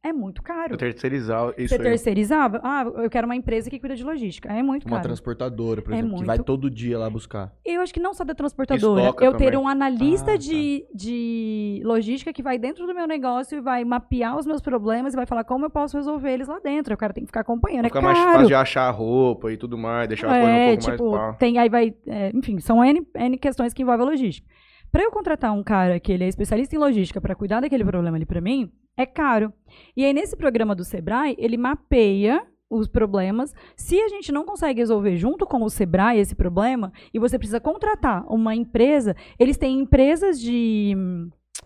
É 0.05 0.13
muito 0.13 0.43
caro. 0.43 0.75
Eu 0.75 0.77
terceirizar 0.77 1.55
isso 1.57 1.69
Você 1.71 1.77
aí. 1.77 1.81
terceirizava? 1.83 2.61
Ah, 2.63 2.85
eu 3.03 3.09
quero 3.09 3.25
uma 3.27 3.35
empresa 3.35 3.71
que 3.71 3.81
cuida 3.81 3.97
de 3.97 4.05
logística. 4.05 4.53
É 4.53 4.63
muito 4.63 4.85
Uma 4.87 4.97
caro. 4.97 5.09
transportadora, 5.09 5.81
por 5.81 5.95
É 5.95 5.97
exemplo, 5.99 6.19
que 6.19 6.25
vai 6.27 6.37
muito- 6.37 6.47
todo 6.47 6.69
dia 6.71 6.99
lá 6.99 7.09
buscar. 7.09 7.51
Eu 7.65 7.81
acho 7.81 7.95
que 7.95 7.99
não 8.01 8.13
só 8.13 8.23
da 8.23 8.35
transportadora. 8.35 9.01
Estoca 9.01 9.25
eu 9.25 9.33
ter 9.33 9.45
também. 9.53 9.59
um 9.61 9.67
analista 9.67 10.33
Ah, 10.33 10.35
tá. 10.35 10.37
de, 10.37 10.85
de 10.95 11.81
logística 11.87 12.35
que 12.35 12.43
vai 12.43 12.59
dentro 12.59 12.87
do 12.87 12.95
meu 12.95 13.07
negócio 13.07 13.57
e 13.57 13.61
vai 13.63 13.83
mapear 13.83 14.37
os 14.37 14.45
meus 14.45 14.61
problemas 14.61 15.15
e 15.15 15.17
vai 15.17 15.25
falar 15.25 15.43
como 15.45 15.65
eu 15.65 15.71
posso 15.71 15.97
resolver 15.97 16.33
eles 16.33 16.49
lá 16.49 16.59
dentro. 16.59 16.93
O 16.93 16.97
cara 16.99 17.15
tem 17.15 17.23
que 17.25 17.29
ficar 17.29 17.41
acompanhando. 17.41 17.87
Fica 17.87 17.99
é 17.99 18.03
mais 18.03 18.19
fácil 18.19 18.47
de 18.47 18.55
achar 18.55 18.91
roupa 18.91 19.51
e 19.53 19.57
tudo 19.57 19.79
mais, 19.79 20.07
deixar 20.07 20.27
a 20.27 20.31
coisa 20.33 20.47
um 20.47 20.51
É, 20.51 20.67
pouco 20.77 20.91
tipo, 20.91 21.11
mais 21.13 21.31
pá. 21.33 21.33
tem, 21.39 21.59
aí 21.59 21.69
vai, 21.71 21.95
é, 22.07 22.31
enfim, 22.35 22.59
são 22.61 22.85
N, 22.85 23.07
N 23.15 23.39
questões 23.39 23.73
que 23.73 23.81
envolvem 23.83 24.07
a 24.07 24.11
logística. 24.11 24.47
Para 24.95 25.03
eu 25.03 25.11
contratar 25.11 25.53
um 25.53 25.65
cara 25.65 25.99
que 25.99 26.13
ele 26.13 26.23
é 26.23 26.29
especialista 26.29 26.77
em 26.77 26.79
logística 26.79 27.21
para 27.21 27.35
cuidar 27.35 27.59
daquele 27.59 27.85
problema 27.85 28.17
ali 28.17 28.25
para 28.25 28.41
mim, 28.41 28.71
é 28.97 29.05
caro. 29.05 29.53
E 29.97 30.05
aí 30.05 30.13
nesse 30.13 30.37
programa 30.37 30.73
do 30.73 30.85
Sebrae, 30.85 31.35
ele 31.37 31.57
mapeia 31.57 32.47
os 32.71 32.87
problemas. 32.87 33.53
Se 33.75 34.01
a 34.01 34.09
gente 34.09 34.31
não 34.31 34.45
consegue 34.45 34.79
resolver 34.79 35.17
junto 35.17 35.47
com 35.47 35.65
o 35.65 35.69
Sebrae 35.69 36.21
esse 36.21 36.37
problema 36.37 36.93
e 37.13 37.19
você 37.19 37.37
precisa 37.37 37.59
contratar 37.59 38.25
uma 38.33 38.55
empresa, 38.55 39.17
eles 39.37 39.57
têm 39.57 39.81
empresas 39.81 40.41
de 40.41 40.95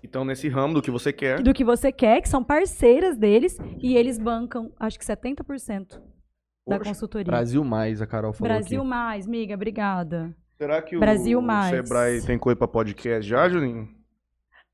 Então, 0.02 0.24
nesse 0.24 0.48
ramo 0.48 0.72
do 0.72 0.80
que 0.80 0.90
você 0.90 1.12
quer. 1.12 1.42
do 1.42 1.52
que 1.52 1.64
você 1.64 1.92
quer, 1.92 2.22
que 2.22 2.30
são 2.30 2.42
parceiras 2.42 3.18
deles 3.18 3.58
e 3.82 3.94
eles 3.94 4.18
bancam, 4.18 4.72
acho 4.80 4.98
que 4.98 5.04
70% 5.04 6.00
da 6.66 6.78
consultoria. 6.78 7.30
Brasil 7.30 7.62
mais, 7.62 8.00
a 8.00 8.06
Carol 8.06 8.32
falou 8.32 8.48
Brasil 8.54 8.80
aqui. 8.80 8.88
mais, 8.88 9.26
miga, 9.26 9.54
obrigada. 9.54 10.34
Será 10.58 10.82
que 10.82 10.96
o, 10.96 11.00
Brasil 11.00 11.38
o 11.38 11.42
mais. 11.42 11.70
Sebrae 11.70 12.20
tem 12.20 12.36
coisa 12.36 12.56
pra 12.56 12.66
podcast 12.66 13.26
já, 13.26 13.48
Juninho? 13.48 13.88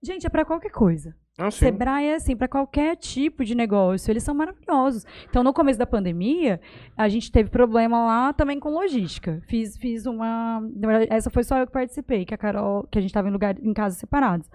Gente, 0.03 0.27
é 0.27 0.31
para 0.31 0.45
qualquer 0.45 0.71
coisa. 0.71 1.15
Sim. 1.37 1.51
Sebrae 1.51 2.07
é 2.07 2.15
assim, 2.15 2.35
para 2.35 2.49
qualquer 2.49 2.97
tipo 2.97 3.45
de 3.45 3.55
negócio, 3.55 4.11
eles 4.11 4.23
são 4.23 4.35
maravilhosos. 4.35 5.05
Então, 5.29 5.43
no 5.43 5.53
começo 5.53 5.79
da 5.79 5.87
pandemia, 5.87 6.59
a 6.97 7.09
gente 7.09 7.31
teve 7.31 7.51
problema 7.51 8.07
lá 8.07 8.33
também 8.33 8.59
com 8.59 8.71
logística. 8.71 9.43
Fiz, 9.47 9.77
fiz 9.77 10.07
uma. 10.07 10.61
Na 10.75 10.89
verdade, 10.89 11.13
essa 11.13 11.29
foi 11.29 11.45
só 11.45 11.59
eu 11.59 11.67
que 11.67 11.73
participei, 11.73 12.25
que 12.25 12.33
a 12.33 12.39
Carol, 12.39 12.87
que 12.87 12.99
a 12.99 13.01
gente 13.03 13.11
estava 13.11 13.29
em 13.29 13.33
lugar 13.33 13.59
em 13.59 13.75
casas 13.75 13.99
separados. 13.99 14.49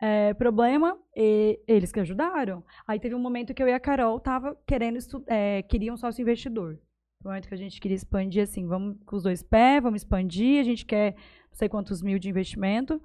É, 0.00 0.32
problema, 0.34 0.96
e 1.14 1.60
eles 1.66 1.92
que 1.92 2.00
ajudaram. 2.00 2.64
Aí 2.88 2.98
teve 2.98 3.14
um 3.14 3.20
momento 3.20 3.52
que 3.52 3.62
eu 3.62 3.68
e 3.68 3.72
a 3.72 3.80
Carol 3.80 4.18
tava 4.18 4.56
querendo 4.66 4.98
é, 5.26 5.62
queria 5.62 5.92
um 5.92 5.96
sócio 5.98 6.22
investidor. 6.22 6.78
No 7.22 7.30
momento 7.30 7.48
que 7.48 7.54
a 7.54 7.58
gente 7.58 7.80
queria 7.80 7.94
expandir 7.94 8.42
assim, 8.42 8.66
vamos 8.66 8.96
com 9.06 9.16
os 9.16 9.22
dois 9.22 9.42
pés, 9.42 9.82
vamos 9.82 10.02
expandir, 10.02 10.60
a 10.60 10.64
gente 10.64 10.84
quer 10.84 11.14
não 11.50 11.54
sei 11.54 11.68
quantos 11.68 12.02
mil 12.02 12.18
de 12.18 12.28
investimento 12.28 13.00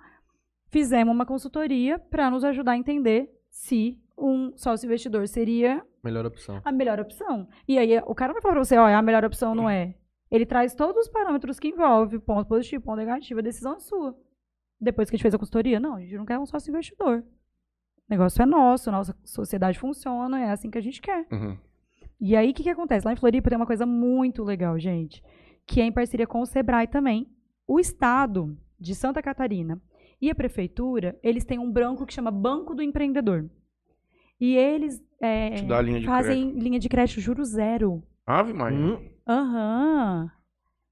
fizemos 0.69 1.13
uma 1.13 1.25
consultoria 1.25 1.97
para 1.97 2.29
nos 2.29 2.43
ajudar 2.43 2.73
a 2.73 2.77
entender 2.77 3.29
se 3.49 3.99
um 4.17 4.55
sócio 4.57 4.85
investidor 4.85 5.27
seria 5.27 5.85
Melhor 6.03 6.25
opção. 6.25 6.61
a 6.63 6.71
melhor 6.71 6.99
opção. 6.99 7.47
E 7.67 7.77
aí 7.77 7.97
o 8.05 8.15
cara 8.15 8.33
vai 8.33 8.41
falar 8.41 8.55
para 8.55 8.63
você, 8.63 8.77
olha, 8.77 8.97
a 8.97 9.01
melhor 9.01 9.23
opção 9.23 9.53
não 9.53 9.69
é. 9.69 9.95
Ele 10.29 10.45
traz 10.45 10.75
todos 10.75 11.05
os 11.05 11.09
parâmetros 11.09 11.59
que 11.59 11.69
envolve 11.69 12.19
ponto 12.19 12.47
positivo, 12.47 12.83
ponto 12.83 12.97
negativo, 12.97 13.39
a 13.39 13.43
decisão 13.43 13.75
é 13.75 13.79
sua. 13.79 14.17
Depois 14.79 15.09
que 15.09 15.15
a 15.15 15.17
gente 15.17 15.23
fez 15.23 15.33
a 15.33 15.37
consultoria, 15.39 15.79
não, 15.79 15.95
a 15.95 16.01
gente 16.01 16.17
não 16.17 16.25
quer 16.25 16.37
um 16.37 16.45
sócio 16.45 16.69
investidor. 16.69 17.19
O 17.19 18.09
negócio 18.09 18.41
é 18.41 18.45
nosso, 18.45 18.91
nossa 18.91 19.15
sociedade 19.23 19.79
funciona, 19.79 20.41
é 20.41 20.51
assim 20.51 20.69
que 20.69 20.77
a 20.77 20.81
gente 20.81 21.01
quer. 21.01 21.25
Uhum. 21.31 21.57
E 22.19 22.35
aí, 22.35 22.51
o 22.51 22.53
que, 22.53 22.63
que 22.63 22.69
acontece? 22.69 23.05
Lá 23.05 23.13
em 23.13 23.17
Floripa 23.17 23.49
tem 23.49 23.57
uma 23.57 23.65
coisa 23.65 23.85
muito 23.85 24.43
legal, 24.43 24.77
gente, 24.79 25.23
que 25.65 25.81
é 25.81 25.85
em 25.85 25.91
parceria 25.91 26.25
com 26.25 26.41
o 26.41 26.45
Sebrae 26.45 26.87
também. 26.87 27.27
O 27.67 27.79
Estado 27.79 28.57
de 28.79 28.95
Santa 28.95 29.21
Catarina 29.21 29.81
e 30.21 30.29
a 30.29 30.35
Prefeitura, 30.35 31.17
eles 31.21 31.45
têm 31.45 31.59
um 31.59 31.71
banco 31.71 32.05
que 32.05 32.13
chama 32.13 32.31
Banco 32.31 32.73
do 32.73 32.81
Empreendedor. 32.81 33.49
E 34.39 34.55
eles 34.55 35.01
é, 35.21 35.49
linha 35.81 35.99
de 35.99 36.05
fazem 36.05 36.51
linha 36.51 36.79
de 36.79 36.87
crédito 36.87 37.19
juro 37.19 37.43
zero. 37.43 38.03
Ave 38.25 38.53
Maria. 38.53 38.77
Hum, 38.77 39.09
Aham. 39.27 40.31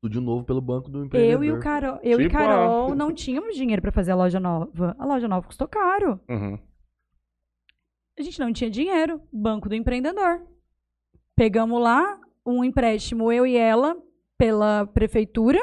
tudo 0.02 0.12
de 0.12 0.20
novo 0.20 0.44
pelo 0.44 0.62
banco 0.62 0.90
do 0.90 1.06
empreendedor. 1.06 1.44
Eu 1.44 1.44
e 1.44 1.52
o 1.52 1.60
Carol, 1.60 2.00
eu 2.02 2.20
e 2.20 2.24
Tipo, 2.24 2.38
Carol 2.38 2.92
ah. 2.92 2.96
não 2.96 3.14
tínhamos 3.14 3.56
dinheiro 3.56 3.82
para 3.82 3.92
fazer 3.92 4.12
a 4.12 4.16
loja 4.16 4.40
nova. 4.40 4.96
A 4.98 5.06
loja 5.06 5.28
nova 5.28 5.46
custou 5.46 5.68
caro. 5.68 6.20
Uhum. 6.30 6.58
A 8.18 8.22
gente 8.22 8.40
não 8.40 8.52
tinha 8.52 8.70
dinheiro. 8.70 9.22
Banco 9.32 9.70
do 9.70 9.76
empreendedor. 9.76 10.42
Pegamos 11.36 11.82
lá 11.82 12.20
um 12.46 12.64
empréstimo, 12.64 13.32
eu 13.32 13.46
e 13.46 13.58
ela, 13.58 13.98
pela 14.38 14.86
prefeitura. 14.88 15.60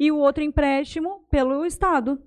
e 0.00 0.12
o 0.12 0.16
outro 0.18 0.42
empréstimo 0.44 1.24
pelo 1.30 1.66
Estado. 1.66 2.20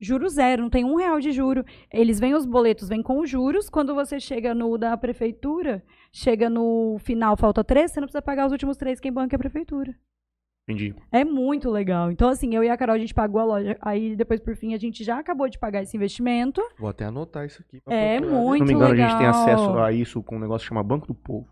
Juro 0.00 0.28
zero, 0.28 0.62
não 0.62 0.68
tem 0.70 0.84
um 0.84 0.96
real 0.96 1.20
de 1.20 1.30
juro. 1.32 1.64
Eles 1.92 2.18
vêm 2.18 2.34
os 2.34 2.44
boletos, 2.44 2.88
vêm 2.88 3.02
com 3.02 3.24
juros. 3.24 3.70
Quando 3.70 3.94
você 3.94 4.18
chega 4.20 4.52
no 4.52 4.76
da 4.76 4.96
prefeitura, 4.96 5.82
chega 6.12 6.50
no 6.50 6.96
final, 6.98 7.36
falta 7.36 7.62
três, 7.62 7.92
você 7.92 8.00
não 8.00 8.06
precisa 8.06 8.20
pagar 8.20 8.46
os 8.46 8.52
últimos 8.52 8.76
três, 8.76 8.98
quem 9.00 9.12
banca 9.12 9.34
é 9.34 9.36
a 9.36 9.38
prefeitura. 9.38 9.94
Entendi. 10.68 10.94
É 11.12 11.24
muito 11.24 11.70
legal. 11.70 12.10
Então, 12.10 12.28
assim, 12.28 12.54
eu 12.54 12.64
e 12.64 12.68
a 12.68 12.76
Carol, 12.76 12.96
a 12.96 12.98
gente 12.98 13.14
pagou 13.14 13.40
a 13.40 13.44
loja. 13.44 13.76
Aí, 13.80 14.16
depois, 14.16 14.40
por 14.40 14.56
fim, 14.56 14.74
a 14.74 14.78
gente 14.78 15.04
já 15.04 15.18
acabou 15.18 15.48
de 15.48 15.58
pagar 15.58 15.82
esse 15.82 15.96
investimento. 15.96 16.60
Vou 16.78 16.88
até 16.88 17.04
anotar 17.04 17.46
isso 17.46 17.62
aqui. 17.62 17.80
pra 17.80 17.94
É 17.94 18.18
procurar. 18.18 18.40
Se 18.40 18.44
muito 18.44 18.60
não 18.60 18.66
me 18.66 18.72
engano, 18.74 18.92
a 18.94 18.96
gente 18.96 19.18
tem 19.18 19.26
legal. 19.26 19.42
acesso 19.42 19.78
a 19.78 19.92
isso 19.92 20.22
com 20.22 20.36
um 20.36 20.40
negócio 20.40 20.64
que 20.64 20.68
chama 20.70 20.82
Banco 20.82 21.06
do 21.06 21.14
Povo. 21.14 21.46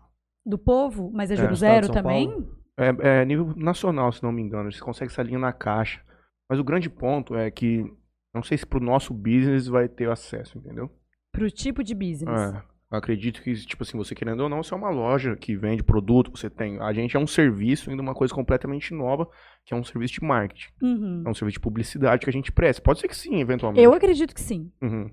Do 0.45 0.57
povo, 0.57 1.09
mas 1.13 1.31
é 1.31 1.35
É, 1.35 1.37
juro 1.37 1.53
de 1.53 1.59
zero 1.59 1.91
também? 1.91 2.47
É, 2.77 3.21
é 3.21 3.25
nível 3.25 3.53
nacional, 3.55 4.11
se 4.11 4.21
não 4.23 4.31
me 4.31 4.41
engano. 4.41 4.71
Você 4.71 4.79
consegue 4.79 5.11
essa 5.11 5.23
linha 5.23 5.39
na 5.39 5.53
caixa. 5.53 6.01
Mas 6.49 6.59
o 6.59 6.63
grande 6.63 6.89
ponto 6.89 7.35
é 7.35 7.49
que 7.49 7.85
não 8.33 8.43
sei 8.43 8.57
se 8.57 8.65
pro 8.65 8.79
nosso 8.79 9.13
business 9.13 9.67
vai 9.67 9.87
ter 9.87 10.09
acesso, 10.09 10.57
entendeu? 10.57 10.89
Pro 11.31 11.49
tipo 11.49 11.83
de 11.83 11.93
business. 11.93 12.53
É, 12.53 12.61
eu 12.91 12.97
acredito 12.97 13.41
que, 13.41 13.53
tipo 13.53 13.83
assim, 13.83 13.97
você 13.97 14.13
querendo 14.13 14.41
ou 14.41 14.49
não, 14.49 14.61
você 14.61 14.73
é 14.73 14.77
uma 14.77 14.89
loja 14.89 15.35
que 15.35 15.55
vende 15.55 15.83
produto, 15.83 16.29
você 16.29 16.49
tem. 16.49 16.79
A 16.79 16.93
gente 16.93 17.15
é 17.15 17.19
um 17.19 17.25
serviço, 17.25 17.89
ainda 17.89 18.01
uma 18.01 18.13
coisa 18.13 18.33
completamente 18.33 18.93
nova, 18.93 19.27
que 19.65 19.73
é 19.73 19.77
um 19.77 19.83
serviço 19.83 20.15
de 20.15 20.23
marketing. 20.23 20.71
Uhum. 20.81 21.23
É 21.25 21.29
um 21.29 21.33
serviço 21.33 21.55
de 21.55 21.63
publicidade 21.63 22.23
que 22.23 22.29
a 22.29 22.33
gente 22.33 22.51
presta. 22.51 22.81
Pode 22.81 22.99
ser 22.99 23.07
que 23.07 23.15
sim, 23.15 23.39
eventualmente. 23.39 23.83
Eu 23.83 23.93
acredito 23.93 24.33
que 24.33 24.41
sim. 24.41 24.71
Uhum. 24.81 25.09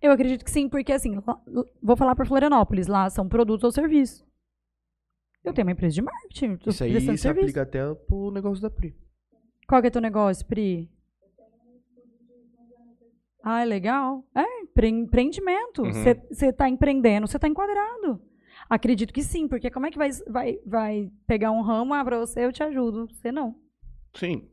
Eu 0.00 0.12
acredito 0.12 0.44
que 0.44 0.50
sim, 0.50 0.68
porque 0.68 0.92
assim, 0.92 1.18
vou 1.82 1.96
falar 1.96 2.14
para 2.14 2.24
Florianópolis, 2.24 2.86
lá 2.86 3.10
são 3.10 3.28
produtos 3.28 3.64
ou 3.64 3.70
serviços. 3.70 4.24
Eu 5.44 5.52
tenho 5.54 5.66
uma 5.66 5.72
empresa 5.72 5.94
de 5.94 6.02
marketing, 6.02 6.56
tô 6.56 6.70
Isso 6.70 6.84
aí 6.84 6.92
se 7.00 7.00
serviço. 7.16 7.28
aplica 7.28 7.62
até 7.62 7.94
pro 7.94 8.30
negócio 8.30 8.60
da 8.62 8.70
Pri. 8.70 8.94
Qual 9.66 9.80
que 9.80 9.86
é 9.88 9.90
teu 9.90 10.00
negócio, 10.00 10.44
Pri? 10.46 10.90
Ah, 13.42 13.62
é 13.62 13.64
legal. 13.64 14.22
É, 14.34 14.60
empre- 14.62 14.88
empreendimento. 14.88 15.82
Uhum. 15.82 15.92
Você 15.92 16.46
está 16.46 16.68
empreendendo, 16.68 17.26
você 17.26 17.36
está 17.38 17.48
enquadrado. 17.48 18.20
Acredito 18.68 19.12
que 19.14 19.22
sim, 19.22 19.48
porque 19.48 19.70
como 19.70 19.86
é 19.86 19.90
que 19.90 19.96
vai, 19.98 20.10
vai, 20.28 20.58
vai 20.66 21.10
pegar 21.26 21.50
um 21.50 21.62
ramo, 21.62 21.94
ah, 21.94 22.04
pra 22.04 22.18
você 22.18 22.44
eu 22.44 22.52
te 22.52 22.62
ajudo. 22.62 23.08
Você 23.08 23.32
não, 23.32 23.54
Sim. 24.14 24.46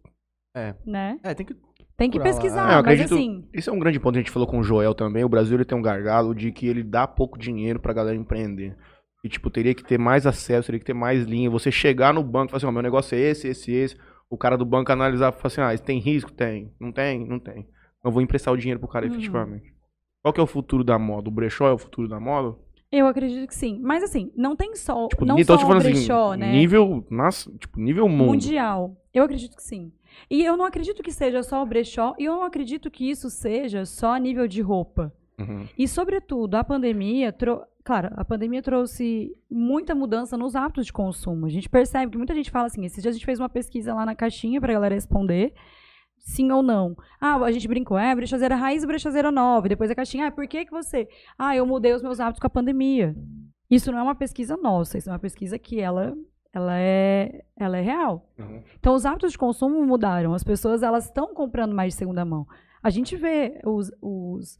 né? 0.86 1.20
É, 1.24 1.34
tem 1.34 1.46
que. 1.46 1.56
Tem 1.98 2.12
que 2.12 2.20
pesquisar, 2.20 2.62
É, 2.62 2.64
eu 2.64 2.68
mas 2.68 2.80
acredito- 3.02 3.16
assim, 3.16 3.50
Isso 3.52 3.72
é 3.72 3.74
um 3.74 3.80
grande 3.80 4.00
ponto 4.00 4.14
que 4.14 4.20
a 4.20 4.22
gente 4.22 4.30
falou 4.32 4.48
com 4.48 4.60
o 4.60 4.64
Joel 4.64 4.94
também. 4.94 5.24
O 5.24 5.30
Brasil 5.30 5.58
ele 5.58 5.66
tem 5.66 5.76
um 5.76 5.82
gargalo 5.82 6.36
de 6.36 6.52
que 6.52 6.68
ele 6.68 6.84
dá 6.84 7.08
pouco 7.08 7.40
dinheiro 7.40 7.80
pra 7.80 7.92
galera 7.92 8.16
empreender. 8.16 8.78
E, 9.28 9.30
tipo, 9.30 9.50
teria 9.50 9.76
que 9.76 9.84
ter 9.84 10.00
mais 10.00 10.26
acesso, 10.26 10.68
teria 10.68 10.80
que 10.80 10.86
ter 10.86 10.94
mais 10.94 11.26
linha. 11.26 11.50
Você 11.50 11.70
chegar 11.70 12.14
no 12.14 12.24
banco 12.24 12.46
e 12.48 12.50
falar 12.52 12.58
assim, 12.60 12.66
ó, 12.66 12.72
meu 12.72 12.82
negócio 12.82 13.14
é 13.14 13.20
esse, 13.20 13.50
esse, 13.50 13.74
esse. 13.74 13.98
O 14.30 14.38
cara 14.38 14.58
do 14.58 14.64
banco 14.66 14.90
analisar 14.90 15.34
e 15.34 15.36
falar 15.36 15.48
assim, 15.48 15.62
ah, 15.62 15.74
isso 15.74 15.84
tem 15.84 16.00
risco? 16.00 16.32
Tem. 16.32 16.74
Não 16.80 16.94
tem? 16.94 17.28
Não 17.28 17.38
tem. 17.38 17.68
Eu 18.06 18.10
vou 18.10 18.22
emprestar 18.22 18.54
o 18.54 18.58
dinheiro 18.58 18.80
pro 18.80 18.88
cara 18.88 19.06
Uhum. 19.06 19.12
efetivamente. 19.12 19.74
Qual 20.24 20.34
que 20.34 20.40
é 20.40 20.44
o 20.44 20.48
futuro 20.48 20.82
da 20.82 20.98
moda? 20.98 21.28
O 21.28 21.32
brechó 21.32 21.68
é 21.68 21.74
o 21.74 21.78
futuro 21.78 22.08
da 22.08 22.20
moda? 22.22 22.56
eu 22.90 23.06
acredito 23.06 23.46
que 23.50 23.56
sim. 23.56 23.82
Mas 23.84 24.02
assim, 24.02 24.32
não 24.34 24.56
tem 24.56 24.74
só, 24.74 25.10
Tipo, 25.10 25.26
não 25.26 25.44
só 25.44 25.56
o 25.56 25.74
assim, 25.74 25.92
brechó, 25.92 26.36
né? 26.36 26.50
nível, 26.50 27.06
nas, 27.12 27.44
tipo, 27.60 27.82
nível 27.82 28.08
mundo. 28.08 28.28
mundial. 28.32 28.96
Eu 29.14 29.26
acredito 29.26 29.58
que 29.58 29.64
sim. 29.64 29.92
E 30.32 30.42
eu 30.44 30.56
não 30.56 30.64
acredito 30.64 31.04
que 31.04 31.12
seja 31.12 31.44
só 31.44 31.62
o 31.62 31.66
brechó, 31.66 32.16
e 32.18 32.24
eu 32.24 32.34
não 32.36 32.44
acredito 32.44 32.90
que 32.90 33.10
isso 33.10 33.30
seja 33.30 33.84
só 33.86 34.14
a 34.14 34.20
nível 34.20 34.48
de 34.48 34.62
roupa. 34.62 35.14
Uhum. 35.40 35.68
E, 35.78 35.88
sobretudo, 35.88 36.56
a 36.56 36.64
pandemia, 36.64 37.32
trou- 37.32 37.64
claro, 37.84 38.10
a 38.16 38.26
pandemia 38.26 38.62
trouxe 38.62 39.36
muita 39.50 39.94
mudança 39.94 40.36
nos 40.36 40.56
hábitos 40.56 40.88
de 40.88 40.94
consumo. 40.94 41.46
A 41.46 41.50
gente 41.50 41.70
percebe 41.70 42.12
que 42.12 42.18
muita 42.18 42.34
gente 42.34 42.50
fala 42.52 42.66
assim, 42.66 42.84
esses 42.86 43.02
dias 43.02 43.14
a 43.14 43.18
gente 43.18 43.26
fez 43.26 43.40
uma 43.40 43.50
pesquisa 43.50 43.94
lá 43.94 44.06
na 44.06 44.16
caixinha 44.16 44.60
pra 44.60 44.74
galera 44.74 44.96
responder, 44.96 45.54
sim 46.18 46.52
ou 46.52 46.64
não. 46.64 46.96
Ah, 47.22 47.36
a 47.38 47.52
gente 47.52 47.68
brincou, 47.68 47.98
é, 47.98 48.16
brechazeira 48.16 48.56
raiz 48.56 48.84
e 48.84 48.88
brechazeira 48.88 49.32
nova. 49.32 49.68
E 49.68 49.70
depois 49.70 49.92
a 49.92 49.96
caixinha, 49.96 50.28
ah, 50.28 50.32
por 50.32 50.48
que 50.48 50.66
que 50.66 50.72
você... 50.72 51.08
Ah, 51.38 51.56
eu 51.56 51.66
mudei 51.66 51.94
os 51.94 52.02
meus 52.02 52.20
hábitos 52.20 52.40
com 52.40 52.48
a 52.48 52.50
pandemia. 52.50 53.16
Isso 53.70 53.92
não 53.92 54.00
é 54.00 54.04
uma 54.04 54.16
pesquisa 54.16 54.58
nossa, 54.58 54.98
isso 54.98 55.10
é 55.10 55.14
uma 55.14 55.20
pesquisa 55.20 55.60
que 55.60 55.80
ela, 55.80 56.16
ela, 56.54 56.80
é, 56.80 57.44
ela 57.56 57.78
é 57.78 57.82
real. 57.82 58.28
Uhum. 58.40 58.64
Então, 58.80 58.96
os 58.96 59.06
hábitos 59.06 59.34
de 59.34 59.38
consumo 59.38 59.86
mudaram. 59.86 60.34
As 60.34 60.44
pessoas 60.44 60.82
elas 60.82 61.06
estão 61.06 61.34
comprando 61.34 61.76
mais 61.76 61.94
de 61.94 62.00
segunda 62.00 62.26
mão. 62.26 62.48
A 62.82 62.90
gente 62.90 63.16
vê 63.16 63.60
os, 63.66 63.92
os 64.02 64.58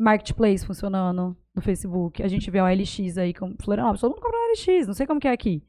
marketplace 0.00 0.64
funcionando 0.66 1.36
no 1.54 1.62
Facebook. 1.62 2.22
A 2.22 2.28
gente 2.28 2.50
vê 2.50 2.60
o 2.60 2.66
LX 2.66 3.18
aí 3.18 3.34
com 3.34 3.54
Florianópolis. 3.62 4.00
Todo 4.00 4.10
mundo 4.12 4.22
compra 4.22 4.38
o 4.38 4.52
LX. 4.52 4.86
Não 4.86 4.94
sei 4.94 5.06
como 5.06 5.20
que 5.20 5.28
é 5.28 5.32
aqui. 5.32 5.62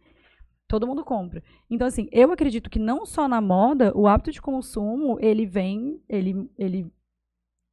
Todo 0.68 0.88
mundo 0.88 1.04
compra. 1.04 1.44
Então, 1.70 1.86
assim, 1.86 2.08
eu 2.14 2.32
acredito 2.32 2.70
que 2.70 2.80
não 2.80 3.06
só 3.06 3.28
na 3.28 3.42
moda, 3.42 3.92
o 3.96 4.08
hábito 4.08 4.32
de 4.32 4.42
consumo, 4.42 5.18
ele 5.20 5.46
vem, 5.46 6.00
ele, 6.08 6.50
ele 6.58 6.90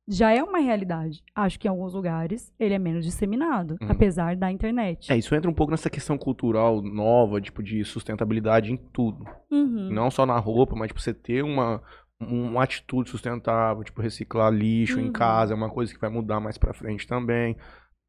já 0.09 0.33
é 0.33 0.43
uma 0.43 0.59
realidade. 0.59 1.23
Acho 1.33 1.61
que 1.61 1.69
em 1.69 1.71
alguns 1.71 1.95
lugares 1.95 2.53
ele 2.59 2.75
é 2.75 2.79
menos 2.79 3.05
disseminado, 3.05 3.77
Uhum. 3.81 3.89
apesar 3.91 4.35
da 4.35 4.51
internet. 4.51 5.13
É, 5.13 5.17
isso 5.17 5.33
entra 5.33 5.49
um 5.49 5.55
pouco 5.55 5.71
nessa 5.71 5.89
questão 5.89 6.19
cultural 6.19 6.83
nova, 6.83 7.41
tipo, 7.41 7.63
de 7.63 7.85
sustentabilidade 7.85 8.73
em 8.73 8.77
tudo. 8.77 9.25
Uhum. 9.49 9.91
Não 9.93 10.11
só 10.11 10.27
na 10.27 10.39
roupa, 10.39 10.75
mas 10.75 10.89
tipo, 10.89 11.01
você 11.01 11.15
ter 11.15 11.45
uma, 11.45 11.81
uma 12.21 12.63
atitude 12.65 13.11
sustentável, 13.11 13.85
tipo, 13.85 14.01
reciclar 14.03 14.53
lixo 14.53 14.99
Uhum. 14.99 15.07
em 15.07 15.13
casa 15.13 15.53
é 15.53 15.57
uma 15.57 15.71
coisa 15.71 15.93
que 15.95 16.01
vai 16.01 16.11
mudar 16.11 16.41
mais 16.41 16.59
pra 16.59 16.73
frente 16.75 17.07
também. 17.07 17.57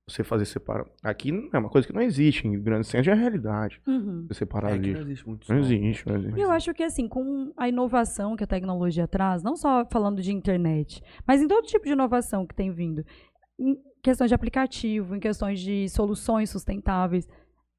Você 0.07 0.23
fazer 0.23 0.45
separar. 0.45 0.88
Aqui 1.03 1.30
é 1.53 1.57
uma 1.60 1.69
coisa 1.69 1.88
que 1.88 1.94
não 1.94 2.02
existe. 2.02 2.48
Em 2.48 2.60
grandes 2.60 2.90
centros 2.90 3.06
já 3.06 3.11
é 3.11 3.15
realidade. 3.15 3.80
Uhum. 3.86 4.26
Você 4.27 4.40
separar 4.40 4.69
É 4.69 4.72
que 4.73 4.77
não 4.80 4.86
lixo. 4.88 5.02
existe 5.03 5.27
muito 5.27 5.48
Não 5.53 5.60
existe, 5.60 6.07
não 6.07 6.15
existe. 6.15 6.40
E 6.40 6.41
eu 6.41 6.49
acho 6.52 6.73
que, 6.73 6.81
assim, 6.81 7.07
com 7.07 7.53
a 7.56 7.69
inovação 7.69 8.36
que 8.36 8.44
a 8.44 8.48
tecnologia 8.48 9.07
traz, 9.07 9.44
não 9.44 9.56
só 9.56 9.86
falando 9.91 10.19
de 10.19 10.34
internet, 10.34 11.03
mas 11.27 11.44
em 11.44 11.48
todo 11.48 11.68
tipo 11.68 11.86
de 11.86 11.91
inovação 11.91 12.48
que 12.48 12.56
tem 12.56 12.72
vindo, 12.72 13.06
em 13.60 13.77
questões 14.02 14.30
de 14.30 14.34
aplicativo, 14.34 15.15
em 15.15 15.19
questões 15.19 15.60
de 15.60 15.88
soluções 15.90 16.49
sustentáveis, 16.49 17.30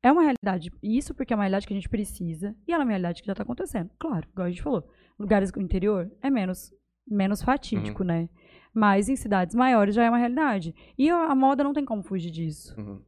é 0.00 0.12
uma 0.12 0.22
realidade. 0.22 0.70
Isso 0.80 1.12
porque 1.12 1.32
é 1.32 1.36
uma 1.36 1.42
realidade 1.42 1.66
que 1.66 1.72
a 1.72 1.76
gente 1.76 1.88
precisa 1.88 2.54
e 2.68 2.72
ela 2.72 2.84
é 2.84 2.86
uma 2.86 2.90
realidade 2.92 3.22
que 3.22 3.26
já 3.26 3.32
está 3.32 3.42
acontecendo. 3.42 3.90
Claro, 3.98 4.28
igual 4.32 4.46
a 4.46 4.50
gente 4.50 4.62
falou, 4.62 4.88
lugares 5.20 5.52
do 5.52 5.60
interior 5.60 6.10
é 6.22 6.30
menos, 6.30 6.72
menos 7.06 7.42
fatídico, 7.42 8.02
né? 8.02 8.28
Mas 8.72 9.08
em 9.08 9.16
cidades 9.16 9.54
maiores 9.54 9.94
já 9.94 10.04
é 10.04 10.08
uma 10.08 10.18
realidade. 10.18 10.74
E 10.96 11.10
a 11.10 11.26
a 11.26 11.34
moda 11.34 11.62
não 11.62 11.74
tem 11.74 11.84
como 11.84 12.02
fugir 12.02 12.30
disso. 12.30 12.74
Uhum. 12.80 13.02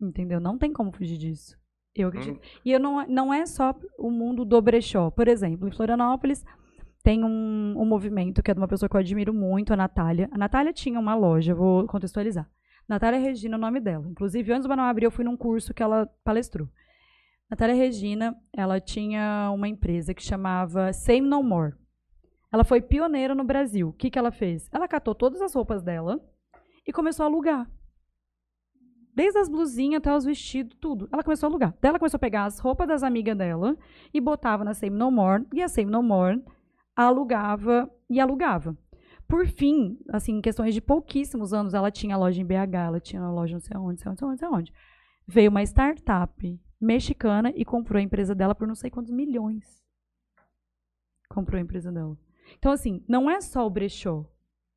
Entendeu? 0.00 0.38
Não 0.38 0.58
tem 0.58 0.72
como 0.72 0.92
fugir 0.92 1.16
disso. 1.16 1.56
Eu 1.94 2.08
acredito. 2.08 2.40
E 2.64 2.72
eu 2.72 2.80
não, 2.80 3.06
não 3.06 3.32
é 3.32 3.46
só 3.46 3.74
o 3.96 4.10
mundo 4.10 4.44
do 4.44 4.60
brechó. 4.60 5.10
Por 5.10 5.28
exemplo, 5.28 5.68
em 5.68 5.72
Florianópolis 5.72 6.44
tem 7.02 7.24
um, 7.24 7.74
um 7.78 7.84
movimento 7.84 8.42
que 8.42 8.50
é 8.50 8.54
de 8.54 8.60
uma 8.60 8.68
pessoa 8.68 8.88
que 8.88 8.96
eu 8.96 9.00
admiro 9.00 9.32
muito, 9.32 9.72
a 9.72 9.76
Natália. 9.76 10.28
A 10.32 10.38
Natália 10.38 10.72
tinha 10.72 10.98
uma 10.98 11.14
loja, 11.14 11.54
vou 11.54 11.86
contextualizar. 11.86 12.50
Natália 12.88 13.20
Regina 13.20 13.54
é 13.54 13.58
o 13.58 13.60
nome 13.60 13.80
dela. 13.80 14.06
Inclusive, 14.08 14.52
antes 14.52 14.64
do 14.64 14.68
Banal 14.68 14.86
abrir, 14.86 15.06
eu 15.06 15.10
fui 15.10 15.24
num 15.24 15.36
curso 15.36 15.72
que 15.72 15.82
ela 15.82 16.06
palestrou. 16.24 16.68
Natália 17.50 17.74
Regina, 17.74 18.36
ela 18.52 18.80
tinha 18.80 19.50
uma 19.54 19.68
empresa 19.68 20.14
que 20.14 20.22
chamava 20.22 20.92
Same 20.92 21.20
No 21.20 21.42
More. 21.42 21.74
Ela 22.52 22.64
foi 22.64 22.80
pioneira 22.80 23.34
no 23.34 23.44
Brasil. 23.44 23.88
O 23.88 23.92
que, 23.92 24.10
que 24.10 24.18
ela 24.18 24.30
fez? 24.30 24.68
Ela 24.72 24.88
catou 24.88 25.14
todas 25.14 25.42
as 25.42 25.54
roupas 25.54 25.82
dela 25.82 26.20
e 26.86 26.92
começou 26.92 27.24
a 27.24 27.26
alugar. 27.26 27.70
Desde 29.14 29.38
as 29.38 29.48
blusinhas 29.48 29.98
até 29.98 30.14
os 30.14 30.24
vestidos, 30.24 30.76
tudo. 30.80 31.08
Ela 31.12 31.22
começou 31.22 31.46
a 31.46 31.50
alugar. 31.50 31.74
Daí 31.80 31.90
ela 31.90 31.98
começou 31.98 32.16
a 32.16 32.20
pegar 32.20 32.46
as 32.46 32.58
roupas 32.58 32.88
das 32.88 33.02
amigas 33.02 33.36
dela 33.36 33.76
e 34.12 34.20
botava 34.20 34.64
na 34.64 34.74
Same 34.74 34.96
No 34.96 35.10
More. 35.10 35.46
E 35.52 35.62
a 35.62 35.68
Same 35.68 35.90
No 35.90 36.02
More 36.02 36.42
alugava 36.96 37.90
e 38.08 38.18
alugava. 38.18 38.76
Por 39.28 39.46
fim, 39.46 39.98
assim, 40.08 40.38
em 40.38 40.40
questões 40.40 40.74
de 40.74 40.80
pouquíssimos 40.80 41.52
anos, 41.52 41.74
ela 41.74 41.90
tinha 41.90 42.16
loja 42.16 42.40
em 42.40 42.44
BH, 42.44 42.74
ela 42.74 43.00
tinha 43.00 43.28
loja 43.28 43.54
não 43.54 43.60
sei 43.60 43.76
onde, 43.76 44.04
não 44.04 44.16
sei 44.16 44.28
onde, 44.28 44.42
não 44.42 44.48
sei 44.48 44.48
onde. 44.48 44.72
Veio 45.26 45.50
uma 45.50 45.62
startup 45.62 46.60
mexicana 46.84 47.52
e 47.56 47.64
comprou 47.64 47.98
a 47.98 48.02
empresa 48.02 48.34
dela 48.34 48.54
por 48.54 48.68
não 48.68 48.74
sei 48.74 48.90
quantos 48.90 49.10
milhões. 49.10 49.82
Comprou 51.28 51.58
a 51.58 51.62
empresa 51.62 51.90
dela. 51.90 52.16
Então, 52.58 52.70
assim, 52.70 53.02
não 53.08 53.28
é 53.28 53.40
só 53.40 53.66
o 53.66 53.70
brechó. 53.70 54.24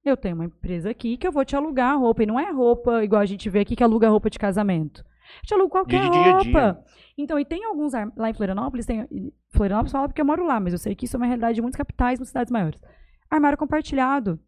Eu 0.03 0.15
tenho 0.15 0.35
uma 0.35 0.45
empresa 0.45 0.89
aqui 0.89 1.17
que 1.17 1.27
eu 1.27 1.31
vou 1.31 1.43
te 1.43 1.55
alugar 1.55 1.91
a 1.91 1.95
roupa. 1.95 2.23
E 2.23 2.25
não 2.25 2.39
é 2.39 2.49
roupa 2.51 3.03
igual 3.03 3.21
a 3.21 3.25
gente 3.25 3.49
vê 3.49 3.59
aqui 3.59 3.75
que 3.75 3.83
aluga 3.83 4.09
roupa 4.09 4.29
de 4.29 4.39
casamento. 4.39 5.03
Eu 5.41 5.47
te 5.47 5.53
alugo 5.53 5.69
qualquer 5.69 6.09
dia 6.09 6.09
a 6.09 6.39
dia. 6.39 6.53
roupa. 6.53 6.83
Então, 7.17 7.39
e 7.39 7.43
tem 7.43 7.65
alguns 7.65 7.93
lá 8.15 8.29
em 8.29 8.33
Florianópolis, 8.33 8.85
tem. 8.85 9.07
Florianópolis 9.49 9.91
fala 9.91 10.07
porque 10.07 10.21
eu 10.21 10.25
moro 10.25 10.45
lá, 10.45 10.59
mas 10.59 10.73
eu 10.73 10.79
sei 10.79 10.95
que 10.95 11.05
isso 11.05 11.17
é 11.17 11.19
uma 11.19 11.25
realidade 11.25 11.55
de 11.55 11.61
muitas 11.61 11.77
capitais, 11.77 12.19
muitas 12.19 12.29
cidades 12.29 12.51
maiores. 12.51 12.79
Armário 13.29 13.57
compartilhado. 13.57 14.39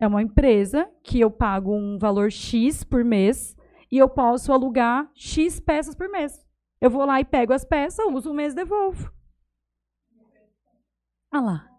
É 0.00 0.06
uma 0.06 0.22
empresa 0.22 0.88
que 1.02 1.20
eu 1.20 1.30
pago 1.30 1.74
um 1.74 1.98
valor 1.98 2.30
X 2.30 2.82
por 2.82 3.04
mês 3.04 3.56
e 3.90 3.98
eu 3.98 4.08
posso 4.08 4.52
alugar 4.52 5.08
X 5.14 5.60
peças 5.60 5.94
por 5.94 6.08
mês. 6.08 6.43
Eu 6.80 6.90
vou 6.90 7.04
lá 7.04 7.20
e 7.20 7.24
pego 7.24 7.52
as 7.52 7.64
peças, 7.64 8.04
uso 8.12 8.30
um 8.30 8.34
mês 8.34 8.52
e 8.52 8.56
devolvo. 8.56 9.10
Ah 11.30 11.40
lá. 11.40 11.70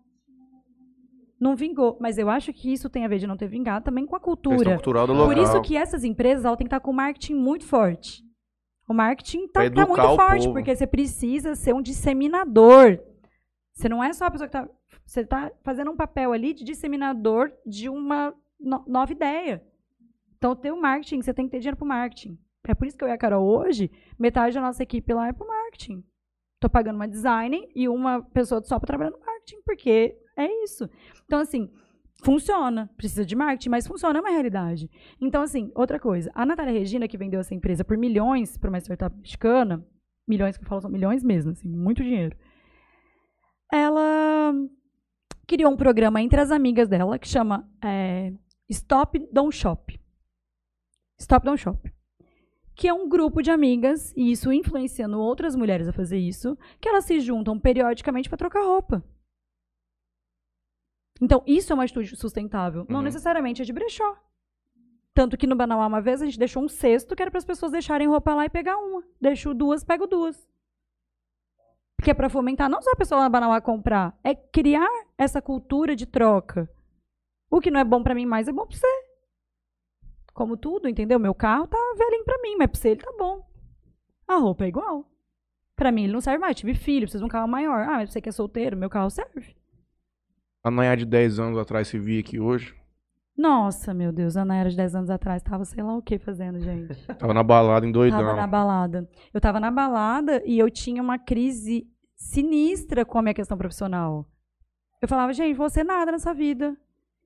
Não 1.39 1.55
vingou. 1.55 1.97
Mas 1.99 2.17
eu 2.17 2.29
acho 2.29 2.51
que 2.53 2.71
isso 2.71 2.89
tem 2.89 3.05
a 3.05 3.07
ver 3.07 3.19
de 3.19 3.27
não 3.27 3.37
ter 3.37 3.47
vingado 3.47 3.85
também 3.85 4.05
com 4.05 4.15
a 4.15 4.19
Questão 4.19 4.33
cultura. 4.35 4.73
cultural 4.75 5.07
do 5.07 5.13
local. 5.13 5.27
Por 5.27 5.37
isso 5.37 5.61
que 5.61 5.75
essas 5.77 6.03
empresas 6.03 6.43
têm 6.43 6.57
que 6.57 6.63
estar 6.65 6.79
com 6.79 6.91
o 6.91 6.95
marketing 6.95 7.35
muito 7.35 7.65
forte. 7.65 8.23
O 8.87 8.93
marketing 8.93 9.47
tá, 9.47 9.69
tá 9.69 9.85
muito 9.85 10.01
o 10.01 10.15
forte, 10.15 10.43
povo. 10.43 10.53
porque 10.53 10.75
você 10.75 10.87
precisa 10.87 11.55
ser 11.55 11.73
um 11.73 11.81
disseminador. 11.81 12.99
Você 13.73 13.89
não 13.89 14.03
é 14.03 14.13
só 14.13 14.25
a 14.25 14.31
pessoa 14.31 14.47
que 14.47 14.53
tá 14.53 14.67
Você 15.05 15.21
está 15.21 15.51
fazendo 15.63 15.91
um 15.91 15.95
papel 15.95 16.31
ali 16.31 16.53
de 16.53 16.63
disseminador 16.63 17.51
de 17.65 17.89
uma 17.89 18.33
no- 18.59 18.83
nova 18.87 19.11
ideia. 19.11 19.63
Então, 20.37 20.51
o 20.51 20.55
teu 20.55 20.75
marketing, 20.79 21.21
você 21.21 21.33
tem 21.33 21.45
que 21.45 21.51
ter 21.51 21.59
dinheiro 21.59 21.77
para 21.77 21.87
marketing. 21.87 22.37
É 22.67 22.73
por 22.73 22.87
isso 22.87 22.97
que 22.97 23.03
eu 23.03 23.07
e 23.07 23.11
a 23.11 23.17
Carol 23.17 23.45
hoje, 23.45 23.91
metade 24.17 24.55
da 24.55 24.61
nossa 24.61 24.83
equipe 24.83 25.13
lá 25.13 25.27
é 25.27 25.33
para 25.33 25.47
marketing. 25.47 26.03
Tô 26.59 26.69
pagando 26.69 26.95
uma 26.95 27.07
design 27.07 27.67
e 27.75 27.87
uma 27.87 28.21
pessoa 28.21 28.63
só 28.63 28.79
para 28.79 28.87
trabalhar 28.87 29.11
no 29.11 29.19
marketing, 29.19 29.61
porque 29.63 30.17
é 30.37 30.63
isso. 30.63 30.89
Então, 31.25 31.39
assim, 31.39 31.69
funciona. 32.23 32.89
Precisa 32.97 33.25
de 33.25 33.35
marketing, 33.35 33.69
mas 33.69 33.87
funciona, 33.87 34.19
é 34.19 34.21
uma 34.21 34.31
realidade. 34.31 34.89
Então, 35.21 35.41
assim, 35.41 35.71
outra 35.75 35.99
coisa. 35.99 36.31
A 36.33 36.45
Natália 36.45 36.73
Regina, 36.73 37.07
que 37.07 37.17
vendeu 37.17 37.39
essa 37.39 37.53
empresa 37.53 37.83
por 37.83 37.97
milhões 37.97 38.57
para 38.57 38.69
uma 38.69 38.79
startup 38.79 39.15
mexicana, 39.15 39.85
milhões 40.27 40.57
que 40.57 40.63
eu 40.63 40.67
falo 40.67 40.81
são 40.81 40.89
milhões 40.89 41.23
mesmo, 41.23 41.51
assim, 41.51 41.69
muito 41.69 42.03
dinheiro. 42.03 42.35
Ela 43.71 44.53
criou 45.47 45.71
um 45.71 45.77
programa 45.77 46.21
entre 46.21 46.39
as 46.39 46.51
amigas 46.51 46.87
dela 46.87 47.19
que 47.19 47.27
chama 47.27 47.69
é, 47.83 48.33
Stop 48.69 49.19
Don't 49.31 49.55
Shop. 49.55 49.99
Stop 51.19 51.45
Don't 51.45 51.61
Shop. 51.61 51.94
Que 52.75 52.87
é 52.87 52.93
um 52.93 53.07
grupo 53.07 53.41
de 53.41 53.49
amigas, 53.51 54.13
e 54.17 54.31
isso 54.31 54.51
influenciando 54.51 55.19
outras 55.19 55.55
mulheres 55.55 55.87
a 55.87 55.93
fazer 55.93 56.17
isso, 56.17 56.57
que 56.79 56.89
elas 56.89 57.05
se 57.05 57.19
juntam 57.21 57.57
periodicamente 57.59 58.27
para 58.29 58.37
trocar 58.37 58.63
roupa. 58.63 59.03
Então, 61.21 61.41
isso 61.47 61.71
é 61.71 61.73
uma 61.73 61.83
atitude 61.85 62.15
sustentável. 62.17 62.85
Não 62.89 62.97
Uhum. 62.97 63.03
necessariamente 63.05 63.61
é 63.61 63.65
de 63.65 63.71
brechó. 63.71 64.17
Tanto 65.13 65.37
que 65.37 65.47
no 65.47 65.55
Banauá, 65.55 65.87
uma 65.87 66.01
vez, 66.01 66.21
a 66.21 66.25
gente 66.25 66.37
deixou 66.37 66.61
um 66.61 66.67
cesto 66.67 67.15
que 67.15 67.21
era 67.21 67.31
para 67.31 67.37
as 67.37 67.45
pessoas 67.45 67.71
deixarem 67.71 68.07
roupa 68.07 68.35
lá 68.35 68.45
e 68.45 68.49
pegar 68.49 68.75
uma. 68.77 69.01
Deixo 69.21 69.53
duas, 69.53 69.81
pego 69.81 70.05
duas. 70.05 70.45
Que 72.03 72.11
é 72.11 72.13
para 72.13 72.27
fomentar 72.29 72.69
não 72.69 72.81
só 72.81 72.91
a 72.91 72.95
pessoa 72.97 73.19
lá 73.19 73.25
no 73.25 73.31
Banauá 73.31 73.61
comprar, 73.61 74.19
é 74.21 74.35
criar 74.35 74.89
essa 75.17 75.41
cultura 75.41 75.95
de 75.95 76.05
troca. 76.05 76.69
O 77.49 77.61
que 77.61 77.71
não 77.71 77.79
é 77.79 77.85
bom 77.85 78.03
para 78.03 78.13
mim 78.13 78.25
mais 78.25 78.49
é 78.49 78.51
bom 78.51 78.67
para 78.67 78.75
você. 78.75 79.04
Como 80.35 80.57
tudo, 80.57 80.89
entendeu? 80.89 81.17
Meu 81.17 81.33
carro 81.33 81.65
tá 81.65 81.77
velhinho 81.97 82.25
para 82.25 82.41
mim, 82.41 82.57
mas 82.57 82.69
para 82.69 82.77
você 82.77 82.89
ele 82.89 82.99
tá 83.01 83.11
bom. 83.17 83.41
A 84.27 84.35
roupa 84.35 84.65
é 84.65 84.67
igual. 84.67 85.09
Para 85.77 85.93
mim 85.93 86.03
ele 86.03 86.13
não 86.13 86.19
serve 86.19 86.39
mais. 86.39 86.57
Tive 86.57 86.73
filho, 86.75 87.05
preciso 87.05 87.21
de 87.21 87.25
um 87.25 87.29
carro 87.29 87.47
maior. 87.47 87.83
Ah, 87.83 87.93
mas 87.93 88.11
você 88.11 88.19
que 88.19 88.27
é 88.27 88.33
solteiro, 88.33 88.75
meu 88.75 88.89
carro 88.89 89.09
serve. 89.09 89.55
A 90.61 90.69
Nayá 90.69 90.93
de 90.93 91.05
10 91.05 91.39
anos 91.39 91.57
atrás 91.57 91.87
se 91.87 91.97
via 91.97 92.19
aqui 92.19 92.37
hoje. 92.37 92.75
Nossa, 93.37 93.93
meu 93.93 94.11
Deus, 94.11 94.35
a 94.35 94.41
Ana 94.41 94.57
era 94.57 94.69
de 94.69 94.75
10 94.75 94.95
anos 94.95 95.09
atrás, 95.09 95.41
tava 95.41 95.63
sei 95.63 95.81
lá 95.81 95.95
o 95.95 96.01
que 96.01 96.19
fazendo, 96.19 96.59
gente. 96.59 96.95
Tava 97.17 97.33
na 97.33 97.43
balada 97.43 97.85
em 97.85 97.91
doidão. 97.91 98.19
Tava 98.19 98.33
na 98.33 98.47
balada. 98.47 99.09
Eu 99.33 99.41
tava 99.41 99.59
na 99.59 99.71
balada 99.71 100.41
e 100.45 100.59
eu 100.59 100.69
tinha 100.69 101.01
uma 101.01 101.17
crise 101.17 101.87
sinistra 102.15 103.05
com 103.05 103.17
a 103.17 103.21
minha 103.21 103.33
questão 103.33 103.57
profissional. 103.57 104.25
Eu 105.01 105.07
falava, 105.07 105.33
gente, 105.33 105.55
vou 105.55 105.69
ser 105.69 105.83
nada 105.83 106.11
nessa 106.11 106.33
vida. 106.33 106.75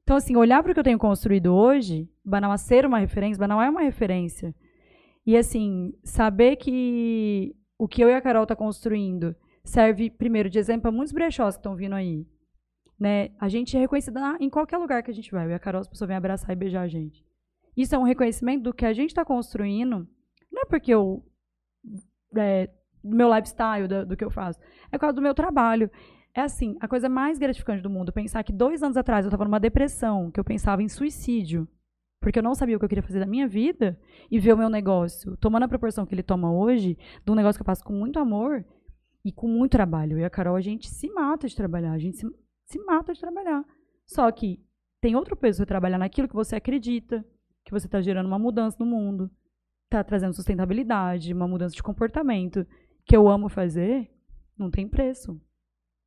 Então, 0.10 0.18
assim, 0.18 0.36
olhar 0.36 0.64
para 0.64 0.72
o 0.72 0.74
que 0.74 0.80
eu 0.80 0.84
tenho 0.84 0.98
construído 0.98 1.54
hoje, 1.54 2.10
Banal 2.26 2.58
ser 2.58 2.84
uma 2.84 2.98
referência, 2.98 3.40
Banal 3.40 3.62
é 3.62 3.70
uma 3.70 3.82
referência. 3.82 4.56
E, 5.24 5.38
assim, 5.38 5.94
saber 6.04 6.56
que 6.56 7.56
o 7.78 7.88
que 7.88 8.04
eu 8.04 8.10
e 8.10 8.16
a 8.16 8.20
Carol 8.20 8.44
tá 8.48 8.56
construindo 8.56 9.36
serve, 9.64 10.10
primeiro, 10.10 10.50
de 10.50 10.58
exemplo 10.58 10.82
para 10.82 10.92
muitos 10.92 11.14
brechós 11.14 11.54
que 11.54 11.60
estão 11.60 11.76
vindo 11.76 11.94
aí. 11.94 12.26
Né? 13.00 13.30
A 13.40 13.48
gente 13.48 13.78
é 13.78 13.80
reconhecida 13.80 14.20
na- 14.20 14.38
em 14.40 14.50
qualquer 14.50 14.80
lugar 14.80 15.04
que 15.04 15.12
a 15.12 15.14
gente 15.14 15.30
vai. 15.32 15.46
Eu 15.46 15.52
e 15.52 15.54
a 15.54 15.60
Carol, 15.60 15.82
as 15.82 15.88
pessoas 15.88 16.08
vêm 16.08 16.18
abraçar 16.18 16.54
e 16.54 16.56
beijar 16.56 16.82
a 16.82 16.88
gente. 16.88 17.24
Isso 17.78 17.94
é 17.94 17.98
um 18.00 18.02
reconhecimento 18.02 18.64
do 18.64 18.74
que 18.74 18.88
a 18.88 18.94
gente 18.94 19.12
está 19.12 19.24
construindo. 19.24 20.08
Não 20.52 20.64
é 20.64 20.66
porque 20.66 20.92
eu. 20.92 21.24
É, 22.36 22.68
do 23.04 23.16
meu 23.16 23.32
lifestyle, 23.32 23.88
do, 23.88 24.08
do 24.08 24.18
que 24.18 24.26
eu 24.26 24.32
faço. 24.32 24.60
É 24.92 24.98
por 24.98 25.02
causa 25.02 25.16
do 25.16 25.22
meu 25.22 25.36
trabalho. 25.36 25.88
É 26.34 26.42
assim, 26.42 26.78
a 26.80 26.88
coisa 26.88 27.10
mais 27.10 27.40
gratificante 27.40 27.82
do 27.82 27.90
mundo, 27.90 28.14
pensar 28.14 28.44
que 28.44 28.54
dois 28.54 28.84
anos 28.84 28.98
atrás 28.98 29.26
eu 29.26 29.30
estava 29.30 29.46
numa 29.46 29.60
depressão, 29.60 30.30
que 30.30 30.40
eu 30.40 30.44
pensava 30.44 30.84
em 30.84 30.88
suicídio, 30.88 31.68
porque 32.22 32.40
eu 32.40 32.44
não 32.44 32.54
sabia 32.54 32.76
o 32.76 32.80
que 32.80 32.86
eu 32.86 32.90
queria 32.90 33.04
fazer 33.04 33.20
da 33.20 33.26
minha 33.26 33.48
vida, 33.48 34.00
e 34.30 34.40
ver 34.40 34.54
o 34.54 34.58
meu 34.58 34.70
negócio 34.70 35.36
tomando 35.38 35.64
a 35.64 35.68
proporção 35.68 36.06
que 36.06 36.14
ele 36.14 36.24
toma 36.24 36.52
hoje, 36.52 36.98
de 37.26 37.32
um 37.32 37.36
negócio 37.36 37.58
que 37.58 37.64
eu 37.64 37.66
faço 37.66 37.84
com 37.84 37.94
muito 37.94 38.20
amor 38.20 38.64
e 39.24 39.32
com 39.32 39.48
muito 39.48 39.72
trabalho. 39.72 40.14
Eu 40.14 40.20
e 40.20 40.26
a 40.26 40.30
Carol, 40.30 40.56
a 40.56 40.62
gente 40.62 40.88
se 40.88 41.10
mata 41.12 41.48
de 41.48 41.56
trabalhar, 41.56 41.94
a 41.94 42.00
gente 42.00 42.18
se, 42.18 42.28
se 42.66 42.80
mata 42.86 43.14
de 43.14 43.20
trabalhar. 43.20 43.66
Só 44.06 44.32
que 44.32 44.64
tem 45.02 45.16
outro 45.16 45.36
peso 45.36 45.58
você 45.58 45.66
trabalhar 45.66 45.98
naquilo 45.98 46.28
que 46.28 46.36
você 46.36 46.56
acredita, 46.56 47.26
que 47.66 47.72
você 47.72 47.88
está 47.88 48.02
gerando 48.02 48.28
uma 48.28 48.40
mudança 48.40 48.78
no 48.80 48.86
mundo, 48.86 49.32
está 49.86 50.04
trazendo 50.04 50.34
sustentabilidade, 50.34 51.34
uma 51.34 51.48
mudança 51.48 51.76
de 51.76 51.84
comportamento, 51.84 52.66
que 53.06 53.16
eu 53.16 53.28
amo 53.28 53.50
fazer, 53.50 54.10
não 54.58 54.70
tem 54.70 54.88
preço. 54.88 55.40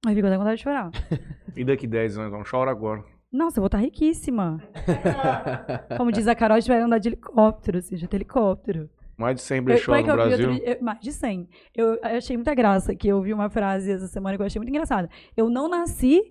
Aí 0.06 0.14
fico 0.14 0.26
até 0.26 0.36
com 0.36 0.42
vontade 0.42 0.58
de 0.58 0.62
chorar. 0.62 0.90
E 1.54 1.64
daqui 1.64 1.86
10 1.86 2.16
anos, 2.16 2.32
não 2.32 2.42
chora 2.50 2.70
agora. 2.70 3.04
Nossa, 3.30 3.58
eu 3.58 3.62
vou 3.62 3.66
estar 3.66 3.76
riquíssima. 3.78 4.58
Como 5.98 6.10
diz 6.10 6.26
a 6.26 6.34
Carol, 6.34 6.56
a 6.56 6.60
gente 6.60 6.68
vai 6.70 6.80
andar 6.80 6.96
de 6.98 7.10
helicóptero, 7.10 7.76
assim, 7.76 7.94
de 7.96 8.08
helicóptero. 8.10 8.88
Mais 9.18 9.36
de 9.36 9.42
100 9.42 9.58
Eu- 9.58 9.64
brechó 9.64 9.94
é 9.94 10.00
no 10.00 10.06
vi 10.06 10.12
Brasil. 10.12 10.50
outro 10.50 10.64
eu- 10.66 10.82
mais 10.82 10.98
de 11.00 11.12
100. 11.12 11.46
Eu, 11.74 11.94
eu 11.96 12.16
achei 12.16 12.36
muita 12.38 12.54
graça, 12.54 12.94
que 12.94 13.06
eu 13.06 13.20
vi 13.20 13.34
uma 13.34 13.50
frase 13.50 13.92
essa 13.92 14.06
semana 14.06 14.34
que 14.36 14.40
eu 14.42 14.46
achei 14.46 14.58
muito 14.58 14.70
engraçada. 14.70 15.10
Eu 15.36 15.50
não 15.50 15.68
nasci... 15.68 16.22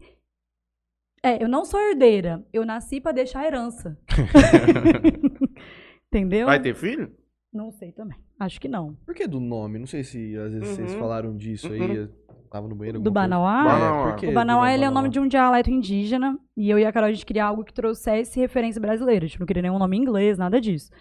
É, 1.24 1.44
eu 1.44 1.48
não 1.48 1.66
sou 1.66 1.80
herdeira. 1.80 2.44
Eu 2.52 2.66
nasci 2.66 3.00
pra 3.00 3.12
deixar 3.12 3.46
herança. 3.46 3.96
Entendeu? 6.12 6.48
Vai 6.48 6.60
ter 6.60 6.74
filho? 6.76 7.12
Não 7.54 7.72
sei 7.72 7.92
também. 7.92 8.18
Acho 8.40 8.60
que 8.60 8.68
não. 8.68 8.96
Por 9.06 9.14
que 9.14 9.28
do 9.28 9.40
nome? 9.40 9.78
Não 9.78 9.86
sei 9.86 10.04
se 10.04 10.36
às 10.38 10.54
vezes 10.54 10.70
vocês 10.70 10.94
Uhum. 10.94 11.00
falaram 11.00 11.38
disso 11.38 11.72
aí. 11.72 12.10
Tava 12.52 12.68
no 12.68 12.76
banheiro. 12.76 13.00
Do 13.00 13.08
alguma 13.10 13.22
coisa. 13.22 13.30
Banauá? 13.30 13.64
Banauá. 13.64 14.10
É, 14.12 14.14
O 14.28 14.30
do 14.30 14.34
Banauá 14.34 14.74
ele 14.74 14.84
é 14.84 14.90
o 14.90 14.92
nome 14.92 15.10
de 15.10 15.20
um 15.20 15.28
dialeto 15.28 15.72
indígena 15.72 16.38
e 16.56 16.70
eu 16.70 16.78
e 16.78 16.86
a 16.86 16.92
Carol 16.92 17.08
a 17.10 17.12
gente 17.14 17.26
queria 17.26 17.46
algo 17.46 17.64
que 17.64 17.74
trouxesse 17.74 18.40
referência 18.40 18.80
brasileira. 18.82 19.26
A 19.26 19.28
gente 19.28 19.40
não 19.40 19.48
queria 19.48 19.62
nenhum 19.64 19.80
nome 19.80 19.98
em 19.98 20.02
inglês, 20.02 20.38
nada 20.38 20.60
disso. 20.62 20.92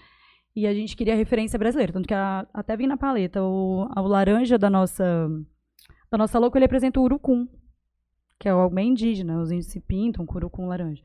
E 0.55 0.67
a 0.67 0.73
gente 0.73 0.97
queria 0.97 1.15
referência 1.17 1.59
brasileira, 1.59 1.93
tanto 1.93 2.07
que 2.09 2.15
a- 2.15 2.47
até 2.55 2.77
vim 2.77 2.87
na 2.87 2.97
paleta 2.97 3.43
o, 3.43 3.87
o 3.97 4.03
laranja 4.07 4.57
da 4.57 4.71
nossa 4.71 5.29
da 6.11 6.17
nossa 6.19 6.39
louca 6.39 6.57
ele 6.59 6.65
apresenta 6.67 6.99
o 6.99 7.03
urucum, 7.05 7.47
que 8.39 8.49
é 8.49 8.53
algo 8.53 8.75
bem 8.75 8.89
indígena, 8.91 9.41
os 9.41 9.51
índios 9.51 9.67
se 9.67 9.81
pintam 9.81 10.25
com 10.27 10.37
urucum 10.37 10.67
laranja. 10.67 11.03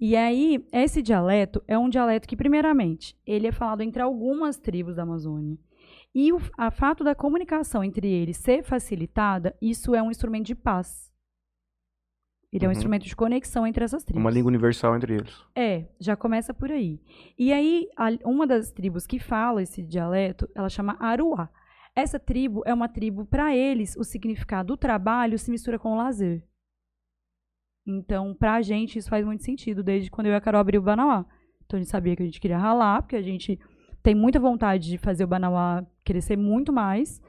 E 0.00 0.16
aí, 0.16 0.64
esse 0.72 1.00
dialeto 1.00 1.62
é 1.68 1.78
um 1.78 1.88
dialeto 1.88 2.26
que, 2.26 2.34
primeiramente, 2.36 3.16
ele 3.24 3.46
é 3.46 3.52
falado 3.52 3.82
entre 3.82 4.02
algumas 4.02 4.58
tribos 4.58 4.96
da 4.96 5.04
Amazônia. 5.04 5.56
E 6.14 6.32
o 6.32 6.38
a 6.58 6.70
fato 6.70 7.02
da 7.02 7.14
comunicação 7.14 7.82
entre 7.82 8.06
eles 8.06 8.36
ser 8.36 8.62
facilitada, 8.62 9.56
isso 9.62 9.94
é 9.94 10.02
um 10.02 10.10
instrumento 10.10 10.46
de 10.46 10.54
paz. 10.54 11.10
Ele 12.52 12.66
é 12.66 12.68
um 12.68 12.70
Uhum. 12.70 12.76
instrumento 12.76 13.04
de 13.06 13.16
conexão 13.16 13.66
entre 13.66 13.82
essas 13.82 14.04
tribos. 14.04 14.20
Uma 14.22 14.30
língua 14.30 14.48
universal 14.50 14.94
entre 14.94 15.14
eles. 15.14 15.42
É, 15.56 15.88
já 15.98 16.14
começa 16.14 16.52
por 16.52 16.70
aí. 16.70 17.00
E 17.38 17.50
aí, 17.50 17.88
a- 17.96 18.10
uma 18.28 18.46
das 18.46 18.70
tribos 18.70 19.06
que 19.06 19.18
fala 19.18 19.62
esse 19.62 19.82
dialeto, 19.82 20.46
ela 20.54 20.68
chama 20.68 20.96
Aruá. 21.00 21.48
Essa 21.96 22.18
tribo 22.20 22.62
é 22.66 22.74
uma 22.74 22.88
tribo, 22.90 23.24
para 23.24 23.56
eles, 23.56 23.96
o 23.96 24.04
significado 24.04 24.68
do 24.68 24.76
trabalho 24.76 25.38
se 25.38 25.50
mistura 25.50 25.78
com 25.78 25.92
o 25.92 25.96
lazer. 25.96 26.44
Então, 27.86 28.34
pra 28.34 28.60
gente, 28.62 28.98
isso 28.98 29.08
faz 29.10 29.24
muito 29.24 29.42
sentido, 29.42 29.82
desde 29.82 30.10
quando 30.10 30.26
eu 30.26 30.32
e 30.32 30.36
a 30.36 30.40
Carol 30.40 30.60
abri 30.60 30.76
o 30.78 30.82
Banauá. 30.82 31.24
Então, 31.64 31.78
a 31.78 31.80
gente 31.82 31.90
sabia 31.90 32.14
que 32.14 32.22
a 32.22 32.26
gente 32.26 32.40
queria 32.40 32.58
ralar, 32.58 33.02
porque 33.02 33.16
a 33.16 33.22
gente 33.22 33.58
tem 34.02 34.14
muita 34.14 34.38
vontade 34.40 34.88
de 34.88 34.98
fazer 34.98 35.24
o 35.24 35.28
Banauá 35.28 35.84
crescer 36.04 36.36
muito 36.36 36.72
mais, 36.72 37.20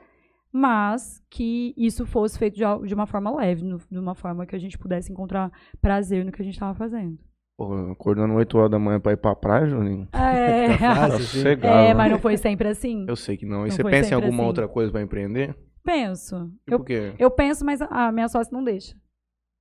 mas 0.51 1.21
que 1.29 1.73
isso 1.77 2.05
fosse 2.05 2.37
feito 2.37 2.55
de, 2.55 2.63
de 2.87 2.93
uma 2.93 3.05
forma 3.07 3.35
leve, 3.35 3.63
no- 3.63 3.79
de 3.89 3.97
uma 3.99 4.15
forma 4.15 4.45
que 4.45 4.55
a 4.55 4.59
gente 4.59 4.77
pudesse 4.77 5.11
encontrar 5.11 5.51
prazer 5.81 6.23
no 6.25 6.31
que 6.31 6.41
a 6.41 6.45
gente 6.45 6.53
estava 6.55 6.73
fazendo. 6.73 7.17
Pô, 7.57 7.73
acordando 7.91 8.33
8 8.33 8.57
horas 8.57 8.71
da 8.71 8.79
manhã 8.79 8.99
pra 8.99 9.11
ir 9.13 9.17
pra 9.17 9.35
praia, 9.35 9.67
Juninho. 9.67 10.07
É, 10.11 10.69
fácil, 10.77 11.59
Tá 11.59 11.69
assim? 11.69 11.87
é 11.89 11.93
mas 11.93 12.11
não 12.11 12.19
foi 12.19 12.35
sempre 12.37 12.67
assim. 12.67 13.05
Eu 13.07 13.15
sei 13.15 13.37
que 13.37 13.45
não. 13.45 13.65
E 13.65 13.69
Não 13.69 13.75
você 13.75 13.83
pensa 13.83 14.11
em 14.11 14.15
alguma 14.15 14.37
assim. 14.39 14.47
outra 14.47 14.67
coisa 14.67 14.91
pra 14.91 15.01
empreender? 15.01 15.55
Penso. 15.83 16.47
Tipo 16.65 16.71
Eu, 16.71 16.83
quê? 16.83 17.13
eu 17.19 17.29
penso, 17.31 17.63
mas 17.63 17.79
a 17.81 18.11
minha 18.11 18.27
sócia 18.27 18.51
não 18.51 18.63
deixa. 18.63 18.95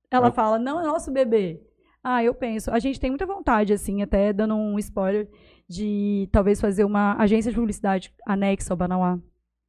Ela 0.09 0.29
Ah. 0.29 0.31
fala, 0.31 0.57
não, 0.57 0.79
é 0.79 0.83
nosso 0.83 1.11
bebê. 1.11 1.61
Ah, 2.03 2.23
eu 2.23 2.33
penso. 2.33 2.71
A 2.71 2.79
gente 2.79 2.99
tem 2.99 3.09
muita 3.11 3.25
vontade, 3.25 3.71
assim, 3.73 4.01
até 4.01 4.33
dando 4.33 4.55
um 4.55 4.77
spoiler, 4.79 5.29
de 5.73 6.29
talvez 6.31 6.61
fazer 6.61 6.83
uma 6.83 7.15
agência 7.17 7.51
de 7.51 7.55
publicidade 7.57 8.13
anexa 8.25 8.73
ao 8.73 8.77
Banauá. 8.77 9.19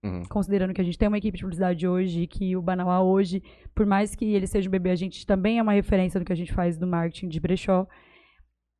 Uhum. 0.05 0.23
Considerando 0.29 0.75
que 0.75 0.81
a 0.81 0.85
gente 0.85 0.99
tem 0.99 1.09
uma 1.09 1.17
equipe 1.17 1.39
de 1.39 1.43
publicidade 1.43 1.89
hoje 1.89 2.23
e 2.23 2.27
que 2.27 2.55
o 2.57 2.63
Banauá 2.63 3.01
hoje, 3.01 3.43
por 3.75 3.87
mais 3.87 4.15
que 4.15 4.27
ele 4.35 4.47
seja 4.47 4.69
um 4.69 4.71
bebê, 4.71 4.91
a 4.91 4.97
gente 4.97 5.27
também 5.27 5.59
é 5.59 5.63
uma 5.63 5.73
referência 5.73 6.21
do 6.21 6.27
que 6.27 6.33
a 6.33 6.37
gente 6.37 6.53
faz 6.53 6.79
no 6.79 6.87
marketing 6.87 7.29
de 7.29 7.41
brechó. 7.41 7.87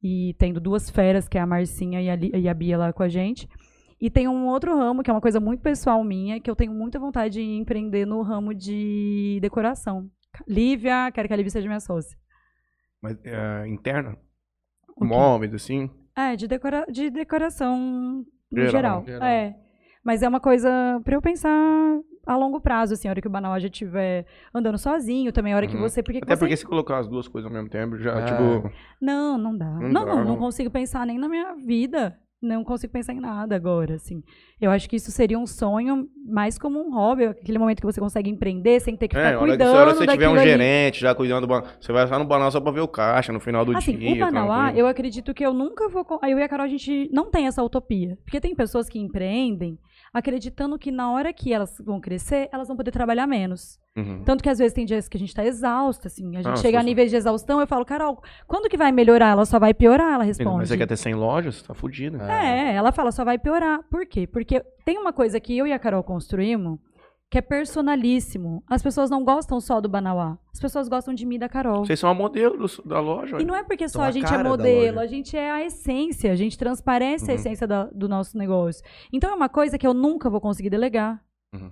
E 0.03 0.35
tendo 0.39 0.61
duas 0.61 0.91
feras, 0.91 1.27
que 1.27 1.39
é 1.39 1.41
a 1.41 1.47
Marcinha 1.47 2.03
e 2.03 2.11
a, 2.11 2.15
e 2.15 2.47
a 2.47 2.53
Bia 2.53 2.77
lá 2.77 2.93
com 2.93 3.03
a 3.03 3.09
gente. 3.09 3.49
E 3.99 4.11
tem 4.11 4.29
um 4.29 4.49
outro 4.49 4.77
ramo, 4.77 5.03
que 5.03 5.11
é 5.11 5.15
uma 5.15 5.21
coisa 5.21 5.41
muito 5.41 5.63
pessoal 5.63 6.05
minha, 6.05 6.39
que 6.39 6.51
eu 6.51 6.55
tenho 6.55 6.75
muita 6.75 6.99
vontade 6.99 7.35
de 7.35 7.43
empreender 7.43 8.05
no 8.05 8.21
ramo 8.21 8.53
de 8.53 9.39
decoração. 9.41 10.11
Lívia, 10.47 11.11
quero 11.11 11.27
que 11.27 11.33
a 11.33 11.37
Lívia 11.39 11.51
seja 11.51 11.67
minha 11.67 11.81
sócia. 11.81 12.19
Mas 13.01 13.17
é, 13.25 13.67
interna? 13.67 14.19
Móveis, 15.01 15.55
assim? 15.55 15.89
É, 16.17 16.37
de, 16.37 16.47
decora 16.47 16.87
de 16.91 17.11
decoração 17.11 18.25
no 18.51 18.57
Geral, 18.57 18.71
geral. 18.71 19.05
geral. 19.07 19.29
É. 19.29 19.57
Mas 20.05 20.23
é 20.23 20.29
uma 20.29 20.39
coisa 20.41 20.71
pra 21.03 21.15
eu 21.15 21.23
pensar 21.23 21.51
a 22.27 22.37
longo 22.37 22.61
prazo, 22.61 22.95
assim, 22.95 23.09
a 23.09 23.11
hora 23.11 23.21
que 23.21 23.27
o 23.27 23.31
Banauá 23.31 23.59
já 23.59 23.67
estiver 23.69 24.27
andando 24.55 24.79
sozinho, 24.79 25.33
também 25.33 25.53
a 25.53 25.57
hora 25.57 25.67
que 25.67 25.75
Uhum. 25.75 25.81
você. 25.83 26.03
Porque 26.03 26.19
Até 26.19 26.35
você- 26.37 26.41
porque 26.41 26.57
se 26.57 26.65
colocar 26.67 26.99
as 26.99 27.09
duas 27.09 27.27
coisas 27.27 27.51
ao 27.51 27.55
mesmo 27.55 27.69
tempo, 27.71 27.97
já, 27.99 28.19
Ah. 28.19 28.25
tipo. 28.25 28.71
Não, 29.01 29.37
não 29.39 29.57
dá. 29.57 29.65
Não 29.67 29.81
Não, 29.89 30.05
dá, 30.05 30.07
não, 30.07 30.17
não, 30.19 30.25
não. 30.33 30.37
consigo 30.37 30.71
pensar 30.71 31.07
nem 31.07 31.19
na 31.19 31.29
minha 31.29 31.55
vida. 31.57 32.17
Não 32.45 32.63
consigo 32.63 32.93
pensar 32.93 33.13
em 33.15 33.21
nada 33.21 33.57
agora, 33.57 33.95
assim. 33.95 34.23
Eu 34.61 34.71
acho 34.71 34.89
que 34.89 34.97
isso 34.97 35.11
seria 35.11 35.39
um 35.39 35.47
sonho 35.47 36.09
mais 36.27 36.59
como 36.59 36.79
um 36.79 36.95
hobby, 36.95 37.25
aquele 37.25 37.59
momento 37.59 37.81
que 37.81 37.87
você 37.87 38.01
consegue 38.01 38.31
empreender 38.31 38.81
sem 38.81 38.97
ter 38.97 39.09
que 39.09 39.17
ficar 39.17 39.31
É, 39.33 39.37
hora 39.37 39.39
que 39.39 39.49
cuidando 39.59 39.77
hora 39.77 39.95
você 39.95 40.07
tiver 40.07 40.29
um 40.29 40.35
ali. 40.35 40.45
gerente 40.49 41.01
já 41.01 41.15
cuidando 41.15 41.41
do 41.43 41.47
banal, 41.49 41.69
você 41.81 41.93
vai 41.93 42.07
só 42.07 42.19
no 42.19 42.25
banal 42.25 42.51
só 42.51 42.61
pra 42.61 42.71
ver 42.73 42.81
o 42.81 42.89
caixa 42.89 43.33
no 43.33 43.41
final 43.41 43.65
do 43.65 43.77
Assim, 43.77 43.97
dia. 43.97 44.11
o 44.11 44.31
tranquilo. 44.31 44.79
eu 44.79 44.87
acredito 44.87 45.33
que 45.35 45.45
eu 45.45 45.53
nunca 45.53 45.89
vou. 45.89 46.07
Eu 46.23 46.39
e 46.39 46.43
a 46.43 46.49
Carol, 46.49 46.65
a 46.67 46.69
gente 46.69 47.09
não 47.13 47.31
tem 47.31 47.47
essa 47.47 47.63
utopia. 47.63 48.19
Porque 48.25 48.41
tem 48.41 48.55
pessoas 48.55 48.89
que 48.89 48.99
empreendem 48.99 49.79
acreditando 50.15 50.79
que 50.79 50.93
na 50.93 51.11
hora 51.11 51.33
que 51.33 51.53
elas 51.53 51.77
vão 51.85 52.01
crescer, 52.01 52.49
elas 52.53 52.69
vão 52.69 52.77
poder 52.77 52.93
trabalhar 52.93 53.27
menos. 53.27 53.79
Uhum. 53.97 54.23
Tanto 54.25 54.43
que 54.43 54.49
às 54.49 54.59
vezes 54.59 54.73
tem 54.73 54.87
dias 54.87 55.09
que 55.09 55.17
a 55.17 55.21
gente 55.21 55.35
tá 55.35 55.45
exausta, 55.45 56.07
assim. 56.09 56.37
A 56.37 56.43
gente 56.43 56.53
Ah, 56.53 56.57
chega 56.57 56.79
a 56.79 56.83
níveis 56.83 57.11
de 57.11 57.17
exaustão, 57.17 57.61
eu 57.61 57.67
falo, 57.67 57.85
Carol, 57.85 58.23
quando 58.47 58.69
que 58.69 58.77
vai 58.77 58.93
melhorar? 58.93 59.31
Ela 59.33 59.45
só 59.45 59.59
vai 59.59 59.75
piorar, 59.75 60.15
ela 60.15 60.25
responde. 60.25 60.59
Mas 60.59 60.69
você 60.69 60.77
quer 60.77 60.87
ter 60.87 60.97
100 60.97 61.15
lojas? 61.15 61.63
Tá 61.63 61.75
fudido. 61.75 62.21
É, 62.23 62.75
ela 62.75 62.93
fala, 62.93 63.11
só 63.13 63.25
vai 63.25 63.39
piorar. 63.39 63.81
Por 63.91 64.07
quê? 64.07 64.27
Porque 64.27 64.65
tem 64.85 64.97
uma 64.99 65.13
coisa 65.13 65.39
que 65.41 65.57
eu 65.59 65.67
e 65.67 65.73
a 65.73 65.79
Carol 65.79 66.03
construímos 66.03 66.79
que 67.31 67.39
é 67.39 67.43
personalíssimo. 67.43 68.63
As 68.69 68.83
pessoas 68.83 69.11
não 69.11 69.25
gostam 69.25 69.61
só 69.61 69.81
do 69.81 69.89
Banauá. 69.89 70.39
As 70.53 70.61
pessoas 70.61 70.89
gostam 70.89 71.13
de 71.15 71.27
mim 71.27 71.35
e 71.35 71.39
da 71.39 71.49
Carol. 71.49 71.85
Vocês 71.85 71.99
são 71.99 72.09
a 72.09 72.15
modelo 72.15 72.57
do- 72.57 72.83
da 72.89 73.01
loja. 73.01 73.41
E 73.41 73.45
não 73.45 73.57
é 73.57 73.65
porque 73.65 73.89
só 73.89 74.03
a 74.03 74.07
a 74.07 74.11
gente 74.11 74.33
é 74.33 74.43
modelo, 74.43 75.01
a 75.01 75.07
gente 75.07 75.37
é 75.37 75.51
a 75.51 75.65
essência, 75.65 76.31
a 76.31 76.37
gente 76.37 76.57
transparece 76.57 77.25
a 77.31 77.35
Uhum. 77.35 77.41
essência 77.41 77.67
da- 77.67 77.87
do 77.87 78.09
nosso 78.09 78.39
negócio. 78.39 78.85
Então 79.13 79.31
é 79.31 79.35
uma 79.35 79.49
coisa 79.49 79.77
que 79.77 79.87
eu 79.87 79.93
nunca 79.95 80.31
vou 80.31 80.41
conseguir 80.41 80.71
delegar. 80.71 81.21
Uhum. 81.55 81.71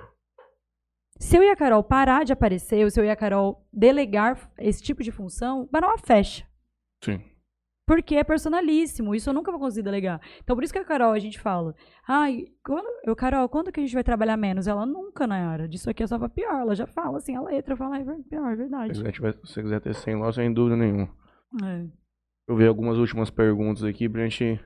Se 1.19 1.37
eu 1.37 1.43
e 1.45 1.49
a 1.51 1.55
Carol 1.57 1.85
parar 1.85 2.24
de 2.24 2.33
aparecer, 2.33 2.83
ou 2.83 2.91
se 2.91 2.99
eu 3.01 3.05
e 3.05 3.11
a 3.11 3.15
Carol 3.15 3.65
delegar 3.73 4.51
esse 4.59 4.83
tipo 4.83 5.03
de 5.05 5.12
função, 5.12 5.62
o 5.62 5.66
Banauá 5.70 5.97
fecha. 5.99 6.45
Sim. 7.05 7.20
Porque 7.94 8.14
é 8.16 8.24
personalíssimo. 8.24 9.14
Isso 9.14 9.28
eu 9.28 9.35
nunca 9.35 9.51
vou 9.51 9.60
conseguir 9.60 9.82
delegar. 9.85 10.19
Então, 10.43 10.56
por 10.56 10.64
isso 10.64 10.73
que 10.73 10.78
a 10.78 10.85
Carol, 10.85 11.12
a 11.12 11.19
gente 11.19 11.39
fala. 11.39 11.74
Ai, 12.09 12.47
quando, 12.64 12.86
eu, 13.05 13.14
Carol, 13.14 13.47
quando 13.51 13.70
que 13.70 13.81
a 13.81 13.82
gente 13.82 13.93
vai 13.93 14.02
trabalhar 14.02 14.36
menos? 14.39 14.66
Ela 14.66 14.86
nunca, 14.86 15.27
Nayara. 15.27 15.69
Disso 15.69 15.90
aqui 15.90 16.02
é 16.02 16.06
só 16.06 16.19
pra 16.19 16.28
pior. 16.28 16.60
Ela 16.60 16.74
já 16.74 16.86
fala 16.86 17.19
assim, 17.19 17.36
a 17.36 17.43
letra 17.43 17.77
fala, 17.77 17.98
é 17.98 18.02
ver- 18.05 18.23
pior, 18.31 18.47
é 18.48 18.52
Se 18.52 18.56
verdade. 18.56 18.98
você 18.98 19.12
quiser, 19.12 19.32
se 19.35 19.40
você 19.52 19.62
quiser 19.62 19.81
ter 19.81 19.94
100 19.94 20.14
lojas, 20.16 20.35
sem 20.36 20.52
dúvida 20.52 20.77
nenhuma. 20.77 21.09
É. 21.62 21.85
Eu 22.48 22.56
ver 22.56 22.69
algumas 22.69 22.97
últimas 22.97 23.28
perguntas 23.28 23.85
aqui 23.85 24.09
pra 24.09 24.23
gente 24.27 24.59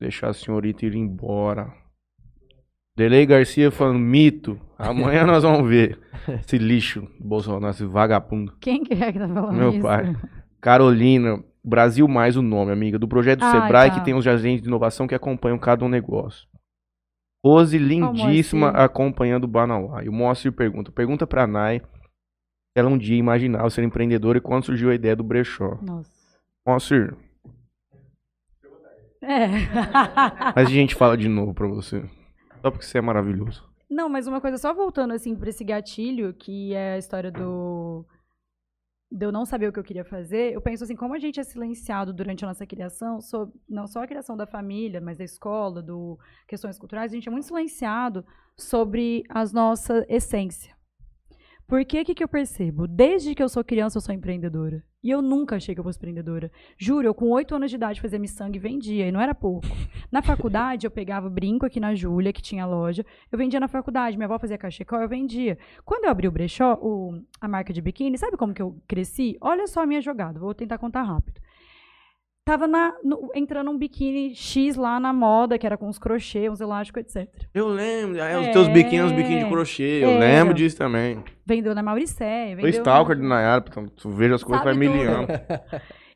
deixar 0.00 0.28
a 0.28 0.32
senhorita 0.32 0.86
ir 0.86 0.94
embora. 0.94 1.72
Delei 2.96 3.26
Garcia 3.26 3.70
falando 3.70 3.98
mito. 3.98 4.58
Amanhã 4.78 5.24
nós 5.26 5.42
vamos 5.42 5.68
ver. 5.68 5.98
Esse 6.46 6.58
lixo 6.58 7.02
do 7.20 7.28
Bolsonaro, 7.28 7.70
esse 7.72 7.84
vagabundo. 7.84 8.56
Quem 8.60 8.82
que 8.84 8.94
é 8.94 9.12
que 9.12 9.18
tá 9.18 9.28
falando 9.28 9.56
Meu 9.56 9.70
isso? 9.70 9.82
pai. 9.82 10.14
Carolina, 10.60 11.42
Brasil 11.68 12.08
Mais 12.08 12.36
o 12.36 12.42
nome, 12.42 12.72
amiga, 12.72 12.98
do 12.98 13.06
projeto 13.08 13.40
do 13.40 13.44
Ai, 13.44 13.52
Sebrae, 13.60 13.90
tá. 13.90 13.98
que 13.98 14.04
tem 14.04 14.14
os 14.14 14.26
agentes 14.26 14.62
de 14.62 14.68
inovação 14.68 15.06
que 15.06 15.14
acompanham 15.14 15.58
cada 15.58 15.84
um 15.84 15.88
negócio. 15.88 16.48
Rose, 17.44 17.78
lindíssima, 17.78 18.66
Moacir. 18.68 18.80
acompanhando 18.84 19.44
o 19.44 19.48
Banauá. 19.48 20.02
E 20.04 20.08
o 20.08 20.12
Moacir 20.12 20.52
pergunta, 20.52 20.90
pergunta 20.90 21.26
pra 21.26 21.46
Nai 21.46 21.78
se 21.80 21.84
ela 22.80 22.88
um 22.88 22.98
dia 22.98 23.16
imaginava 23.16 23.70
ser 23.70 23.82
empreendedora 23.84 24.38
e 24.38 24.40
quando 24.40 24.64
surgiu 24.66 24.90
a 24.90 24.94
ideia 24.94 25.14
do 25.16 25.22
brechó. 25.24 25.78
Nossa. 25.82 26.10
Moacir, 26.66 27.16
É. 29.22 29.46
mas 30.54 30.66
a 30.68 30.70
gente 30.70 30.94
fala 30.94 31.16
de 31.16 31.28
novo 31.28 31.54
pra 31.54 31.66
você. 31.66 32.02
Só 32.62 32.70
porque 32.70 32.84
você 32.84 32.98
é 32.98 33.00
maravilhoso. 33.00 33.64
Não, 33.90 34.08
mas 34.08 34.26
uma 34.26 34.40
coisa, 34.40 34.58
só 34.58 34.74
voltando 34.74 35.12
assim 35.14 35.34
pra 35.34 35.48
esse 35.48 35.64
gatilho, 35.64 36.34
que 36.34 36.74
é 36.74 36.94
a 36.94 36.98
história 36.98 37.30
do. 37.30 38.04
De 39.10 39.24
eu 39.24 39.32
não 39.32 39.46
saber 39.46 39.68
o 39.68 39.72
que 39.72 39.78
eu 39.78 39.84
queria 39.84 40.04
fazer, 40.04 40.52
eu 40.52 40.60
penso 40.60 40.84
assim, 40.84 40.94
como 40.94 41.14
a 41.14 41.18
gente 41.18 41.40
é 41.40 41.42
silenciado 41.42 42.12
durante 42.12 42.44
a 42.44 42.48
nossa 42.48 42.66
criação, 42.66 43.20
sobre, 43.20 43.58
não 43.68 43.86
só 43.86 44.02
a 44.02 44.06
criação 44.06 44.36
da 44.36 44.46
família, 44.46 45.00
mas 45.00 45.16
da 45.16 45.24
escola, 45.24 45.82
do 45.82 46.18
questões 46.46 46.78
culturais, 46.78 47.10
a 47.10 47.14
gente 47.14 47.28
é 47.28 47.32
muito 47.32 47.46
silenciado 47.46 48.24
sobre 48.56 49.22
as 49.30 49.52
nossa 49.52 50.04
essência. 50.08 50.76
Por 51.66 51.84
que, 51.84 52.04
que 52.04 52.24
eu 52.24 52.28
percebo? 52.28 52.86
Desde 52.86 53.34
que 53.34 53.42
eu 53.42 53.48
sou 53.48 53.64
criança, 53.64 53.98
eu 53.98 54.02
sou 54.02 54.14
empreendedora. 54.14 54.82
E 55.02 55.10
eu 55.10 55.22
nunca 55.22 55.56
achei 55.56 55.74
que 55.74 55.80
eu 55.80 55.84
fosse 55.84 55.96
empreendedora. 55.98 56.50
Juro, 56.76 57.06
eu 57.06 57.14
com 57.14 57.30
oito 57.30 57.54
anos 57.54 57.70
de 57.70 57.76
idade 57.76 58.00
fazia 58.00 58.18
miçanga 58.18 58.56
e 58.56 58.58
vendia, 58.58 59.06
e 59.06 59.12
não 59.12 59.20
era 59.20 59.32
pouco. 59.34 59.66
Na 60.10 60.22
faculdade, 60.22 60.86
eu 60.86 60.90
pegava 60.90 61.30
brinco 61.30 61.64
aqui 61.64 61.78
na 61.78 61.94
Júlia, 61.94 62.32
que 62.32 62.42
tinha 62.42 62.66
loja, 62.66 63.06
eu 63.30 63.38
vendia 63.38 63.60
na 63.60 63.68
faculdade, 63.68 64.16
minha 64.16 64.26
avó 64.26 64.38
fazia 64.40 64.58
cachecol, 64.58 65.00
eu 65.00 65.08
vendia. 65.08 65.56
Quando 65.84 66.04
eu 66.04 66.10
abri 66.10 66.26
o 66.26 66.32
brechó, 66.32 66.74
o- 66.82 67.22
a 67.40 67.46
marca 67.46 67.72
de 67.72 67.80
biquíni, 67.80 68.18
sabe 68.18 68.36
como 68.36 68.52
que 68.52 68.60
eu 68.62 68.76
cresci? 68.88 69.36
Olha 69.40 69.66
só 69.68 69.82
a 69.82 69.86
minha 69.86 70.00
jogada, 70.00 70.40
vou 70.40 70.52
tentar 70.52 70.78
contar 70.78 71.02
rápido. 71.02 71.40
Tava 72.48 72.66
na- 72.66 72.94
no- 73.04 73.30
entrando 73.34 73.70
um 73.70 73.76
biquíni 73.76 74.34
X 74.34 74.74
lá 74.74 74.98
na 74.98 75.12
moda, 75.12 75.58
que 75.58 75.66
era 75.66 75.76
com 75.76 75.86
uns 75.86 75.98
crochê, 75.98 76.48
uns 76.48 76.62
elásticos, 76.62 77.02
etc. 77.14 77.28
Eu 77.52 77.68
lembro, 77.68 78.18
é, 78.18 78.38
os 78.40 78.46
É. 78.46 78.50
teus 78.52 78.68
biquinhos, 78.68 79.10
os 79.10 79.12
biquinhos 79.12 79.44
de 79.44 79.50
crochê, 79.50 80.02
eu 80.02 80.08
Era. 80.12 80.18
lembro 80.20 80.54
disso 80.54 80.74
também. 80.78 81.22
Vendeu 81.44 81.74
na 81.74 81.82
Mauricé, 81.82 82.54
vendeu... 82.54 82.70
stalker 82.70 83.16
do 83.18 83.22
Nayara, 83.22 83.62
então 83.68 83.86
tu 83.86 84.08
veja 84.08 84.36
as 84.36 84.42
coisas, 84.42 84.64
vai 84.64 84.72
Sabe 84.72 84.88
ligando. 84.88 85.28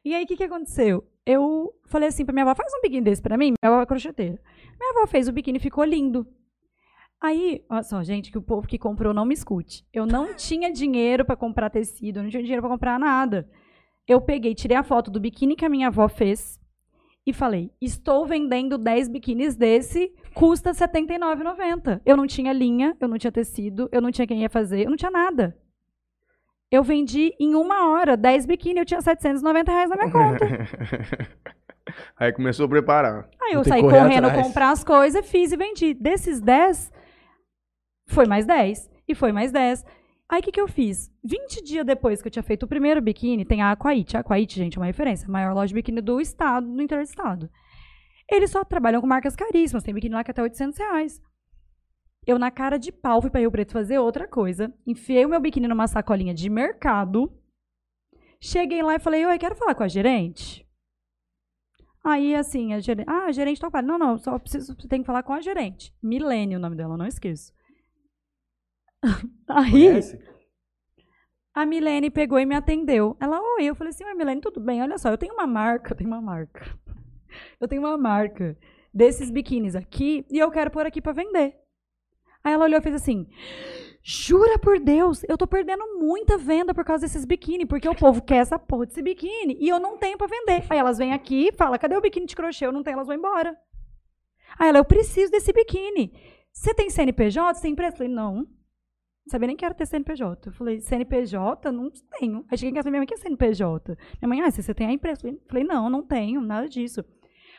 E 0.02 0.14
aí, 0.14 0.24
o 0.24 0.26
que, 0.26 0.36
que 0.36 0.44
aconteceu? 0.44 1.04
Eu 1.26 1.70
falei 1.86 2.08
assim 2.08 2.24
pra 2.24 2.32
minha 2.32 2.44
avó, 2.44 2.54
faz 2.54 2.72
um 2.78 2.80
biquíni 2.80 3.02
desse 3.02 3.20
pra 3.20 3.36
mim. 3.36 3.52
Minha 3.62 3.70
avó 3.74 3.82
é 3.82 3.86
crocheteira. 3.86 4.38
Minha 4.80 4.90
avó 4.96 5.06
fez 5.06 5.28
o 5.28 5.32
biquíni, 5.32 5.58
ficou 5.58 5.84
lindo. 5.84 6.26
Aí, 7.20 7.62
olha 7.70 7.82
só, 7.82 8.02
gente, 8.02 8.32
que 8.32 8.38
o 8.38 8.42
povo 8.42 8.66
que 8.66 8.78
comprou 8.78 9.12
não 9.12 9.26
me 9.26 9.34
escute. 9.34 9.84
Eu 9.92 10.06
não 10.06 10.34
tinha 10.34 10.72
dinheiro 10.72 11.26
pra 11.26 11.36
comprar 11.36 11.68
tecido, 11.68 12.16
eu 12.20 12.22
não 12.22 12.30
tinha 12.30 12.42
dinheiro 12.42 12.62
pra 12.62 12.70
comprar 12.70 12.98
nada. 12.98 13.46
Eu 14.06 14.20
peguei, 14.20 14.54
tirei 14.54 14.76
a 14.76 14.82
foto 14.82 15.10
do 15.10 15.20
biquíni 15.20 15.56
que 15.56 15.64
a 15.64 15.68
minha 15.68 15.88
avó 15.88 16.08
fez 16.08 16.60
e 17.26 17.32
falei: 17.32 17.70
estou 17.80 18.26
vendendo 18.26 18.76
10 18.76 19.08
biquínis 19.08 19.56
desse, 19.56 20.12
custa 20.34 20.70
R$ 20.70 20.76
79,90. 20.76 22.00
Eu 22.04 22.16
não 22.16 22.26
tinha 22.26 22.52
linha, 22.52 22.96
eu 23.00 23.08
não 23.08 23.18
tinha 23.18 23.32
tecido, 23.32 23.88
eu 23.92 24.00
não 24.00 24.10
tinha 24.10 24.26
quem 24.26 24.42
ia 24.42 24.50
fazer, 24.50 24.84
eu 24.84 24.90
não 24.90 24.96
tinha 24.96 25.10
nada. 25.10 25.56
Eu 26.70 26.82
vendi 26.82 27.34
em 27.38 27.54
uma 27.54 27.90
hora 27.90 28.16
10 28.16 28.46
biquíni, 28.46 28.80
eu 28.80 28.86
tinha 28.86 29.00
790 29.00 29.70
reais 29.70 29.90
na 29.90 29.96
minha 29.96 30.10
conta. 30.10 30.46
Aí 32.16 32.32
começou 32.32 32.66
a 32.66 32.68
preparar. 32.68 33.28
Aí 33.42 33.52
eu 33.52 33.64
saí 33.64 33.82
correndo 33.82 34.26
atrás. 34.26 34.46
comprar 34.46 34.70
as 34.70 34.82
coisas, 34.82 35.28
fiz 35.28 35.52
e 35.52 35.56
vendi. 35.56 35.94
Desses 35.94 36.40
10, 36.40 36.92
foi 38.06 38.26
mais 38.26 38.46
10. 38.46 38.90
E 39.06 39.14
foi 39.14 39.32
mais 39.32 39.52
10. 39.52 39.84
Aí 40.32 40.40
o 40.40 40.42
que, 40.42 40.50
que 40.50 40.60
eu 40.62 40.66
fiz? 40.66 41.12
20 41.22 41.62
dias 41.62 41.84
depois 41.84 42.22
que 42.22 42.28
eu 42.28 42.32
tinha 42.32 42.42
feito 42.42 42.62
o 42.62 42.66
primeiro 42.66 43.02
biquíni, 43.02 43.44
tem 43.44 43.60
a 43.60 43.70
Aquaite. 43.70 44.16
A 44.16 44.20
Aquaite, 44.20 44.56
gente, 44.56 44.78
é 44.78 44.80
uma 44.80 44.86
referência. 44.86 45.28
A 45.28 45.30
maior 45.30 45.52
loja 45.52 45.68
de 45.68 45.74
biquíni 45.74 46.00
do 46.00 46.18
estado, 46.22 46.66
do 46.66 46.80
interior 46.80 47.04
do 47.04 47.08
estado. 47.10 47.50
Eles 48.30 48.50
só 48.50 48.64
trabalham 48.64 49.02
com 49.02 49.06
marcas 49.06 49.36
caríssimas. 49.36 49.82
Tem 49.82 49.92
biquíni 49.92 50.14
lá 50.14 50.24
que 50.24 50.30
é 50.30 50.32
até 50.32 50.42
800 50.42 50.78
reais. 50.78 51.20
Eu, 52.26 52.38
na 52.38 52.50
cara 52.50 52.78
de 52.78 52.90
pau, 52.90 53.20
fui 53.20 53.28
pra 53.28 53.40
Rio 53.40 53.50
Preto 53.50 53.74
fazer 53.74 53.98
outra 53.98 54.26
coisa. 54.26 54.72
Enfiei 54.86 55.26
o 55.26 55.28
meu 55.28 55.38
biquíni 55.38 55.68
numa 55.68 55.86
sacolinha 55.86 56.32
de 56.32 56.48
mercado. 56.48 57.30
Cheguei 58.40 58.82
lá 58.82 58.94
e 58.94 59.00
falei, 59.00 59.26
oi, 59.26 59.38
quero 59.38 59.54
falar 59.54 59.74
com 59.74 59.82
a 59.82 59.88
gerente. 59.88 60.66
Aí, 62.02 62.34
assim, 62.34 62.72
a 62.72 62.80
gerente. 62.80 63.06
Ah, 63.06 63.26
a 63.26 63.32
gerente 63.32 63.60
tá 63.60 63.66
ocupada. 63.66 63.86
Não, 63.86 63.98
não, 63.98 64.16
só 64.16 64.38
preciso. 64.38 64.74
Tem 64.88 65.02
que 65.02 65.06
falar 65.06 65.24
com 65.24 65.34
a 65.34 65.42
gerente. 65.42 65.94
Milene, 66.02 66.56
o 66.56 66.58
nome 66.58 66.74
dela, 66.74 66.96
não 66.96 67.06
esqueço. 67.06 67.52
Aí, 69.48 69.70
Conhece? 69.70 70.18
a 71.54 71.66
Milene 71.66 72.10
pegou 72.10 72.38
e 72.38 72.46
me 72.46 72.54
atendeu. 72.54 73.16
Ela, 73.20 73.40
oi, 73.40 73.64
eu 73.64 73.74
falei 73.74 73.90
assim, 73.90 74.04
oi, 74.04 74.14
Milene, 74.14 74.40
tudo 74.40 74.60
bem? 74.60 74.82
Olha 74.82 74.98
só, 74.98 75.10
eu 75.10 75.18
tenho 75.18 75.34
uma 75.34 75.46
marca, 75.46 75.92
eu 75.92 75.96
tenho 75.96 76.10
uma 76.10 76.20
marca. 76.20 76.64
Eu 77.58 77.66
tenho 77.66 77.80
uma 77.80 77.96
marca 77.96 78.58
desses 78.92 79.30
biquínis 79.30 79.74
aqui 79.74 80.22
e 80.30 80.38
eu 80.38 80.50
quero 80.50 80.70
pôr 80.70 80.84
aqui 80.84 81.00
pra 81.00 81.14
vender. 81.14 81.56
Aí 82.44 82.52
ela 82.52 82.64
olhou 82.64 82.78
e 82.78 82.82
fez 82.82 82.94
assim: 82.94 83.26
Jura 84.02 84.58
por 84.58 84.78
Deus, 84.78 85.24
eu 85.26 85.38
tô 85.38 85.46
perdendo 85.46 85.98
muita 85.98 86.36
venda 86.36 86.74
por 86.74 86.84
causa 86.84 87.06
desses 87.06 87.24
biquíni, 87.24 87.64
porque 87.64 87.88
o 87.88 87.94
povo 87.94 88.20
quer 88.20 88.36
essa 88.38 88.58
porra 88.58 88.84
desse 88.84 89.00
biquíni 89.00 89.56
e 89.58 89.66
eu 89.66 89.80
não 89.80 89.96
tenho 89.96 90.18
pra 90.18 90.26
vender. 90.26 90.66
Aí 90.68 90.76
elas 90.76 90.98
vêm 90.98 91.14
aqui 91.14 91.48
e 91.48 91.52
falam: 91.52 91.78
cadê 91.78 91.96
o 91.96 92.02
biquíni 92.02 92.26
de 92.26 92.36
crochê? 92.36 92.66
Eu 92.66 92.72
não 92.72 92.82
tenho, 92.82 92.96
elas 92.96 93.06
vão 93.06 93.16
embora. 93.16 93.56
Aí 94.58 94.68
ela, 94.68 94.78
eu 94.78 94.84
preciso 94.84 95.32
desse 95.32 95.54
biquíni. 95.54 96.12
Você 96.52 96.74
tem 96.74 96.90
CNPJ? 96.90 97.54
Você 97.54 97.62
tem 97.62 97.72
empresa? 97.72 97.94
Eu 97.94 97.96
falei, 97.96 98.12
não. 98.12 98.46
Não 99.24 99.30
sabia 99.30 99.46
nem 99.46 99.56
que 99.56 99.64
era 99.64 99.74
ter 99.74 99.86
CNPJ. 99.86 100.48
Eu 100.48 100.52
falei, 100.52 100.80
CNPJ? 100.80 101.70
Não 101.70 101.90
tenho. 102.18 102.44
Aí 102.50 102.58
cheguei 102.58 102.70
em 102.70 102.74
casa 102.74 102.90
minha 102.90 103.00
mãe, 103.00 103.06
que 103.06 103.14
é 103.14 103.16
CNPJ? 103.16 103.96
Minha 104.20 104.28
mãe, 104.28 104.40
ah, 104.40 104.50
você 104.50 104.74
tem 104.74 104.88
a 104.88 104.92
empresa. 104.92 105.20
Eu 105.28 105.40
falei, 105.48 105.64
não, 105.64 105.88
não 105.88 106.02
tenho, 106.02 106.40
nada 106.40 106.68
disso. 106.68 107.04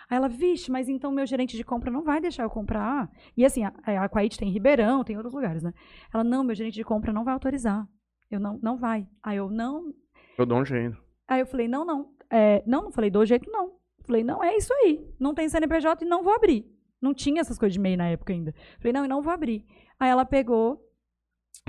Aí 0.09 0.17
ela, 0.17 0.27
vixe, 0.27 0.69
mas 0.69 0.89
então 0.89 1.11
meu 1.11 1.25
gerente 1.25 1.55
de 1.55 1.63
compra 1.63 1.89
não 1.89 2.03
vai 2.03 2.19
deixar 2.19 2.43
eu 2.43 2.49
comprar. 2.49 3.09
E 3.35 3.45
assim, 3.45 3.63
a, 3.63 3.73
a 3.85 4.03
Aquaite 4.03 4.37
tem 4.37 4.49
em 4.49 4.51
Ribeirão, 4.51 5.03
tem 5.03 5.13
em 5.13 5.17
outros 5.17 5.33
lugares, 5.33 5.63
né? 5.63 5.73
Ela, 6.13 6.23
não, 6.23 6.43
meu 6.43 6.55
gerente 6.55 6.75
de 6.75 6.83
compra 6.83 7.13
não 7.13 7.23
vai 7.23 7.33
autorizar. 7.33 7.87
Eu, 8.29 8.39
não, 8.39 8.59
não 8.61 8.77
vai. 8.77 9.07
Aí 9.21 9.37
eu, 9.37 9.49
não. 9.49 9.93
Eu 10.37 10.45
dou 10.45 10.59
um 10.59 10.65
jeito. 10.65 10.97
Aí 11.27 11.39
eu 11.39 11.45
falei, 11.45 11.67
não, 11.67 11.85
não. 11.85 12.13
É, 12.29 12.63
não, 12.65 12.83
não 12.83 12.91
falei, 12.91 13.09
do 13.09 13.25
jeito 13.25 13.49
não. 13.49 13.71
Falei, 14.05 14.23
não, 14.23 14.43
é 14.43 14.57
isso 14.57 14.73
aí. 14.73 15.07
Não 15.19 15.33
tem 15.33 15.47
CNPJ 15.47 16.03
e 16.03 16.07
não 16.07 16.23
vou 16.23 16.33
abrir. 16.33 16.65
Não 17.01 17.13
tinha 17.13 17.41
essas 17.41 17.57
coisas 17.57 17.73
de 17.73 17.79
MEI 17.79 17.95
na 17.95 18.09
época 18.09 18.33
ainda. 18.33 18.53
Falei, 18.79 18.93
não, 18.93 19.05
e 19.05 19.07
não 19.07 19.21
vou 19.21 19.31
abrir. 19.31 19.65
Aí 19.99 20.09
ela 20.09 20.25
pegou, 20.25 20.79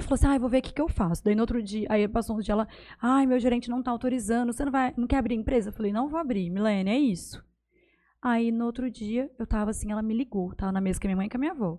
Falou 0.01 0.15
assim, 0.15 0.27
ai, 0.27 0.39
vou 0.39 0.49
ver 0.49 0.59
o 0.59 0.63
que, 0.63 0.73
que 0.73 0.83
eu 0.83 0.89
faço. 0.89 1.25
Daí 1.25 1.35
no 1.35 1.43
outro 1.43 1.63
dia, 1.63 1.87
aí 1.89 2.07
passou 2.09 2.37
um 2.37 2.41
dia 2.41 2.53
ela, 2.53 2.69
ai, 3.01 3.27
meu 3.27 3.39
gerente 3.39 3.71
não 3.71 3.83
tá 3.83 3.91
autorizando, 3.91 4.53
você 4.53 4.65
não 4.65 4.73
vai, 4.73 4.93
não 4.97 5.07
quer 5.07 5.19
abrir 5.19 5.35
empresa? 5.35 5.71
Eu 5.71 5.73
falei, 5.73 5.93
não 5.93 6.09
vou 6.09 6.19
abrir, 6.19 6.51
Milene, 6.51 6.91
é 6.91 6.99
isso. 6.99 7.43
Aí 8.21 8.51
no 8.51 8.65
outro 8.65 8.91
dia, 8.91 9.31
eu 9.39 9.47
tava 9.47 9.71
assim, 9.71 9.93
ela 9.93 10.03
me 10.03 10.15
ligou, 10.15 10.55
tava 10.55 10.73
na 10.73 10.81
mesa 10.81 11.01
com 11.01 11.07
a 11.07 11.09
minha 11.09 11.17
mãe 11.17 11.27
e 11.27 11.31
com 11.31 11.37
a 11.37 11.41
minha 11.41 11.53
avó. 11.53 11.79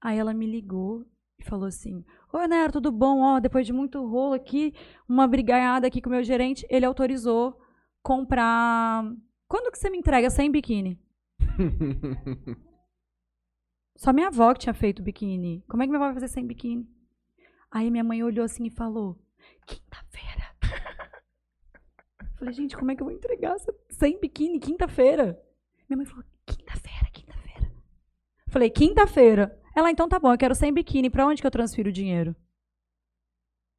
Aí 0.00 0.18
ela 0.18 0.34
me 0.34 0.46
ligou 0.46 1.06
e 1.38 1.44
falou 1.44 1.66
assim, 1.66 2.04
oi, 2.32 2.48
Nero, 2.48 2.72
tudo 2.72 2.90
bom? 2.90 3.20
Ó, 3.20 3.38
depois 3.38 3.66
de 3.66 3.72
muito 3.72 4.04
rolo 4.04 4.34
aqui, 4.34 4.74
uma 5.08 5.26
brigaiada 5.26 5.86
aqui 5.86 6.00
com 6.00 6.08
o 6.08 6.12
meu 6.12 6.24
gerente, 6.24 6.66
ele 6.68 6.86
autorizou 6.86 7.60
comprar... 8.02 9.04
Quando 9.46 9.70
que 9.70 9.78
você 9.78 9.88
me 9.88 9.98
entrega 9.98 10.28
sem 10.28 10.50
biquíni? 10.50 11.00
Só 13.96 14.12
minha 14.12 14.28
avó 14.28 14.52
que 14.52 14.60
tinha 14.60 14.74
feito 14.74 15.02
biquíni. 15.02 15.64
Como 15.68 15.82
é 15.82 15.86
que 15.86 15.90
minha 15.90 15.98
avó 15.98 16.06
vai 16.06 16.14
fazer 16.14 16.28
sem 16.28 16.46
biquíni? 16.46 16.88
Aí 17.70 17.90
minha 17.90 18.04
mãe 18.04 18.22
olhou 18.22 18.44
assim 18.44 18.64
e 18.66 18.70
falou: 18.70 19.18
Quinta-feira. 19.66 20.54
Falei, 22.36 22.54
gente, 22.54 22.76
como 22.76 22.90
é 22.90 22.94
que 22.94 23.02
eu 23.02 23.06
vou 23.06 23.14
entregar 23.14 23.56
sem 23.90 24.18
biquíni 24.20 24.60
quinta-feira? 24.60 25.40
Minha 25.88 25.98
mãe 25.98 26.06
falou: 26.06 26.24
Quinta-feira, 26.46 27.10
quinta-feira. 27.12 27.72
Falei: 28.48 28.70
Quinta-feira. 28.70 29.60
Ela, 29.76 29.90
então 29.90 30.08
tá 30.08 30.18
bom, 30.18 30.32
eu 30.32 30.38
quero 30.38 30.54
sem 30.54 30.72
biquíni. 30.72 31.10
Pra 31.10 31.26
onde 31.26 31.40
que 31.40 31.46
eu 31.46 31.50
transfiro 31.50 31.90
o 31.90 31.92
dinheiro? 31.92 32.34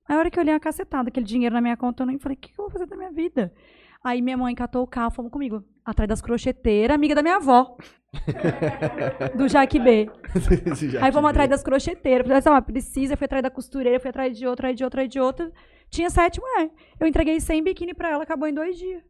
Aí 0.06 0.16
a 0.16 0.20
hora 0.20 0.32
que 0.32 0.40
eu 0.40 0.44
olhei 0.44 0.54
a 0.54 0.60
cacetada, 0.60 1.10
aquele 1.10 1.26
dinheiro 1.26 1.54
na 1.54 1.62
minha 1.62 1.78
conta, 1.78 2.04
eu 2.04 2.08
nem 2.08 2.18
falei: 2.20 2.36
O 2.36 2.40
que, 2.40 2.52
eu 2.52 2.56
vou 2.58 2.70
fazer 2.70 2.86
da 2.86 2.96
minha 2.96 3.12
vida? 3.12 3.54
Aí 4.04 4.22
minha 4.22 4.38
mãe 4.38 4.56
catou 4.56 4.84
o 4.84 4.88
carro, 4.88 5.12
fomos 5.12 5.32
comigo, 5.32 5.64
atrás 5.84 6.08
das 6.08 6.22
crocheteiras, 6.22 6.96
amiga 6.96 7.14
da 7.14 7.22
minha 7.22 7.36
avó. 7.36 7.76
do 9.36 9.48
Jaque 9.48 9.80
B. 9.80 10.10
Aí 11.02 11.12
fomos 11.12 11.30
atrás 11.30 11.50
das 11.50 11.62
crocheteiras. 11.62 12.26
Falei 12.26 12.40
assim, 12.40 12.50
ah, 12.50 12.62
precisa, 12.62 13.18
fui 13.18 13.26
atrás 13.26 13.44
da 13.44 13.52
costureira, 13.52 14.00
fui 14.00 14.10
atrás 14.10 14.38
de 14.38 14.48
outra, 14.48 14.68
atrás 14.68 14.78
de 14.78 14.84
outra, 14.84 15.02
atrás 15.02 15.10
de 15.12 15.20
outra. 15.20 15.52
Tinha 15.90 16.10
sete 16.10 16.40
mulheres. 16.40 16.72
Eu 17.00 17.08
entreguei 17.08 17.40
100 17.40 17.64
biquíni 17.64 17.94
pra 17.94 18.10
ela, 18.10 18.24
acabou 18.24 18.48
em 18.48 18.54
dois 18.54 18.78
dias. 18.78 19.04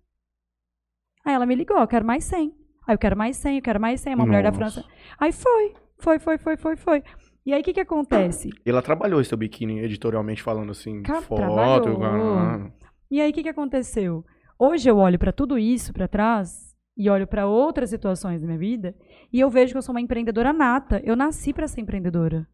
Aí 1.26 1.34
ela 1.34 1.46
me 1.46 1.56
ligou, 1.56 1.78
eu 1.78 1.88
quero 1.88 2.06
mais 2.06 2.24
100. 2.24 2.54
Aí 2.88 2.96
eu 2.96 2.98
quero 2.98 3.16
mais 3.16 3.38
100, 3.38 3.58
eu 3.58 3.62
quero 3.62 3.80
mais 3.80 4.02
100, 4.02 4.14
uma 4.14 4.18
Nossa. 4.18 4.28
mulher 4.28 4.44
da 4.44 4.52
França. 4.52 4.84
Aí 5.20 5.32
foi, 5.32 5.74
foi, 6.00 6.20
foi, 6.20 6.38
foi, 6.38 6.58
foi, 6.58 6.76
foi. 6.76 7.04
E 7.46 7.54
aí 7.54 7.62
o 7.62 7.64
que 7.64 7.74
que 7.74 7.80
acontece? 7.80 8.50
Ela 8.66 8.82
trabalhou 8.82 9.22
esse 9.22 9.30
teu 9.30 9.38
biquíni 9.38 9.80
editorialmente 9.80 10.42
falando 10.42 10.72
assim, 10.72 11.04
Ca 11.04 11.22
foto. 11.22 11.42
Trabalhou. 11.42 12.72
E 13.12 13.22
aí 13.22 13.30
o 13.30 13.34
que 13.34 13.44
que 13.44 13.50
aconteceu? 13.50 14.24
Hoje 14.62 14.90
eu 14.90 14.98
olho 14.98 15.18
para 15.18 15.32
tudo 15.32 15.58
isso 15.58 15.94
para 15.94 16.06
trás 16.06 16.76
e 16.98 17.10
olho 17.10 17.26
para 17.26 17.48
outras 17.48 17.90
situações 17.90 18.42
da 18.42 18.46
minha 18.46 18.60
vida 18.60 18.94
e 19.32 19.40
eu 19.40 19.50
vejo 19.50 19.72
que 19.72 19.78
eu 19.78 19.82
sou 19.82 19.94
uma 19.94 20.02
empreendedora 20.02 20.52
nata. 20.52 21.02
Eu 21.06 21.16
nasci 21.16 21.54
para 21.54 21.66
ser 21.66 21.80
empreendedora. 21.80 22.46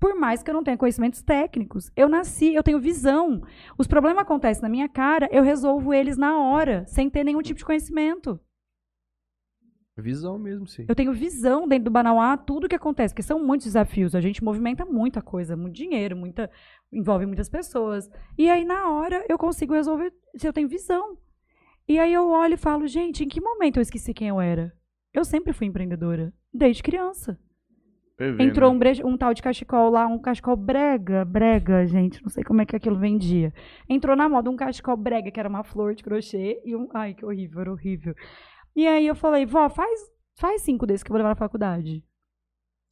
Por 0.00 0.18
mais 0.18 0.42
que 0.42 0.50
eu 0.50 0.54
não 0.54 0.64
tenha 0.64 0.76
conhecimentos 0.76 1.22
técnicos, 1.22 1.92
eu 1.94 2.08
nasci, 2.08 2.52
eu 2.52 2.62
tenho 2.64 2.80
visão. 2.80 3.40
Os 3.78 3.86
problemas 3.86 4.22
acontecem 4.22 4.64
na 4.64 4.68
minha 4.68 4.88
cara, 4.88 5.28
eu 5.30 5.44
resolvo 5.44 5.94
eles 5.94 6.16
na 6.16 6.36
hora, 6.36 6.84
sem 6.88 7.08
ter 7.08 7.22
nenhum 7.22 7.40
tipo 7.40 7.58
de 7.58 7.64
conhecimento. 7.64 8.40
Visão 9.96 10.36
mesmo, 10.40 10.66
sim. 10.66 10.86
Eu 10.88 10.94
tenho 10.96 11.12
visão 11.12 11.68
dentro 11.68 11.84
do 11.84 11.90
Banauá, 11.92 12.36
tudo 12.36 12.68
que 12.68 12.74
acontece, 12.74 13.14
porque 13.14 13.22
são 13.22 13.38
muitos 13.38 13.68
desafios. 13.68 14.16
A 14.16 14.20
gente 14.20 14.42
movimenta 14.42 14.84
muita 14.84 15.22
coisa, 15.22 15.56
muito 15.56 15.76
dinheiro, 15.76 16.16
muita 16.16 16.50
envolve 16.92 17.26
muitas 17.26 17.48
pessoas. 17.48 18.10
E 18.36 18.50
aí, 18.50 18.64
na 18.64 18.90
hora, 18.90 19.24
eu 19.28 19.38
consigo 19.38 19.72
resolver 19.72 20.12
se 20.36 20.48
eu 20.48 20.52
tenho 20.52 20.68
visão. 20.68 21.16
E 21.86 21.98
aí 21.98 22.12
eu 22.12 22.28
olho 22.28 22.54
e 22.54 22.58
falo, 22.58 22.86
gente, 22.86 23.24
em 23.24 23.28
que 23.28 23.40
momento 23.40 23.76
eu 23.76 23.82
esqueci 23.82 24.14
quem 24.14 24.28
eu 24.28 24.40
era? 24.40 24.72
Eu 25.12 25.24
sempre 25.24 25.52
fui 25.52 25.66
empreendedora, 25.66 26.32
desde 26.52 26.82
criança. 26.82 27.38
Entrou 28.38 28.72
né? 28.72 28.92
um, 29.04 29.08
um, 29.08 29.16
tal 29.16 29.34
de 29.34 29.42
cachecol 29.42 29.90
lá, 29.90 30.06
um 30.06 30.18
cachecol 30.18 30.56
brega, 30.56 31.24
brega, 31.24 31.84
gente, 31.84 32.22
não 32.22 32.30
sei 32.30 32.44
como 32.44 32.62
é 32.62 32.64
que 32.64 32.76
aquilo 32.76 32.98
vendia. 32.98 33.52
Entrou 33.88 34.14
na 34.14 34.28
moda 34.28 34.48
um 34.48 34.56
cachecol 34.56 34.96
brega, 34.96 35.30
que 35.30 35.40
era 35.40 35.48
uma 35.48 35.64
flor 35.64 35.94
de 35.94 36.04
crochê, 36.04 36.60
e 36.64 36.76
um. 36.76 36.88
Ai, 36.94 37.12
que 37.12 37.24
horrível, 37.24 37.60
era 37.60 37.72
horrível. 37.72 38.14
E 38.74 38.86
aí 38.86 39.06
eu 39.06 39.16
falei, 39.16 39.44
vó, 39.44 39.68
faz, 39.68 40.00
faz 40.36 40.62
cinco 40.62 40.86
desses 40.86 41.02
que 41.02 41.10
eu 41.10 41.12
vou 41.12 41.18
levar 41.18 41.30
na 41.30 41.34
faculdade. 41.34 42.04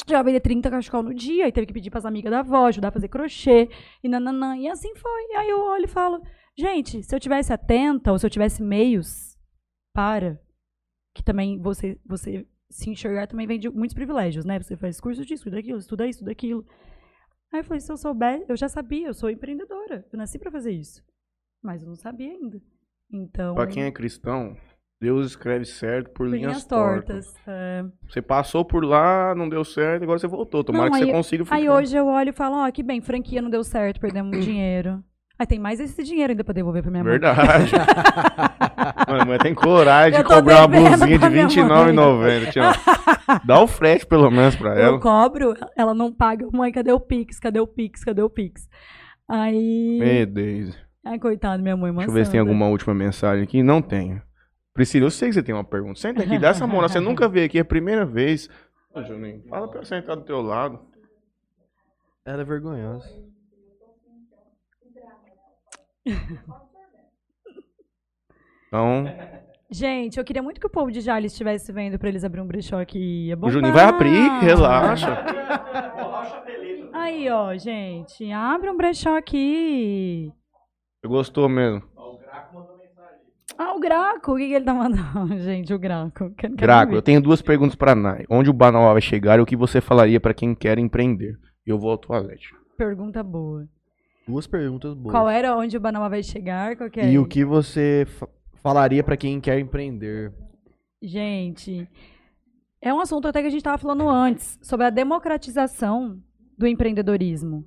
Já 0.09 0.23
vender 0.23 0.41
30 0.41 0.71
cachecol 0.71 1.03
no 1.03 1.15
dia, 1.15 1.47
e 1.47 1.53
teve 1.53 1.67
que 1.67 1.73
pedir 1.73 1.91
para 1.91 1.99
as 1.99 2.05
amigas 2.05 2.31
da 2.31 2.41
avó, 2.41 2.67
ajudar 2.67 2.89
a 2.89 2.93
fazer 2.93 3.09
crochê, 3.09 3.69
e 4.03 4.09
nananã, 4.09 4.57
e 4.57 4.69
assim 4.69 4.95
foi. 4.97 5.23
E 5.31 5.37
aí 5.37 5.49
eu 5.49 5.61
olho 5.61 5.85
e 5.85 5.89
falo, 5.89 6.21
Gente, 6.57 7.03
se 7.03 7.15
eu 7.15 7.21
tivesse 7.21 7.53
atenta 7.53 8.13
ou 8.13 8.19
se 8.19 8.27
eu 8.27 8.31
tivesse 8.31 8.63
meios 8.63 9.39
para 9.95 10.39
que 11.15 11.23
também 11.23 11.59
você 11.61 11.99
você 12.05 12.47
se 12.71 12.91
enxergar 12.91 13.27
também 13.27 13.47
vem 13.47 13.59
de 13.59 13.69
muitos 13.71 13.95
privilégios, 13.95 14.45
né? 14.45 14.61
Você 14.61 14.77
faz 14.77 15.01
curso 15.01 15.25
disso, 15.25 15.51
daquilo, 15.51 15.79
estuda 15.79 16.07
isso, 16.07 16.25
daquilo. 16.25 16.67
Aí 17.53 17.61
eu 17.61 17.65
falei, 17.65 17.81
se 17.81 17.93
eu 17.93 17.99
souber, 17.99 18.45
eu 18.49 18.57
já 18.57 18.67
sabia, 18.67 19.09
eu 19.09 19.15
sou 19.15 19.29
empreendedora, 19.29 20.07
eu 20.11 20.19
nasci 20.19 20.39
para 20.39 20.51
fazer 20.51 20.73
isso. 20.73 21.05
Mas 21.63 21.83
eu 21.83 21.89
não 21.89 21.97
sabia 21.97 22.33
ainda. 22.33 22.63
Então. 23.11 23.55
Para 23.55 23.67
quem 23.67 23.85
é 23.85 23.91
cristão, 23.91 24.57
Deus 25.03 25.27
escreve 25.27 25.65
certo 25.65 26.11
por 26.11 26.29
linhas, 26.29 26.53
linhas 26.53 26.65
tortas. 26.65 27.27
tortas. 27.27 27.35
É. 27.45 27.85
Você 28.09 28.23
passou 28.23 28.65
por 28.65 28.85
lá, 28.85 29.35
não 29.35 29.49
deu 29.49 29.65
certo, 29.65 30.05
agora 30.05 30.17
você 30.17 30.29
voltou. 30.29 30.63
Tomara 30.63 30.91
não, 30.91 30.97
que 30.97 31.07
você 31.07 31.11
consiga 31.11 31.45
ficar. 31.45 31.57
Aí 31.57 31.69
hoje 31.69 31.97
eu 31.97 32.07
olho 32.07 32.29
e 32.29 32.33
falo, 32.33 32.59
ó, 32.59 32.69
oh, 32.69 32.73
que 32.73 32.85
bem, 32.85 33.01
franquia 33.01 33.43
não 33.43 33.51
deu 33.51 33.65
certo, 33.65 33.99
perdemos 33.99 34.39
dinheiro. 34.47 35.03
Aí 35.37 35.45
tem 35.45 35.59
mais 35.59 35.81
esse 35.81 36.05
dinheiro 36.05 36.31
ainda 36.31 36.45
pra 36.45 36.55
devolver 36.55 36.83
pra 36.83 36.91
minha 36.93 37.03
mãe. 37.03 37.15
Verdade. 37.15 37.73
Mano, 39.11 39.27
mas 39.27 39.43
tem 39.43 39.53
coragem 39.53 40.21
de 40.21 40.25
cobrar 40.25 40.59
uma 40.59 40.69
blusinha 40.69 41.19
de 41.19 41.27
R$29,90. 41.27 42.63
Dá 43.45 43.61
o 43.61 43.67
frete, 43.67 44.07
pelo 44.07 44.31
menos, 44.31 44.55
pra 44.55 44.79
ela. 44.79 44.99
Eu 44.99 45.01
cobro, 45.01 45.57
ela 45.77 45.95
não 45.95 46.13
paga. 46.13 46.47
Mãe, 46.53 46.71
cadê 46.71 46.93
o 46.93 47.01
Pix? 47.01 47.41
Cadê 47.41 47.59
o 47.59 47.67
Pix? 47.67 48.05
Cadê 48.05 48.23
o 48.23 48.31
Pix? 48.31 48.69
Aí. 49.29 49.99
Meu 49.99 50.27
Deus. 50.27 50.79
Ai, 51.05 51.19
coitado, 51.19 51.61
minha 51.61 51.77
mãe, 51.77 51.93
Deixa 51.93 52.09
eu 52.09 52.15
ver 52.15 52.25
se 52.25 52.31
tem 52.31 52.39
alguma 52.39 52.69
última 52.69 52.95
mensagem 52.95 53.43
aqui. 53.43 53.65
Não 53.65 53.83
tenho. 53.83 54.23
Priscila, 54.75 55.07
eu 55.07 55.11
sei 55.11 55.29
que 55.29 55.35
você 55.35 55.43
tem 55.43 55.55
uma 55.55 55.65
pergunta. 55.65 56.01
Senta 56.01 56.23
aqui, 56.23 56.39
dá 56.39 56.49
essa 56.49 56.67
moral. 56.67 56.89
Você 56.89 56.99
nunca 57.01 57.29
veio 57.29 57.47
aqui, 57.47 57.59
é 57.59 57.61
a 57.61 57.65
primeira 57.65 58.07
vez. 58.07 58.49
Ô, 58.95 59.03
Juninho, 59.03 59.43
fala 59.49 59.69
pra 59.69 59.81
eu 59.81 59.85
sentar 59.85 60.17
do 60.17 60.23
teu 60.25 60.41
lado. 60.41 60.81
Ela 62.25 62.43
é 62.43 62.45
vergonhosa. 62.45 63.09
Então. 68.67 69.05
Gente, 69.71 70.19
eu 70.19 70.25
queria 70.25 70.43
muito 70.43 70.61
que 70.61 70.67
o 70.67 70.71
povo 70.71 70.91
de 70.91 71.01
Jales 71.01 71.33
estivesse 71.33 71.73
vendo 71.73 71.99
pra 71.99 72.09
eles 72.09 72.25
abrir 72.25 72.41
um 72.41 72.47
brechó 72.47 72.81
aqui. 72.81 73.31
É 73.31 73.37
o 73.37 73.51
Juninho 73.51 73.73
vai 73.73 73.85
abrir, 73.85 74.29
relaxa. 74.41 75.25
Aí, 76.93 77.29
ó, 77.31 77.55
gente. 77.57 78.31
Abre 78.31 78.71
um 78.71 78.77
brechó 78.77 79.17
aqui. 79.17 80.33
Você 81.01 81.09
gostou 81.09 81.49
mesmo? 81.49 81.83
Ah, 83.59 83.75
o 83.75 83.81
Graco. 83.81 84.33
O 84.33 84.37
que, 84.37 84.49
que 84.49 84.55
ele 84.55 84.65
tá 84.65 84.75
mandando? 84.75 85.37
Gente, 85.41 85.73
o 85.73 85.79
Graco. 85.79 86.31
Quero, 86.37 86.57
Graco, 86.57 86.95
eu 86.95 87.03
tenho 87.03 87.21
duas 87.21 87.43
perguntas 87.43 87.75
pra 87.75 87.95
Nai. 87.95 88.25
Onde 88.29 88.51
o 88.51 88.53
Banal 88.53 88.93
vai 88.93 89.01
chegar 89.01 89.39
e 89.39 89.43
o 89.43 89.47
que 89.47 89.57
você 89.57 89.81
falaria 89.81 90.21
pra 90.21 90.35
quem 90.35 90.55
quer 90.55 90.79
empreender? 90.79 91.39
Eu 91.67 91.79
vou 91.79 91.91
ao 91.91 91.99
toalete. 91.99 92.55
Pergunta 92.77 93.23
boa. 93.23 93.69
Duas 94.27 94.47
perguntas 94.47 94.95
boas. 94.95 95.13
Qual 95.13 95.29
era 95.29 95.57
onde 95.57 95.77
o 95.77 95.81
Banama 95.81 96.09
vai 96.09 96.23
chegar? 96.23 96.77
É? 96.97 97.11
E 97.11 97.19
o 97.19 97.27
que 97.27 97.45
você 97.45 98.07
falaria 98.63 99.03
para 99.03 99.17
quem 99.17 99.41
quer 99.41 99.59
empreender? 99.59 100.33
Gente, 101.03 101.89
é 102.81 102.95
um 102.95 103.01
assunto 103.01 103.27
até 103.27 103.41
que 103.41 103.49
a 103.49 103.51
gente 103.51 103.61
estava 103.61 103.79
falando 103.79 104.09
antes, 104.09 104.59
sobre 104.63 104.87
a 104.87 104.91
democratização 104.91 106.21
do 106.57 106.67
empreendedorismo. 106.67 107.65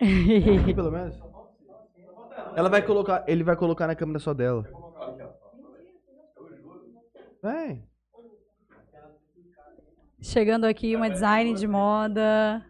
Aqui, 0.00 0.74
pelo 0.74 0.90
menos. 0.90 1.25
Ela 2.56 2.70
vai 2.70 2.80
colocar, 2.80 3.22
ele 3.28 3.44
vai 3.44 3.54
colocar 3.54 3.86
na 3.86 3.94
câmera 3.94 4.18
só 4.18 4.32
dela. 4.32 4.66
Vem. 7.42 7.86
Chegando 10.22 10.64
aqui 10.64 10.96
uma 10.96 11.10
design 11.10 11.52
de 11.52 11.68
moda. 11.68 12.64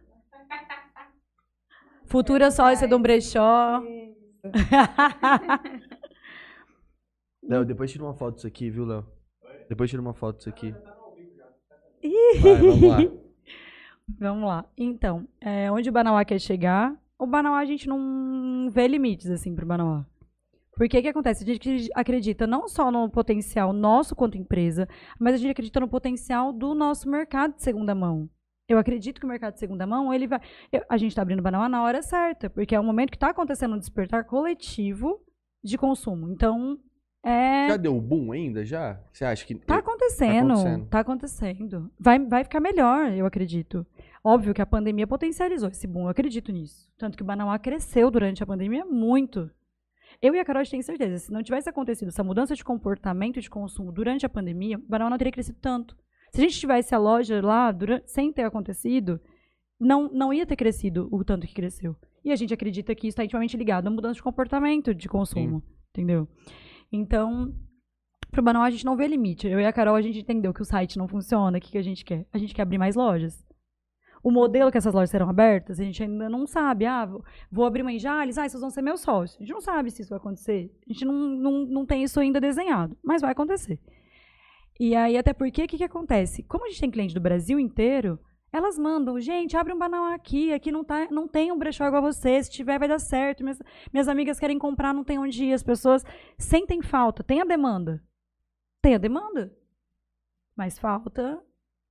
Futura 2.05 2.51
sócia 2.51 2.89
de 2.89 2.95
um 2.97 3.01
brechó. 3.01 3.81
Léo, 7.49 7.65
depois 7.65 7.93
tira 7.93 8.03
uma 8.03 8.15
foto 8.15 8.35
disso 8.35 8.49
aqui, 8.49 8.69
viu, 8.69 8.85
Léo? 8.85 9.07
Depois 9.69 9.89
tira 9.89 10.03
uma 10.03 10.15
foto 10.15 10.39
disso 10.39 10.49
aqui. 10.49 10.75
Vai, 12.41 12.57
vamos 12.57 12.83
lá. 12.83 12.99
Vamos 14.21 14.49
lá. 14.49 14.65
Então, 14.77 15.27
é, 15.41 15.69
onde 15.71 15.89
o 15.89 15.93
Banauá 15.93 16.25
quer 16.25 16.41
chegar? 16.41 16.97
O 17.19 17.27
Banauá 17.27 17.59
a 17.59 17.65
gente 17.65 17.89
não 17.89 18.69
vê 18.71 18.87
limites, 18.87 19.31
assim, 19.31 19.55
pro 19.55 19.67
Banauá. 19.67 20.05
Porque 20.77 20.99
o 20.99 21.03
que 21.03 21.09
acontece? 21.09 21.43
A 21.43 21.47
gente 21.47 21.91
acredita 21.95 22.47
não 22.47 22.69
só 22.69 22.91
no 22.91 23.09
potencial 23.09 23.73
nosso 23.73 24.15
quanto 24.15 24.37
empresa, 24.37 24.87
mas 25.19 25.35
a 25.35 25.37
gente 25.39 25.51
acredita 25.51 25.81
no 25.81 25.89
potencial 25.89 26.53
do 26.53 26.75
nosso 26.75 27.09
mercado 27.09 27.55
de 27.55 27.63
segunda 27.63 27.95
mão. 27.95 28.29
Eu 28.69 28.79
acredito 28.79 29.19
que 29.19 29.25
o 29.25 29.29
mercado 29.29 29.55
de 29.55 29.61
segunda 29.61 29.87
mão, 29.87 30.13
ele 30.13 30.27
vai. 30.27 30.41
Eu, 30.71 30.83
a 30.89 30.99
gente 30.99 31.13
está 31.13 31.23
abrindo 31.23 31.41
Banauá 31.41 31.69
na 31.69 31.83
hora 31.83 32.03
certa, 32.03 32.51
porque 32.51 32.75
é 32.75 32.81
o 32.81 32.85
momento 32.85 33.11
que 33.11 33.17
está 33.17 33.31
acontecendo 33.31 33.75
um 33.75 33.79
despertar 33.79 34.25
coletivo 34.25 35.21
de 35.65 35.79
consumo. 35.79 36.31
Então, 36.31 36.79
é. 37.25 37.69
Já 37.69 37.77
deu 37.77 38.01
boom 38.01 38.33
ainda? 38.33 38.65
Já? 38.65 39.01
Você 39.13 39.25
acha 39.25 39.47
que. 39.47 39.55
Tá 39.55 39.79
acontecendo. 39.79 40.49
Tá 40.49 40.55
acontecendo. 40.55 40.87
Tá 40.89 41.01
acontecendo. 41.01 41.91
Vai, 41.99 42.19
vai 42.19 42.45
ficar 42.45 42.61
melhor, 42.61 43.11
eu 43.13 43.25
acredito. 43.25 43.87
Óbvio 44.29 44.53
que 44.53 44.61
a 44.61 44.67
pandemia 44.67 45.07
potencializou 45.07 45.69
esse 45.69 45.87
boom, 45.87 46.07
eu 46.07 46.09
acredito 46.09 46.51
nisso. 46.51 46.91
Tanto 46.99 47.17
que 47.17 47.23
o 47.23 47.25
Banauá 47.25 47.57
cresceu 47.61 48.11
durante 48.11 48.43
a 48.43 48.47
pandemia 48.47 48.85
muito. 48.85 49.49
Eu 50.21 50.35
e 50.35 50.41
a 50.41 50.45
Carol 50.45 50.63
a 50.63 50.65
gente 50.65 50.73
tem 50.73 50.83
certeza, 50.83 51.19
se 51.19 51.33
não 51.33 51.45
tivesse 51.45 51.71
acontecido 51.71 52.09
essa 52.09 52.25
mudança 52.25 52.57
de 52.57 52.65
comportamento 52.65 53.41
de 53.41 53.49
consumo 53.49 53.93
durante 53.93 54.27
a 54.27 54.29
pandemia, 54.29 54.79
o 54.79 54.83
Banauá 54.89 55.11
não 55.11 55.17
teria 55.17 55.31
crescido 55.31 55.61
tanto. 55.63 55.97
Se 56.33 56.41
a 56.41 56.45
gente 56.45 56.59
tivesse 56.59 56.93
a 56.93 56.99
loja 56.99 57.41
lá 57.41 57.71
durante, 57.71 58.11
sem 58.11 58.33
ter 58.33 58.43
acontecido, 58.43 59.21
não, 59.79 60.11
não 60.13 60.35
ia 60.35 60.45
ter 60.45 60.57
crescido 60.57 61.09
o 61.13 61.23
tanto 61.23 61.47
que 61.47 61.55
cresceu. 61.55 61.95
E 62.25 62.33
a 62.33 62.37
gente 62.37 62.53
acredita 62.53 62.97
que 62.97 63.07
isso 63.07 63.13
está 63.13 63.25
intimamente 63.25 63.57
ligado 63.57 63.87
à 63.87 63.91
mudança 63.91 64.15
de 64.15 64.25
comportamento 64.25 64.93
de 64.93 65.09
consumo, 65.09 65.63
entendeu? 65.91 66.27
Então, 66.91 67.55
pro 68.33 68.43
Banal 68.43 68.65
a 68.65 68.71
gente 68.71 68.85
não 68.85 68.97
vê 68.97 69.07
limite. 69.07 69.47
Eu 69.47 69.61
e 69.61 69.65
a 69.65 69.73
Carol, 69.73 69.95
a 69.95 70.03
gente 70.03 70.19
entendeu 70.19 70.53
que 70.53 70.63
o 70.63 70.65
site 70.65 70.99
não 70.99 71.07
funciona, 71.07 71.59
o 71.59 71.61
que, 71.61 71.71
que 71.71 71.79
a 71.79 71.83
gente 71.83 72.05
quer? 72.05 72.27
A 72.33 72.39
gente 72.39 72.53
quer 72.53 72.63
abrir 72.63 72.79
mais 72.79 72.97
lojas. 72.97 73.46
O 74.27 74.31
modelo 74.33 74.73
que 74.73 74.77
essas 74.77 74.93
lojas 74.93 75.11
serão 75.11 75.31
abertas, 75.31 75.79
a 75.79 75.85
gente 75.85 76.03
ainda 76.03 76.29
não 76.29 76.49
sabe. 76.49 76.85
Ah, 76.85 77.07
vou- 77.49 77.65
abrir 77.65 77.83
uma 77.83 77.93
em 77.93 77.99
Jales, 78.01 78.37
ah, 78.37 78.49
vocês 78.49 78.61
vão 78.61 78.71
ser 78.71 78.83
meus 78.83 79.01
sócios. 79.01 79.37
A 79.37 79.45
gente 79.45 79.53
não 79.53 79.61
sabe 79.61 79.89
se 79.89 80.03
isso 80.03 80.09
vai 80.11 80.19
acontecer. 80.19 80.69
A 80.85 80.93
gente 80.93 81.05
não, 81.05 81.15
não, 81.15 81.53
não 81.65 81.87
tem 81.87 82.03
isso 82.03 82.19
ainda 82.19 82.41
desenhado, 82.41 82.99
mas 83.05 83.23
vai 83.23 83.31
acontecer. 83.31 83.79
E 84.81 84.97
aí, 84.97 85.17
até 85.17 85.33
porque, 85.33 85.63
o 85.63 85.69
que, 85.69 85.77
que 85.77 85.85
acontece? 85.85 86.43
Como 86.43 86.65
a 86.65 86.69
gente 86.69 86.81
tem 86.81 86.91
cliente 86.91 87.15
do 87.15 87.21
Brasil 87.21 87.61
inteiro, 87.61 88.19
elas 88.53 88.77
mandam, 88.77 89.21
gente, 89.21 89.57
abre 89.57 89.73
um 89.73 89.79
banal 89.79 90.07
aqui, 90.07 90.53
aqui 90.53 90.73
não, 90.73 90.83
tá, 90.83 91.07
não 91.09 91.29
tem 91.29 91.53
um 91.53 91.57
brechó 91.57 91.87
igual 91.87 92.05
a 92.05 92.13
você, 92.13 92.43
se 92.43 92.51
tiver 92.51 92.81
vai 92.81 92.89
dar 92.89 92.99
certo, 92.99 93.45
minhas, 93.45 93.63
minhas 93.93 94.09
amigas 94.09 94.41
querem 94.41 94.59
comprar, 94.59 94.93
não 94.93 95.05
tem 95.05 95.21
onde 95.21 95.45
ir, 95.45 95.53
as 95.53 95.63
pessoas 95.63 96.03
sentem 96.37 96.83
falta, 96.83 97.23
tem 97.23 97.41
a 97.41 97.45
demanda. 97.45 98.03
Tem 98.83 98.97
a 98.97 98.99
demanda, 98.99 99.57
mas 100.57 100.81
falta 100.81 101.41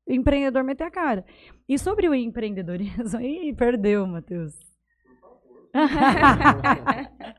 empreendedor 0.07 0.63
meter 0.63 0.85
a 0.85 0.91
cara. 0.91 1.25
E 1.67 1.79
sobre 1.79 2.07
o 2.07 2.13
empreendedorismo, 2.13 3.19
ih, 3.21 3.53
perdeu, 3.53 4.05
Matheus. 4.05 4.53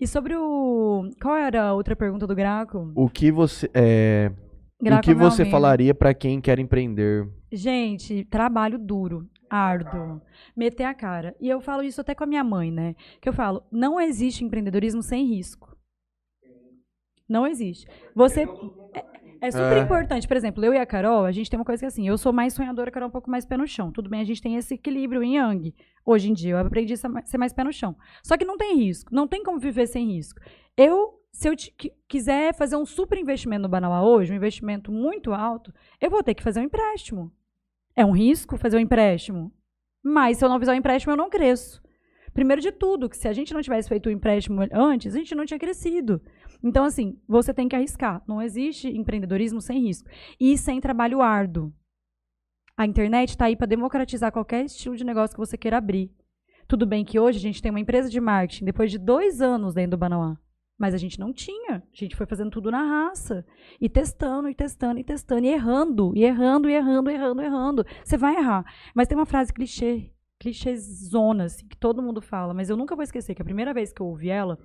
e 0.00 0.06
sobre 0.06 0.34
o... 0.36 1.10
Qual 1.20 1.36
era 1.36 1.64
a 1.64 1.74
outra 1.74 1.94
pergunta 1.94 2.26
do 2.26 2.34
Graco? 2.34 2.92
O 2.94 3.08
que 3.08 3.30
você, 3.30 3.70
é, 3.74 4.32
o 4.80 4.84
Graco 4.84 5.02
que 5.02 5.14
você 5.14 5.42
Almeida. 5.42 5.50
falaria 5.50 5.94
pra 5.94 6.14
quem 6.14 6.40
quer 6.40 6.58
empreender? 6.58 7.28
Gente, 7.52 8.24
trabalho 8.24 8.78
duro, 8.78 9.28
árduo, 9.48 10.20
meter 10.56 10.84
a 10.84 10.94
cara. 10.94 11.36
E 11.40 11.48
eu 11.48 11.60
falo 11.60 11.82
isso 11.82 12.00
até 12.00 12.14
com 12.14 12.24
a 12.24 12.26
minha 12.26 12.42
mãe, 12.42 12.70
né? 12.70 12.94
Que 13.20 13.28
eu 13.28 13.32
falo, 13.32 13.62
não 13.70 14.00
existe 14.00 14.44
empreendedorismo 14.44 15.02
sem 15.02 15.26
risco. 15.26 15.76
Não 17.28 17.46
existe. 17.46 17.86
Você 18.14 18.44
é, 19.40 19.48
é 19.48 19.50
super 19.50 19.76
É. 19.76 19.80
importante. 19.80 20.26
Por 20.28 20.36
exemplo, 20.36 20.64
eu 20.64 20.72
e 20.74 20.78
a 20.78 20.86
Carol, 20.86 21.24
a 21.24 21.32
gente 21.32 21.50
tem 21.50 21.58
uma 21.58 21.64
coisa 21.64 21.80
que 21.80 21.84
é 21.84 21.88
assim, 21.88 22.06
eu 22.06 22.16
sou 22.18 22.32
mais 22.32 22.52
sonhadora, 22.52 22.88
a 22.88 22.92
Carol 22.92 23.06
é 23.06 23.08
um 23.08 23.12
pouco 23.12 23.30
mais 23.30 23.44
pé 23.44 23.56
no 23.56 23.66
chão. 23.66 23.90
Tudo 23.92 24.08
bem, 24.10 24.20
a 24.20 24.24
gente 24.24 24.42
tem 24.42 24.56
esse 24.56 24.74
equilíbrio 24.74 25.22
em 25.22 25.36
yang. 25.36 25.74
Hoje 26.04 26.30
em 26.30 26.32
dia, 26.32 26.52
eu 26.52 26.58
aprendi 26.58 26.92
a 26.94 26.96
ser 26.96 27.08
mais- 27.38 27.52
pé 27.52 27.64
no 27.64 27.72
chão. 27.72 27.96
Só 28.22 28.36
que 28.36 28.44
não 28.44 28.56
tem 28.56 28.76
risco, 28.76 29.14
não 29.14 29.26
tem 29.26 29.42
como 29.42 29.58
viver 29.58 29.86
sem 29.86 30.06
risco. 30.06 30.40
Eu, 30.76 31.20
se 31.32 31.48
eu 31.48 31.52
quiser 32.08 32.54
fazer 32.54 32.76
um 32.76 32.84
super 32.86 33.18
investimento 33.18 33.62
no 33.62 33.68
Banauá 33.68 34.02
hoje, 34.02 34.32
um 34.32 34.36
investimento 34.36 34.90
muito 34.90 35.32
alto, 35.32 35.72
eu 36.00 36.10
vou 36.10 36.22
ter 36.22 36.34
que 36.34 36.42
fazer 36.42 36.60
um 36.60 36.64
empréstimo. 36.64 37.30
É 37.96 38.04
um 38.04 38.12
risco 38.12 38.56
fazer 38.56 38.76
um 38.76 38.80
empréstimo. 38.80 39.52
Mas 40.02 40.38
se 40.38 40.44
eu 40.44 40.48
não 40.48 40.58
fizer 40.58 40.72
um 40.72 40.76
empréstimo, 40.76 41.12
eu 41.12 41.16
não 41.16 41.28
cresço. 41.28 41.80
Primeiro 42.32 42.62
de 42.62 42.70
tudo, 42.72 43.08
que 43.08 43.16
se 43.16 43.26
a 43.26 43.32
gente 43.32 43.52
não 43.52 43.60
tivesse 43.60 43.88
feito 43.88 44.06
o 44.06 44.10
empréstimo 44.12 44.62
antes, 44.72 45.14
a 45.14 45.18
gente 45.18 45.34
não 45.34 45.44
tinha 45.44 45.58
crescido. 45.58 46.22
Então, 46.62 46.84
assim, 46.84 47.18
você 47.26 47.54
tem 47.54 47.68
que 47.68 47.76
arriscar. 47.76 48.22
Não 48.26 48.40
existe 48.40 48.88
empreendedorismo 48.88 49.60
sem 49.60 49.80
risco. 49.80 50.08
E 50.38 50.56
sem 50.58 50.80
trabalho 50.80 51.22
árduo. 51.22 51.72
A 52.76 52.86
internet 52.86 53.30
está 53.30 53.46
aí 53.46 53.56
para 53.56 53.66
democratizar 53.66 54.32
qualquer 54.32 54.64
estilo 54.64 54.96
de 54.96 55.04
negócio 55.04 55.34
que 55.34 55.40
você 55.40 55.56
queira 55.56 55.78
abrir. 55.78 56.10
Tudo 56.66 56.86
bem 56.86 57.04
que 57.04 57.18
hoje 57.18 57.38
a 57.38 57.40
gente 57.40 57.60
tem 57.60 57.70
uma 57.70 57.80
empresa 57.80 58.08
de 58.08 58.20
marketing, 58.20 58.64
depois 58.64 58.90
de 58.90 58.98
dois 58.98 59.40
anos 59.40 59.74
dentro 59.74 59.92
do 59.92 59.98
Banauá. 59.98 60.38
Mas 60.78 60.94
a 60.94 60.96
gente 60.96 61.18
não 61.20 61.32
tinha. 61.32 61.76
A 61.76 61.82
gente 61.92 62.16
foi 62.16 62.26
fazendo 62.26 62.50
tudo 62.50 62.70
na 62.70 62.82
raça. 62.82 63.44
E 63.78 63.88
testando, 63.88 64.48
e 64.48 64.54
testando, 64.54 64.98
e 64.98 65.04
testando, 65.04 65.44
e 65.44 65.48
errando, 65.48 66.12
e 66.16 66.24
errando, 66.24 66.70
e 66.70 66.72
errando, 66.72 67.10
e 67.10 67.14
errando, 67.14 67.42
e 67.42 67.44
errando. 67.44 67.86
Você 68.02 68.16
vai 68.16 68.36
errar. 68.36 68.64
Mas 68.94 69.08
tem 69.08 69.18
uma 69.18 69.26
frase 69.26 69.52
clichê, 69.52 70.10
clichêzona, 70.40 71.44
assim, 71.44 71.68
que 71.68 71.76
todo 71.76 72.02
mundo 72.02 72.20
fala, 72.22 72.54
mas 72.54 72.70
eu 72.70 72.76
nunca 72.76 72.96
vou 72.96 73.02
esquecer 73.02 73.34
que 73.34 73.42
a 73.42 73.44
primeira 73.44 73.74
vez 73.74 73.92
que 73.92 74.00
eu 74.00 74.06
ouvi 74.06 74.30
ela 74.30 74.58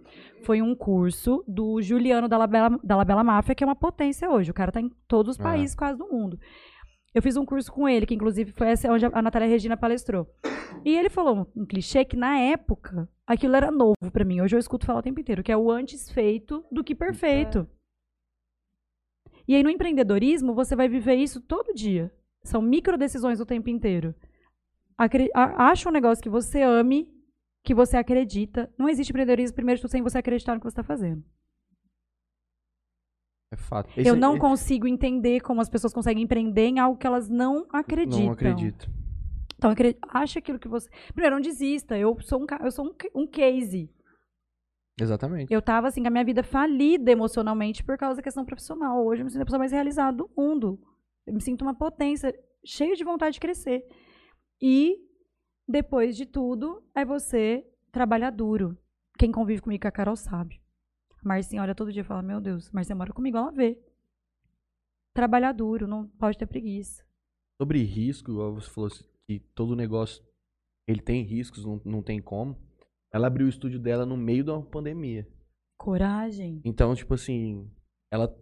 foi 0.43 0.61
um 0.61 0.73
curso 0.73 1.43
do 1.45 1.81
Juliano 1.81 2.29
da 2.29 2.37
Labela, 2.37 2.79
da 2.81 2.95
Labela 2.95 3.23
Máfia, 3.23 3.53
que 3.53 3.63
é 3.63 3.67
uma 3.67 3.75
potência 3.75 4.29
hoje. 4.31 4.49
O 4.49 4.53
cara 4.53 4.71
tá 4.71 4.79
em 4.79 4.89
todos 5.07 5.35
os 5.35 5.39
Ah. 5.39 5.43
países 5.43 5.75
quase 5.75 5.97
do 5.99 6.07
mundo. 6.07 6.39
Eu 7.13 7.21
fiz 7.21 7.37
um 7.37 7.45
curso 7.45 7.71
com 7.71 7.87
ele, 7.87 8.05
que 8.05 8.13
inclusive 8.15 8.51
foi 8.53 8.69
essa 8.69 8.91
onde 8.91 9.05
a 9.05 9.21
Natália 9.21 9.47
Regina 9.47 9.77
palestrou. 9.77 10.27
E 10.83 10.97
ele 10.97 11.09
falou 11.09 11.47
um 11.55 11.65
clichê 11.65 12.03
que 12.03 12.15
na 12.17 12.37
época 12.39 13.07
aquilo 13.27 13.55
era 13.55 13.69
novo 13.71 14.11
pra 14.11 14.25
mim. 14.25 14.41
Hoje 14.41 14.55
eu 14.55 14.59
escuto 14.59 14.85
falar 14.85 14.99
o 14.99 15.03
tempo 15.03 15.19
inteiro, 15.19 15.43
que 15.43 15.51
é 15.51 15.57
o 15.57 15.69
antes 15.71 16.09
feito 16.11 16.63
do 16.71 16.83
que 16.83 16.93
perfeito. 16.95 17.67
E 19.47 19.55
aí 19.55 19.63
no 19.63 19.69
empreendedorismo 19.69 20.53
você 20.53 20.75
vai 20.75 20.87
viver 20.89 21.15
isso 21.15 21.39
todo 21.41 21.73
dia. 21.73 22.11
São 22.43 22.61
micro 22.61 22.97
decisões 22.97 23.39
o 23.39 23.45
tempo 23.45 23.69
inteiro. 23.69 24.13
Acha 24.97 25.89
um 25.89 25.91
negócio 25.91 26.23
que 26.23 26.29
você 26.29 26.61
ame, 26.61 27.09
que 27.63 27.73
você 27.73 27.97
acredita. 27.97 28.71
Não 28.77 28.87
existe 28.87 29.09
empreendedorismo 29.09 29.55
primeiro 29.55 29.77
de 29.77 29.81
tudo 29.81 29.91
sem 29.91 30.01
você 30.01 30.17
acreditar 30.19 30.53
no 30.53 30.59
que 30.59 30.65
você 30.65 30.71
está 30.73 30.83
fazendo. 30.83 31.23
É 33.51 33.57
fato. 33.57 33.89
eu 33.95 34.01
Esse- 34.01 34.15
não 34.15 34.31
esse- 34.31 34.41
consigo 34.41 34.87
entender 34.87 35.39
como 35.41 35.61
as 35.61 35.69
pessoas 35.69 35.93
conseguem 35.93 36.23
empreender 36.23 36.65
em 36.67 36.79
algo 36.79 36.97
que 36.97 37.05
elas 37.07 37.29
não 37.29 37.65
acreditam. 37.71 38.25
Não 38.25 38.31
acredito. 38.31 38.89
Então, 39.57 39.71
acha 40.09 40.39
aquilo 40.39 40.59
que 40.59 40.67
você. 40.67 40.89
Primeiro, 41.13 41.35
não 41.35 41.41
desista. 41.41 41.97
Eu 41.97 42.17
sou 42.21 42.41
um, 42.41 42.45
eu 42.63 42.71
sou 42.71 42.87
um, 42.87 43.21
um 43.21 43.27
case. 43.27 43.89
Exatamente. 44.99 45.53
Eu 45.53 45.61
tava, 45.61 45.87
assim, 45.87 46.01
com 46.01 46.07
a 46.07 46.11
minha 46.11 46.23
vida 46.25 46.43
falida 46.43 47.11
emocionalmente 47.11 47.83
por 47.83 47.97
causa 47.97 48.17
da 48.17 48.23
questão 48.23 48.45
profissional. 48.45 49.05
Hoje 49.05 49.21
eu 49.21 49.25
me 49.25 49.31
sinto 49.31 49.41
a 49.41 49.45
pessoa 49.45 49.59
mais 49.59 49.71
realizada 49.71 50.17
do 50.17 50.29
mundo. 50.35 50.79
Eu 51.25 51.33
me 51.33 51.41
sinto 51.41 51.61
uma 51.61 51.73
potência, 51.75 52.33
cheia 52.65 52.95
de 52.95 53.03
vontade 53.03 53.33
de 53.35 53.39
crescer. 53.39 53.85
E, 54.61 54.97
depois 55.67 56.15
de 56.15 56.25
tudo, 56.25 56.83
é 56.93 57.03
você 57.03 57.65
trabalhar 57.91 58.31
duro. 58.31 58.77
Quem 59.17 59.31
convive 59.31 59.61
comigo 59.61 59.81
com 59.81 59.87
a 59.87 59.91
Carol 59.91 60.15
sabe. 60.15 60.61
A 61.23 61.27
Marcinha 61.27 61.61
olha 61.61 61.75
todo 61.75 61.91
dia 61.91 62.01
e 62.01 62.05
fala: 62.05 62.21
Meu 62.21 62.41
Deus, 62.41 62.69
Marcinha 62.71 62.95
mora 62.95 63.13
comigo, 63.13 63.37
ela 63.37 63.51
vê. 63.51 63.79
Trabalhar 65.13 65.53
duro, 65.53 65.87
não 65.87 66.07
pode 66.07 66.37
ter 66.37 66.45
preguiça. 66.45 67.05
Sobre 67.61 67.81
risco, 67.83 68.33
você 68.53 68.69
falou 68.69 68.89
que 69.25 69.39
todo 69.53 69.75
negócio 69.75 70.23
ele 70.87 71.01
tem 71.01 71.23
riscos, 71.23 71.65
não, 71.65 71.81
não 71.83 72.03
tem 72.03 72.21
como. 72.21 72.57
Ela 73.11 73.27
abriu 73.27 73.47
o 73.47 73.49
estúdio 73.49 73.79
dela 73.79 74.05
no 74.05 74.17
meio 74.17 74.43
da 74.43 74.61
pandemia. 74.61 75.27
Coragem. 75.77 76.61
Então, 76.63 76.93
tipo 76.93 77.13
assim, 77.13 77.71
ela 78.11 78.33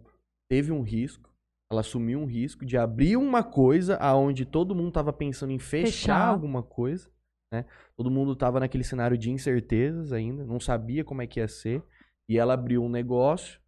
teve 0.48 0.72
um 0.72 0.82
risco, 0.82 1.32
ela 1.70 1.80
assumiu 1.80 2.20
um 2.20 2.26
risco 2.26 2.64
de 2.64 2.76
abrir 2.76 3.16
uma 3.16 3.42
coisa 3.42 3.96
aonde 3.96 4.44
todo 4.44 4.74
mundo 4.74 4.92
tava 4.92 5.12
pensando 5.12 5.52
em 5.52 5.58
fechar, 5.58 5.86
Fechar. 5.86 6.28
alguma 6.28 6.62
coisa, 6.62 7.10
né? 7.52 7.64
Todo 7.96 8.10
mundo 8.10 8.36
tava 8.36 8.60
naquele 8.60 8.84
cenário 8.84 9.16
de 9.18 9.30
incertezas 9.30 10.12
ainda, 10.12 10.44
não 10.44 10.60
sabia 10.60 11.04
como 11.04 11.22
é 11.22 11.26
que 11.26 11.40
ia 11.40 11.48
ser, 11.48 11.82
e 12.28 12.38
ela 12.38 12.54
abriu 12.54 12.82
um 12.82 12.88
negócio 12.88 13.60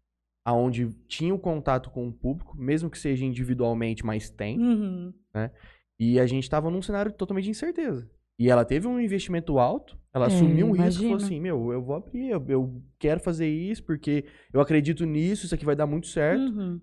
aonde 0.45 0.89
tinha 1.07 1.33
o 1.33 1.39
contato 1.39 1.89
com 1.89 2.07
o 2.07 2.13
público, 2.13 2.55
mesmo 2.57 2.89
que 2.89 2.97
seja 2.97 3.25
individualmente, 3.25 4.05
mas 4.05 4.29
tem. 4.29 4.57
Uhum. 4.57 5.13
E 5.99 6.19
a 6.19 6.25
gente 6.25 6.49
tava 6.49 6.69
num 6.69 6.81
cenário 6.81 7.11
totalmente 7.11 7.45
de 7.45 7.51
incerteza. 7.51 8.09
E 8.39 8.49
ela 8.49 8.63
teve 8.63 8.87
um 8.87 8.99
investimento 8.99 9.57
alto, 9.57 9.97
ela 10.13 10.25
É, 10.25 10.27
assumiu 10.27 10.67
um 10.67 10.71
risco 10.71 11.01
e 11.01 11.05
falou 11.07 11.17
assim: 11.17 11.39
Meu, 11.41 11.73
eu 11.73 11.81
vou 11.81 11.95
abrir, 11.95 12.29
eu, 12.29 12.45
eu 12.47 12.83
quero 12.99 13.19
fazer 13.19 13.49
isso 13.49 13.83
porque 13.83 14.25
eu 14.53 14.61
acredito 14.61 15.05
nisso, 15.05 15.45
isso 15.45 15.55
aqui 15.55 15.65
vai 15.65 15.75
dar 15.75 15.87
muito 15.87 16.07
certo. 16.07 16.41
Uhum. 16.41 16.79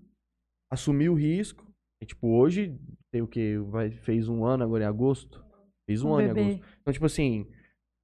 Assumiu 0.71 1.13
o 1.13 1.17
risco. 1.17 1.65
E, 2.03 2.07
tipo, 2.07 2.29
hoje, 2.29 2.77
tem 3.13 3.23
o 3.23 3.27
quê? 3.27 3.59
Vai, 3.69 3.91
fez 3.91 4.29
um 4.29 4.45
ano 4.45 4.65
agora 4.65 4.85
em 4.85 4.87
agosto? 4.87 5.43
Fez 5.87 6.03
um, 6.03 6.11
Um 6.11 6.15
ano 6.15 6.23
em 6.23 6.29
bebê. 6.29 6.41
agosto. 6.41 6.65
Então, 6.81 6.93
tipo 6.93 7.07
assim, 7.07 7.47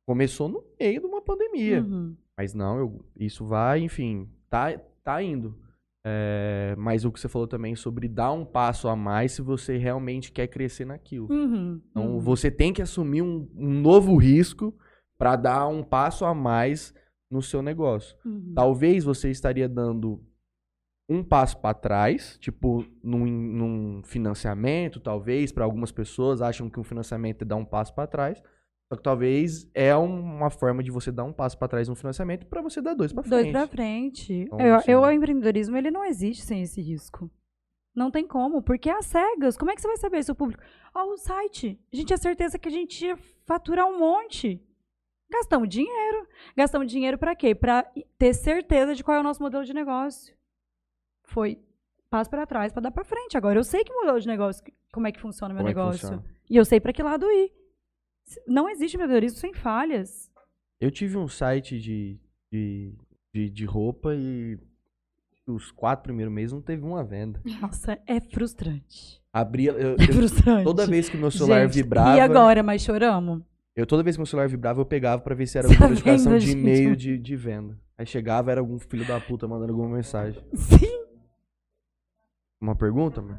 começou 0.07 0.49
no 0.49 0.65
meio 0.79 1.01
de 1.01 1.07
uma 1.07 1.21
pandemia. 1.21 1.83
Uhum. 1.83 2.17
Mas 2.39 2.55
não, 2.55 2.79
eu- 2.79 3.05
isso 3.19 3.45
vai, 3.45 3.81
enfim, 3.81 4.29
tá, 4.49 4.79
tá 5.03 5.23
indo. 5.23 5.59
É, 6.07 6.75
mas 6.79 7.05
o 7.05 7.13
que 7.13 7.21
você 7.21 7.29
falou 7.29 7.47
também 7.47 7.75
sobre 7.77 8.09
dar 8.09 8.33
um 8.33 8.43
passo 8.45 8.89
a 8.89 8.97
mais 8.97 9.33
se 9.33 9.43
você 9.43 9.77
realmente 9.77 10.33
quer 10.33 10.47
crescer 10.47 10.87
naquilo. 10.87 11.29
Uhum. 11.31 11.79
Então 11.91 12.15
Uhum. 12.15 12.21
você 12.21 12.51
tem 12.51 12.73
que 12.73 12.81
assumir 12.81 13.21
um, 13.21 13.47
um 13.55 13.81
novo 13.83 14.17
risco 14.17 14.75
para 15.19 15.37
dar 15.37 15.67
um 15.69 15.83
passo 15.83 16.25
a 16.25 16.35
mais 16.35 16.95
no 17.31 17.43
seu 17.43 17.61
negócio. 17.61 18.17
Uhum. 18.25 18.53
Talvez 18.55 19.05
você 19.05 19.31
estaria 19.31 19.69
dando 19.69 20.25
um 21.11 21.25
passo 21.25 21.59
para 21.59 21.75
trás, 21.75 22.39
tipo 22.41 22.85
num, 23.03 23.27
num 23.27 24.03
financiamento, 24.05 25.01
talvez 25.01 25.51
para 25.51 25.65
algumas 25.65 25.91
pessoas 25.91 26.41
acham 26.41 26.71
que 26.71 26.79
um 26.79 26.85
financiamento 26.85 27.43
é 27.43 27.45
dar 27.45 27.57
um 27.57 27.65
passo 27.65 27.93
para 27.95 28.07
trás. 28.07 28.41
Só 28.93 28.97
que 28.97 29.03
talvez 29.03 29.71
é 29.75 29.97
um- 29.97 30.21
uma 30.37 30.51
forma 30.51 30.83
de 30.83 30.91
você 30.91 31.13
dar 31.13 31.25
um 31.25 31.33
passo 31.33 31.59
para 31.59 31.69
trás 31.69 31.89
no 31.89 31.95
financiamento 31.97 32.47
para 32.47 32.63
você 32.63 32.81
dar 32.81 32.95
dois 32.95 33.13
para 33.13 33.23
frente. 33.25 33.43
Dois 33.43 33.53
pra 33.53 33.67
frente. 33.69 34.33
Então, 34.33 34.61
eu, 34.61 34.75
assim- 34.77 34.91
eu, 34.93 35.01
o 35.01 35.11
empreendedorismo, 35.11 35.77
ele 35.77 35.91
não 35.91 36.05
existe 36.05 36.45
sem 36.45 36.63
esse 36.63 36.81
risco. 36.81 37.31
Não 37.95 38.11
tem 38.11 38.27
como, 38.27 38.63
porque 38.63 38.89
é 38.89 38.97
às 38.97 39.07
cegas. 39.07 39.57
Como 39.57 39.71
é 39.71 39.75
que 39.75 39.81
você 39.81 39.89
vai 39.89 39.97
saber 39.97 40.23
se 40.25 40.31
o 40.31 40.35
público. 40.35 40.63
Ó, 40.95 41.05
o 41.13 41.17
site. 41.17 41.79
A 41.93 41.97
gente 41.97 42.07
tinha 42.07 42.17
certeza 42.19 42.59
que 42.59 42.69
a 42.69 42.73
gente 42.73 43.05
ia 43.05 43.17
faturar 43.47 43.87
um 43.87 43.99
monte. 43.99 44.61
Gastamos 45.31 45.69
dinheiro. 45.69 46.27
Gastamos 46.57 46.91
dinheiro 46.91 47.19
pra 47.19 47.35
quê? 47.37 47.55
Pra 47.55 47.85
ter 48.19 48.33
certeza 48.35 48.95
de 48.95 49.03
qual 49.05 49.17
é 49.17 49.21
o 49.21 49.25
nosso 49.25 49.43
modelo 49.43 49.65
de 49.65 49.75
negócio. 49.75 50.35
Foi 51.33 51.59
passo 52.09 52.28
pra 52.28 52.47
trás 52.47 52.73
pra 52.73 52.83
dar 52.83 52.91
pra 52.91 53.05
frente. 53.05 53.36
Agora 53.36 53.59
eu 53.59 53.65
sei 53.65 53.84
que 53.84 53.92
modelo 53.92 54.20
de 54.20 54.26
negócio, 54.26 54.62
como 54.92 55.07
é 55.07 55.12
que 55.12 55.20
funciona 55.20 55.52
o 55.52 55.57
meu 55.57 55.65
Como 55.65 55.68
é 55.70 55.75
negócio. 55.75 56.00
funciona? 56.09 56.25
E 56.49 56.57
eu 56.57 56.65
sei 56.65 56.81
pra 56.81 56.92
que 56.92 57.02
lado 57.02 57.26
ir. 57.26 57.52
Não 58.47 58.68
existe 58.68 58.94
empreendedorismo 58.97 59.39
sem 59.39 59.52
falhas. 59.55 60.31
Eu 60.81 60.91
tive 60.91 61.17
um 61.17 61.28
site 61.28 61.78
de, 61.78 62.18
de, 62.52 62.94
de, 63.34 63.50
de 63.50 63.65
roupa 63.65 64.15
e 64.15 64.59
os 65.47 65.70
quatro 65.73 66.05
primeiros 66.05 66.33
meses 66.33 66.52
não 66.52 66.62
teve 66.62 66.83
uma 66.84 67.02
venda. 67.05 67.41
Nossa, 67.60 67.99
é 68.07 68.20
frustrante. 68.20 69.20
Abria, 69.33 69.73
eu- 69.73 69.91
É 69.99 70.02
eu- 70.09 70.12
frustrante. 70.15 70.65
toda 70.65 70.86
vez 70.86 71.09
que 71.09 71.17
meu 71.17 71.31
celular 71.31 71.65
Gente, 71.67 71.75
vibrava, 71.75 72.17
E 72.17 72.20
agora, 72.20 72.62
mas 72.62 72.83
choramos? 72.83 73.42
eu 73.76 73.86
toda 73.86 74.02
vez 74.02 74.17
que 74.17 74.20
meu 74.20 74.26
celular 74.26 74.49
vibrava, 74.49 74.81
eu 74.81 74.86
pegava 74.86 75.23
pra 75.23 75.34
ver 75.34 75.47
se 75.47 75.59
era 75.59 75.67
Tá 75.68 75.75
alguma 75.75 75.91
notificação 75.91 76.39
de 76.39 76.50
e-mail 76.52 76.97
de, 76.97 77.18
de 77.18 77.36
venda. 77.36 77.78
Aí 77.97 78.07
chegava, 78.07 78.50
era 78.50 78.60
algum 78.60 78.78
filho 78.78 79.07
da 79.07 79.20
puta 79.20 79.47
mandando 79.47 79.73
alguma 79.73 79.94
mensagem. 79.97 80.42
Sim. 80.55 81.00
Uma 82.61 82.77
pergunta, 82.77 83.21
amor? 83.21 83.39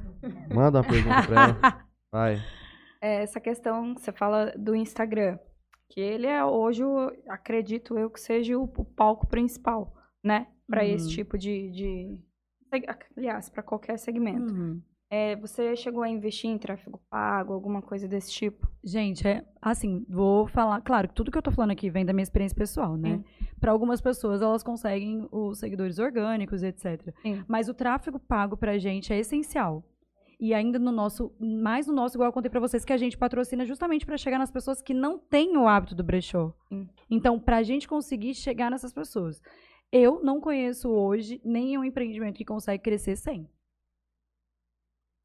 Manda 0.54 0.80
uma 0.82 0.88
pergunta 0.88 1.24
pra 1.28 1.44
ela. 1.44 1.88
Vai. 2.12 2.36
É, 3.02 3.24
essa 3.24 3.40
questão 3.40 3.94
que 3.96 4.02
você 4.02 4.12
fala 4.12 4.52
do 4.58 4.76
Instagram, 4.76 5.38
que 5.90 6.00
ele 6.00 6.28
é 6.28 6.44
hoje, 6.44 6.84
acredito 7.28 7.98
eu, 7.98 8.10
que 8.10 8.20
seja 8.20 8.58
o, 8.58 8.64
o 8.64 8.86
palco 8.86 9.28
principal, 9.28 9.94
né? 10.24 10.48
Para 10.68 10.86
esse 10.86 11.06
Uhum. 11.06 11.12
tipo 11.16 11.38
de, 11.38 11.70
de 11.72 12.20
aliás, 13.16 13.50
para 13.50 13.62
qualquer 13.64 13.98
segmento. 14.00 14.54
Uhum. 14.54 14.82
É, 15.14 15.36
você 15.36 15.76
chegou 15.76 16.04
a 16.04 16.08
investir 16.08 16.50
em 16.50 16.58
tráfego 16.58 16.98
pago, 17.10 17.52
alguma 17.52 17.82
coisa 17.82 18.08
desse 18.08 18.32
tipo? 18.32 18.66
Gente, 18.82 19.28
é 19.28 19.44
assim, 19.62 20.06
vou 20.08 20.48
falar. 20.48 20.80
Claro 20.80 21.10
que 21.10 21.14
tudo 21.14 21.30
que 21.30 21.38
eu 21.38 21.42
tô 21.42 21.52
falando 21.52 21.72
aqui 21.72 21.90
vem 21.90 22.06
da 22.06 22.14
minha 22.14 22.24
experiência 22.24 22.56
pessoal, 22.56 22.96
né? 22.96 23.22
Para 23.60 23.74
algumas 23.74 24.00
pessoas, 24.00 24.42
elas 24.42 24.64
conseguem 24.64 25.28
os 25.30 25.60
seguidores 25.60 26.00
orgânicos, 26.00 26.64
etc. 26.64 27.14
Sim. 27.22 27.44
Mas 27.46 27.68
o 27.68 27.74
tráfego 27.74 28.18
pago 28.20 28.56
pra 28.56 28.78
gente 28.78 29.12
é 29.12 29.20
essencial. 29.20 29.84
E 30.40 30.54
ainda 30.54 30.80
no 30.80 30.94
nosso, 30.94 31.36
mais 31.40 31.88
no 31.88 31.94
nosso, 31.94 32.16
igual 32.16 32.30
eu 32.30 32.34
contei 32.34 32.50
pra 32.50 32.62
vocês, 32.62 32.86
que 32.86 32.94
a 32.94 32.98
gente 32.98 33.18
patrocina 33.18 33.66
justamente 33.66 34.06
pra 34.06 34.18
chegar 34.18 34.40
nas 34.40 34.50
pessoas 34.50 34.82
que 34.82 34.94
não 34.94 35.20
têm 35.20 35.58
o 35.58 35.68
hábito 35.68 35.94
do 35.94 36.06
brechó. 36.06 36.54
Sim. 36.70 36.88
Então, 37.10 37.38
pra 37.38 37.62
gente 37.64 37.86
conseguir 37.86 38.34
chegar 38.34 38.72
nessas 38.72 38.94
pessoas. 38.94 39.42
Eu 39.92 40.24
não 40.24 40.40
conheço 40.40 40.90
hoje 40.90 41.42
nenhum 41.44 41.84
empreendimento 41.84 42.38
que 42.38 42.46
consegue 42.46 42.82
crescer 42.82 43.18
sem. 43.18 43.46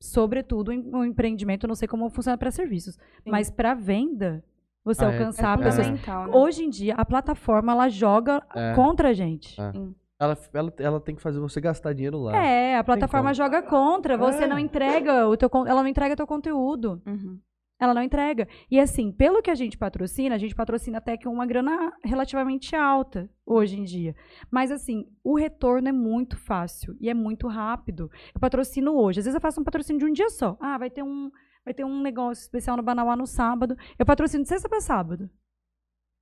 Sobretudo 0.00 0.72
em- 0.72 0.94
um 0.94 1.04
empreendimento, 1.04 1.64
eu 1.64 1.68
não 1.68 1.74
sei 1.74 1.88
como 1.88 2.08
funciona 2.10 2.36
para 2.36 2.50
serviços, 2.50 2.98
mas 3.24 3.50
para 3.50 3.74
venda, 3.74 4.44
você 4.84 5.04
Ah, 5.04 5.10
é- 5.10 5.12
alcançar 5.18 5.50
É 5.50 5.54
a 5.54 5.58
pessoas. 5.64 5.86
fundamental, 5.86 6.26
né? 6.26 6.32
Hoje 6.36 6.64
em 6.64 6.70
dia, 6.70 6.94
a 6.94 7.04
plataforma 7.04 7.72
ela 7.72 7.88
joga 7.88 8.42
É. 8.54 8.74
contra 8.74 9.08
a 9.08 9.12
gente. 9.12 9.58
É. 9.60 9.72
Ela, 10.18 10.38
ela, 10.54 10.72
ela 10.78 11.00
tem 11.00 11.14
que 11.14 11.20
fazer 11.20 11.38
você 11.40 11.60
gastar 11.60 11.92
dinheiro 11.92 12.18
lá. 12.18 12.34
É, 12.36 12.76
a 12.78 12.84
plataforma 12.84 13.34
joga 13.34 13.60
contra. 13.62 14.16
Você 14.16 14.44
É. 14.44 14.46
não 14.46 14.58
entrega 14.58 15.26
o 15.28 15.36
teu, 15.36 15.50
ela 15.66 15.82
não 15.82 15.88
entrega 15.88 16.16
teu 16.16 16.26
conteúdo. 16.26 17.02
Uhum. 17.06 17.38
Ela 17.78 17.92
não 17.92 18.02
entrega. 18.02 18.48
E 18.70 18.80
assim, 18.80 19.12
pelo 19.12 19.42
que 19.42 19.50
a 19.50 19.54
gente 19.54 19.76
patrocina, 19.76 20.34
a 20.34 20.38
gente 20.38 20.54
patrocina 20.54 20.96
até 20.96 21.16
que 21.16 21.28
uma 21.28 21.44
grana 21.44 21.92
relativamente 22.02 22.74
alta 22.74 23.28
hoje 23.44 23.78
em 23.78 23.84
dia. 23.84 24.14
Mas 24.50 24.70
assim, 24.70 25.06
o 25.22 25.36
retorno 25.36 25.88
é 25.88 25.92
muito 25.92 26.38
fácil 26.38 26.96
e 26.98 27.10
é 27.10 27.14
muito 27.14 27.46
rápido. 27.46 28.10
Eu 28.34 28.40
patrocino 28.40 28.96
hoje. 28.96 29.18
Às 29.18 29.26
vezes 29.26 29.34
eu 29.34 29.40
faço 29.40 29.60
um 29.60 29.64
patrocínio 29.64 30.00
de 30.00 30.06
um 30.06 30.12
dia 30.12 30.30
só. 30.30 30.56
Ah, 30.58 30.78
vai 30.78 30.88
ter 30.88 31.02
um, 31.02 31.30
vai 31.64 31.74
ter 31.74 31.84
um 31.84 32.00
negócio 32.00 32.42
especial 32.42 32.78
no 32.78 32.82
Banauá 32.82 33.14
no 33.14 33.26
sábado. 33.26 33.76
Eu 33.98 34.06
patrocino 34.06 34.42
de 34.42 34.48
sexta 34.48 34.68
para 34.70 34.80
sábado. 34.80 35.28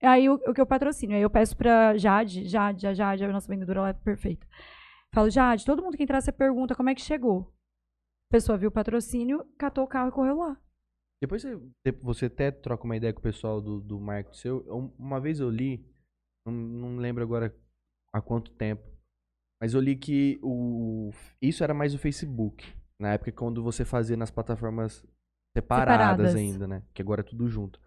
Aí 0.02 0.28
o, 0.28 0.34
o 0.34 0.52
que 0.52 0.60
eu 0.60 0.66
patrocino? 0.66 1.14
Aí 1.14 1.22
eu 1.22 1.30
peço 1.30 1.56
pra 1.56 1.96
Jade, 1.96 2.48
Jade, 2.48 2.86
a 2.86 2.92
Jade, 2.92 3.24
a 3.24 3.32
nossa 3.32 3.48
vendedora, 3.48 3.78
ela 3.78 3.88
é 3.90 3.92
perfeita. 3.92 4.44
Falo, 5.12 5.30
Jade, 5.30 5.64
todo 5.64 5.82
mundo 5.82 5.96
que 5.96 6.02
entrar, 6.02 6.20
você 6.20 6.32
pergunta 6.32 6.74
como 6.74 6.90
é 6.90 6.94
que 6.96 7.00
chegou. 7.00 7.54
A 8.28 8.32
pessoa 8.32 8.58
viu 8.58 8.68
o 8.68 8.72
patrocínio, 8.72 9.46
catou 9.56 9.84
o 9.84 9.86
carro 9.86 10.08
e 10.08 10.12
correu 10.12 10.36
lá. 10.36 10.58
Depois 11.22 11.42
você, 11.42 11.92
você 12.02 12.26
até 12.26 12.50
troca 12.50 12.84
uma 12.84 12.96
ideia 12.96 13.12
com 13.12 13.20
o 13.20 13.22
pessoal 13.22 13.60
do, 13.60 13.80
do 13.80 14.00
marketing 14.00 14.36
seu. 14.38 14.64
Eu- 14.66 14.94
Uma 14.98 15.20
vez 15.20 15.40
eu 15.40 15.48
li, 15.50 15.84
não, 16.46 16.52
não 16.52 16.96
lembro 16.96 17.22
agora 17.22 17.54
há 18.12 18.20
quanto 18.20 18.50
tempo, 18.52 18.82
mas 19.60 19.72
eu 19.74 19.80
li 19.80 19.96
que 19.96 20.38
o, 20.42 21.10
isso 21.40 21.64
era 21.64 21.72
mais 21.74 21.94
o 21.94 21.98
Facebook. 21.98 22.66
Na 23.00 23.12
época 23.14 23.32
quando 23.32 23.62
você 23.62 23.84
fazia 23.84 24.16
nas 24.16 24.30
plataformas 24.30 25.04
separadas, 25.56 26.32
Separadas. 26.32 26.34
ainda, 26.34 26.66
né? 26.66 26.82
Que 26.92 27.00
agora 27.02 27.20
é 27.22 27.24
tudo 27.24 27.48
junto. 27.48 27.80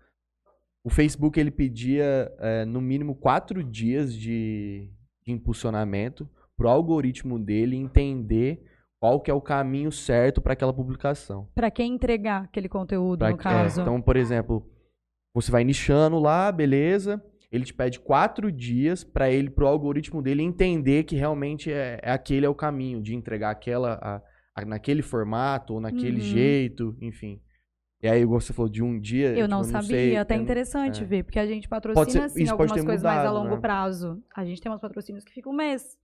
O 0.86 0.90
Facebook 0.90 1.40
ele 1.40 1.52
pedia 1.52 2.34
eh, 2.40 2.66
no 2.66 2.80
mínimo 2.82 3.14
quatro 3.16 3.62
dias 3.64 4.14
de, 4.14 4.90
de 5.26 5.32
impulsionamento 5.34 6.30
pro 6.58 6.70
algoritmo 6.70 7.38
dele 7.38 7.76
entender 7.76 8.64
qual 9.00 9.20
que 9.22 9.30
é 9.30 9.34
o 9.34 9.42
caminho 9.42 9.92
certo 9.92 10.42
para 10.42 10.54
aquela 10.54 10.74
publicação. 10.74 11.48
Pra 11.54 11.70
quem 11.70 11.94
entregar 11.94 12.44
aquele 12.46 12.68
conteúdo, 12.70 13.20
Pra 13.20 13.32
no 13.32 13.38
que- 13.38 13.44
caso. 13.44 13.80
é, 13.80 13.84
então, 13.84 14.02
por 14.02 14.16
exemplo, 14.18 14.66
você 15.34 15.52
vai 15.52 15.64
nichando 15.64 16.20
lá, 16.20 16.52
beleza. 16.52 17.24
Ele 17.52 17.64
te 17.64 17.74
pede 17.74 18.00
quatro 18.00 18.52
dias 18.52 19.04
para 19.04 19.30
ele, 19.30 19.50
pro 19.50 19.68
algoritmo 19.68 20.22
dele 20.22 20.44
entender 20.44 21.04
que 21.06 21.16
realmente 21.16 21.72
é, 21.72 22.00
é 22.04 22.12
aquele 22.12 22.46
é 22.46 22.50
o 22.50 22.56
caminho 22.56 23.02
de 23.02 23.16
entregar 23.16 23.52
aquela 23.52 23.94
a- 24.02 24.22
a- 24.62 24.66
naquele 24.66 25.02
formato 25.02 25.76
ou 25.76 25.80
naquele 25.80 26.18
Uhum. 26.18 26.22
jeito, 26.28 26.98
enfim. 27.02 27.40
E 28.04 28.08
aí 28.08 28.26
você 28.26 28.52
falou 28.52 28.70
de 28.70 28.84
um 28.84 29.00
dia. 29.00 29.30
eu 29.30 29.36
tipo, 29.36 29.48
não 29.48 29.64
sabia, 29.64 29.88
sei, 29.88 30.18
até 30.18 30.36
não- 30.36 30.44
interessante 30.44 31.02
é. 31.04 31.06
ver, 31.06 31.24
porque 31.24 31.40
a 31.40 31.46
gente 31.48 31.68
patrocina 31.70 32.06
ser- 32.12 32.20
assim, 32.42 32.50
algumas 32.50 32.72
coisas 32.72 33.04
mais 33.04 33.20
a 33.20 33.24
mudado, 33.30 33.34
longo 33.44 33.56
né? 33.56 33.62
prazo. 33.62 34.22
A 34.36 34.44
gente 34.44 34.62
tem 34.62 34.72
uns 34.72 34.82
patrocínios 34.82 35.24
que 35.24 35.32
ficam 35.32 35.52
um 35.54 35.56
mês. 35.56 35.98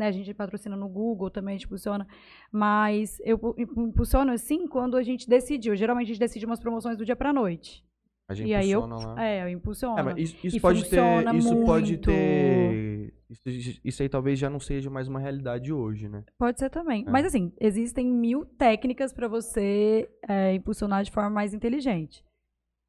Né? 0.00 0.06
A 0.08 0.12
gente 0.12 0.32
patrocina 0.34 0.74
no 0.76 0.88
Google, 0.88 1.30
também 1.30 1.54
a 1.54 1.58
gente 1.58 1.66
impulsiona. 1.66 2.06
Mas 2.50 3.20
eu 3.22 3.38
pu- 3.38 3.54
impulsiono 3.58 4.32
assim 4.32 4.66
quando 4.66 4.96
a 4.96 5.02
gente 5.02 5.28
decidiu. 5.28 5.76
Geralmente 5.76 6.06
a 6.06 6.08
gente 6.14 6.18
decide 6.20 6.46
umas 6.46 6.58
promoções 6.58 6.96
do 6.96 7.04
dia 7.04 7.14
pra 7.14 7.32
noite. 7.32 7.84
A 8.28 8.32
gente 8.34 8.48
E 8.48 8.54
aí 8.54 8.70
eu, 8.70 8.80
impulsiona 8.80 9.12
lá. 9.14 9.24
é, 9.24 9.42
eu 9.44 9.48
impulsiono. 9.50 9.98
É, 9.98 10.02
mas 10.02 10.16
isso, 10.16 10.36
isso 10.46 10.56
E 10.56 10.60
pode 10.60 10.80
ter. 10.84 10.88
funciona 10.96 11.34
Isso 11.36 11.64
pode 11.64 11.92
muito. 11.92 12.06
ter. 12.06 13.12
Isso, 13.28 13.80
isso 13.84 14.02
aí 14.02 14.08
talvez 14.08 14.38
já 14.38 14.48
não 14.48 14.58
seja 14.58 14.88
mais 14.88 15.06
uma 15.06 15.20
realidade 15.20 15.72
hoje, 15.72 16.08
né? 16.08 16.24
Pode 16.38 16.58
ser 16.58 16.70
também. 16.70 17.04
É. 17.06 17.10
Mas 17.10 17.26
assim, 17.26 17.52
existem 17.60 18.06
mil 18.06 18.44
técnicas 18.44 19.12
para 19.12 19.28
você 19.28 20.08
é, 20.28 20.54
impulsionar 20.54 21.02
de 21.04 21.10
forma 21.10 21.28
mais 21.30 21.52
inteligente. 21.52 22.24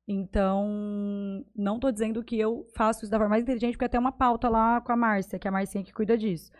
Então, 0.07 0.67
não 1.56 1.80
tô 1.80 1.91
dizendo 1.91 2.23
que 2.23 2.38
eu 2.40 2.65
faço 2.75 3.01
isso 3.03 3.11
da 3.11 3.17
forma 3.17 3.30
mais 3.31 3.43
inteligente, 3.43 3.73
porque 3.77 3.90
tem 3.90 3.99
uma 3.99 4.11
pauta 4.11 4.49
lá 4.49 4.81
com 4.81 4.91
a 4.91 4.95
Márcia, 4.98 5.40
que 5.40 5.48
é 5.48 5.49
a 5.49 5.51
Marcinha 5.51 5.83
que 5.83 5.93
cuida 5.93 6.17
disso. 6.17 6.51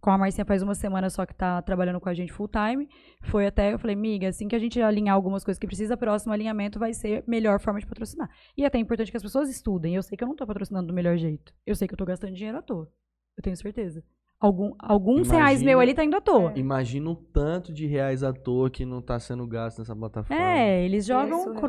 Com 0.00 0.10
a 0.10 0.16
Marcinha 0.16 0.46
faz 0.46 0.62
uma 0.62 0.74
semana 0.74 1.10
só 1.10 1.26
que 1.26 1.34
tá 1.34 1.60
trabalhando 1.60 2.00
com 2.00 2.08
a 2.08 2.14
gente 2.14 2.32
full 2.32 2.48
time. 2.48 2.88
Foi 3.24 3.46
até, 3.46 3.74
eu 3.74 3.78
falei, 3.78 3.94
miga, 3.94 4.28
assim 4.28 4.48
que 4.48 4.56
a 4.56 4.58
gente 4.58 4.80
alinhar 4.80 5.14
algumas 5.14 5.44
coisas 5.44 5.58
que 5.58 5.66
precisa, 5.66 5.94
próximo 5.96 6.32
alinhamento 6.32 6.78
vai 6.78 6.94
ser 6.94 7.18
a 7.18 7.30
melhor 7.30 7.60
forma 7.60 7.78
de 7.80 7.86
patrocinar. 7.86 8.30
E 8.56 8.64
é 8.64 8.66
até 8.66 8.78
importante 8.78 9.10
que 9.10 9.16
as 9.18 9.22
pessoas 9.22 9.50
estudem. 9.50 9.94
Eu 9.94 10.02
sei 10.02 10.16
que 10.16 10.24
eu 10.24 10.28
não 10.28 10.34
tô 10.36 10.46
patrocinando 10.46 10.86
do 10.86 10.94
melhor 10.94 11.18
jeito. 11.18 11.52
Eu 11.66 11.74
sei 11.74 11.86
que 11.86 11.92
eu 11.92 11.98
tô 11.98 12.06
gastando 12.06 12.32
dinheiro 12.32 12.56
à 12.56 12.62
toa. 12.62 12.88
Eu 13.36 13.42
tenho 13.42 13.56
certeza. 13.56 14.02
Algum, 14.40 14.72
alguns 14.78 15.28
reais 15.28 15.60
Imagina- 15.60 15.70
meu 15.70 15.80
ali 15.80 15.92
tá 15.92 16.02
indo 16.02 16.16
à 16.16 16.20
toa. 16.22 16.54
Imagina 16.56 17.10
o 17.10 17.14
tanto 17.14 17.70
de 17.74 17.86
reais 17.86 18.22
à 18.22 18.32
toa 18.32 18.70
que 18.70 18.86
não 18.86 19.02
tá 19.02 19.20
sendo 19.20 19.46
gasto 19.46 19.80
nessa 19.80 19.94
plataforma. 19.94 20.42
É, 20.42 20.82
eles 20.82 21.04
jogam 21.04 21.40
Isso, 21.40 21.52
né? 21.52 21.60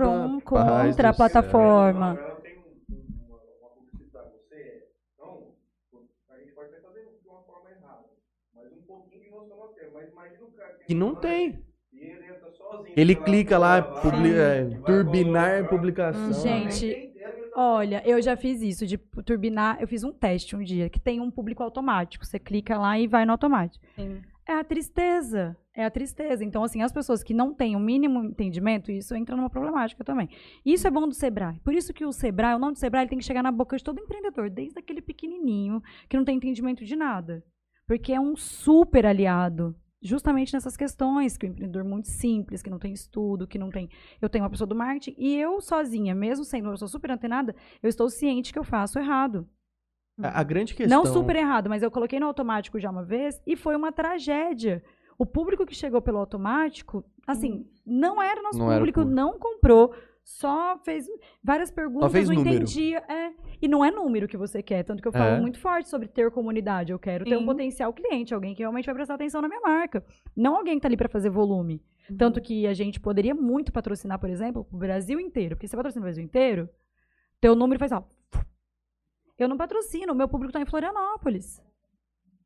contra 0.46 1.10
a 1.10 1.14
plataforma. 1.14 2.12
Agora 2.12 2.30
eu 2.30 2.36
tenho 2.42 2.62
uma, 3.28 3.36
uma 3.36 3.70
publicidade 3.76 4.30
pra 4.30 4.40
você. 4.40 4.88
Então, 5.16 5.48
a 6.30 6.38
gente 6.40 6.54
pode 6.54 6.70
até 6.70 6.80
fazer 6.80 7.02
de 7.22 7.28
uma 7.28 7.42
forma 7.44 7.70
errada. 7.72 8.06
Mas 8.56 8.72
um 8.72 8.82
pouquinho 8.84 9.22
de 9.22 9.30
noção 9.32 9.58
nós 9.58 9.74
temos. 9.76 9.76
Mas 9.76 9.76
imagina 9.76 9.76
o 9.76 9.76
cara 9.76 9.81
Que 10.88 10.94
não 10.94 11.16
tem. 11.16 11.60
Ele 12.96 13.16
clica 13.16 13.58
lá, 13.58 13.82
tela 13.82 14.02
publi- 14.02 14.34
é, 14.34 14.66
turbinar 14.86 15.68
publicação. 15.70 16.34
Gente, 16.34 16.86
ideia, 16.86 17.28
ele 17.38 17.50
tá 17.50 17.62
Olha, 17.62 18.02
eu 18.06 18.22
já 18.22 18.36
fiz 18.36 18.62
isso, 18.62 18.86
de 18.88 18.98
turbinar. 18.98 19.78
Eu 19.80 19.88
fiz 19.88 20.04
um 20.04 20.12
teste 20.12 20.56
um 20.56 20.64
dia, 20.64 20.90
que 20.90 21.00
tem 21.00 21.20
um 21.20 21.30
público 21.30 21.62
automático. 21.64 22.26
Você 22.26 22.40
clica 22.40 22.78
lá 22.78 22.98
e 23.00 23.08
vai 23.08 23.26
no 23.26 23.32
automático. 23.34 23.84
Sim. 23.96 24.22
É 24.48 24.54
a 24.54 24.64
tristeza. 24.64 25.56
É 25.74 25.86
a 25.86 25.92
tristeza. 25.92 26.44
Então, 26.44 26.64
assim, 26.64 26.82
as 26.82 26.92
pessoas 26.92 27.24
que 27.24 27.34
não 27.34 27.54
têm 27.54 27.76
o 27.76 27.80
mínimo 27.80 28.24
entendimento, 28.24 28.92
isso 28.92 29.16
entra 29.16 29.36
numa 29.36 29.50
problemática 29.50 30.04
também. 30.04 30.30
Isso 30.66 30.86
é 30.88 30.92
bom 30.92 31.08
do 31.08 31.14
Sebrae. 31.14 31.60
Por 31.64 31.74
isso 31.74 31.94
que 31.94 32.04
o 32.04 32.12
Sebrae, 32.12 32.56
o 32.56 32.60
nome 32.60 32.74
do 32.74 32.80
Sebrae, 32.80 33.04
ele 33.04 33.10
tem 33.10 33.20
que 33.20 33.26
chegar 33.26 33.44
na 33.44 33.52
boca 33.52 33.78
de 33.78 33.84
todo 33.84 34.00
empreendedor, 34.00 34.50
desde 34.50 34.78
aquele 34.80 35.02
pequenininho, 35.02 35.82
que 36.10 36.18
não 36.18 36.26
tem 36.26 36.36
entendimento 36.38 36.84
de 36.84 36.96
nada. 36.96 37.44
Porque 37.88 38.14
é 38.14 38.20
um 38.20 38.36
super 38.36 39.06
aliado. 39.06 39.76
Justamente 40.04 40.54
nessas 40.54 40.76
questões, 40.76 41.38
que 41.38 41.46
o 41.46 41.50
empreendedor 41.50 41.84
muito 41.84 42.08
simples, 42.08 42.64
que 42.64 42.70
não 42.72 42.80
tem 42.80 42.92
estudo, 42.92 43.46
que 43.46 43.60
não 43.60 43.70
tem. 43.70 43.88
Eu 44.20 44.30
tenho 44.30 44.44
uma 44.44 44.50
pessoa 44.50 44.68
do 44.68 44.74
marketing 44.76 45.16
e 45.16 45.36
eu 45.36 45.62
sozinha, 45.62 46.16
mesmo 46.16 46.44
sendo 46.44 46.66
uma 46.66 46.72
pessoa 46.72 46.90
super 46.90 47.12
antenada, 47.12 47.56
eu 47.84 47.88
estou 47.88 48.10
ciente 48.10 48.52
que 48.52 48.58
eu 48.58 48.64
faço 48.64 48.98
errado. 48.98 49.48
A, 50.20 50.40
a 50.40 50.44
grande 50.44 50.74
questão. 50.74 51.04
Não 51.04 51.06
super 51.06 51.36
errado, 51.36 51.70
mas 51.70 51.84
eu 51.84 51.92
coloquei 51.92 52.20
no 52.20 52.26
automático 52.26 52.80
já 52.80 52.90
uma 52.90 53.04
vez 53.04 53.40
e 53.46 53.56
foi 53.56 53.76
uma 53.76 53.92
tragédia. 53.92 54.84
O 55.20 55.26
público 55.26 55.68
que 55.68 55.76
chegou 55.76 56.02
pelo 56.02 56.18
automático, 56.18 57.06
assim, 57.28 57.68
não 57.86 58.20
era 58.20 58.42
nosso 58.42 58.58
Não 58.58 58.72
era 58.72 58.78
o 58.78 58.80
público, 58.80 59.02
público. 59.02 59.16
não 59.16 59.38
comprou, 59.38 59.94
só 60.40 60.78
fez 60.84 61.06
várias 61.44 61.70
perguntas, 61.72 62.12
fez 62.12 62.28
não 62.30 62.36
número. 62.36 62.56
entendia. 62.56 63.00
É, 63.08 63.32
e 63.62 63.68
não 63.68 63.84
é 63.84 63.92
número 63.92 64.28
que 64.28 64.38
você 64.38 64.62
quer, 64.64 64.84
tanto 64.84 65.02
que 65.02 65.08
eu 65.08 65.12
falo 65.12 65.36
É. 65.36 65.40
muito 65.40 65.60
forte 65.60 65.90
sobre 65.90 66.08
ter 66.08 66.32
comunidade. 66.32 66.92
Eu 66.92 67.00
quero 67.00 67.26
ter 67.26 67.36
um 67.36 67.42
Sim. 67.42 67.46
potencial 67.46 67.94
cliente, 67.94 68.34
alguém 68.34 68.54
que 68.56 68.62
realmente 68.62 68.86
vai 68.86 68.96
prestar 68.96 69.16
atenção 69.16 69.42
na 69.42 69.48
minha 69.48 69.62
marca. 69.62 70.04
Não 70.36 70.56
alguém 70.56 70.76
que 70.76 70.82
tá 70.82 70.88
ali 70.88 70.98
para 70.98 71.10
fazer 71.10 71.30
volume. 71.30 71.82
Tanto 72.18 72.42
que 72.42 72.66
a 72.68 72.74
gente 72.74 73.00
poderia 73.00 73.34
muito 73.36 73.72
patrocinar, 73.72 74.20
por 74.20 74.30
exemplo, 74.30 74.68
o 74.72 74.78
Brasil 74.78 75.20
inteiro. 75.20 75.56
Porque 75.56 75.68
você 75.68 75.76
patrocina 75.78 76.02
o 76.02 76.06
Brasil 76.08 76.24
inteiro, 76.24 76.70
teu 77.40 77.56
número 77.56 77.80
faz, 77.80 77.92
ó. 77.92 78.04
Eu 79.38 79.48
não 79.48 79.58
patrocino, 79.58 80.14
o 80.14 80.16
meu 80.16 80.28
público 80.28 80.54
tá 80.54 80.62
em 80.62 80.66
Florianópolis. 80.66 81.62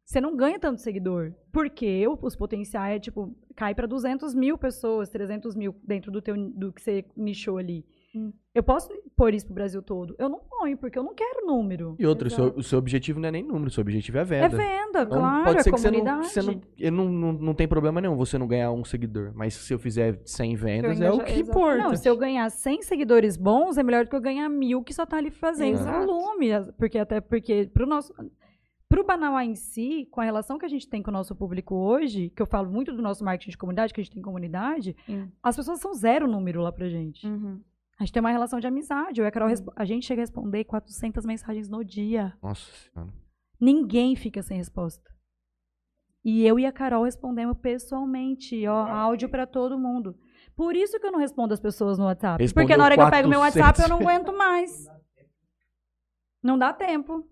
Você 0.05 0.21
não 0.21 0.35
ganha 0.35 0.59
tanto 0.59 0.79
seguidor. 0.81 1.33
Porque 1.51 1.85
eu, 1.85 2.17
os 2.21 2.35
potenciais, 2.35 2.97
é, 2.97 2.99
tipo, 2.99 3.35
cai 3.55 3.73
para 3.73 3.87
200 3.87 4.35
mil 4.35 4.55
pessoas, 4.57 5.09
300 5.09 5.55
mil 5.55 5.75
dentro 5.83 6.11
do, 6.11 6.21
teu, 6.21 6.35
do 6.37 6.71
que 6.71 6.81
você 6.81 7.03
nichou 7.17 7.57
ali. 7.57 7.83
Hum. 8.15 8.31
Eu 8.53 8.61
posso 8.61 8.87
pôr 9.17 9.33
isso 9.33 9.45
pro 9.47 9.55
Brasil 9.55 9.81
todo? 9.81 10.15
Eu 10.19 10.29
não 10.29 10.39
ponho, 10.39 10.77
porque 10.77 10.97
eu 10.97 11.03
não 11.03 11.13
quero 11.15 11.45
número. 11.47 11.95
E 11.97 12.05
outro, 12.05 12.27
o 12.27 12.31
seu, 12.31 12.45
o 12.55 12.63
seu 12.63 12.77
objetivo 12.79 13.19
não 13.19 13.27
é 13.29 13.31
nem 13.31 13.43
número, 13.43 13.67
o 13.67 13.71
seu 13.71 13.81
objetivo 13.81 14.17
é 14.19 14.21
É 14.21 14.23
venda. 14.23 14.55
venda, 14.55 15.01
Então, 15.01 15.07
claro, 15.19 15.43
pode 15.45 15.63
ser 15.63 15.69
é 15.69 15.73
que 15.73 15.79
você 15.79 15.91
não, 15.91 15.99
comunidade. 15.99 16.27
você 16.29 16.41
não, 16.43 16.61
eu 16.77 16.91
não, 16.91 17.05
não, 17.09 17.33
não 17.33 17.53
tem 17.55 17.67
problema 17.67 17.99
nenhum 17.99 18.15
você 18.15 18.37
não 18.37 18.47
ganhar 18.47 18.71
um 18.71 18.85
seguidor. 18.85 19.31
Mas 19.33 19.55
se 19.55 19.73
eu 19.73 19.79
fizer 19.79 20.21
100 20.23 20.55
vendas, 20.55 21.01
é 21.01 21.09
o 21.11 21.17
que 21.19 21.31
exato. 21.31 21.49
importa. 21.49 21.77
Não, 21.83 21.95
se 21.95 22.07
eu 22.07 22.15
ganhar 22.15 22.49
100 22.49 22.83
seguidores 22.83 23.35
bons, 23.37 23.77
é 23.77 23.83
melhor 23.83 24.05
do 24.05 24.09
que 24.09 24.15
eu 24.15 24.21
ganhar 24.21 24.47
mil 24.49 24.83
que 24.83 24.93
só 24.93 25.05
tá 25.05 25.17
ali 25.17 25.31
fazendo 25.31 25.73
Exato. 25.79 26.05
volume. 26.05 26.47
Porque 26.77 26.97
até 26.99 27.19
porque 27.19 27.69
pro 27.73 27.87
nosso. 27.87 28.13
Pro 28.95 29.03
Banauá 29.03 29.43
em 29.43 29.55
si, 29.55 30.07
com 30.09 30.21
a 30.21 30.23
relação 30.23 30.57
que 30.57 30.63
a 30.63 30.69
gente 30.69 30.87
tem 30.87 31.03
com 31.03 31.11
o 31.11 31.13
nosso 31.13 31.35
público 31.35 31.75
hoje, 31.75 32.29
que 32.29 32.41
eu 32.41 32.45
falo 32.45 32.71
muito 32.71 32.93
do 32.93 33.01
nosso 33.01 33.25
marketing 33.25 33.51
de 33.51 33.57
comunidade, 33.57 33.93
que 33.93 33.99
a 33.99 34.03
gente 34.05 34.13
tem 34.13 34.23
comunidade, 34.23 34.95
Sim. 35.05 35.29
as 35.43 35.53
pessoas 35.53 35.81
são 35.81 35.93
zero 35.93 36.29
número 36.29 36.61
lá 36.61 36.71
pra 36.71 36.87
gente. 36.87 37.27
Uhum. 37.27 37.61
A 37.99 38.05
gente 38.05 38.13
tem 38.13 38.21
uma 38.21 38.31
relação 38.31 38.57
de 38.57 38.67
amizade. 38.67 39.19
Eu 39.19 39.25
e 39.25 39.27
a 39.27 39.31
Carol, 39.31 39.49
a 39.75 39.83
gente 39.83 40.05
chega 40.05 40.21
a 40.21 40.23
responder 40.23 40.63
400 40.63 41.25
mensagens 41.25 41.67
no 41.67 41.83
dia. 41.83 42.37
Nossa 42.41 42.71
senhora. 42.71 43.13
Ninguém 43.59 44.15
fica 44.15 44.41
sem 44.41 44.55
resposta. 44.55 45.13
E 46.23 46.47
eu 46.47 46.57
e 46.57 46.65
a 46.65 46.71
Carol 46.71 47.03
respondemos 47.03 47.57
pessoalmente, 47.57 48.65
ó, 48.65 48.87
áudio 48.87 49.27
pra 49.27 49.45
todo 49.45 49.77
mundo. 49.77 50.17
Por 50.55 50.73
isso 50.73 50.97
que 51.01 51.05
eu 51.05 51.11
não 51.11 51.19
respondo 51.19 51.53
as 51.53 51.59
pessoas 51.59 51.97
no 51.97 52.05
WhatsApp. 52.05 52.41
Respondeu 52.41 52.65
Porque 52.65 52.77
na 52.77 52.85
hora 52.85 52.95
que 52.95 53.01
eu 53.01 53.09
pego 53.09 53.27
meu 53.27 53.41
400 53.41 53.67
WhatsApp, 53.67 53.81
eu 53.81 53.89
não 53.89 54.01
aguento 54.01 54.31
mais. 54.37 54.87
Não 56.41 56.57
dá 56.57 56.71
tempo. 56.71 57.27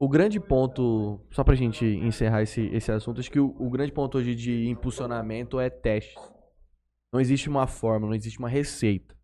O 0.00 0.08
grande 0.08 0.40
ponto, 0.40 1.20
só 1.30 1.44
pra 1.44 1.54
gente 1.54 1.84
encerrar 1.84 2.42
esse, 2.42 2.62
esse 2.72 2.90
assunto, 2.90 3.20
acho 3.20 3.30
que 3.30 3.38
o, 3.38 3.54
o 3.58 3.68
grande 3.68 3.92
ponto 3.92 4.16
hoje 4.16 4.34
de 4.34 4.66
impulsionamento 4.66 5.60
é 5.60 5.68
testes. 5.68 6.16
Não 7.12 7.20
existe 7.20 7.50
uma 7.50 7.66
fórmula, 7.66 8.10
não 8.10 8.16
existe 8.16 8.38
uma 8.38 8.48
receita. 8.48 9.14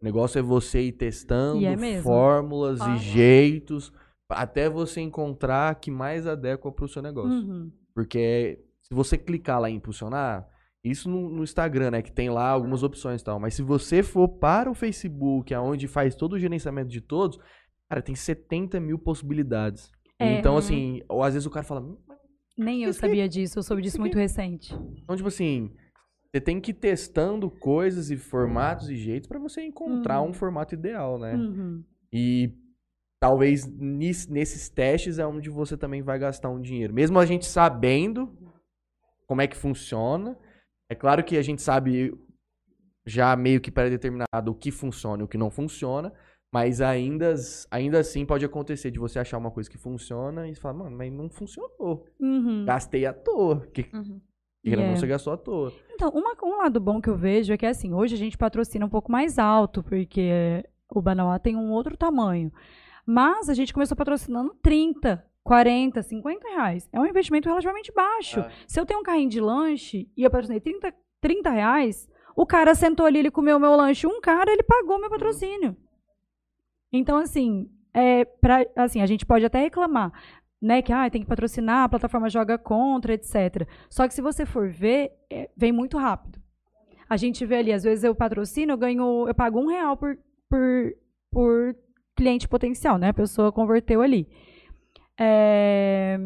O 0.00 0.04
negócio 0.04 0.38
é 0.38 0.42
você 0.42 0.80
ir 0.82 0.92
testando 0.92 1.60
E 1.60 1.66
é 1.66 2.02
fórmulas 2.02 2.80
Ah. 2.80 2.94
e 2.94 2.98
jeitos 2.98 3.92
até 4.30 4.68
você 4.68 5.00
encontrar 5.00 5.74
que 5.74 5.90
mais 5.90 6.26
adequa 6.26 6.72
pro 6.72 6.88
seu 6.88 7.02
negócio. 7.02 7.30
Uhum. 7.30 7.70
Porque 7.94 8.64
se 8.80 8.94
você 8.94 9.18
clicar 9.18 9.60
lá 9.60 9.68
em 9.68 9.76
impulsionar, 9.76 10.48
isso 10.82 11.10
no, 11.10 11.28
no 11.28 11.42
Instagram, 11.42 11.90
né? 11.90 12.02
Que 12.02 12.12
tem 12.12 12.30
lá 12.30 12.48
algumas 12.48 12.82
opções 12.82 13.20
e 13.20 13.24
tal. 13.24 13.38
Mas 13.38 13.54
se 13.54 13.62
você 13.62 14.02
for 14.02 14.28
para 14.28 14.70
o 14.70 14.74
Facebook, 14.74 15.52
aonde 15.52 15.86
faz 15.88 16.14
todo 16.14 16.34
o 16.34 16.38
gerenciamento 16.38 16.88
de 16.88 17.00
todos, 17.00 17.38
cara, 17.90 18.00
tem 18.00 18.14
70 18.14 18.78
mil 18.80 18.98
possibilidades. 18.98 19.90
É. 20.18 20.38
Então, 20.38 20.56
assim, 20.56 21.02
ou 21.08 21.22
às 21.22 21.34
vezes 21.34 21.46
o 21.46 21.50
cara 21.50 21.64
fala. 21.64 21.80
"Hum, 21.80 21.96
mas-" 22.06 22.18
Nem 22.56 22.82
eu 22.82 22.92
sabia 22.92 23.28
disso, 23.28 23.58
eu 23.58 23.62
soube 23.62 23.82
disso 23.82 23.96
isso 23.96 24.00
muito 24.00 24.18
recente. 24.18 24.74
Então, 25.02 25.14
tipo 25.16 25.28
assim, 25.28 25.70
você 26.26 26.40
tem 26.40 26.60
que 26.60 26.72
ir 26.72 26.74
testando 26.74 27.48
coisas 27.50 28.10
e 28.10 28.16
formatos 28.16 28.90
e 28.90 28.96
jeitos 28.96 29.28
pra 29.28 29.38
você 29.38 29.62
encontrar 29.62 30.20
Uhum. 30.20 30.30
um 30.30 30.32
formato 30.32 30.74
ideal, 30.74 31.18
né? 31.18 31.34
Uhum. 31.36 31.84
E 32.12 32.52
talvez 33.20 33.64
nesses 33.66 34.68
testes 34.68 35.18
é 35.18 35.26
onde 35.26 35.48
você 35.50 35.76
também 35.76 36.02
vai 36.02 36.18
gastar 36.18 36.48
um 36.50 36.60
dinheiro. 36.60 36.92
Mesmo 36.92 37.18
a 37.18 37.24
gente 37.26 37.46
sabendo 37.46 38.36
como 39.26 39.40
é 39.40 39.46
que 39.46 39.56
funciona. 39.56 40.36
É 40.90 40.94
claro 40.94 41.22
que 41.22 41.36
a 41.36 41.42
gente 41.42 41.62
sabe 41.62 42.12
já 43.06 43.34
meio 43.36 43.60
que 43.60 43.70
pré-determinado 43.70 44.50
o 44.50 44.54
que 44.54 44.70
funciona 44.70 45.22
e 45.22 45.24
o 45.24 45.28
que 45.28 45.38
não 45.38 45.50
funciona. 45.50 46.12
Mas 46.52 46.80
ainda, 46.80 47.34
ainda 47.70 47.98
assim 48.00 48.24
pode 48.24 48.44
acontecer 48.44 48.90
de 48.90 48.98
você 48.98 49.18
achar 49.18 49.36
uma 49.36 49.50
coisa 49.50 49.68
que 49.68 49.76
funciona 49.76 50.48
e 50.48 50.54
falar, 50.54 50.74
mano, 50.74 50.96
mas 50.96 51.12
não 51.12 51.28
funcionou. 51.28 52.06
Uhum. 52.18 52.64
Gastei 52.64 53.04
à 53.04 53.12
toa. 53.12 53.66
Que, 53.72 53.82
Uhum. 53.92 54.20
que 54.64 54.70
não, 54.74 54.82
Yeah. 54.82 54.96
você 54.96 55.06
gastou 55.06 55.32
à 55.34 55.36
toa. 55.36 55.72
Então, 55.92 56.08
uma- 56.10 56.34
um 56.42 56.56
lado 56.56 56.80
bom 56.80 57.00
que 57.02 57.08
eu 57.10 57.16
vejo 57.16 57.52
é 57.52 57.56
que, 57.58 57.66
assim, 57.66 57.92
hoje 57.92 58.14
a 58.14 58.18
gente 58.18 58.38
patrocina 58.38 58.86
um 58.86 58.88
pouco 58.88 59.12
mais 59.12 59.38
alto, 59.38 59.82
porque 59.82 60.64
o 60.90 61.02
Banauá 61.02 61.38
tem 61.38 61.54
um 61.54 61.70
outro 61.70 61.96
tamanho. 61.98 62.50
Mas 63.04 63.48
a 63.50 63.54
gente 63.54 63.72
começou 63.74 63.96
patrocinando 63.96 64.54
30, 64.62 65.22
40, 65.44 66.02
50 66.02 66.48
reais. 66.48 66.88
É 66.92 66.98
um 67.00 67.06
investimento 67.06 67.48
relativamente 67.48 67.92
baixo. 67.92 68.40
É. 68.40 68.50
Se 68.66 68.80
eu 68.80 68.86
tenho 68.86 69.00
um 69.00 69.02
carrinho 69.02 69.28
de 69.30 69.40
lanche 69.40 70.10
e 70.16 70.22
eu 70.24 70.30
patrocinei 70.30 70.60
30, 70.60 70.94
30 71.20 71.50
reais, 71.50 72.08
o 72.36 72.46
cara 72.46 72.74
sentou 72.74 73.04
ali, 73.04 73.18
ele 73.18 73.30
comeu 73.30 73.58
meu 73.58 73.74
lanche, 73.76 74.06
um 74.06 74.20
cara, 74.20 74.50
ele 74.50 74.62
pagou 74.62 74.98
meu 74.98 75.10
patrocínio. 75.10 75.76
Então, 76.92 77.16
assim, 77.16 77.70
é 77.92 78.24
pra, 78.24 78.66
assim, 78.76 79.00
a 79.00 79.06
gente 79.06 79.26
pode 79.26 79.44
até 79.44 79.60
reclamar, 79.60 80.12
né, 80.60 80.82
que 80.82 80.92
ah, 80.92 81.08
tem 81.10 81.22
que 81.22 81.28
patrocinar, 81.28 81.84
a 81.84 81.88
plataforma 81.88 82.28
joga 82.28 82.58
contra, 82.58 83.14
etc. 83.14 83.66
Só 83.90 84.06
que 84.08 84.14
se 84.14 84.22
você 84.22 84.44
for 84.44 84.68
ver, 84.70 85.12
é, 85.30 85.48
vem 85.56 85.72
muito 85.72 85.96
rápido. 85.96 86.40
A 87.08 87.16
gente 87.16 87.44
vê 87.46 87.56
ali, 87.56 87.72
às 87.72 87.82
vezes 87.84 88.04
eu 88.04 88.14
patrocino, 88.14 88.72
eu 88.72 88.76
ganho, 88.76 89.26
eu 89.26 89.34
pago 89.34 89.60
um 89.60 89.68
real 89.68 89.96
por, 89.96 90.18
por, 90.50 90.94
por 91.30 91.76
cliente 92.16 92.48
potencial, 92.48 92.98
né? 92.98 93.08
A 93.08 93.14
pessoa 93.14 93.52
converteu 93.52 94.02
ali. 94.02 94.28
É, 95.18 96.18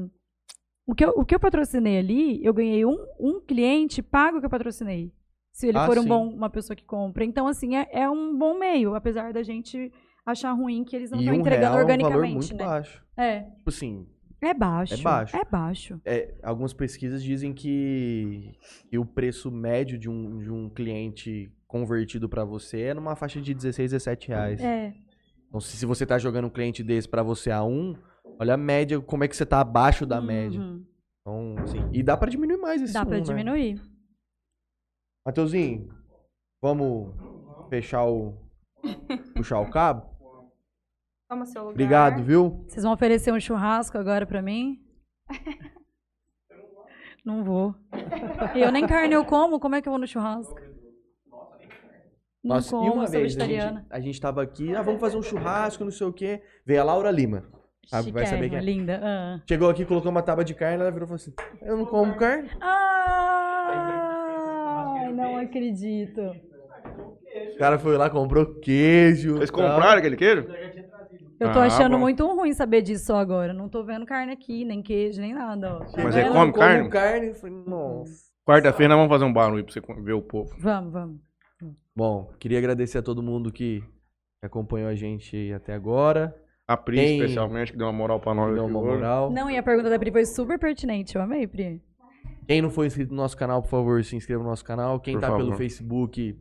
o, 0.86 0.94
que 0.94 1.04
eu, 1.04 1.10
o 1.10 1.24
que 1.24 1.34
eu 1.34 1.40
patrocinei 1.40 1.98
ali, 1.98 2.44
eu 2.44 2.52
ganhei 2.52 2.84
um, 2.84 2.96
um 3.18 3.40
cliente, 3.40 4.02
pago 4.02 4.38
o 4.38 4.40
que 4.40 4.46
eu 4.46 4.50
patrocinei. 4.50 5.12
Se 5.52 5.68
ele 5.68 5.78
Ah, 5.78 5.86
for 5.86 5.98
um 5.98 6.04
bom, 6.04 6.28
uma 6.28 6.50
pessoa 6.50 6.74
que 6.74 6.84
compra. 6.84 7.24
Então, 7.24 7.46
assim, 7.46 7.76
é, 7.76 7.86
é 7.92 8.08
um 8.08 8.36
bom 8.36 8.58
meio, 8.58 8.94
apesar 8.94 9.32
da 9.32 9.42
gente 9.42 9.92
achar 10.24 10.52
ruim 10.52 10.84
que 10.84 10.94
eles 10.94 11.10
não 11.10 11.18
estão 11.18 11.34
um 11.34 11.40
entregando 11.40 11.74
real 11.76 11.80
é 11.80 11.84
um 11.84 11.86
valor 11.86 11.92
organicamente, 11.92 12.34
muito 12.34 12.56
né? 12.56 12.64
baixo. 12.64 13.04
É, 13.16 13.40
Tipo 13.42 13.70
assim, 13.70 14.06
é 14.40 14.54
baixo. 14.54 14.94
É 14.94 14.96
baixo. 14.96 15.36
É 15.36 15.44
baixo. 15.44 16.00
é, 16.04 16.34
algumas 16.42 16.72
pesquisas 16.72 17.22
dizem 17.22 17.52
que, 17.52 18.52
que 18.90 18.98
o 18.98 19.04
preço 19.06 19.50
médio 19.50 19.98
de 19.98 20.10
um, 20.10 20.38
de 20.38 20.50
um 20.50 20.68
cliente 20.68 21.52
convertido 21.66 22.28
pra 22.28 22.44
você 22.44 22.80
é 22.82 22.94
numa 22.94 23.14
faixa 23.14 23.40
de 23.40 23.54
16, 23.54 23.92
17 23.92 24.28
reais. 24.28 24.60
É. 24.60 24.94
Então, 25.48 25.60
se, 25.60 25.76
se 25.76 25.86
você 25.86 26.04
tá 26.04 26.18
jogando 26.18 26.46
um 26.46 26.50
cliente 26.50 26.82
desse 26.82 27.08
pra 27.08 27.22
você 27.22 27.50
a 27.50 27.62
um, 27.62 27.94
olha 28.40 28.54
a 28.54 28.56
média, 28.56 29.00
como 29.00 29.22
é 29.22 29.28
que 29.28 29.36
você 29.36 29.46
tá 29.46 29.60
abaixo 29.60 30.04
da 30.04 30.20
média. 30.20 30.60
Uhum. 30.60 30.84
Então, 31.20 31.54
assim, 31.62 31.88
e 31.92 32.02
dá 32.02 32.16
pra 32.16 32.28
diminuir 32.28 32.56
mais 32.58 32.82
esse 32.82 32.92
Dá 32.92 33.06
pra 33.06 33.14
um, 33.14 33.18
né? 33.20 33.24
diminuir. 33.24 33.80
Mateuzinho, 35.24 35.88
vamos 36.60 37.14
fechar 37.70 38.04
o. 38.06 38.36
puxar 39.36 39.60
o 39.60 39.70
cabo? 39.70 40.11
Toma 41.32 41.46
seu 41.46 41.62
lugar. 41.62 41.72
Obrigado, 41.72 42.22
viu? 42.22 42.62
Vocês 42.68 42.84
vão 42.84 42.92
oferecer 42.92 43.32
um 43.32 43.40
churrasco 43.40 43.96
agora 43.96 44.26
pra 44.26 44.42
mim? 44.42 44.78
Não 47.24 47.42
vou. 47.42 47.74
Eu 48.54 48.70
nem 48.70 48.86
carne 48.86 49.14
eu 49.14 49.24
como, 49.24 49.58
como 49.58 49.74
é 49.74 49.80
que 49.80 49.88
eu 49.88 49.92
vou 49.92 49.98
no 49.98 50.06
churrasco? 50.06 50.60
Não 52.44 52.56
Nossa, 52.56 52.70
como, 52.72 52.86
e 52.86 52.90
uma 52.90 53.06
vez 53.06 53.14
a 53.14 53.20
vegetariana. 53.20 53.80
gente, 53.80 53.86
a 53.90 54.00
gente 54.00 54.20
tava 54.20 54.42
aqui, 54.42 54.76
ah, 54.76 54.82
vamos 54.82 55.00
fazer 55.00 55.16
um 55.16 55.22
churrasco, 55.22 55.82
não 55.82 55.90
sei 55.90 56.06
o 56.06 56.12
quê. 56.12 56.42
Veio 56.66 56.82
a 56.82 56.84
Laura 56.84 57.10
Lima. 57.10 57.44
Ah, 57.90 58.02
vai 58.02 58.26
saber 58.26 58.50
quem 58.50 58.58
é. 58.58 58.60
linda. 58.60 59.00
Ah. 59.02 59.40
Chegou 59.48 59.70
aqui, 59.70 59.86
colocou 59.86 60.10
uma 60.10 60.22
tábua 60.22 60.44
de 60.44 60.52
carne, 60.52 60.82
ela 60.82 60.90
virou 60.90 61.06
e 61.06 61.08
falou 61.08 61.16
assim: 61.16 61.32
Eu 61.62 61.78
não 61.78 61.86
como 61.86 62.14
carne. 62.14 62.50
Ai, 62.60 63.70
não 65.14 65.38
acredito. 65.38 66.20
O 67.54 67.58
cara 67.58 67.78
foi 67.78 67.96
lá, 67.96 68.10
comprou 68.10 68.60
queijo. 68.60 69.36
Vocês 69.36 69.50
tal. 69.50 69.60
compraram 69.60 69.98
aquele 69.98 70.16
queijo? 70.16 70.46
Eu 71.42 71.52
tô 71.52 71.58
Ah, 71.58 71.64
achando 71.66 71.92
bom. 71.96 72.00
muito 72.00 72.26
ruim 72.26 72.52
saber 72.52 72.82
disso 72.82 73.06
só 73.06 73.16
agora. 73.16 73.52
Não 73.52 73.68
tô 73.68 73.82
vendo 73.84 74.04
carne 74.06 74.32
aqui, 74.32 74.64
nem 74.64 74.82
queijo, 74.82 75.20
nem 75.20 75.34
nada, 75.34 75.76
ó. 75.78 75.86
Mas 76.02 76.16
é 76.16 76.28
come 76.28 76.52
carne? 76.52 76.78
como 76.78 76.90
carne. 76.90 77.32
Nossa. 77.66 78.30
Quarta-feira 78.46 78.94
nós 78.94 78.98
vamos 78.98 79.12
fazer 79.12 79.24
um 79.24 79.32
barulho 79.32 79.64
pra 79.64 79.72
você 79.72 79.80
ver 80.02 80.12
o 80.12 80.22
povo. 80.22 80.54
Vamos, 80.58 80.92
vamos. 80.92 81.20
Bom, 81.94 82.30
queria 82.40 82.58
agradecer 82.58 82.98
a 82.98 83.02
todo 83.02 83.22
mundo 83.22 83.52
que 83.52 83.82
acompanhou 84.42 84.88
a 84.88 84.94
gente 84.94 85.52
até 85.52 85.74
agora. 85.74 86.34
A 86.66 86.76
Pri, 86.76 86.96
Tem- 86.96 87.20
especialmente, 87.20 87.72
que 87.72 87.78
deu 87.78 87.86
uma 87.86 87.92
moral 87.92 88.18
pra 88.20 88.34
nós. 88.34 88.54
Deu 88.54 88.64
uma 88.64 88.80
moral. 88.80 89.30
Não, 89.30 89.50
e 89.50 89.56
a 89.58 89.62
pergunta 89.62 89.90
da 89.90 89.98
Pri 89.98 90.10
foi 90.10 90.24
super 90.24 90.58
pertinente. 90.58 91.14
Eu 91.16 91.22
amei, 91.22 91.46
Pri. 91.46 91.82
Quem 92.46 92.62
não 92.62 92.70
for 92.70 92.84
inscrito 92.84 93.10
no 93.10 93.16
nosso 93.20 93.36
canal, 93.36 93.62
por 93.62 93.68
favor, 93.68 94.02
se 94.04 94.16
inscreva 94.16 94.42
no 94.42 94.48
nosso 94.48 94.64
canal. 94.64 94.98
Quem 95.00 95.14
Por 95.14 95.20
tá 95.20 95.28
favor. 95.28 95.44
pelo 95.44 95.56
Facebook, 95.56 96.36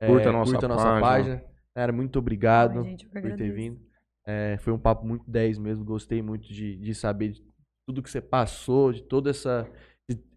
é, 0.00 0.06
Curta 0.06 0.28
a 0.30 0.32
nossa 0.32 0.50
curta 0.52 0.66
a 0.66 0.68
nossa 0.68 0.84
página. 0.84 1.00
página. 1.06 1.44
Cara, 1.74 1.92
muito 1.92 2.18
obrigado 2.18 2.78
Ai, 2.80 2.84
gente, 2.84 3.06
por 3.08 3.20
ter 3.22 3.52
vindo. 3.52 3.78
É, 4.26 4.56
foi 4.58 4.72
um 4.72 4.78
papo 4.78 5.06
muito 5.06 5.30
10 5.30 5.58
mesmo. 5.58 5.84
Gostei 5.84 6.22
muito 6.22 6.48
de, 6.48 6.76
de 6.76 6.94
saber 6.94 7.32
de 7.32 7.44
tudo 7.86 8.02
que 8.02 8.10
você 8.10 8.20
passou, 8.20 8.92
de 8.92 9.02
todo 9.02 9.28
essa, 9.28 9.68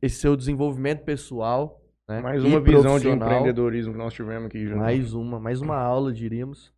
esse 0.01 0.19
seu 0.19 0.35
desenvolvimento 0.35 1.03
pessoal. 1.03 1.81
Né? 2.07 2.21
Mais 2.21 2.43
e 2.43 2.47
uma 2.47 2.59
visão 2.59 2.99
de 2.99 3.09
empreendedorismo 3.09 3.93
que 3.93 3.97
nós 3.97 4.13
tivemos 4.13 4.47
aqui. 4.47 4.67
já. 4.67 4.75
Mais 4.75 5.13
uma, 5.13 5.39
mais 5.39 5.61
uma 5.61 5.77
aula, 5.77 6.13
diríamos. 6.13 6.73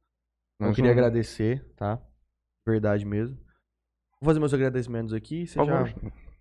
Eu 0.59 0.65
Mais 0.65 0.75
queria 0.75 0.91
agradecer, 0.91 1.65
tá? 1.75 2.01
Verdade 2.67 3.05
mesmo. 3.05 3.37
Vou 4.21 4.27
fazer 4.27 4.39
meus 4.39 4.53
agradecimentos 4.53 5.13
aqui. 5.13 5.47
Você 5.47 5.63
já... 5.63 5.85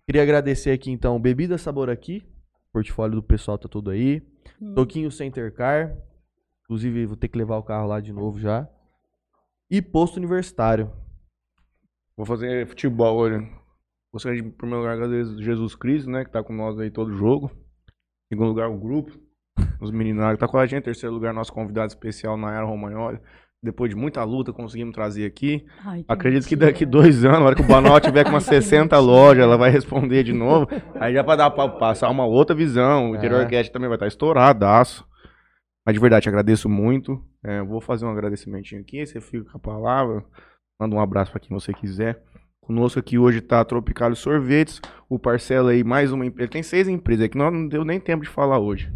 Queria 0.05 0.23
agradecer 0.23 0.71
aqui, 0.71 0.91
então, 0.91 1.19
Bebida 1.19 1.57
Sabor 1.57 1.89
aqui. 1.89 2.23
O 2.69 2.73
portfólio 2.73 3.15
do 3.15 3.23
pessoal 3.23 3.57
tá 3.57 3.69
tudo 3.69 3.91
aí. 3.91 4.21
Hum. 4.61 4.73
Toquinho 4.73 5.09
Center 5.11 5.53
Car. 5.53 5.95
Inclusive, 6.65 7.05
vou 7.05 7.15
ter 7.15 7.27
que 7.27 7.37
levar 7.37 7.57
o 7.57 7.63
carro 7.63 7.87
lá 7.87 7.99
de 7.99 8.11
novo 8.11 8.39
já. 8.39 8.67
E 9.69 9.81
Posto 9.81 10.17
Universitário. 10.17 10.91
Vou 12.17 12.25
fazer 12.25 12.65
futebol 12.67 13.17
hoje. 13.17 13.47
Gostaria 14.11 14.41
de, 14.41 14.47
em 14.47 14.51
primeiro 14.51 14.81
lugar, 14.81 14.95
agradecer 14.95 15.41
Jesus 15.43 15.75
Cristo, 15.75 16.09
né? 16.09 16.25
Que 16.25 16.31
tá 16.31 16.43
com 16.43 16.53
nós 16.53 16.79
aí 16.79 16.89
todo 16.89 17.13
jogo. 17.15 17.51
Em 18.31 18.35
segundo 18.35 18.47
lugar, 18.49 18.69
o 18.69 18.77
grupo. 18.77 19.11
Os 19.79 19.91
meninos 19.91 20.25
que 20.31 20.37
tá 20.37 20.47
com 20.47 20.57
a 20.57 20.65
gente. 20.65 20.79
Em 20.79 20.85
terceiro 20.85 21.13
lugar, 21.13 21.33
nosso 21.33 21.53
convidado 21.53 21.87
especial, 21.87 22.35
Nayara 22.35 22.65
Romagnoli. 22.65 23.19
Depois 23.61 23.89
de 23.89 23.95
muita 23.95 24.23
luta, 24.23 24.53
conseguimos 24.53 24.95
trazer 24.95 25.25
aqui. 25.25 25.65
Ai, 25.85 26.03
Acredito 26.07 26.47
que 26.47 26.55
mentira. 26.55 26.71
daqui 26.71 26.85
dois 26.85 27.25
anos, 27.25 27.39
na 27.39 27.45
hora 27.45 27.55
que 27.55 27.61
o 27.61 27.67
Banal 27.67 27.99
tiver 27.99 28.23
com 28.23 28.29
umas 28.31 28.47
Ai, 28.49 28.55
que 28.55 28.61
60 28.63 28.83
mentira. 28.95 28.99
lojas, 29.01 29.43
ela 29.43 29.57
vai 29.57 29.69
responder 29.69 30.23
de 30.23 30.31
novo. 30.33 30.65
Aí 30.95 31.13
já 31.13 31.23
pra 31.23 31.35
dar 31.35 31.51
pra 31.51 31.67
passar 31.67 32.09
uma 32.09 32.25
outra 32.25 32.55
visão. 32.55 33.11
O 33.11 33.15
É. 33.15 33.17
interior 33.17 33.45
cast 33.47 33.71
também 33.71 33.89
vai 33.89 33.97
estar 33.97 34.07
estouradaço. 34.07 35.05
Mas 35.89 35.95
de 35.95 35.99
verdade, 35.99 36.29
agradeço 36.29 36.69
muito. 36.69 37.19
É, 37.43 37.63
vou 37.63 37.81
fazer 37.81 38.05
um 38.05 38.11
agradecimentinho 38.11 38.79
aqui. 38.79 39.03
Você 39.03 39.19
fica 39.19 39.49
com 39.49 39.57
a 39.57 39.59
palavra. 39.59 40.23
Manda 40.79 40.95
um 40.95 40.99
abraço 40.99 41.31
pra 41.31 41.39
quem 41.39 41.49
você 41.49 41.73
quiser. 41.73 42.23
Conosco 42.61 42.99
aqui 42.99 43.17
hoje 43.17 43.41
tá 43.41 43.65
a 43.65 44.15
Sorvetes. 44.15 44.79
O 45.09 45.17
Parcela 45.17 45.71
aí, 45.71 45.83
mais 45.83 46.11
uma 46.11 46.27
empresa. 46.27 46.51
Tem 46.51 46.61
seis 46.61 46.87
empresas 46.87 47.25
aqui, 47.25 47.35
não 47.35 47.67
deu 47.67 47.83
nem 47.83 47.99
tempo 47.99 48.23
de 48.23 48.29
falar 48.29 48.59
hoje. 48.59 48.93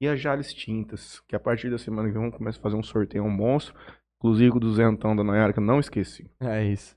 E 0.00 0.08
a 0.08 0.16
Jales 0.16 0.52
Tintas, 0.52 1.20
que 1.28 1.36
a 1.36 1.38
partir 1.38 1.70
da 1.70 1.78
semana 1.78 2.08
que 2.08 2.14
vem 2.14 2.22
vamos 2.22 2.36
começar 2.36 2.58
a 2.58 2.62
fazer 2.62 2.74
um 2.74 2.82
sorteio, 2.82 3.22
um 3.22 3.30
monstro. 3.30 3.72
Inclusive 4.18 4.56
o 4.56 4.58
duzentão 4.58 5.14
da 5.14 5.22
Nayara, 5.22 5.52
que 5.52 5.60
eu 5.60 5.64
não 5.64 5.78
esqueci. 5.78 6.28
É 6.40 6.64
isso. 6.64 6.96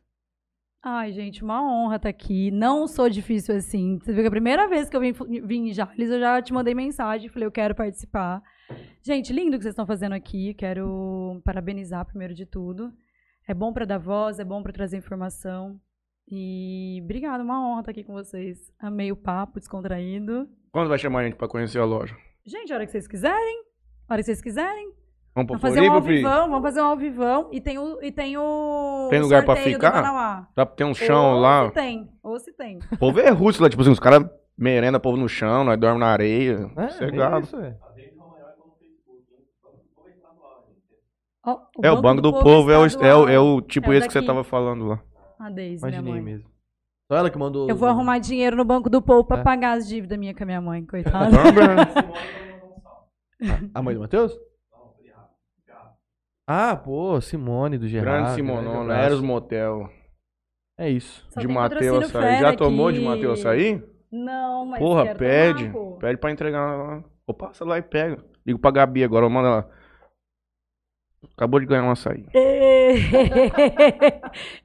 Ai, 0.82 1.12
gente, 1.12 1.44
uma 1.44 1.62
honra 1.62 1.98
estar 1.98 2.10
aqui. 2.10 2.52
Não 2.52 2.88
sou 2.88 3.10
difícil 3.10 3.56
assim. 3.56 4.00
Você 4.00 4.14
viu 4.14 4.24
que 4.24 4.28
a 4.28 4.32
primeira 4.32 4.68
vez 4.68 4.90
que 4.90 4.96
eu 4.96 5.02
vim, 5.02 5.12
vim 5.44 5.70
em 5.70 5.74
Jales, 5.74 6.10
eu 6.10 6.20
já 6.20 6.42
te 6.42 6.54
mandei 6.54 6.74
mensagem, 6.74 7.28
falei, 7.30 7.46
eu 7.46 7.52
quero 7.52 7.76
participar. 7.76 8.42
Gente, 9.02 9.34
lindo 9.34 9.56
o 9.56 9.58
que 9.58 9.64
vocês 9.64 9.74
estão 9.74 9.86
fazendo 9.86 10.14
aqui. 10.14 10.54
Quero 10.54 11.42
parabenizar 11.44 12.06
primeiro 12.06 12.34
de 12.34 12.46
tudo. 12.46 12.94
É 13.46 13.54
bom 13.54 13.74
para 13.74 13.86
dar 13.86 13.98
voz, 13.98 14.40
é 14.40 14.46
bom 14.46 14.64
para 14.64 14.72
trazer 14.72 14.98
informação. 14.98 15.80
E 16.32 17.02
obrigada, 17.04 17.44
uma 17.44 17.60
honra 17.60 17.82
estar 17.82 17.92
aqui 17.92 18.04
com 18.04 18.14
vocês. 18.14 18.72
Amei 18.80 19.12
o 19.12 19.18
papo, 19.18 19.60
descontraído. 19.60 20.48
Quando 20.72 20.88
vai 20.88 20.98
chamar 20.98 21.22
a 21.22 21.24
gente 21.26 21.36
pra 21.36 21.48
conhecer 21.48 21.80
a 21.80 21.86
loja? 21.86 22.16
Gente, 22.46 22.72
a 22.72 22.76
hora 22.76 22.86
que 22.86 22.92
vocês 22.92 23.08
quiserem. 23.08 23.64
A 24.08 24.14
hora 24.14 24.22
que 24.22 24.28
vocês 24.28 24.42
quiserem. 24.42 24.94
Vamos 25.36 25.62
fazer 25.62 25.80
um 25.80 25.84
Floripa, 25.84 25.96
ao 25.96 26.02
Pri? 26.02 26.16
vivão, 26.18 26.50
vamos 26.50 26.62
fazer 26.64 26.82
um 26.82 26.86
ao 26.86 26.98
vivão. 26.98 27.50
E 27.52 27.62
tem 27.62 27.78
o, 27.78 28.02
e 28.04 28.12
tem 28.12 28.38
o 28.38 29.08
Tem 29.10 29.22
lugar 29.22 29.46
pra 29.46 29.54
do 29.54 29.60
ficar? 29.62 30.50
Dá 30.56 30.66
pra 30.66 30.76
ter 30.76 30.84
um 30.84 30.94
chão 30.94 31.36
ou 31.36 31.40
lá. 31.40 31.68
se 31.68 31.74
tem, 31.74 32.10
ou 32.22 32.40
se 32.40 32.52
tem. 32.54 32.80
O 32.92 32.98
povo 32.98 33.20
é 33.20 33.30
russo 33.30 33.62
lá, 33.64 33.70
tipo 33.70 33.82
assim, 33.82 33.92
os 33.92 34.00
caras 34.00 34.26
merenda 34.58 35.00
povo 35.00 35.16
no 35.18 35.30
chão, 35.30 35.64
nós 35.64 35.80
dormimos 35.80 36.02
na 36.02 36.12
areia. 36.12 36.70
É, 36.76 36.90
Sossegado. 36.90 37.38
é 37.38 37.40
isso, 37.42 37.56
é. 37.58 37.78
É, 41.84 41.92
o 41.92 42.02
Banco 42.02 42.22
do 42.22 42.32
Povo 42.34 42.70
é 42.70 42.78
o, 42.78 42.86
é 42.86 43.16
o, 43.16 43.30
é 43.30 43.40
o 43.40 43.62
tipo 43.62 43.88
É 43.88 43.90
o 43.90 43.94
esse 43.94 44.08
que 44.08 44.14
você 44.14 44.20
daqui. 44.20 44.28
tava 44.28 44.44
falando 44.44 44.86
lá. 44.86 45.00
A 45.40 45.50
Deise, 45.50 45.84
minha 45.86 45.96
Imaginei 46.00 46.14
mãe. 46.14 46.22
mesmo. 46.22 46.50
Só 47.08 47.18
ela 47.18 47.30
que 47.30 47.38
mandou. 47.40 47.68
Eu 47.70 47.76
vou 47.76 47.88
arrumar 47.90 48.20
dinheiro 48.20 48.56
no 48.58 48.66
Banco 48.66 48.90
do 48.90 49.02
Povo 49.02 49.24
pra 49.24 49.40
É. 49.40 49.44
pagar 49.44 49.78
as 49.78 49.88
dívidas 49.88 50.18
minha 50.20 50.36
com 50.36 50.44
a 50.44 50.46
minha 50.46 50.62
mãe, 50.62 50.86
coitada. 50.86 51.30
A 53.74 53.82
mãe 53.82 53.96
do 53.96 54.02
Matheus? 54.02 54.38
Ah, 56.52 56.76
pô, 56.76 57.22
Simone 57.22 57.78
do 57.78 57.88
Gerard. 57.88 58.10
Grande 58.10 58.42
grande 58.42 58.62
Simonona, 58.64 58.82
abraço. 58.82 59.06
Eros 59.06 59.22
Motel. 59.22 59.88
É 60.80 60.90
isso. 60.90 61.24
Só 61.30 61.40
de 61.40 61.48
Mateus 61.48 62.06
açaí. 62.06 62.40
Já 62.40 62.56
tomou 62.56 62.88
aqui. 62.88 62.98
de 62.98 63.06
Mateus 63.06 63.40
açaí? 63.40 63.84
Não, 64.12 64.66
mas 64.66 64.80
Porra, 64.80 65.04
quero 65.04 65.20
pede. 65.20 65.70
tomar, 65.70 65.74
pô. 65.74 65.98
Pede 65.98 66.18
pra 66.18 66.32
entregar 66.32 66.76
lá. 66.76 67.04
Ou 67.28 67.36
passa 67.36 67.64
lá 67.64 67.78
e 67.78 67.84
pega. 67.84 68.26
Ligo 68.44 68.58
pra 68.58 68.72
Gabi 68.72 69.04
agora, 69.04 69.30
manda 69.30 69.48
lá. 69.48 69.70
Acabou 71.36 71.60
de 71.60 71.68
ganhar 71.68 71.84
um 71.84 71.92
açaí. 71.92 72.26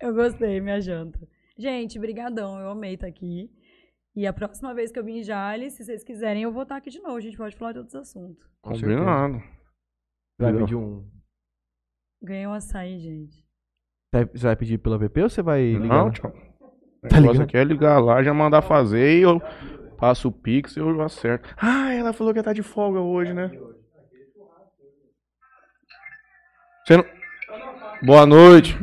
eu 0.01 0.15
gostei, 0.15 0.63
minha 0.63 0.81
janta. 0.81 1.21
Gente, 1.59 1.99
brigadão, 1.99 2.59
eu 2.61 2.71
amei 2.71 2.95
estar 2.95 3.09
aqui. 3.09 3.51
E 4.17 4.27
a 4.27 4.33
próxima 4.33 4.73
vez 4.73 4.91
que 4.91 4.99
eu 4.99 5.05
vim 5.05 5.19
em 5.19 5.23
Jales, 5.23 5.75
se 5.75 5.85
vocês 5.85 6.03
quiserem, 6.03 6.45
eu 6.45 6.53
vou 6.53 6.63
estar 6.63 6.77
aqui 6.77 6.89
de 6.89 7.03
novo. 7.03 7.17
A 7.17 7.21
gente 7.21 7.37
pode 7.37 7.55
falar 7.57 7.73
de 7.73 7.79
outros 7.81 7.95
assuntos. 7.95 8.43
Combinado. 8.63 9.43
Vai 10.39 10.51
pedir 10.51 10.77
um. 10.77 11.05
Ganhei 12.25 12.47
um 12.47 12.55
açaí, 12.55 12.99
gente. 12.99 13.44
Você 14.33 14.47
vai 14.47 14.57
pedir 14.57 14.78
pela 14.78 14.97
VP 14.97 15.23
ou 15.23 15.28
você 15.28 15.43
vai 15.43 15.62
ligar? 15.73 15.89
Não, 15.89 16.05
lá? 16.07 16.11
tchau. 16.11 16.33
Tá 17.07 17.20
ligado? 17.20 17.43
aqui 17.43 17.57
é 17.59 17.65
ligar 17.65 17.99
lá, 17.99 18.23
já 18.23 18.33
mandar 18.33 18.62
fazer 18.62 19.19
e 19.19 19.23
eu 19.23 19.43
passo 19.99 20.28
o 20.28 20.33
Pix 20.33 20.75
e 20.75 20.81
eu 20.81 21.03
acerto. 21.03 21.55
Ah, 21.59 21.93
ela 21.93 22.15
falou 22.15 22.33
que 22.33 22.39
ia 22.39 22.43
tá 22.43 22.55
de 22.55 22.62
folga 22.62 22.99
hoje, 22.99 23.35
né? 23.35 23.51
Você 26.86 26.97
não... 26.97 27.05
Boa 28.03 28.25
noite. 28.25 28.78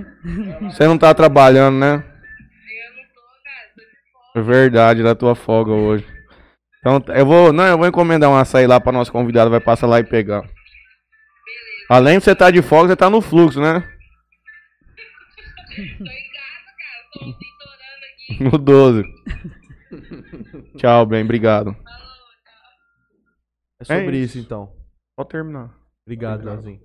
Você 0.70 0.86
não 0.86 0.98
tá 0.98 1.12
trabalhando, 1.14 1.80
né? 1.80 2.04
É 4.36 4.42
verdade, 4.42 5.02
da 5.02 5.16
tua 5.16 5.34
folga 5.34 5.72
hoje. 5.72 6.06
Então, 6.80 7.04
eu 7.16 7.26
vou, 7.26 7.52
não, 7.52 7.66
eu 7.66 7.78
vou 7.78 7.88
encomendar 7.88 8.30
um 8.30 8.36
açaí 8.36 8.68
lá 8.68 8.80
pra 8.80 8.92
nosso 8.92 9.12
convidado, 9.12 9.50
vai 9.50 9.60
passar 9.60 9.88
lá 9.88 10.00
e 10.00 10.04
pegar. 10.04 10.44
Além 11.92 12.20
de 12.20 12.24
você 12.24 12.32
estar 12.32 12.52
de 12.52 12.62
folga, 12.62 12.90
você 12.90 12.96
tá 12.96 13.10
no 13.10 13.22
fluxo, 13.22 13.60
né? 13.60 13.84
No 18.40 18.58
12. 18.58 19.04
Tchau, 20.78 21.06
bem, 21.06 21.24
obrigado. 21.24 21.76
É 23.80 23.84
sobre 23.84 24.18
É 24.18 24.22
isso. 24.22 24.38
isso. 24.38 24.46
então. 24.46 24.72
Pode 25.18 25.30
terminar. 25.30 25.76
Obrigado, 26.06 26.46
Leozinho. 26.46 26.82